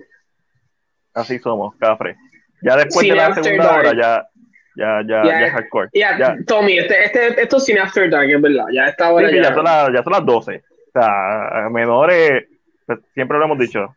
Así 1.14 1.40
somos, 1.40 1.76
cafre. 1.76 2.16
Ya 2.62 2.76
después 2.78 3.08
de 3.08 3.16
la 3.16 3.34
segunda 3.34 3.66
Dark. 3.66 3.80
hora, 3.88 3.94
ya, 3.96 4.28
ya, 4.76 5.02
ya, 5.08 5.24
Ya, 5.24 5.40
ya 5.40 5.46
es 5.48 5.52
hardcore. 5.54 5.90
Ya, 5.94 6.18
Ya. 6.18 6.36
Tommy, 6.48 6.78
este, 6.78 7.06
este, 7.06 7.42
esto 7.42 7.58
es 7.58 7.66
Cine 7.66 7.80
After 7.82 8.10
Dark, 8.10 8.30
es 8.30 8.42
verdad, 8.42 8.66
ya 8.74 8.86
está 8.86 9.10
Sí, 9.10 9.36
ya. 9.36 9.42
ya, 9.44 9.54
son 9.54 9.64
las, 9.66 9.94
ya 9.94 10.04
son 10.04 10.14
las 10.14 10.26
12. 10.26 10.64
O 10.94 11.00
sea, 11.00 11.70
menores, 11.72 12.46
pues, 12.86 13.00
siempre 13.14 13.38
lo 13.38 13.46
hemos 13.46 13.60
dicho, 13.60 13.94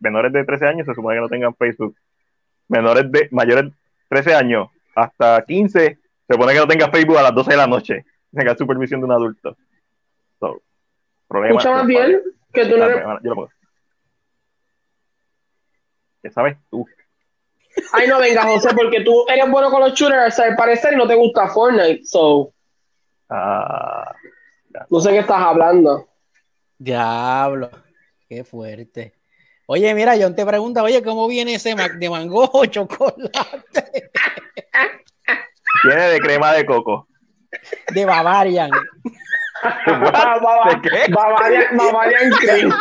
menores 0.00 0.32
de 0.32 0.44
13 0.44 0.66
años 0.66 0.86
se 0.86 0.94
supone 0.94 1.16
que 1.16 1.20
no 1.20 1.28
tengan 1.28 1.54
Facebook. 1.54 1.96
Menores 2.68 3.10
de 3.10 3.28
mayores 3.30 3.64
de 3.64 3.72
13 4.08 4.34
años 4.34 4.68
hasta 4.94 5.44
15 5.44 5.98
se 6.26 6.34
supone 6.34 6.52
que 6.52 6.58
no 6.58 6.66
tenga 6.66 6.90
Facebook 6.90 7.18
a 7.18 7.22
las 7.22 7.34
12 7.34 7.50
de 7.50 7.56
la 7.56 7.66
noche. 7.66 8.04
Tenga 8.32 8.56
supervisión 8.56 9.00
de 9.00 9.06
un 9.06 9.12
adulto. 9.12 9.56
So, 10.40 10.62
problema. 11.28 11.58
Escucha 11.58 11.76
más 11.76 11.86
bien 11.86 12.22
que 12.52 12.64
tú 12.66 12.70
no 12.70 12.78
Dame, 12.78 12.92
eres... 12.92 13.00
hermano, 13.00 13.20
yo 13.22 13.30
lo 13.30 13.36
pongo. 13.36 13.50
¿Qué 16.22 16.30
sabes 16.30 16.56
tú? 16.70 16.86
Ay, 17.92 18.08
no, 18.08 18.18
venga, 18.18 18.44
José, 18.44 18.70
porque 18.74 19.02
tú 19.02 19.26
eres 19.28 19.50
bueno 19.50 19.70
con 19.70 19.80
los 19.80 19.94
shooters 19.94 20.38
al 20.38 20.56
parecer 20.56 20.94
y 20.94 20.96
no 20.96 21.06
te 21.06 21.16
gusta 21.16 21.48
Fortnite, 21.48 22.04
so, 22.04 22.54
Ah, 23.28 24.14
no 24.90 25.00
sé 25.00 25.10
qué 25.10 25.18
estás 25.18 25.40
hablando. 25.40 26.08
Diablo, 26.78 27.70
qué 28.28 28.44
fuerte. 28.44 29.13
Oye, 29.66 29.94
mira, 29.94 30.14
John 30.20 30.34
te 30.36 30.44
pregunta, 30.44 30.82
oye, 30.82 31.02
¿cómo 31.02 31.26
viene 31.26 31.54
ese 31.54 31.74
Mac 31.74 31.92
de 31.94 32.10
mango 32.10 32.50
o 32.52 32.66
chocolate? 32.66 34.10
Tiene 35.82 36.02
de 36.10 36.18
crema 36.20 36.52
de 36.52 36.66
coco. 36.66 37.08
De 37.92 38.04
Bavarian. 38.04 38.70
Bava- 39.86 40.70
¿De 40.70 40.80
qué? 40.90 41.12
Bavarian, 41.12 41.76
Bavarian 41.76 42.30
Cream. 42.32 42.72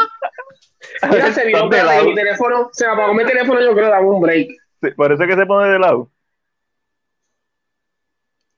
Mira, 1.09 1.31
se 1.33 1.45
vio 1.45 1.69
de 1.69 2.03
mi 2.03 2.15
teléfono, 2.15 2.69
se 2.73 2.85
me 2.85 2.91
apagó 2.93 3.13
mi 3.13 3.25
teléfono, 3.25 3.61
yo 3.61 3.73
creo, 3.73 3.89
dame 3.89 4.07
un 4.07 4.21
break. 4.21 4.49
Sí, 4.81 4.91
por 4.91 5.11
eso 5.11 5.23
es 5.23 5.29
que 5.29 5.35
se 5.35 5.45
pone 5.45 5.69
de 5.69 5.79
lado. 5.79 6.09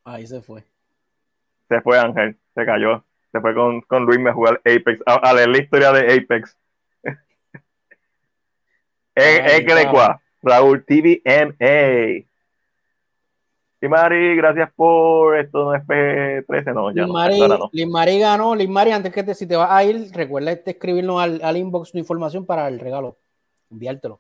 Ahí 0.04 0.26
se 0.28 0.42
fue. 0.42 0.64
Se 1.70 1.82
fue 1.82 2.00
Ángel, 2.00 2.38
se 2.54 2.66
cayó. 2.66 3.04
Se 3.32 3.42
fue 3.42 3.54
con, 3.54 3.82
con 3.82 4.06
Luis 4.06 4.20
me 4.20 4.32
jugar 4.32 4.60
Apex, 4.66 5.02
a, 5.06 5.14
a 5.16 5.34
leer 5.34 5.50
la 5.50 5.58
historia 5.60 5.92
de 5.92 6.14
Apex. 6.14 6.56
Que 9.16 9.74
de 9.74 9.90
cuá, 9.90 10.22
Raúl 10.42 10.86
TVMA. 10.86 12.26
Y 13.82 13.88
Mari, 13.88 14.36
gracias 14.36 14.72
por 14.76 15.38
esto, 15.38 15.66
no 15.66 15.76
es 15.76 15.84
P13, 15.84 16.74
no, 16.74 16.92
ya 16.92 17.04
Lin 17.04 17.14
no, 17.40 17.58
no. 17.58 17.70
Lin 17.72 17.92
Mari 17.92 18.20
ganó. 18.20 18.56
Lin 18.56 18.72
Mari, 18.72 18.92
antes 18.92 19.14
que 19.14 19.24
te, 19.24 19.36
si 19.36 19.48
te 19.48 19.56
vas 19.56 19.70
a 19.70 19.84
ir, 19.84 20.12
recuerda 20.14 20.52
este, 20.52 20.72
escribirnos 20.72 21.22
al, 21.22 21.40
al 21.44 21.58
inbox 21.58 21.92
tu 21.92 21.98
información 21.98 22.46
para 22.46 22.68
el 22.68 22.80
regalo. 22.80 23.18
Enviártelo. 23.70 24.20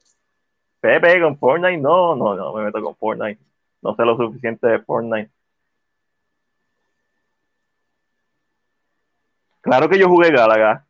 Pepe 0.80 1.20
con 1.20 1.38
Fortnite, 1.38 1.78
no, 1.78 2.16
no, 2.16 2.36
no 2.36 2.54
me 2.54 2.64
meto 2.64 2.82
con 2.82 2.96
Fortnite. 2.96 3.40
No 3.82 3.96
sé 3.96 4.04
lo 4.04 4.16
suficiente 4.18 4.68
de 4.68 4.80
Fortnite. 4.80 5.32
Claro 9.62 9.90
que 9.90 9.98
yo 9.98 10.08
jugué 10.08 10.30
Galaga. 10.32 10.86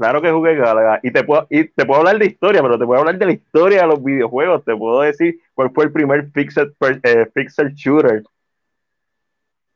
Claro 0.00 0.22
que 0.22 0.30
jugué 0.32 0.56
Galaga. 0.56 0.98
Y 1.02 1.10
te 1.10 1.22
puedo, 1.24 1.46
y 1.50 1.64
te 1.68 1.84
puedo 1.84 2.00
hablar 2.00 2.18
de 2.18 2.24
historia, 2.24 2.62
pero 2.62 2.78
te 2.78 2.86
puedo 2.86 3.00
hablar 3.00 3.18
de 3.18 3.26
la 3.26 3.32
historia 3.32 3.82
de 3.82 3.86
los 3.88 4.02
videojuegos. 4.02 4.64
Te 4.64 4.74
puedo 4.74 5.02
decir 5.02 5.38
cuál 5.52 5.72
fue 5.74 5.84
el 5.84 5.92
primer 5.92 6.30
pixel, 6.32 6.74
eh, 7.04 7.28
shooter. 7.74 8.22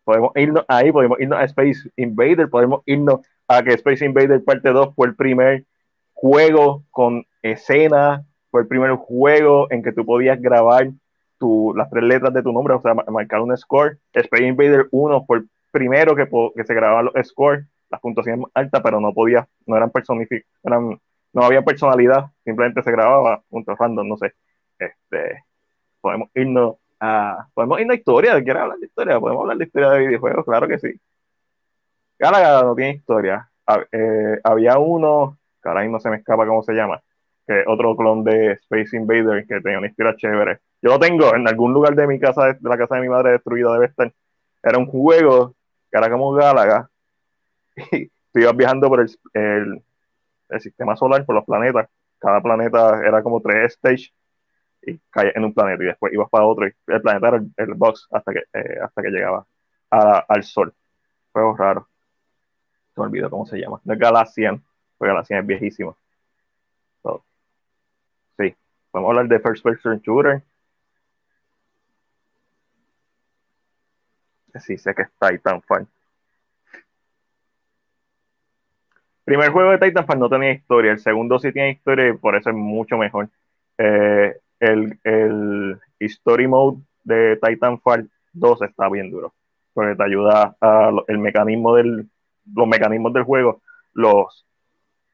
Podemos 0.02 0.32
irnos 0.36 0.64
ahí, 0.66 0.90
podemos 0.92 1.20
irnos 1.20 1.38
a 1.38 1.44
Space 1.44 1.90
Invader, 1.96 2.48
podemos 2.48 2.80
irnos 2.86 3.20
a 3.48 3.62
que 3.62 3.74
Space 3.74 4.06
Invader 4.06 4.42
parte 4.44 4.70
2 4.70 4.94
fue 4.94 5.08
el 5.08 5.14
primer 5.14 5.66
juego 6.14 6.84
con 6.90 7.26
escena, 7.42 8.24
fue 8.50 8.62
el 8.62 8.66
primer 8.66 8.92
juego 8.92 9.66
en 9.70 9.82
que 9.82 9.92
tú 9.92 10.06
podías 10.06 10.40
grabar 10.40 10.88
tu, 11.38 11.74
las 11.76 11.90
tres 11.90 12.04
letras 12.04 12.32
de 12.32 12.42
tu 12.42 12.50
nombre, 12.52 12.72
o 12.74 12.80
sea, 12.80 12.94
ma- 12.94 13.04
marcar 13.10 13.42
un 13.42 13.54
score. 13.58 13.98
Space 14.14 14.46
Invader 14.46 14.88
1 14.90 15.24
fue 15.26 15.38
el 15.38 15.48
primero 15.70 16.16
que, 16.16 16.26
que 16.56 16.64
se 16.64 16.74
grababan 16.74 17.10
los 17.12 17.26
scores, 17.26 17.66
las 17.90 18.00
puntuaciones 18.00 18.46
altas, 18.54 18.80
pero 18.82 19.00
no 19.00 19.12
podía, 19.12 19.46
no 19.66 19.76
eran 19.76 19.90
personific, 19.90 20.46
eran, 20.62 21.00
no 21.32 21.42
había 21.42 21.62
personalidad, 21.62 22.26
simplemente 22.44 22.82
se 22.82 22.90
grababa 22.90 23.42
puntos 23.48 23.78
random, 23.78 24.08
no 24.08 24.16
sé. 24.16 24.32
Este, 24.78 25.44
podemos 26.00 26.28
irnos 26.34 26.76
a, 27.00 27.48
podemos 27.54 27.80
irnos 27.80 27.94
a 27.94 27.98
historia, 27.98 28.42
¿quieres 28.42 28.62
hablar 28.62 28.78
de 28.78 28.86
historia? 28.86 29.20
Podemos 29.20 29.42
hablar 29.42 29.56
de 29.58 29.64
historia 29.64 29.90
de 29.90 30.06
videojuegos, 30.06 30.44
claro 30.44 30.68
que 30.68 30.78
sí. 30.78 31.00
Galaga 32.18 32.62
no 32.62 32.74
tiene 32.74 32.92
historia. 32.92 33.50
Eh, 33.92 34.38
había 34.44 34.78
uno, 34.78 35.38
ahora 35.62 35.82
mismo 35.82 35.98
se 36.00 36.10
me 36.10 36.16
escapa 36.16 36.46
cómo 36.46 36.62
se 36.62 36.72
llama, 36.74 37.02
que 37.46 37.64
otro 37.66 37.96
clon 37.96 38.24
de 38.24 38.52
Space 38.52 38.96
Invader 38.96 39.46
que 39.46 39.60
tenía 39.60 39.78
una 39.78 39.88
historia 39.88 40.16
chévere. 40.16 40.60
Yo 40.82 40.90
lo 40.90 40.98
tengo 40.98 41.34
en 41.34 41.48
algún 41.48 41.72
lugar 41.72 41.94
de 41.94 42.06
mi 42.06 42.18
casa, 42.20 42.52
de 42.52 42.68
la 42.68 42.76
casa 42.76 42.96
de 42.96 43.02
mi 43.02 43.08
madre 43.08 43.32
destruida 43.32 43.72
debe 43.72 43.86
estar. 43.86 44.12
Era 44.62 44.78
un 44.78 44.86
juego 44.86 45.54
que 45.90 45.98
era 45.98 46.10
como 46.10 46.32
Galaga. 46.32 46.88
Y 47.76 48.08
tú 48.32 48.40
ibas 48.40 48.56
viajando 48.56 48.88
por 48.88 49.00
el, 49.00 49.08
el, 49.34 49.82
el 50.50 50.60
sistema 50.60 50.96
solar, 50.96 51.24
por 51.26 51.34
los 51.36 51.44
planetas. 51.44 51.88
Cada 52.18 52.42
planeta 52.42 53.00
era 53.06 53.22
como 53.22 53.40
tres 53.42 53.74
stages 53.74 54.12
y 54.82 54.98
caías 55.10 55.36
en 55.36 55.44
un 55.44 55.54
planeta 55.54 55.82
y 55.84 55.86
después 55.88 56.12
ibas 56.14 56.30
para 56.30 56.46
otro 56.46 56.66
y 56.68 56.72
el 56.88 57.02
planeta 57.02 57.28
era 57.28 57.38
el, 57.38 57.52
el 57.56 57.74
box 57.74 58.08
hasta 58.12 58.32
que, 58.32 58.40
eh, 58.54 58.80
hasta 58.82 59.02
que 59.02 59.10
llegaba 59.10 59.46
a- 59.90 60.24
al 60.28 60.44
sol. 60.44 60.74
Juego 61.32 61.56
raro. 61.56 61.88
Se 62.94 63.00
me 63.00 63.06
olvidó 63.08 63.28
cómo 63.28 63.44
se 63.46 63.58
llama. 63.58 63.80
No 63.84 63.92
es 63.92 63.98
Galaxian, 64.00 64.64
porque 64.96 65.10
Galaxian 65.12 65.40
es 65.40 65.46
viejísimo. 65.46 65.98
So, 67.04 67.24
sí, 68.38 68.54
podemos 68.90 69.10
hablar 69.10 69.28
de 69.28 69.40
First 69.40 69.62
Person 69.64 70.00
Shooter. 70.00 70.42
Sí, 74.66 74.78
sé 74.78 74.94
que 74.94 75.02
es 75.02 75.08
Titanfall. 75.20 75.86
Primer 79.24 79.50
juego 79.50 79.70
de 79.70 79.78
Titanfall 79.78 80.18
no 80.18 80.28
tenía 80.28 80.52
historia, 80.52 80.92
el 80.92 80.98
segundo 80.98 81.38
sí 81.38 81.50
tiene 81.52 81.70
historia 81.70 82.08
y 82.08 82.12
por 82.12 82.36
eso 82.36 82.50
es 82.50 82.56
mucho 82.56 82.98
mejor. 82.98 83.30
Eh, 83.78 84.36
el, 84.60 84.98
el 85.02 85.78
Story 85.98 86.46
Mode 86.46 86.82
de 87.04 87.38
Titanfall 87.42 88.10
2 88.34 88.62
está 88.62 88.88
bien 88.90 89.10
duro, 89.10 89.32
porque 89.72 89.96
te 89.96 90.04
ayuda 90.04 90.56
a 90.60 90.90
el 91.08 91.18
mecanismo 91.18 91.74
del, 91.74 92.06
los 92.54 92.68
mecanismos 92.68 93.14
del 93.14 93.22
juego, 93.22 93.62
los, 93.94 94.46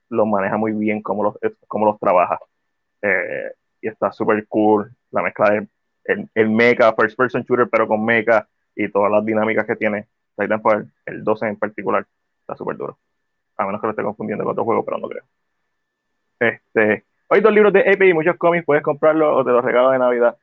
los 0.09 0.27
maneja 0.27 0.57
muy 0.57 0.73
bien, 0.73 1.03
cómo 1.03 1.23
los, 1.23 1.39
cómo 1.69 1.87
los 1.87 1.99
trabaja. 2.01 2.39
Eh, 3.03 3.53
y 3.81 3.89
está 3.89 4.11
súper 4.13 4.47
cool 4.49 4.91
la 5.11 5.23
mezcla 5.23 5.51
de 5.51 5.69
el, 6.05 6.29
el 6.35 6.51
mecha, 6.51 6.93
first 6.95 7.17
person 7.17 7.43
shooter, 7.43 7.69
pero 7.71 7.87
con 7.87 8.05
mecha 8.05 8.49
y 8.75 8.89
todas 8.89 9.11
las 9.13 9.25
dinámicas 9.25 9.67
que 9.67 9.77
tiene 9.77 10.09
Titanfall, 10.37 10.91
el 11.07 11.23
12 11.23 11.47
en 11.47 11.57
particular, 11.57 12.07
está 12.41 12.57
súper 12.57 12.77
duro. 12.77 12.99
A 13.61 13.67
menos 13.67 13.81
que 13.83 13.87
lo 13.89 13.91
esté 13.91 14.03
confundiendo 14.03 14.43
con 14.43 14.53
otro 14.53 14.65
juego, 14.65 14.83
pero 14.85 14.97
no 14.97 15.07
creo. 15.09 15.23
Este, 16.39 17.05
hay 17.29 17.41
dos 17.43 17.53
libros 17.53 17.75
de 17.75 17.81
EP 17.81 18.01
y 18.09 18.15
muchos 18.15 18.37
cómics, 18.39 18.65
puedes 18.65 18.83
comprarlos 18.83 19.37
o 19.37 19.45
te 19.45 19.51
los 19.51 19.63
regalo 19.63 19.91
de 19.91 19.99
Navidad. 19.99 20.37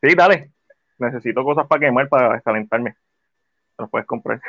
Sí, 0.00 0.14
dale. 0.14 0.52
Necesito 0.98 1.42
cosas 1.42 1.66
para 1.66 1.80
quemar, 1.80 2.08
para 2.08 2.40
calentarme. 2.40 2.94
Los 3.76 3.90
puedes 3.90 4.06
comprar. 4.06 4.40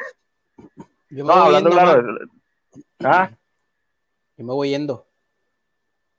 Yo 1.10 1.26
me 1.26 1.34
No, 1.34 1.34
voy 1.34 1.45
hablando 1.45 1.69
yendo 1.72 1.82
claro. 1.82 2.18
Ah, 3.03 3.32
Yo 4.38 4.45
me 4.45 4.53
voy 4.53 4.69
yendo. 4.69 5.08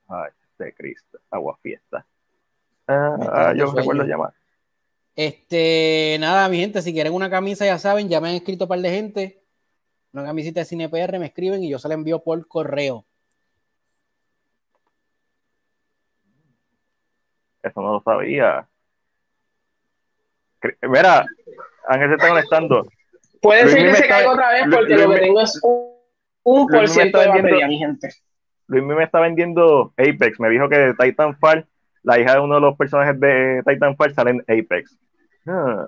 Ay, 0.09 0.31
de 0.59 0.73
Cristo, 0.73 1.19
agua 1.31 1.57
fiesta. 1.61 2.05
Ah, 2.87 3.53
yo 3.55 3.67
sueño. 3.67 3.79
recuerdo 3.79 4.03
llamar. 4.03 4.33
Este, 5.15 6.17
nada, 6.19 6.49
mi 6.49 6.57
gente, 6.57 6.81
si 6.81 6.91
quieren 6.91 7.13
una 7.13 7.29
camisa, 7.29 7.65
ya 7.65 7.79
saben, 7.79 8.09
ya 8.09 8.19
me 8.19 8.27
han 8.27 8.35
escrito 8.35 8.65
un 8.65 8.69
par 8.69 8.79
de 8.79 8.89
gente. 8.89 9.44
Una 10.15 10.23
camisita 10.23 10.61
de 10.61 10.65
Cine 10.65 10.87
PR, 10.87 11.19
me 11.19 11.25
escriben 11.25 11.61
y 11.61 11.69
yo 11.69 11.77
se 11.77 11.89
la 11.89 11.93
envío 11.93 12.19
por 12.23 12.47
correo. 12.47 13.03
Eso 17.61 17.81
no 17.81 17.93
lo 17.95 18.01
sabía. 18.01 18.65
Mira, 20.83 21.25
Ángel 21.89 22.07
se 22.09 22.15
está 22.15 22.29
conectando. 22.29 22.87
Puede 23.41 23.63
Luis 23.63 23.73
ser 23.73 23.83
que 23.87 23.93
se 23.95 24.01
está- 24.03 24.15
caiga 24.15 24.31
otra 24.31 24.51
vez 24.53 24.63
porque 24.71 24.93
Luis 24.93 25.05
lo 25.05 25.13
que 25.13 25.19
tengo 25.19 25.41
es 25.41 25.59
un, 25.63 25.91
un 26.43 26.67
por 26.67 26.87
ciento 26.87 27.19
de 27.19 27.27
batería, 27.27 27.43
vendiendo- 27.51 27.67
mi 27.67 27.77
gente. 27.77 28.09
Luis 28.67 28.83
me 28.83 29.03
está 29.03 29.19
vendiendo 29.19 29.93
Apex. 29.97 30.39
Me 30.39 30.49
dijo 30.49 30.69
que 30.69 30.93
Titanfall, 30.97 31.67
la 32.03 32.19
hija 32.19 32.35
de 32.35 32.39
uno 32.39 32.55
de 32.55 32.61
los 32.61 32.77
personajes 32.77 33.19
de 33.19 33.61
Titanfall, 33.67 34.13
sale 34.15 34.31
en 34.31 34.39
Apex. 34.43 34.97
Ah. 35.45 35.87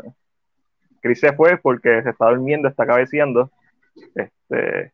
Chris 1.01 1.21
se 1.21 1.31
fue 1.31 1.57
porque 1.57 2.03
se 2.03 2.09
está 2.09 2.25
durmiendo, 2.29 2.67
está 2.67 2.85
cabeceando. 2.85 3.49
Este. 4.15 4.93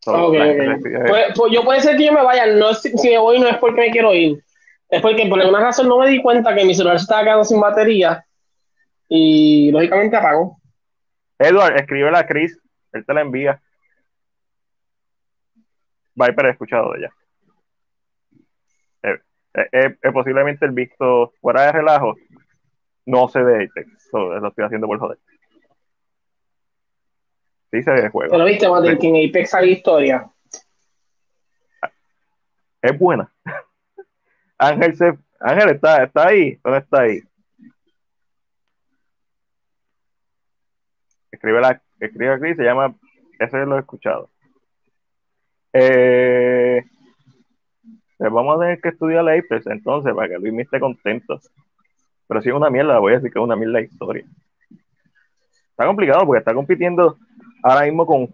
so, 0.00 0.28
Ok, 0.28 0.34
la 0.34 0.44
ok. 0.44 0.50
gente 0.50 0.68
decide- 0.88 1.08
Pues, 1.08 1.24
pues 1.36 1.52
yo 1.52 1.64
puede 1.64 1.80
ser 1.80 1.96
que 1.96 2.06
yo 2.06 2.12
me 2.12 2.22
vaya, 2.22 2.46
no 2.46 2.74
si, 2.74 2.90
si 2.98 3.10
me 3.10 3.18
voy 3.18 3.38
no 3.40 3.48
es 3.48 3.56
porque 3.58 3.80
me 3.82 3.90
quiero 3.90 4.12
ir, 4.14 4.42
es 4.88 5.00
porque 5.02 5.26
por 5.26 5.40
alguna 5.40 5.60
razón 5.60 5.88
no 5.88 5.98
me 5.98 6.08
di 6.08 6.20
cuenta 6.22 6.54
que 6.54 6.64
mi 6.64 6.74
celular 6.74 6.98
se 6.98 7.04
estaba 7.04 7.22
quedando 7.24 7.44
sin 7.44 7.60
batería 7.60 8.24
y 9.08 9.70
lógicamente 9.70 10.16
apagó. 10.16 10.58
Edward, 11.38 11.76
escríbela 11.76 12.20
a 12.20 12.26
Chris, 12.26 12.58
él 12.92 13.04
te 13.04 13.14
la 13.14 13.20
envía. 13.22 13.60
Viper, 16.14 16.46
he 16.46 16.50
escuchado 16.50 16.92
de 16.92 16.98
ella. 16.98 17.10
Eh, 19.02 19.18
eh, 19.54 19.68
eh, 19.72 19.96
eh, 20.02 20.12
posiblemente 20.12 20.64
el 20.66 20.72
visto 20.72 21.32
fuera 21.40 21.62
de 21.62 21.72
relajo, 21.72 22.14
no 23.06 23.28
se 23.28 23.42
de 23.42 23.64
Apex, 23.64 24.08
so, 24.10 24.18
lo 24.38 24.48
estoy 24.48 24.64
haciendo 24.64 24.86
por 24.86 24.98
joder. 24.98 25.18
Sí 27.72 27.82
se 27.82 27.90
ve 27.90 28.00
el 28.00 28.10
juego. 28.10 28.30
Pero 28.30 28.44
viste, 28.44 28.68
Mate, 28.68 28.98
que 28.98 29.08
en 29.08 29.28
Apex 29.28 29.54
hay 29.54 29.70
historia. 29.72 30.30
Es 32.82 32.98
buena. 32.98 33.32
Ángel 34.58 34.94
se, 34.94 35.18
Ángel 35.40 35.70
está, 35.70 36.04
está 36.04 36.28
ahí, 36.28 36.58
¿dónde 36.62 36.80
está 36.80 37.00
ahí? 37.02 37.20
Escribe 41.30 41.60
la, 41.60 41.82
escribe 41.98 42.34
aquí, 42.34 42.54
se 42.54 42.62
llama, 42.62 42.94
ese 43.38 43.64
lo 43.64 43.76
he 43.76 43.80
escuchado. 43.80 44.28
Eh, 45.72 46.84
pues 48.18 48.32
vamos 48.32 48.56
a 48.56 48.60
tener 48.60 48.80
que 48.82 48.90
estudiar 48.90 49.24
la 49.24 49.32
Apex 49.32 49.66
entonces 49.66 50.14
para 50.14 50.28
que 50.28 50.38
Luis 50.38 50.52
me 50.52 50.62
esté 50.62 50.78
contento. 50.78 51.40
Pero 52.28 52.42
si 52.42 52.50
es 52.50 52.54
una 52.54 52.68
mierda, 52.68 52.98
voy 52.98 53.14
a 53.14 53.16
decir 53.16 53.32
que 53.32 53.38
es 53.38 53.44
una 53.44 53.56
mierda 53.56 53.78
de 53.78 53.84
historia. 53.86 54.24
Está 55.70 55.86
complicado 55.86 56.26
porque 56.26 56.38
está 56.38 56.52
compitiendo 56.54 57.16
ahora 57.62 57.84
mismo 57.84 58.06
con, 58.06 58.26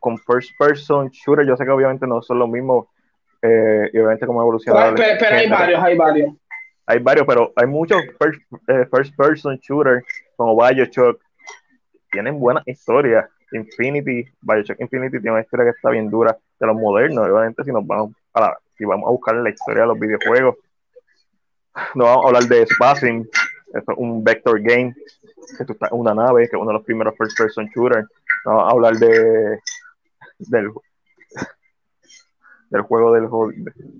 con 0.00 0.18
first 0.18 0.50
person 0.58 1.08
shooter. 1.10 1.46
Yo 1.46 1.56
sé 1.56 1.64
que 1.64 1.70
obviamente 1.70 2.06
no 2.06 2.22
son 2.22 2.38
los 2.38 2.48
mismos 2.48 2.86
eh, 3.42 3.90
y 3.92 3.98
obviamente 3.98 4.26
como 4.26 4.40
ha 4.40 4.44
evolucionado. 4.44 4.94
Pero, 4.94 5.18
pero 5.18 5.36
hay 5.36 5.48
varios, 5.48 5.82
hay 5.82 5.96
varios. 5.96 6.34
Hay 6.88 6.98
varios, 7.00 7.26
pero 7.26 7.52
hay 7.56 7.66
muchos 7.66 8.00
first, 8.18 8.40
eh, 8.68 8.86
first 8.90 9.16
person 9.16 9.56
shooter 9.58 10.04
como 10.36 10.56
Bioshock. 10.56 11.20
Tienen 12.10 12.38
buenas 12.38 12.62
historias. 12.66 13.26
Infinity, 13.52 14.24
Bioshock 14.40 14.80
Infinity 14.80 15.12
tiene 15.20 15.32
una 15.32 15.40
historia 15.42 15.64
que 15.66 15.70
está 15.70 15.90
bien 15.90 16.10
dura 16.10 16.36
de 16.58 16.66
los 16.66 16.76
modernos. 16.76 17.28
Obviamente, 17.28 17.64
si 17.64 17.72
nos 17.72 17.86
vamos 17.86 18.12
a 18.34 18.40
la- 18.40 18.58
si 18.76 18.84
vamos 18.84 19.08
a 19.08 19.10
buscar 19.10 19.34
la 19.36 19.50
historia 19.50 19.82
de 19.82 19.88
los 19.88 19.98
videojuegos, 19.98 20.56
no 21.94 22.04
vamos 22.04 22.24
a 22.24 22.28
hablar 22.28 22.42
de 22.44 22.66
Spacing, 22.66 23.28
esto 23.74 23.92
es 23.92 23.98
un 23.98 24.22
vector 24.24 24.60
game, 24.60 24.94
que 25.58 25.64
tú 25.64 25.72
estás 25.72 25.92
en 25.92 25.98
una 25.98 26.14
nave, 26.14 26.48
que 26.48 26.56
es 26.56 26.60
uno 26.60 26.68
de 26.68 26.74
los 26.74 26.84
primeros 26.84 27.14
first 27.16 27.36
person 27.38 27.66
shooters. 27.74 28.06
Hablar 28.46 28.96
de 28.96 29.58
del, 30.38 30.70
del 32.70 32.82
juego 32.82 33.12
del 33.12 33.28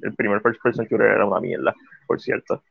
el 0.02 0.14
primer 0.14 0.40
first 0.40 0.62
person 0.62 0.86
shooter 0.86 1.08
era 1.08 1.26
una 1.26 1.40
mierda, 1.40 1.74
por 2.06 2.20
cierto. 2.20 2.62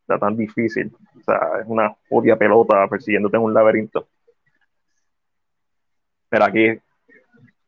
Está 0.00 0.18
tan 0.18 0.36
difícil. 0.36 0.92
O 1.18 1.22
sea, 1.24 1.60
es 1.60 1.66
una 1.66 1.94
odia 2.10 2.36
pelota 2.36 2.86
persiguiéndote 2.88 3.36
en 3.36 3.42
un 3.42 3.54
laberinto. 3.54 4.08
Pero 6.28 6.44
aquí 6.44 6.80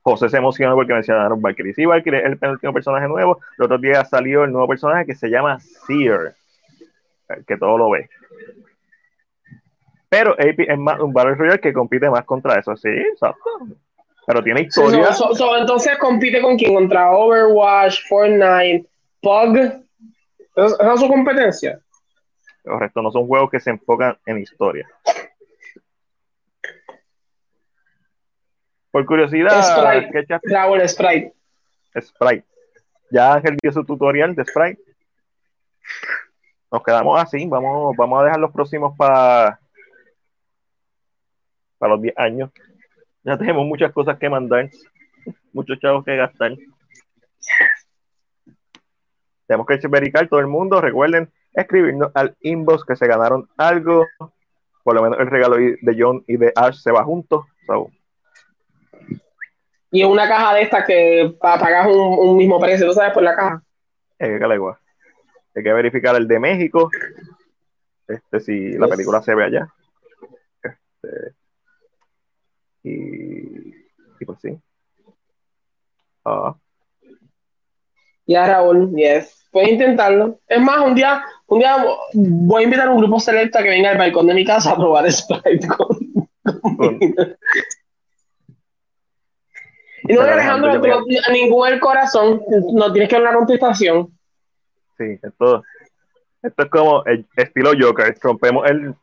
José 0.01 0.29
se 0.29 0.37
emocionó 0.37 0.75
porque 0.75 0.93
mencionaron 0.93 1.41
Valkyrie. 1.41 1.75
Sí, 1.75 1.87
Valkyrie 1.87 2.21
es 2.21 2.27
el 2.27 2.39
penúltimo 2.39 2.73
personaje 2.73 3.09
nuevo. 3.09 3.41
El 3.59 3.65
otro 3.65 3.79
día 3.79 4.05
salió 4.05 4.45
el 4.45 4.53
nuevo 4.53 4.69
personaje 4.69 5.07
que 5.07 5.15
se 5.15 5.29
llama 5.29 5.59
Seer, 5.61 6.35
que 7.47 7.57
todo 7.57 7.79
lo 7.79 7.91
ve. 7.91 8.11
Pero 10.17 10.31
AP 10.35 10.61
es 10.71 10.79
más 10.79 11.01
un 11.01 11.13
Battle 11.13 11.35
Royale 11.35 11.59
que 11.61 11.73
compite 11.73 12.09
más 12.09 12.25
contra 12.25 12.57
eso. 12.61 12.77
Sí, 12.77 12.89
exacto. 12.89 13.43
Pero 14.27 14.45
tiene 14.45 14.61
historia. 14.61 15.13
so- 15.13 15.31
so- 15.31 15.35
so, 15.35 15.57
entonces 15.57 15.99
compite 15.99 16.41
con 16.41 16.57
quién? 16.57 16.73
Contra 16.73 17.11
Overwatch, 17.11 17.99
Fortnite, 18.09 18.89
PUG. 19.21 19.57
¿Esa 20.55 20.95
es 20.95 21.01
su 21.01 21.09
competencia? 21.09 21.81
Correcto, 22.63 23.03
no 23.03 23.11
son 23.11 23.27
juegos 23.27 23.51
que 23.51 23.59
se 23.59 23.71
enfocan 23.71 24.17
en 24.25 24.39
historia. 24.39 24.89
Por 28.93 29.05
curiosidad, 29.07 29.63
Sprite. 29.63 30.27
¿qué 30.29 30.39
Raúl 30.55 30.89
Sprite. 30.89 31.35
Sprite. 32.01 32.47
Ya 33.11 33.35
Ángel 33.35 33.57
dio 33.61 33.73
su 33.73 33.85
tutorial 33.85 34.35
de 34.37 34.45
Sprite. 34.45 34.81
Nos 36.71 36.83
quedamos 36.85 37.21
así. 37.21 37.47
Vamos, 37.49 37.97
vamos 37.97 38.21
a 38.21 38.25
dejar 38.25 38.39
los 38.39 38.53
próximos 38.53 38.97
para 38.97 39.59
para 41.85 41.97
los 41.97 42.03
10 42.03 42.15
años. 42.17 42.51
Ya 43.25 43.37
tenemos 43.37 43.67
muchas 43.67 43.93
cosas 43.93 44.19
que 44.19 44.31
mandar, 44.31 44.71
muchos 45.53 45.79
chavos 45.81 46.03
que 46.03 46.17
gastar. 46.17 46.53
Tenemos 49.47 49.67
que 49.67 49.87
verificar 49.89 50.27
todo 50.29 50.41
el 50.41 50.47
mundo. 50.47 50.81
Recuerden 50.81 51.31
escribirnos 51.53 52.11
al 52.15 52.35
inbox 52.41 52.85
que 52.87 52.97
se 52.97 53.07
ganaron 53.07 53.51
algo. 53.59 54.07
Por 54.83 54.95
lo 54.95 55.03
menos 55.03 55.19
el 55.21 55.27
regalo 55.27 55.57
de 55.57 55.97
John 55.99 56.25
y 56.27 56.39
de 56.39 56.53
Ash 56.57 56.77
se 56.77 56.91
va 56.91 57.05
juntos. 57.05 57.45
So, 57.67 57.91
Y 59.91 60.05
una 60.05 60.27
caja 60.27 60.55
de 60.55 60.63
estas 60.63 60.87
que 60.87 61.37
pa- 61.39 61.59
pagas 61.59 61.87
un, 61.87 62.19
un 62.19 62.37
mismo 62.39 62.59
precio, 62.59 62.87
¿tú 62.87 62.95
sabes? 62.95 63.13
Por 63.13 63.23
la 63.23 63.37
caja. 63.37 63.63
Eh, 64.19 64.39
que 64.41 64.55
igual. 64.55 64.77
Hay 65.55 65.63
que 65.63 65.73
verificar 65.73 66.17
el 66.17 66.27
de 66.27 66.41
México. 66.41 66.91
Este, 68.09 68.41
si 68.41 68.73
la 68.73 68.89
película 68.89 69.21
se 69.21 69.35
ve 69.35 69.45
allá. 69.45 69.69
Este, 70.63 71.35
y, 72.85 73.75
y 74.21 74.25
pues 74.25 74.39
sí. 74.41 74.57
Ah, 76.25 76.55
Ya, 78.27 78.47
Raúl, 78.47 78.95
yes. 78.95 79.47
Puedes 79.51 79.71
intentarlo. 79.73 80.41
Es 80.49 80.61
más, 80.61 80.81
un 80.81 80.95
día, 80.95 81.23
un 81.47 81.59
día 81.61 81.77
voy 82.15 82.63
a 82.63 82.65
invitar 82.65 82.89
a 82.89 82.91
un 82.91 82.99
grupo 82.99 83.21
selecto 83.21 83.59
a 83.59 83.63
que 83.63 83.69
venga 83.69 83.91
al 83.91 83.99
balcón 83.99 84.27
de 84.27 84.35
mi 84.35 84.45
casa 84.45 84.73
a 84.73 84.77
probar 84.77 85.11
Sprite. 85.13 85.67
con- 85.69 85.99
Y 90.07 90.13
no, 90.13 90.21
Alejandro, 90.21 90.71
Alejandro, 90.71 90.99
tú 91.01 91.07
tienes 91.07 91.29
ningún 91.31 91.67
el 91.69 91.81
corazón, 91.81 92.43
no 92.75 92.93
tienes 92.93 93.09
que 93.09 93.15
dar 93.17 93.23
una 93.23 93.35
contestación. 93.39 94.09
sí, 94.99 95.19
esto, 95.23 95.63
esto 96.43 96.63
es 96.63 96.71
como 96.71 97.03
el 97.07 97.27
estilo 97.37 97.71
Joker. 97.79 98.15
Rompemos 98.21 98.69
el, 98.69 98.95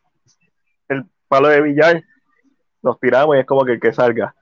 el 0.90 1.06
palo 1.28 1.48
de 1.48 1.62
billar, 1.62 2.04
nos 2.82 3.00
tiramos 3.00 3.36
y 3.36 3.40
es 3.40 3.46
como 3.46 3.66
que 3.66 3.74
el 3.74 3.80
que 3.80 3.94
salga. 3.94 4.36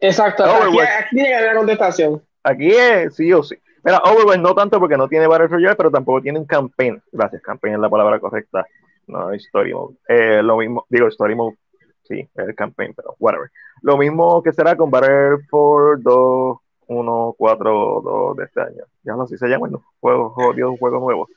Exacto, 0.00 0.44
aquí, 0.44 0.56
Overwatch. 0.56 0.88
aquí 1.00 1.16
tiene 1.16 1.28
que 1.28 1.34
haber 1.34 1.50
una 1.50 1.58
contestación. 1.58 2.22
Aquí 2.42 2.70
es 2.70 3.14
sí 3.14 3.32
o 3.32 3.42
sí. 3.42 3.56
Mira, 3.84 3.98
Overwatch 3.98 4.40
no 4.40 4.54
tanto 4.54 4.78
porque 4.78 4.96
no 4.96 5.08
tiene 5.08 5.26
Battle 5.26 5.48
Royale, 5.48 5.76
pero 5.76 5.90
tampoco 5.90 6.20
tiene 6.22 6.38
un 6.38 6.46
campaign. 6.46 7.02
Gracias, 7.12 7.42
campaign 7.42 7.74
es 7.74 7.80
la 7.80 7.90
palabra 7.90 8.20
correcta. 8.20 8.66
No, 9.06 9.32
story 9.32 9.72
mode. 9.72 9.96
Eh, 10.06 10.42
lo 10.42 10.56
mismo, 10.58 10.86
digo, 10.88 11.08
story 11.08 11.34
mode, 11.34 11.56
sí, 12.02 12.20
es 12.20 12.48
el 12.48 12.54
campaign, 12.54 12.92
pero 12.94 13.16
whatever. 13.18 13.50
Lo 13.82 13.96
mismo 13.96 14.42
que 14.42 14.52
será 14.52 14.76
con 14.76 14.90
Battlefield 14.90 16.02
2, 16.02 16.58
1, 16.88 17.34
4, 17.38 18.00
2 18.04 18.36
de 18.36 18.44
este 18.44 18.60
año. 18.60 18.84
Ya 19.02 19.14
no 19.14 19.26
sé 19.26 19.36
si 19.36 19.38
se 19.38 19.48
llama, 19.48 19.68
¿no? 19.68 19.84
Juego, 20.00 20.30
jodido, 20.30 20.76
juego 20.76 21.00
nuevo. 21.00 21.28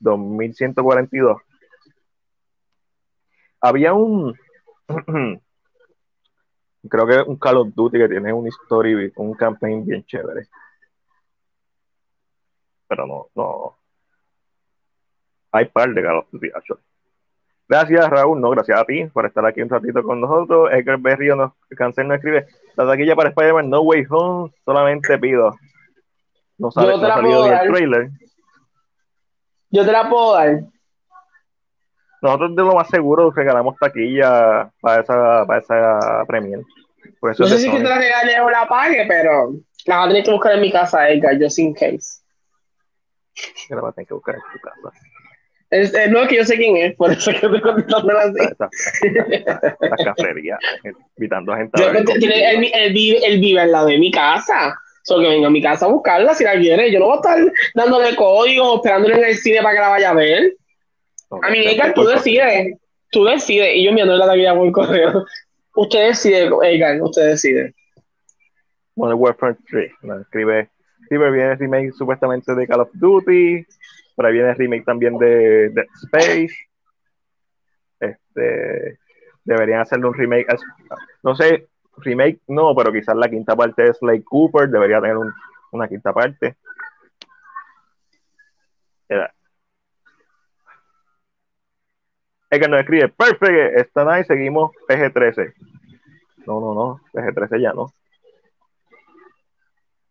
2142. 0.00 1.40
Había 3.60 3.94
un. 3.94 4.36
creo 6.88 7.06
que 7.06 7.22
un 7.26 7.36
Call 7.36 7.56
of 7.58 7.74
Duty 7.74 7.98
que 7.98 8.08
tiene 8.08 8.32
un 8.32 8.46
story, 8.48 9.12
un 9.16 9.34
campaign 9.34 9.84
bien 9.84 10.04
chévere. 10.04 10.48
Pero 12.88 13.06
no, 13.06 13.28
no. 13.34 13.76
Hay 15.52 15.66
par 15.66 15.92
de 15.92 16.02
Call 16.02 16.18
of 16.18 16.30
Duty, 16.30 16.50
actually. 16.54 16.82
Gracias, 17.68 18.10
Raúl. 18.10 18.40
No, 18.40 18.50
gracias 18.50 18.78
a 18.78 18.84
ti 18.84 19.06
por 19.06 19.24
estar 19.24 19.46
aquí 19.46 19.62
un 19.62 19.70
ratito 19.70 20.02
con 20.02 20.20
nosotros. 20.20 20.70
Edgar 20.72 20.98
Berrio 20.98 21.36
nos, 21.36 21.52
Cancel 21.70 22.06
nos 22.06 22.16
escribe: 22.16 22.46
La 22.76 22.86
taquilla 22.86 23.16
para 23.16 23.30
Spider-Man 23.30 23.70
No 23.70 23.80
Way 23.80 24.06
Home, 24.10 24.52
solamente 24.64 25.18
pido. 25.18 25.54
No 26.58 26.70
sale, 26.70 26.98
no 26.98 27.06
ha 27.06 27.14
salido 27.14 27.46
ni 27.46 27.54
el 27.54 27.72
trailer. 27.72 28.10
Yo 29.70 29.86
te 29.86 29.92
la 29.92 30.10
puedo 30.10 30.34
dar. 30.34 30.64
Nosotros 32.22 32.54
de 32.54 32.62
lo 32.62 32.74
más 32.74 32.88
seguro 32.88 33.30
regalamos 33.32 33.76
taquilla 33.78 34.70
para 34.80 35.02
esa, 35.02 35.44
para 35.46 35.60
esa 35.60 36.24
premier. 36.26 36.60
Por 37.20 37.32
eso 37.32 37.42
No 37.42 37.48
sé 37.48 37.58
si 37.58 37.70
que 37.70 37.78
te 37.78 37.82
la 37.82 37.98
regale 37.98 38.40
o 38.40 38.48
la 38.48 38.66
pague, 38.66 39.04
pero 39.08 39.52
la 39.86 39.96
vas 39.96 40.06
a 40.06 40.08
tener 40.08 40.24
que 40.24 40.30
buscar 40.30 40.52
en 40.54 40.60
mi 40.60 40.70
casa, 40.70 41.08
Edgar, 41.08 41.36
just 41.40 41.58
in 41.58 41.74
case. 41.74 42.22
Que 43.68 43.74
la 43.74 43.80
a 43.88 43.92
tener 43.92 44.06
que 44.06 44.14
buscar 44.14 44.36
en 44.36 44.40
tu 44.52 44.60
casa. 44.60 44.96
Es, 45.70 46.10
no 46.10 46.22
es 46.22 46.28
que 46.28 46.36
yo 46.36 46.44
sé 46.44 46.56
quién 46.56 46.76
es, 46.76 46.94
por 46.96 47.10
eso 47.10 47.30
es 47.30 47.40
que 47.40 47.46
estoy 47.46 47.60
contestando 47.60 48.18
así. 48.18 48.38
La 49.80 49.96
cafetería, 49.96 50.58
invitando 51.16 51.52
a 51.52 51.56
gente 51.56 51.82
a 51.82 51.86
Yo, 51.86 51.92
ver. 51.92 52.04
él, 52.22 52.70
él 52.74 52.92
vive, 52.92 53.26
él 53.26 53.40
vive 53.40 53.60
al 53.60 53.72
lado 53.72 53.86
de 53.86 53.98
mi 53.98 54.10
casa. 54.10 54.76
Solo 55.04 55.22
que 55.22 55.28
venga 55.30 55.48
a 55.48 55.50
mi 55.50 55.60
casa 55.62 55.86
a 55.86 55.88
buscarla 55.88 56.34
si 56.34 56.44
la 56.44 56.52
quiere. 56.52 56.92
Yo 56.92 57.00
no 57.00 57.06
voy 57.06 57.14
a 57.14 57.16
estar 57.16 57.52
dándole 57.74 58.14
códigos, 58.14 58.76
esperándole 58.76 59.16
en 59.16 59.24
el 59.24 59.34
cine 59.36 59.60
para 59.62 59.74
que 59.74 59.80
la 59.80 59.88
vaya 59.88 60.10
a 60.10 60.14
ver. 60.14 60.52
A 61.42 61.50
mí, 61.50 61.58
Edgar, 61.64 61.94
tú 61.94 62.04
decides. 62.04 62.78
Tú 63.10 63.24
decides. 63.24 63.76
Y 63.76 63.84
yo 63.84 63.90
enviándole 63.90 64.18
la 64.18 64.26
taquilla 64.26 64.54
por 64.54 64.72
correo. 64.72 65.24
Usted 65.74 66.08
decide, 66.08 66.50
Edgar, 66.62 67.00
usted 67.02 67.28
decide. 67.28 67.74
Modern 68.94 69.18
Warfare 69.18 69.56
3. 69.70 69.92
¿no? 70.02 70.20
Escribe, 70.20 70.68
escribe, 71.02 71.30
viene 71.30 71.52
el 71.52 71.58
remake 71.58 71.92
supuestamente 71.92 72.54
de 72.54 72.66
Call 72.66 72.80
of 72.80 72.90
Duty. 72.92 73.64
Por 74.14 74.26
ahí 74.26 74.32
viene 74.34 74.50
el 74.50 74.56
remake 74.56 74.84
también 74.84 75.16
de 75.18 75.70
Dead 75.70 75.86
Space. 76.04 76.54
Este, 78.00 78.98
deberían 79.44 79.80
hacerle 79.80 80.06
un 80.08 80.14
remake. 80.14 80.46
No 81.22 81.34
sé, 81.34 81.68
remake 81.98 82.40
no, 82.48 82.74
pero 82.74 82.92
quizás 82.92 83.16
la 83.16 83.28
quinta 83.30 83.54
parte 83.56 83.82
de 83.84 83.94
Slade 83.94 84.24
Cooper 84.24 84.68
debería 84.68 85.00
tener 85.00 85.16
un- 85.16 85.32
una 85.70 85.88
quinta 85.88 86.12
parte. 86.12 86.56
Era. 89.08 89.32
Es 92.52 92.60
que 92.60 92.68
nos 92.68 92.80
escribe, 92.80 93.08
perfect, 93.08 93.78
esta 93.78 94.04
night 94.04 94.26
seguimos 94.26 94.72
PG-13. 94.86 95.54
No, 96.46 96.60
no, 96.60 96.74
no, 96.74 97.00
PG-13 97.14 97.62
ya 97.62 97.72
no. 97.72 97.90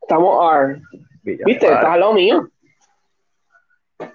Estamos 0.02 0.52
R. 0.52 0.82
Villa 1.22 1.44
¿Viste? 1.46 1.68
Estás 1.68 1.86
a 1.86 1.98
lo 1.98 2.14
mío. 2.14 2.50
So, 4.00 4.08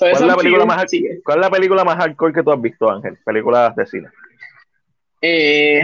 ¿Cuál 0.00 0.12
es, 0.12 0.20
la 0.20 0.36
película 0.36 0.66
más. 0.66 0.84
¿Cuál 1.24 1.38
es 1.38 1.42
la 1.42 1.50
película 1.50 1.84
más 1.84 1.96
hardcore 1.96 2.34
que 2.34 2.42
tú 2.42 2.52
has 2.52 2.60
visto, 2.60 2.90
Ángel? 2.90 3.16
Películas 3.24 3.74
de 3.74 3.86
cine. 3.86 4.08
Eh, 5.22 5.82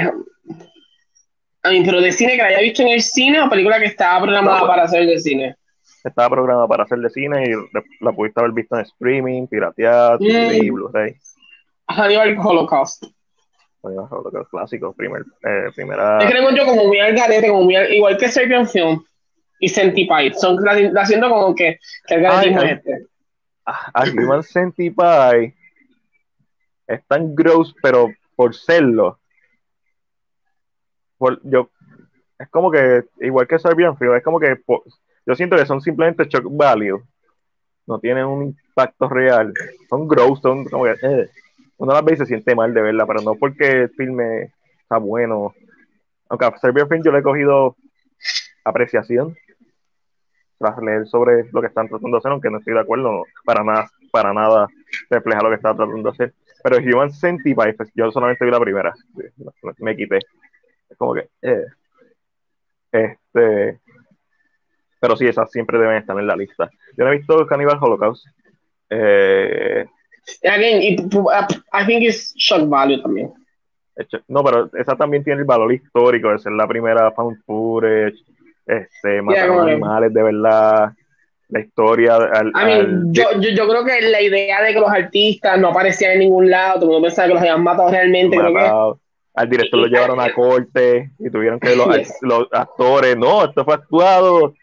a 1.62 1.70
mí, 1.70 1.82
pero 1.82 2.02
de 2.02 2.12
cine 2.12 2.32
que 2.32 2.42
la 2.42 2.48
haya 2.48 2.60
visto 2.60 2.82
en 2.82 2.88
el 2.88 3.00
cine 3.00 3.40
o 3.40 3.48
película 3.48 3.78
que 3.78 3.86
estaba 3.86 4.22
programada 4.22 4.60
No, 4.60 4.66
para 4.66 4.82
hacer 4.82 5.06
de 5.06 5.18
cine. 5.18 5.56
Estaba 6.04 6.28
programada 6.28 6.68
para 6.68 6.84
hacer 6.84 6.98
de 6.98 7.08
cine 7.08 7.42
y 7.46 8.04
la, 8.04 8.12
pudiste 8.12 8.38
haber 8.38 8.52
visto 8.52 8.76
en 8.76 8.82
streaming, 8.82 9.46
pirateada, 9.46 10.18
Mm. 10.18 10.74
Blu-ray. 10.74 11.16
Hannibal 11.88 12.36
Holocaust. 12.38 13.04
Bueno, 13.82 14.08
los 14.32 14.48
clásicos, 14.48 14.94
primer, 14.96 15.22
eh, 15.44 15.70
primera. 15.74 16.18
Es 16.18 16.26
que 16.26 16.34
la 16.34 16.40
encuentro 16.40 16.66
como 16.66 16.84
muy 16.86 16.98
al 16.98 17.14
garete, 17.14 17.48
como 17.48 17.62
muy 17.62 17.76
al- 17.76 17.92
igual 17.92 18.16
que 18.18 18.28
Serbian 18.28 18.66
Film 18.68 19.04
y 19.60 19.68
Centipede. 19.68 20.34
Son 20.34 20.58
haciendo 20.98 21.28
como 21.28 21.54
que, 21.54 21.78
que 22.06 22.14
el 22.14 22.22
garetismo 22.22 22.62
es 22.62 22.72
este. 22.78 23.06
A 23.64 24.04
Human 24.12 24.42
Centipede 24.42 25.54
es 26.88 27.04
tan 27.06 27.34
gross, 27.34 27.74
pero 27.82 28.08
por 28.34 28.54
serlo. 28.54 29.18
Por, 31.18 31.40
yo, 31.44 31.70
es 32.38 32.48
como 32.48 32.70
que, 32.70 33.04
igual 33.20 33.46
que 33.48 33.58
Serbian 33.58 33.96
Film, 33.96 34.14
es 34.14 34.22
como 34.22 34.38
que 34.38 34.56
po- 34.56 34.84
yo 35.24 35.34
siento 35.34 35.56
que 35.56 35.66
son 35.66 35.80
simplemente 35.80 36.24
shock 36.28 36.44
value. 36.48 37.02
No 37.86 37.98
tienen 38.00 38.24
un 38.26 38.42
impacto 38.42 39.08
real. 39.08 39.52
Son 39.88 40.06
gross, 40.08 40.40
son 40.40 40.64
como 40.66 40.84
que. 40.84 40.94
eh. 41.02 41.30
Uno 41.78 41.92
las 41.92 42.04
ve 42.04 42.14
y 42.14 42.16
se 42.16 42.26
siente 42.26 42.54
mal 42.54 42.72
de 42.72 42.82
verla, 42.82 43.06
pero 43.06 43.20
no 43.22 43.34
porque 43.34 43.82
el 43.82 43.90
filme 43.90 44.52
está 44.80 44.98
bueno. 44.98 45.54
Aunque 46.28 46.46
a 46.46 46.56
Serbian 46.58 46.88
Film 46.88 47.02
yo 47.02 47.12
le 47.12 47.18
he 47.18 47.22
cogido 47.22 47.76
apreciación 48.64 49.36
tras 50.58 50.78
leer 50.78 51.06
sobre 51.06 51.48
lo 51.52 51.60
que 51.60 51.66
están 51.66 51.88
tratando 51.88 52.16
de 52.16 52.18
hacer, 52.18 52.32
aunque 52.32 52.50
no 52.50 52.58
estoy 52.58 52.74
de 52.74 52.80
acuerdo, 52.80 53.24
para 53.44 53.62
nada, 53.62 53.90
para 54.10 54.32
nada 54.32 54.68
refleja 55.10 55.42
lo 55.42 55.50
que 55.50 55.56
están 55.56 55.76
tratando 55.76 56.02
de 56.02 56.10
hacer. 56.10 56.34
Pero 56.62 56.78
Human 56.78 57.12
Centipede, 57.12 57.74
pues, 57.74 57.90
yo 57.94 58.10
solamente 58.10 58.44
vi 58.44 58.50
la 58.50 58.60
primera, 58.60 58.94
me, 59.14 59.72
me 59.78 59.96
quité. 59.96 60.18
Es 60.88 60.96
como 60.96 61.14
que, 61.14 61.28
eh. 61.42 61.64
este, 62.90 63.80
pero 65.00 65.16
sí, 65.16 65.26
esas 65.26 65.50
siempre 65.50 65.78
deben 65.78 65.98
estar 65.98 66.18
en 66.18 66.26
la 66.26 66.36
lista. 66.36 66.70
Yo 66.96 67.04
no 67.04 67.12
he 67.12 67.18
visto 67.18 67.46
Cannibal 67.46 67.78
Holocaust. 67.80 68.26
Eh, 68.88 69.84
Again, 70.42 70.82
y, 70.82 70.96
pu- 70.96 71.30
I 71.72 71.86
think 71.86 72.02
it's 72.02 72.34
shock 72.36 72.68
value 72.68 73.00
también. 73.02 73.32
no, 74.28 74.44
pero 74.44 74.70
esa 74.78 74.96
también 74.96 75.24
tiene 75.24 75.40
el 75.40 75.46
valor 75.46 75.72
histórico 75.72 76.30
de 76.30 76.38
ser 76.38 76.52
la 76.52 76.66
primera 76.66 77.10
found 77.12 77.38
footage, 77.46 78.14
este, 78.66 79.22
matar 79.22 79.48
que- 79.50 79.70
animales 79.72 80.12
de 80.12 80.22
verdad, 80.22 80.92
la 81.48 81.60
historia 81.60 82.16
al, 82.16 82.48
I 82.48 82.52
mean, 82.64 82.80
al- 82.80 83.02
yo, 83.12 83.22
yo, 83.40 83.50
yo 83.50 83.68
creo 83.68 83.84
que 83.84 84.00
la 84.02 84.20
idea 84.20 84.60
de 84.62 84.74
que 84.74 84.80
los 84.80 84.90
artistas 84.90 85.58
no 85.60 85.68
aparecían 85.68 86.12
en 86.14 86.18
ningún 86.18 86.50
lado, 86.50 86.74
todo 86.80 86.84
el 86.86 86.90
mundo 86.94 87.06
pensaba 87.06 87.28
que 87.28 87.34
los 87.34 87.40
habían 87.42 87.62
matado 87.62 87.90
realmente, 87.90 88.36
creo 88.36 88.48
que 88.48 88.54
matado. 88.54 89.00
Al 89.34 89.48
director 89.50 89.78
lo 89.80 89.86
llevaron 89.86 90.18
a 90.20 90.32
corte 90.32 91.10
y 91.18 91.30
tuvieron 91.30 91.60
que 91.60 91.76
los, 91.76 91.96
Yes. 91.96 92.16
los 92.22 92.48
actores, 92.52 93.16
no, 93.16 93.44
esto 93.44 93.64
fue 93.64 93.74
actuado. 93.74 94.54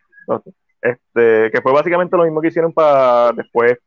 Este, 0.81 1.49
que 1.51 1.61
fue 1.61 1.71
básicamente 1.71 2.17
lo 2.17 2.23
mismo 2.23 2.41
que 2.41 2.49
hicieron 2.49 2.73
para 2.73 3.31
después, 3.33 3.77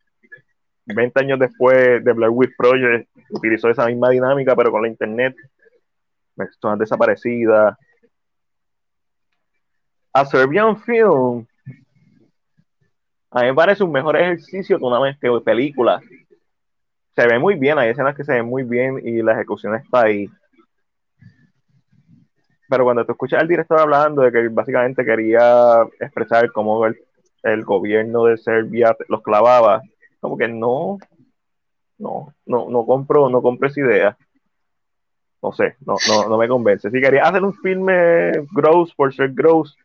20 0.95 1.21
años 1.21 1.39
después 1.39 2.05
de 2.05 2.13
Blair 2.13 2.31
Witch 2.31 2.55
Project, 2.57 3.09
utilizó 3.31 3.69
esa 3.69 3.87
misma 3.87 4.11
dinámica, 4.11 4.55
pero 4.55 4.71
con 4.71 4.83
la 4.83 4.89
internet, 4.89 5.35
personas 6.35 6.79
desaparecidas. 6.79 7.77
A 10.13 10.25
Serbian 10.25 10.81
Film, 10.81 11.47
a 13.31 13.43
mí 13.43 13.49
me 13.49 13.55
parece 13.55 13.85
un 13.85 13.93
mejor 13.93 14.17
ejercicio 14.17 14.79
que 14.79 14.85
una 14.85 15.01
vez 15.01 15.19
que 15.19 15.29
película. 15.45 16.01
Se 17.15 17.27
ve 17.27 17.39
muy 17.39 17.55
bien, 17.57 17.79
hay 17.79 17.91
escenas 17.91 18.15
que 18.15 18.25
se 18.25 18.33
ven 18.33 18.47
muy 18.47 18.63
bien 18.63 19.01
y 19.03 19.23
la 19.23 19.33
ejecución 19.33 19.75
está 19.75 20.03
ahí. 20.03 20.29
Pero 22.69 22.85
cuando 22.85 23.05
tú 23.05 23.13
escuchas 23.13 23.41
al 23.41 23.49
director 23.49 23.79
hablando 23.79 24.23
de 24.23 24.33
que 24.33 24.49
básicamente 24.49 25.05
quería 25.05 25.83
expresar 26.01 26.51
cómo 26.53 26.87
el, 26.87 26.97
el 27.43 27.65
gobierno 27.65 28.25
de 28.25 28.37
Serbia 28.39 28.97
los 29.09 29.23
clavaba, 29.23 29.83
como 30.21 30.37
que 30.37 30.49
no, 30.49 30.99
no, 31.99 32.35
no, 32.47 32.69
no 32.69 32.87
compro, 32.87 33.29
no 33.29 33.43
compro 33.43 33.69
esa 33.69 33.81
idea. 33.81 34.19
No 35.43 35.53
sé, 35.53 35.77
no, 35.81 35.97
no, 36.09 36.29
no 36.29 36.39
me 36.39 36.49
convence. 36.49 36.91
Si 36.91 37.01
quería 37.01 37.23
hacer 37.23 37.43
un 37.45 37.55
filme 37.55 38.33
gross 38.53 38.95
por 38.95 39.15
ser 39.15 39.33
gross 39.33 39.77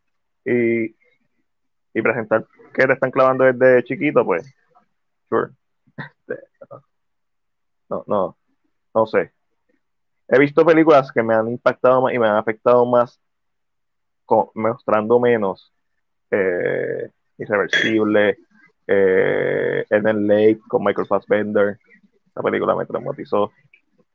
y, 0.44 0.86
y 0.86 2.02
presentar 2.02 2.46
que 2.74 2.88
te 2.88 2.94
están 2.94 3.12
clavando 3.12 3.44
desde 3.44 3.84
chiquito, 3.84 4.26
pues, 4.26 4.44
sure. 5.30 5.52
No, 7.90 8.04
no, 8.08 8.38
no 8.96 9.06
sé. 9.06 9.32
He 10.28 10.40
visto 10.40 10.66
películas 10.66 11.12
que 11.12 11.22
me 11.22 11.36
han 11.36 11.50
impactado 11.50 12.02
más 12.02 12.14
y 12.14 12.20
me 12.20 12.28
han 12.28 12.38
afectado 12.38 12.86
más 12.86 13.20
mostrando 14.56 15.20
menos 15.20 15.74
eh, 16.32 17.12
Irreversible, 17.38 18.38
eh, 18.88 19.86
Eden 19.90 20.28
Lake 20.28 20.60
con 20.68 20.84
Michael 20.84 21.08
Fassbender. 21.08 21.78
Esa 22.28 22.42
película 22.42 22.76
me 22.76 22.86
traumatizó. 22.86 23.52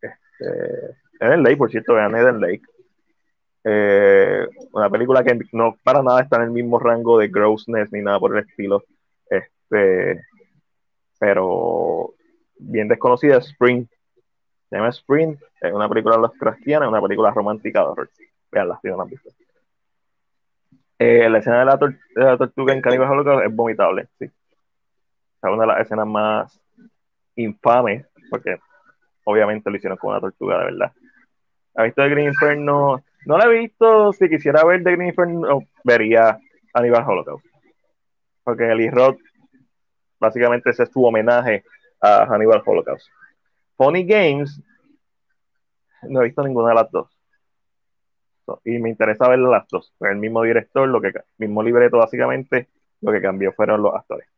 Este, 0.01 0.97
Eden 1.21 1.43
Lake, 1.43 1.57
por 1.57 1.71
cierto, 1.71 1.95
vean 1.95 2.15
Eden 2.15 2.41
Lake. 2.41 2.63
Eh, 3.65 4.47
una 4.73 4.89
película 4.89 5.25
que 5.25 5.39
no 5.53 5.77
para 5.83 6.03
nada 6.03 6.23
está 6.23 6.37
en 6.37 6.43
el 6.43 6.51
mismo 6.51 6.79
rango 6.79 7.19
de 7.19 7.29
grossness 7.29 7.93
ni 7.93 8.01
nada 8.01 8.21
por 8.21 8.37
el 8.37 8.45
estilo. 8.45 8.85
Este, 9.29 10.23
pero 11.19 12.15
bien 12.59 12.89
desconocida, 12.89 13.39
Spring. 13.39 13.87
Se 14.69 14.77
llama 14.77 14.89
Spring, 14.89 15.37
es 15.61 15.73
una 15.73 15.89
película 15.89 16.17
Lovecraftiana, 16.17 16.89
una 16.89 17.01
película 17.01 17.31
romántica 17.31 17.81
de 17.81 17.87
horror. 17.87 18.11
Veanla, 18.51 18.81
no 18.83 18.97
la 18.97 19.03
han 19.03 19.11
visto. 19.11 19.31
Eh, 20.99 21.29
la 21.29 21.39
escena 21.39 21.61
de 21.61 21.65
la, 21.67 21.77
de 21.77 22.25
la 22.25 22.39
tortuga 22.39 22.73
en 22.73 22.81
Cannibal 22.81 23.11
Holocaust 23.11 23.47
es 23.47 23.55
vomitable, 23.55 24.09
sí. 24.19 24.31
Es 25.43 25.51
una 25.51 25.63
de 25.63 25.67
las 25.67 25.81
escenas 25.81 26.07
más 26.07 26.61
infames, 27.37 28.07
porque 28.31 28.59
obviamente 29.25 29.71
lo 29.71 29.77
hicieron 29.77 29.99
con 29.99 30.11
una 30.11 30.21
tortuga 30.21 30.59
de 30.59 30.65
verdad. 30.67 30.93
¿Ha 31.75 31.83
visto 31.83 32.03
The 32.03 32.09
Green 32.09 32.29
Inferno? 32.29 33.05
No 33.27 33.39
la 33.39 33.45
he 33.45 33.61
visto. 33.61 34.13
Si 34.13 34.29
quisiera 34.29 34.65
ver 34.65 34.83
The 34.83 34.93
Green 34.93 35.09
Inferno, 35.09 35.61
vería 35.85 36.39
Cannibal 36.73 37.05
Holocaust. 37.07 37.45
Porque 38.45 38.71
el 38.71 38.93
Rock, 38.93 39.21
básicamente 40.19 40.71
ese 40.71 40.85
es 40.85 40.91
su 40.91 41.05
homenaje 41.05 41.65
a 42.01 42.25
Hannibal 42.27 42.63
Holocaust. 42.65 43.09
Funny 43.77 44.07
Games, 44.07 44.63
no 46.03 46.21
he 46.21 46.25
visto 46.25 46.43
ninguna 46.43 46.71
de 46.71 46.75
las 46.77 46.91
dos. 46.91 47.11
Y 48.65 48.79
me 48.79 48.91
interesa 48.91 49.29
ver 49.29 49.41
las 49.41 49.67
dos. 49.69 49.93
El 50.01 50.17
mismo 50.17 50.43
director, 50.43 50.89
lo 50.89 51.01
que 51.01 51.13
mismo 51.37 51.63
libreto, 51.63 51.99
básicamente, 51.99 52.69
lo 53.01 53.13
que 53.13 53.21
cambió 53.21 53.53
fueron 53.53 53.83
los 53.83 53.95
actores. 53.95 54.29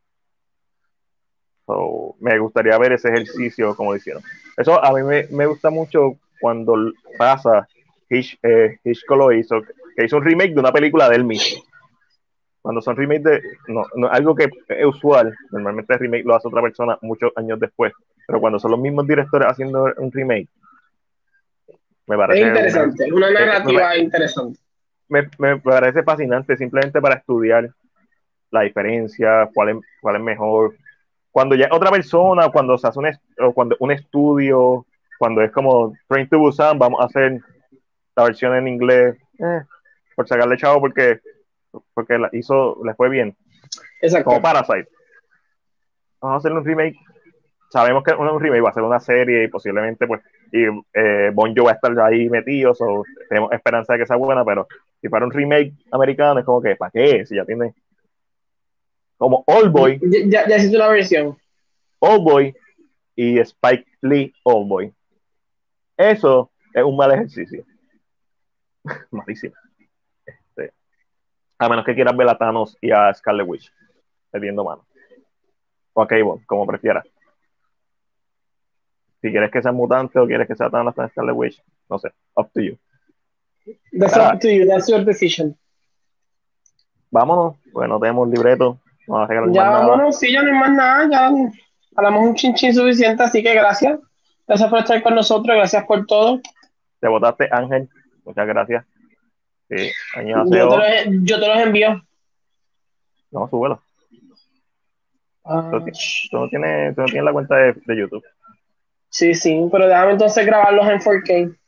So, 1.68 2.16
me 2.20 2.38
gustaría 2.38 2.78
ver 2.78 2.94
ese 2.94 3.08
ejercicio 3.08 3.76
como 3.76 3.92
lo 3.92 3.98
hicieron. 3.98 4.22
Eso 4.56 4.82
a 4.82 4.90
mí 4.90 5.02
me, 5.02 5.26
me 5.30 5.44
gusta 5.44 5.68
mucho 5.68 6.16
cuando 6.40 6.92
pasa. 7.18 7.68
Hitch, 8.08 8.38
eh, 8.42 8.78
Hitchcock 8.82 9.18
lo 9.18 9.32
hizo, 9.32 9.60
que 9.94 10.06
hizo 10.06 10.16
un 10.16 10.24
remake 10.24 10.54
de 10.54 10.60
una 10.60 10.72
película 10.72 11.10
de 11.10 11.16
él 11.16 11.24
mismo. 11.24 11.62
Cuando 12.62 12.80
son 12.80 12.96
remakes 12.96 13.22
de. 13.22 13.42
No, 13.66 13.84
no, 13.96 14.08
algo 14.08 14.34
que 14.34 14.48
es 14.68 14.86
usual, 14.86 15.36
normalmente 15.50 15.92
el 15.92 16.00
remake 16.00 16.24
lo 16.24 16.36
hace 16.36 16.48
otra 16.48 16.62
persona 16.62 16.98
muchos 17.02 17.32
años 17.36 17.60
después, 17.60 17.92
pero 18.26 18.40
cuando 18.40 18.58
son 18.58 18.70
los 18.70 18.80
mismos 18.80 19.06
directores 19.06 19.48
haciendo 19.48 19.92
un 19.98 20.10
remake, 20.10 20.48
me 22.06 22.16
parece. 22.16 22.40
Es 22.40 22.48
interesante, 22.48 23.12
una, 23.12 23.28
una 23.28 23.40
narrativa 23.40 23.90
me, 23.90 23.98
interesante. 23.98 24.58
Me, 25.08 25.28
me, 25.36 25.58
parece 25.58 26.02
fascinante 26.02 26.56
simplemente 26.56 26.98
para 26.98 27.16
estudiar 27.16 27.68
la 28.50 28.62
diferencia, 28.62 29.50
cuál 29.52 29.68
es, 29.68 29.76
cuál 30.00 30.16
es 30.16 30.22
mejor. 30.22 30.74
Cuando 31.38 31.54
ya 31.54 31.68
otra 31.70 31.92
persona, 31.92 32.48
cuando 32.48 32.76
se 32.76 32.88
hace 32.88 32.98
un, 32.98 33.06
o 33.38 33.52
cuando 33.52 33.76
un 33.78 33.92
estudio, 33.92 34.84
cuando 35.20 35.40
es 35.40 35.52
como 35.52 35.92
Train 36.08 36.28
to 36.28 36.36
Busan, 36.36 36.80
vamos 36.80 37.00
a 37.00 37.04
hacer 37.04 37.40
la 38.16 38.24
versión 38.24 38.56
en 38.56 38.66
inglés, 38.66 39.16
eh, 39.38 39.62
por 40.16 40.26
sacarle 40.26 40.56
chavo 40.56 40.80
porque 40.80 41.20
porque 41.94 42.18
la 42.18 42.28
hizo, 42.32 42.84
le 42.84 42.92
fue 42.94 43.08
bien. 43.08 43.36
Exacto. 44.02 44.30
Como 44.30 44.42
Parasite. 44.42 44.88
Vamos 46.20 46.34
a 46.34 46.38
hacer 46.38 46.52
un 46.52 46.64
remake. 46.64 46.96
Sabemos 47.70 48.02
que 48.02 48.14
un 48.14 48.40
remake 48.40 48.60
va 48.60 48.70
a 48.70 48.74
ser 48.74 48.82
una 48.82 48.98
serie 48.98 49.44
y 49.44 49.46
posiblemente, 49.46 50.08
pues, 50.08 50.20
y 50.50 50.64
eh, 50.92 51.30
Bon 51.32 51.54
Jovi 51.54 51.66
va 51.66 51.70
a 51.70 51.74
estar 51.74 52.00
ahí 52.00 52.28
metido, 52.28 52.74
so, 52.74 53.04
tenemos 53.28 53.52
esperanza 53.52 53.92
de 53.92 54.00
que 54.00 54.06
sea 54.06 54.16
buena, 54.16 54.44
pero 54.44 54.66
si 55.00 55.08
para 55.08 55.24
un 55.24 55.30
remake 55.30 55.72
americano 55.92 56.40
es 56.40 56.44
como 56.44 56.60
que, 56.60 56.74
¿para 56.74 56.90
qué? 56.90 57.24
Si 57.24 57.36
ya 57.36 57.44
tiene. 57.44 57.74
Como 59.18 59.44
Old 59.46 59.72
Boy. 59.72 60.00
Ya, 60.28 60.48
ya 60.48 60.56
hiciste 60.56 60.76
una 60.76 60.88
versión. 60.88 61.36
Old 61.98 62.22
Boy 62.22 62.56
y 63.14 63.38
Spike 63.40 63.84
Lee 64.00 64.32
Old 64.44 64.68
Boy. 64.68 64.94
Eso 65.96 66.50
es 66.72 66.84
un 66.84 66.96
mal 66.96 67.12
ejercicio. 67.12 67.64
Malísimo. 69.10 69.54
A 71.60 71.68
menos 71.68 71.84
que 71.84 71.94
quieras 71.94 72.16
ver 72.16 72.28
a 72.28 72.38
Thanos 72.38 72.78
y 72.80 72.92
a 72.92 73.12
Scarlet 73.12 73.46
Witch 73.46 73.72
perdiendo 74.30 74.62
mano. 74.62 74.86
O 75.92 76.02
a 76.02 76.06
Cable, 76.06 76.44
como 76.46 76.64
prefieras. 76.66 77.04
Si 79.20 79.30
quieres 79.30 79.50
que 79.50 79.60
sea 79.60 79.72
mutante 79.72 80.20
o 80.20 80.26
quieres 80.26 80.46
que 80.46 80.54
sea 80.54 80.70
Thanos 80.70 80.94
con 80.94 81.08
Scarlet 81.08 81.34
Witch, 81.34 81.60
no 81.90 81.98
sé. 81.98 82.12
Up 82.36 82.50
to 82.54 82.60
you. 82.60 82.78
That's 83.92 84.16
up 84.16 84.38
to 84.38 84.48
you. 84.48 84.66
That's 84.66 84.88
your 84.88 85.04
decision. 85.04 85.58
Vámonos, 87.10 87.56
pues 87.72 87.88
no 87.88 87.98
tenemos 87.98 88.28
libreto. 88.28 88.78
No 89.08 89.52
ya 89.52 89.70
vámonos, 89.70 90.18
sí, 90.18 90.30
ya 90.30 90.42
no 90.42 90.52
hay 90.52 90.58
más 90.58 90.70
nada. 90.70 91.08
Ya 91.10 91.30
hablamos 91.96 92.28
un 92.28 92.34
chinchín 92.34 92.74
suficiente, 92.74 93.22
así 93.22 93.42
que 93.42 93.54
gracias. 93.54 93.98
Gracias 94.46 94.68
por 94.68 94.78
estar 94.80 95.02
con 95.02 95.14
nosotros, 95.14 95.56
gracias 95.56 95.84
por 95.84 96.06
todo. 96.06 96.40
Te 97.00 97.08
votaste, 97.08 97.48
Ángel. 97.50 97.88
Muchas 98.24 98.46
gracias. 98.46 98.84
Sí, 99.70 99.90
yo, 100.26 100.44
te 100.44 100.58
los, 100.58 100.78
yo, 101.22 101.40
te 101.40 101.46
los, 101.46 101.58
envío. 101.58 102.02
No, 103.30 103.48
súbelo. 103.48 103.82
Uh, 105.42 105.70
tú, 105.70 105.84
tú, 106.30 106.38
no 106.38 106.48
tienes, 106.48 106.94
tú 106.94 107.00
no 107.00 107.06
tienes 107.06 107.24
la 107.24 107.32
cuenta 107.32 107.56
de, 107.56 107.74
de, 107.86 107.96
YouTube. 107.96 108.24
Sí, 109.08 109.34
sí, 109.34 109.58
pero 109.72 109.88
déjame 109.88 110.12
entonces 110.12 110.44
grabarlos 110.44 110.86
en 110.86 110.98
4K. 110.98 111.58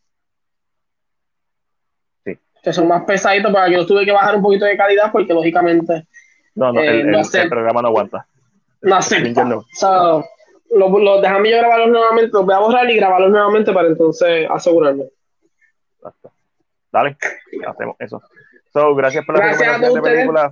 Sí. 2.24 2.38
Que 2.62 2.72
son 2.72 2.88
más 2.88 3.04
pesaditos 3.04 3.52
para 3.52 3.66
que 3.66 3.74
yo 3.74 3.86
tuve 3.86 4.04
que 4.04 4.12
bajar 4.12 4.36
un 4.36 4.42
poquito 4.42 4.66
de 4.66 4.76
calidad 4.76 5.10
porque 5.10 5.32
lógicamente. 5.32 6.06
No, 6.54 6.72
no, 6.72 6.80
eh, 6.80 7.00
el, 7.00 7.10
no 7.10 7.20
el, 7.20 7.26
el, 7.32 7.48
programa 7.48 7.82
no 7.82 7.88
aguanta. 7.88 8.26
No 8.82 8.96
acepta. 8.96 9.46
So, 9.74 10.24
lo, 10.70 10.98
lo, 10.98 11.20
déjame 11.20 11.50
yo 11.50 11.58
grabarlos 11.58 11.90
nuevamente, 11.90 12.30
los 12.32 12.46
voy 12.46 12.54
a 12.54 12.58
borrar 12.58 12.90
y 12.90 12.96
grabarlos 12.96 13.30
nuevamente 13.30 13.72
para 13.72 13.88
entonces 13.88 14.48
asegurarme. 14.50 15.04
Basta. 16.00 16.30
Dale, 16.92 17.16
hacemos 17.66 17.96
eso. 17.98 18.22
So, 18.72 18.94
gracias 18.94 19.24
por 19.24 19.36
la 19.36 19.46
gracias 19.46 19.60
recomendación 19.60 20.02
de 20.02 20.10
película. 20.10 20.50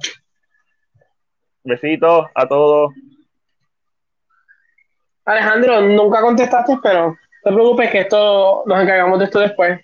Besitos 1.64 2.26
a 2.34 2.48
todos. 2.48 2.92
Alejandro, 5.24 5.80
nunca 5.82 6.20
contestaste, 6.20 6.78
pero 6.82 7.08
no 7.08 7.16
te 7.44 7.52
preocupes 7.52 7.90
que 7.90 8.00
esto 8.00 8.62
nos 8.66 8.82
encargamos 8.82 9.18
de 9.18 9.26
esto 9.26 9.40
después. 9.40 9.80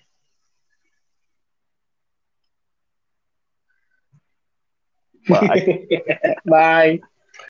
Bye. 5.27 5.87
Bye. 6.45 7.01